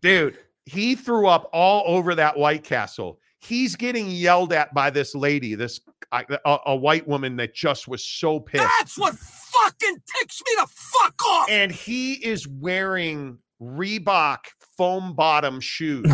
Dude, 0.02 0.38
he 0.66 0.96
threw 0.96 1.28
up 1.28 1.50
all 1.54 1.84
over 1.88 2.14
that 2.16 2.38
White 2.38 2.64
Castle. 2.64 3.20
He's 3.40 3.76
getting 3.76 4.08
yelled 4.10 4.54
at 4.54 4.74
by 4.74 4.90
this 4.90 5.16
lady, 5.16 5.56
this 5.56 5.80
a, 6.12 6.24
a- 6.46 6.60
a 6.68 6.76
white 6.76 7.08
woman 7.08 7.36
that 7.38 7.54
just 7.56 7.88
was 7.88 8.04
so 8.04 8.40
pissed. 8.40 8.64
That's 8.80 8.98
what 8.98 9.16
fucking 9.16 10.02
ticks 10.18 10.42
me 10.46 10.52
the 10.60 10.68
fuck 10.70 11.26
off. 11.26 11.50
And 11.50 11.72
he 11.72 12.14
is 12.14 12.48
wearing 12.48 13.38
Reebok 13.62 14.38
foam 14.78 15.14
bottom 15.14 15.60
shoes, 15.60 16.06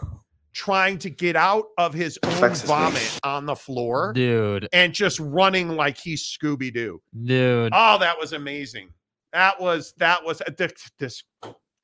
trying 0.52 0.98
to 0.98 1.10
get 1.10 1.36
out 1.36 1.66
of 1.78 1.94
his 1.94 2.18
own 2.24 2.32
Affects 2.32 2.62
vomit 2.62 2.98
face. 2.98 3.20
on 3.22 3.46
the 3.46 3.54
floor 3.54 4.12
Dude, 4.12 4.68
and 4.72 4.92
just 4.92 5.20
running 5.20 5.68
like 5.76 5.96
he's 5.96 6.22
Scooby 6.24 6.72
Doo. 6.72 7.00
dude. 7.24 7.72
Oh, 7.74 7.98
that 7.98 8.18
was 8.18 8.32
amazing. 8.32 8.90
That 9.32 9.60
was 9.60 9.92
that 9.98 10.24
was 10.24 10.40
uh, 10.40 10.50
this, 10.56 10.72
this 10.98 11.22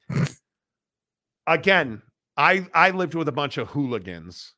again. 1.47 2.03
I 2.37 2.67
I 2.75 2.91
lived 2.91 3.15
with 3.15 3.29
a 3.29 3.33
bunch 3.33 3.59
of 3.59 3.69
hooligans. 3.69 4.55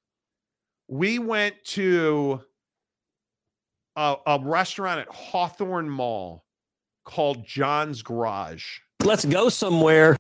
We 0.89 1.19
went 1.19 1.57
to 1.66 2.41
a, 3.97 4.16
a 4.27 4.39
restaurant 4.43 5.01
at 5.01 5.09
Hawthorn 5.15 5.91
Mall 5.91 6.45
called 7.05 7.47
John's 7.47 8.01
Garage. 8.03 8.78
Let's 9.05 9.24
go 9.27 9.49
somewhere. 9.51 10.16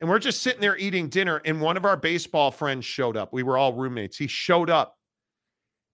And 0.00 0.10
we're 0.10 0.18
just 0.18 0.42
sitting 0.42 0.60
there 0.60 0.76
eating 0.76 1.08
dinner, 1.08 1.40
and 1.44 1.60
one 1.60 1.76
of 1.76 1.84
our 1.84 1.96
baseball 1.96 2.50
friends 2.50 2.84
showed 2.84 3.16
up. 3.16 3.32
We 3.32 3.42
were 3.42 3.56
all 3.56 3.72
roommates. 3.72 4.16
He 4.16 4.26
showed 4.26 4.68
up, 4.68 4.96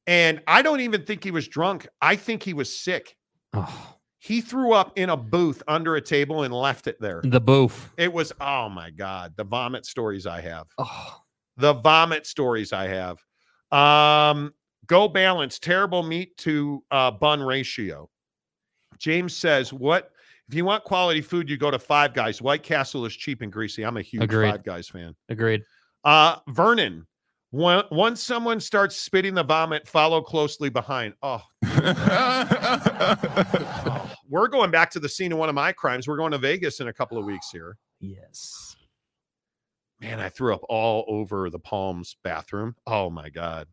and 0.06 0.40
I 0.46 0.62
don't 0.62 0.80
even 0.80 1.04
think 1.04 1.22
he 1.22 1.30
was 1.30 1.46
drunk. 1.48 1.86
I 2.00 2.16
think 2.16 2.42
he 2.42 2.54
was 2.54 2.74
sick. 2.76 3.14
Oh, 3.52 3.96
He 4.18 4.40
threw 4.40 4.72
up 4.72 4.92
in 4.98 5.10
a 5.10 5.16
booth 5.16 5.62
under 5.68 5.96
a 5.96 6.00
table 6.00 6.42
and 6.42 6.52
left 6.52 6.86
it 6.86 7.00
there. 7.00 7.20
the 7.24 7.40
booth. 7.40 7.90
It 7.96 8.12
was, 8.12 8.32
oh 8.40 8.68
my 8.68 8.90
God, 8.90 9.34
the 9.36 9.44
vomit 9.44 9.84
stories 9.86 10.26
I 10.26 10.40
have. 10.40 10.66
Oh, 10.78 11.16
The 11.56 11.74
vomit 11.74 12.26
stories 12.26 12.72
I 12.72 12.86
have. 12.88 13.18
Um, 13.72 14.52
go 14.86 15.08
balance, 15.08 15.58
terrible 15.58 16.02
meat 16.02 16.36
to 16.38 16.82
uh, 16.90 17.10
bun 17.12 17.40
ratio. 17.42 18.08
James 18.98 19.36
says, 19.36 19.72
what 19.72 20.10
if 20.50 20.54
you 20.56 20.64
want 20.64 20.82
quality 20.82 21.20
food, 21.20 21.48
you 21.48 21.56
go 21.56 21.70
to 21.70 21.78
Five 21.78 22.12
Guys. 22.12 22.42
White 22.42 22.64
Castle 22.64 23.06
is 23.06 23.14
cheap 23.14 23.40
and 23.40 23.52
greasy. 23.52 23.84
I'm 23.84 23.96
a 23.96 24.02
huge 24.02 24.24
Agreed. 24.24 24.50
Five 24.50 24.64
Guys 24.64 24.88
fan. 24.88 25.14
agreed. 25.28 25.62
Uh, 26.02 26.38
Vernon, 26.48 27.06
one, 27.52 27.84
once 27.92 28.20
someone 28.20 28.58
starts 28.58 28.96
spitting 28.96 29.34
the 29.34 29.44
vomit, 29.44 29.86
follow 29.86 30.20
closely 30.20 30.68
behind. 30.68 31.14
Oh, 31.22 31.40
oh, 31.64 33.00
we're 34.28 34.48
going 34.48 34.72
back 34.72 34.90
to 34.90 34.98
the 34.98 35.08
scene 35.08 35.30
of 35.30 35.38
one 35.38 35.48
of 35.48 35.54
my 35.54 35.70
crimes. 35.70 36.08
We're 36.08 36.16
going 36.16 36.32
to 36.32 36.38
Vegas 36.38 36.80
in 36.80 36.88
a 36.88 36.92
couple 36.92 37.16
of 37.16 37.24
weeks 37.24 37.52
here. 37.52 37.76
Yes. 38.00 38.74
Man, 40.00 40.18
I 40.18 40.30
threw 40.30 40.52
up 40.52 40.62
all 40.68 41.04
over 41.06 41.48
the 41.48 41.60
Palms 41.60 42.16
bathroom. 42.24 42.74
Oh 42.88 43.08
my 43.08 43.30
God. 43.30 43.68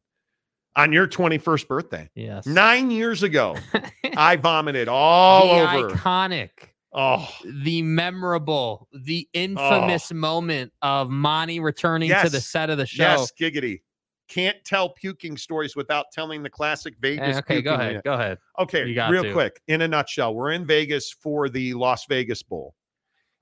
On 0.77 0.93
your 0.93 1.07
21st 1.07 1.67
birthday, 1.67 2.09
Yes. 2.15 2.45
nine 2.45 2.91
years 2.91 3.23
ago, 3.23 3.55
I 4.15 4.35
vomited 4.37 4.87
all 4.87 5.47
the 5.47 5.77
over. 5.77 5.89
iconic, 5.89 6.49
Oh, 6.93 7.27
the 7.63 7.81
memorable, 7.81 8.87
the 8.93 9.27
infamous 9.33 10.11
moment 10.13 10.71
of 10.81 11.09
Monty 11.09 11.59
returning 11.59 12.09
to 12.09 12.29
the 12.29 12.39
set 12.41 12.69
of 12.69 12.77
the 12.77 12.85
show. 12.85 13.03
yes, 13.03 13.31
giggity. 13.39 13.81
Can't 14.29 14.57
tell 14.65 14.89
puking 14.89 15.35
stories 15.37 15.75
without 15.75 16.05
telling 16.11 16.43
the 16.43 16.49
classic 16.49 16.95
Vegas. 16.99 17.37
Eh, 17.37 17.39
okay, 17.39 17.61
go 17.61 17.73
ahead. 17.73 17.87
minute. 17.87 18.03
Go 18.03 18.13
ahead. 18.13 18.37
Okay, 18.59 18.83
real 19.09 19.23
to. 19.23 19.33
quick, 19.33 19.59
in 19.67 19.81
a 19.81 19.87
nutshell, 19.87 20.35
we're 20.35 20.51
in 20.51 20.65
Vegas 20.65 21.11
for 21.11 21.49
the 21.49 21.73
Las 21.73 22.05
Vegas 22.07 22.43
Bowl, 22.43 22.75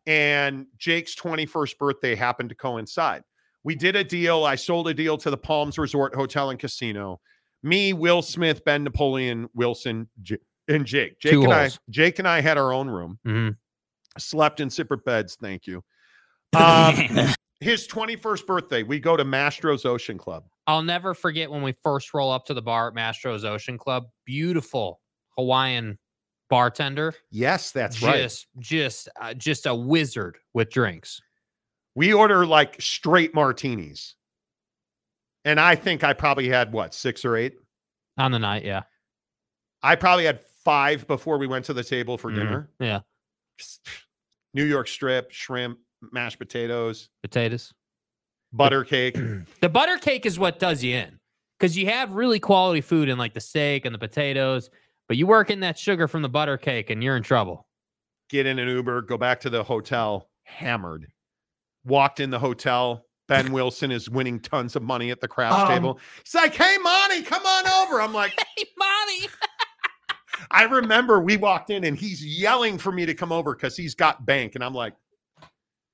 and 0.08 0.68
Jake's 0.78 1.16
21st 1.16 1.78
birthday 1.78 2.16
happened 2.16 2.50
to 2.50 2.56
coincide. 2.56 3.24
We 3.66 3.76
did 3.76 3.96
a 3.98 4.04
deal. 4.04 4.46
I 4.46 4.56
sold 4.56 4.88
a 4.88 4.94
deal 4.94 5.18
to 5.18 5.30
the 5.30 5.38
Palms 5.38 5.78
Resort 5.78 6.16
Hotel 6.16 6.52
and 6.52 6.60
Casino. 6.60 7.20
Me, 7.64 7.94
Will 7.94 8.22
Smith, 8.22 8.64
Ben 8.64 8.84
Napoleon, 8.84 9.50
Wilson, 9.56 10.08
J- 10.22 10.38
and 10.68 10.86
Jake. 10.86 11.20
Jake 11.20 11.32
Two 11.34 11.44
and 11.44 11.52
holes. 11.52 11.78
I, 11.78 11.92
Jake 11.92 12.20
and 12.20 12.28
I 12.28 12.40
had 12.42 12.58
our 12.58 12.72
own 12.72 12.88
room. 12.88 13.20
Mhm. 13.26 13.58
Slept 14.18 14.60
in 14.62 14.70
separate 14.70 15.04
beds. 15.04 15.36
Thank 15.42 15.68
you. 15.68 15.84
Um, 16.56 16.96
his 17.60 17.86
21st 17.88 18.46
birthday, 18.46 18.84
we 18.84 18.98
go 19.00 19.18
to 19.18 19.26
Mastro's 19.26 19.84
Ocean 19.84 20.18
Club. 20.18 20.46
I'll 20.68 20.84
never 20.84 21.14
forget 21.14 21.52
when 21.52 21.62
we 21.64 21.74
first 21.84 22.14
roll 22.14 22.32
up 22.32 22.46
to 22.46 22.54
the 22.54 22.62
bar 22.62 22.88
at 22.88 22.94
Mastro's 22.94 23.44
Ocean 23.44 23.78
Club. 23.78 24.06
Beautiful 24.26 25.02
Hawaiian 25.38 25.98
bartender. 26.50 27.14
Yes, 27.32 27.72
that's 27.72 28.02
right. 28.02 28.22
just, 28.22 28.48
just, 28.60 29.10
uh, 29.20 29.34
just 29.34 29.66
a 29.66 29.76
wizard 29.76 30.38
with 30.54 30.70
drinks. 30.70 31.20
We 31.96 32.14
order 32.14 32.46
like 32.46 32.80
straight 32.82 33.34
martinis. 33.34 34.16
And 35.46 35.60
I 35.60 35.76
think 35.76 36.04
I 36.04 36.14
probably 36.14 36.50
had 36.50 36.72
what, 36.72 36.94
six 36.94 37.24
or 37.26 37.36
eight? 37.38 37.58
on 38.18 38.32
the 38.32 38.40
night. 38.40 38.64
Yeah, 38.64 38.84
I 39.84 39.96
probably 39.96 40.26
had 40.26 40.40
five 40.64 41.06
before 41.06 41.38
we 41.38 41.48
went 41.48 41.66
to 41.66 41.74
the 41.74 41.84
table 41.84 42.18
for 42.18 42.32
Mhm. 42.32 42.36
dinner. 42.36 42.70
yeah. 42.80 43.00
New 44.54 44.64
York 44.64 44.88
strip, 44.88 45.32
shrimp, 45.32 45.80
mashed 46.14 46.40
potatoes, 46.40 47.10
Potatoes. 47.24 47.74
butter 48.54 48.84
cake. 48.86 49.16
The 49.62 49.70
butter 49.70 49.98
cake 49.98 50.26
is 50.26 50.40
what 50.40 50.60
does 50.60 50.82
you 50.84 50.96
in 50.96 51.20
because 51.60 51.78
you 51.78 51.88
have 51.88 52.14
really 52.14 52.40
quality 52.40 52.82
food 52.82 53.10
in 53.10 53.18
like 53.18 53.34
the 53.34 53.42
steak 53.42 53.84
and 53.86 53.94
the 53.94 54.00
potatoes, 54.00 54.70
but 55.08 55.18
you 55.18 55.28
work 55.28 55.50
in 55.52 55.60
that 55.60 55.78
sugar 55.78 56.08
from 56.08 56.22
the 56.22 56.30
butter 56.30 56.58
cake 56.58 56.90
and 56.90 57.04
you're 57.04 57.18
in 57.18 57.24
trouble. 57.24 57.68
Get 58.30 58.46
in 58.46 58.58
an 58.60 58.68
Uber, 58.70 59.02
go 59.04 59.18
back 59.18 59.42
to 59.42 59.50
the 59.50 59.64
hotel, 59.64 60.30
hammered. 60.44 61.12
Walked 61.86 62.20
in 62.20 62.30
the 62.32 62.40
hotel, 62.40 63.06
Ben 63.28 63.52
Wilson 63.52 63.92
is 63.92 64.10
winning 64.10 64.40
tons 64.40 64.76
of 64.76 64.82
money 64.84 65.12
at 65.12 65.22
the 65.22 65.28
craps 65.28 65.56
Um, 65.56 65.68
table. 65.68 66.00
He's 66.24 66.34
like, 66.36 66.54
"Hey, 66.56 66.78
Monty, 66.82 67.22
come 67.22 67.46
on 67.46 67.68
over." 67.68 68.02
I'm 68.02 68.14
like, 68.14 68.32
Hey, 68.58 68.66
Monty. 68.78 69.28
I 70.52 70.64
remember 70.64 71.20
we 71.22 71.38
walked 71.38 71.70
in 71.70 71.84
and 71.86 71.98
he's 71.98 72.24
yelling 72.24 72.78
for 72.78 72.92
me 72.92 73.06
to 73.06 73.14
come 73.14 73.32
over 73.32 73.54
because 73.56 73.76
he's 73.78 73.96
got 73.96 74.26
bank, 74.26 74.56
and 74.56 74.64
I'm 74.64 74.74
like, 74.74 74.94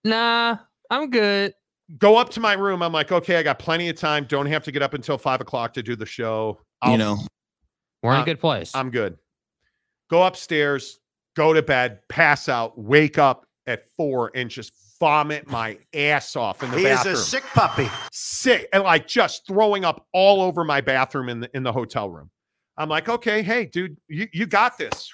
Nah, 0.04 0.58
I'm 0.90 1.10
good. 1.10 1.54
go 2.00 2.18
up 2.18 2.30
to 2.32 2.40
my 2.40 2.54
room. 2.54 2.82
I'm 2.82 2.92
like, 2.94 3.12
okay, 3.12 3.36
I 3.38 3.44
got 3.44 3.60
plenty 3.60 3.88
of 3.90 3.96
time. 3.98 4.26
Don't 4.26 4.48
have 4.48 4.64
to 4.64 4.72
get 4.72 4.82
up 4.82 4.94
until 4.94 5.18
five 5.18 5.42
o'clock 5.42 5.74
to 5.76 5.84
do 5.84 5.96
the 5.96 6.06
show. 6.06 6.60
I'll- 6.82 6.92
You 6.94 6.98
know, 6.98 7.18
We're 8.02 8.14
in 8.14 8.20
Uh, 8.20 8.24
a 8.24 8.26
good 8.26 8.40
place. 8.40 8.74
I'm 8.76 8.90
good. 8.90 9.18
Go 10.10 10.24
upstairs, 10.24 11.00
go 11.36 11.54
to 11.54 11.62
bed, 11.62 12.00
pass 12.10 12.50
out, 12.50 12.78
wake 12.80 13.18
up 13.20 13.46
at 13.68 13.84
four, 13.96 14.32
and 14.34 14.50
just 14.50 14.74
vomit 15.02 15.50
my 15.50 15.78
ass 15.96 16.36
off 16.36 16.62
in 16.64 16.70
the 16.72 16.78
He 16.78 16.84
bathroom. 16.84 17.16
is 17.16 17.20
a 17.20 17.24
sick 17.24 17.44
puppy. 17.54 17.90
sick 18.12 18.70
and 18.72 18.84
like 18.84 19.08
just 19.08 19.46
throwing 19.48 19.84
up 19.84 20.06
all 20.14 20.42
over 20.44 20.64
my 20.64 20.80
bathroom 20.80 21.28
in 21.28 21.40
the 21.42 21.50
in 21.56 21.64
the 21.64 21.72
hotel 21.74 22.08
room. 22.10 22.30
I'm 22.78 22.88
like, 22.88 23.10
okay, 23.10 23.42
hey, 23.44 23.66
dude, 23.66 23.98
you, 24.08 24.28
you 24.32 24.46
got 24.46 24.78
this. 24.78 25.12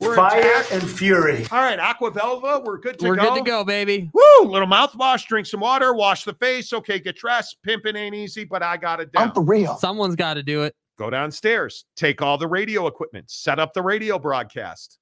We're 0.00 0.14
Fire 0.16 0.38
intact. 0.40 0.72
and 0.72 0.82
fury. 0.90 1.46
All 1.50 1.60
right, 1.62 1.78
Aqua 1.78 2.10
Velva, 2.12 2.62
we're 2.64 2.78
good 2.78 2.98
to 2.98 3.04
go. 3.04 3.08
We're 3.10 3.16
good 3.16 3.34
to 3.36 3.42
go, 3.42 3.64
baby. 3.64 4.10
Woo! 4.12 4.48
Little 4.48 4.68
mouthwash, 4.68 5.26
drink 5.26 5.46
some 5.46 5.60
water, 5.60 5.94
wash 5.94 6.24
the 6.24 6.34
face. 6.34 6.72
Okay, 6.72 6.98
get 7.00 7.16
dressed. 7.16 7.56
Pimping 7.64 7.96
ain't 7.96 8.14
easy, 8.14 8.44
but 8.44 8.62
I 8.62 8.76
got 8.76 9.00
it 9.00 9.12
down. 9.12 9.28
I'm 9.28 9.34
for 9.34 9.42
real. 9.42 9.76
Someone's 9.78 10.14
got 10.16 10.34
to 10.34 10.42
do 10.42 10.62
it. 10.62 10.74
Go 10.98 11.08
downstairs, 11.10 11.86
take 11.96 12.20
all 12.22 12.36
the 12.38 12.46
radio 12.48 12.86
equipment, 12.86 13.30
set 13.30 13.58
up 13.58 13.72
the 13.72 13.82
radio 13.82 14.18
broadcast 14.18 14.98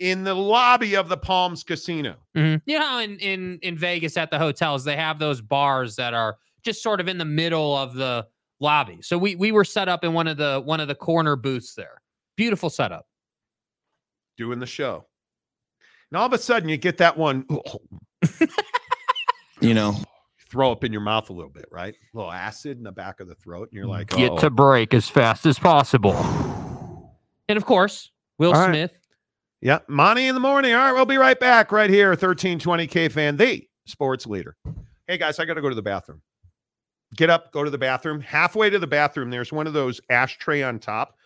in 0.00 0.24
the 0.24 0.34
lobby 0.34 0.94
of 0.94 1.08
the 1.08 1.16
Palms 1.16 1.62
Casino. 1.64 2.16
Mhm. 2.36 2.62
You 2.66 2.78
know, 2.78 2.98
in 2.98 3.18
in 3.18 3.58
in 3.62 3.76
Vegas 3.78 4.16
at 4.16 4.30
the 4.30 4.38
hotels, 4.38 4.84
they 4.84 4.96
have 4.96 5.18
those 5.18 5.40
bars 5.40 5.96
that 5.96 6.14
are 6.14 6.36
just 6.64 6.82
sort 6.82 7.00
of 7.00 7.08
in 7.08 7.18
the 7.18 7.24
middle 7.24 7.76
of 7.76 7.94
the 7.94 8.26
lobby. 8.60 8.98
So 9.02 9.16
we 9.18 9.36
we 9.36 9.52
were 9.52 9.64
set 9.64 9.88
up 9.88 10.04
in 10.04 10.12
one 10.12 10.26
of 10.26 10.36
the 10.36 10.60
one 10.64 10.80
of 10.80 10.88
the 10.88 10.94
corner 10.94 11.36
booths 11.36 11.74
there. 11.74 12.00
Beautiful 12.36 12.70
setup. 12.70 13.06
doing 14.36 14.58
the 14.58 14.66
show. 14.66 15.06
And 16.10 16.18
all 16.18 16.26
of 16.26 16.32
a 16.32 16.38
sudden, 16.38 16.68
you 16.68 16.76
get 16.76 16.98
that 16.98 17.16
one 17.16 17.46
you 19.60 19.74
know, 19.74 19.94
throw 20.50 20.72
up 20.72 20.82
in 20.84 20.92
your 20.92 21.00
mouth 21.00 21.30
a 21.30 21.32
little 21.32 21.50
bit, 21.50 21.66
right? 21.70 21.94
A 21.94 22.16
little 22.16 22.32
acid 22.32 22.76
in 22.78 22.82
the 22.82 22.92
back 22.92 23.20
of 23.20 23.28
the 23.28 23.34
throat. 23.36 23.68
And 23.70 23.76
you're 23.76 23.86
like, 23.86 24.08
Get 24.08 24.32
"Uh-oh." 24.32 24.38
to 24.38 24.50
break 24.50 24.92
as 24.94 25.08
fast 25.08 25.46
as 25.46 25.58
possible. 25.58 26.14
And 27.48 27.56
of 27.56 27.64
course, 27.64 28.10
Will 28.38 28.52
All 28.52 28.68
right. 28.68 28.90
Yeah, 29.64 29.78
Monty 29.88 30.26
in 30.26 30.34
the 30.34 30.42
morning. 30.42 30.74
All 30.74 30.78
right, 30.78 30.92
we'll 30.92 31.06
be 31.06 31.16
right 31.16 31.40
back 31.40 31.72
right 31.72 31.88
here. 31.88 32.10
1320 32.10 32.86
KFAN, 32.86 33.38
the 33.38 33.66
sports 33.86 34.26
leader. 34.26 34.58
Hey 35.06 35.16
guys, 35.16 35.38
I 35.38 35.46
got 35.46 35.54
to 35.54 35.62
go 35.62 35.70
to 35.70 35.74
the 35.74 35.80
bathroom. 35.80 36.20
Get 37.16 37.30
up, 37.30 37.50
go 37.50 37.64
to 37.64 37.70
the 37.70 37.78
bathroom. 37.78 38.20
Halfway 38.20 38.68
to 38.68 38.78
the 38.78 38.86
bathroom, 38.86 39.30
there's 39.30 39.54
one 39.54 39.66
of 39.66 39.72
those 39.72 40.02
ashtray 40.10 40.62
on 40.62 40.80
top, 40.80 41.16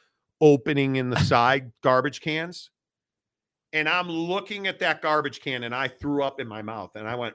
opening 0.41 0.95
in 0.95 1.11
the 1.11 1.19
side 1.25 1.73
garbage 1.83 2.21
cans. 2.21 2.71
And 3.73 3.89
I'm 3.89 4.09
looking 4.09 4.69
at 4.69 4.79
that 4.79 5.03
garbage 5.03 5.41
can 5.41 5.65
and 5.65 5.75
I 5.75 5.89
threw 5.89 6.23
up 6.23 6.39
in 6.39 6.47
my 6.47 6.63
mouth 6.63 6.95
and 6.95 7.09
I 7.09 7.17
went, 7.17 7.35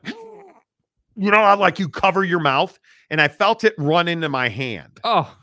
you 1.17 1.31
know, 1.31 1.37
how 1.37 1.57
like 1.57 1.79
you 1.79 1.89
cover 1.89 2.23
your 2.23 2.39
mouth 2.39 2.79
and 3.09 3.19
I 3.19 3.27
felt 3.27 3.65
it 3.65 3.75
run 3.77 4.07
into 4.07 4.29
my 4.29 4.47
hand. 4.47 5.01
Oh, 5.03 5.35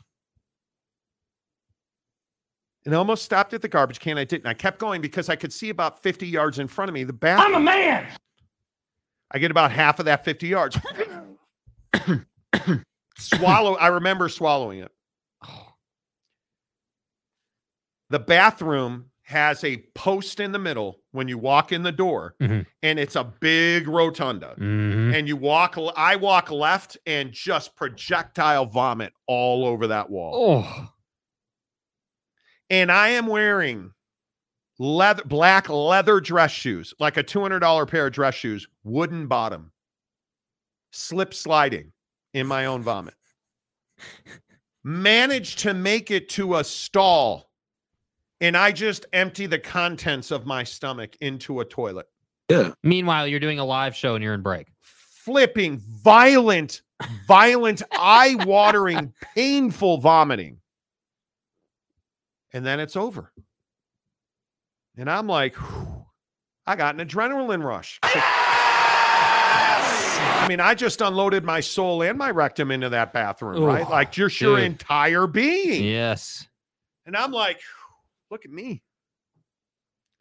And 2.85 2.95
I 2.95 2.97
almost 2.97 3.23
stopped 3.23 3.53
at 3.53 3.61
the 3.61 3.67
garbage 3.67 3.99
can. 3.99 4.17
I 4.17 4.23
didn't. 4.23 4.47
I 4.47 4.53
kept 4.55 4.79
going 4.79 5.01
because 5.01 5.29
I 5.29 5.35
could 5.35 5.53
see 5.53 5.69
about 5.69 6.01
50 6.01 6.27
yards 6.27 6.57
in 6.59 6.67
front 6.67 6.89
of 6.89 6.93
me 6.93 7.03
the 7.03 7.13
I'm 7.23 7.53
a 7.53 7.59
man. 7.59 8.07
I 9.31 9.37
get 9.39 9.51
about 9.51 9.71
half 9.71 9.99
of 9.99 10.05
that 10.05 10.25
50 10.25 10.47
yards. 10.47 10.77
Swallow. 13.17 13.75
I 13.75 13.87
remember 13.87 14.27
swallowing 14.29 14.79
it. 14.79 14.91
The 18.09 18.19
bathroom 18.19 19.05
has 19.23 19.63
a 19.63 19.77
post 19.95 20.41
in 20.41 20.51
the 20.51 20.59
middle 20.59 20.99
when 21.11 21.29
you 21.29 21.37
walk 21.37 21.71
in 21.71 21.83
the 21.83 21.91
door, 21.93 22.35
Mhm. 22.41 22.65
and 22.83 22.99
it's 22.99 23.15
a 23.15 23.23
big 23.23 23.87
rotunda. 23.87 24.55
mhm. 24.57 25.15
And 25.17 25.27
you 25.27 25.37
walk, 25.37 25.77
I 25.95 26.17
walk 26.17 26.51
left 26.51 26.97
and 27.05 27.31
just 27.31 27.75
projectile 27.77 28.65
vomit 28.65 29.13
all 29.27 29.65
over 29.65 29.87
that 29.87 30.09
wall. 30.09 30.65
oh, 30.67 30.90
and 32.71 32.89
I 32.89 33.09
am 33.09 33.27
wearing 33.27 33.91
leather 34.79 35.23
black 35.25 35.69
leather 35.69 36.19
dress 36.21 36.51
shoes, 36.51 36.93
like 36.99 37.17
a 37.17 37.23
$200 37.23 37.87
pair 37.87 38.07
of 38.07 38.13
dress 38.13 38.33
shoes, 38.33 38.67
wooden 38.83 39.27
bottom, 39.27 39.71
slip 40.91 41.33
sliding 41.33 41.91
in 42.33 42.47
my 42.47 42.65
own 42.65 42.81
vomit. 42.81 43.13
Managed 44.83 45.59
to 45.59 45.75
make 45.75 46.09
it 46.09 46.29
to 46.29 46.55
a 46.55 46.63
stall, 46.63 47.51
and 48.39 48.55
I 48.57 48.71
just 48.71 49.05
empty 49.13 49.45
the 49.45 49.59
contents 49.59 50.31
of 50.31 50.47
my 50.47 50.63
stomach 50.63 51.15
into 51.19 51.59
a 51.59 51.65
toilet. 51.65 52.07
Yeah. 52.49 52.71
Meanwhile, 52.83 53.27
you're 53.27 53.39
doing 53.39 53.59
a 53.59 53.65
live 53.65 53.95
show 53.95 54.15
and 54.15 54.23
you're 54.23 54.33
in 54.33 54.41
break. 54.41 54.67
Flipping 54.79 55.77
violent, 55.77 56.81
violent, 57.27 57.83
eye 57.91 58.37
watering, 58.45 59.13
painful 59.35 59.97
vomiting. 59.97 60.60
And 62.53 62.65
then 62.65 62.79
it's 62.79 62.95
over. 62.95 63.31
And 64.97 65.09
I'm 65.09 65.27
like, 65.27 65.55
"Whew, 65.55 66.05
I 66.65 66.75
got 66.75 66.99
an 66.99 67.07
adrenaline 67.07 67.63
rush. 67.63 67.99
I 68.03 68.15
mean, 70.47 70.59
I 70.59 70.73
just 70.75 71.01
unloaded 71.01 71.43
my 71.43 71.59
soul 71.59 72.03
and 72.03 72.17
my 72.17 72.31
rectum 72.31 72.71
into 72.71 72.89
that 72.89 73.13
bathroom, 73.13 73.63
right? 73.63 73.87
Like 73.89 74.11
just 74.11 74.41
your 74.41 74.57
dude. 74.57 74.65
entire 74.65 75.27
being. 75.27 75.83
Yes, 75.83 76.47
And 77.05 77.15
I'm 77.15 77.31
like, 77.31 77.61
look 78.29 78.43
at 78.45 78.51
me. 78.51 78.83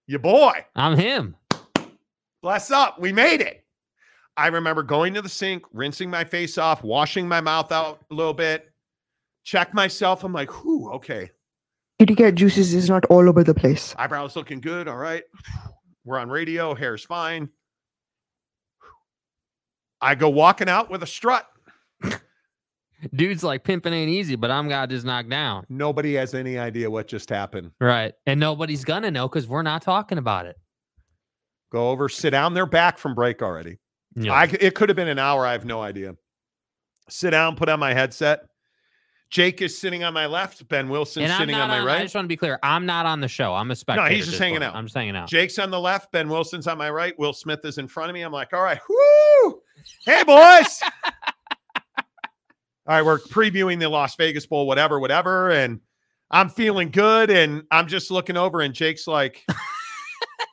Your 0.07 0.20
boy. 0.20 0.65
I'm 0.75 0.97
him. 0.97 1.36
Bless 2.42 2.70
up. 2.70 3.00
We 3.00 3.12
made 3.12 3.41
it. 3.41 3.65
I 4.36 4.49
remember 4.49 4.83
going 4.83 5.15
to 5.15 5.23
the 5.23 5.28
sink, 5.28 5.65
rinsing 5.73 6.10
my 6.10 6.25
face 6.25 6.59
off, 6.59 6.83
washing 6.83 7.28
my 7.28 7.41
mouth 7.41 7.70
out 7.73 8.00
a 8.10 8.15
little 8.15 8.34
bit, 8.34 8.73
check 9.44 9.75
myself. 9.75 10.25
I'm 10.25 10.33
like, 10.33 10.50
whew, 10.62 10.91
okay. 10.94 11.31
Kitty 12.00 12.14
cat 12.14 12.34
juices 12.34 12.72
is 12.72 12.88
not 12.88 13.04
all 13.10 13.28
over 13.28 13.44
the 13.44 13.52
place. 13.52 13.94
Eyebrows 13.98 14.34
looking 14.34 14.58
good. 14.58 14.88
All 14.88 14.96
right. 14.96 15.22
We're 16.06 16.18
on 16.18 16.30
radio. 16.30 16.74
Hair's 16.74 17.04
fine. 17.04 17.50
I 20.00 20.14
go 20.14 20.30
walking 20.30 20.66
out 20.66 20.90
with 20.90 21.02
a 21.02 21.06
strut. 21.06 21.46
Dude's 23.14 23.44
like 23.44 23.64
pimping 23.64 23.92
ain't 23.92 24.08
easy, 24.08 24.34
but 24.34 24.50
I'm 24.50 24.66
got 24.66 24.88
just 24.88 25.04
knocked 25.04 25.28
down. 25.28 25.66
Nobody 25.68 26.14
has 26.14 26.32
any 26.32 26.56
idea 26.56 26.90
what 26.90 27.06
just 27.06 27.28
happened. 27.28 27.70
Right. 27.82 28.14
And 28.24 28.40
nobody's 28.40 28.82
gonna 28.82 29.10
know 29.10 29.28
because 29.28 29.46
we're 29.46 29.60
not 29.60 29.82
talking 29.82 30.16
about 30.16 30.46
it. 30.46 30.56
Go 31.70 31.90
over, 31.90 32.08
sit 32.08 32.30
down. 32.30 32.54
They're 32.54 32.64
back 32.64 32.96
from 32.96 33.14
break 33.14 33.42
already. 33.42 33.78
Yeah. 34.16 34.32
I, 34.32 34.46
c- 34.48 34.56
it 34.58 34.74
could 34.74 34.88
have 34.88 34.96
been 34.96 35.08
an 35.08 35.18
hour. 35.18 35.44
I 35.44 35.52
have 35.52 35.66
no 35.66 35.82
idea. 35.82 36.14
Sit 37.10 37.32
down, 37.32 37.56
put 37.56 37.68
on 37.68 37.78
my 37.78 37.92
headset. 37.92 38.40
Jake 39.31 39.62
is 39.62 39.78
sitting 39.78 40.02
on 40.02 40.12
my 40.12 40.26
left. 40.26 40.67
Ben 40.68 40.89
Wilson 40.89 41.23
sitting 41.23 41.55
on 41.55 41.68
my 41.68 41.78
on- 41.78 41.89
I 41.89 42.02
just 42.02 42.15
want 42.17 42.25
to 42.25 42.28
be 42.28 42.36
clear. 42.36 42.59
I'm 42.65 42.84
not 42.84 43.07
on 43.07 43.20
the 43.20 43.28
show. 43.28 43.55
I'm 43.55 43.70
a 43.70 43.76
spectator. 43.76 44.09
No, 44.09 44.15
he's 44.15 44.26
just 44.26 44.39
hanging 44.39 44.57
point. 44.57 44.65
out. 44.65 44.75
I'm 44.75 44.86
just 44.86 44.97
hanging 44.97 45.15
out. 45.15 45.28
Jake's 45.28 45.59
on 45.60 45.70
the 45.70 45.78
left. 45.78 46.10
Ben 46.10 46.28
Wilson's 46.28 46.67
on 46.67 46.76
my 46.76 46.91
right. 46.91 47.17
Will 47.18 47.33
Smith 47.33 47.65
is 47.65 47.78
in 47.78 47.86
front 47.86 48.10
of 48.10 48.15
me. 48.15 48.23
I'm 48.23 48.33
like, 48.33 48.52
all 48.52 48.62
right, 48.62 48.81
whoo, 48.89 49.62
hey 50.05 50.25
boys. 50.25 50.81
all 51.97 52.02
right, 52.89 53.02
we're 53.05 53.18
previewing 53.20 53.78
the 53.78 53.89
Las 53.89 54.17
Vegas 54.17 54.47
Bowl, 54.47 54.67
whatever, 54.67 54.99
whatever, 54.99 55.50
and 55.52 55.78
I'm 56.33 56.49
feeling 56.49 56.91
good. 56.91 57.31
And 57.31 57.62
I'm 57.70 57.86
just 57.86 58.10
looking 58.10 58.36
over, 58.36 58.62
and 58.62 58.75
Jake's 58.75 59.07
like, 59.07 59.44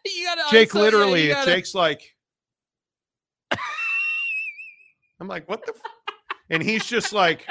You 0.05 0.25
gotta 0.25 0.43
Jake, 0.51 0.73
yeah, 0.73 0.81
literally, 0.81 1.27
gotta- 1.29 1.51
Jake's 1.51 1.73
like, 1.73 2.15
I'm 5.19 5.27
like, 5.27 5.49
what 5.49 5.65
the? 5.65 5.73
F-? 5.73 5.81
And 6.51 6.61
he's 6.63 6.85
just 6.85 7.11
like, 7.11 7.47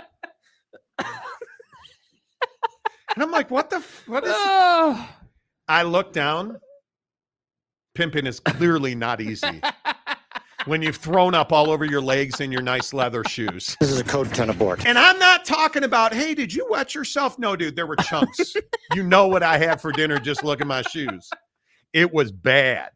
and 0.99 1.08
I'm 3.18 3.31
like, 3.31 3.50
what 3.50 3.70
the? 3.70 3.76
F- 3.76 4.08
what 4.08 4.25
is? 4.25 4.33
Oh. 4.34 5.08
I 5.68 5.83
look 5.83 6.12
down. 6.12 6.58
Pimping 7.94 8.26
is 8.26 8.41
clearly 8.41 8.94
not 8.94 9.20
easy 9.20 9.62
when 10.66 10.83
you've 10.83 10.97
thrown 10.97 11.34
up 11.34 11.52
all 11.52 11.70
over 11.70 11.84
your 11.84 12.00
legs 12.00 12.41
in 12.41 12.52
your 12.52 12.60
nice 12.60 12.92
leather 12.92 13.25
shoes. 13.25 13.76
This 13.81 13.91
is 13.91 13.99
a 13.99 14.05
code 14.05 14.33
10 14.34 14.50
abort. 14.50 14.84
And 14.84 14.99
I'm 14.99 15.18
not 15.18 15.44
talking 15.44 15.84
about, 15.84 16.12
hey, 16.12 16.34
did 16.34 16.52
you 16.52 16.66
wet 16.68 16.94
yourself? 16.94 17.39
No, 17.39 17.57
dude, 17.57 17.75
there 17.75 17.86
were 17.86 17.97
chunks. 17.97 18.55
you 18.94 19.02
know 19.02 19.28
what 19.28 19.42
I 19.42 19.58
had 19.58 19.81
for 19.81 19.92
dinner, 19.92 20.18
just 20.18 20.44
look 20.44 20.60
at 20.60 20.66
my 20.66 20.83
shoes. 20.83 21.31
It 21.92 22.12
was 22.12 22.31
bad. 22.33 22.91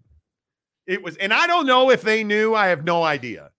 It 0.87 1.03
was, 1.03 1.17
and 1.17 1.33
I 1.33 1.47
don't 1.47 1.67
know 1.67 1.91
if 1.91 2.03
they 2.03 2.25
knew. 2.25 2.55
I 2.55 2.67
have 2.69 2.85
no 2.85 3.03
idea. 3.03 3.51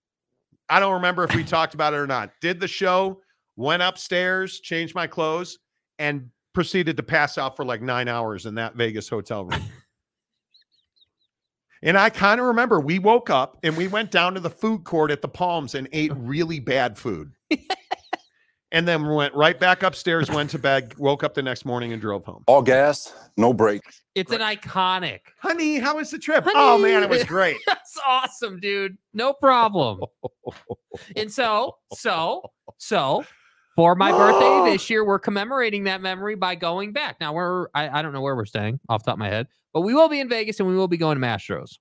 I 0.69 0.79
don't 0.79 0.93
remember 0.93 1.23
if 1.23 1.33
we 1.33 1.43
talked 1.43 1.73
about 1.73 1.93
it 1.93 1.97
or 1.97 2.07
not. 2.07 2.31
Did 2.41 2.59
the 2.59 2.67
show, 2.67 3.21
went 3.55 3.81
upstairs, 3.81 4.59
changed 4.59 4.95
my 4.95 5.07
clothes, 5.07 5.59
and 5.99 6.29
proceeded 6.53 6.97
to 6.97 7.03
pass 7.03 7.37
out 7.37 7.55
for 7.55 7.65
like 7.65 7.81
nine 7.81 8.07
hours 8.07 8.45
in 8.45 8.55
that 8.55 8.75
Vegas 8.75 9.07
hotel 9.07 9.45
room. 9.45 9.61
And 11.83 11.97
I 11.97 12.09
kind 12.09 12.39
of 12.39 12.45
remember 12.45 12.79
we 12.79 12.99
woke 12.99 13.29
up 13.29 13.57
and 13.63 13.75
we 13.75 13.87
went 13.87 14.11
down 14.11 14.35
to 14.35 14.39
the 14.39 14.49
food 14.49 14.83
court 14.83 15.09
at 15.09 15.21
the 15.21 15.27
Palms 15.27 15.73
and 15.73 15.87
ate 15.91 16.11
really 16.15 16.59
bad 16.59 16.97
food. 16.97 17.31
and 18.71 18.87
then 18.87 19.07
went 19.07 19.33
right 19.33 19.59
back 19.59 19.81
upstairs, 19.81 20.29
went 20.29 20.51
to 20.51 20.59
bed, 20.59 20.95
woke 20.97 21.23
up 21.23 21.33
the 21.33 21.41
next 21.41 21.65
morning 21.65 21.91
and 21.91 21.99
drove 21.99 22.23
home. 22.23 22.43
All 22.45 22.61
gas, 22.61 23.11
no 23.35 23.51
brakes. 23.51 24.03
It's 24.13 24.31
an 24.31 24.41
iconic. 24.41 25.21
Honey, 25.39 25.79
how 25.79 25.95
was 25.95 26.11
the 26.11 26.19
trip? 26.19 26.45
Oh 26.53 26.77
man, 26.77 27.01
it 27.01 27.09
was 27.09 27.23
great. 27.23 27.57
That's 27.65 27.97
awesome, 28.05 28.59
dude. 28.59 28.97
No 29.13 29.33
problem. 29.33 30.01
and 31.15 31.31
so, 31.31 31.77
so, 31.95 32.43
so 32.77 33.25
for 33.81 33.95
my 33.95 34.11
birthday 34.11 34.71
this 34.71 34.91
year, 34.91 35.03
we're 35.03 35.17
commemorating 35.17 35.85
that 35.85 36.01
memory 36.01 36.35
by 36.35 36.53
going 36.53 36.93
back. 36.93 37.19
Now 37.19 37.33
we're 37.33 37.67
I, 37.73 37.89
I 37.89 38.01
don't 38.03 38.13
know 38.13 38.21
where 38.21 38.35
we're 38.35 38.45
staying 38.45 38.79
off 38.89 39.03
the 39.03 39.09
top 39.09 39.15
of 39.15 39.19
my 39.19 39.27
head, 39.27 39.47
but 39.73 39.81
we 39.81 39.95
will 39.95 40.07
be 40.07 40.19
in 40.19 40.29
Vegas 40.29 40.59
and 40.59 40.69
we 40.69 40.75
will 40.75 40.87
be 40.87 40.97
going 40.97 41.19
to 41.19 41.25
Mastros. 41.25 41.79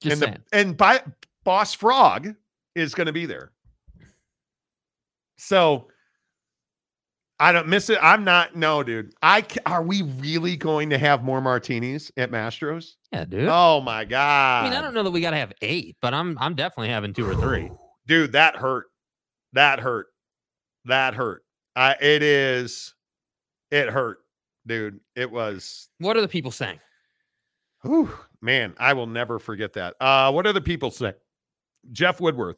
Just 0.00 0.14
and 0.14 0.18
saying. 0.18 0.38
the, 0.50 0.58
and 0.58 0.76
by, 0.76 1.00
Boss 1.44 1.74
Frog 1.74 2.34
is 2.74 2.92
going 2.92 3.06
to 3.06 3.12
be 3.12 3.24
there. 3.24 3.52
So 5.36 5.86
I 7.38 7.52
don't 7.52 7.68
miss 7.68 7.88
it. 7.88 7.98
I'm 8.02 8.24
not. 8.24 8.56
No, 8.56 8.82
dude. 8.82 9.12
I 9.22 9.44
are 9.64 9.84
we 9.84 10.02
really 10.02 10.56
going 10.56 10.90
to 10.90 10.98
have 10.98 11.22
more 11.22 11.40
martinis 11.40 12.10
at 12.16 12.32
Mastros? 12.32 12.94
yeah, 13.12 13.24
dude. 13.24 13.46
Oh 13.48 13.80
my 13.80 14.04
god! 14.04 14.64
I 14.64 14.68
mean, 14.68 14.76
I 14.76 14.82
don't 14.82 14.92
know 14.92 15.04
that 15.04 15.12
we 15.12 15.20
got 15.20 15.30
to 15.30 15.36
have 15.36 15.52
eight, 15.62 15.96
but 16.02 16.14
I'm 16.14 16.36
I'm 16.40 16.56
definitely 16.56 16.88
having 16.88 17.14
two 17.14 17.30
or 17.30 17.36
three. 17.36 17.70
dude. 18.08 18.32
That 18.32 18.56
hurt. 18.56 18.86
That 19.52 19.78
hurt. 19.78 20.08
That 20.88 21.14
hurt. 21.14 21.44
I. 21.76 21.94
It 22.00 22.22
is. 22.22 22.94
It 23.70 23.88
hurt, 23.88 24.18
dude. 24.66 25.00
It 25.14 25.30
was. 25.30 25.88
What 25.98 26.16
are 26.16 26.20
the 26.20 26.28
people 26.28 26.50
saying? 26.50 26.80
Whew, 27.82 28.10
man, 28.40 28.74
I 28.78 28.94
will 28.94 29.06
never 29.06 29.38
forget 29.38 29.74
that. 29.74 29.94
Uh, 30.00 30.32
what 30.32 30.46
are 30.46 30.52
the 30.52 30.60
people 30.60 30.90
saying? 30.90 31.14
Jeff 31.92 32.20
Woodworth. 32.20 32.56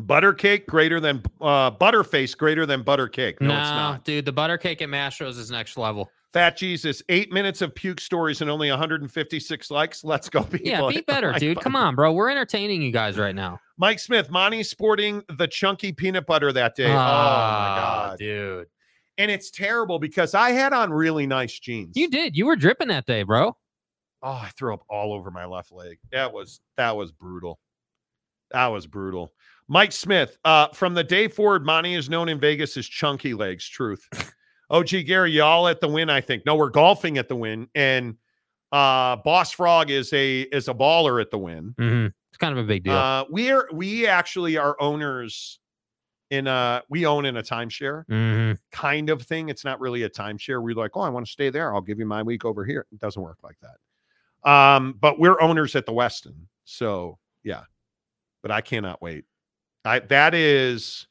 Butter 0.00 0.32
cake 0.32 0.66
greater 0.66 0.98
than 1.00 1.22
uh, 1.40 1.70
butterface 1.70 2.36
greater 2.36 2.64
than 2.64 2.82
butter 2.82 3.08
cake. 3.08 3.40
No, 3.40 3.48
it's 3.48 3.68
not. 3.68 4.04
dude. 4.04 4.24
The 4.24 4.32
butter 4.32 4.56
cake 4.56 4.80
at 4.80 4.88
Mastros 4.88 5.38
is 5.38 5.50
next 5.50 5.76
level. 5.76 6.10
Fat 6.32 6.56
Jesus, 6.56 7.02
eight 7.10 7.30
minutes 7.30 7.60
of 7.60 7.74
puke 7.74 8.00
stories 8.00 8.40
and 8.40 8.50
only 8.50 8.70
156 8.70 9.70
likes. 9.70 10.02
Let's 10.02 10.30
go, 10.30 10.42
people. 10.42 10.66
Yeah, 10.66 10.88
be 10.88 11.02
better, 11.02 11.34
dude. 11.34 11.60
Come 11.60 11.76
on, 11.76 11.94
bro. 11.94 12.10
We're 12.14 12.30
entertaining 12.30 12.80
you 12.80 12.90
guys 12.90 13.18
right 13.18 13.34
now. 13.34 13.60
Mike 13.82 13.98
Smith, 13.98 14.30
Monty 14.30 14.62
sporting 14.62 15.24
the 15.36 15.48
chunky 15.48 15.90
peanut 15.92 16.24
butter 16.24 16.52
that 16.52 16.76
day. 16.76 16.84
oh 16.86 16.94
my 16.94 16.94
Ah, 16.96 18.06
god, 18.10 18.18
dude. 18.20 18.66
And 19.18 19.28
it's 19.28 19.50
terrible 19.50 19.98
because 19.98 20.36
I 20.36 20.52
had 20.52 20.72
on 20.72 20.92
really 20.92 21.26
nice 21.26 21.58
jeans. 21.58 21.96
You 21.96 22.08
did. 22.08 22.36
You 22.36 22.46
were 22.46 22.54
dripping 22.54 22.86
that 22.88 23.06
day, 23.06 23.24
bro. 23.24 23.56
Oh, 24.22 24.30
I 24.30 24.50
threw 24.56 24.72
up 24.72 24.84
all 24.88 25.12
over 25.12 25.32
my 25.32 25.46
left 25.46 25.72
leg. 25.72 25.98
That 26.12 26.32
was 26.32 26.60
that 26.76 26.96
was 26.96 27.10
brutal. 27.10 27.58
That 28.52 28.68
was 28.68 28.86
brutal. 28.86 29.32
Mike 29.66 29.90
Smith, 29.90 30.38
uh, 30.44 30.68
from 30.68 30.94
the 30.94 31.02
day 31.02 31.26
forward, 31.26 31.66
Monty 31.66 31.94
is 31.94 32.08
known 32.08 32.28
in 32.28 32.38
Vegas 32.38 32.76
as 32.76 32.86
Chunky 32.86 33.34
Legs. 33.34 33.68
Truth. 33.68 34.06
OG 34.70 34.90
Gary, 35.06 35.32
y'all 35.32 35.66
at 35.66 35.80
the 35.80 35.88
Wynn, 35.88 36.08
I 36.08 36.20
think. 36.20 36.46
No, 36.46 36.54
we're 36.54 36.70
golfing 36.70 37.18
at 37.18 37.28
the 37.28 37.34
Wynn, 37.34 37.66
and 37.74 38.14
uh, 38.70 39.16
Boss 39.16 39.50
Frog 39.50 39.90
is 39.90 40.12
a 40.12 40.42
is 40.42 40.68
a 40.68 40.74
baller 40.74 41.20
at 41.20 41.32
the 41.32 41.38
Wynn. 41.38 41.74
Mm-hmm. 41.80 42.06
Kind 42.42 42.58
of 42.58 42.64
a 42.64 42.66
big 42.66 42.82
deal. 42.82 42.94
Uh, 42.94 43.24
we 43.30 43.52
are 43.52 43.68
we 43.72 44.04
actually 44.06 44.56
are 44.58 44.76
owners 44.80 45.60
in 46.30 46.48
a 46.48 46.82
we 46.88 47.06
own 47.06 47.24
in 47.24 47.36
a 47.36 47.42
timeshare 47.42 48.04
Mhm. 48.08 48.58
kind 48.72 49.10
of 49.10 49.22
thing. 49.22 49.48
It's 49.48 49.64
not 49.64 49.78
really 49.78 50.02
a 50.02 50.10
timeshare. 50.10 50.60
We're 50.60 50.74
like, 50.74 50.90
oh, 50.96 51.02
I 51.02 51.08
want 51.08 51.24
to 51.24 51.30
stay 51.30 51.50
there. 51.50 51.72
I'll 51.72 51.80
give 51.80 52.00
you 52.00 52.04
my 52.06 52.20
week 52.22 52.44
over 52.44 52.64
here. 52.64 52.84
It 52.90 52.98
doesn't 52.98 53.22
work 53.22 53.38
like 53.44 53.56
that. 53.60 54.50
Um, 54.50 54.94
but 55.00 55.20
we're 55.20 55.40
owners 55.40 55.76
at 55.76 55.86
the 55.86 55.92
Westin, 55.92 56.34
so 56.64 57.16
yeah. 57.44 57.62
But 58.42 58.50
I 58.50 58.60
cannot 58.60 59.00
wait. 59.00 59.24
I 59.84 60.00
that 60.00 60.34
is 60.34 61.06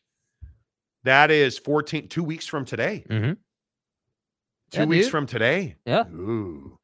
that 1.06 1.32
is 1.32 1.58
14 1.58 2.10
two 2.10 2.24
weeks 2.26 2.46
from 2.46 2.66
today. 2.66 3.06
Mhm. 3.10 3.38
Two 4.72 4.80
Yeah, 4.82 4.86
weeks 4.86 5.06
dude. 5.06 5.12
from 5.12 5.26
today. 5.28 5.76
Yeah. 5.86 6.08
Ooh. 6.10 6.78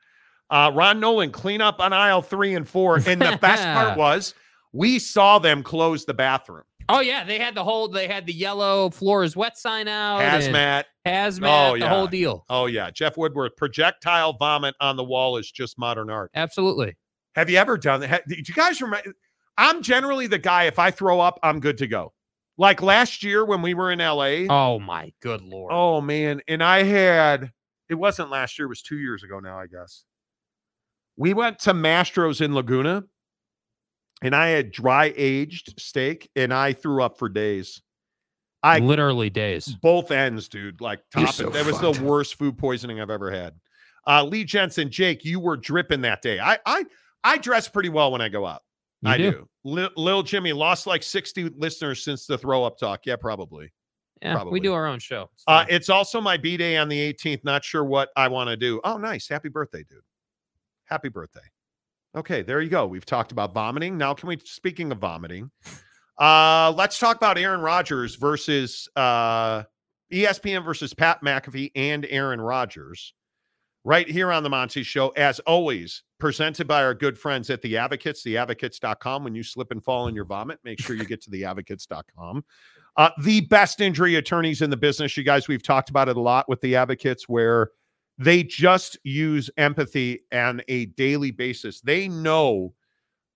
Uh, 0.50 0.72
Ron 0.74 1.00
Nolan, 1.00 1.32
clean 1.32 1.62
up 1.62 1.80
on 1.80 1.92
aisle 1.94 2.22
three 2.22 2.56
and 2.56 2.68
four. 2.68 2.96
And 3.06 3.22
the 3.22 3.38
best 3.42 3.64
part 3.64 3.98
was 3.98 4.34
we 4.74 5.00
saw 5.00 5.40
them 5.40 5.64
close 5.64 6.06
the 6.06 6.14
bathroom. 6.14 6.64
Oh 6.90 7.02
yeah, 7.02 7.26
they 7.26 7.38
had 7.38 7.54
the 7.54 7.64
whole. 7.66 7.90
They 7.90 8.08
had 8.08 8.26
the 8.26 8.34
yellow 8.34 8.90
floor 8.90 9.24
is 9.24 9.36
wet 9.36 9.58
sign 9.58 9.90
out. 9.90 10.22
Hazmat. 10.22 10.86
hazmat. 11.06 11.72
Oh, 11.72 11.78
the 11.78 11.90
whole 11.90 12.08
deal. 12.08 12.46
Oh, 12.50 12.66
yeah. 12.68 12.92
Jeff 12.92 13.18
Woodworth, 13.18 13.58
projectile 13.58 14.32
vomit 14.34 14.74
on 14.80 14.96
the 14.96 15.04
wall 15.04 15.36
is 15.36 15.52
just 15.52 15.78
modern 15.78 16.10
art. 16.10 16.32
Absolutely. 16.34 16.96
Have 17.36 17.50
you 17.50 17.58
ever 17.58 17.78
done 17.78 18.00
that? 18.02 18.10
Ha- 18.10 18.20
Did 18.28 18.48
you 18.48 18.56
guys 18.56 18.82
remember? 18.82 19.12
I'm 19.58 19.82
generally 19.82 20.28
the 20.28 20.38
guy, 20.38 20.64
if 20.64 20.80
I 20.80 20.92
throw 20.92 21.20
up, 21.20 21.40
I'm 21.44 21.60
good 21.60 21.78
to 21.80 21.88
go. 21.88 22.14
Like 22.58 22.82
last 22.82 23.22
year 23.22 23.44
when 23.44 23.62
we 23.62 23.74
were 23.74 23.92
in 23.92 24.00
LA. 24.00 24.46
Oh 24.50 24.80
my 24.80 25.12
good 25.22 25.42
lord. 25.42 25.72
Oh, 25.74 26.00
man. 26.00 26.42
And 26.48 26.64
I 26.64 26.84
had, 26.84 27.52
it 27.90 27.96
wasn't 27.96 28.30
last 28.30 28.58
year, 28.58 28.68
it 28.68 28.70
was 28.70 28.82
two 28.82 28.98
years 28.98 29.24
ago 29.24 29.40
now, 29.40 29.60
I 29.60 29.68
guess. 29.68 30.06
We 31.18 31.34
went 31.34 31.60
to 31.60 31.74
Mastro's 31.74 32.42
in 32.42 32.54
Laguna 32.54 33.04
and 34.22 34.36
I 34.36 34.50
had 34.50 34.72
dry 34.72 35.14
aged 35.16 35.80
steak 35.80 36.30
and 36.36 36.54
I 36.54 36.74
threw 36.74 37.04
up 37.04 37.18
for 37.18 37.30
days. 37.30 37.82
I 38.64 38.80
Literally 38.80 39.30
days. 39.30 39.76
both 39.82 40.12
ends, 40.12 40.48
dude. 40.48 40.82
Like 40.82 41.00
top. 41.12 41.34
so 41.34 41.48
it. 41.48 41.54
that 41.54 41.66
was 41.66 41.80
the 41.80 41.92
worst 42.04 42.36
food 42.36 42.58
poisoning 42.58 43.00
I've 43.00 43.10
ever 43.10 43.32
had. 43.32 43.54
Uh, 44.08 44.24
Lee 44.24 44.44
Jensen, 44.44 44.90
Jake, 44.90 45.24
you 45.26 45.40
were 45.40 45.58
dripping 45.58 46.02
that 46.02 46.22
day. 46.22 46.40
I 46.40 46.58
I 46.66 46.86
I 47.24 47.38
dress 47.38 47.68
pretty 47.68 47.90
well 47.90 48.12
when 48.12 48.22
I 48.22 48.30
go 48.30 48.46
out. 48.46 48.62
You 49.02 49.12
I 49.12 49.18
do. 49.18 49.32
do. 49.32 49.50
Lil, 49.64 49.90
Lil 49.96 50.24
Jimmy 50.24 50.54
lost 50.54 50.88
like 50.88 51.04
60 51.04 51.50
listeners 51.58 52.04
since 52.04 52.26
the 52.26 52.38
throw 52.38 52.64
up 52.64 52.78
talk. 52.80 53.06
Yeah, 53.06 53.16
probably. 53.16 53.72
Yeah, 54.24 54.34
Probably. 54.34 54.54
we 54.54 54.60
do 54.60 54.74
our 54.74 54.88
own 54.88 54.98
show. 54.98 55.30
It's 55.34 55.44
Uh, 55.46 55.66
it's 55.70 55.90
also 55.90 56.20
my 56.20 56.38
B 56.38 56.58
day 56.58 56.76
on 56.78 56.90
the 56.90 57.14
18th. 57.14 57.44
Not 57.44 57.64
sure 57.64 57.84
what 57.84 58.10
I 58.16 58.28
want 58.28 58.50
to 58.50 58.58
do. 58.58 58.82
Oh, 58.84 58.98
nice. 58.98 59.28
Happy 59.30 59.50
birthday, 59.50 59.84
dude. 59.88 60.00
Happy 60.88 61.10
birthday. 61.10 61.42
Okay, 62.16 62.42
there 62.42 62.62
you 62.62 62.70
go. 62.70 62.88
We've 62.88 63.06
talked 63.06 63.32
about 63.32 63.54
vomiting. 63.54 63.98
Now, 63.98 64.14
can 64.14 64.30
we, 64.30 64.40
speaking 64.44 64.92
of 64.92 64.98
vomiting, 64.98 65.52
uh, 66.20 66.74
let's 66.76 66.98
talk 66.98 67.18
about 67.18 67.38
Aaron 67.38 67.62
Rodgers 67.62 68.16
versus 68.16 68.90
uh, 68.96 69.64
ESPN 70.12 70.64
versus 70.64 70.94
Pat 70.94 71.22
McAfee 71.24 71.72
and 71.76 72.06
Aaron 72.10 72.42
Rodgers 72.42 73.14
right 73.84 74.10
here 74.10 74.32
on 74.32 74.44
the 74.44 74.50
Monty 74.50 74.84
Show, 74.84 75.10
as 75.10 75.40
always, 75.42 76.04
presented 76.20 76.68
by 76.68 76.84
our 76.84 76.94
good 76.94 77.18
friends 77.18 77.50
at 77.50 77.62
The 77.62 77.78
Advocates, 77.78 78.24
theadvocates.com. 78.24 79.24
When 79.24 79.36
you 79.36 79.44
slip 79.44 79.72
and 79.72 79.84
fall 79.84 80.08
in 80.08 80.16
your 80.16 80.26
vomit, 80.26 80.60
make 80.64 80.80
sure 80.80 80.96
you 80.96 81.06
get 81.06 81.22
to 81.24 81.30
theadvocates.com. 81.30 82.44
Uh, 82.98 83.10
the 83.24 83.42
best 83.42 83.80
injury 83.80 84.16
attorneys 84.16 84.62
in 84.62 84.70
the 84.70 84.78
business. 84.78 85.16
You 85.16 85.24
guys, 85.24 85.48
we've 85.48 85.64
talked 85.64 85.90
about 85.90 86.10
it 86.10 86.18
a 86.18 86.20
lot 86.20 86.50
with 86.50 86.60
the 86.62 86.76
advocates 86.76 87.30
where 87.30 87.70
they 88.18 88.44
just 88.44 88.98
use 89.04 89.50
empathy 89.58 90.22
on 90.34 90.62
a 90.68 90.86
daily 90.86 91.32
basis. 91.32 91.82
They 91.82 92.08
know 92.08 92.74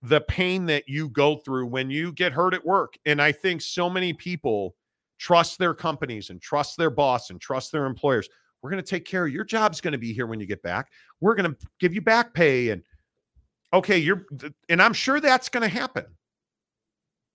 the 0.02 0.20
pain 0.22 0.66
that 0.66 0.88
you 0.88 1.08
go 1.08 1.36
through 1.36 1.66
when 1.66 1.88
you 1.88 2.12
get 2.12 2.32
hurt 2.32 2.54
at 2.54 2.66
work. 2.66 2.94
And 3.06 3.22
I 3.22 3.30
think 3.30 3.60
so 3.60 3.88
many 3.88 4.12
people 4.12 4.74
trust 5.18 5.58
their 5.58 5.74
companies 5.74 6.30
and 6.30 6.40
trust 6.40 6.76
their 6.76 6.90
boss 6.90 7.30
and 7.30 7.40
trust 7.40 7.70
their 7.70 7.86
employers. 7.86 8.28
We're 8.60 8.70
going 8.70 8.82
to 8.82 8.88
take 8.88 9.04
care 9.04 9.24
of 9.26 9.32
your 9.32 9.44
job's 9.44 9.80
going 9.80 9.92
to 9.92 9.98
be 9.98 10.12
here 10.12 10.26
when 10.26 10.40
you 10.40 10.46
get 10.46 10.62
back. 10.62 10.90
We're 11.20 11.36
going 11.36 11.52
to 11.52 11.66
give 11.78 11.94
you 11.94 12.00
back 12.00 12.34
pay 12.34 12.70
and 12.70 12.82
okay, 13.72 13.98
you're 13.98 14.26
and 14.68 14.82
I'm 14.82 14.92
sure 14.92 15.20
that's 15.20 15.48
going 15.48 15.62
to 15.62 15.68
happen. 15.68 16.04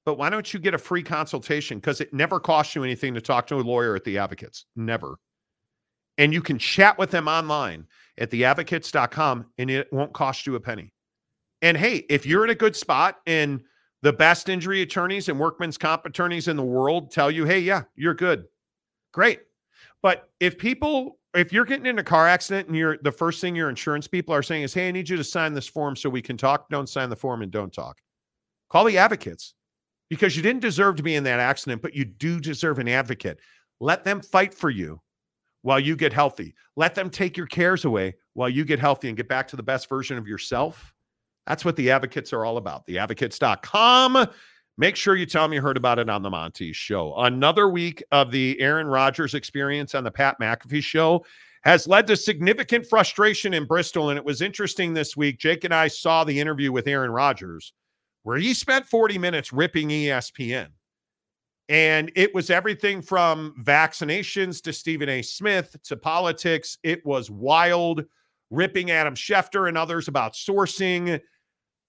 But 0.05 0.17
why 0.17 0.29
don't 0.29 0.53
you 0.53 0.59
get 0.59 0.73
a 0.73 0.77
free 0.77 1.03
consultation 1.03 1.79
because 1.79 1.99
it 2.01 2.13
never 2.13 2.39
costs 2.39 2.75
you 2.75 2.83
anything 2.83 3.13
to 3.13 3.21
talk 3.21 3.47
to 3.47 3.55
a 3.55 3.61
lawyer 3.61 3.95
at 3.95 4.03
the 4.03 4.17
advocates. 4.17 4.65
Never. 4.75 5.17
And 6.17 6.33
you 6.33 6.41
can 6.41 6.57
chat 6.57 6.97
with 6.97 7.11
them 7.11 7.27
online 7.27 7.85
at 8.17 8.31
theadvocates.com 8.31 9.45
and 9.57 9.69
it 9.69 9.91
won't 9.93 10.13
cost 10.13 10.47
you 10.47 10.55
a 10.55 10.59
penny. 10.59 10.93
And 11.61 11.77
hey, 11.77 12.05
if 12.09 12.25
you're 12.25 12.43
in 12.43 12.49
a 12.49 12.55
good 12.55 12.75
spot 12.75 13.17
and 13.25 13.61
the 14.03 14.13
best 14.13 14.49
injury 14.49 14.81
attorneys 14.81 15.29
and 15.29 15.39
workman's 15.39 15.77
comp 15.77 16.05
attorneys 16.05 16.47
in 16.47 16.55
the 16.55 16.63
world 16.63 17.11
tell 17.11 17.31
you, 17.31 17.45
hey, 17.45 17.59
yeah, 17.59 17.83
you're 17.95 18.13
good. 18.13 18.45
Great. 19.11 19.41
But 20.03 20.29
if 20.39 20.57
people, 20.57 21.19
if 21.33 21.51
you're 21.51 21.65
getting 21.65 21.87
in 21.87 21.99
a 21.99 22.03
car 22.03 22.27
accident 22.27 22.67
and 22.67 22.77
you're 22.77 22.97
the 23.01 23.11
first 23.11 23.41
thing 23.41 23.55
your 23.55 23.69
insurance 23.69 24.07
people 24.07 24.33
are 24.33 24.43
saying 24.43 24.63
is, 24.63 24.73
hey, 24.73 24.87
I 24.87 24.91
need 24.91 25.09
you 25.09 25.17
to 25.17 25.23
sign 25.23 25.53
this 25.53 25.67
form 25.67 25.95
so 25.95 26.09
we 26.09 26.21
can 26.21 26.37
talk, 26.37 26.69
don't 26.69 26.87
sign 26.87 27.09
the 27.09 27.15
form 27.15 27.41
and 27.41 27.51
don't 27.51 27.73
talk. 27.73 27.97
Call 28.69 28.85
the 28.85 28.97
advocates 28.97 29.55
because 30.09 30.35
you 30.35 30.43
didn't 30.43 30.61
deserve 30.61 30.95
to 30.97 31.03
be 31.03 31.15
in 31.15 31.23
that 31.23 31.39
accident, 31.39 31.81
but 31.81 31.95
you 31.95 32.05
do 32.05 32.39
deserve 32.39 32.79
an 32.79 32.87
advocate. 32.87 33.39
Let 33.79 34.03
them 34.03 34.21
fight 34.21 34.53
for 34.53 34.69
you 34.69 35.01
while 35.61 35.79
you 35.79 35.95
get 35.95 36.13
healthy. 36.13 36.53
Let 36.75 36.95
them 36.95 37.09
take 37.09 37.37
your 37.37 37.47
cares 37.47 37.85
away 37.85 38.15
while 38.33 38.49
you 38.49 38.65
get 38.65 38.79
healthy 38.79 39.07
and 39.07 39.17
get 39.17 39.27
back 39.27 39.47
to 39.49 39.55
the 39.55 39.63
best 39.63 39.89
version 39.89 40.17
of 40.17 40.27
yourself. 40.27 40.93
That's 41.45 41.65
what 41.65 41.75
the 41.75 41.91
advocates 41.91 42.33
are 42.33 42.45
all 42.45 42.57
about. 42.57 42.85
Theadvocates.com. 42.87 44.27
Make 44.77 44.95
sure 44.95 45.15
you 45.15 45.25
tell 45.25 45.43
them 45.43 45.53
you 45.53 45.61
heard 45.61 45.77
about 45.77 45.97
it 45.97 46.09
on 46.09 46.21
the 46.21 46.29
Monty 46.29 46.71
Show. 46.71 47.15
Another 47.17 47.67
week 47.67 48.03
of 48.11 48.31
the 48.31 48.59
Aaron 48.59 48.87
Rodgers 48.87 49.33
experience 49.33 49.95
on 49.95 50.03
the 50.03 50.11
Pat 50.11 50.37
McAfee 50.39 50.83
Show. 50.83 51.25
has 51.63 51.87
led 51.87 52.05
to 52.07 52.15
significant 52.15 52.85
frustration 52.85 53.53
in 53.53 53.65
Bristol. 53.65 54.09
And 54.09 54.17
it 54.17 54.25
was 54.25 54.41
interesting 54.41 54.93
this 54.93 55.17
week. 55.17 55.39
Jake 55.39 55.63
and 55.63 55.73
I 55.73 55.87
saw 55.87 56.23
the 56.23 56.39
interview 56.39 56.71
with 56.71 56.87
Aaron 56.87 57.11
Rodgers 57.11 57.73
where 58.27 58.37
he 58.37 58.53
spent 58.53 58.85
40 58.85 59.17
minutes 59.17 59.53
ripping 59.53 59.87
ESPN. 59.87 60.67
And 61.69 62.11
it 62.15 62.33
was 62.33 62.49
everything 62.49 63.01
from 63.01 63.53
vaccinations 63.61 64.61
to 64.63 64.71
Stephen 64.71 65.09
A. 65.09 65.21
Smith 65.21 65.75
to 65.83 65.97
politics. 65.97 66.77
It 66.83 67.05
was 67.05 67.29
wild, 67.29 68.05
ripping 68.49 68.91
Adam 68.91 69.15
Schefter 69.15 69.67
and 69.67 69.77
others 69.77 70.07
about 70.07 70.33
sourcing. 70.33 71.19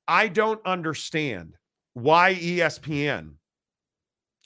I 0.08 0.28
don't 0.28 0.60
understand 0.66 1.55
why 1.94 2.34
ESPN 2.34 3.34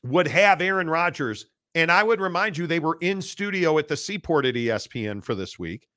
would 0.05 0.29
have 0.29 0.61
Aaron 0.61 0.91
Rodgers. 0.91 1.47
And 1.75 1.91
I 1.91 2.03
would 2.03 2.21
remind 2.21 2.59
you, 2.59 2.67
they 2.67 2.81
were 2.81 2.99
in 3.01 3.23
studio 3.23 3.79
at 3.79 3.89
the 3.89 3.97
Seaport 3.97 4.45
at 4.45 4.55
ESPN 4.55 5.25
for 5.25 5.35
this 5.35 5.59
week, 5.59 5.89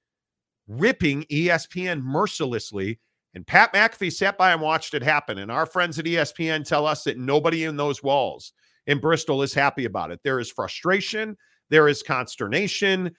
ripping 0.69 1.23
ESPN 1.23 2.01
mercilessly. 2.01 2.99
And 3.33 3.45
Pat 3.45 3.73
McAfee 3.73 4.13
sat 4.13 4.37
by 4.37 4.53
and 4.53 4.61
watched 4.61 4.93
it 4.93 5.03
happen. 5.03 5.39
And 5.39 5.51
our 5.51 5.65
friends 5.65 5.99
at 5.99 6.05
ESPN 6.05 6.65
tell 6.65 6.85
us 6.85 7.03
that 7.03 7.17
nobody 7.17 7.65
in 7.65 7.75
those 7.75 8.01
walls 8.01 8.53
in 8.87 8.99
Bristol 8.99 9.41
is 9.41 9.53
happy 9.53 9.85
about 9.85 10.11
it. 10.11 10.19
There 10.23 10.39
is 10.39 10.51
frustration, 10.51 11.37
there 11.69 11.87
is 11.87 12.03
consternation, 12.03 13.15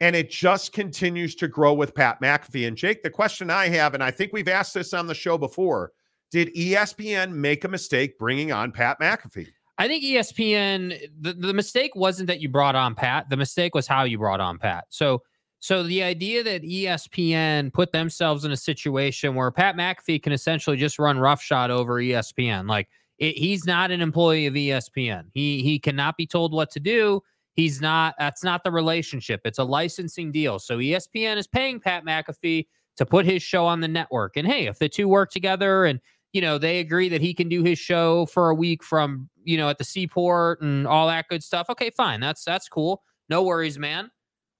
and 0.00 0.16
it 0.16 0.30
just 0.30 0.72
continues 0.72 1.34
to 1.36 1.48
grow 1.48 1.74
with 1.74 1.94
Pat 1.94 2.20
McAfee. 2.22 2.66
And 2.66 2.76
Jake, 2.76 3.02
the 3.02 3.10
question 3.10 3.50
I 3.50 3.68
have, 3.68 3.94
and 3.94 4.02
I 4.02 4.10
think 4.10 4.32
we've 4.32 4.48
asked 4.48 4.74
this 4.74 4.94
on 4.94 5.06
the 5.06 5.14
show 5.14 5.36
before 5.38 5.92
did 6.30 6.54
ESPN 6.54 7.32
make 7.32 7.64
a 7.64 7.68
mistake 7.68 8.16
bringing 8.16 8.52
on 8.52 8.70
Pat 8.70 8.98
McAfee? 9.00 9.48
I 9.78 9.88
think 9.88 10.04
ESPN 10.04 11.10
the, 11.20 11.32
the 11.32 11.52
mistake 11.52 11.96
wasn't 11.96 12.28
that 12.28 12.40
you 12.40 12.48
brought 12.48 12.76
on 12.76 12.94
Pat. 12.94 13.28
The 13.30 13.36
mistake 13.36 13.74
was 13.74 13.86
how 13.86 14.04
you 14.04 14.18
brought 14.18 14.40
on 14.40 14.58
Pat. 14.58 14.84
So 14.90 15.22
so 15.58 15.82
the 15.82 16.02
idea 16.02 16.42
that 16.44 16.62
ESPN 16.62 17.72
put 17.72 17.92
themselves 17.92 18.44
in 18.44 18.52
a 18.52 18.56
situation 18.56 19.34
where 19.34 19.50
Pat 19.50 19.76
McAfee 19.76 20.22
can 20.22 20.32
essentially 20.32 20.76
just 20.76 20.98
run 20.98 21.18
roughshod 21.18 21.70
over 21.70 21.94
ESPN, 21.94 22.68
like 22.68 22.88
it, 23.20 23.36
he's 23.36 23.66
not 23.66 23.90
an 23.90 24.00
employee 24.00 24.46
of 24.46 24.54
ESPN. 24.54 25.26
He 25.32 25.62
he 25.62 25.78
cannot 25.78 26.16
be 26.16 26.26
told 26.26 26.52
what 26.52 26.70
to 26.72 26.80
do. 26.80 27.22
He's 27.52 27.80
not. 27.80 28.14
That's 28.18 28.42
not 28.42 28.64
the 28.64 28.72
relationship. 28.72 29.42
It's 29.44 29.58
a 29.58 29.64
licensing 29.64 30.32
deal. 30.32 30.58
So 30.58 30.78
ESPN 30.78 31.36
is 31.36 31.46
paying 31.46 31.78
Pat 31.78 32.04
McAfee 32.04 32.66
to 32.96 33.06
put 33.06 33.26
his 33.26 33.42
show 33.42 33.66
on 33.66 33.80
the 33.80 33.88
network. 33.88 34.36
And 34.36 34.46
hey, 34.48 34.66
if 34.66 34.78
the 34.78 34.88
two 34.88 35.06
work 35.06 35.30
together 35.30 35.84
and 35.84 36.00
you 36.32 36.40
know 36.40 36.58
they 36.58 36.80
agree 36.80 37.08
that 37.10 37.20
he 37.20 37.34
can 37.34 37.48
do 37.48 37.62
his 37.62 37.78
show 37.78 38.26
for 38.26 38.50
a 38.50 38.54
week 38.54 38.82
from 38.82 39.28
you 39.44 39.56
know 39.56 39.68
at 39.68 39.78
the 39.78 39.84
seaport 39.84 40.62
and 40.62 40.86
all 40.86 41.06
that 41.08 41.28
good 41.28 41.44
stuff, 41.44 41.68
okay, 41.68 41.90
fine. 41.90 42.20
That's 42.20 42.42
that's 42.42 42.68
cool. 42.68 43.02
No 43.28 43.42
worries, 43.42 43.78
man. 43.78 44.10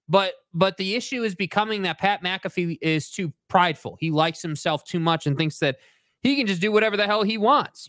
But 0.06 0.34
but 0.52 0.76
the 0.76 0.96
issue 0.96 1.22
is 1.22 1.34
becoming 1.34 1.82
that 1.82 1.98
Pat 1.98 2.22
McAfee 2.22 2.76
is 2.82 3.10
too 3.10 3.32
prideful. 3.48 3.96
He 4.00 4.10
likes 4.10 4.42
himself 4.42 4.84
too 4.84 5.00
much 5.00 5.26
and 5.26 5.38
thinks 5.38 5.60
that 5.60 5.78
he 6.20 6.36
can 6.36 6.46
just 6.46 6.60
do 6.60 6.70
whatever 6.70 6.98
the 6.98 7.06
hell 7.06 7.22
he 7.22 7.38
wants. 7.38 7.88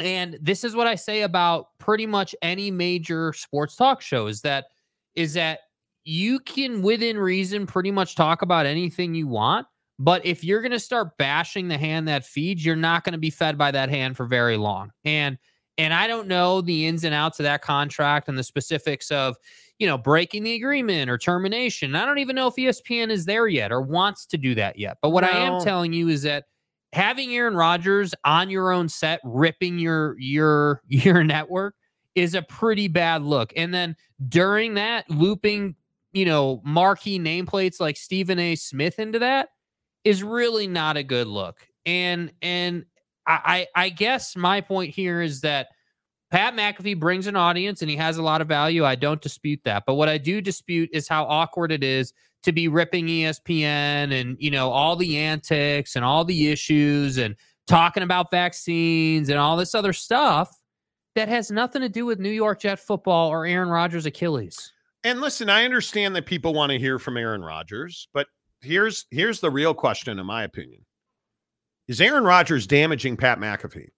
And 0.00 0.38
this 0.40 0.64
is 0.64 0.74
what 0.74 0.86
I 0.86 0.94
say 0.94 1.22
about 1.22 1.68
pretty 1.78 2.06
much 2.06 2.34
any 2.40 2.70
major 2.70 3.32
sports 3.34 3.76
talk 3.76 4.00
show 4.00 4.26
is 4.26 4.40
that 4.42 4.66
is 5.14 5.34
that 5.34 5.60
you 6.04 6.40
can 6.40 6.82
within 6.82 7.18
reason 7.18 7.66
pretty 7.66 7.90
much 7.90 8.16
talk 8.16 8.42
about 8.42 8.66
anything 8.66 9.14
you 9.14 9.28
want, 9.28 9.66
but 9.98 10.24
if 10.24 10.42
you're 10.42 10.62
going 10.62 10.72
to 10.72 10.80
start 10.80 11.16
bashing 11.18 11.68
the 11.68 11.78
hand 11.78 12.08
that 12.08 12.24
feeds, 12.24 12.64
you're 12.64 12.74
not 12.74 13.04
going 13.04 13.12
to 13.12 13.18
be 13.18 13.30
fed 13.30 13.58
by 13.58 13.70
that 13.70 13.88
hand 13.88 14.16
for 14.16 14.26
very 14.26 14.56
long. 14.56 14.90
And 15.04 15.38
and 15.78 15.94
I 15.94 16.06
don't 16.06 16.28
know 16.28 16.60
the 16.60 16.86
ins 16.86 17.04
and 17.04 17.14
outs 17.14 17.40
of 17.40 17.44
that 17.44 17.62
contract 17.62 18.28
and 18.28 18.36
the 18.36 18.42
specifics 18.42 19.10
of, 19.10 19.36
you 19.78 19.86
know, 19.86 19.96
breaking 19.96 20.42
the 20.42 20.54
agreement 20.54 21.10
or 21.10 21.16
termination. 21.16 21.94
I 21.94 22.04
don't 22.04 22.18
even 22.18 22.36
know 22.36 22.46
if 22.46 22.56
ESPN 22.56 23.10
is 23.10 23.24
there 23.24 23.48
yet 23.48 23.72
or 23.72 23.80
wants 23.80 24.26
to 24.26 24.38
do 24.38 24.54
that 24.54 24.78
yet. 24.78 24.98
But 25.00 25.10
what 25.10 25.24
I 25.24 25.30
am 25.30 25.60
telling 25.62 25.92
you 25.92 26.08
is 26.08 26.22
that 26.22 26.44
having 26.92 27.34
Aaron 27.34 27.54
Rodgers 27.54 28.14
on 28.24 28.50
your 28.50 28.70
own 28.70 28.88
set 28.88 29.20
ripping 29.24 29.78
your 29.78 30.16
your 30.18 30.82
your 30.88 31.24
network 31.24 31.74
is 32.14 32.34
a 32.34 32.42
pretty 32.42 32.88
bad 32.88 33.22
look. 33.22 33.52
And 33.56 33.72
then 33.72 33.96
during 34.28 34.74
that 34.74 35.08
looping, 35.10 35.74
you 36.12 36.26
know, 36.26 36.60
marquee 36.64 37.18
nameplates 37.18 37.80
like 37.80 37.96
Stephen 37.96 38.38
A. 38.38 38.54
Smith 38.54 38.98
into 38.98 39.18
that 39.20 39.48
is 40.04 40.22
really 40.22 40.66
not 40.66 40.96
a 40.96 41.02
good 41.02 41.26
look. 41.26 41.66
And 41.86 42.32
and 42.42 42.84
I 43.26 43.68
I 43.74 43.88
guess 43.88 44.36
my 44.36 44.60
point 44.60 44.94
here 44.94 45.22
is 45.22 45.40
that 45.42 45.68
Pat 46.30 46.54
McAfee 46.54 46.98
brings 46.98 47.26
an 47.26 47.36
audience 47.36 47.82
and 47.82 47.90
he 47.90 47.96
has 47.96 48.16
a 48.16 48.22
lot 48.22 48.40
of 48.40 48.48
value. 48.48 48.84
I 48.84 48.94
don't 48.94 49.20
dispute 49.20 49.60
that. 49.64 49.84
But 49.86 49.94
what 49.94 50.08
I 50.08 50.18
do 50.18 50.40
dispute 50.40 50.90
is 50.92 51.06
how 51.06 51.24
awkward 51.24 51.70
it 51.70 51.84
is 51.84 52.12
to 52.42 52.52
be 52.52 52.68
ripping 52.68 53.06
ESPN 53.06 54.20
and, 54.20 54.36
you 54.40 54.50
know, 54.50 54.70
all 54.70 54.96
the 54.96 55.18
antics 55.18 55.96
and 55.96 56.04
all 56.04 56.24
the 56.24 56.48
issues 56.48 57.18
and 57.18 57.36
talking 57.66 58.02
about 58.02 58.30
vaccines 58.30 59.28
and 59.28 59.38
all 59.38 59.56
this 59.56 59.74
other 59.74 59.92
stuff 59.92 60.58
that 61.14 61.28
has 61.28 61.50
nothing 61.50 61.82
to 61.82 61.88
do 61.88 62.06
with 62.06 62.18
New 62.18 62.30
York 62.30 62.60
Jet 62.60 62.78
football 62.78 63.28
or 63.28 63.46
Aaron 63.46 63.68
Rodgers' 63.68 64.06
Achilles. 64.06 64.72
And 65.04 65.20
listen, 65.20 65.50
I 65.50 65.64
understand 65.64 66.14
that 66.16 66.26
people 66.26 66.54
want 66.54 66.70
to 66.70 66.78
hear 66.78 66.98
from 66.98 67.16
Aaron 67.16 67.42
Rodgers, 67.42 68.08
but 68.14 68.28
here's 68.60 69.06
here's 69.10 69.40
the 69.40 69.50
real 69.50 69.74
question, 69.74 70.18
in 70.18 70.26
my 70.26 70.44
opinion: 70.44 70.84
Is 71.88 72.00
Aaron 72.00 72.24
Rodgers 72.24 72.66
damaging 72.66 73.16
Pat 73.16 73.38
McAfee? 73.38 73.88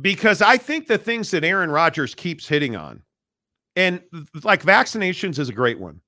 Because 0.00 0.42
I 0.42 0.58
think 0.58 0.86
the 0.86 0.98
things 0.98 1.30
that 1.30 1.44
Aaron 1.44 1.70
Rodgers 1.70 2.14
keeps 2.14 2.46
hitting 2.46 2.76
on, 2.76 3.02
and 3.74 4.02
like 4.44 4.62
vaccinations 4.62 5.38
is 5.38 5.48
a 5.48 5.54
great 5.54 5.80
one. 5.80 6.00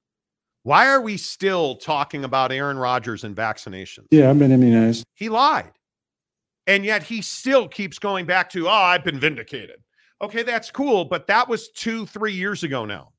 Why 0.69 0.89
are 0.89 1.01
we 1.01 1.17
still 1.17 1.77
talking 1.77 2.25
about 2.25 2.53
Aaron 2.53 2.77
Rodgers 2.77 3.25
and 3.25 3.35
vaccinations? 3.35 4.05
Yeah, 4.11 4.29
I've 4.29 4.39
been 4.39 4.53
immunized. 4.53 5.03
He 5.15 5.31
lied. 5.31 5.73
And 6.67 6.85
yet 6.85 7.03
he 7.03 7.23
still 7.23 7.67
keeps 7.67 7.99
going 7.99 8.27
back 8.27 8.51
to, 8.51 8.69
oh, 8.69 8.71
I've 8.71 9.03
been 9.03 9.19
vindicated. 9.19 9.77
Okay, 10.21 10.43
that's 10.43 10.71
cool, 10.71 11.07
but 11.07 11.27
that 11.27 11.49
was 11.49 11.71
two, 11.71 12.05
three 12.05 12.35
years 12.35 12.65
ago 12.65 12.85
now. 12.85 13.13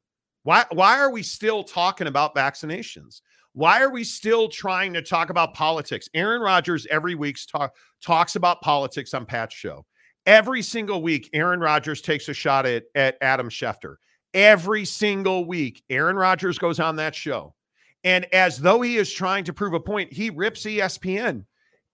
Why, 0.44 0.66
why 0.74 1.00
are 1.00 1.10
we 1.10 1.24
still 1.24 1.64
talking 1.64 2.06
about 2.06 2.36
vaccinations? 2.36 3.22
Why 3.54 3.82
are 3.82 3.90
we 3.90 4.04
still 4.04 4.48
trying 4.48 4.94
to 4.94 5.02
talk 5.02 5.32
about 5.32 5.56
politics? 5.56 6.08
Aaron 6.14 6.44
Rodgers 6.44 6.86
every 6.92 7.16
week 7.16 7.40
talk, 7.52 7.76
talks 8.00 8.36
about 8.36 8.62
politics 8.62 9.16
on 9.16 9.26
Pat's 9.26 9.56
show. 9.56 9.88
Every 10.28 10.62
single 10.62 11.02
week, 11.02 11.32
Aaron 11.34 11.62
Rodgers 11.62 12.04
takes 12.04 12.30
a 12.30 12.34
shot 12.36 12.68
at, 12.68 12.84
at 12.94 13.18
Adam 13.22 13.50
Schefter. 13.50 13.96
Every 14.34 14.86
single 14.86 15.46
week, 15.46 15.84
Aaron 15.90 16.16
Rodgers 16.16 16.60
goes 16.60 16.80
on 16.80 16.98
that 16.98 17.16
show. 17.16 17.56
And 18.04 18.26
as 18.34 18.60
though 18.60 18.82
he 18.82 18.98
is 18.98 19.12
trying 19.12 19.44
to 19.46 19.54
prove 19.54 19.74
a 19.74 19.80
point, 19.80 20.14
he 20.14 20.30
rips 20.30 20.64
ESPN. 20.64 21.46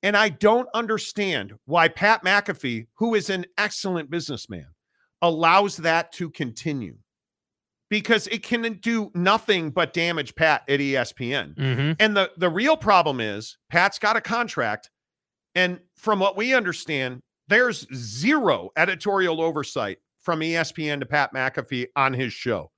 And 0.04 0.16
I 0.16 0.30
don't 0.30 0.70
understand 0.74 1.54
why 1.66 1.88
Pat 1.88 2.24
McAfee, 2.24 2.88
who 2.96 3.16
is 3.16 3.30
an 3.30 3.46
excellent 3.58 4.10
businessman, 4.10 4.68
allows 5.22 5.78
that 5.78 6.12
to 6.14 6.30
continue 6.30 6.98
because 7.90 8.28
it 8.28 8.44
can 8.44 8.80
do 8.82 9.12
nothing 9.16 9.72
but 9.72 9.94
damage 9.94 10.36
Pat 10.36 10.64
at 10.68 10.80
ESPN. 10.80 11.56
Mm-hmm. 11.56 11.92
And 12.00 12.16
the, 12.18 12.32
the 12.38 12.50
real 12.50 12.78
problem 12.78 13.20
is 13.20 13.58
Pat's 13.70 14.00
got 14.00 14.18
a 14.18 14.22
contract. 14.22 14.90
And 15.56 15.80
from 15.96 16.20
what 16.20 16.38
we 16.38 16.54
understand, 16.54 17.22
there's 17.48 17.88
zero 17.96 18.70
editorial 18.76 19.42
oversight 19.42 20.00
from 20.26 20.40
ESPN 20.42 21.00
to 21.00 21.06
Pat 21.06 21.34
McAfee 21.34 21.88
on 21.96 22.12
his 22.12 22.34
show. 22.34 22.72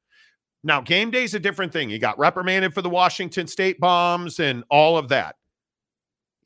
Now, 0.63 0.81
game 0.81 1.11
day 1.11 1.23
is 1.23 1.33
a 1.33 1.39
different 1.39 1.71
thing. 1.71 1.89
He 1.89 1.97
got 1.97 2.19
reprimanded 2.19 2.73
for 2.73 2.81
the 2.81 2.89
Washington 2.89 3.47
State 3.47 3.79
bombs 3.79 4.39
and 4.39 4.63
all 4.69 4.97
of 4.97 5.07
that. 5.09 5.35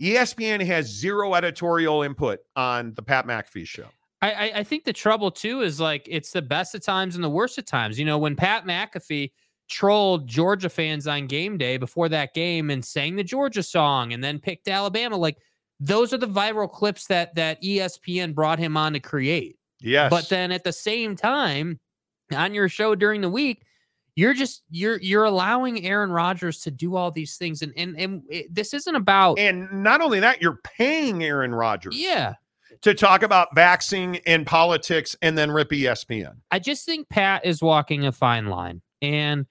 ESPN 0.02 0.66
has 0.66 0.88
zero 0.88 1.34
editorial 1.34 2.04
input 2.04 2.40
on 2.56 2.94
the 2.94 3.02
Pat 3.02 3.26
McAfee 3.26 3.68
show. 3.68 3.88
I, 4.24 4.52
I, 4.58 4.64
think 4.64 4.84
the 4.84 4.94
trouble 4.94 5.32
too 5.32 5.62
is 5.62 5.80
like 5.80 6.08
it's 6.08 6.32
the 6.32 6.44
best 6.44 6.76
of 6.76 6.84
times 6.84 7.16
and 7.16 7.24
the 7.24 7.30
worst 7.30 7.58
of 7.58 7.66
times. 7.66 7.98
You 7.98 8.06
know, 8.06 8.20
when 8.20 8.36
Pat 8.36 8.66
McAfee 8.66 9.32
trolled 9.68 10.28
Georgia 10.28 10.70
fans 10.70 11.08
on 11.08 11.26
game 11.26 11.58
day 11.58 11.78
before 11.78 12.08
that 12.10 12.36
game 12.36 12.70
and 12.70 12.86
sang 12.86 13.16
the 13.16 13.24
Georgia 13.24 13.64
song 13.64 14.14
and 14.14 14.24
then 14.24 14.38
picked 14.38 14.68
Alabama, 14.68 15.18
like 15.18 15.38
those 15.80 16.14
are 16.14 16.20
the 16.20 16.28
viral 16.28 16.72
clips 16.72 17.08
that 17.08 17.34
that 17.34 17.62
ESPN 17.64 18.36
brought 18.36 18.60
him 18.60 18.78
on 18.78 18.94
to 18.94 19.00
create. 19.00 19.58
Yes. 19.82 20.10
But 20.10 20.30
then 20.30 20.52
at 20.52 20.64
the 20.64 20.74
same 20.74 21.16
time, 21.16 21.80
on 22.34 22.54
your 22.54 22.70
show 22.70 22.96
during 22.96 23.22
the 23.22 23.30
week, 23.30 23.64
you're 24.16 24.34
just 24.34 24.64
you're 24.70 25.00
you're 25.00 25.24
allowing 25.24 25.86
Aaron 25.86 26.12
Rodgers 26.12 26.60
to 26.62 26.72
do 26.72 26.96
all 26.96 27.12
these 27.12 27.38
things, 27.38 27.62
and 27.62 27.74
and 27.78 27.98
and 27.98 28.24
it, 28.30 28.54
this 28.54 28.74
isn't 28.74 28.96
about. 28.96 29.40
And 29.40 29.72
not 29.72 30.02
only 30.02 30.20
that, 30.20 30.42
you're 30.42 30.60
paying 30.64 31.24
Aaron 31.24 31.56
Rodgers. 31.56 31.98
Yeah. 31.98 32.36
To 32.84 32.94
talk 32.94 33.22
about 33.22 33.54
vaccine 33.54 34.20
and 34.26 34.46
politics 34.46 35.16
and 35.22 35.38
then 35.38 35.52
rip 35.52 35.70
ESPN. 35.70 36.38
I 36.50 36.58
just 36.60 36.86
think 36.86 37.10
Pat 37.10 37.46
is 37.46 37.62
walking 37.62 38.06
a 38.06 38.12
fine 38.12 38.48
line. 38.48 38.82
And 39.02 39.46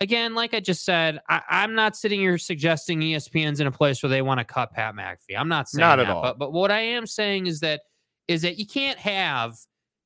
again, 0.00 0.34
like 0.34 0.54
I 0.54 0.60
just 0.60 0.84
said, 0.84 1.18
I, 1.28 1.40
I'm 1.48 1.74
not 1.74 1.96
sitting 1.96 2.20
here 2.20 2.38
suggesting 2.38 3.00
ESPN's 3.00 3.60
in 3.60 3.66
a 3.66 3.72
place 3.72 4.02
where 4.02 4.10
they 4.10 4.22
want 4.22 4.38
to 4.38 4.44
cut 4.44 4.72
Pat 4.72 4.94
McAfee. 4.94 5.36
I'm 5.36 5.48
not 5.48 5.68
saying 5.68 5.80
Not 5.80 5.98
at 5.98 6.06
that, 6.06 6.12
all. 6.12 6.22
But 6.22 6.38
but 6.38 6.52
what 6.52 6.70
I 6.70 6.80
am 6.80 7.06
saying 7.06 7.46
is 7.46 7.60
that 7.60 7.80
is 8.28 8.42
that 8.42 8.58
you 8.58 8.66
can't 8.66 8.98
have 8.98 9.56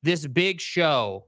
this 0.03 0.27
big 0.27 0.61
show, 0.61 1.25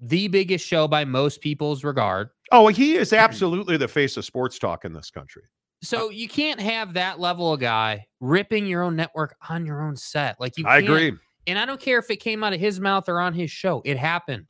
the 0.00 0.28
biggest 0.28 0.66
show 0.66 0.86
by 0.86 1.04
most 1.04 1.40
people's 1.40 1.82
regard, 1.82 2.30
Oh, 2.52 2.68
he 2.68 2.94
is 2.94 3.12
absolutely 3.12 3.76
the 3.76 3.88
face 3.88 4.16
of 4.16 4.24
sports 4.24 4.58
talk 4.58 4.84
in 4.84 4.92
this 4.92 5.10
country. 5.10 5.42
So 5.82 6.08
you 6.08 6.28
can't 6.28 6.60
have 6.60 6.94
that 6.94 7.20
level 7.20 7.52
of 7.52 7.60
guy 7.60 8.06
ripping 8.20 8.66
your 8.66 8.82
own 8.82 8.96
network 8.96 9.36
on 9.50 9.66
your 9.66 9.82
own 9.82 9.96
set. 9.96 10.40
Like 10.40 10.56
you 10.56 10.66
I 10.66 10.78
agree. 10.78 11.12
And 11.46 11.58
I 11.58 11.66
don't 11.66 11.80
care 11.80 11.98
if 11.98 12.10
it 12.10 12.16
came 12.16 12.42
out 12.42 12.54
of 12.54 12.60
his 12.60 12.80
mouth 12.80 13.06
or 13.08 13.20
on 13.20 13.34
his 13.34 13.50
show. 13.50 13.82
It 13.84 13.98
happened. 13.98 14.46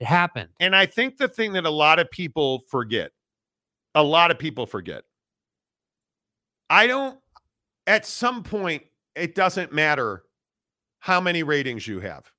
It 0.00 0.06
happened. 0.06 0.48
And 0.60 0.74
I 0.74 0.86
think 0.86 1.18
the 1.18 1.28
thing 1.28 1.52
that 1.52 1.66
a 1.66 1.70
lot 1.70 1.98
of 1.98 2.10
people 2.10 2.62
forget, 2.70 3.10
a 3.94 4.02
lot 4.02 4.30
of 4.30 4.38
people 4.38 4.64
forget, 4.64 5.02
I 6.70 6.86
don't, 6.86 7.18
at 7.86 8.06
some 8.06 8.42
point, 8.42 8.84
it 9.14 9.34
doesn't 9.34 9.70
matter 9.70 10.22
how 10.98 11.20
many 11.20 11.42
ratings 11.42 11.86
you 11.86 12.00
have 12.00 12.30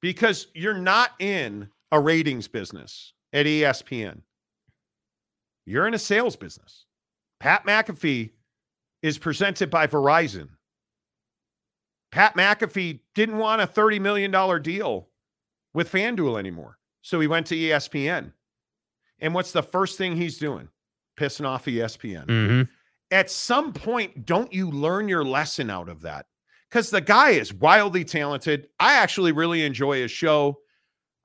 because 0.00 0.48
you're 0.54 0.74
not 0.74 1.10
in 1.18 1.68
a 1.92 2.00
ratings 2.00 2.48
business 2.48 3.12
at 3.32 3.46
ESPN. 3.46 4.20
You're 5.66 5.86
in 5.86 5.94
a 5.94 5.98
sales 5.98 6.36
business. 6.36 6.86
Pat 7.40 7.64
McAfee 7.66 8.30
is 9.02 9.18
presented 9.18 9.70
by 9.70 9.86
Verizon. 9.86 10.48
Pat 12.10 12.34
McAfee 12.34 13.00
didn't 13.14 13.38
want 13.38 13.60
a 13.62 13.66
$30 13.66 14.00
million 14.00 14.62
deal 14.62 15.08
with 15.74 15.92
FanDuel 15.92 16.38
anymore. 16.38 16.78
So 17.02 17.20
he 17.20 17.26
went 17.26 17.46
to 17.48 17.54
ESPN. 17.54 18.32
And 19.20 19.34
what's 19.34 19.52
the 19.52 19.62
first 19.62 19.98
thing 19.98 20.16
he's 20.16 20.38
doing? 20.38 20.68
Pissing 21.18 21.46
off 21.46 21.66
ESPN. 21.66 22.26
Mm-hmm. 22.26 22.62
At 23.10 23.30
some 23.30 23.72
point, 23.72 24.26
don't 24.26 24.52
you 24.52 24.70
learn 24.70 25.08
your 25.08 25.24
lesson 25.24 25.70
out 25.70 25.88
of 25.88 26.02
that? 26.02 26.26
Because 26.70 26.90
the 26.90 27.00
guy 27.00 27.30
is 27.30 27.52
wildly 27.52 28.04
talented. 28.04 28.68
I 28.78 28.94
actually 28.94 29.32
really 29.32 29.64
enjoy 29.64 30.00
his 30.02 30.10
show. 30.10 30.58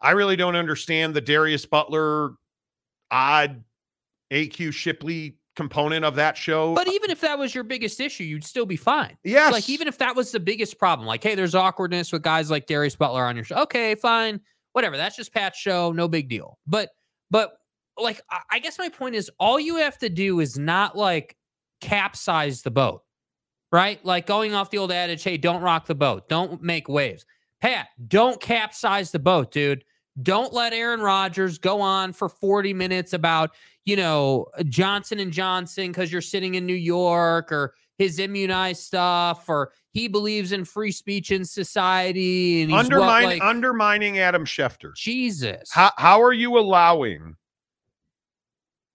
I 0.02 0.12
really 0.12 0.36
don't 0.36 0.56
understand 0.56 1.14
the 1.14 1.22
Darius 1.22 1.66
Butler 1.66 2.34
odd 3.12 3.64
AQ 4.32 4.74
Shipley 4.74 5.38
component 5.56 6.04
of 6.04 6.16
that 6.16 6.36
show. 6.38 6.74
But 6.74 6.88
even 6.88 7.12
if 7.12 7.22
that 7.22 7.38
was 7.38 7.54
your 7.54 7.64
biggest 7.64 8.00
issue, 8.00 8.24
you'd 8.24 8.44
still 8.44 8.66
be 8.66 8.76
fine. 8.76 9.18
Yes. 9.24 9.52
Like 9.52 9.70
even 9.70 9.88
if 9.88 9.98
that 10.00 10.16
was 10.16 10.32
the 10.32 10.40
biggest 10.40 10.80
problem, 10.80 11.08
like, 11.08 11.22
hey, 11.24 11.36
there's 11.36 11.56
awkwardness 11.56 12.12
with 12.12 12.22
guys 12.24 12.50
like 12.50 12.66
Darius 12.66 12.96
Butler 12.96 13.24
on 13.26 13.36
your 13.36 13.46
show. 13.46 13.56
Okay, 13.58 13.96
fine. 13.96 14.40
Whatever. 14.72 14.98
That's 14.98 15.16
just 15.16 15.34
Pat's 15.34 15.60
show. 15.60 15.92
No 15.92 16.08
big 16.08 16.30
deal. 16.30 16.58
But 16.66 16.90
but 17.30 17.54
like 17.98 18.20
I- 18.32 18.42
I 18.52 18.60
guess 18.60 18.80
my 18.80 18.90
point 18.90 19.14
is 19.16 19.30
all 19.40 19.60
you 19.60 19.76
have 19.76 19.98
to 20.00 20.10
do 20.10 20.40
is 20.40 20.58
not 20.58 20.98
like 20.98 21.38
capsize 21.82 22.62
the 22.64 22.72
boat. 22.72 23.04
Right? 23.74 24.04
Like 24.06 24.28
going 24.28 24.54
off 24.54 24.70
the 24.70 24.78
old 24.78 24.92
adage, 24.92 25.24
hey, 25.24 25.36
don't 25.36 25.64
rock 25.64 25.88
the 25.88 25.96
boat. 25.96 26.30
Don't 26.30 26.62
make 26.62 26.88
waves. 26.88 27.26
Pat, 27.60 27.88
don't 28.08 28.40
capsize 28.40 29.12
the 29.12 29.18
boat, 29.18 29.52
dude. 29.52 29.84
Don't 30.22 30.54
let 30.54 30.74
Aaron 30.74 31.02
Rodgers 31.02 31.58
go 31.58 31.82
on 31.82 32.14
for 32.14 32.30
40 32.30 32.72
minutes 32.74 33.14
about, 33.14 33.56
you 33.86 33.96
know, 33.96 34.46
Johnson 34.66 35.20
and 35.20 35.34
Johnson 35.34 35.88
because 35.88 36.12
you're 36.12 36.22
sitting 36.22 36.54
in 36.54 36.68
New 36.68 36.76
York 36.76 37.52
or 37.52 37.74
his 37.98 38.20
immunized 38.20 38.84
stuff 38.84 39.50
or 39.50 39.72
he 39.92 40.08
believes 40.08 40.52
in 40.52 40.66
free 40.66 40.92
speech 40.92 41.32
in 41.32 41.44
society 41.44 42.62
and 42.62 42.72
he's 42.72 42.90
what, 42.92 43.24
like, 43.24 43.42
undermining 43.42 44.20
Adam 44.20 44.46
Schefter. 44.46 44.94
Jesus. 44.96 45.72
How, 45.72 45.92
how 45.98 46.22
are 46.22 46.34
you 46.34 46.60
allowing 46.60 47.36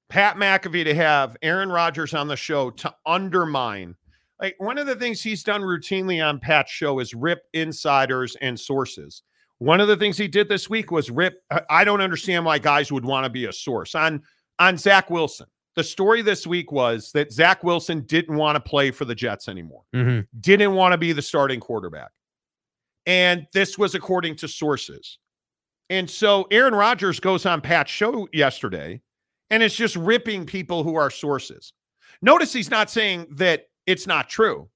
Pat 0.08 0.36
McAfee 0.36 0.84
to 0.84 0.94
have 0.94 1.36
Aaron 1.42 1.70
Rodgers 1.70 2.14
on 2.14 2.28
the 2.28 2.36
show 2.36 2.70
to 2.70 2.94
undermine? 3.04 3.96
Like 4.40 4.54
one 4.58 4.78
of 4.78 4.86
the 4.86 4.94
things 4.96 5.22
he's 5.22 5.42
done 5.42 5.62
routinely 5.62 6.24
on 6.24 6.38
Pat's 6.38 6.70
show 6.70 7.00
is 7.00 7.14
rip 7.14 7.42
insiders 7.54 8.36
and 8.40 8.58
sources. 8.58 9.22
One 9.58 9.80
of 9.80 9.88
the 9.88 9.96
things 9.96 10.16
he 10.16 10.28
did 10.28 10.48
this 10.48 10.70
week 10.70 10.92
was 10.92 11.10
rip. 11.10 11.42
I- 11.68 11.84
don't 11.84 12.00
understand 12.00 12.44
why 12.44 12.58
guys 12.58 12.92
would 12.92 13.04
want 13.04 13.24
to 13.24 13.30
be 13.30 13.46
a 13.46 13.52
source 13.52 13.94
on 13.94 14.22
on 14.60 14.76
Zach 14.76 15.08
Wilson. 15.10 15.46
The 15.76 15.84
story 15.84 16.22
this 16.22 16.46
week 16.46 16.72
was 16.72 17.12
that 17.12 17.32
Zach 17.32 17.62
Wilson 17.62 18.00
didn't 18.06 18.34
want 18.36 18.56
to 18.56 18.60
play 18.60 18.90
for 18.90 19.04
the 19.04 19.14
Jets 19.14 19.48
anymore 19.48 19.82
Mhm. 19.94 20.26
didn't 20.40 20.74
want 20.74 20.92
to 20.92 20.98
be 20.98 21.12
the 21.12 21.22
starting 21.22 21.60
quarterback. 21.60 22.10
And 23.06 23.46
this 23.52 23.78
was 23.78 23.94
according 23.94 24.36
to 24.36 24.48
sources. 24.48 25.18
And 25.90 26.10
so 26.10 26.46
Aaron 26.50 26.74
Rodgers 26.74 27.20
goes 27.20 27.46
on 27.46 27.60
Pat's 27.60 27.90
show 27.90 28.28
yesterday 28.32 29.00
and 29.50 29.62
it's 29.62 29.76
just 29.76 29.96
ripping 29.96 30.44
people 30.46 30.82
who 30.82 30.96
are 30.96 31.10
sources. 31.10 31.72
Notice 32.20 32.52
he's 32.52 32.70
not 32.70 32.90
saying 32.90 33.26
that 33.36 33.67
it's 33.88 34.06
not 34.06 34.28
true. 34.28 34.68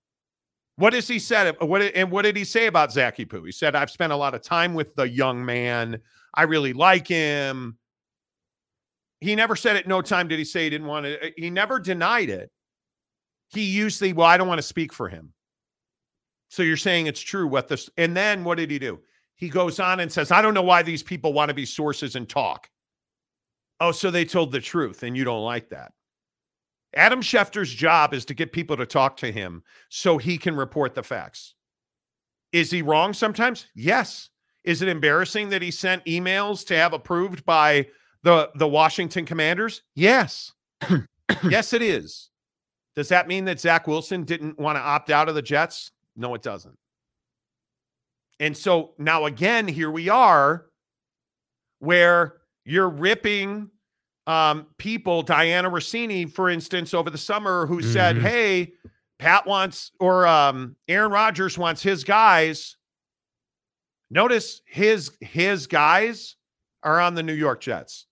What 0.76 0.94
has 0.94 1.06
he 1.06 1.18
said? 1.18 1.54
Uh, 1.60 1.66
what 1.66 1.82
and 1.82 2.10
what 2.10 2.22
did 2.22 2.34
he 2.34 2.44
say 2.44 2.66
about 2.66 2.92
Zachy 2.92 3.26
Poo? 3.26 3.44
He 3.44 3.52
said, 3.52 3.76
I've 3.76 3.90
spent 3.90 4.12
a 4.12 4.16
lot 4.16 4.34
of 4.34 4.42
time 4.42 4.72
with 4.72 4.94
the 4.94 5.08
young 5.08 5.44
man. 5.44 6.00
I 6.34 6.44
really 6.44 6.72
like 6.72 7.06
him. 7.06 7.76
He 9.20 9.36
never 9.36 9.54
said 9.54 9.76
at 9.76 9.86
no 9.86 10.00
time 10.00 10.28
did 10.28 10.38
he 10.38 10.44
say 10.44 10.64
he 10.64 10.70
didn't 10.70 10.86
want 10.86 11.04
to. 11.04 11.26
Uh, 11.26 11.30
he 11.36 11.50
never 11.50 11.78
denied 11.78 12.30
it. 12.30 12.50
He 13.50 13.64
used 13.64 14.00
the, 14.00 14.14
well, 14.14 14.26
I 14.26 14.38
don't 14.38 14.48
want 14.48 14.58
to 14.58 14.66
speak 14.66 14.94
for 14.94 15.10
him. 15.10 15.34
So 16.48 16.62
you're 16.62 16.78
saying 16.78 17.06
it's 17.06 17.20
true 17.20 17.46
what 17.46 17.68
this, 17.68 17.90
and 17.98 18.16
then 18.16 18.42
what 18.42 18.56
did 18.56 18.70
he 18.70 18.78
do? 18.78 18.98
He 19.36 19.50
goes 19.50 19.78
on 19.78 20.00
and 20.00 20.10
says, 20.10 20.30
I 20.30 20.40
don't 20.40 20.54
know 20.54 20.62
why 20.62 20.82
these 20.82 21.02
people 21.02 21.34
want 21.34 21.50
to 21.50 21.54
be 21.54 21.66
sources 21.66 22.16
and 22.16 22.26
talk. 22.26 22.68
Oh, 23.78 23.92
so 23.92 24.10
they 24.10 24.24
told 24.24 24.52
the 24.52 24.60
truth 24.60 25.02
and 25.02 25.16
you 25.16 25.24
don't 25.24 25.44
like 25.44 25.68
that. 25.68 25.92
Adam 26.94 27.22
Schefter's 27.22 27.72
job 27.72 28.12
is 28.12 28.24
to 28.26 28.34
get 28.34 28.52
people 28.52 28.76
to 28.76 28.86
talk 28.86 29.16
to 29.18 29.32
him 29.32 29.62
so 29.88 30.18
he 30.18 30.36
can 30.36 30.54
report 30.54 30.94
the 30.94 31.02
facts. 31.02 31.54
Is 32.52 32.70
he 32.70 32.82
wrong 32.82 33.14
sometimes? 33.14 33.66
Yes. 33.74 34.28
Is 34.64 34.82
it 34.82 34.88
embarrassing 34.88 35.48
that 35.48 35.62
he 35.62 35.70
sent 35.70 36.04
emails 36.04 36.66
to 36.66 36.76
have 36.76 36.92
approved 36.92 37.44
by 37.44 37.86
the, 38.22 38.50
the 38.56 38.68
Washington 38.68 39.24
Commanders? 39.24 39.82
Yes. 39.94 40.52
yes, 41.48 41.72
it 41.72 41.82
is. 41.82 42.30
Does 42.94 43.08
that 43.08 43.26
mean 43.26 43.46
that 43.46 43.58
Zach 43.58 43.86
Wilson 43.86 44.24
didn't 44.24 44.58
want 44.58 44.76
to 44.76 44.82
opt 44.82 45.10
out 45.10 45.28
of 45.28 45.34
the 45.34 45.42
Jets? 45.42 45.92
No, 46.14 46.34
it 46.34 46.42
doesn't. 46.42 46.76
And 48.38 48.56
so 48.56 48.92
now 48.98 49.24
again, 49.24 49.66
here 49.66 49.90
we 49.90 50.08
are 50.08 50.66
where 51.78 52.34
you're 52.64 52.88
ripping 52.88 53.70
um, 54.26 54.66
people, 54.78 55.24
Dianna 55.24 55.70
Russini, 55.70 56.30
for 56.32 56.48
instance, 56.50 56.94
over 56.94 57.10
the 57.10 57.18
summer, 57.18 57.66
who 57.66 57.82
said, 57.82 58.16
Mhm. 58.16 58.20
Hey, 58.22 58.72
Pat 59.18 59.46
wants, 59.46 59.92
or 60.00 60.26
um, 60.26 60.76
Aaron 60.88 61.10
Rodgers 61.12 61.56
wants 61.58 61.82
his 61.82 62.04
guys. 62.04 62.76
Notice 64.10 64.60
his 64.66 65.10
his 65.20 65.66
guys 65.66 66.36
are 66.82 67.00
on 67.00 67.14
the 67.14 67.22
New 67.22 67.32
York 67.32 67.60
Jets. 67.60 68.06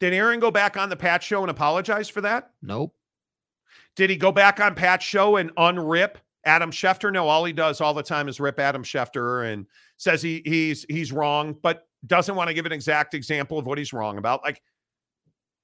Did 0.00 0.14
Aaron 0.14 0.40
go 0.40 0.50
back 0.50 0.76
on 0.76 0.88
the 0.88 0.96
Pat 0.96 1.22
show 1.22 1.42
and 1.42 1.50
apologize 1.50 2.08
for 2.08 2.20
that? 2.22 2.50
Nope. 2.62 2.94
Did 3.96 4.10
he 4.10 4.16
go 4.16 4.30
back 4.32 4.60
on 4.60 4.74
Pat's 4.76 5.04
show 5.04 5.36
and 5.36 5.54
unrip 5.56 6.16
Adam 6.44 6.70
Schefter? 6.70 7.12
No, 7.12 7.26
all 7.28 7.44
he 7.44 7.52
does 7.52 7.80
all 7.80 7.92
the 7.92 8.02
time 8.02 8.28
is 8.28 8.38
rip 8.38 8.60
Adam 8.60 8.84
Schefter 8.84 9.52
and 9.52 9.66
says 9.96 10.22
he 10.22 10.40
he's 10.44 10.86
he's 10.88 11.12
wrong, 11.12 11.56
but 11.62 11.88
doesn't 12.06 12.36
want 12.36 12.46
to 12.48 12.54
give 12.54 12.64
an 12.64 12.72
exact 12.72 13.14
example 13.14 13.58
of 13.58 13.66
what 13.66 13.76
he's 13.76 13.92
wrong 13.92 14.16
about. 14.18 14.42
Like 14.44 14.62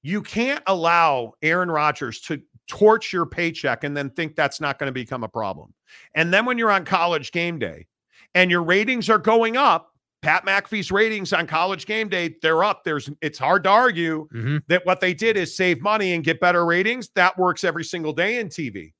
you 0.05 0.21
can't 0.21 0.61
allow 0.67 1.33
Aaron 1.41 1.71
Rodgers 1.71 2.21
to 2.21 2.39
torch 2.67 3.11
your 3.11 3.25
paycheck 3.25 3.83
and 3.83 3.97
then 3.97 4.11
think 4.11 4.35
that's 4.35 4.61
not 4.61 4.77
going 4.77 4.87
to 4.87 4.93
become 4.93 5.23
a 5.23 5.27
problem. 5.27 5.73
And 6.13 6.31
then 6.31 6.45
when 6.45 6.59
you're 6.59 6.69
on 6.69 6.85
college 6.85 7.31
game 7.31 7.57
day 7.57 7.87
and 8.35 8.51
your 8.51 8.61
ratings 8.61 9.09
are 9.09 9.17
going 9.17 9.57
up, 9.57 9.89
Pat 10.21 10.45
McAfee's 10.45 10.91
ratings 10.91 11.33
on 11.33 11.47
college 11.47 11.87
game 11.87 12.07
day, 12.07 12.35
they're 12.43 12.63
up. 12.63 12.83
There's 12.83 13.09
it's 13.21 13.39
hard 13.39 13.63
to 13.63 13.69
argue 13.71 14.27
Mhm. 14.31 14.61
that 14.67 14.85
what 14.85 14.99
they 14.99 15.15
did 15.15 15.37
is 15.37 15.57
save 15.57 15.81
money 15.81 16.13
and 16.13 16.23
get 16.23 16.39
better 16.39 16.63
ratings. 16.67 17.09
That 17.15 17.35
works 17.39 17.63
every 17.63 17.83
single 17.83 18.13
day 18.13 18.37
in 18.39 18.49
TV. 18.49 18.93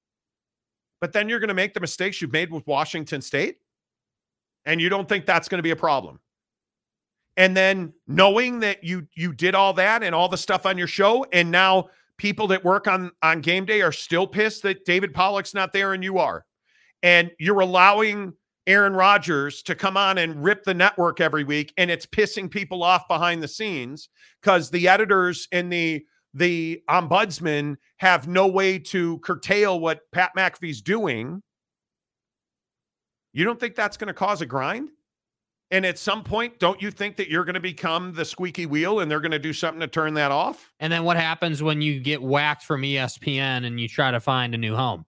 But 1.02 1.14
then 1.14 1.30
you're 1.30 1.40
going 1.40 1.50
to 1.50 1.54
make 1.54 1.76
the 1.76 1.80
mistakes 1.82 2.20
you've 2.20 2.32
made 2.32 2.52
with 2.52 2.66
Washington 2.66 3.22
State, 3.22 3.58
and 4.66 4.82
you 4.82 4.90
don't 4.90 5.08
think 5.08 5.28
that's 5.28 5.48
going 5.50 5.60
to 5.60 5.64
be 5.64 5.70
a 5.72 5.76
problem. 5.76 6.20
And 7.38 7.56
then 7.56 7.94
knowing 8.08 8.60
that 8.60 8.84
you 8.84 9.08
you 9.16 9.34
did 9.34 9.56
all 9.56 9.74
that 9.74 10.04
and 10.04 10.16
all 10.16 10.30
the 10.30 10.38
stuff 10.38 10.66
on 10.66 10.78
your 10.78 10.88
show, 10.88 11.26
and 11.34 11.52
now 11.52 11.90
people 12.18 12.48
that 12.48 12.64
work 12.64 12.88
on 12.88 13.12
on 13.22 13.42
game 13.42 13.66
day 13.66 13.82
are 13.82 13.92
still 13.92 14.26
pissed 14.26 14.64
that 14.64 14.86
David 14.86 15.14
Pollack's 15.14 15.54
not 15.54 15.74
there 15.74 15.94
and 15.94 16.04
you 16.04 16.18
are, 16.18 16.46
and 17.04 17.30
you're 17.40 17.60
allowing 17.60 18.34
Aaron 18.68 18.94
Rodgers 18.94 19.62
to 19.64 19.76
come 19.76 19.98
on 19.98 20.18
and 20.18 20.44
rip 20.44 20.64
the 20.64 20.74
network 20.74 21.22
every 21.22 21.44
week, 21.44 21.74
and 21.78 21.92
it's 21.92 22.06
pissing 22.06 22.50
people 22.50 22.84
off 22.84 23.08
behind 23.08 23.44
the 23.44 23.48
scenes 23.48 24.10
because 24.42 24.70
the 24.70 24.88
editors 24.88 25.48
and 25.52 25.72
the 25.72 26.06
the 26.34 26.84
ombudsman 26.90 27.78
have 27.98 28.28
no 28.28 28.48
way 28.48 28.78
to 28.78 29.20
curtail 29.20 29.80
what 29.80 30.02
Pat 30.12 30.32
McAfee's 30.38 30.82
doing. 30.82 31.42
You 33.34 33.46
don't 33.46 33.60
think 33.60 33.76
that's 33.76 33.98
going 33.98 34.08
to 34.08 34.14
cause 34.14 34.42
a 34.42 34.46
grind? 34.46 34.90
And 35.72 35.86
at 35.86 35.98
some 35.98 36.24
point, 36.24 36.60
don't 36.60 36.82
you 36.82 36.92
think 36.92 37.16
that 37.18 37.30
you're 37.30 37.44
going 37.44 37.56
to 37.56 37.60
become 37.60 38.14
the 38.14 38.24
squeaky 38.24 38.66
wheel 38.66 39.00
and 39.00 39.10
they're 39.10 39.20
going 39.20 39.32
to 39.32 39.40
do 39.40 39.52
something 39.52 39.80
to 39.80 39.88
turn 39.88 40.14
that 40.14 40.32
off? 40.32 40.72
And 40.80 40.94
then 40.94 41.04
what 41.04 41.18
happens 41.18 41.64
when 41.64 41.82
you 41.82 42.00
get 42.00 42.22
whacked 42.22 42.64
from 42.64 42.82
ESPN 42.82 43.66
and 43.66 43.80
you 43.80 43.88
try 43.88 44.12
to 44.12 44.20
find 44.20 44.54
a 44.54 44.58
new 44.58 44.76
home? 44.76 45.06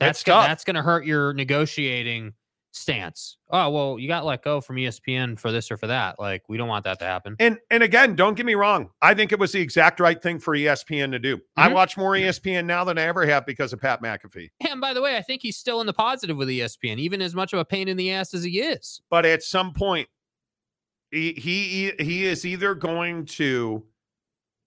That's 0.00 0.24
gonna, 0.24 0.48
that's 0.48 0.64
going 0.64 0.74
to 0.74 0.82
hurt 0.82 1.06
your 1.06 1.32
negotiating 1.32 2.34
stance. 2.74 3.36
Oh, 3.50 3.68
well, 3.70 3.98
you 3.98 4.08
got 4.08 4.24
let 4.24 4.42
go 4.42 4.60
from 4.60 4.76
ESPN 4.76 5.38
for 5.38 5.52
this 5.52 5.70
or 5.70 5.76
for 5.76 5.86
that. 5.86 6.18
Like, 6.18 6.42
we 6.48 6.56
don't 6.56 6.68
want 6.68 6.84
that 6.84 6.98
to 7.00 7.04
happen. 7.04 7.36
And 7.38 7.58
and 7.70 7.82
again, 7.82 8.16
don't 8.16 8.34
get 8.34 8.46
me 8.46 8.54
wrong. 8.54 8.90
I 9.02 9.14
think 9.14 9.30
it 9.30 9.38
was 9.38 9.52
the 9.52 9.60
exact 9.60 10.00
right 10.00 10.20
thing 10.20 10.38
for 10.38 10.54
ESPN 10.56 11.10
to 11.12 11.18
do. 11.18 11.40
I 11.56 11.68
Mhm. 11.68 11.74
watch 11.74 11.96
more 11.96 12.16
ESPN 12.16 12.64
now 12.66 12.82
than 12.84 12.96
I 12.98 13.02
ever 13.02 13.26
have 13.26 13.44
because 13.46 13.72
of 13.72 13.80
Pat 13.80 14.02
McAfee. 14.02 14.50
And 14.68 14.80
by 14.80 14.94
the 14.94 15.02
way, 15.02 15.16
I 15.16 15.22
think 15.22 15.42
he's 15.42 15.56
still 15.56 15.80
in 15.80 15.86
the 15.86 15.92
positive 15.92 16.36
with 16.36 16.48
ESPN, 16.48 16.98
even 16.98 17.20
as 17.22 17.34
much 17.34 17.52
of 17.52 17.58
a 17.58 17.64
pain 17.64 17.88
in 17.88 17.96
the 17.96 18.10
ass 18.10 18.32
as 18.34 18.42
he 18.42 18.60
is. 18.60 19.02
But 19.10 19.26
at 19.26 19.42
some 19.42 19.72
point, 19.74 20.08
he 21.10 21.32
he 21.34 21.92
he 22.02 22.24
is 22.24 22.44
either 22.46 22.74
going 22.74 23.26
to 23.26 23.84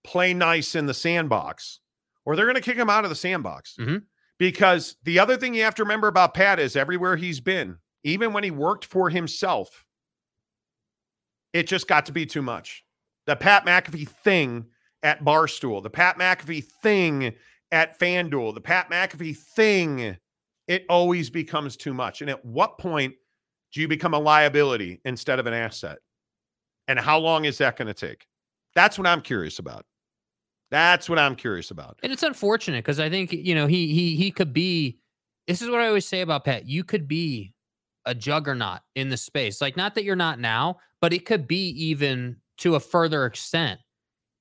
play 0.04 0.34
nice 0.34 0.76
in 0.76 0.86
the 0.86 0.94
sandbox, 0.94 1.80
or 2.24 2.36
they're 2.36 2.46
going 2.46 2.54
to 2.56 2.62
kick 2.62 2.78
him 2.78 2.90
out 2.92 3.04
of 3.04 3.10
the 3.10 3.16
sandbox. 3.16 3.76
Mhm. 3.80 4.04
Because 4.38 4.98
the 5.04 5.18
other 5.18 5.38
thing 5.38 5.54
you 5.56 5.64
have 5.64 5.74
to 5.76 5.84
remember 5.84 6.08
about 6.08 6.34
Pat 6.36 6.60
is 6.60 6.76
everywhere 6.76 7.16
he's 7.16 7.40
been, 7.40 7.78
even 8.06 8.32
when 8.34 8.44
he 8.44 8.52
worked 8.52 8.86
for 8.86 9.10
himself, 9.10 9.84
it 11.54 11.68
just 11.68 11.88
got 11.88 12.06
to 12.06 12.12
be 12.12 12.26
too 12.26 12.44
much. 12.44 12.86
The 13.26 13.36
Pat 13.36 13.66
McAfee 13.66 14.08
thing 14.08 14.66
at 15.02 15.26
Barstool, 15.26 15.82
the 15.82 15.90
Pat 15.90 16.18
McAfee 16.18 16.66
thing 16.84 17.34
at 17.72 18.00
FanDuel, 18.00 18.54
the 18.54 18.62
Pat 18.62 18.92
McAfee 18.92 19.36
thing, 19.36 20.16
it 20.68 20.86
always 20.88 21.32
becomes 21.32 21.76
too 21.76 21.96
much. 21.96 22.22
And 22.22 22.30
at 22.30 22.46
what 22.46 22.78
point 22.78 23.16
do 23.74 23.82
you 23.82 23.88
become 23.88 24.14
a 24.14 24.20
liability 24.20 25.02
instead 25.04 25.40
of 25.40 25.48
an 25.48 25.54
asset? 25.54 25.98
And 26.88 27.00
how 27.00 27.18
long 27.18 27.46
is 27.46 27.58
that 27.58 27.76
going 27.76 27.88
to 27.88 27.94
take? 27.96 28.28
That's 28.76 29.00
what 29.00 29.08
I'm 29.08 29.22
curious 29.22 29.58
about. 29.58 29.84
That's 30.70 31.10
what 31.10 31.18
I'm 31.18 31.36
curious 31.36 31.72
about. 31.72 32.00
And 32.04 32.12
it's 32.12 32.24
unfortunate 32.24 32.84
because 32.84 33.00
I 33.00 33.10
think 33.10 33.32
you 33.32 33.56
know 33.56 33.66
he 33.66 33.94
he 33.94 34.16
he 34.16 34.30
could 34.30 34.54
be. 34.54 35.00
This 35.48 35.62
is 35.62 35.70
what 35.70 35.80
I 35.80 35.88
always 35.88 36.08
say 36.08 36.22
about 36.22 36.44
Pat. 36.44 36.66
You 36.66 36.84
could 36.84 37.08
be 37.08 37.55
a 38.06 38.16
juggernaut 38.16 38.80
in 38.96 39.10
the 39.10 39.18
space. 39.18 39.62
Like 39.62 39.78
not 39.78 39.96
that 39.96 40.04
you're 40.04 40.16
not 40.16 40.40
now, 40.40 40.78
but 41.02 41.14
it 41.14 41.26
could 41.26 41.48
be 41.48 41.70
even 41.70 42.38
to 42.58 42.76
a 42.76 42.80
further 42.80 43.26
extent 43.26 43.80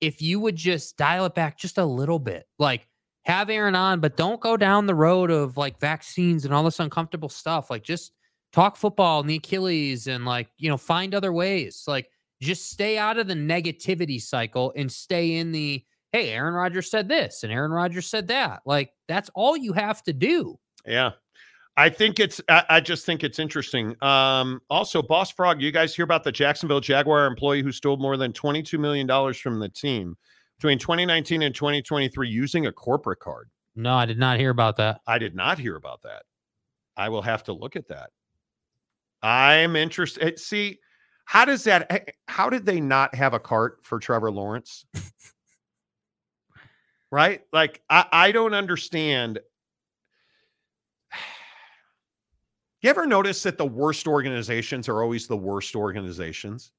if 0.01 0.21
you 0.21 0.39
would 0.41 0.57
just 0.57 0.97
dial 0.97 1.25
it 1.25 1.35
back 1.35 1.59
just 1.59 1.79
a 1.79 1.85
little 1.85 2.19
bit. 2.19 2.47
Like 2.59 2.87
have 3.25 3.49
Aaron 3.49 3.75
on, 3.75 4.01
but 4.01 4.17
don't 4.17 4.41
go 4.41 4.57
down 4.57 4.87
the 4.87 4.95
road 4.95 5.31
of 5.31 5.57
like 5.57 5.81
vaccines 5.81 6.45
and 6.45 6.53
all 6.53 6.63
this 6.63 6.81
uncomfortable 6.81 7.29
stuff. 7.29 7.71
Like 7.71 7.83
just 7.83 8.13
talk 8.53 8.77
football 8.77 9.21
and 9.21 9.29
the 9.29 9.37
Achilles 9.37 10.07
and 10.07 10.25
like 10.25 10.49
you 10.59 10.69
know 10.69 10.77
find 10.77 11.15
other 11.15 11.33
ways. 11.33 11.85
Like 11.87 12.09
just 12.43 12.71
stay 12.71 12.99
out 12.99 13.19
of 13.19 13.27
the 13.27 13.35
negativity 13.35 14.21
cycle 14.21 14.73
and 14.77 14.91
stay 14.91 15.37
in 15.37 15.53
the 15.53 15.83
hey, 16.13 16.31
Aaron 16.31 16.55
Rodgers 16.55 16.91
said 16.91 17.09
this 17.09 17.43
and 17.43 17.53
Aaron 17.53 17.73
Rodgers 17.73 18.07
said 18.07 18.29
that. 18.29 18.61
Like 18.67 18.91
that's 19.09 19.31
all 19.35 19.57
you 19.57 19.73
have 19.73 20.03
to 20.05 20.13
do. 20.13 20.59
Yeah. 20.87 21.13
I 21.77 21.89
think 21.89 22.21
it's 22.21 22.41
I, 22.49 22.65
I 22.69 22.81
just 22.81 23.05
think 23.05 23.25
it's 23.25 23.39
interesting. 23.39 23.97
Um, 24.03 24.61
also, 24.71 25.03
Boss 25.03 25.31
Frog, 25.31 25.61
you 25.61 25.73
guys 25.73 25.95
hear 25.95 26.05
about 26.05 26.23
the 26.23 26.33
Jacksonville 26.33 26.81
Jaguar 26.81 27.27
employee 27.27 27.63
who 27.63 27.73
stole 27.73 27.97
more 27.97 28.17
than 28.17 28.33
$22 28.33 28.79
million 28.79 29.09
from 29.35 29.59
the 29.59 29.69
team 29.69 30.17
between 30.59 30.79
2019 30.79 31.43
and 31.43 31.55
2023 31.55 32.29
using 32.29 32.67
a 32.67 32.73
corporate 32.73 33.19
card. 33.19 33.51
No, 33.75 33.95
I 33.95 34.07
did 34.07 34.19
not 34.19 34.39
hear 34.39 34.51
about 34.51 34.77
that. 34.77 35.01
I 35.07 35.19
did 35.19 35.35
not 35.35 35.59
hear 35.59 35.77
about 35.77 36.03
that. 36.03 36.23
I 36.97 37.09
will 37.09 37.23
have 37.23 37.43
to 37.45 37.53
look 37.53 37.75
at 37.75 37.89
that. 37.89 38.11
I'm 39.23 39.75
interested. 39.75 40.39
See, 40.39 40.79
how 41.25 41.45
does 41.45 41.65
that 41.65 41.87
eh, 41.91 42.13
how 42.29 42.51
did 42.51 42.67
they 42.67 42.81
not 42.81 43.15
have 43.15 43.35
a 43.35 43.41
cart 43.41 43.79
for 43.83 43.99
Trevor 43.99 44.31
Lawrence? 44.31 44.85
right? 47.11 47.41
Like 47.53 47.83
I, 47.91 48.07
I 48.13 48.33
don't 48.33 48.55
understand. 48.55 49.41
You 52.85 52.91
ever 52.91 53.07
notice 53.07 53.43
that 53.45 53.57
the 53.57 53.65
worst 53.65 54.07
organizations 54.07 54.91
are 54.91 55.03
always 55.03 55.27
the 55.27 55.39
worst 55.39 55.75
organizations? 55.75 56.71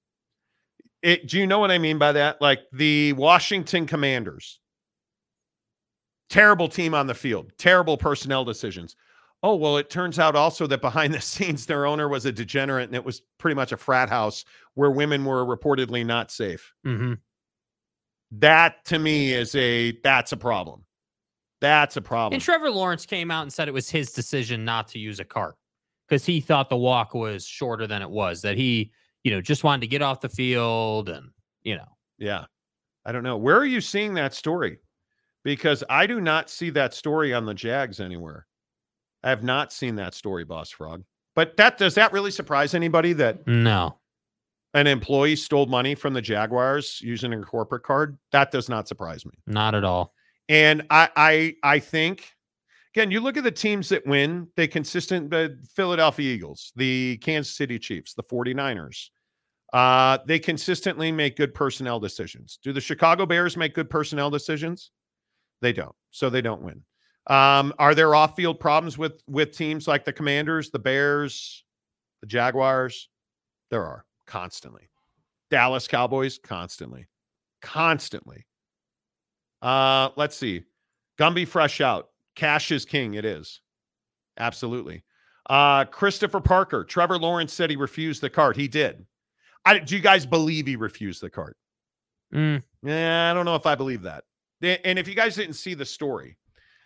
It, 1.01 1.27
do 1.27 1.40
you 1.40 1.48
know 1.48 1.58
what 1.58 1.72
I 1.72 1.80
mean 1.80 1.98
by 1.98 2.11
that? 2.11 2.40
Like 2.40 2.59
the 2.72 3.14
Washington 3.14 3.88
Commanders, 3.88 4.59
terrible 6.30 6.67
team 6.67 6.93
on 6.93 7.08
the 7.08 7.16
field, 7.16 7.53
terrible 7.58 7.98
personnel 7.98 8.45
decisions. 8.45 8.95
Oh, 9.42 9.56
well, 9.56 9.77
it 9.77 9.90
turns 9.90 10.19
out 10.19 10.35
also 10.35 10.67
that 10.67 10.80
behind 10.80 11.11
the 11.11 11.22
scenes, 11.22 11.66
their 11.66 11.88
owner 11.88 12.08
was 12.08 12.27
a 12.27 12.32
degenerate 12.32 12.88
and 12.88 12.95
it 12.95 13.03
was 13.03 13.24
pretty 13.40 13.56
much 13.56 13.72
a 13.72 13.77
frat 13.77 14.08
house 14.08 14.45
where 14.75 14.92
women 14.92 15.25
were 15.25 15.43
reportedly 15.43 16.06
not 16.06 16.30
safe. 16.30 16.72
Mm-hmm. 16.85 17.14
That 18.34 18.85
to 18.85 19.00
me 19.00 19.34
is 19.34 19.56
a 19.56 19.98
that's 20.03 20.34
a 20.34 20.38
problem. 20.38 20.85
That's 21.61 21.98
a 21.98 22.01
problem. 22.01 22.35
And 22.35 22.43
Trevor 22.43 22.69
Lawrence 22.69 23.08
came 23.08 23.32
out 23.32 23.42
and 23.42 23.51
said 23.51 23.67
it 23.67 23.74
was 23.74 23.90
his 23.90 24.11
decision 24.11 24.64
not 24.64 24.88
to 24.90 25.00
use 25.00 25.19
a 25.19 25.25
cart 25.25 25.56
because 26.08 26.25
he 26.25 26.40
thought 26.42 26.69
the 26.69 26.77
walk 26.77 27.14
was 27.14 27.45
shorter 27.45 27.88
than 27.88 28.01
it 28.01 28.09
was, 28.09 28.42
that 28.42 28.58
he, 28.58 28.92
you 29.24 29.32
know, 29.32 29.42
just 29.42 29.64
wanted 29.64 29.82
to 29.82 29.88
get 29.88 30.01
off 30.01 30.22
the 30.22 30.30
field 30.30 31.09
and, 31.09 31.30
you 31.64 31.75
know. 31.75 31.88
Yeah. 32.17 32.45
I 33.06 33.11
don't 33.11 33.24
know. 33.24 33.38
Where 33.38 33.58
are 33.58 33.66
you 33.66 33.82
seeing 33.82 34.14
that 34.16 34.34
story? 34.34 34.80
Because 35.43 35.84
I 35.90 36.08
do 36.08 36.19
not 36.22 36.50
see 36.50 36.69
that 36.72 36.93
story 36.93 37.34
on 37.34 37.45
the 37.45 37.53
Jags 37.53 38.00
anywhere. 38.00 38.48
I 39.24 39.30
have 39.30 39.43
not 39.43 39.72
seen 39.74 39.95
that 39.95 40.14
story, 40.14 40.43
Boss 40.43 40.69
Frog. 40.72 41.03
But 41.35 41.58
that 41.58 41.77
does 41.77 41.95
that 41.95 42.14
really 42.14 42.32
surprise 42.32 42.74
anybody 42.74 43.14
that 43.14 43.45
No. 43.48 43.98
an 44.74 44.88
employee 44.88 45.35
stole 45.35 45.66
money 45.66 45.93
from 45.95 46.14
the 46.14 46.22
Jaguars 46.22 47.00
using 47.01 47.34
a 47.34 47.42
corporate 47.42 47.84
card? 47.84 48.17
That 48.32 48.51
does 48.51 48.69
not 48.69 48.88
surprise 48.88 49.25
me. 49.25 49.34
Not 49.45 49.75
at 49.75 49.84
all. 49.84 50.14
And 50.48 50.85
I 50.90 51.09
I 51.16 51.56
I 51.64 51.80
think 51.80 52.34
again, 52.95 53.11
you 53.11 53.19
look 53.19 53.35
at 53.35 53.43
the 53.43 53.51
teams 53.51 53.90
that 53.90 54.06
win, 54.07 54.48
they 54.56 54.67
consistent 54.67 55.30
the 55.30 55.59
Philadelphia 55.75 56.33
Eagles, 56.33 56.72
the 56.75 57.17
Kansas 57.17 57.56
City 57.56 57.77
Chiefs, 57.77 58.14
the 58.14 58.24
49ers. 58.24 59.09
Uh, 59.74 60.17
they 60.25 60.40
consistently 60.40 61.11
make 61.11 61.35
good 61.35 61.53
personnel 61.53 61.99
decisions. 61.99 62.57
Do 62.64 62.72
the 62.72 62.80
Chicago 62.80 63.25
Bears 63.25 63.57
make 63.57 63.74
good 63.74 63.90
personnel 63.90 64.30
decisions? 64.30 64.91
They 65.61 65.74
don't. 65.74 65.95
So 66.11 66.30
they 66.30 66.41
don't 66.41 66.61
win. 66.61 66.83
Um, 67.27 67.74
are 67.80 67.95
there 67.95 68.15
off-field 68.15 68.59
problems 68.59 68.98
with 68.98 69.22
with 69.27 69.51
teams 69.51 69.88
like 69.88 70.06
the 70.06 70.14
Commanders, 70.14 70.69
the 70.69 70.80
Bears, 70.80 71.65
the 72.22 72.27
Jaguars? 72.27 73.09
There 73.72 73.83
are 73.83 74.06
constantly. 74.27 74.90
Dallas 75.49 75.88
Cowboys 75.88 76.38
constantly. 76.38 77.07
Constantly. 77.61 78.45
Uh, 79.61 80.09
let's 80.15 80.38
see. 80.38 80.64
Gumby 81.17 81.48
fresh 81.48 81.82
out. 81.82 82.09
Cash 82.35 82.72
is 82.72 82.85
king. 82.85 83.14
It 83.15 83.25
is. 83.25 83.61
Absolutely. 84.38 85.03
Uh, 85.49 85.85
Christopher 85.85 86.41
Parker. 86.41 86.83
Trevor 86.83 87.17
Lawrence 87.17 87.53
said 87.53 87.69
he 87.69 87.75
refused 87.75 88.22
the 88.22 88.30
card. 88.30 88.55
He 88.55 88.67
did. 88.67 89.05
I, 89.65 89.80
do 89.80 89.95
you 89.95 90.01
guys 90.01 90.25
believe 90.25 90.67
he 90.67 90.75
refused 90.75 91.22
the 91.22 91.30
card? 91.30 91.55
Mm. 92.33 92.61
Yeah, 92.83 93.31
I 93.31 93.33
don't 93.33 93.45
know 93.45 93.55
if 93.55 93.65
I 93.65 93.75
believe 93.75 94.01
that. 94.03 94.23
And 94.61 94.97
if 94.99 95.07
you 95.07 95.15
guys 95.15 95.35
didn't 95.35 95.53
see 95.53 95.73
the 95.73 95.85
story, 95.85 96.38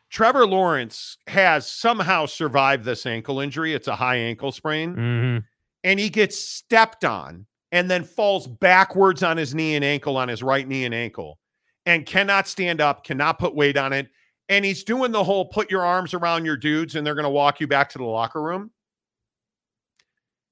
Trevor 0.10 0.46
Lawrence 0.46 1.18
has 1.28 1.70
somehow 1.72 2.26
survived 2.26 2.84
this 2.84 3.06
ankle 3.06 3.40
injury. 3.40 3.74
It's 3.74 3.88
a 3.88 3.96
high 3.96 4.18
ankle 4.18 4.52
sprain. 4.52 4.96
Mm-hmm. 4.96 5.46
And 5.84 6.00
he 6.00 6.10
gets 6.10 6.38
stepped 6.38 7.06
on 7.06 7.46
and 7.72 7.90
then 7.90 8.04
falls 8.04 8.48
backwards 8.48 9.24
on 9.24 9.38
his 9.38 9.56
knee 9.56 9.76
and 9.76 9.86
ankle, 9.86 10.18
on 10.18 10.28
his 10.28 10.44
right 10.44 10.68
knee 10.68 10.86
and 10.86 10.94
ankle, 10.94 11.40
and 11.86 12.06
cannot 12.06 12.48
stand 12.48 12.82
up, 12.82 13.04
cannot 13.04 13.40
put 13.40 13.56
weight 13.56 13.78
on 13.78 13.94
it. 13.94 14.10
And 14.50 14.66
he's 14.66 14.84
doing 14.84 15.12
the 15.12 15.24
whole 15.24 15.46
put 15.46 15.72
your 15.72 15.86
arms 15.86 16.14
around 16.14 16.44
your 16.46 16.58
dudes 16.58 16.96
and 16.96 17.06
they're 17.06 17.16
going 17.16 17.24
to 17.24 17.30
walk 17.30 17.62
you 17.62 17.68
back 17.68 17.90
to 17.92 17.98
the 18.00 18.04
locker 18.04 18.42
room. 18.42 18.72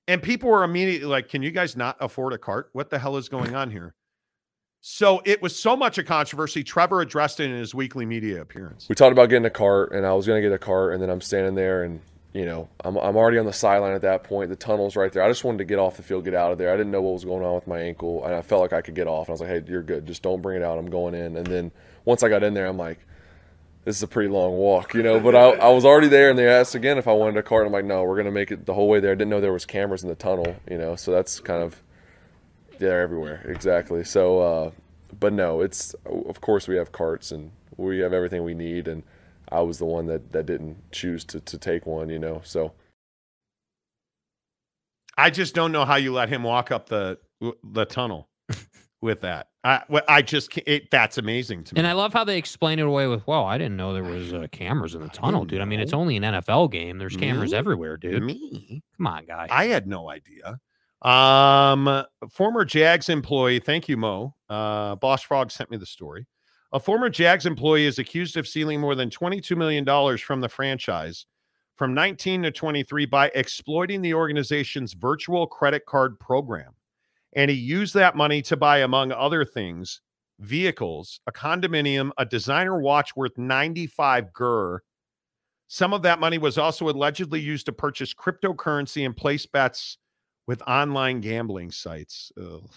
And 0.07 0.21
people 0.21 0.49
were 0.49 0.63
immediately 0.63 1.07
like, 1.07 1.27
Can 1.27 1.41
you 1.41 1.51
guys 1.51 1.75
not 1.75 1.97
afford 1.99 2.33
a 2.33 2.37
cart? 2.37 2.69
What 2.73 2.89
the 2.89 2.99
hell 2.99 3.17
is 3.17 3.27
going 3.27 3.55
on 3.55 3.71
here? 3.71 3.95
So 4.79 5.21
it 5.25 5.41
was 5.41 5.57
so 5.57 5.75
much 5.75 5.97
a 5.97 6.03
controversy. 6.03 6.63
Trevor 6.63 7.01
addressed 7.01 7.39
it 7.39 7.49
in 7.49 7.57
his 7.57 7.73
weekly 7.73 8.05
media 8.05 8.41
appearance. 8.41 8.87
We 8.87 8.95
talked 8.95 9.11
about 9.11 9.27
getting 9.29 9.45
a 9.45 9.49
cart, 9.49 9.91
and 9.91 10.05
I 10.05 10.13
was 10.13 10.27
going 10.27 10.41
to 10.41 10.47
get 10.47 10.53
a 10.53 10.59
cart, 10.59 10.93
and 10.93 11.01
then 11.01 11.09
I'm 11.09 11.19
standing 11.19 11.55
there, 11.55 11.83
and 11.83 11.99
you 12.33 12.45
know, 12.45 12.69
I'm 12.85 12.95
I'm 12.97 13.17
already 13.17 13.39
on 13.39 13.45
the 13.45 13.53
sideline 13.53 13.93
at 13.93 14.01
that 14.01 14.23
point. 14.23 14.49
The 14.49 14.55
tunnel's 14.55 14.95
right 14.95 15.11
there. 15.11 15.23
I 15.23 15.27
just 15.27 15.43
wanted 15.43 15.57
to 15.57 15.65
get 15.65 15.79
off 15.79 15.97
the 15.97 16.03
field, 16.03 16.23
get 16.23 16.35
out 16.35 16.51
of 16.51 16.57
there. 16.57 16.71
I 16.71 16.77
didn't 16.77 16.91
know 16.91 17.01
what 17.01 17.13
was 17.13 17.25
going 17.25 17.43
on 17.43 17.55
with 17.55 17.67
my 17.67 17.79
ankle, 17.79 18.23
and 18.23 18.35
I 18.35 18.41
felt 18.41 18.61
like 18.61 18.73
I 18.73 18.81
could 18.81 18.93
get 18.93 19.07
off. 19.07 19.27
And 19.27 19.31
I 19.31 19.33
was 19.33 19.41
like, 19.41 19.49
"Hey, 19.49 19.63
you're 19.67 19.81
good. 19.81 20.05
Just 20.05 20.21
don't 20.21 20.41
bring 20.41 20.57
it 20.57 20.63
out. 20.63 20.77
I'm 20.77 20.89
going 20.89 21.15
in." 21.15 21.35
And 21.35 21.47
then 21.47 21.71
once 22.05 22.21
I 22.21 22.29
got 22.29 22.43
in 22.43 22.53
there, 22.53 22.67
I'm 22.67 22.77
like, 22.77 22.99
"This 23.87 23.95
is 23.95 24.03
a 24.03 24.07
pretty 24.07 24.27
long 24.27 24.57
walk, 24.57 24.93
you 24.93 25.01
know." 25.01 25.17
But 25.17 25.33
I, 25.33 25.51
I 25.51 25.69
was 25.69 25.85
already 25.85 26.09
there, 26.09 26.29
and 26.29 26.37
they 26.37 26.45
asked 26.45 26.75
again 26.75 26.97
if 26.97 27.07
I 27.07 27.13
wanted 27.13 27.37
a 27.37 27.43
cart. 27.43 27.65
I'm 27.65 27.71
like, 27.71 27.85
"No, 27.85 28.03
we're 28.03 28.17
gonna 28.17 28.31
make 28.31 28.51
it 28.51 28.65
the 28.65 28.73
whole 28.73 28.89
way 28.89 28.99
there." 28.99 29.13
I 29.13 29.15
didn't 29.15 29.29
know 29.29 29.39
there 29.39 29.53
was 29.53 29.65
cameras 29.65 30.03
in 30.03 30.09
the 30.09 30.15
tunnel, 30.15 30.57
you 30.69 30.77
know. 30.77 30.97
So 30.97 31.13
that's 31.13 31.39
kind 31.39 31.63
of 31.63 31.81
they're 32.79 33.01
everywhere, 33.01 33.45
exactly. 33.47 34.03
So, 34.03 34.39
uh, 34.39 34.71
but 35.17 35.31
no, 35.31 35.61
it's 35.61 35.93
of 36.05 36.41
course 36.41 36.67
we 36.67 36.75
have 36.75 36.91
carts 36.91 37.31
and 37.31 37.51
we 37.77 37.99
have 37.99 38.11
everything 38.11 38.43
we 38.43 38.53
need, 38.53 38.89
and 38.89 39.03
I 39.49 39.61
was 39.61 39.77
the 39.77 39.85
one 39.85 40.07
that 40.07 40.33
that 40.33 40.45
didn't 40.45 40.91
choose 40.91 41.23
to 41.25 41.39
to 41.39 41.57
take 41.57 41.85
one, 41.85 42.09
you 42.09 42.19
know. 42.19 42.41
So. 42.43 42.73
I 45.19 45.31
just 45.31 45.55
don't 45.55 45.71
know 45.71 45.85
how 45.85 45.95
you 45.95 46.13
let 46.13 46.29
him 46.29 46.43
walk 46.43 46.71
up 46.71 46.89
the 46.89 47.19
the 47.63 47.85
tunnel. 47.85 48.27
With 49.01 49.21
that. 49.21 49.47
I 49.63 49.81
I 50.07 50.21
just 50.21 50.57
it, 50.57 50.89
that's 50.91 51.17
amazing 51.17 51.63
to 51.65 51.75
me. 51.75 51.79
And 51.79 51.87
I 51.87 51.93
love 51.93 52.13
how 52.13 52.23
they 52.23 52.37
explain 52.37 52.79
it 52.79 52.85
away 52.85 53.07
with, 53.07 53.25
"Well, 53.27 53.45
I 53.45 53.57
didn't 53.57 53.77
know 53.77 53.93
there 53.93 54.03
was 54.03 54.33
uh, 54.33 54.47
cameras 54.51 54.95
in 54.95 55.01
the 55.01 55.09
tunnel, 55.09 55.45
dude. 55.45 55.61
I 55.61 55.65
mean, 55.65 55.79
it's 55.79 55.93
only 55.93 56.17
an 56.17 56.23
NFL 56.23 56.71
game. 56.71 56.97
There's 56.97 57.15
cameras 57.15 57.51
Me? 57.51 57.57
everywhere, 57.57 57.97
dude. 57.97 58.23
Me? 58.23 58.81
Come 58.97 59.07
on, 59.07 59.25
guy. 59.25 59.47
I 59.49 59.65
had 59.65 59.87
no 59.87 60.09
idea. 60.09 60.59
Um, 61.01 62.03
former 62.31 62.65
Jags 62.65 63.09
employee, 63.09 63.59
thank 63.59 63.87
you, 63.87 63.97
Mo. 63.97 64.33
Uh, 64.49 64.95
Boss 64.95 65.21
Frog 65.21 65.51
sent 65.51 65.69
me 65.69 65.77
the 65.77 65.85
story. 65.85 66.25
A 66.73 66.79
former 66.79 67.09
Jags 67.09 67.45
employee 67.45 67.85
is 67.85 67.99
accused 67.99 68.35
of 68.35 68.47
stealing 68.47 68.81
more 68.81 68.95
than 68.95 69.09
$22 69.09 69.55
million 69.55 70.17
from 70.17 70.41
the 70.41 70.49
franchise 70.49 71.25
from 71.77 71.93
19 71.93 72.43
to 72.43 72.51
23 72.51 73.05
by 73.05 73.31
exploiting 73.35 74.01
the 74.01 74.13
organization's 74.13 74.93
virtual 74.93 75.45
credit 75.45 75.85
card 75.85 76.19
program. 76.19 76.73
And 77.37 77.51
he 77.51 77.55
used 77.55 77.93
that 77.93 78.17
money 78.17 78.41
to 78.41 78.57
buy, 78.57 78.79
among 78.79 79.11
other 79.11 79.45
things, 79.45 80.01
vehicles, 80.39 81.21
a 81.27 81.31
condominium, 81.31 82.09
a 82.17 82.25
designer 82.25 82.79
watch 82.79 83.15
worth 83.15 83.37
95 83.37 84.33
gur. 84.33 84.81
Some 85.67 85.93
of 85.93 86.01
that 86.01 86.19
money 86.19 86.39
was 86.39 86.57
also 86.57 86.89
allegedly 86.89 87.39
used 87.39 87.67
to 87.67 87.71
purchase 87.71 88.11
cryptocurrency 88.11 89.05
and 89.05 89.15
place 89.15 89.45
bets 89.45 89.99
with 90.47 90.63
online 90.63 91.21
gambling 91.21 91.69
sites. 91.69 92.31
Ugh. 92.41 92.67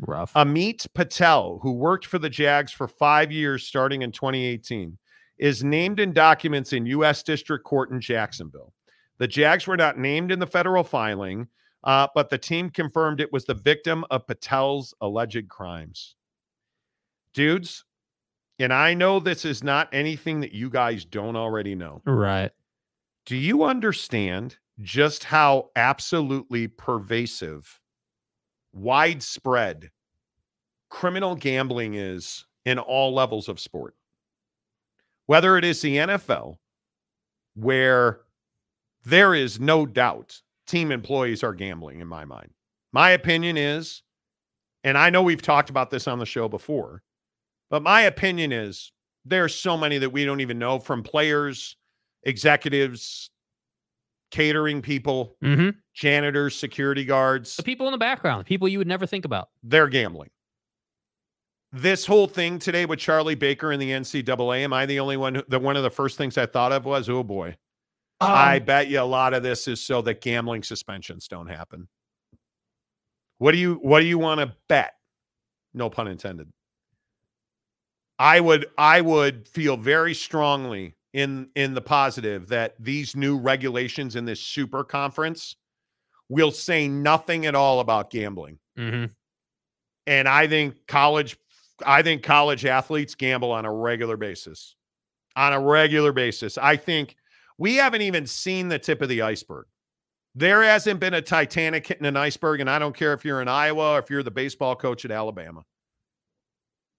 Rough. 0.00 0.32
Amit 0.32 0.86
Patel, 0.94 1.60
who 1.62 1.72
worked 1.72 2.06
for 2.06 2.18
the 2.18 2.30
Jags 2.30 2.72
for 2.72 2.88
five 2.88 3.30
years 3.30 3.64
starting 3.64 4.02
in 4.02 4.10
2018, 4.10 4.98
is 5.38 5.62
named 5.62 6.00
in 6.00 6.12
documents 6.12 6.72
in 6.72 6.84
U.S. 6.86 7.22
District 7.22 7.64
Court 7.64 7.90
in 7.90 8.00
Jacksonville. 8.00 8.72
The 9.18 9.28
Jags 9.28 9.68
were 9.68 9.76
not 9.76 9.98
named 9.98 10.32
in 10.32 10.40
the 10.40 10.46
federal 10.46 10.82
filing, 10.82 11.46
uh, 11.84 12.08
but 12.14 12.30
the 12.30 12.38
team 12.38 12.70
confirmed 12.70 13.20
it 13.20 13.32
was 13.32 13.44
the 13.44 13.54
victim 13.54 14.04
of 14.10 14.26
Patel's 14.26 14.94
alleged 15.00 15.48
crimes. 15.48 16.16
Dudes, 17.32 17.84
and 18.58 18.72
I 18.72 18.92
know 18.92 19.20
this 19.20 19.44
is 19.44 19.62
not 19.62 19.88
anything 19.92 20.40
that 20.40 20.52
you 20.52 20.68
guys 20.68 21.04
don't 21.04 21.36
already 21.36 21.74
know. 21.74 22.02
Right. 22.04 22.50
Do 23.24 23.36
you 23.36 23.64
understand 23.64 24.58
just 24.80 25.24
how 25.24 25.70
absolutely 25.76 26.66
pervasive, 26.68 27.80
widespread 28.72 29.90
criminal 30.88 31.36
gambling 31.36 31.94
is 31.94 32.44
in 32.66 32.78
all 32.78 33.14
levels 33.14 33.48
of 33.48 33.60
sport? 33.60 33.94
Whether 35.26 35.56
it 35.56 35.64
is 35.64 35.80
the 35.80 35.96
NFL, 35.96 36.56
where 37.54 38.20
there 39.04 39.34
is 39.34 39.60
no 39.60 39.86
doubt 39.86 40.42
team 40.70 40.92
employees 40.92 41.42
are 41.42 41.52
gambling, 41.54 42.00
in 42.00 42.06
my 42.06 42.24
mind. 42.24 42.50
My 42.92 43.10
opinion 43.10 43.56
is, 43.56 44.02
and 44.84 44.96
I 44.96 45.10
know 45.10 45.22
we've 45.22 45.42
talked 45.42 45.70
about 45.70 45.90
this 45.90 46.08
on 46.08 46.18
the 46.18 46.26
show 46.26 46.48
before, 46.48 47.02
but 47.70 47.82
my 47.82 48.02
opinion 48.02 48.52
is 48.52 48.92
there 49.24 49.44
are 49.44 49.48
so 49.48 49.76
many 49.76 49.98
that 49.98 50.10
we 50.10 50.24
don't 50.24 50.40
even 50.40 50.58
know 50.58 50.78
from 50.78 51.02
players, 51.02 51.76
executives, 52.22 53.30
catering 54.30 54.80
people, 54.80 55.36
Mhm. 55.42 55.74
janitors, 55.94 56.56
security 56.56 57.04
guards. 57.04 57.56
The 57.56 57.62
people 57.62 57.86
in 57.86 57.92
the 57.92 57.98
background, 57.98 58.40
the 58.40 58.48
people 58.48 58.68
you 58.68 58.78
would 58.78 58.86
never 58.86 59.06
think 59.06 59.24
about. 59.24 59.50
They're 59.62 59.88
gambling. 59.88 60.30
This 61.72 62.06
whole 62.06 62.26
thing 62.26 62.58
today 62.58 62.86
with 62.86 62.98
Charlie 62.98 63.34
Baker 63.36 63.70
and 63.70 63.80
the 63.80 63.92
NCAA, 63.92 64.64
am 64.64 64.72
I 64.72 64.86
the 64.86 64.98
only 65.00 65.16
one? 65.16 65.42
That 65.48 65.62
one 65.62 65.76
of 65.76 65.82
the 65.82 65.90
first 65.90 66.16
things 66.18 66.36
I 66.38 66.46
thought 66.46 66.72
of 66.72 66.84
was, 66.84 67.08
oh 67.08 67.22
boy, 67.22 67.56
I 68.20 68.58
bet 68.58 68.88
you 68.88 69.00
a 69.00 69.02
lot 69.02 69.34
of 69.34 69.42
this 69.42 69.66
is 69.66 69.80
so 69.80 70.02
that 70.02 70.20
gambling 70.20 70.62
suspensions 70.62 71.26
don't 71.26 71.46
happen. 71.46 71.88
What 73.38 73.52
do 73.52 73.58
you 73.58 73.76
what 73.76 74.00
do 74.00 74.06
you 74.06 74.18
want 74.18 74.40
to 74.40 74.54
bet? 74.68 74.94
No 75.72 75.88
pun 75.88 76.08
intended. 76.08 76.48
I 78.18 78.38
would 78.40 78.66
I 78.76 79.00
would 79.00 79.48
feel 79.48 79.78
very 79.78 80.12
strongly 80.12 80.94
in 81.14 81.48
in 81.54 81.72
the 81.72 81.80
positive 81.80 82.48
that 82.48 82.74
these 82.78 83.16
new 83.16 83.38
regulations 83.38 84.14
in 84.14 84.26
this 84.26 84.40
super 84.40 84.84
conference 84.84 85.56
will 86.28 86.50
say 86.50 86.86
nothing 86.86 87.46
at 87.46 87.54
all 87.54 87.80
about 87.80 88.10
gambling. 88.10 88.58
Mm-hmm. 88.78 89.06
And 90.06 90.28
I 90.28 90.46
think 90.46 90.86
college 90.86 91.38
I 91.86 92.02
think 92.02 92.22
college 92.22 92.66
athletes 92.66 93.14
gamble 93.14 93.52
on 93.52 93.64
a 93.64 93.72
regular 93.72 94.18
basis. 94.18 94.76
On 95.36 95.54
a 95.54 95.60
regular 95.60 96.12
basis. 96.12 96.58
I 96.58 96.76
think 96.76 97.16
we 97.60 97.76
haven't 97.76 98.00
even 98.00 98.26
seen 98.26 98.68
the 98.68 98.78
tip 98.78 99.02
of 99.02 99.10
the 99.10 99.20
iceberg. 99.20 99.66
There 100.34 100.62
hasn't 100.62 100.98
been 100.98 101.12
a 101.12 101.20
Titanic 101.20 101.86
hitting 101.86 102.06
an 102.06 102.16
iceberg, 102.16 102.60
and 102.60 102.70
I 102.70 102.78
don't 102.78 102.96
care 102.96 103.12
if 103.12 103.22
you're 103.22 103.42
in 103.42 103.48
Iowa 103.48 103.92
or 103.92 103.98
if 103.98 104.08
you're 104.08 104.22
the 104.22 104.30
baseball 104.30 104.74
coach 104.74 105.04
at 105.04 105.10
Alabama. 105.10 105.62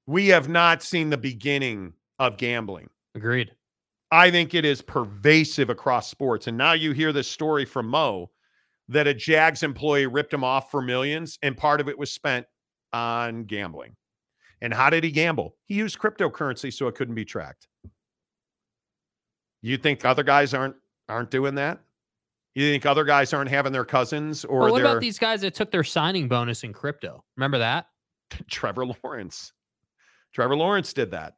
We 0.06 0.28
have 0.28 0.50
not 0.50 0.84
seen 0.84 1.10
the 1.10 1.18
beginning 1.18 1.94
of 2.20 2.38
gambling. 2.38 2.92
Agreed. 3.16 3.52
I 4.12 4.30
think 4.30 4.54
it 4.54 4.64
is 4.64 4.84
pervasive 4.84 5.72
across 5.72 6.12
sports. 6.12 6.46
And 6.46 6.58
now 6.58 6.74
you 6.74 6.92
hear 6.92 7.12
this 7.12 7.28
story 7.28 7.66
from 7.66 7.88
Mo 7.88 8.30
that 8.88 9.08
a 9.08 9.16
Jags 9.16 9.64
employee 9.64 10.06
ripped 10.06 10.34
him 10.34 10.44
off 10.44 10.70
for 10.70 10.82
millions, 10.82 11.40
and 11.42 11.58
part 11.58 11.82
of 11.82 11.90
it 11.90 11.98
was 11.98 12.12
spent 12.12 12.46
on 12.94 13.46
gambling. 13.46 13.96
And 14.62 14.72
how 14.72 14.92
did 14.92 15.04
he 15.04 15.10
gamble? 15.10 15.56
He 15.66 15.74
used 15.74 15.98
cryptocurrency 15.98 16.72
so 16.72 16.88
it 16.88 16.94
couldn't 16.94 17.16
be 17.16 17.26
tracked. 17.26 17.68
You 19.62 19.78
think 19.78 20.06
other 20.06 20.24
guys 20.24 20.54
aren't 20.54 20.76
aren't 21.10 21.30
doing 21.32 21.56
that? 21.56 21.80
You 22.56 22.70
think 22.70 22.86
other 22.86 23.04
guys 23.06 23.34
aren't 23.34 23.50
having 23.50 23.72
their 23.72 23.86
cousins 23.86 24.44
or 24.44 24.60
Well, 24.62 24.72
what 24.72 24.78
their 24.82 24.92
about 24.92 25.02
these 25.02 25.18
guys 25.18 25.42
that 25.42 25.54
took 25.54 25.72
their 25.72 25.84
signing 25.84 26.28
bonus 26.28 26.64
in 26.64 26.74
crypto? 26.74 27.24
Remember 27.38 27.58
that? 27.60 27.88
Trevor 28.50 28.86
Lawrence? 28.86 29.54
Trevor 30.34 30.56
Lawrence 30.56 30.94
did 30.94 31.12
that. 31.12 31.36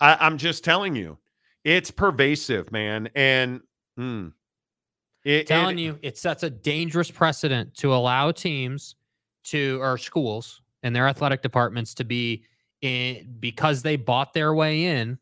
I, 0.00 0.16
I'm 0.20 0.38
just 0.38 0.64
telling 0.64 0.94
you, 0.96 1.18
it's 1.64 1.90
pervasive, 1.90 2.72
man. 2.72 3.08
And 3.14 3.60
mm, 3.98 4.32
it, 5.24 5.46
telling 5.46 5.78
it- 5.78 5.82
you, 5.82 5.98
it 6.02 6.16
sets 6.16 6.42
a 6.42 6.50
dangerous 6.50 7.10
precedent 7.10 7.74
to 7.76 7.94
allow 7.94 8.30
teams 8.32 8.96
to 9.44 9.78
or 9.82 9.98
schools 9.98 10.62
and 10.82 10.94
their 10.96 11.06
athletic 11.08 11.42
departments 11.42 11.92
to 11.94 12.04
be 12.04 12.44
in 12.80 13.34
because 13.40 13.82
they 13.82 13.96
bought 13.96 14.32
their 14.32 14.54
way 14.54 14.84
in. 14.84 15.18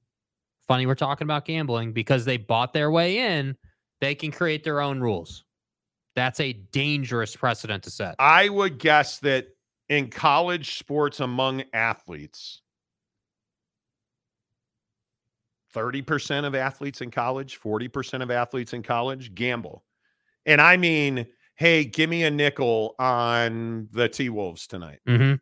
Funny, 0.68 0.86
we're 0.86 0.94
talking 0.94 1.24
about 1.24 1.46
gambling 1.46 1.92
because 1.92 2.24
they 2.26 2.36
bought 2.36 2.74
their 2.74 2.90
way 2.90 3.18
in. 3.18 3.56
They 4.00 4.14
can 4.14 4.30
create 4.30 4.62
their 4.62 4.80
own 4.80 5.00
rules. 5.00 5.44
That's 6.14 6.40
a 6.40 6.52
dangerous 6.52 7.34
precedent 7.34 7.82
to 7.84 7.90
set. 7.90 8.16
I 8.18 8.48
would 8.50 8.78
guess 8.78 9.18
that 9.20 9.46
in 9.88 10.10
college 10.10 10.78
sports 10.78 11.20
among 11.20 11.64
athletes, 11.72 12.60
30% 15.74 16.44
of 16.44 16.54
athletes 16.54 17.00
in 17.00 17.10
college, 17.10 17.58
40% 17.60 18.22
of 18.22 18.30
athletes 18.30 18.72
in 18.72 18.82
college 18.82 19.34
gamble. 19.34 19.84
And 20.44 20.60
I 20.60 20.76
mean, 20.76 21.26
hey, 21.56 21.84
give 21.84 22.10
me 22.10 22.24
a 22.24 22.30
nickel 22.30 22.94
on 22.98 23.88
the 23.92 24.08
T 24.08 24.28
Wolves 24.28 24.66
tonight. 24.66 25.00
Mm-hmm. 25.08 25.34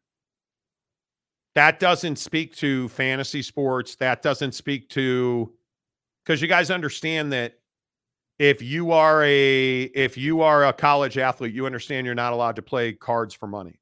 That 1.57 1.81
doesn't 1.81 2.17
speak 2.17 2.55
to 2.57 2.86
fantasy 2.91 3.41
sports. 3.41 3.97
That 3.97 4.20
doesn't 4.20 4.52
speak 4.52 4.91
to 4.91 5.51
because 6.23 6.43
you 6.43 6.49
guys 6.49 6.70
understand 6.70 7.33
that 7.33 7.55
if 8.39 8.60
you 8.60 8.93
are 8.93 9.25
a 9.25 9.85
if 9.85 10.18
you 10.18 10.43
are 10.43 10.67
a 10.67 10.73
college 10.75 11.17
athlete, 11.17 11.55
you 11.55 11.65
understand 11.65 12.05
you're 12.05 12.15
not 12.15 12.35
allowed 12.35 12.57
to 12.57 12.62
play 12.62 12.93
cards 12.93 13.33
for 13.33 13.47
money. 13.47 13.81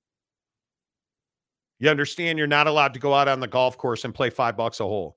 You 1.81 1.91
understand 1.91 2.39
you're 2.39 2.47
not 2.47 2.69
allowed 2.69 2.95
to 2.95 3.01
go 3.01 3.13
out 3.13 3.27
on 3.27 3.41
the 3.41 3.49
golf 3.49 3.77
course 3.77 4.05
and 4.05 4.15
play 4.15 4.31
five 4.31 4.57
bucks 4.57 4.79
a 4.79 4.85
hole. 4.85 5.17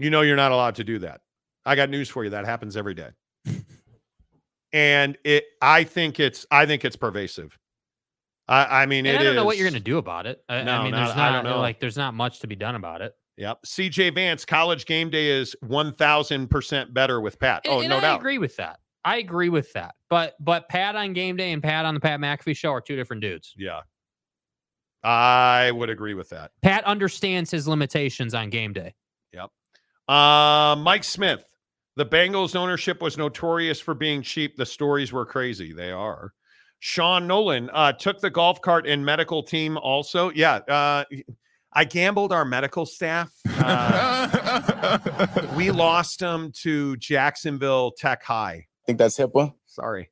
You 0.00 0.10
know 0.10 0.22
you're 0.22 0.34
not 0.34 0.50
allowed 0.50 0.74
to 0.74 0.84
do 0.84 0.98
that. 0.98 1.20
I 1.64 1.76
got 1.76 1.90
news 1.90 2.08
for 2.08 2.24
you. 2.24 2.30
That 2.30 2.44
happens 2.44 2.76
every 2.76 2.94
day. 2.94 3.10
and 4.72 5.16
it 5.22 5.44
I 5.62 5.84
think 5.84 6.18
it's 6.18 6.44
I 6.50 6.66
think 6.66 6.84
it's 6.84 6.96
pervasive. 6.96 7.56
I, 8.52 8.82
I 8.82 8.86
mean, 8.86 9.06
I 9.06 9.22
don't 9.22 9.34
know 9.34 9.44
what 9.44 9.56
you're 9.56 9.64
going 9.68 9.80
to 9.82 9.90
do 9.90 9.98
about 9.98 10.26
it. 10.26 10.42
I, 10.48 10.56
I 10.56 10.62
No, 10.62 10.82
mean, 10.82 10.90
not- 10.92 11.06
there's 11.06 11.16
I 11.16 11.30
not, 11.30 11.42
don't 11.42 11.52
know. 11.52 11.60
like 11.60 11.80
there's 11.80 11.96
not 11.96 12.12
much 12.14 12.40
to 12.40 12.46
be 12.46 12.56
done 12.56 12.74
about 12.74 13.00
it. 13.00 13.14
Yep. 13.38 13.60
CJ 13.66 14.14
Vance, 14.14 14.44
college 14.44 14.84
game 14.84 15.08
day 15.08 15.28
is 15.30 15.56
1000% 15.64 16.92
better 16.92 17.20
with 17.20 17.38
Pat. 17.38 17.62
And- 17.64 17.74
Oh, 17.74 17.80
and 17.80 17.88
no 17.88 17.96
I 17.96 18.00
doubt. 18.00 18.12
I 18.12 18.16
agree 18.18 18.38
with 18.38 18.56
that. 18.56 18.78
I 19.04 19.16
agree 19.16 19.48
with 19.48 19.72
that. 19.72 19.94
But 20.10 20.34
but 20.38 20.68
Pat 20.68 20.94
on 20.96 21.12
game 21.12 21.36
day 21.36 21.52
and 21.52 21.62
Pat 21.62 21.84
on 21.86 21.94
the 21.94 22.00
Pat 22.00 22.20
McAfee 22.20 22.56
show 22.56 22.70
are 22.70 22.80
two 22.80 22.94
different 22.94 23.22
dudes. 23.22 23.52
Yeah. 23.56 23.80
I 25.02 25.70
would 25.72 25.90
agree 25.90 26.14
with 26.14 26.28
that. 26.30 26.52
Pat 26.62 26.84
understands 26.84 27.50
his 27.50 27.66
limitations 27.66 28.34
on 28.34 28.50
game 28.50 28.72
day. 28.72 28.94
Yep. 29.32 29.50
Uh, 30.08 30.76
Mike 30.78 31.04
Smith. 31.04 31.44
The 31.96 32.06
Bengals 32.06 32.54
ownership 32.56 33.02
was 33.02 33.18
notorious 33.18 33.80
for 33.80 33.94
being 33.94 34.22
cheap. 34.22 34.56
The 34.56 34.64
stories 34.64 35.12
were 35.12 35.26
crazy. 35.26 35.72
They 35.72 35.90
are. 35.90 36.32
Sean 36.84 37.28
Nolan 37.28 37.70
uh, 37.72 37.92
took 37.92 38.20
the 38.20 38.28
golf 38.28 38.60
cart 38.60 38.88
and 38.88 39.06
medical 39.06 39.40
team 39.40 39.78
also. 39.78 40.32
Yeah. 40.32 40.56
Uh, 40.56 41.04
I 41.72 41.84
gambled 41.84 42.32
our 42.32 42.44
medical 42.44 42.86
staff. 42.86 43.32
Uh, 43.48 44.98
we 45.56 45.70
lost 45.70 46.18
them 46.18 46.50
to 46.62 46.96
Jacksonville 46.96 47.92
Tech 47.92 48.24
High. 48.24 48.66
I 48.66 48.66
think 48.84 48.98
that's 48.98 49.16
HIPAA? 49.16 49.54
Sorry 49.66 50.10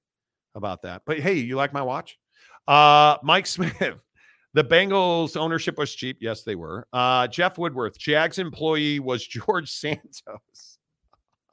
about 0.55 0.83
that. 0.83 1.03
But 1.07 1.19
hey, 1.19 1.35
you 1.35 1.57
like 1.57 1.73
my 1.73 1.83
watch? 1.83 2.17
Uh, 2.69 3.17
Mike 3.25 3.47
Smith. 3.49 3.97
The 4.55 4.63
Bengals 4.63 5.37
ownership 5.37 5.77
was 5.77 5.93
cheap. 5.93 6.19
Yes, 6.21 6.45
they 6.45 6.55
were. 6.55 6.87
Uh, 6.93 7.27
Jeff 7.27 7.59
Woodworth, 7.59 7.99
Jags 7.99 8.39
employee 8.39 9.01
was 9.01 9.27
George 9.27 9.73
Santos. 9.73 10.70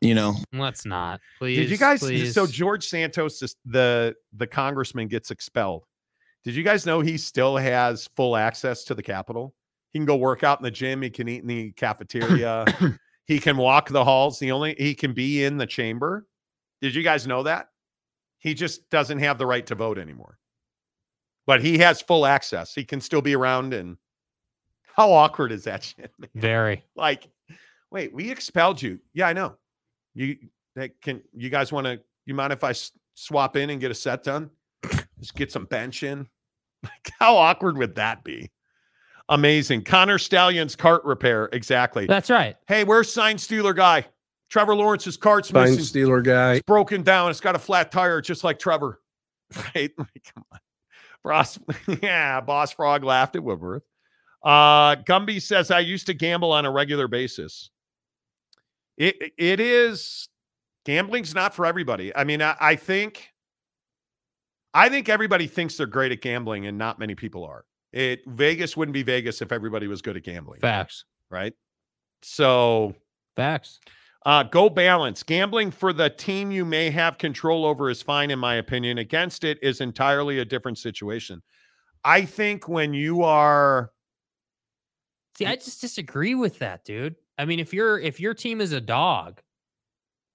You 0.02 0.14
know, 0.14 0.36
let's 0.54 0.86
not. 0.86 1.20
Please. 1.40 1.58
Did 1.58 1.70
you 1.72 1.78
guys? 1.78 2.00
Please. 2.00 2.34
So 2.34 2.46
George 2.46 2.88
Santos, 2.88 3.42
is 3.42 3.56
the 3.66 4.16
the 4.34 4.48
congressman, 4.48 5.08
gets 5.08 5.32
expelled. 5.32 5.86
Did 6.44 6.56
you 6.56 6.64
guys 6.64 6.86
know 6.86 7.02
he 7.02 7.18
still 7.18 7.58
has 7.58 8.08
full 8.16 8.38
access 8.38 8.84
to 8.86 8.96
the 8.96 9.04
Capitol? 9.04 9.54
He 9.92 10.00
can 10.00 10.06
go 10.06 10.16
work 10.16 10.44
out 10.44 10.60
in 10.60 10.64
the 10.64 10.72
gym. 10.72 11.02
He 11.02 11.10
can 11.10 11.28
eat 11.28 11.42
in 11.42 11.48
the 11.48 11.72
cafeteria. 11.72 12.66
he 13.26 13.40
can 13.40 13.58
walk 13.58 13.90
the 13.90 14.04
halls. 14.04 14.38
The 14.40 14.52
only 14.52 14.76
he 14.78 14.94
can 14.94 15.14
be 15.14 15.44
in 15.44 15.58
the 15.58 15.66
chamber. 15.66 16.28
Did 16.82 16.94
you 16.94 17.04
guys 17.04 17.26
know 17.26 17.44
that? 17.44 17.70
He 18.40 18.54
just 18.54 18.90
doesn't 18.90 19.20
have 19.20 19.38
the 19.38 19.46
right 19.46 19.66
to 19.66 19.76
vote 19.76 19.98
anymore. 19.98 20.38
But 21.48 21.62
he 21.62 21.80
has 21.80 22.02
full 22.02 22.26
access. 22.26 22.74
He 22.76 22.84
can 22.84 23.02
still 23.02 23.22
be 23.22 23.36
around. 23.36 23.74
And 23.74 23.98
how 24.96 25.12
awkward 25.12 25.52
is 25.52 25.64
that 25.64 25.84
shit? 25.84 26.12
Man? 26.20 26.30
Very. 26.36 26.84
Like, 26.96 27.28
wait, 27.90 28.14
we 28.14 28.30
expelled 28.30 28.82
you. 28.82 29.00
Yeah, 29.14 29.28
I 29.28 29.34
know. 29.34 29.56
You 30.18 30.36
that 30.76 31.00
can 31.02 31.22
you 31.36 31.50
guys 31.50 31.72
want 31.72 31.86
to 31.86 32.00
you 32.26 32.34
mind 32.34 32.52
if 32.52 32.64
I 32.64 32.72
s- 32.72 32.92
swap 33.14 33.56
in 33.56 33.70
and 33.70 33.80
get 33.80 33.92
a 33.92 33.96
set 33.96 34.24
done? 34.24 34.50
Just 35.20 35.36
get 35.36 35.52
some 35.52 35.66
bench 35.66 36.04
in. 36.04 36.28
Like, 36.84 37.12
how 37.20 37.36
awkward 37.36 37.76
would 37.78 37.96
that 37.96 38.24
be? 38.24 38.52
Amazing. 39.30 39.84
Connor 39.84 40.20
Stalions' 40.20 40.76
cart 40.76 41.04
repair. 41.04 41.50
Exactly. 41.52 42.06
That's 42.06 42.30
right. 42.30 42.56
Hey, 42.68 42.84
where's 42.84 43.12
sign 43.12 43.38
stealer 43.40 43.74
guy? 43.74 44.06
Trevor 44.50 44.76
Lawrence's 44.76 45.18
cart's 45.18 45.50
Sign 45.50 45.72
missing. 45.72 45.84
stealer 45.84 46.22
guy. 46.22 46.54
It's 46.54 46.64
broken 46.66 47.02
down. 47.02 47.32
It's 47.32 47.42
got 47.42 47.56
a 47.56 47.60
flat 47.60 47.92
tire, 47.92 48.22
just 48.22 48.44
like 48.44 48.60
Trevor. 48.60 49.02
Right? 49.76 49.92
Like, 49.98 50.32
come 50.34 50.44
on. 50.52 50.60
Boss, 51.24 51.58
yeah, 52.04 52.40
Boss 52.42 52.72
Frog 52.74 53.04
laughed 53.04 53.36
at 53.36 53.44
Woodworth. 53.44 53.84
Uh, 54.46 54.96
Gumby 54.98 55.42
says, 55.42 55.72
I 55.72 55.80
used 55.80 56.06
to 56.08 56.14
gamble 56.14 56.52
on 56.52 56.66
a 56.66 56.72
regular 56.72 57.08
basis. 57.08 57.70
It 58.98 59.34
it 59.38 59.60
is 59.60 60.28
gambling's 60.86 61.36
not 61.36 61.54
for 61.54 61.66
everybody. 61.66 62.16
I 62.16 62.24
mean, 62.24 62.42
I, 62.42 62.56
I 62.60 62.76
think 62.76 63.30
I 64.74 64.90
think 64.90 65.10
everybody 65.10 65.48
thinks 65.48 65.78
they're 65.78 65.86
great 65.88 66.12
at 66.12 66.22
gambling, 66.22 66.66
and 66.68 66.78
not 66.78 67.00
many 67.00 67.16
people 67.16 67.44
are. 67.46 67.66
It 67.94 68.22
Vegas 68.28 68.76
wouldn't 68.76 68.94
be 68.94 69.04
Vegas 69.04 69.42
if 69.42 69.52
everybody 69.52 69.88
was 69.88 70.02
good 70.02 70.18
at 70.18 70.24
gambling, 70.24 70.60
Facts. 70.60 71.06
right? 71.30 71.54
So 72.22 72.96
Facts. 73.36 73.80
uh, 74.26 74.44
go 74.44 74.70
balance. 74.70 75.24
Gambling 75.24 75.72
for 75.72 75.94
the 75.94 76.10
team 76.10 76.52
you 76.52 76.66
may 76.66 76.90
have 76.90 77.18
control 77.18 77.66
over 77.66 77.90
is 77.90 78.02
fine, 78.02 78.30
in 78.32 78.40
my 78.40 78.56
opinion. 78.56 78.98
Against 78.98 79.44
it 79.44 79.58
is 79.62 79.80
entirely 79.82 80.40
a 80.40 80.46
different 80.46 80.78
situation. 80.78 81.42
I 82.04 82.26
think 82.26 82.68
when 82.68 82.94
you 82.94 83.24
are, 83.24 83.92
See, 85.38 85.46
I 85.46 85.56
just 85.56 85.82
disagree 85.82 86.36
with 86.36 86.60
that, 86.60 86.84
dude. 86.84 87.16
I 87.38 87.46
mean, 87.46 87.60
if 87.60 87.74
your 87.74 88.00
if 88.00 88.20
your 88.20 88.34
team 88.34 88.62
is 88.62 88.72
a 88.72 88.82
dog, 88.82 89.42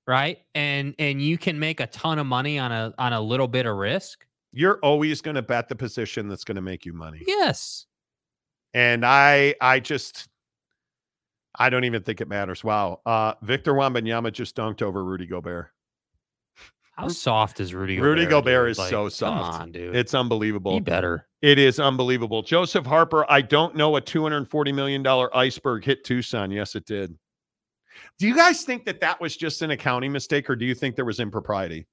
right, 0.06 0.38
and 0.54 0.94
and 0.98 1.20
you 1.20 1.38
can 1.38 1.58
make 1.58 1.80
a 1.80 1.86
ton 1.88 2.18
of 2.18 2.26
money 2.26 2.58
on 2.58 2.70
a 2.72 2.94
on 2.98 3.12
a 3.12 3.20
little 3.20 3.48
bit 3.48 3.66
of 3.66 3.76
risk, 3.76 4.24
you're 4.52 4.78
always 4.82 5.20
going 5.20 5.34
to 5.34 5.42
bet 5.42 5.68
the 5.68 5.74
position 5.74 6.28
that's 6.28 6.44
going 6.44 6.56
to 6.56 6.62
make 6.62 6.84
you 6.84 6.92
money. 6.92 7.22
yes, 7.26 7.86
And 8.74 9.04
I, 9.04 9.54
I 9.60 9.80
just, 9.80 10.28
I 11.58 11.70
don't 11.70 11.84
even 11.84 12.02
think 12.02 12.20
it 12.20 12.28
matters. 12.28 12.62
Wow. 12.62 13.00
Uh, 13.06 13.34
Victor 13.42 13.72
Wembanyama 13.72 14.32
just 14.32 14.54
dunked 14.54 14.82
over 14.82 15.02
Rudy 15.02 15.26
Gobert. 15.26 15.71
How 16.92 17.08
soft 17.08 17.60
is 17.60 17.74
Rudy? 17.74 17.96
Gobert, 17.96 18.08
Rudy 18.18 18.26
Gobert 18.26 18.70
is 18.70 18.78
Like, 18.78 18.90
so 18.90 19.02
Come 19.04 19.10
soft. 19.10 19.60
on, 19.60 19.72
dude. 19.72 19.96
It's 19.96 20.14
unbelievable. 20.14 20.78
Be 20.78 20.84
better. 20.90 21.26
It 21.40 21.58
is 21.58 21.80
unbelievable. 21.80 22.42
Joseph 22.42 22.86
Harper, 22.86 23.24
I 23.30 23.40
don't 23.40 23.74
know 23.74 23.96
a 23.96 24.00
$240 24.00 24.74
million 24.74 25.04
iceberg 25.34 25.84
hit 25.84 26.04
Tucson. 26.04 26.50
Yes, 26.50 26.74
it 26.74 26.84
did. 26.86 27.16
Do 28.18 28.26
you 28.28 28.34
guys 28.34 28.62
think 28.62 28.84
that 28.84 29.00
that 29.00 29.20
was 29.20 29.36
just 29.36 29.62
an 29.62 29.70
accounting 29.70 30.12
mistake 30.12 30.48
or 30.48 30.56
do 30.56 30.64
you 30.64 30.74
think 30.74 30.96
there 30.96 31.04
was 31.04 31.18
impropriety? 31.20 31.86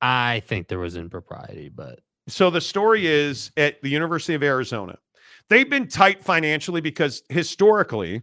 I 0.00 0.42
think 0.46 0.68
there 0.68 0.78
was 0.78 0.96
impropriety, 0.96 1.68
but 1.68 2.00
So 2.28 2.50
the 2.50 2.60
story 2.60 3.06
is 3.06 3.50
at 3.56 3.80
the 3.82 3.88
University 3.88 4.34
of 4.34 4.42
Arizona. 4.42 4.98
They've 5.50 5.68
been 5.68 5.88
tight 5.88 6.22
financially 6.24 6.80
because 6.80 7.22
historically, 7.28 8.22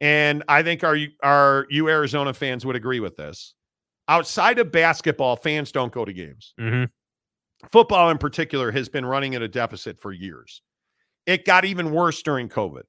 and 0.00 0.42
I 0.48 0.62
think 0.62 0.84
our 0.84 0.96
our 1.22 1.66
you 1.68 1.88
Arizona 1.88 2.32
fans 2.32 2.64
would 2.66 2.76
agree 2.76 3.00
with 3.00 3.16
this. 3.16 3.54
Outside 4.08 4.58
of 4.58 4.70
basketball, 4.70 5.36
fans 5.36 5.72
don't 5.72 5.92
go 5.92 6.04
to 6.04 6.12
games. 6.12 6.54
Mhm. 6.58 6.90
Football 7.72 8.10
in 8.10 8.18
particular 8.18 8.70
has 8.70 8.88
been 8.88 9.04
running 9.04 9.34
at 9.34 9.42
a 9.42 9.48
deficit 9.48 10.00
for 10.00 10.12
years. 10.12 10.62
It 11.26 11.44
got 11.44 11.64
even 11.64 11.90
worse 11.90 12.22
during 12.22 12.48
COVID. 12.48 12.84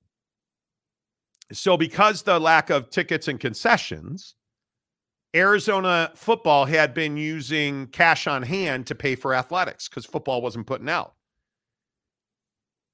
So 1.51 1.77
because 1.77 2.23
the 2.23 2.39
lack 2.39 2.69
of 2.69 2.89
tickets 2.89 3.27
and 3.27 3.39
concessions, 3.39 4.35
Arizona 5.35 6.11
football 6.15 6.65
had 6.65 6.93
been 6.93 7.17
using 7.17 7.87
cash 7.87 8.27
on 8.27 8.43
hand 8.43 8.87
to 8.87 8.95
pay 8.95 9.15
for 9.15 9.33
athletics 9.33 9.87
because 9.87 10.05
football 10.05 10.41
wasn't 10.41 10.67
putting 10.67 10.89
out. 10.89 11.15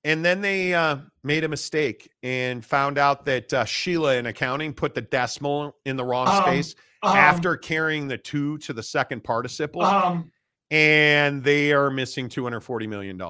And 0.04 0.24
then 0.24 0.42
they 0.42 0.74
uh, 0.74 0.98
made 1.24 1.44
a 1.44 1.48
mistake 1.48 2.10
and 2.24 2.64
found 2.64 2.98
out 2.98 3.26
that 3.26 3.54
uh, 3.54 3.66
Sheila 3.66 4.16
in 4.18 4.26
accounting 4.26 4.74
put 4.74 4.94
the 4.94 5.02
decimal 5.02 5.78
in 5.86 5.96
the 5.96 6.04
wrong 6.04 6.28
Um, 6.28 6.44
space 6.44 6.76
um, 7.02 7.16
after 7.16 7.56
carrying 7.56 8.08
the 8.08 8.18
two 8.18 8.58
to 8.60 8.74
the 8.74 8.84
second 8.84 9.24
participle. 9.24 9.82
Um, 9.82 10.32
and 10.72 11.44
they 11.44 11.72
are 11.72 11.90
missing 11.90 12.28
$240 12.30 12.90
million. 12.90 13.22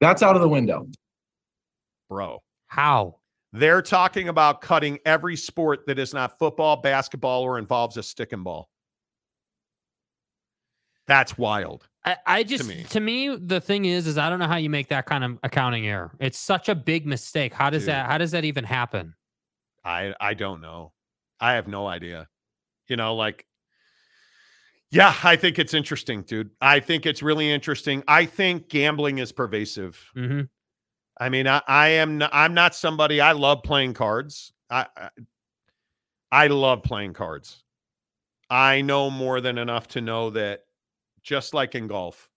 that's 0.00 0.22
out 0.22 0.36
of 0.36 0.42
the 0.42 0.48
window. 0.48 0.86
Bro. 2.08 2.42
how? 2.68 3.16
They're 3.54 3.82
talking 3.82 4.28
about 4.28 4.62
cutting 4.62 4.98
every 5.04 5.36
sport 5.36 5.86
that 5.86 5.98
is 5.98 6.14
not 6.14 6.38
football, 6.38 6.76
basketball, 6.76 7.42
or 7.42 7.58
involves 7.58 7.98
a 7.98 8.02
stick 8.02 8.32
and 8.32 8.42
ball. 8.44 8.70
That's 11.06 11.36
wild. 11.36 11.86
I, 12.04 12.16
I 12.26 12.42
just 12.42 12.68
me. 12.68 12.84
to 12.90 13.00
me 13.00 13.36
the 13.36 13.60
thing 13.60 13.84
is 13.84 14.06
is 14.06 14.18
I 14.18 14.28
don't 14.28 14.38
know 14.38 14.48
how 14.48 14.56
you 14.56 14.70
make 14.70 14.88
that 14.88 15.06
kind 15.06 15.22
of 15.22 15.38
accounting 15.42 15.86
error. 15.86 16.12
It's 16.18 16.38
such 16.38 16.68
a 16.68 16.74
big 16.74 17.06
mistake. 17.06 17.54
How 17.54 17.70
does 17.70 17.82
Dude. 17.82 17.90
that 17.90 18.06
how 18.06 18.18
does 18.18 18.32
that 18.32 18.44
even 18.44 18.64
happen? 18.64 19.14
I 19.84 20.14
I 20.20 20.34
don't 20.34 20.60
know. 20.60 20.92
I 21.40 21.54
have 21.54 21.68
no 21.68 21.86
idea. 21.86 22.28
You 22.88 22.96
know, 22.96 23.14
like 23.14 23.46
yeah, 24.90 25.14
I 25.24 25.36
think 25.36 25.58
it's 25.58 25.72
interesting, 25.72 26.22
dude. 26.22 26.50
I 26.60 26.78
think 26.78 27.06
it's 27.06 27.22
really 27.22 27.50
interesting. 27.50 28.04
I 28.08 28.26
think 28.26 28.68
gambling 28.68 29.18
is 29.18 29.32
pervasive. 29.32 29.98
Mm-hmm. 30.14 30.42
I 31.18 31.28
mean, 31.30 31.46
I, 31.46 31.62
I 31.66 31.88
am 31.88 32.18
not, 32.18 32.30
I'm 32.32 32.52
not 32.52 32.74
somebody 32.74 33.20
I 33.20 33.32
love 33.32 33.62
playing 33.62 33.94
cards. 33.94 34.52
I, 34.68 34.86
I 34.96 35.08
I 36.30 36.46
love 36.48 36.82
playing 36.82 37.12
cards. 37.12 37.62
I 38.50 38.82
know 38.82 39.08
more 39.08 39.40
than 39.40 39.56
enough 39.56 39.88
to 39.88 40.00
know 40.00 40.30
that 40.30 40.64
just 41.22 41.54
like 41.54 41.74
in 41.74 41.86
golf, 41.86 42.28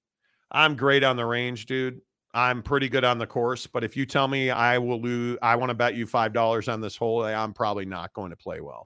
I'm 0.52 0.76
great 0.76 1.04
on 1.04 1.16
the 1.16 1.26
range, 1.26 1.66
dude. 1.66 2.02
I'm 2.34 2.62
pretty 2.62 2.90
good 2.90 3.06
on 3.06 3.18
the 3.18 3.26
course, 3.28 3.66
but 3.66 3.84
if 3.86 3.96
you 3.96 4.06
tell 4.06 4.28
me 4.28 4.50
I 4.50 4.78
will 4.78 5.02
lose, 5.02 5.38
I 5.42 5.56
want 5.56 5.70
to 5.70 5.74
bet 5.74 5.96
you 5.96 6.06
five 6.06 6.34
dollars 6.34 6.68
on 6.68 6.82
this 6.82 6.98
hole, 6.98 7.24
eh, 7.26 7.34
I'm 7.34 7.54
probably 7.54 7.86
not 7.86 8.12
going 8.14 8.30
to 8.32 8.36
play 8.36 8.60
well. 8.60 8.86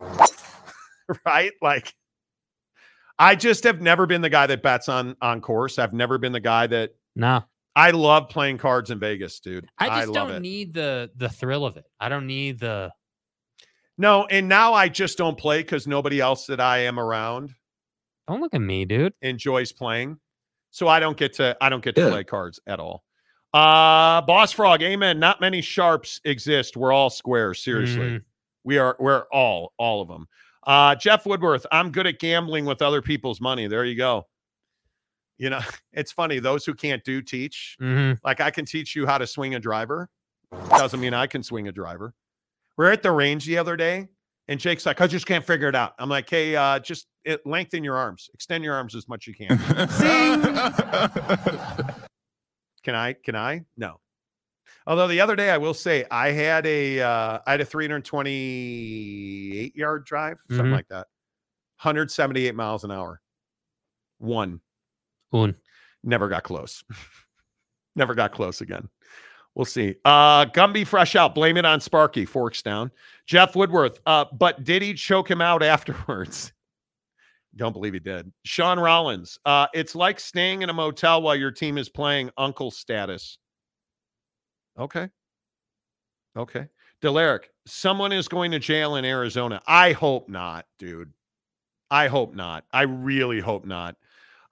right? 1.26 1.52
Like 1.62 1.94
I 3.18 3.36
just 3.36 3.64
have 3.64 3.82
never 3.82 4.06
been 4.06 4.22
the 4.22 4.30
guy 4.30 4.46
that 4.48 4.62
bets 4.62 4.88
on 4.88 5.16
on 5.22 5.42
course. 5.42 5.80
I've 5.80 5.94
never 5.94 6.18
been 6.18 6.32
the 6.32 6.40
guy 6.40 6.68
that 6.68 6.92
No. 7.16 7.44
I 7.76 7.92
love 7.92 8.30
playing 8.30 8.58
cards 8.58 8.92
in 8.92 9.00
Vegas, 9.00 9.40
dude. 9.40 9.68
I 9.78 10.02
just 10.02 10.10
love 10.10 10.28
don't 10.28 10.38
it. 10.38 10.42
need 10.42 10.74
the 10.74 11.10
the 11.16 11.30
thrill 11.30 11.66
of 11.66 11.76
it. 11.78 11.86
I 12.00 12.08
don't 12.10 12.28
need 12.28 12.60
the 12.60 12.92
No, 13.98 14.26
and 14.26 14.48
now 14.48 14.74
I 14.74 14.90
just 14.90 15.18
don't 15.18 15.38
play 15.38 15.62
because 15.64 15.88
nobody 15.88 16.20
else 16.22 16.46
that 16.48 16.60
I 16.60 16.80
am 16.80 17.00
around 17.00 17.56
don't 18.30 18.42
look 18.42 18.54
at 18.54 18.62
me, 18.62 18.86
dude. 18.86 19.14
enjoys 19.22 19.72
playing. 19.72 20.18
So 20.72 20.88
I 20.88 21.00
don't 21.00 21.18
get 21.18 21.34
to 21.34 21.58
I 21.60 21.70
don't 21.70 21.84
get 21.84 21.96
to 21.96 22.02
Yeah. 22.02 22.10
play 22.12 22.24
cards 22.24 22.60
at 22.68 22.80
all. 22.80 23.04
Uh 23.54 24.22
Boss 24.22 24.52
Frog, 24.52 24.82
amen. 24.84 25.20
Not 25.20 25.42
many 25.42 25.62
sharps 25.62 26.22
exist. 26.26 26.78
We're 26.78 26.94
all 26.94 27.10
squares. 27.10 27.64
Seriously. 27.64 28.10
Mhm. 28.20 28.24
We 28.64 28.78
are 28.78 28.96
we're 29.00 29.24
all, 29.32 29.74
all 29.78 30.02
of 30.02 30.08
them. 30.08 30.28
Uh 30.68 30.94
Jeff 30.96 31.26
Woodworth, 31.26 31.66
I'm 31.72 31.92
good 31.92 32.06
at 32.08 32.20
gambling 32.20 32.66
with 32.66 32.82
other 32.82 33.02
people's 33.02 33.42
money. 33.42 33.68
There 33.68 33.84
you 33.86 33.96
go. 33.96 34.28
You 35.40 35.50
know, 35.50 35.62
it's 35.94 36.12
funny, 36.12 36.38
those 36.40 36.66
who 36.66 36.74
can't 36.76 37.04
do 37.04 37.22
teach. 37.22 37.76
Mhm. 37.82 38.20
Like 38.24 38.40
I 38.42 38.52
can 38.52 38.66
teach 38.66 38.96
you 38.96 39.08
how 39.08 39.18
to 39.18 39.26
swing 39.26 39.56
a 39.56 39.60
driver. 39.60 40.10
Doesn't 40.70 41.00
mean 41.00 41.14
I 41.14 41.26
can 41.28 41.42
swing 41.44 41.68
a 41.68 41.72
driver. 41.72 42.14
We're 42.78 42.92
at 42.92 43.02
the 43.04 43.12
range 43.12 43.46
the 43.46 43.58
other 43.58 43.76
day, 43.76 44.08
and 44.50 44.60
Jake's 44.60 44.86
like, 44.86 45.00
I 45.00 45.08
just 45.08 45.26
can't 45.26 45.46
figure 45.46 45.70
it 45.70 45.76
out. 45.76 45.94
I'm 46.00 46.10
like, 46.10 46.30
hey, 46.30 46.56
uh, 46.56 46.80
just 46.80 47.08
it, 47.24 47.46
lengthen 47.46 47.84
your 47.84 47.96
arms, 47.96 48.30
extend 48.34 48.64
your 48.64 48.74
arms 48.76 48.96
as 48.96 49.08
much 49.08 49.28
as 49.28 49.40
you 49.40 49.48
can. 49.48 49.58
can 52.84 52.96
I? 52.96 53.14
Can 53.14 53.36
I? 53.36 53.62
No. 53.78 54.00
Although 54.88 55.08
the 55.08 55.22
other 55.22 55.36
day, 55.36 55.52
I 55.52 55.58
will 55.58 55.74
say, 55.76 56.06
I 56.10 56.32
had 56.32 56.66
a 56.66 57.00
uh, 57.02 57.40
I 57.46 57.52
had 57.52 57.62
a 57.62 57.66
328 57.66 59.76
yard 59.76 60.06
drive, 60.06 60.38
something 60.50 60.66
Mhm. 60.68 60.72
like 60.74 60.88
that, 60.90 61.06
178 61.82 62.56
miles 62.56 62.84
an 62.84 62.92
hour. 62.92 63.22
One 64.18 64.60
Un. 65.32 65.56
never 66.04 66.28
got 66.28 66.44
close. 66.44 66.84
Never 67.96 68.14
got 68.16 68.32
close 68.32 68.62
again. 68.62 68.88
We'll 69.56 69.66
see. 69.66 69.96
Uh 70.06 70.46
Gumby 70.46 70.86
fresh 70.86 71.16
out. 71.16 71.36
Blame 71.36 71.58
it 71.58 71.66
on 71.66 71.82
Sparky. 71.82 72.26
Forks 72.26 72.62
down. 72.62 72.92
Jeff 73.26 73.56
Woodworth. 73.56 74.00
Uh, 74.06 74.26
but 74.34 74.64
did 74.64 74.82
he 74.82 74.94
choke 74.94 75.30
him 75.30 75.42
out 75.42 75.62
afterwards? 75.64 76.52
Don't 77.56 77.74
believe 77.74 77.94
he 77.94 78.00
did. 78.00 78.32
Sean 78.46 78.80
Rollins. 78.80 79.38
Uh, 79.46 79.68
it's 79.74 79.96
like 79.96 80.20
staying 80.20 80.62
in 80.62 80.70
a 80.70 80.74
motel 80.74 81.22
while 81.22 81.36
your 81.36 81.52
team 81.52 81.78
is 81.78 81.90
playing 81.90 82.30
uncle 82.38 82.72
status. 82.72 83.38
Okay. 84.78 85.10
Okay. 86.38 86.68
Delaric, 87.02 87.46
someone 87.66 88.12
is 88.12 88.28
going 88.28 88.52
to 88.52 88.60
jail 88.60 88.96
in 88.96 89.06
Arizona. 89.06 89.62
I 89.68 89.94
hope 89.94 90.30
not, 90.30 90.66
dude. 90.78 91.12
I 91.90 92.08
hope 92.08 92.36
not. 92.36 92.66
I 92.72 92.84
really 92.84 93.40
hope 93.40 93.66
not. 93.66 93.96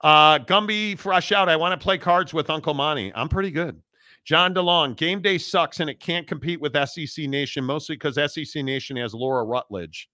Uh, 0.00 0.38
Gumby 0.38 0.98
fresh 0.98 1.32
out. 1.32 1.48
I 1.48 1.56
want 1.56 1.78
to 1.78 1.82
play 1.82 1.98
cards 1.98 2.32
with 2.32 2.50
Uncle 2.50 2.74
Monty. 2.74 3.12
I'm 3.14 3.28
pretty 3.28 3.50
good. 3.50 3.80
John 4.28 4.52
DeLong, 4.52 4.94
game 4.94 5.22
day 5.22 5.38
sucks 5.38 5.80
and 5.80 5.88
it 5.88 6.00
can't 6.00 6.26
compete 6.26 6.60
with 6.60 6.76
SEC 6.86 7.26
Nation, 7.26 7.64
mostly 7.64 7.96
because 7.96 8.16
SEC 8.30 8.62
Nation 8.62 8.94
has 8.98 9.14
Laura 9.14 9.42
Rutledge. 9.42 10.10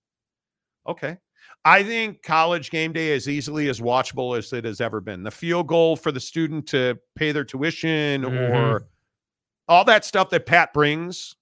Okay. 0.89 1.17
I 1.65 1.83
think 1.83 2.23
college 2.23 2.71
game 2.71 2.93
day 2.93 3.09
is 3.09 3.29
easily 3.29 3.69
as 3.69 3.81
watchable 3.81 4.39
as 4.39 4.53
it 4.53 4.65
has 4.67 4.81
ever 4.81 5.01
been. 5.01 5.25
The 5.25 5.33
field 5.33 5.67
goal 5.67 5.97
for 5.97 6.13
the 6.13 6.21
student 6.21 6.69
to 6.69 6.97
pay 7.17 7.33
their 7.33 7.43
tuition 7.43 8.23
Mhm. 8.23 8.51
or 8.55 8.87
all 9.67 9.85
that 9.87 10.05
stuff 10.05 10.31
that 10.31 10.47
Pat 10.47 10.73
brings, 10.73 11.35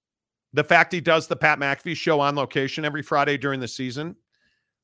the 0.53 0.63
fact 0.63 0.93
he 0.93 0.99
does 0.99 1.27
the 1.27 1.35
Pat 1.35 1.59
McAfee 1.59 1.95
show 1.95 2.19
on 2.21 2.35
location 2.35 2.85
every 2.85 3.03
Friday 3.03 3.37
during 3.37 3.59
the 3.59 3.67
season. 3.67 4.15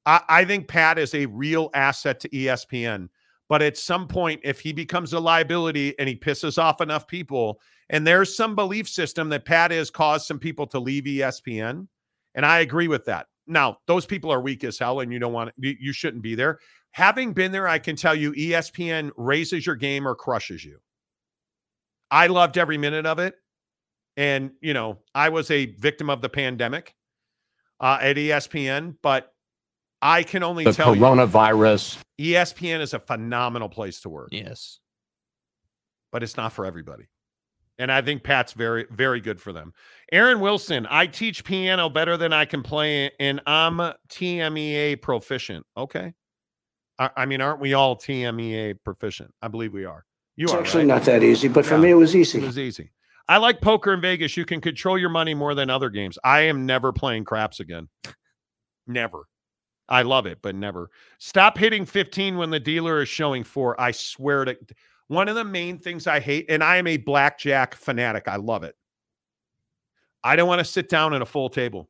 I, 0.06 0.22
I 0.30 0.46
think 0.46 0.68
Pat 0.68 1.00
is 1.00 1.16
a 1.16 1.26
real 1.26 1.72
asset 1.74 2.20
to 2.20 2.30
ESPN. 2.30 3.10
But 3.50 3.64
at 3.64 3.78
some 3.78 4.08
point, 4.08 4.42
if 4.44 4.60
he 4.60 4.72
becomes 4.72 5.12
a 5.12 5.20
liability 5.20 5.98
and 5.98 6.08
he 6.08 6.16
pisses 6.16 6.62
off 6.62 6.82
enough 6.82 7.08
people, 7.08 7.60
and 7.90 8.06
there's 8.06 8.36
some 8.38 8.56
belief 8.56 8.88
system 8.88 9.28
that 9.30 9.46
Pat 9.46 9.72
has 9.72 9.90
caused 9.90 10.28
some 10.28 10.38
people 10.38 10.68
to 10.68 10.80
leave 10.80 11.06
ESPN, 11.06 11.88
and 12.36 12.46
I 12.46 12.60
agree 12.60 12.88
with 12.88 13.06
that. 13.06 13.26
Now, 13.48 13.80
those 13.88 14.06
people 14.06 14.32
are 14.32 14.40
weak 14.42 14.64
as 14.64 14.78
hell, 14.78 15.00
and 15.00 15.12
you 15.12 15.18
don't 15.18 15.34
want 15.34 15.52
you, 15.58 15.92
shouldn't 15.92 16.22
be 16.22 16.36
there. 16.36 16.60
Having 16.92 17.34
been 17.34 17.52
there, 17.52 17.68
I 17.68 17.80
can 17.80 17.96
tell 17.96 18.14
you 18.14 18.32
ESPN 18.34 19.10
raises 19.18 19.66
your 19.66 19.76
game 19.76 20.08
or 20.08 20.14
crushes 20.14 20.64
you. 20.64 20.78
I 22.12 22.28
loved 22.28 22.60
every 22.60 22.78
minute 22.78 23.08
of 23.08 23.18
it. 23.18 23.34
And, 24.18 24.52
you 24.62 24.74
know, 24.74 25.00
I 25.16 25.30
was 25.30 25.50
a 25.50 25.68
victim 25.78 26.10
of 26.10 26.22
the 26.22 26.30
pandemic 26.30 26.94
uh, 27.80 27.98
at 28.02 28.18
ESPN, 28.18 28.96
but 29.02 29.34
I 30.02 30.24
can 30.24 30.44
only 30.44 30.64
tell 30.66 30.96
you 30.96 31.02
The 31.02 31.06
tell 31.06 31.16
coronavirus. 31.16 31.98
you 32.18 32.36
ESPN 32.36 32.80
is 32.82 32.94
a 32.94 33.00
phenomenal 33.00 33.70
place 33.70 34.02
to 34.02 34.10
work, 34.10 34.30
Yes. 34.32 34.80
but 36.12 36.24
it's 36.24 36.38
not 36.38 36.54
for 36.54 36.66
everybody. 36.66 37.06
And 37.78 37.92
I 37.92 38.02
think 38.02 38.24
Pat's 38.24 38.52
very, 38.54 38.86
very 38.92 39.22
good 39.22 39.40
for 39.40 39.54
them. 39.54 39.72
Aaron 40.12 40.42
Wilson, 40.42 40.86
I 40.90 41.08
teach 41.08 41.46
piano 41.46 41.90
better 41.90 42.18
than 42.18 42.34
I 42.34 42.44
can 42.46 42.62
play, 42.62 43.12
and 43.20 43.42
I'm 43.48 43.78
TMEA 44.10 45.02
proficient. 45.02 45.66
Okay. 45.78 46.14
I, 46.98 47.10
I 47.16 47.26
mean, 47.26 47.40
aren't 47.40 47.62
we 47.62 47.74
all 47.74 47.96
TMEA 47.96 48.76
proficient? 48.84 49.32
I 49.42 49.48
believe 49.48 49.72
we 49.74 49.86
are. 49.86 50.04
You 50.36 50.46
It's 50.46 50.54
are 50.54 50.60
actually 50.60 50.82
right? 50.84 50.96
not 50.96 51.04
that 51.04 51.24
easy, 51.24 51.48
but 51.48 51.66
for 51.66 51.76
Yeah. 51.76 51.82
me, 51.82 51.92
it 51.92 51.96
was 51.96 52.16
easy. 52.16 52.40
It 52.40 52.46
was 52.46 52.58
easy. 52.60 52.92
I 53.30 53.38
like 53.38 53.62
poker 53.62 53.94
in 53.94 54.02
Vegas. 54.02 54.36
You 54.36 54.44
can 54.46 54.60
control 54.60 54.98
your 54.98 55.10
money 55.10 55.34
more 55.34 55.54
than 55.56 55.70
other 55.70 55.90
games. 55.90 56.18
I 56.24 56.42
am 56.42 56.66
never 56.66 56.92
playing 56.92 57.24
craps 57.26 57.60
again. 57.62 57.88
Never. 58.88 59.24
I 59.90 60.04
love 60.04 60.26
it, 60.26 60.40
but 60.42 60.56
never. 60.56 60.92
Stop 61.18 61.58
hitting 61.58 61.86
15 61.86 62.38
when 62.38 62.50
the 62.50 62.60
dealer 62.60 63.02
is 63.02 63.10
showing 63.10 63.44
four. 63.44 63.80
I 63.82 63.92
swear 63.92 64.46
to 64.46 64.58
one 65.08 65.28
of 65.28 65.36
the 65.36 65.44
main 65.44 65.80
things 65.80 66.06
I 66.08 66.20
hate, 66.20 66.46
and 66.50 66.64
I 66.64 66.78
am 66.78 66.88
a 66.88 66.98
blackjack 66.98 67.76
fanatic. 67.76 68.28
I 68.28 68.36
love 68.36 68.64
it. 68.64 68.76
I 70.24 70.36
don't 70.36 70.48
want 70.48 70.60
to 70.60 70.66
sit 70.66 70.90
down 70.90 71.14
at 71.14 71.22
a 71.22 71.26
full 71.26 71.50
table 71.50 71.90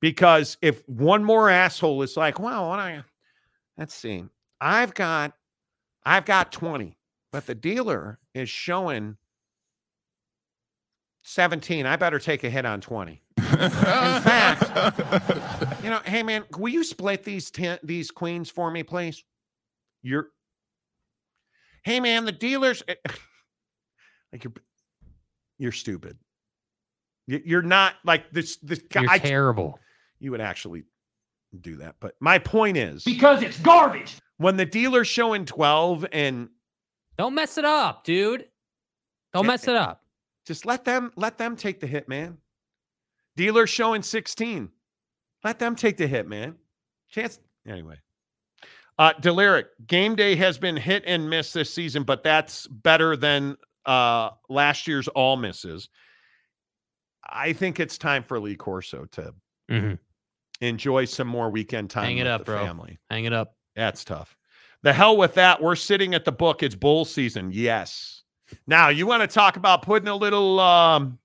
because 0.00 0.56
if 0.62 0.86
one 0.88 1.22
more 1.22 1.50
asshole 1.50 2.02
is 2.02 2.16
like, 2.16 2.38
well, 2.38 2.68
what 2.68 2.78
I 2.78 3.02
let's 3.76 3.94
see, 3.94 4.24
I've 4.60 4.94
got 4.94 5.34
I've 6.04 6.24
got 6.24 6.52
20, 6.52 6.96
but 7.32 7.46
the 7.46 7.54
dealer 7.54 8.18
is 8.34 8.48
showing 8.48 9.16
17. 11.22 11.84
I 11.84 11.96
better 11.96 12.18
take 12.18 12.44
a 12.44 12.50
hit 12.50 12.64
on 12.64 12.80
20. 12.80 13.20
In 13.60 13.70
fact, 14.22 15.82
you 15.82 15.90
know, 15.90 16.00
hey 16.04 16.22
man, 16.22 16.44
will 16.56 16.68
you 16.72 16.84
split 16.84 17.24
these 17.24 17.50
ten, 17.50 17.78
these 17.82 18.10
queens 18.10 18.50
for 18.50 18.70
me, 18.70 18.82
please? 18.82 19.24
You're 20.02 20.28
Hey 21.84 22.00
man, 22.00 22.24
the 22.24 22.32
dealers 22.32 22.82
eh, 22.88 22.94
like 24.32 24.44
you're 24.44 24.52
you're 25.58 25.72
stupid. 25.72 26.18
You- 27.26 27.42
You're 27.44 27.62
not 27.62 27.94
like 28.04 28.30
this 28.30 28.56
this 28.58 28.80
guy 28.90 29.02
You're 29.02 29.10
I- 29.10 29.18
terrible. 29.18 29.78
you 30.20 30.30
would 30.30 30.40
actually 30.40 30.84
do 31.60 31.76
that. 31.76 31.96
But 32.00 32.14
my 32.20 32.38
point 32.38 32.76
is 32.76 33.04
Because 33.04 33.42
it's 33.42 33.58
garbage. 33.58 34.16
when 34.36 34.56
the 34.56 34.66
dealer's 34.66 35.08
showing 35.08 35.44
12 35.46 36.06
and 36.12 36.48
Don't 37.16 37.34
mess 37.34 37.58
it 37.58 37.64
up, 37.64 38.04
dude. 38.04 38.44
Don't 39.32 39.46
mess 39.46 39.66
it 39.68 39.76
up. 39.76 40.02
just 40.46 40.64
let 40.66 40.84
them 40.84 41.10
let 41.16 41.38
them 41.38 41.56
take 41.56 41.80
the 41.80 41.86
hit, 41.86 42.08
man. 42.08 42.38
Dealer 43.38 43.68
showing 43.68 44.02
16. 44.02 44.68
Let 45.44 45.60
them 45.60 45.76
take 45.76 45.96
the 45.96 46.08
hit, 46.08 46.26
man. 46.26 46.56
Chance 47.08 47.38
anyway. 47.68 47.94
Uh 48.98 49.12
Deliric, 49.20 49.68
game 49.86 50.16
day 50.16 50.34
has 50.34 50.58
been 50.58 50.76
hit 50.76 51.04
and 51.06 51.30
miss 51.30 51.52
this 51.52 51.72
season, 51.72 52.02
but 52.02 52.24
that's 52.24 52.66
better 52.66 53.16
than 53.16 53.56
uh 53.86 54.30
last 54.48 54.88
year's 54.88 55.06
all 55.06 55.36
misses. 55.36 55.88
I 57.30 57.52
think 57.52 57.78
it's 57.78 57.96
time 57.96 58.24
for 58.24 58.40
Lee 58.40 58.56
Corso 58.56 59.04
to 59.12 59.32
Mhm. 59.70 59.98
enjoy 60.60 61.04
some 61.04 61.28
more 61.28 61.48
weekend 61.48 61.90
time 61.90 62.06
Hang 62.06 62.18
it 62.18 62.26
up, 62.26 62.44
bro. 62.44 62.58
family. 62.64 62.98
Hang 63.08 63.24
it 63.24 63.32
up. 63.32 63.54
That's 63.76 64.02
tough. 64.04 64.36
The 64.82 64.92
hell 64.92 65.16
with 65.16 65.34
that. 65.34 65.62
We're 65.62 65.76
sitting 65.76 66.12
at 66.14 66.24
the 66.24 66.32
book. 66.32 66.64
It's 66.64 66.74
bull 66.74 67.04
season. 67.04 67.52
Yes. 67.52 68.24
Now 68.66 68.88
you 68.88 69.06
want 69.06 69.20
to 69.22 69.28
talk 69.32 69.56
about 69.56 69.82
putting 69.82 70.08
a 70.08 70.16
little 70.16 70.58
um 70.58 71.20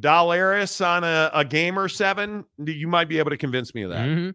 Dolaris 0.00 0.84
on 0.84 1.04
a, 1.04 1.30
a 1.32 1.44
game 1.44 1.78
or 1.78 1.88
seven? 1.88 2.44
You 2.58 2.88
might 2.88 3.08
be 3.08 3.18
able 3.18 3.30
to 3.30 3.36
convince 3.36 3.74
me 3.74 3.82
of 3.82 3.90
that. 3.90 4.06
Mhm. 4.06 4.34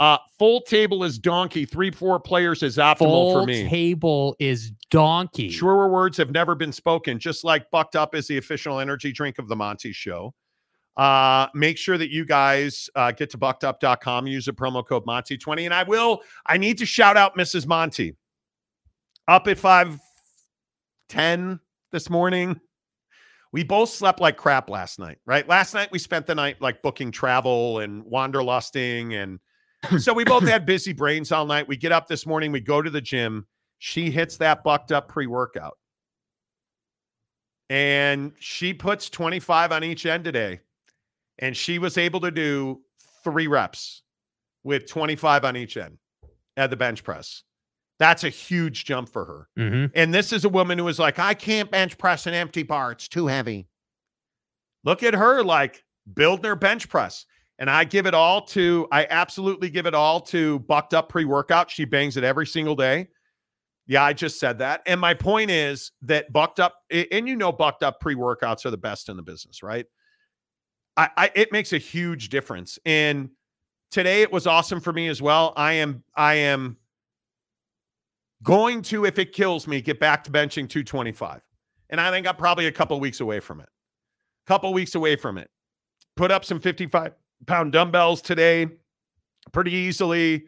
Uh 0.00 0.18
full 0.38 0.60
table 0.62 1.04
is 1.04 1.18
donkey. 1.18 1.64
Three, 1.64 1.90
four 1.90 2.18
players 2.18 2.64
is 2.64 2.78
optimal 2.78 2.98
Full 2.98 3.32
for 3.32 3.46
me. 3.46 3.62
Full 3.62 3.70
table 3.70 4.36
is 4.40 4.72
donkey. 4.90 5.50
Truer 5.50 5.88
words 5.88 6.16
have 6.16 6.32
never 6.32 6.54
been 6.54 6.72
spoken, 6.72 7.18
just 7.18 7.44
like 7.44 7.70
Bucked 7.70 7.94
Up 7.94 8.14
is 8.14 8.26
the 8.26 8.38
official 8.38 8.80
energy 8.80 9.12
drink 9.12 9.38
of 9.38 9.46
the 9.46 9.54
Monty 9.54 9.92
Show. 9.92 10.34
Uh, 10.96 11.48
make 11.54 11.76
sure 11.76 11.98
that 11.98 12.10
you 12.10 12.24
guys 12.24 12.88
uh, 12.94 13.12
get 13.12 13.30
to 13.30 13.38
buckedup.com, 13.38 14.26
use 14.26 14.46
the 14.46 14.52
promo 14.52 14.86
code 14.86 15.04
Monty20. 15.06 15.64
And 15.64 15.74
I 15.74 15.82
will, 15.82 16.22
I 16.46 16.56
need 16.56 16.78
to 16.78 16.86
shout 16.86 17.16
out 17.16 17.36
Mrs. 17.36 17.66
Monty. 17.66 18.14
Up 19.26 19.48
at 19.48 19.58
510 19.58 21.58
this 21.90 22.10
morning. 22.10 22.60
We 23.54 23.62
both 23.62 23.88
slept 23.88 24.18
like 24.18 24.36
crap 24.36 24.68
last 24.68 24.98
night, 24.98 25.18
right? 25.26 25.48
Last 25.48 25.74
night 25.74 25.88
we 25.92 26.00
spent 26.00 26.26
the 26.26 26.34
night 26.34 26.60
like 26.60 26.82
booking 26.82 27.12
travel 27.12 27.78
and 27.78 28.04
wanderlusting. 28.04 29.14
And 29.14 29.38
so 30.02 30.12
we 30.12 30.24
both 30.24 30.42
had 30.42 30.66
busy 30.66 30.92
brains 30.92 31.30
all 31.30 31.46
night. 31.46 31.68
We 31.68 31.76
get 31.76 31.92
up 31.92 32.08
this 32.08 32.26
morning, 32.26 32.50
we 32.50 32.58
go 32.58 32.82
to 32.82 32.90
the 32.90 33.00
gym. 33.00 33.46
She 33.78 34.10
hits 34.10 34.38
that 34.38 34.64
bucked 34.64 34.90
up 34.90 35.06
pre 35.08 35.28
workout. 35.28 35.78
And 37.70 38.32
she 38.40 38.74
puts 38.74 39.08
25 39.08 39.70
on 39.70 39.84
each 39.84 40.04
end 40.04 40.24
today. 40.24 40.58
And 41.38 41.56
she 41.56 41.78
was 41.78 41.96
able 41.96 42.22
to 42.22 42.32
do 42.32 42.80
three 43.22 43.46
reps 43.46 44.02
with 44.64 44.88
25 44.88 45.44
on 45.44 45.56
each 45.56 45.76
end 45.76 45.98
at 46.56 46.70
the 46.70 46.76
bench 46.76 47.04
press. 47.04 47.44
That's 47.98 48.24
a 48.24 48.28
huge 48.28 48.84
jump 48.84 49.08
for 49.08 49.24
her. 49.24 49.48
Mhm. 49.58 49.90
And 49.94 50.12
this 50.12 50.32
is 50.32 50.44
a 50.44 50.48
woman 50.48 50.78
who 50.78 50.84
was 50.84 50.98
like, 50.98 51.18
I 51.18 51.34
can't 51.34 51.70
bench 51.70 51.96
press 51.96 52.26
an 52.26 52.34
empty 52.34 52.62
bar. 52.62 52.92
It's 52.92 53.08
too 53.08 53.28
heavy. 53.28 53.68
Look 54.84 55.02
at 55.02 55.14
her 55.14 55.42
like 55.42 55.84
building 56.12 56.44
her 56.46 56.56
bench 56.56 56.88
press. 56.88 57.24
And 57.58 57.70
I 57.70 57.84
give 57.84 58.06
it 58.06 58.14
all 58.14 58.42
to, 58.46 58.88
I 58.90 59.06
absolutely 59.08 59.70
give 59.70 59.86
it 59.86 59.94
all 59.94 60.20
to 60.22 60.58
bucked 60.60 60.92
up 60.92 61.08
pre 61.08 61.24
workout. 61.24 61.70
She 61.70 61.84
bangs 61.84 62.16
it 62.16 62.24
every 62.24 62.46
single 62.46 62.74
day. 62.74 63.08
Yeah, 63.86 64.02
I 64.02 64.12
just 64.12 64.40
said 64.40 64.58
that. 64.58 64.82
And 64.86 65.00
my 65.00 65.14
point 65.14 65.50
is 65.50 65.92
that 66.02 66.32
bucked 66.32 66.58
Up, 66.58 66.74
and 66.90 67.28
you 67.28 67.36
know, 67.36 67.52
bucked 67.52 67.82
up 67.82 68.00
pre 68.00 68.16
workouts 68.16 68.66
are 68.66 68.70
the 68.70 68.76
best 68.76 69.08
in 69.08 69.16
the 69.16 69.22
business, 69.22 69.62
right? 69.62 69.86
I, 70.96 71.10
I, 71.16 71.30
it 71.34 71.52
makes 71.52 71.72
a 71.72 71.78
huge 71.78 72.28
difference. 72.28 72.78
And 72.84 73.30
today 73.90 74.22
it 74.22 74.32
was 74.32 74.46
awesome 74.46 74.80
for 74.80 74.92
me 74.92 75.08
as 75.08 75.22
well. 75.22 75.52
I 75.56 75.74
am, 75.74 76.02
I 76.16 76.34
am 76.34 76.76
going 78.44 78.82
to, 78.82 79.04
if 79.06 79.18
it 79.18 79.32
kills 79.32 79.66
me, 79.66 79.80
get 79.80 79.98
back 79.98 80.22
to 80.24 80.30
benching 80.30 80.68
225. 80.68 81.40
And 81.90 82.00
I 82.00 82.10
think 82.10 82.28
I'm 82.28 82.36
probably 82.36 82.66
a 82.66 82.72
couple 82.72 83.00
weeks 83.00 83.20
away 83.20 83.40
from 83.40 83.60
it. 83.60 83.68
Couple 84.46 84.72
weeks 84.72 84.94
away 84.94 85.16
from 85.16 85.38
it. 85.38 85.50
Put 86.16 86.30
up 86.30 86.44
some 86.44 86.60
55 86.60 87.12
pound 87.46 87.72
dumbbells 87.72 88.22
today 88.22 88.68
pretty 89.52 89.72
easily. 89.72 90.44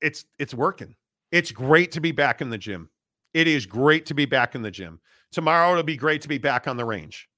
It's 0.00 0.24
it's 0.38 0.52
working. 0.52 0.94
It's 1.30 1.50
great 1.50 1.92
to 1.92 2.00
be 2.00 2.12
back 2.12 2.42
in 2.42 2.50
the 2.50 2.58
gym. 2.58 2.90
It 3.32 3.46
is 3.46 3.64
great 3.64 4.04
to 4.06 4.14
be 4.14 4.26
back 4.26 4.54
in 4.54 4.62
the 4.62 4.70
gym. 4.70 5.00
Tomorrow 5.30 5.70
it'll 5.72 5.84
be 5.84 5.96
great 5.96 6.20
to 6.22 6.28
be 6.28 6.38
back 6.38 6.68
on 6.68 6.76
the 6.76 6.84
range 6.84 7.28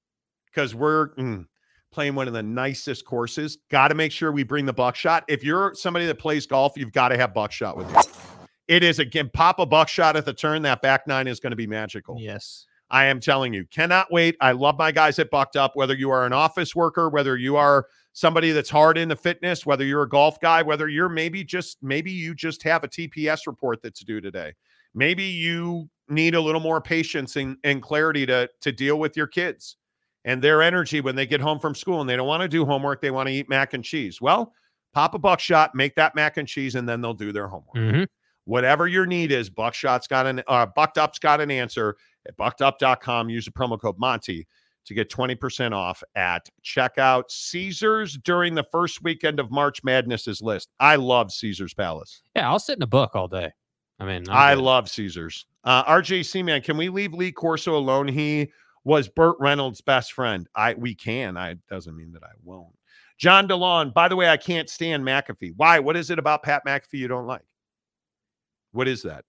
because 0.47 0.75
we're 0.75 1.09
mm, 1.15 1.45
playing 1.93 2.15
one 2.15 2.27
of 2.27 2.33
the 2.33 2.43
nicest 2.43 3.05
courses. 3.05 3.59
Got 3.69 3.89
to 3.89 3.95
make 3.95 4.11
sure 4.11 4.31
we 4.31 4.43
bring 4.43 4.65
the 4.65 4.73
buckshot. 4.73 5.23
If 5.29 5.43
you're 5.43 5.73
somebody 5.75 6.05
that 6.07 6.19
plays 6.19 6.45
golf, 6.45 6.73
you've 6.75 6.91
got 6.91 7.09
to 7.09 7.17
have 7.17 7.33
buckshot 7.33 7.77
with 7.77 7.89
you. 7.89 8.34
It 8.67 8.83
is 8.83 8.99
again 8.99 9.29
pop 9.33 9.59
a 9.59 9.65
buckshot 9.65 10.15
at 10.15 10.25
the 10.25 10.33
turn. 10.33 10.61
That 10.63 10.81
back 10.81 11.07
nine 11.07 11.27
is 11.27 11.39
going 11.39 11.51
to 11.51 11.57
be 11.57 11.67
magical. 11.67 12.17
Yes. 12.19 12.65
I 12.89 13.05
am 13.05 13.19
telling 13.19 13.53
you, 13.53 13.65
cannot 13.65 14.11
wait. 14.11 14.37
I 14.41 14.51
love 14.51 14.77
my 14.77 14.91
guys 14.91 15.17
at 15.17 15.31
Bucked 15.31 15.55
Up, 15.55 15.75
whether 15.75 15.95
you 15.95 16.11
are 16.11 16.25
an 16.25 16.33
office 16.33 16.75
worker, 16.75 17.09
whether 17.09 17.35
you 17.35 17.55
are 17.55 17.87
somebody 18.13 18.51
that's 18.51 18.69
hard 18.69 18.97
into 18.97 19.15
fitness, 19.15 19.65
whether 19.65 19.83
you're 19.83 20.03
a 20.03 20.09
golf 20.09 20.39
guy, 20.39 20.61
whether 20.61 20.87
you're 20.87 21.09
maybe 21.09 21.43
just 21.43 21.77
maybe 21.81 22.11
you 22.11 22.35
just 22.35 22.61
have 22.63 22.83
a 22.83 22.87
TPS 22.87 23.47
report 23.47 23.81
that's 23.81 24.03
due 24.03 24.21
today. 24.21 24.53
Maybe 24.93 25.23
you 25.23 25.89
need 26.07 26.35
a 26.35 26.41
little 26.41 26.61
more 26.61 26.79
patience 26.79 27.35
and, 27.35 27.57
and 27.63 27.81
clarity 27.81 28.25
to 28.27 28.49
to 28.61 28.71
deal 28.71 28.99
with 28.99 29.17
your 29.17 29.27
kids 29.27 29.77
and 30.23 30.41
their 30.41 30.61
energy 30.61 31.01
when 31.01 31.15
they 31.15 31.25
get 31.25 31.41
home 31.41 31.59
from 31.59 31.75
school 31.75 32.01
and 32.01 32.09
they 32.09 32.15
don't 32.15 32.27
want 32.27 32.41
to 32.41 32.47
do 32.47 32.65
homework, 32.65 33.01
they 33.01 33.11
want 33.11 33.27
to 33.27 33.33
eat 33.33 33.47
mac 33.47 33.73
and 33.73 33.83
cheese. 33.83 34.19
Well, 34.21 34.53
pop 34.93 35.13
a 35.13 35.19
buckshot, 35.19 35.75
make 35.75 35.95
that 35.95 36.15
mac 36.15 36.37
and 36.37 36.47
cheese, 36.47 36.75
and 36.75 36.89
then 36.89 37.01
they'll 37.01 37.13
do 37.13 37.31
their 37.31 37.47
homework. 37.47 37.75
Mm-hmm. 37.75 38.03
Whatever 38.45 38.87
your 38.87 39.05
need 39.05 39.31
is, 39.31 39.49
Buckshot's 39.49 40.07
got 40.07 40.25
an 40.25 40.41
uh, 40.47 40.65
Bucked 40.67 40.97
Up's 40.97 41.19
got 41.19 41.41
an 41.41 41.51
answer 41.51 41.97
at 42.27 42.37
buckedup.com. 42.37 43.29
Use 43.29 43.45
the 43.45 43.51
promo 43.51 43.79
code 43.79 43.97
Monty 43.97 44.47
to 44.85 44.93
get 44.93 45.09
20% 45.09 45.73
off 45.73 46.03
at 46.15 46.47
checkout. 46.63 47.29
Caesars 47.29 48.17
during 48.23 48.53
the 48.53 48.63
first 48.71 49.03
weekend 49.03 49.39
of 49.39 49.51
March 49.51 49.83
Madness 49.83 50.27
is 50.27 50.41
list. 50.41 50.69
I 50.79 50.95
love 50.95 51.31
Caesars 51.31 51.73
Palace. 51.73 52.21
Yeah, 52.35 52.49
I'll 52.49 52.59
sit 52.59 52.77
in 52.77 52.83
a 52.83 52.87
book 52.87 53.15
all 53.15 53.27
day. 53.27 53.51
I 53.99 54.05
mean, 54.05 54.29
I'm 54.29 54.35
i 54.35 54.55
good. 54.55 54.63
love 54.63 54.89
Caesars. 54.89 55.45
Uh, 55.63 55.83
RJ 55.85 56.25
Seaman, 56.25 56.61
can 56.61 56.77
we 56.77 56.89
leave 56.89 57.13
Lee 57.13 57.31
Corso 57.31 57.75
alone? 57.75 58.07
He 58.07 58.51
was 58.83 59.07
Burt 59.07 59.37
Reynolds' 59.39 59.81
best 59.81 60.13
friend. 60.13 60.47
I 60.55 60.73
we 60.75 60.93
can. 60.93 61.37
I 61.37 61.55
doesn't 61.69 61.95
mean 61.95 62.11
that 62.11 62.23
I 62.23 62.31
won't. 62.43 62.75
John 63.17 63.47
DeLon. 63.47 63.93
By 63.93 64.07
the 64.07 64.15
way, 64.15 64.29
I 64.29 64.37
can't 64.37 64.69
stand 64.69 65.03
McAfee. 65.03 65.53
Why? 65.55 65.79
What 65.79 65.95
is 65.95 66.09
it 66.11 66.19
about 66.19 66.43
Pat 66.43 66.63
McAfee 66.67 66.99
you 66.99 67.07
don't 67.07 67.25
like? 67.25 67.41
What 68.75 68.87
is 68.87 69.03
that? 69.03 69.25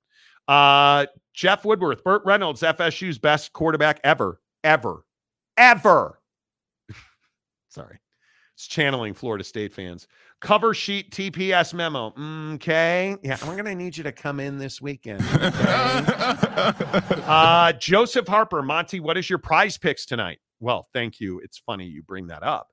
Uh, 0.49 1.07
Jeff 1.35 1.65
Woodworth, 1.65 2.05
Burt 2.05 2.23
Reynolds, 2.25 2.63
FSU's 2.63 3.19
best 3.19 3.53
quarterback 3.53 4.01
ever, 4.05 4.41
ever, 4.65 5.05
ever. 5.57 6.21
Sorry. 7.69 7.99
It's 8.55 8.67
channeling 8.67 9.13
Florida 9.13 9.45
State 9.45 9.75
fans. 9.75 10.09
Cover 10.41 10.73
sheet 10.73 11.11
TPS 11.11 11.75
memo. 11.75 12.15
Okay. 12.55 13.15
Yeah, 13.23 13.37
I'm 13.43 13.53
going 13.53 13.67
to 13.67 13.75
need 13.75 13.97
you 13.97 14.05
to 14.05 14.13
come 14.13 14.41
in 14.41 14.57
this 14.57 14.81
weekend. 14.81 15.21
okay? 15.21 15.51
uh, 17.27 17.73
Joseph 17.75 18.27
Harper, 18.27 18.63
Monty, 18.63 19.01
what 19.01 19.19
is 19.19 19.29
your 19.29 19.39
PrizePicks 19.39 20.07
tonight? 20.07 20.39
Well, 20.61 20.87
thank 20.95 21.21
you. 21.21 21.39
It's 21.41 21.59
funny 21.59 21.85
you 21.85 22.03
bring 22.03 22.29
that 22.29 22.43
up. 22.43 22.69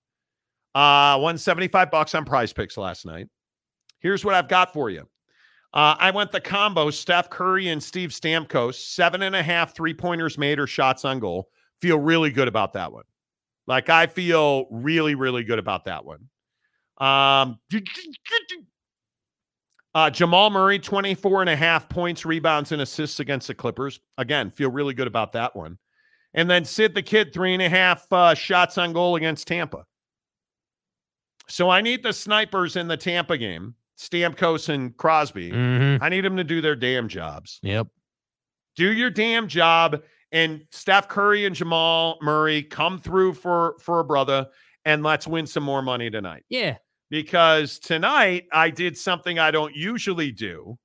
Uh, 0.74 1.20
175 1.20 1.92
bucks 1.92 2.16
on 2.16 2.24
PrizePicks 2.26 2.78
last 2.78 3.06
night. 3.06 3.28
Here's 4.00 4.24
what 4.24 4.36
I've 4.36 4.48
got 4.48 4.72
for 4.72 4.90
you. 4.90 5.08
Uh, 5.74 5.96
I 5.98 6.12
went 6.12 6.32
the 6.32 6.40
combo 6.40 6.92
Steph 6.92 7.30
Curry 7.30 7.70
and 7.70 7.82
Steve 7.82 8.12
Stamkos, 8.12 8.76
seven 8.76 9.24
and 9.24 9.36
a 9.36 9.42
half 9.42 9.76
three 9.76 9.94
pointers 9.94 10.38
made 10.38 10.60
or 10.60 10.68
shots 10.68 11.04
on 11.04 11.20
goal. 11.20 11.50
Feel 11.82 11.98
really 11.98 12.30
good 12.30 12.48
about 12.48 12.74
that 12.74 12.92
one. 12.92 13.06
Like 13.66 13.90
I 13.90 14.08
feel 14.08 14.68
really, 14.70 15.16
really 15.16 15.44
good 15.44 15.60
about 15.60 15.86
that 15.86 16.06
one. 16.06 16.30
Um, 17.00 17.60
uh, 19.96 20.10
Jamal 20.10 20.50
Murray, 20.50 20.80
24 20.80 21.42
and 21.42 21.50
a 21.50 21.56
half 21.56 21.90
points, 21.90 22.26
rebounds, 22.26 22.72
and 22.72 22.82
assists 22.82 23.20
against 23.20 23.48
the 23.48 23.56
Clippers. 23.56 24.00
Again, 24.18 24.52
feel 24.52 24.70
really 24.70 24.94
good 24.94 25.08
about 25.08 25.32
that 25.34 25.56
one. 25.56 25.78
And 26.36 26.50
then 26.50 26.66
Sid 26.66 26.94
the 26.94 27.02
Kid, 27.02 27.34
three 27.34 27.54
and 27.54 27.62
a 27.62 27.70
half 27.70 28.12
uh, 28.12 28.34
shots 28.34 28.78
on 28.78 28.94
goal 28.94 29.16
against 29.16 29.48
Tampa. 29.48 29.86
So 31.48 31.70
I 31.70 31.82
need 31.82 32.04
the 32.04 32.14
snipers 32.14 32.76
in 32.76 32.88
the 32.88 32.98
Tampa 32.98 33.38
game, 33.38 33.76
Stamkos 34.08 34.70
and 34.70 34.96
Crosby. 34.98 35.52
Mhm. 35.52 36.00
I 36.02 36.10
need 36.10 36.26
them 36.26 36.38
to 36.38 36.44
do 36.44 36.62
their 36.62 36.76
damn 36.76 37.08
jobs. 37.08 37.60
Yep. 37.64 37.88
Do 38.76 38.92
your 38.92 39.10
damn 39.10 39.48
job. 39.48 40.04
And 40.32 40.66
Steph 40.72 41.08
Curry 41.08 41.46
and 41.46 41.56
Jamal 41.56 42.18
Murray 42.22 42.64
come 42.64 43.00
through 43.00 43.34
for 43.36 43.76
for 43.80 44.00
a 44.00 44.04
brother, 44.04 44.48
and 44.84 45.04
let's 45.04 45.28
win 45.28 45.46
some 45.46 45.64
more 45.64 45.82
money 45.84 46.10
tonight. 46.10 46.44
Yeah. 46.50 46.78
Because 47.12 47.78
tonight 47.78 48.46
I 48.52 48.72
did 48.72 48.98
something 48.98 49.38
I 49.38 49.52
don't 49.52 49.76
usually 49.76 50.32
do, 50.32 50.80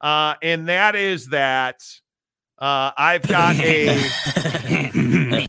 uh, 0.00 0.34
and 0.40 0.68
that 0.68 0.94
is 0.94 1.26
that 1.30 1.82
uh, 2.60 2.92
I've 2.96 3.22
got 3.22 3.56
a 3.56 5.46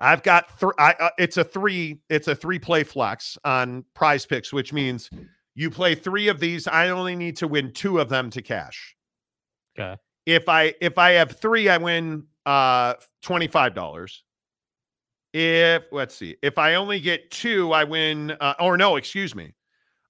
I've 0.00 0.22
got 0.24 0.58
three. 0.58 0.72
Uh, 0.78 1.10
it's 1.18 1.36
a 1.36 1.44
three. 1.44 2.00
It's 2.08 2.26
a 2.26 2.34
three 2.34 2.58
play 2.58 2.82
flex 2.82 3.38
on 3.44 3.84
PrizePicks, 3.94 4.52
which 4.52 4.72
means 4.72 5.10
you 5.58 5.70
play 5.70 5.96
three 5.96 6.28
of 6.28 6.38
these. 6.38 6.68
I 6.68 6.90
only 6.90 7.16
need 7.16 7.36
to 7.38 7.48
win 7.48 7.72
two 7.72 7.98
of 7.98 8.08
them 8.08 8.30
to 8.30 8.40
cash. 8.40 8.94
Okay. 9.76 9.96
If 10.24 10.48
I 10.48 10.72
if 10.80 10.98
I 10.98 11.10
have 11.12 11.32
three, 11.32 11.68
I 11.68 11.78
win 11.78 12.26
uh 12.46 12.94
twenty 13.22 13.48
five 13.48 13.74
dollars. 13.74 14.22
If 15.34 15.82
let's 15.90 16.14
see, 16.14 16.36
if 16.42 16.58
I 16.58 16.76
only 16.76 17.00
get 17.00 17.32
two, 17.32 17.72
I 17.72 17.82
win. 17.82 18.36
Uh, 18.40 18.54
or 18.60 18.76
no, 18.76 18.94
excuse 18.94 19.34
me, 19.34 19.52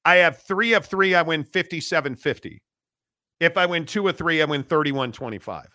I 0.05 0.17
have 0.17 0.43
three 0.43 0.75
of 0.75 0.85
three. 0.85 1.15
I 1.15 1.23
win 1.23 1.45
fifty 1.45 1.81
seven 1.81 2.15
fifty. 2.15 2.61
If 3.41 3.57
I 3.57 3.65
win 3.65 3.87
two 3.87 4.07
of 4.07 4.19
three, 4.19 4.43
I 4.43 4.45
win 4.45 4.63
thirty 4.63 4.93
one 4.93 5.13
twenty 5.13 5.39
five. 5.39 5.69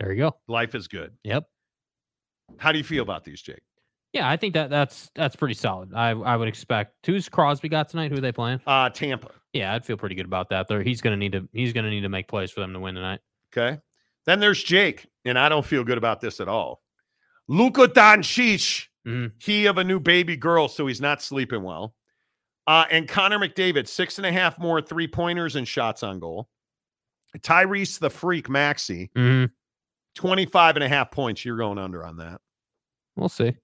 There 0.00 0.12
you 0.12 0.24
go. 0.24 0.36
Life 0.48 0.74
is 0.74 0.88
good. 0.88 1.12
Yep. 1.22 1.44
How 2.56 2.72
do 2.72 2.78
you 2.78 2.84
feel 2.84 3.04
about 3.04 3.22
these, 3.22 3.42
Jake? 3.42 3.62
Yeah, 4.12 4.28
I 4.28 4.36
think 4.36 4.52
that 4.54 4.68
that's 4.70 5.10
that's 5.14 5.36
pretty 5.36 5.54
solid. 5.54 5.94
I 5.94 6.10
I 6.10 6.36
would 6.36 6.48
expect. 6.48 7.06
Who's 7.06 7.28
Crosby 7.28 7.68
got 7.68 7.88
tonight? 7.88 8.10
Who 8.10 8.18
are 8.18 8.20
they 8.20 8.32
playing? 8.32 8.60
Uh 8.66 8.90
Tampa. 8.90 9.30
Yeah, 9.52 9.74
I'd 9.74 9.84
feel 9.86 9.96
pretty 9.96 10.14
good 10.14 10.26
about 10.26 10.50
that. 10.50 10.68
There, 10.68 10.82
he's 10.82 11.00
gonna 11.00 11.16
need 11.16 11.32
to 11.32 11.48
he's 11.52 11.72
gonna 11.72 11.90
need 11.90 12.02
to 12.02 12.08
make 12.08 12.28
plays 12.28 12.50
for 12.50 12.60
them 12.60 12.72
to 12.74 12.80
win 12.80 12.94
tonight. 12.94 13.20
Okay. 13.56 13.80
Then 14.26 14.38
there's 14.40 14.62
Jake, 14.62 15.06
and 15.24 15.38
I 15.38 15.48
don't 15.48 15.64
feel 15.64 15.82
good 15.84 15.98
about 15.98 16.20
this 16.20 16.40
at 16.40 16.48
all. 16.48 16.82
Luka 17.48 17.88
Doncic, 17.88 18.86
Mhm. 19.06 19.32
he 19.42 19.66
of 19.66 19.78
a 19.78 19.84
new 19.84 19.98
baby 19.98 20.36
girl, 20.36 20.68
so 20.68 20.86
he's 20.86 21.00
not 21.00 21.20
sleeping 21.22 21.62
well. 21.62 21.94
Uh, 22.68 22.84
and 22.90 23.08
Connor 23.08 23.38
McDavid, 23.40 23.88
six 23.88 24.18
and 24.18 24.26
a 24.26 24.30
half 24.32 24.58
more 24.58 24.80
three 24.80 25.08
pointers 25.08 25.56
and 25.56 25.66
shots 25.66 26.02
on 26.04 26.20
goal. 26.20 26.48
Tyrese 27.38 27.98
the 27.98 28.10
Freak 28.10 28.48
Maxey, 28.48 29.10
Mhm. 29.16 29.50
25 30.14 30.76
and 30.76 30.84
a 30.84 30.88
half 30.88 31.10
points. 31.10 31.44
You're 31.44 31.56
going 31.56 31.78
under 31.78 32.04
on 32.06 32.18
that. 32.18 32.40
We'll 33.16 33.28
see. 33.30 33.56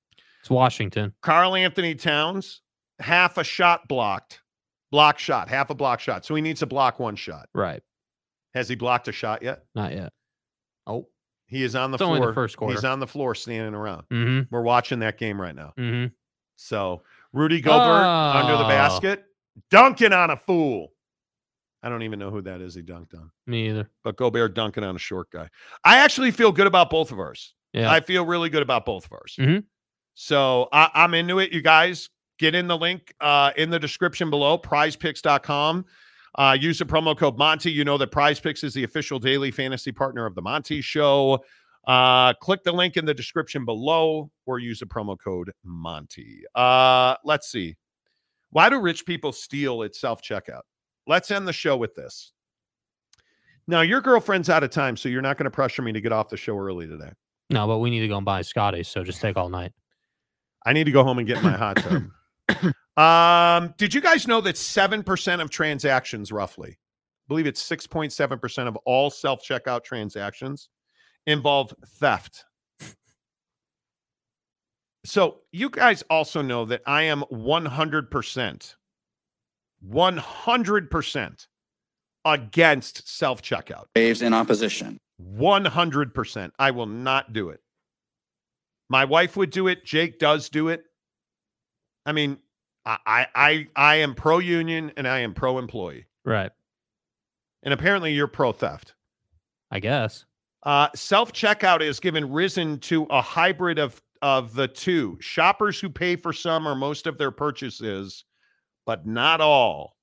It's 0.48 0.50
Washington. 0.54 1.12
Karl-Anthony 1.20 1.94
Towns, 1.94 2.62
half 3.00 3.36
a 3.36 3.44
shot 3.44 3.86
blocked, 3.86 4.40
block 4.90 5.18
shot, 5.18 5.50
half 5.50 5.68
a 5.68 5.74
block 5.74 6.00
shot. 6.00 6.24
So 6.24 6.34
he 6.34 6.40
needs 6.40 6.60
to 6.60 6.66
block 6.66 6.98
one 6.98 7.16
shot. 7.16 7.50
Right. 7.54 7.82
Has 8.54 8.66
he 8.66 8.74
blocked 8.74 9.08
a 9.08 9.12
shot 9.12 9.42
yet? 9.42 9.64
Not 9.74 9.92
yet. 9.92 10.10
Oh. 10.86 11.06
He 11.48 11.62
is 11.62 11.74
on 11.76 11.90
the 11.90 11.96
It's 11.96 12.02
floor. 12.02 12.28
the 12.28 12.32
first 12.32 12.56
quarter. 12.56 12.74
He's 12.74 12.84
on 12.84 12.98
the 12.98 13.06
floor 13.06 13.34
standing 13.34 13.74
around. 13.74 14.04
Mm-hmm. 14.10 14.54
We're 14.54 14.62
watching 14.62 15.00
that 15.00 15.18
game 15.18 15.38
right 15.38 15.54
now. 15.54 15.74
Mm-hmm. 15.78 16.14
So 16.56 17.02
Rudy 17.34 17.60
Gobert 17.60 18.06
under 18.06 18.56
the 18.56 18.64
Oh. 18.64 18.68
basket, 18.68 19.24
dunking 19.70 20.14
on 20.14 20.30
a 20.30 20.36
fool. 20.38 20.94
I 21.82 21.90
don't 21.90 22.04
even 22.04 22.18
know 22.18 22.30
who 22.30 22.40
that 22.40 22.62
is. 22.62 22.74
He 22.74 22.80
dunked 22.80 23.12
on, 23.14 23.30
Me 23.46 23.68
either. 23.68 23.90
but 24.02 24.16
Gobert 24.16 24.54
dunking 24.54 24.82
on 24.82 24.96
a 24.96 24.98
short 24.98 25.30
guy. 25.30 25.50
I 25.84 25.98
actually 25.98 26.30
feel 26.30 26.52
good 26.52 26.66
about 26.66 26.88
both 26.88 27.12
of 27.12 27.18
ours. 27.18 27.54
Yeah. 27.74 27.92
I 27.92 28.00
feel 28.00 28.24
really 28.24 28.48
good 28.48 28.62
about 28.62 28.86
both 28.86 29.04
of 29.04 29.12
ours. 29.12 29.36
Mhm. 29.38 29.64
So 30.20 30.68
I, 30.72 30.90
I'm 30.94 31.14
into 31.14 31.38
it. 31.38 31.52
You 31.52 31.62
guys 31.62 32.10
get 32.40 32.56
in 32.56 32.66
the 32.66 32.76
link 32.76 33.14
uh, 33.20 33.52
in 33.56 33.70
the 33.70 33.78
description 33.78 34.30
below, 34.30 34.58
prizepicks.com. 34.58 35.84
Uh, 36.34 36.56
use 36.60 36.80
the 36.80 36.84
promo 36.84 37.16
code 37.16 37.38
Monty. 37.38 37.70
You 37.70 37.84
know 37.84 37.96
that 37.98 38.10
PrizePicks 38.10 38.64
is 38.64 38.74
the 38.74 38.82
official 38.82 39.20
daily 39.20 39.52
fantasy 39.52 39.92
partner 39.92 40.26
of 40.26 40.34
the 40.34 40.42
Monty 40.42 40.80
Show. 40.80 41.38
Uh, 41.86 42.34
click 42.34 42.64
the 42.64 42.72
link 42.72 42.96
in 42.96 43.04
the 43.04 43.14
description 43.14 43.64
below 43.64 44.28
or 44.44 44.58
use 44.58 44.80
the 44.80 44.86
promo 44.86 45.16
code 45.16 45.52
Monty. 45.62 46.42
Uh, 46.52 47.14
let's 47.24 47.48
see. 47.48 47.76
Why 48.50 48.68
do 48.68 48.80
rich 48.80 49.06
people 49.06 49.30
steal 49.30 49.84
at 49.84 49.94
self 49.94 50.20
checkout? 50.20 50.62
Let's 51.06 51.30
end 51.30 51.46
the 51.46 51.52
show 51.52 51.76
with 51.76 51.94
this. 51.94 52.32
Now, 53.68 53.82
your 53.82 54.00
girlfriend's 54.00 54.50
out 54.50 54.64
of 54.64 54.70
time, 54.70 54.96
so 54.96 55.08
you're 55.08 55.22
not 55.22 55.38
going 55.38 55.44
to 55.44 55.50
pressure 55.52 55.82
me 55.82 55.92
to 55.92 56.00
get 56.00 56.10
off 56.10 56.28
the 56.28 56.36
show 56.36 56.58
early 56.58 56.88
today. 56.88 57.12
No, 57.50 57.68
but 57.68 57.78
we 57.78 57.88
need 57.88 58.00
to 58.00 58.08
go 58.08 58.16
and 58.16 58.26
buy 58.26 58.42
Scotty, 58.42 58.82
so 58.82 59.04
just 59.04 59.20
take 59.20 59.36
all 59.36 59.48
night. 59.48 59.72
I 60.64 60.72
need 60.72 60.84
to 60.84 60.90
go 60.90 61.04
home 61.04 61.18
and 61.18 61.26
get 61.26 61.42
my 61.42 61.52
hot 61.52 61.76
tub. 61.76 62.04
um, 62.96 63.74
did 63.76 63.94
you 63.94 64.00
guys 64.00 64.26
know 64.26 64.40
that 64.40 64.56
7% 64.56 65.40
of 65.40 65.50
transactions, 65.50 66.32
roughly, 66.32 66.70
I 66.70 67.26
believe 67.28 67.46
it's 67.46 67.66
6.7% 67.66 68.66
of 68.66 68.76
all 68.84 69.10
self 69.10 69.42
checkout 69.42 69.84
transactions 69.84 70.68
involve 71.26 71.72
theft? 71.86 72.44
So, 75.04 75.40
you 75.52 75.70
guys 75.70 76.02
also 76.10 76.42
know 76.42 76.64
that 76.66 76.82
I 76.84 77.02
am 77.04 77.22
100%, 77.32 78.74
100% 79.88 81.46
against 82.24 83.08
self 83.08 83.42
checkout. 83.42 83.84
Waves 83.96 84.22
in 84.22 84.34
opposition. 84.34 84.98
100%. 85.22 86.50
I 86.58 86.70
will 86.70 86.86
not 86.86 87.32
do 87.32 87.48
it. 87.50 87.60
My 88.88 89.04
wife 89.04 89.36
would 89.36 89.50
do 89.50 89.68
it. 89.68 89.84
Jake 89.84 90.18
does 90.18 90.48
do 90.48 90.68
it. 90.68 90.84
I 92.06 92.12
mean, 92.12 92.38
I 92.86 93.26
I 93.34 93.66
I, 93.76 93.94
am 93.96 94.14
pro 94.14 94.38
union 94.38 94.92
and 94.96 95.06
I 95.06 95.20
am 95.20 95.34
pro 95.34 95.58
employee. 95.58 96.06
Right. 96.24 96.50
And 97.62 97.74
apparently 97.74 98.12
you're 98.14 98.28
pro 98.28 98.52
theft. 98.52 98.94
I 99.70 99.80
guess. 99.80 100.24
Uh, 100.62 100.88
Self 100.94 101.32
checkout 101.32 101.82
is 101.82 102.00
given 102.00 102.30
risen 102.30 102.78
to 102.80 103.04
a 103.10 103.20
hybrid 103.20 103.78
of 103.78 104.00
of 104.22 104.54
the 104.54 104.68
two. 104.68 105.18
Shoppers 105.20 105.78
who 105.78 105.90
pay 105.90 106.16
for 106.16 106.32
some 106.32 106.66
or 106.66 106.74
most 106.74 107.06
of 107.06 107.18
their 107.18 107.30
purchases, 107.30 108.24
but 108.86 109.06
not 109.06 109.40
all. 109.40 109.96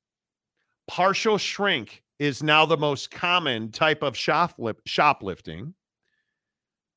Partial 0.88 1.38
shrink 1.38 2.04
is 2.20 2.44
now 2.44 2.66
the 2.66 2.78
most 2.78 3.12
common 3.12 3.72
type 3.72 4.04
of 4.04 4.14
shoplif- 4.14 4.80
shoplifting. 4.86 5.74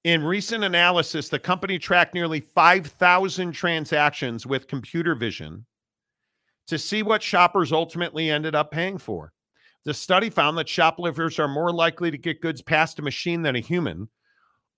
In 0.09 0.25
recent 0.25 0.65
analysis, 0.65 1.29
the 1.29 1.39
company 1.39 1.79
tracked 1.79 2.15
nearly 2.15 2.41
5,000 2.41 3.53
transactions 3.53 4.47
with 4.47 4.67
computer 4.67 5.15
vision 5.15 5.67
to 6.67 6.79
see 6.79 7.03
what 7.03 7.23
shoppers 7.23 7.73
ultimately 7.73 8.31
ended 8.31 8.55
up 8.55 8.71
paying 8.71 8.97
for. 8.97 9.35
The 9.85 9.93
study 9.93 10.31
found 10.31 10.57
that 10.57 10.67
shoplifters 10.67 11.39
are 11.39 11.47
more 11.47 11.75
likely 11.75 12.11
to 12.11 12.17
get 12.17 12.41
goods 12.41 12.63
past 12.63 12.99
a 12.99 13.03
machine 13.03 13.43
than 13.43 13.57
a 13.57 13.61
human. 13.61 14.09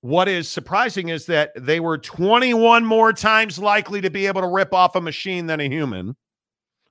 What 0.00 0.26
is 0.26 0.48
surprising 0.48 1.10
is 1.10 1.26
that 1.26 1.52
they 1.56 1.78
were 1.78 1.96
21 1.96 2.84
more 2.84 3.12
times 3.12 3.56
likely 3.56 4.00
to 4.00 4.10
be 4.10 4.26
able 4.26 4.40
to 4.40 4.48
rip 4.48 4.74
off 4.74 4.96
a 4.96 5.00
machine 5.00 5.46
than 5.46 5.60
a 5.60 5.68
human. 5.68 6.16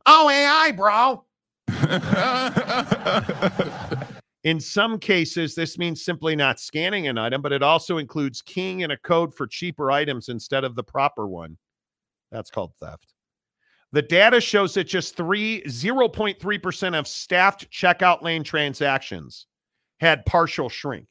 Oh, 0.06 0.30
AI, 0.30 0.72
bro. 0.78 1.26
In 4.44 4.60
some 4.60 5.00
cases, 5.00 5.54
this 5.54 5.78
means 5.78 6.04
simply 6.04 6.36
not 6.36 6.60
scanning 6.60 7.08
an 7.08 7.18
item, 7.18 7.42
but 7.42 7.52
it 7.52 7.62
also 7.62 7.98
includes 7.98 8.42
keying 8.42 8.82
in 8.82 8.92
a 8.92 8.98
code 8.98 9.36
for 9.36 9.46
cheaper 9.46 9.92
items 9.92 10.30
instead 10.30 10.64
of 10.64 10.76
the 10.76 10.84
proper 10.84 11.28
one. 11.28 11.58
That's 12.32 12.50
called 12.50 12.74
theft. 12.80 13.14
The 13.92 14.02
data 14.02 14.40
shows 14.40 14.76
that 14.76 14.86
just 14.86 15.18
three 15.18 15.62
0.3% 15.64 16.98
of 16.98 17.08
staffed 17.08 17.70
checkout 17.72 18.22
lane 18.22 18.44
transactions 18.44 19.48
had 20.00 20.26
partial 20.26 20.70
shrink. 20.70 21.08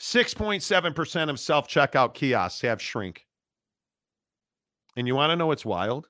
6.7% 0.00 1.30
of 1.30 1.40
self 1.40 1.68
checkout 1.68 2.14
kiosks 2.14 2.60
have 2.60 2.82
shrink. 2.82 3.26
And 4.96 5.06
you 5.06 5.14
want 5.14 5.30
to 5.30 5.36
know 5.36 5.46
what's 5.46 5.64
wild? 5.64 6.08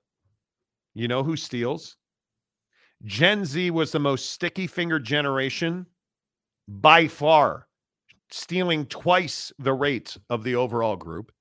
You 0.94 1.08
know 1.08 1.22
who 1.22 1.36
steals? 1.36 1.96
Gen 3.04 3.44
Z 3.44 3.70
was 3.70 3.92
the 3.92 3.98
most 3.98 4.32
sticky 4.32 4.66
fingered 4.66 5.04
generation 5.04 5.86
by 6.66 7.08
far, 7.08 7.68
stealing 8.30 8.86
twice 8.86 9.52
the 9.58 9.72
rate 9.72 10.16
of 10.30 10.44
the 10.44 10.54
overall 10.54 10.96
group. 10.96 11.32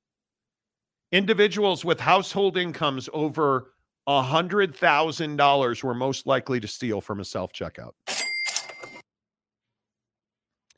Individuals 1.12 1.84
with 1.84 2.00
household 2.00 2.58
incomes 2.58 3.10
over 3.14 3.72
$100,000 4.08 5.84
were 5.84 5.94
most 5.94 6.28
likely 6.28 6.60
to 6.60 6.68
steal 6.68 7.02
from 7.02 7.20
a 7.20 7.26
self 7.26 7.52
checkout. 7.52 7.92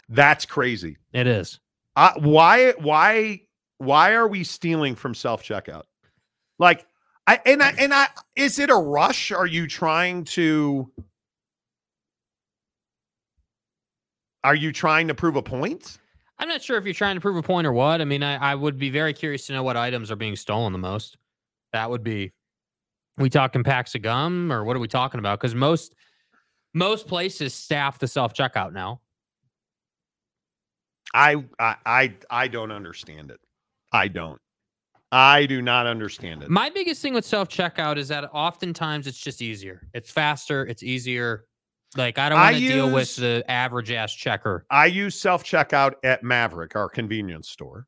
That's 0.07 0.45
crazy. 0.45 0.97
It 1.13 1.27
is. 1.27 1.59
Uh, 1.95 2.13
why 2.17 2.71
why 2.79 3.41
why 3.77 4.13
are 4.13 4.27
we 4.27 4.43
stealing 4.43 4.95
from 4.95 5.13
self 5.13 5.43
checkout? 5.43 5.83
Like 6.57 6.85
I 7.29 7.39
and 7.45 7.61
I 7.61 7.73
and 7.77 7.93
I 7.93 8.07
is 8.35 8.57
it 8.57 8.71
a 8.71 8.75
rush? 8.75 9.31
Are 9.31 9.45
you 9.45 9.67
trying 9.67 10.23
to 10.25 10.91
Are 14.43 14.55
you 14.55 14.71
trying 14.71 15.07
to 15.09 15.13
prove 15.13 15.35
a 15.35 15.43
point? 15.43 15.99
I'm 16.39 16.47
not 16.47 16.63
sure 16.63 16.75
if 16.79 16.85
you're 16.85 16.93
trying 16.95 17.17
to 17.17 17.21
prove 17.21 17.35
a 17.35 17.43
point 17.43 17.67
or 17.67 17.73
what. 17.73 18.01
I 18.01 18.05
mean, 18.05 18.23
I, 18.23 18.37
I 18.37 18.55
would 18.55 18.79
be 18.79 18.89
very 18.89 19.13
curious 19.13 19.45
to 19.45 19.53
know 19.53 19.61
what 19.61 19.77
items 19.77 20.09
are 20.09 20.15
being 20.15 20.35
stolen 20.35 20.73
the 20.73 20.79
most. 20.79 21.17
That 21.71 21.87
would 21.87 22.03
be 22.03 22.33
we 23.17 23.29
talking 23.29 23.63
packs 23.63 23.93
of 23.93 24.01
gum 24.01 24.51
or 24.51 24.63
what 24.63 24.75
are 24.75 24.79
we 24.79 24.87
talking 24.87 25.19
about? 25.19 25.39
Because 25.39 25.53
most 25.53 25.93
most 26.73 27.05
places 27.05 27.53
staff 27.53 27.99
the 27.99 28.07
self 28.07 28.33
checkout 28.33 28.73
now. 28.73 29.01
I, 31.13 31.45
I 31.59 31.75
I 31.85 32.13
I 32.31 32.47
don't 32.47 32.71
understand 32.71 33.29
it. 33.29 33.39
I 33.91 34.07
don't. 34.07 34.41
I 35.11 35.45
do 35.47 35.61
not 35.61 35.87
understand 35.87 36.43
it. 36.43 36.49
My 36.49 36.69
biggest 36.69 37.01
thing 37.01 37.13
with 37.13 37.25
self 37.25 37.49
checkout 37.49 37.97
is 37.97 38.07
that 38.09 38.29
oftentimes 38.33 39.07
it's 39.07 39.17
just 39.17 39.41
easier. 39.41 39.87
It's 39.93 40.11
faster. 40.11 40.65
It's 40.67 40.83
easier. 40.83 41.45
Like 41.97 42.19
I 42.19 42.29
don't 42.29 42.37
want 42.37 42.55
to 42.55 42.61
deal 42.61 42.91
with 42.91 43.15
the 43.15 43.43
average 43.47 43.91
ass 43.91 44.13
checker. 44.13 44.65
I 44.69 44.85
use 44.85 45.19
self 45.19 45.43
checkout 45.43 45.93
at 46.03 46.23
Maverik, 46.23 46.75
our 46.75 46.89
convenience 46.89 47.49
store. 47.49 47.87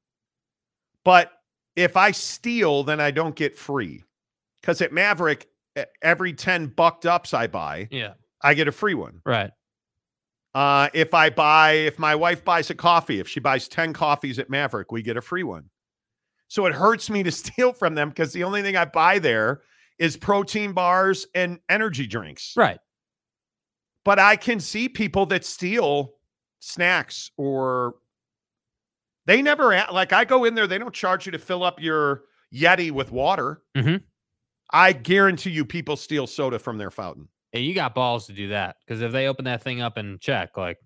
But 1.04 1.32
if 1.76 1.96
I 1.96 2.12
steal, 2.12 2.84
then 2.84 3.00
I 3.00 3.12
don't 3.12 3.36
get 3.36 3.58
free. 3.58 4.04
Because 4.62 4.82
at 4.82 4.92
Maverik, 4.92 5.46
every 6.02 6.34
10 6.34 6.68
bucked 6.68 7.06
ups 7.06 7.34
I 7.34 7.48
buy, 7.48 7.88
yeah, 7.92 8.14
I 8.44 8.54
get 8.56 8.68
a 8.68 8.72
free 8.72 8.94
one. 8.94 9.22
Right. 9.26 9.52
Uh, 10.54 10.90
if 10.94 11.14
I 11.14 11.30
buy, 11.30 11.72
if 11.72 11.98
my 11.98 12.14
wife 12.14 12.44
buys 12.44 12.70
a 12.70 12.76
coffee, 12.76 13.20
if 13.20 13.28
she 13.28 13.40
buys 13.40 13.68
10 13.68 13.94
coffees 13.94 14.38
at 14.38 14.50
Maverik, 14.50 14.86
we 14.92 15.02
get 15.02 15.16
a 15.16 15.22
free 15.22 15.44
one. 15.44 15.70
So 16.52 16.66
it 16.66 16.74
hurts 16.74 17.10
me 17.10 17.24
to 17.24 17.32
steal 17.32 17.72
from 17.72 17.96
them 17.96 18.10
because 18.10 18.34
the 18.34 18.44
only 18.44 18.62
thing 18.62 18.76
I 18.76 18.84
buy 18.84 19.20
there 19.20 19.62
is 19.98 20.18
protein 20.18 20.74
bars 20.74 21.26
and 21.34 21.60
energy 21.70 22.06
drinks. 22.06 22.52
Right. 22.58 22.80
But 24.04 24.20
I 24.20 24.36
can 24.36 24.60
see 24.60 24.90
people 24.90 25.26
that 25.28 25.46
steal 25.46 26.16
snacks 26.60 27.32
or 27.38 27.96
they 29.28 29.42
never 29.42 29.70
like 29.94 30.12
I 30.12 30.26
go 30.26 30.44
in 30.44 30.54
there, 30.54 30.68
they 30.68 30.78
don't 30.78 30.94
charge 30.94 31.26
you 31.26 31.32
to 31.32 31.40
fill 31.40 31.64
up 31.64 31.80
your 31.80 32.24
Yeti 32.54 32.92
with 32.92 33.14
water. 33.14 33.62
Mm-hmm. 33.78 34.04
I 34.74 34.92
guarantee 34.92 35.52
you 35.52 35.64
people 35.64 35.96
steal 35.96 36.28
soda 36.28 36.60
from 36.60 36.78
their 36.78 36.92
fountain. 36.92 37.30
And 37.54 37.64
you 37.64 37.74
got 37.74 37.96
balls 37.96 38.28
to 38.28 38.34
do 38.34 38.50
that 38.50 38.76
because 38.86 39.02
if 39.02 39.14
they 39.14 39.28
open 39.28 39.46
that 39.46 39.64
thing 39.64 39.82
up 39.82 39.96
and 39.96 40.20
check, 40.20 40.58
like, 40.58 40.80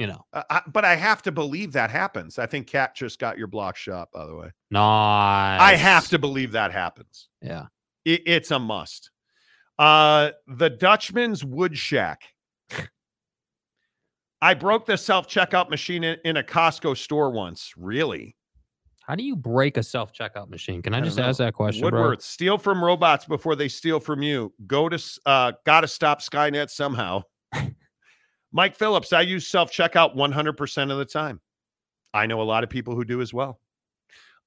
you 0.00 0.06
know. 0.06 0.24
Uh, 0.32 0.42
I, 0.48 0.62
but 0.66 0.84
I 0.84 0.96
have 0.96 1.20
to 1.22 1.30
believe 1.30 1.72
that 1.72 1.90
happens. 1.90 2.38
I 2.38 2.46
think 2.46 2.66
Cat 2.66 2.96
just 2.96 3.18
got 3.18 3.36
your 3.36 3.46
block 3.46 3.76
shot, 3.76 4.10
by 4.10 4.24
the 4.24 4.34
way. 4.34 4.50
Nice. 4.70 5.60
I 5.60 5.76
have 5.76 6.08
to 6.08 6.18
believe 6.18 6.52
that 6.52 6.72
happens. 6.72 7.28
Yeah. 7.42 7.66
It, 8.06 8.22
it's 8.24 8.50
a 8.50 8.58
must. 8.58 9.10
Uh, 9.78 10.30
the 10.46 10.70
Dutchman's 10.70 11.44
Wood 11.44 11.76
Shack. 11.76 12.22
I 14.42 14.54
broke 14.54 14.86
the 14.86 14.96
self 14.96 15.28
checkout 15.28 15.68
machine 15.68 16.02
in, 16.02 16.16
in, 16.24 16.38
a 16.38 16.42
Costco 16.42 16.96
store 16.96 17.30
once. 17.30 17.74
Really? 17.76 18.36
How 19.02 19.14
do 19.14 19.22
you 19.22 19.36
break 19.36 19.76
a 19.76 19.82
self 19.82 20.14
checkout 20.14 20.48
machine? 20.48 20.80
Can 20.80 20.94
I, 20.94 20.98
I 20.98 21.00
just 21.02 21.18
ask 21.18 21.38
that 21.38 21.52
question? 21.52 21.84
Woodworth, 21.84 22.18
bro? 22.18 22.22
steal 22.22 22.56
from 22.56 22.82
robots 22.82 23.26
before 23.26 23.54
they 23.54 23.68
steal 23.68 24.00
from 24.00 24.22
you. 24.22 24.54
Go 24.66 24.88
to 24.88 25.20
uh, 25.26 25.52
gotta 25.66 25.88
stop 25.88 26.22
Skynet 26.22 26.70
somehow. 26.70 27.22
Mike 28.52 28.74
Phillips, 28.76 29.12
I 29.12 29.22
use 29.22 29.46
self 29.46 29.72
checkout 29.72 30.16
100% 30.16 30.90
of 30.90 30.98
the 30.98 31.04
time. 31.04 31.40
I 32.12 32.26
know 32.26 32.40
a 32.40 32.44
lot 32.44 32.64
of 32.64 32.70
people 32.70 32.94
who 32.94 33.04
do 33.04 33.20
as 33.20 33.32
well. 33.32 33.60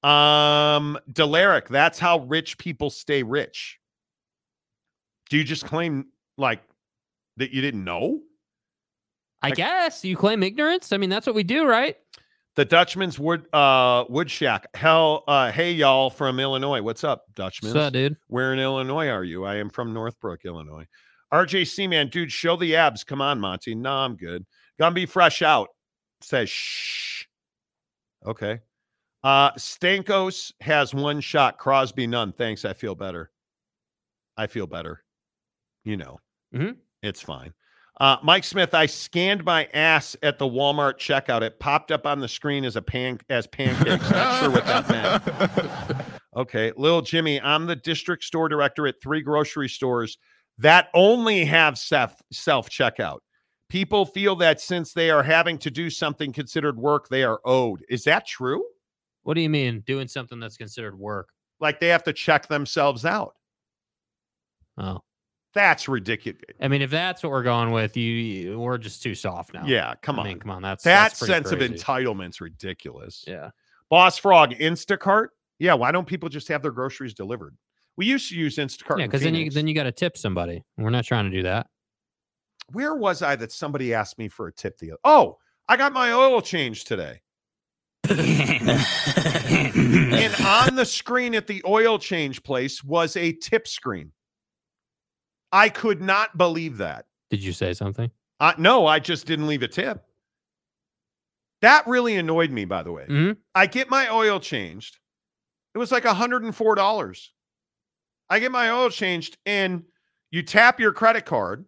Um, 0.02 0.98
Delaric, 1.10 1.68
that's 1.68 1.98
how 1.98 2.18
rich 2.20 2.58
people 2.58 2.90
stay 2.90 3.22
rich. 3.22 3.78
Do 5.30 5.38
you 5.38 5.44
just 5.44 5.64
claim 5.64 6.06
like 6.36 6.62
that 7.38 7.52
you 7.52 7.62
didn't 7.62 7.84
know? 7.84 8.20
I 9.42 9.48
like, 9.48 9.56
guess 9.56 10.04
you 10.04 10.16
claim 10.16 10.42
ignorance. 10.42 10.92
I 10.92 10.98
mean, 10.98 11.08
that's 11.08 11.26
what 11.26 11.34
we 11.34 11.42
do, 11.42 11.66
right? 11.66 11.96
The 12.56 12.64
Dutchman's 12.64 13.18
Wood 13.18 13.46
uh 13.52 14.04
Wood 14.08 14.30
Shack. 14.30 14.66
Hell, 14.74 15.24
uh, 15.26 15.50
hey 15.50 15.72
y'all 15.72 16.10
from 16.10 16.38
Illinois. 16.38 16.82
What's 16.82 17.02
up, 17.02 17.24
Dutchman? 17.34 17.72
What's 17.72 17.86
up, 17.86 17.92
dude? 17.94 18.16
Where 18.28 18.52
in 18.52 18.60
Illinois 18.60 19.08
are 19.08 19.24
you? 19.24 19.44
I 19.44 19.56
am 19.56 19.70
from 19.70 19.92
Northbrook, 19.92 20.44
Illinois. 20.44 20.86
RJC 21.34 21.88
man, 21.88 22.08
dude, 22.08 22.30
show 22.30 22.56
the 22.56 22.76
abs. 22.76 23.02
Come 23.02 23.20
on, 23.20 23.40
Monty. 23.40 23.74
No, 23.74 23.92
I'm 23.92 24.14
good. 24.14 24.46
Gonna 24.78 24.94
be 24.94 25.04
fresh 25.04 25.42
out. 25.42 25.68
Says 26.20 26.48
shh. 26.48 27.24
Okay. 28.24 28.60
Uh 29.24 29.50
Stankos 29.52 30.52
has 30.60 30.94
one 30.94 31.20
shot. 31.20 31.58
Crosby 31.58 32.06
none. 32.06 32.32
Thanks. 32.32 32.64
I 32.64 32.72
feel 32.72 32.94
better. 32.94 33.32
I 34.36 34.46
feel 34.46 34.68
better. 34.68 35.02
You 35.84 35.96
know, 35.96 36.20
mm-hmm. 36.54 36.72
it's 37.02 37.20
fine. 37.20 37.52
Uh, 38.00 38.16
Mike 38.24 38.42
Smith, 38.42 38.74
I 38.74 38.86
scanned 38.86 39.44
my 39.44 39.68
ass 39.72 40.16
at 40.22 40.38
the 40.38 40.46
Walmart 40.46 40.94
checkout. 40.94 41.42
It 41.42 41.60
popped 41.60 41.92
up 41.92 42.06
on 42.06 42.18
the 42.18 42.26
screen 42.26 42.64
as 42.64 42.74
a 42.74 42.82
pan 42.82 43.20
as 43.28 43.46
pancakes. 43.46 44.10
Not 44.10 44.40
sure 44.40 44.50
what 44.50 44.66
that 44.66 44.88
meant. 44.88 46.00
Okay, 46.36 46.72
Lil 46.76 47.00
Jimmy, 47.00 47.40
I'm 47.40 47.66
the 47.66 47.76
district 47.76 48.24
store 48.24 48.48
director 48.48 48.88
at 48.88 49.00
three 49.00 49.22
grocery 49.22 49.68
stores 49.68 50.18
that 50.58 50.88
only 50.94 51.44
have 51.44 51.78
self 51.78 52.20
self 52.32 52.68
checkout. 52.70 53.18
People 53.68 54.04
feel 54.06 54.36
that 54.36 54.60
since 54.60 54.92
they 54.92 55.10
are 55.10 55.22
having 55.22 55.58
to 55.58 55.70
do 55.70 55.90
something 55.90 56.32
considered 56.32 56.78
work, 56.78 57.08
they 57.08 57.24
are 57.24 57.40
owed. 57.44 57.84
Is 57.88 58.04
that 58.04 58.26
true? 58.26 58.64
What 59.24 59.34
do 59.34 59.40
you 59.40 59.50
mean 59.50 59.80
doing 59.86 60.06
something 60.06 60.38
that's 60.38 60.56
considered 60.56 60.98
work? 60.98 61.28
Like 61.60 61.80
they 61.80 61.88
have 61.88 62.04
to 62.04 62.12
check 62.12 62.46
themselves 62.46 63.04
out. 63.04 63.34
Oh. 64.78 65.00
That's 65.54 65.88
ridiculous. 65.88 66.40
I 66.60 66.66
mean, 66.66 66.82
if 66.82 66.90
that's 66.90 67.22
what 67.22 67.30
we're 67.30 67.44
going 67.44 67.70
with, 67.70 67.96
you, 67.96 68.10
you- 68.12 68.58
we're 68.58 68.76
just 68.76 69.02
too 69.02 69.14
soft 69.14 69.54
now. 69.54 69.64
Yeah, 69.64 69.94
come 70.02 70.18
I 70.18 70.22
on. 70.22 70.28
mean, 70.28 70.38
come 70.40 70.50
on. 70.50 70.62
That's 70.62 70.82
that 70.84 71.12
that's 71.12 71.18
sense 71.26 71.52
of 71.52 71.60
entitlement's 71.60 72.40
ridiculous. 72.40 73.24
Yeah. 73.26 73.50
Boss 73.88 74.18
Frog, 74.18 74.50
Instacart. 74.54 75.28
Yeah, 75.60 75.74
why 75.74 75.92
don't 75.92 76.06
people 76.06 76.28
just 76.28 76.48
have 76.48 76.60
their 76.60 76.72
groceries 76.72 77.14
delivered? 77.14 77.56
We 77.96 78.06
used 78.06 78.28
to 78.30 78.36
use 78.36 78.56
Instacart. 78.56 78.98
Yeah, 78.98 79.06
because 79.06 79.22
then 79.22 79.34
you 79.34 79.50
then 79.50 79.66
you 79.68 79.74
got 79.74 79.84
to 79.84 79.92
tip 79.92 80.16
somebody. 80.16 80.64
We're 80.76 80.90
not 80.90 81.04
trying 81.04 81.30
to 81.30 81.36
do 81.36 81.42
that. 81.44 81.68
Where 82.72 82.94
was 82.94 83.22
I 83.22 83.36
that 83.36 83.52
somebody 83.52 83.94
asked 83.94 84.18
me 84.18 84.28
for 84.28 84.48
a 84.48 84.52
tip 84.52 84.78
the 84.78 84.92
other? 84.92 85.00
Oh, 85.04 85.38
I 85.68 85.76
got 85.76 85.92
my 85.92 86.12
oil 86.12 86.40
change 86.40 86.84
today. 86.84 87.20
and 88.08 88.20
on 90.44 90.74
the 90.76 90.84
screen 90.86 91.34
at 91.34 91.46
the 91.46 91.62
oil 91.66 91.98
change 91.98 92.42
place 92.42 92.82
was 92.84 93.16
a 93.16 93.32
tip 93.32 93.66
screen. 93.68 94.12
I 95.52 95.68
could 95.68 96.00
not 96.02 96.36
believe 96.36 96.78
that. 96.78 97.06
Did 97.30 97.42
you 97.42 97.52
say 97.52 97.72
something? 97.74 98.10
Uh, 98.40 98.52
no, 98.58 98.86
I 98.86 98.98
just 98.98 99.26
didn't 99.26 99.46
leave 99.46 99.62
a 99.62 99.68
tip. 99.68 100.02
That 101.62 101.86
really 101.86 102.16
annoyed 102.16 102.50
me, 102.50 102.64
by 102.64 102.82
the 102.82 102.92
way. 102.92 103.06
Mhm. 103.08 103.36
I 103.54 103.66
get 103.66 103.88
my 103.88 104.12
oil 104.12 104.40
changed. 104.40 104.98
It 105.74 105.78
was 105.78 105.92
like 105.92 106.04
$104. 106.04 107.30
I 108.30 108.38
get 108.38 108.52
my 108.52 108.70
oil 108.70 108.90
changed, 108.90 109.36
and 109.46 109.84
you 110.30 110.42
tap 110.42 110.80
your 110.80 110.92
credit 110.92 111.24
card, 111.24 111.64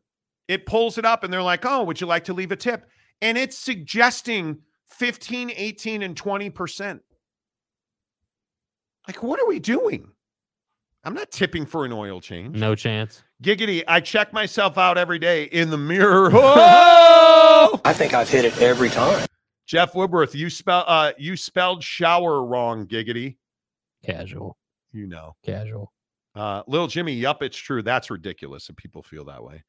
it 0.49 0.67
pulls 0.67 0.99
it 0.99 1.05
up, 1.05 1.25
and 1.25 1.33
they're 1.33 1.43
like, 1.43 1.65
Oh, 1.65 1.85
would 1.85 2.01
you 2.01 2.07
like 2.07 2.25
to 2.25 2.35
leave 2.35 2.52
a 2.52 2.57
tip? 2.57 2.89
And 3.23 3.39
it's 3.39 3.57
suggesting 3.57 4.59
15, 4.91 5.52
18, 5.55 6.02
and 6.02 6.15
20%. 6.15 7.01
Like, 9.07 9.23
what 9.23 9.41
are 9.41 9.47
we 9.47 9.59
doing? 9.59 10.09
I'm 11.05 11.15
not 11.15 11.31
tipping 11.31 11.67
for 11.67 11.85
an 11.85 11.93
oil 11.93 12.20
change. 12.20 12.57
No 12.57 12.75
chance. 12.75 13.23
Giggity, 13.43 13.85
I 13.86 14.01
check 14.01 14.33
myself 14.33 14.76
out 14.76 14.99
every 14.99 15.20
day 15.20 15.44
in 15.44 15.70
the 15.70 15.78
mirror. 15.78 16.31
Oh! 16.33 17.81
I 17.85 17.93
think 17.93 18.12
I've 18.12 18.28
hit 18.28 18.44
it 18.44 18.60
every 18.60 18.91
time. 18.91 19.26
Jeff 19.67 19.94
Woodworth, 19.94 20.35
you 20.35 20.51
spell 20.51 20.85
uh 20.86 21.12
you 21.18 21.36
spelled 21.36 21.85
shower 21.85 22.44
wrong, 22.44 22.86
Giggity. 22.86 23.36
Casual. 24.05 24.57
You 24.93 25.07
know. 25.07 25.36
Casual. 25.44 25.93
Uh 26.37 26.63
Lil 26.67 26.87
Jimmy, 26.87 27.13
yup, 27.13 27.43
it's 27.43 27.57
true. 27.57 27.83
That's 27.83 28.11
ridiculous 28.11 28.69
if 28.69 28.77
people 28.77 29.03
feel 29.03 29.25
that 29.25 29.43
way. 29.43 29.65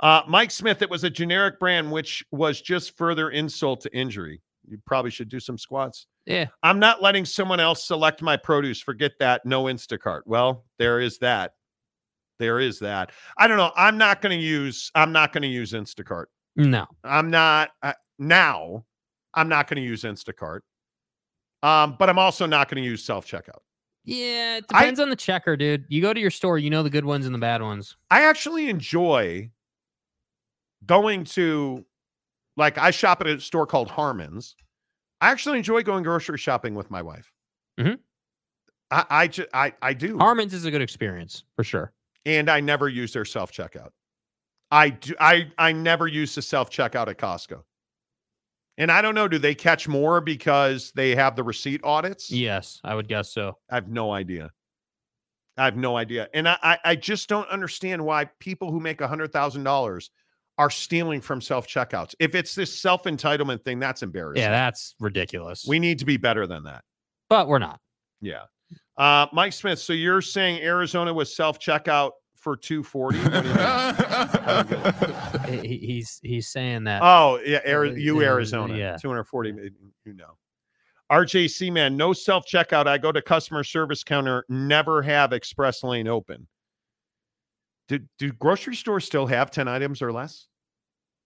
Uh 0.00 0.22
Mike 0.28 0.50
Smith, 0.50 0.80
it 0.82 0.90
was 0.90 1.04
a 1.04 1.10
generic 1.10 1.58
brand, 1.58 1.90
which 1.90 2.24
was 2.30 2.60
just 2.60 2.96
further 2.96 3.30
insult 3.30 3.80
to 3.82 3.96
injury. 3.96 4.40
You 4.68 4.78
probably 4.86 5.10
should 5.10 5.28
do 5.28 5.40
some 5.40 5.58
squats. 5.58 6.06
Yeah. 6.26 6.46
I'm 6.62 6.78
not 6.78 7.02
letting 7.02 7.24
someone 7.24 7.60
else 7.60 7.86
select 7.86 8.22
my 8.22 8.36
produce. 8.36 8.80
Forget 8.80 9.12
that. 9.20 9.44
No 9.44 9.64
Instacart. 9.64 10.22
Well, 10.24 10.64
there 10.78 11.00
is 11.00 11.18
that. 11.18 11.52
There 12.38 12.60
is 12.60 12.78
that. 12.80 13.12
I 13.38 13.46
don't 13.46 13.58
know. 13.58 13.72
I'm 13.76 13.98
not 13.98 14.20
going 14.20 14.36
to 14.36 14.44
use. 14.44 14.90
I'm 14.94 15.12
not 15.12 15.32
going 15.32 15.42
to 15.42 15.48
use 15.48 15.72
Instacart. 15.72 16.26
No. 16.56 16.86
I'm 17.04 17.30
not 17.30 17.70
uh, 17.82 17.92
now. 18.18 18.84
I'm 19.34 19.48
not 19.48 19.68
going 19.68 19.82
to 19.82 19.86
use 19.86 20.02
Instacart. 20.02 20.60
Um, 21.62 21.96
but 21.98 22.08
I'm 22.08 22.18
also 22.18 22.46
not 22.46 22.68
going 22.68 22.82
to 22.82 22.88
use 22.88 23.04
self 23.04 23.26
checkout. 23.26 23.60
Yeah, 24.04 24.58
it 24.58 24.66
I- 24.70 24.82
depends 24.82 25.00
on 25.00 25.08
the 25.10 25.16
checker, 25.16 25.56
dude. 25.56 25.84
You 25.88 26.02
go 26.02 26.12
to 26.12 26.20
your 26.20 26.30
store, 26.30 26.58
you 26.58 26.70
know 26.70 26.82
the 26.82 26.90
good 26.90 27.04
ones 27.04 27.26
and 27.26 27.34
the 27.34 27.38
bad 27.38 27.62
ones. 27.62 27.96
I 28.10 28.22
actually 28.22 28.68
enjoy 28.68 29.50
going 30.86 31.24
to, 31.24 31.84
like, 32.56 32.76
I 32.78 32.90
shop 32.90 33.20
at 33.22 33.26
a 33.26 33.40
store 33.40 33.66
called 33.66 33.90
Harmon's. 33.90 34.56
I 35.20 35.30
actually 35.30 35.58
enjoy 35.58 35.82
going 35.82 36.02
grocery 36.02 36.36
shopping 36.38 36.74
with 36.74 36.90
my 36.90 37.00
wife. 37.00 37.32
Mhm. 37.80 37.98
I, 38.90 39.04
I, 39.08 39.28
ju- 39.28 39.46
I, 39.54 39.72
I 39.80 39.94
do. 39.94 40.18
Harmon's 40.18 40.52
is 40.52 40.66
a 40.66 40.70
good 40.70 40.82
experience 40.82 41.44
for 41.56 41.64
sure. 41.64 41.92
and 42.26 42.50
I 42.50 42.60
never 42.60 42.88
use 42.88 43.12
their 43.12 43.24
self 43.24 43.50
checkout. 43.52 43.90
I 44.70 44.90
do. 44.90 45.14
I 45.20 45.50
I 45.58 45.72
never 45.72 46.06
use 46.08 46.34
the 46.34 46.42
self 46.42 46.70
checkout 46.70 47.08
at 47.08 47.16
Costco. 47.18 47.62
And 48.76 48.90
I 48.90 49.02
don't 49.02 49.14
know. 49.14 49.28
Do 49.28 49.38
they 49.38 49.54
catch 49.54 49.86
more 49.86 50.20
because 50.20 50.90
they 50.96 51.14
have 51.14 51.36
the 51.36 51.44
receipt 51.44 51.80
audits? 51.84 52.30
Yes, 52.30 52.80
I 52.82 52.94
would 52.94 53.06
guess 53.08 53.32
so. 53.32 53.56
I 53.70 53.76
have 53.76 53.88
no 53.88 54.12
idea. 54.12 54.50
I 55.56 55.66
have 55.66 55.76
no 55.76 55.96
idea, 55.96 56.28
and 56.34 56.48
I 56.48 56.56
I, 56.62 56.78
I 56.84 56.96
just 56.96 57.28
don't 57.28 57.48
understand 57.48 58.04
why 58.04 58.24
people 58.40 58.72
who 58.72 58.80
make 58.80 59.00
a 59.00 59.06
hundred 59.06 59.32
thousand 59.32 59.62
dollars 59.62 60.10
are 60.58 60.70
stealing 60.70 61.20
from 61.20 61.40
self 61.40 61.68
checkouts. 61.68 62.14
If 62.18 62.34
it's 62.34 62.56
this 62.56 62.76
self 62.76 63.04
entitlement 63.04 63.62
thing, 63.64 63.78
that's 63.78 64.02
embarrassing. 64.02 64.42
Yeah, 64.42 64.50
that's 64.50 64.96
ridiculous. 64.98 65.64
we 65.68 65.78
need 65.78 66.00
to 66.00 66.04
be 66.04 66.16
better 66.16 66.46
than 66.48 66.64
that. 66.64 66.82
but 67.28 67.46
we're 67.46 67.60
not. 67.60 67.78
Yeah. 68.20 68.42
Uh, 68.96 69.26
Mike 69.32 69.52
Smith. 69.52 69.78
So 69.78 69.92
you're 69.92 70.20
saying 70.22 70.60
Arizona 70.62 71.14
was 71.14 71.34
self 71.36 71.60
checkout 71.60 72.10
for 72.34 72.56
two 72.56 72.82
forty? 72.82 73.18
He- 75.46 75.78
he's 75.78 76.20
he's 76.22 76.48
saying 76.48 76.84
that. 76.84 77.02
Oh 77.02 77.40
yeah, 77.44 77.60
Ari- 77.66 77.90
Uh, 77.90 77.94
you 77.94 78.22
Arizona, 78.22 78.76
yeah. 78.76 78.96
240. 78.96 79.70
You 80.04 80.14
know, 80.14 80.36
RJC 81.10 81.72
man, 81.72 81.96
no 81.96 82.12
self 82.12 82.46
checkout. 82.46 82.86
I 82.86 82.98
go 82.98 83.12
to 83.12 83.20
customer 83.22 83.62
service 83.64 84.02
counter, 84.04 84.44
never 84.48 85.02
have 85.02 85.32
express 85.32 85.82
lane 85.82 86.08
open. 86.08 86.46
Do 87.88 88.00
do 88.18 88.32
grocery 88.32 88.74
stores 88.76 89.04
still 89.04 89.26
have 89.26 89.50
ten 89.50 89.68
items 89.68 90.00
or 90.00 90.12
less? 90.12 90.46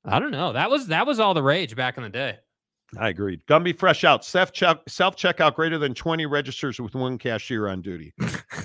I 0.05 0.19
don't 0.19 0.31
know. 0.33 0.53
That 0.53 0.71
was 0.71 0.89
that 0.89 1.07
was 1.07 1.21
all 1.21 1.35
the 1.35 1.43
rage 1.43 1.77
back 1.77 1.97
in 1.97 2.03
the 2.03 2.09
day. 2.09 2.39
I 2.97 3.11
agreed. 3.11 3.45
Gumby 3.47 3.79
fresh 3.79 4.05
out. 4.05 4.25
Self 4.25 4.53
check 4.53 4.79
self 4.89 5.15
checkout 5.17 5.55
greater 5.55 5.79
than 5.79 5.93
twenty 5.93 6.25
registers 6.25 6.81
with 6.81 6.95
one 6.95 7.19
cashier 7.19 7.69
on 7.69 7.83
duty. 7.83 8.15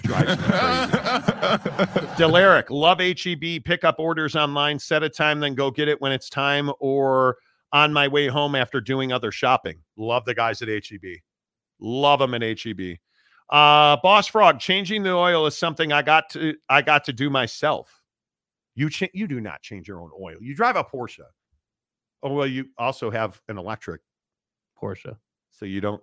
Drives 0.04 0.38
me 0.38 0.44
crazy. 0.44 0.94
Delaric, 2.16 2.70
love 2.70 3.00
HEB. 3.00 3.66
Pick 3.66 3.84
up 3.84 3.96
orders 4.00 4.36
online, 4.36 4.80
set 4.80 5.04
a 5.04 5.10
time, 5.10 5.42
then 5.42 5.56
go 5.56 5.70
get 5.70 5.90
it 5.90 6.00
when 6.00 6.14
it's 6.14 6.30
time 6.30 6.72
or 6.80 7.38
on 7.74 7.92
my 7.92 8.08
way 8.08 8.28
home 8.28 8.56
after 8.56 8.80
doing 8.80 9.12
other 9.12 9.32
shopping. 9.32 9.80
Love 9.98 10.24
the 10.24 10.34
guys 10.34 10.62
at 10.62 10.70
HEB. 10.70 11.18
Love 11.80 12.20
them 12.20 12.34
at 12.34 12.42
HEB. 12.42 12.98
Uh, 13.50 13.98
Boss 14.02 14.28
Frog, 14.28 14.60
changing 14.60 15.04
the 15.04 15.12
oil 15.12 15.46
is 15.46 15.58
something 15.58 15.92
I 15.92 16.02
got 16.02 16.30
to 16.32 16.56
I 16.70 16.82
got 16.82 17.04
to 17.06 17.14
do 17.14 17.30
myself. 17.30 18.02
You 18.76 18.90
cha- 18.90 19.08
you 19.14 19.28
do 19.28 19.42
not 19.42 19.62
change 19.62 19.88
your 19.88 20.02
own 20.02 20.12
oil. 20.20 20.38
You 20.40 20.56
drive 20.56 20.78
a 20.78 20.84
Porsche. 20.84 21.20
Oh 22.24 22.34
well, 22.34 22.48
you 22.48 22.66
also 22.78 23.12
have 23.12 23.42
an 23.50 23.58
electric, 23.58 24.02
Porsche. 24.84 25.16
so 25.52 25.66
you 25.66 25.82
don't. 25.82 26.02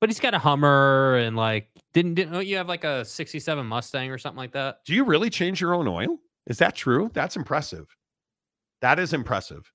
But 0.00 0.10
he's 0.10 0.20
got 0.20 0.34
a 0.34 0.38
Hummer 0.38 1.16
and 1.16 1.36
like 1.36 1.68
didn't 1.92 2.14
didn't 2.14 2.46
you 2.46 2.56
have 2.56 2.68
like 2.68 2.84
a 2.84 3.04
67 3.04 3.66
Mustang 3.66 4.10
or 4.10 4.18
something 4.18 4.36
like 4.38 4.52
that? 4.52 4.78
Do 4.84 4.94
you 4.94 5.04
really 5.04 5.30
change 5.30 5.60
your 5.60 5.74
own 5.74 5.88
oil? 5.88 6.18
Is 6.46 6.58
that 6.58 6.74
true? 6.76 7.10
That's 7.14 7.36
impressive. 7.36 7.86
That 8.80 8.98
is 8.98 9.12
impressive. 9.12 9.70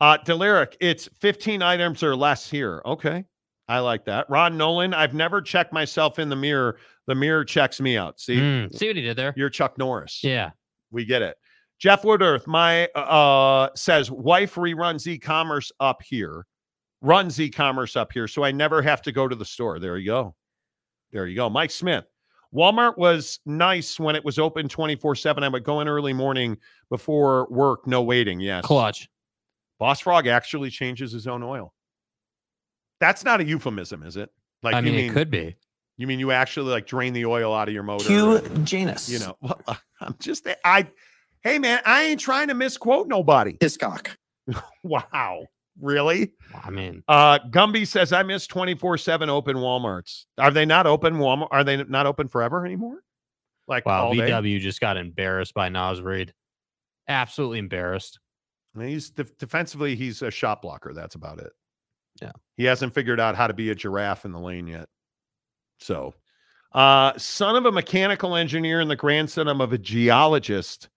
Uh 0.00 0.18
Deliric, 0.24 0.76
it's 0.80 1.08
15 1.20 1.62
items 1.62 2.02
or 2.02 2.14
less 2.14 2.50
here. 2.50 2.82
Okay. 2.84 3.24
I 3.68 3.78
like 3.78 4.04
that. 4.06 4.28
Ron 4.28 4.58
Nolan, 4.58 4.92
I've 4.92 5.14
never 5.14 5.40
checked 5.40 5.72
myself 5.72 6.18
in 6.18 6.28
the 6.28 6.36
mirror. 6.36 6.76
The 7.06 7.14
mirror 7.14 7.44
checks 7.44 7.80
me 7.80 7.96
out. 7.96 8.20
See, 8.20 8.36
Mm, 8.36 8.74
see 8.76 8.88
what 8.88 8.96
he 8.96 9.02
did 9.02 9.16
there? 9.16 9.32
you're 9.36 9.48
Chuck 9.48 9.78
Norris. 9.78 10.20
Yeah. 10.22 10.50
We 10.90 11.04
get 11.06 11.22
it. 11.22 11.36
Jeff 11.78 12.04
Woodworth, 12.04 12.46
my 12.46 12.88
uh 12.88 13.70
says 13.74 14.10
wife 14.10 14.56
reruns 14.56 15.06
e-commerce 15.06 15.72
up 15.80 16.02
here, 16.02 16.44
runs 17.02 17.38
e-commerce 17.40 17.96
up 17.96 18.12
here, 18.12 18.26
so 18.28 18.44
I 18.44 18.52
never 18.52 18.80
have 18.80 19.02
to 19.02 19.12
go 19.12 19.28
to 19.28 19.36
the 19.36 19.44
store. 19.44 19.78
There 19.78 19.98
you 19.98 20.06
go. 20.06 20.34
There 21.12 21.26
you 21.26 21.36
go. 21.36 21.50
Mike 21.50 21.70
Smith. 21.70 22.04
Walmart 22.54 22.96
was 22.98 23.40
nice 23.46 23.98
when 23.98 24.14
it 24.14 24.24
was 24.24 24.38
open 24.38 24.68
24-7. 24.68 25.42
I 25.42 25.48
would 25.48 25.64
go 25.64 25.80
in 25.80 25.88
early 25.88 26.12
morning 26.12 26.56
before 26.90 27.46
work, 27.50 27.86
no 27.86 28.02
waiting. 28.02 28.40
Yes. 28.40 28.64
Clutch. 28.64 29.08
Boss 29.78 30.00
Frog 30.00 30.26
actually 30.26 30.70
changes 30.70 31.12
his 31.12 31.26
own 31.26 31.42
oil. 31.42 31.72
That's 33.00 33.24
not 33.24 33.40
a 33.40 33.44
euphemism, 33.44 34.02
is 34.02 34.16
it? 34.16 34.30
Like 34.62 34.74
I 34.74 34.78
you 34.78 34.84
mean, 34.84 34.94
mean 34.96 35.10
it 35.10 35.14
could 35.14 35.30
be. 35.30 35.56
you 35.96 36.06
mean 36.06 36.20
you 36.20 36.30
actually 36.30 36.70
like 36.70 36.86
drain 36.86 37.12
the 37.14 37.24
oil 37.24 37.52
out 37.54 37.68
of 37.68 37.74
your 37.74 37.82
motor? 37.82 38.04
Hugh 38.06 38.36
and- 38.36 38.66
Janus. 38.66 39.08
you 39.08 39.18
know, 39.18 39.36
well, 39.40 39.60
I'm 40.00 40.14
just 40.20 40.46
I 40.64 40.86
hey 41.42 41.58
man, 41.58 41.80
I 41.84 42.04
ain't 42.04 42.20
trying 42.20 42.48
to 42.48 42.54
misquote 42.54 43.08
nobody. 43.08 43.56
Hiscock. 43.60 44.16
Wow. 44.84 45.46
Really? 45.82 46.32
I 46.64 46.70
mean, 46.70 47.02
Uh 47.08 47.40
Gumby 47.50 47.86
says 47.86 48.12
I 48.12 48.22
miss 48.22 48.46
24/7 48.46 49.28
open 49.28 49.56
Walmarts. 49.56 50.26
Are 50.38 50.52
they 50.52 50.64
not 50.64 50.86
open 50.86 51.14
Walmart? 51.14 51.48
Are 51.50 51.64
they 51.64 51.82
not 51.82 52.06
open 52.06 52.28
forever 52.28 52.64
anymore? 52.64 53.02
Like 53.66 53.84
wow, 53.84 54.06
all 54.06 54.14
day? 54.14 54.30
VW 54.30 54.60
just 54.60 54.80
got 54.80 54.96
embarrassed 54.96 55.54
by 55.54 55.68
Naz 55.68 56.00
Reid. 56.00 56.32
Absolutely 57.08 57.58
embarrassed. 57.58 58.20
He's 58.78 59.10
def- 59.10 59.36
defensively 59.38 59.96
he's 59.96 60.22
a 60.22 60.30
shot 60.30 60.62
blocker, 60.62 60.94
that's 60.94 61.16
about 61.16 61.40
it. 61.40 61.50
Yeah. 62.20 62.32
He 62.56 62.64
hasn't 62.64 62.94
figured 62.94 63.18
out 63.18 63.34
how 63.34 63.48
to 63.48 63.54
be 63.54 63.70
a 63.70 63.74
giraffe 63.74 64.24
in 64.24 64.30
the 64.32 64.38
lane 64.38 64.68
yet. 64.68 64.88
So, 65.80 66.14
uh 66.72 67.18
son 67.18 67.56
of 67.56 67.66
a 67.66 67.72
mechanical 67.72 68.36
engineer 68.36 68.80
and 68.80 68.90
the 68.90 68.96
grandson 68.96 69.48
of 69.48 69.72
a 69.72 69.78
geologist 69.78 70.88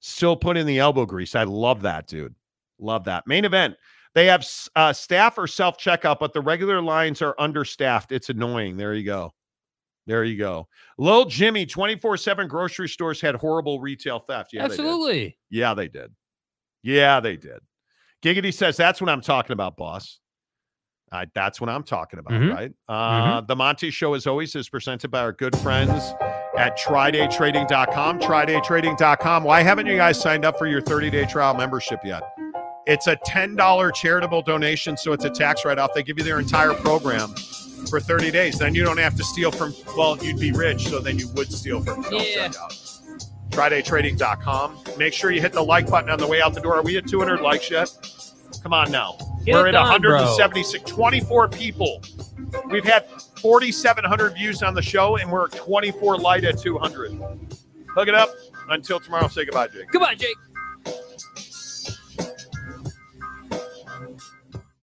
still 0.00 0.36
put 0.36 0.58
in 0.58 0.66
the 0.66 0.80
elbow 0.80 1.06
grease. 1.06 1.34
I 1.34 1.44
love 1.44 1.80
that, 1.82 2.06
dude. 2.06 2.34
Love 2.78 3.04
that. 3.04 3.26
Main 3.26 3.46
event. 3.46 3.76
They 4.14 4.26
have 4.26 4.46
uh, 4.76 4.92
staff 4.92 5.38
or 5.38 5.46
self 5.46 5.76
checkout, 5.78 6.18
but 6.20 6.32
the 6.32 6.40
regular 6.40 6.80
lines 6.80 7.20
are 7.22 7.34
understaffed. 7.38 8.12
It's 8.12 8.28
annoying. 8.28 8.76
There 8.76 8.94
you 8.94 9.04
go. 9.04 9.32
There 10.06 10.22
you 10.24 10.36
go. 10.38 10.68
Lil 10.98 11.24
Jimmy, 11.24 11.64
24 11.66 12.16
7 12.18 12.46
grocery 12.46 12.88
stores 12.88 13.20
had 13.20 13.34
horrible 13.34 13.80
retail 13.80 14.18
theft. 14.20 14.50
Yeah, 14.52 14.68
they 14.68 14.76
did. 14.76 14.80
Absolutely. 14.80 15.38
Yeah, 15.50 15.74
they 15.74 15.88
did. 15.88 16.12
Yeah, 16.82 17.20
they 17.20 17.36
did. 17.36 17.58
Giggity 18.22 18.52
says, 18.52 18.76
That's 18.76 19.00
what 19.00 19.10
I'm 19.10 19.20
talking 19.22 19.52
about, 19.52 19.76
boss. 19.76 20.20
That's 21.34 21.60
what 21.60 21.70
I'm 21.70 21.84
talking 21.84 22.18
about, 22.18 22.32
Mhm. 22.34 22.52
right? 22.52 22.72
Uh, 22.88 23.40
The 23.42 23.54
Monty 23.54 23.90
Show, 23.90 24.14
as 24.14 24.26
always, 24.26 24.56
is 24.56 24.68
presented 24.68 25.12
by 25.12 25.20
our 25.20 25.32
good 25.32 25.56
friends 25.58 26.12
at 26.58 26.76
TryDayTrading.com. 26.78 28.18
TryDayTrading.com. 28.18 29.44
Why 29.44 29.62
haven't 29.62 29.86
you 29.86 29.96
guys 29.96 30.20
signed 30.20 30.44
up 30.44 30.58
for 30.58 30.66
your 30.66 30.80
30 30.80 31.10
day 31.10 31.24
trial 31.24 31.54
membership 31.54 32.00
yet? 32.04 32.24
It's 32.86 33.06
a 33.06 33.16
$10 33.16 33.94
charitable 33.94 34.42
donation, 34.42 34.96
so 34.96 35.12
it's 35.12 35.24
a 35.24 35.30
tax 35.30 35.64
write 35.64 35.78
off. 35.78 35.94
They 35.94 36.02
give 36.02 36.18
you 36.18 36.24
their 36.24 36.38
entire 36.38 36.74
program 36.74 37.34
for 37.88 37.98
30 37.98 38.30
days. 38.30 38.58
Then 38.58 38.74
you 38.74 38.84
don't 38.84 38.98
have 38.98 39.14
to 39.16 39.24
steal 39.24 39.50
from, 39.50 39.74
well, 39.96 40.22
you'd 40.22 40.38
be 40.38 40.52
rich, 40.52 40.88
so 40.88 41.00
then 41.00 41.18
you 41.18 41.28
would 41.28 41.50
steal 41.50 41.82
from 41.82 42.04
Yeah. 42.10 42.50
TryDayTrading.com. 43.50 44.78
Make 44.98 45.12
sure 45.12 45.30
you 45.30 45.40
hit 45.40 45.52
the 45.52 45.62
like 45.62 45.88
button 45.88 46.10
on 46.10 46.18
the 46.18 46.26
way 46.26 46.42
out 46.42 46.54
the 46.54 46.60
door. 46.60 46.76
Are 46.76 46.82
we 46.82 46.96
at 46.96 47.06
200 47.06 47.40
likes 47.40 47.70
yet? 47.70 47.90
Come 48.62 48.72
on 48.72 48.90
now. 48.90 49.16
Get 49.44 49.54
We're 49.54 49.68
at 49.68 49.72
done, 49.72 50.00
bro. 50.02 50.12
176, 50.16 50.90
24 50.90 51.48
people. 51.48 52.02
We've 52.70 52.84
had 52.84 53.06
4,700 53.40 54.34
views 54.34 54.62
on 54.62 54.74
the 54.74 54.82
show, 54.82 55.16
and 55.16 55.30
we're 55.30 55.48
24 55.48 56.18
light 56.18 56.44
at 56.44 56.58
200. 56.58 57.12
Hook 57.94 58.08
it 58.08 58.14
up. 58.14 58.30
Until 58.70 58.98
tomorrow, 58.98 59.28
say 59.28 59.44
goodbye, 59.44 59.68
Jake. 59.68 59.90
Goodbye, 59.90 60.14
Jake. 60.14 60.36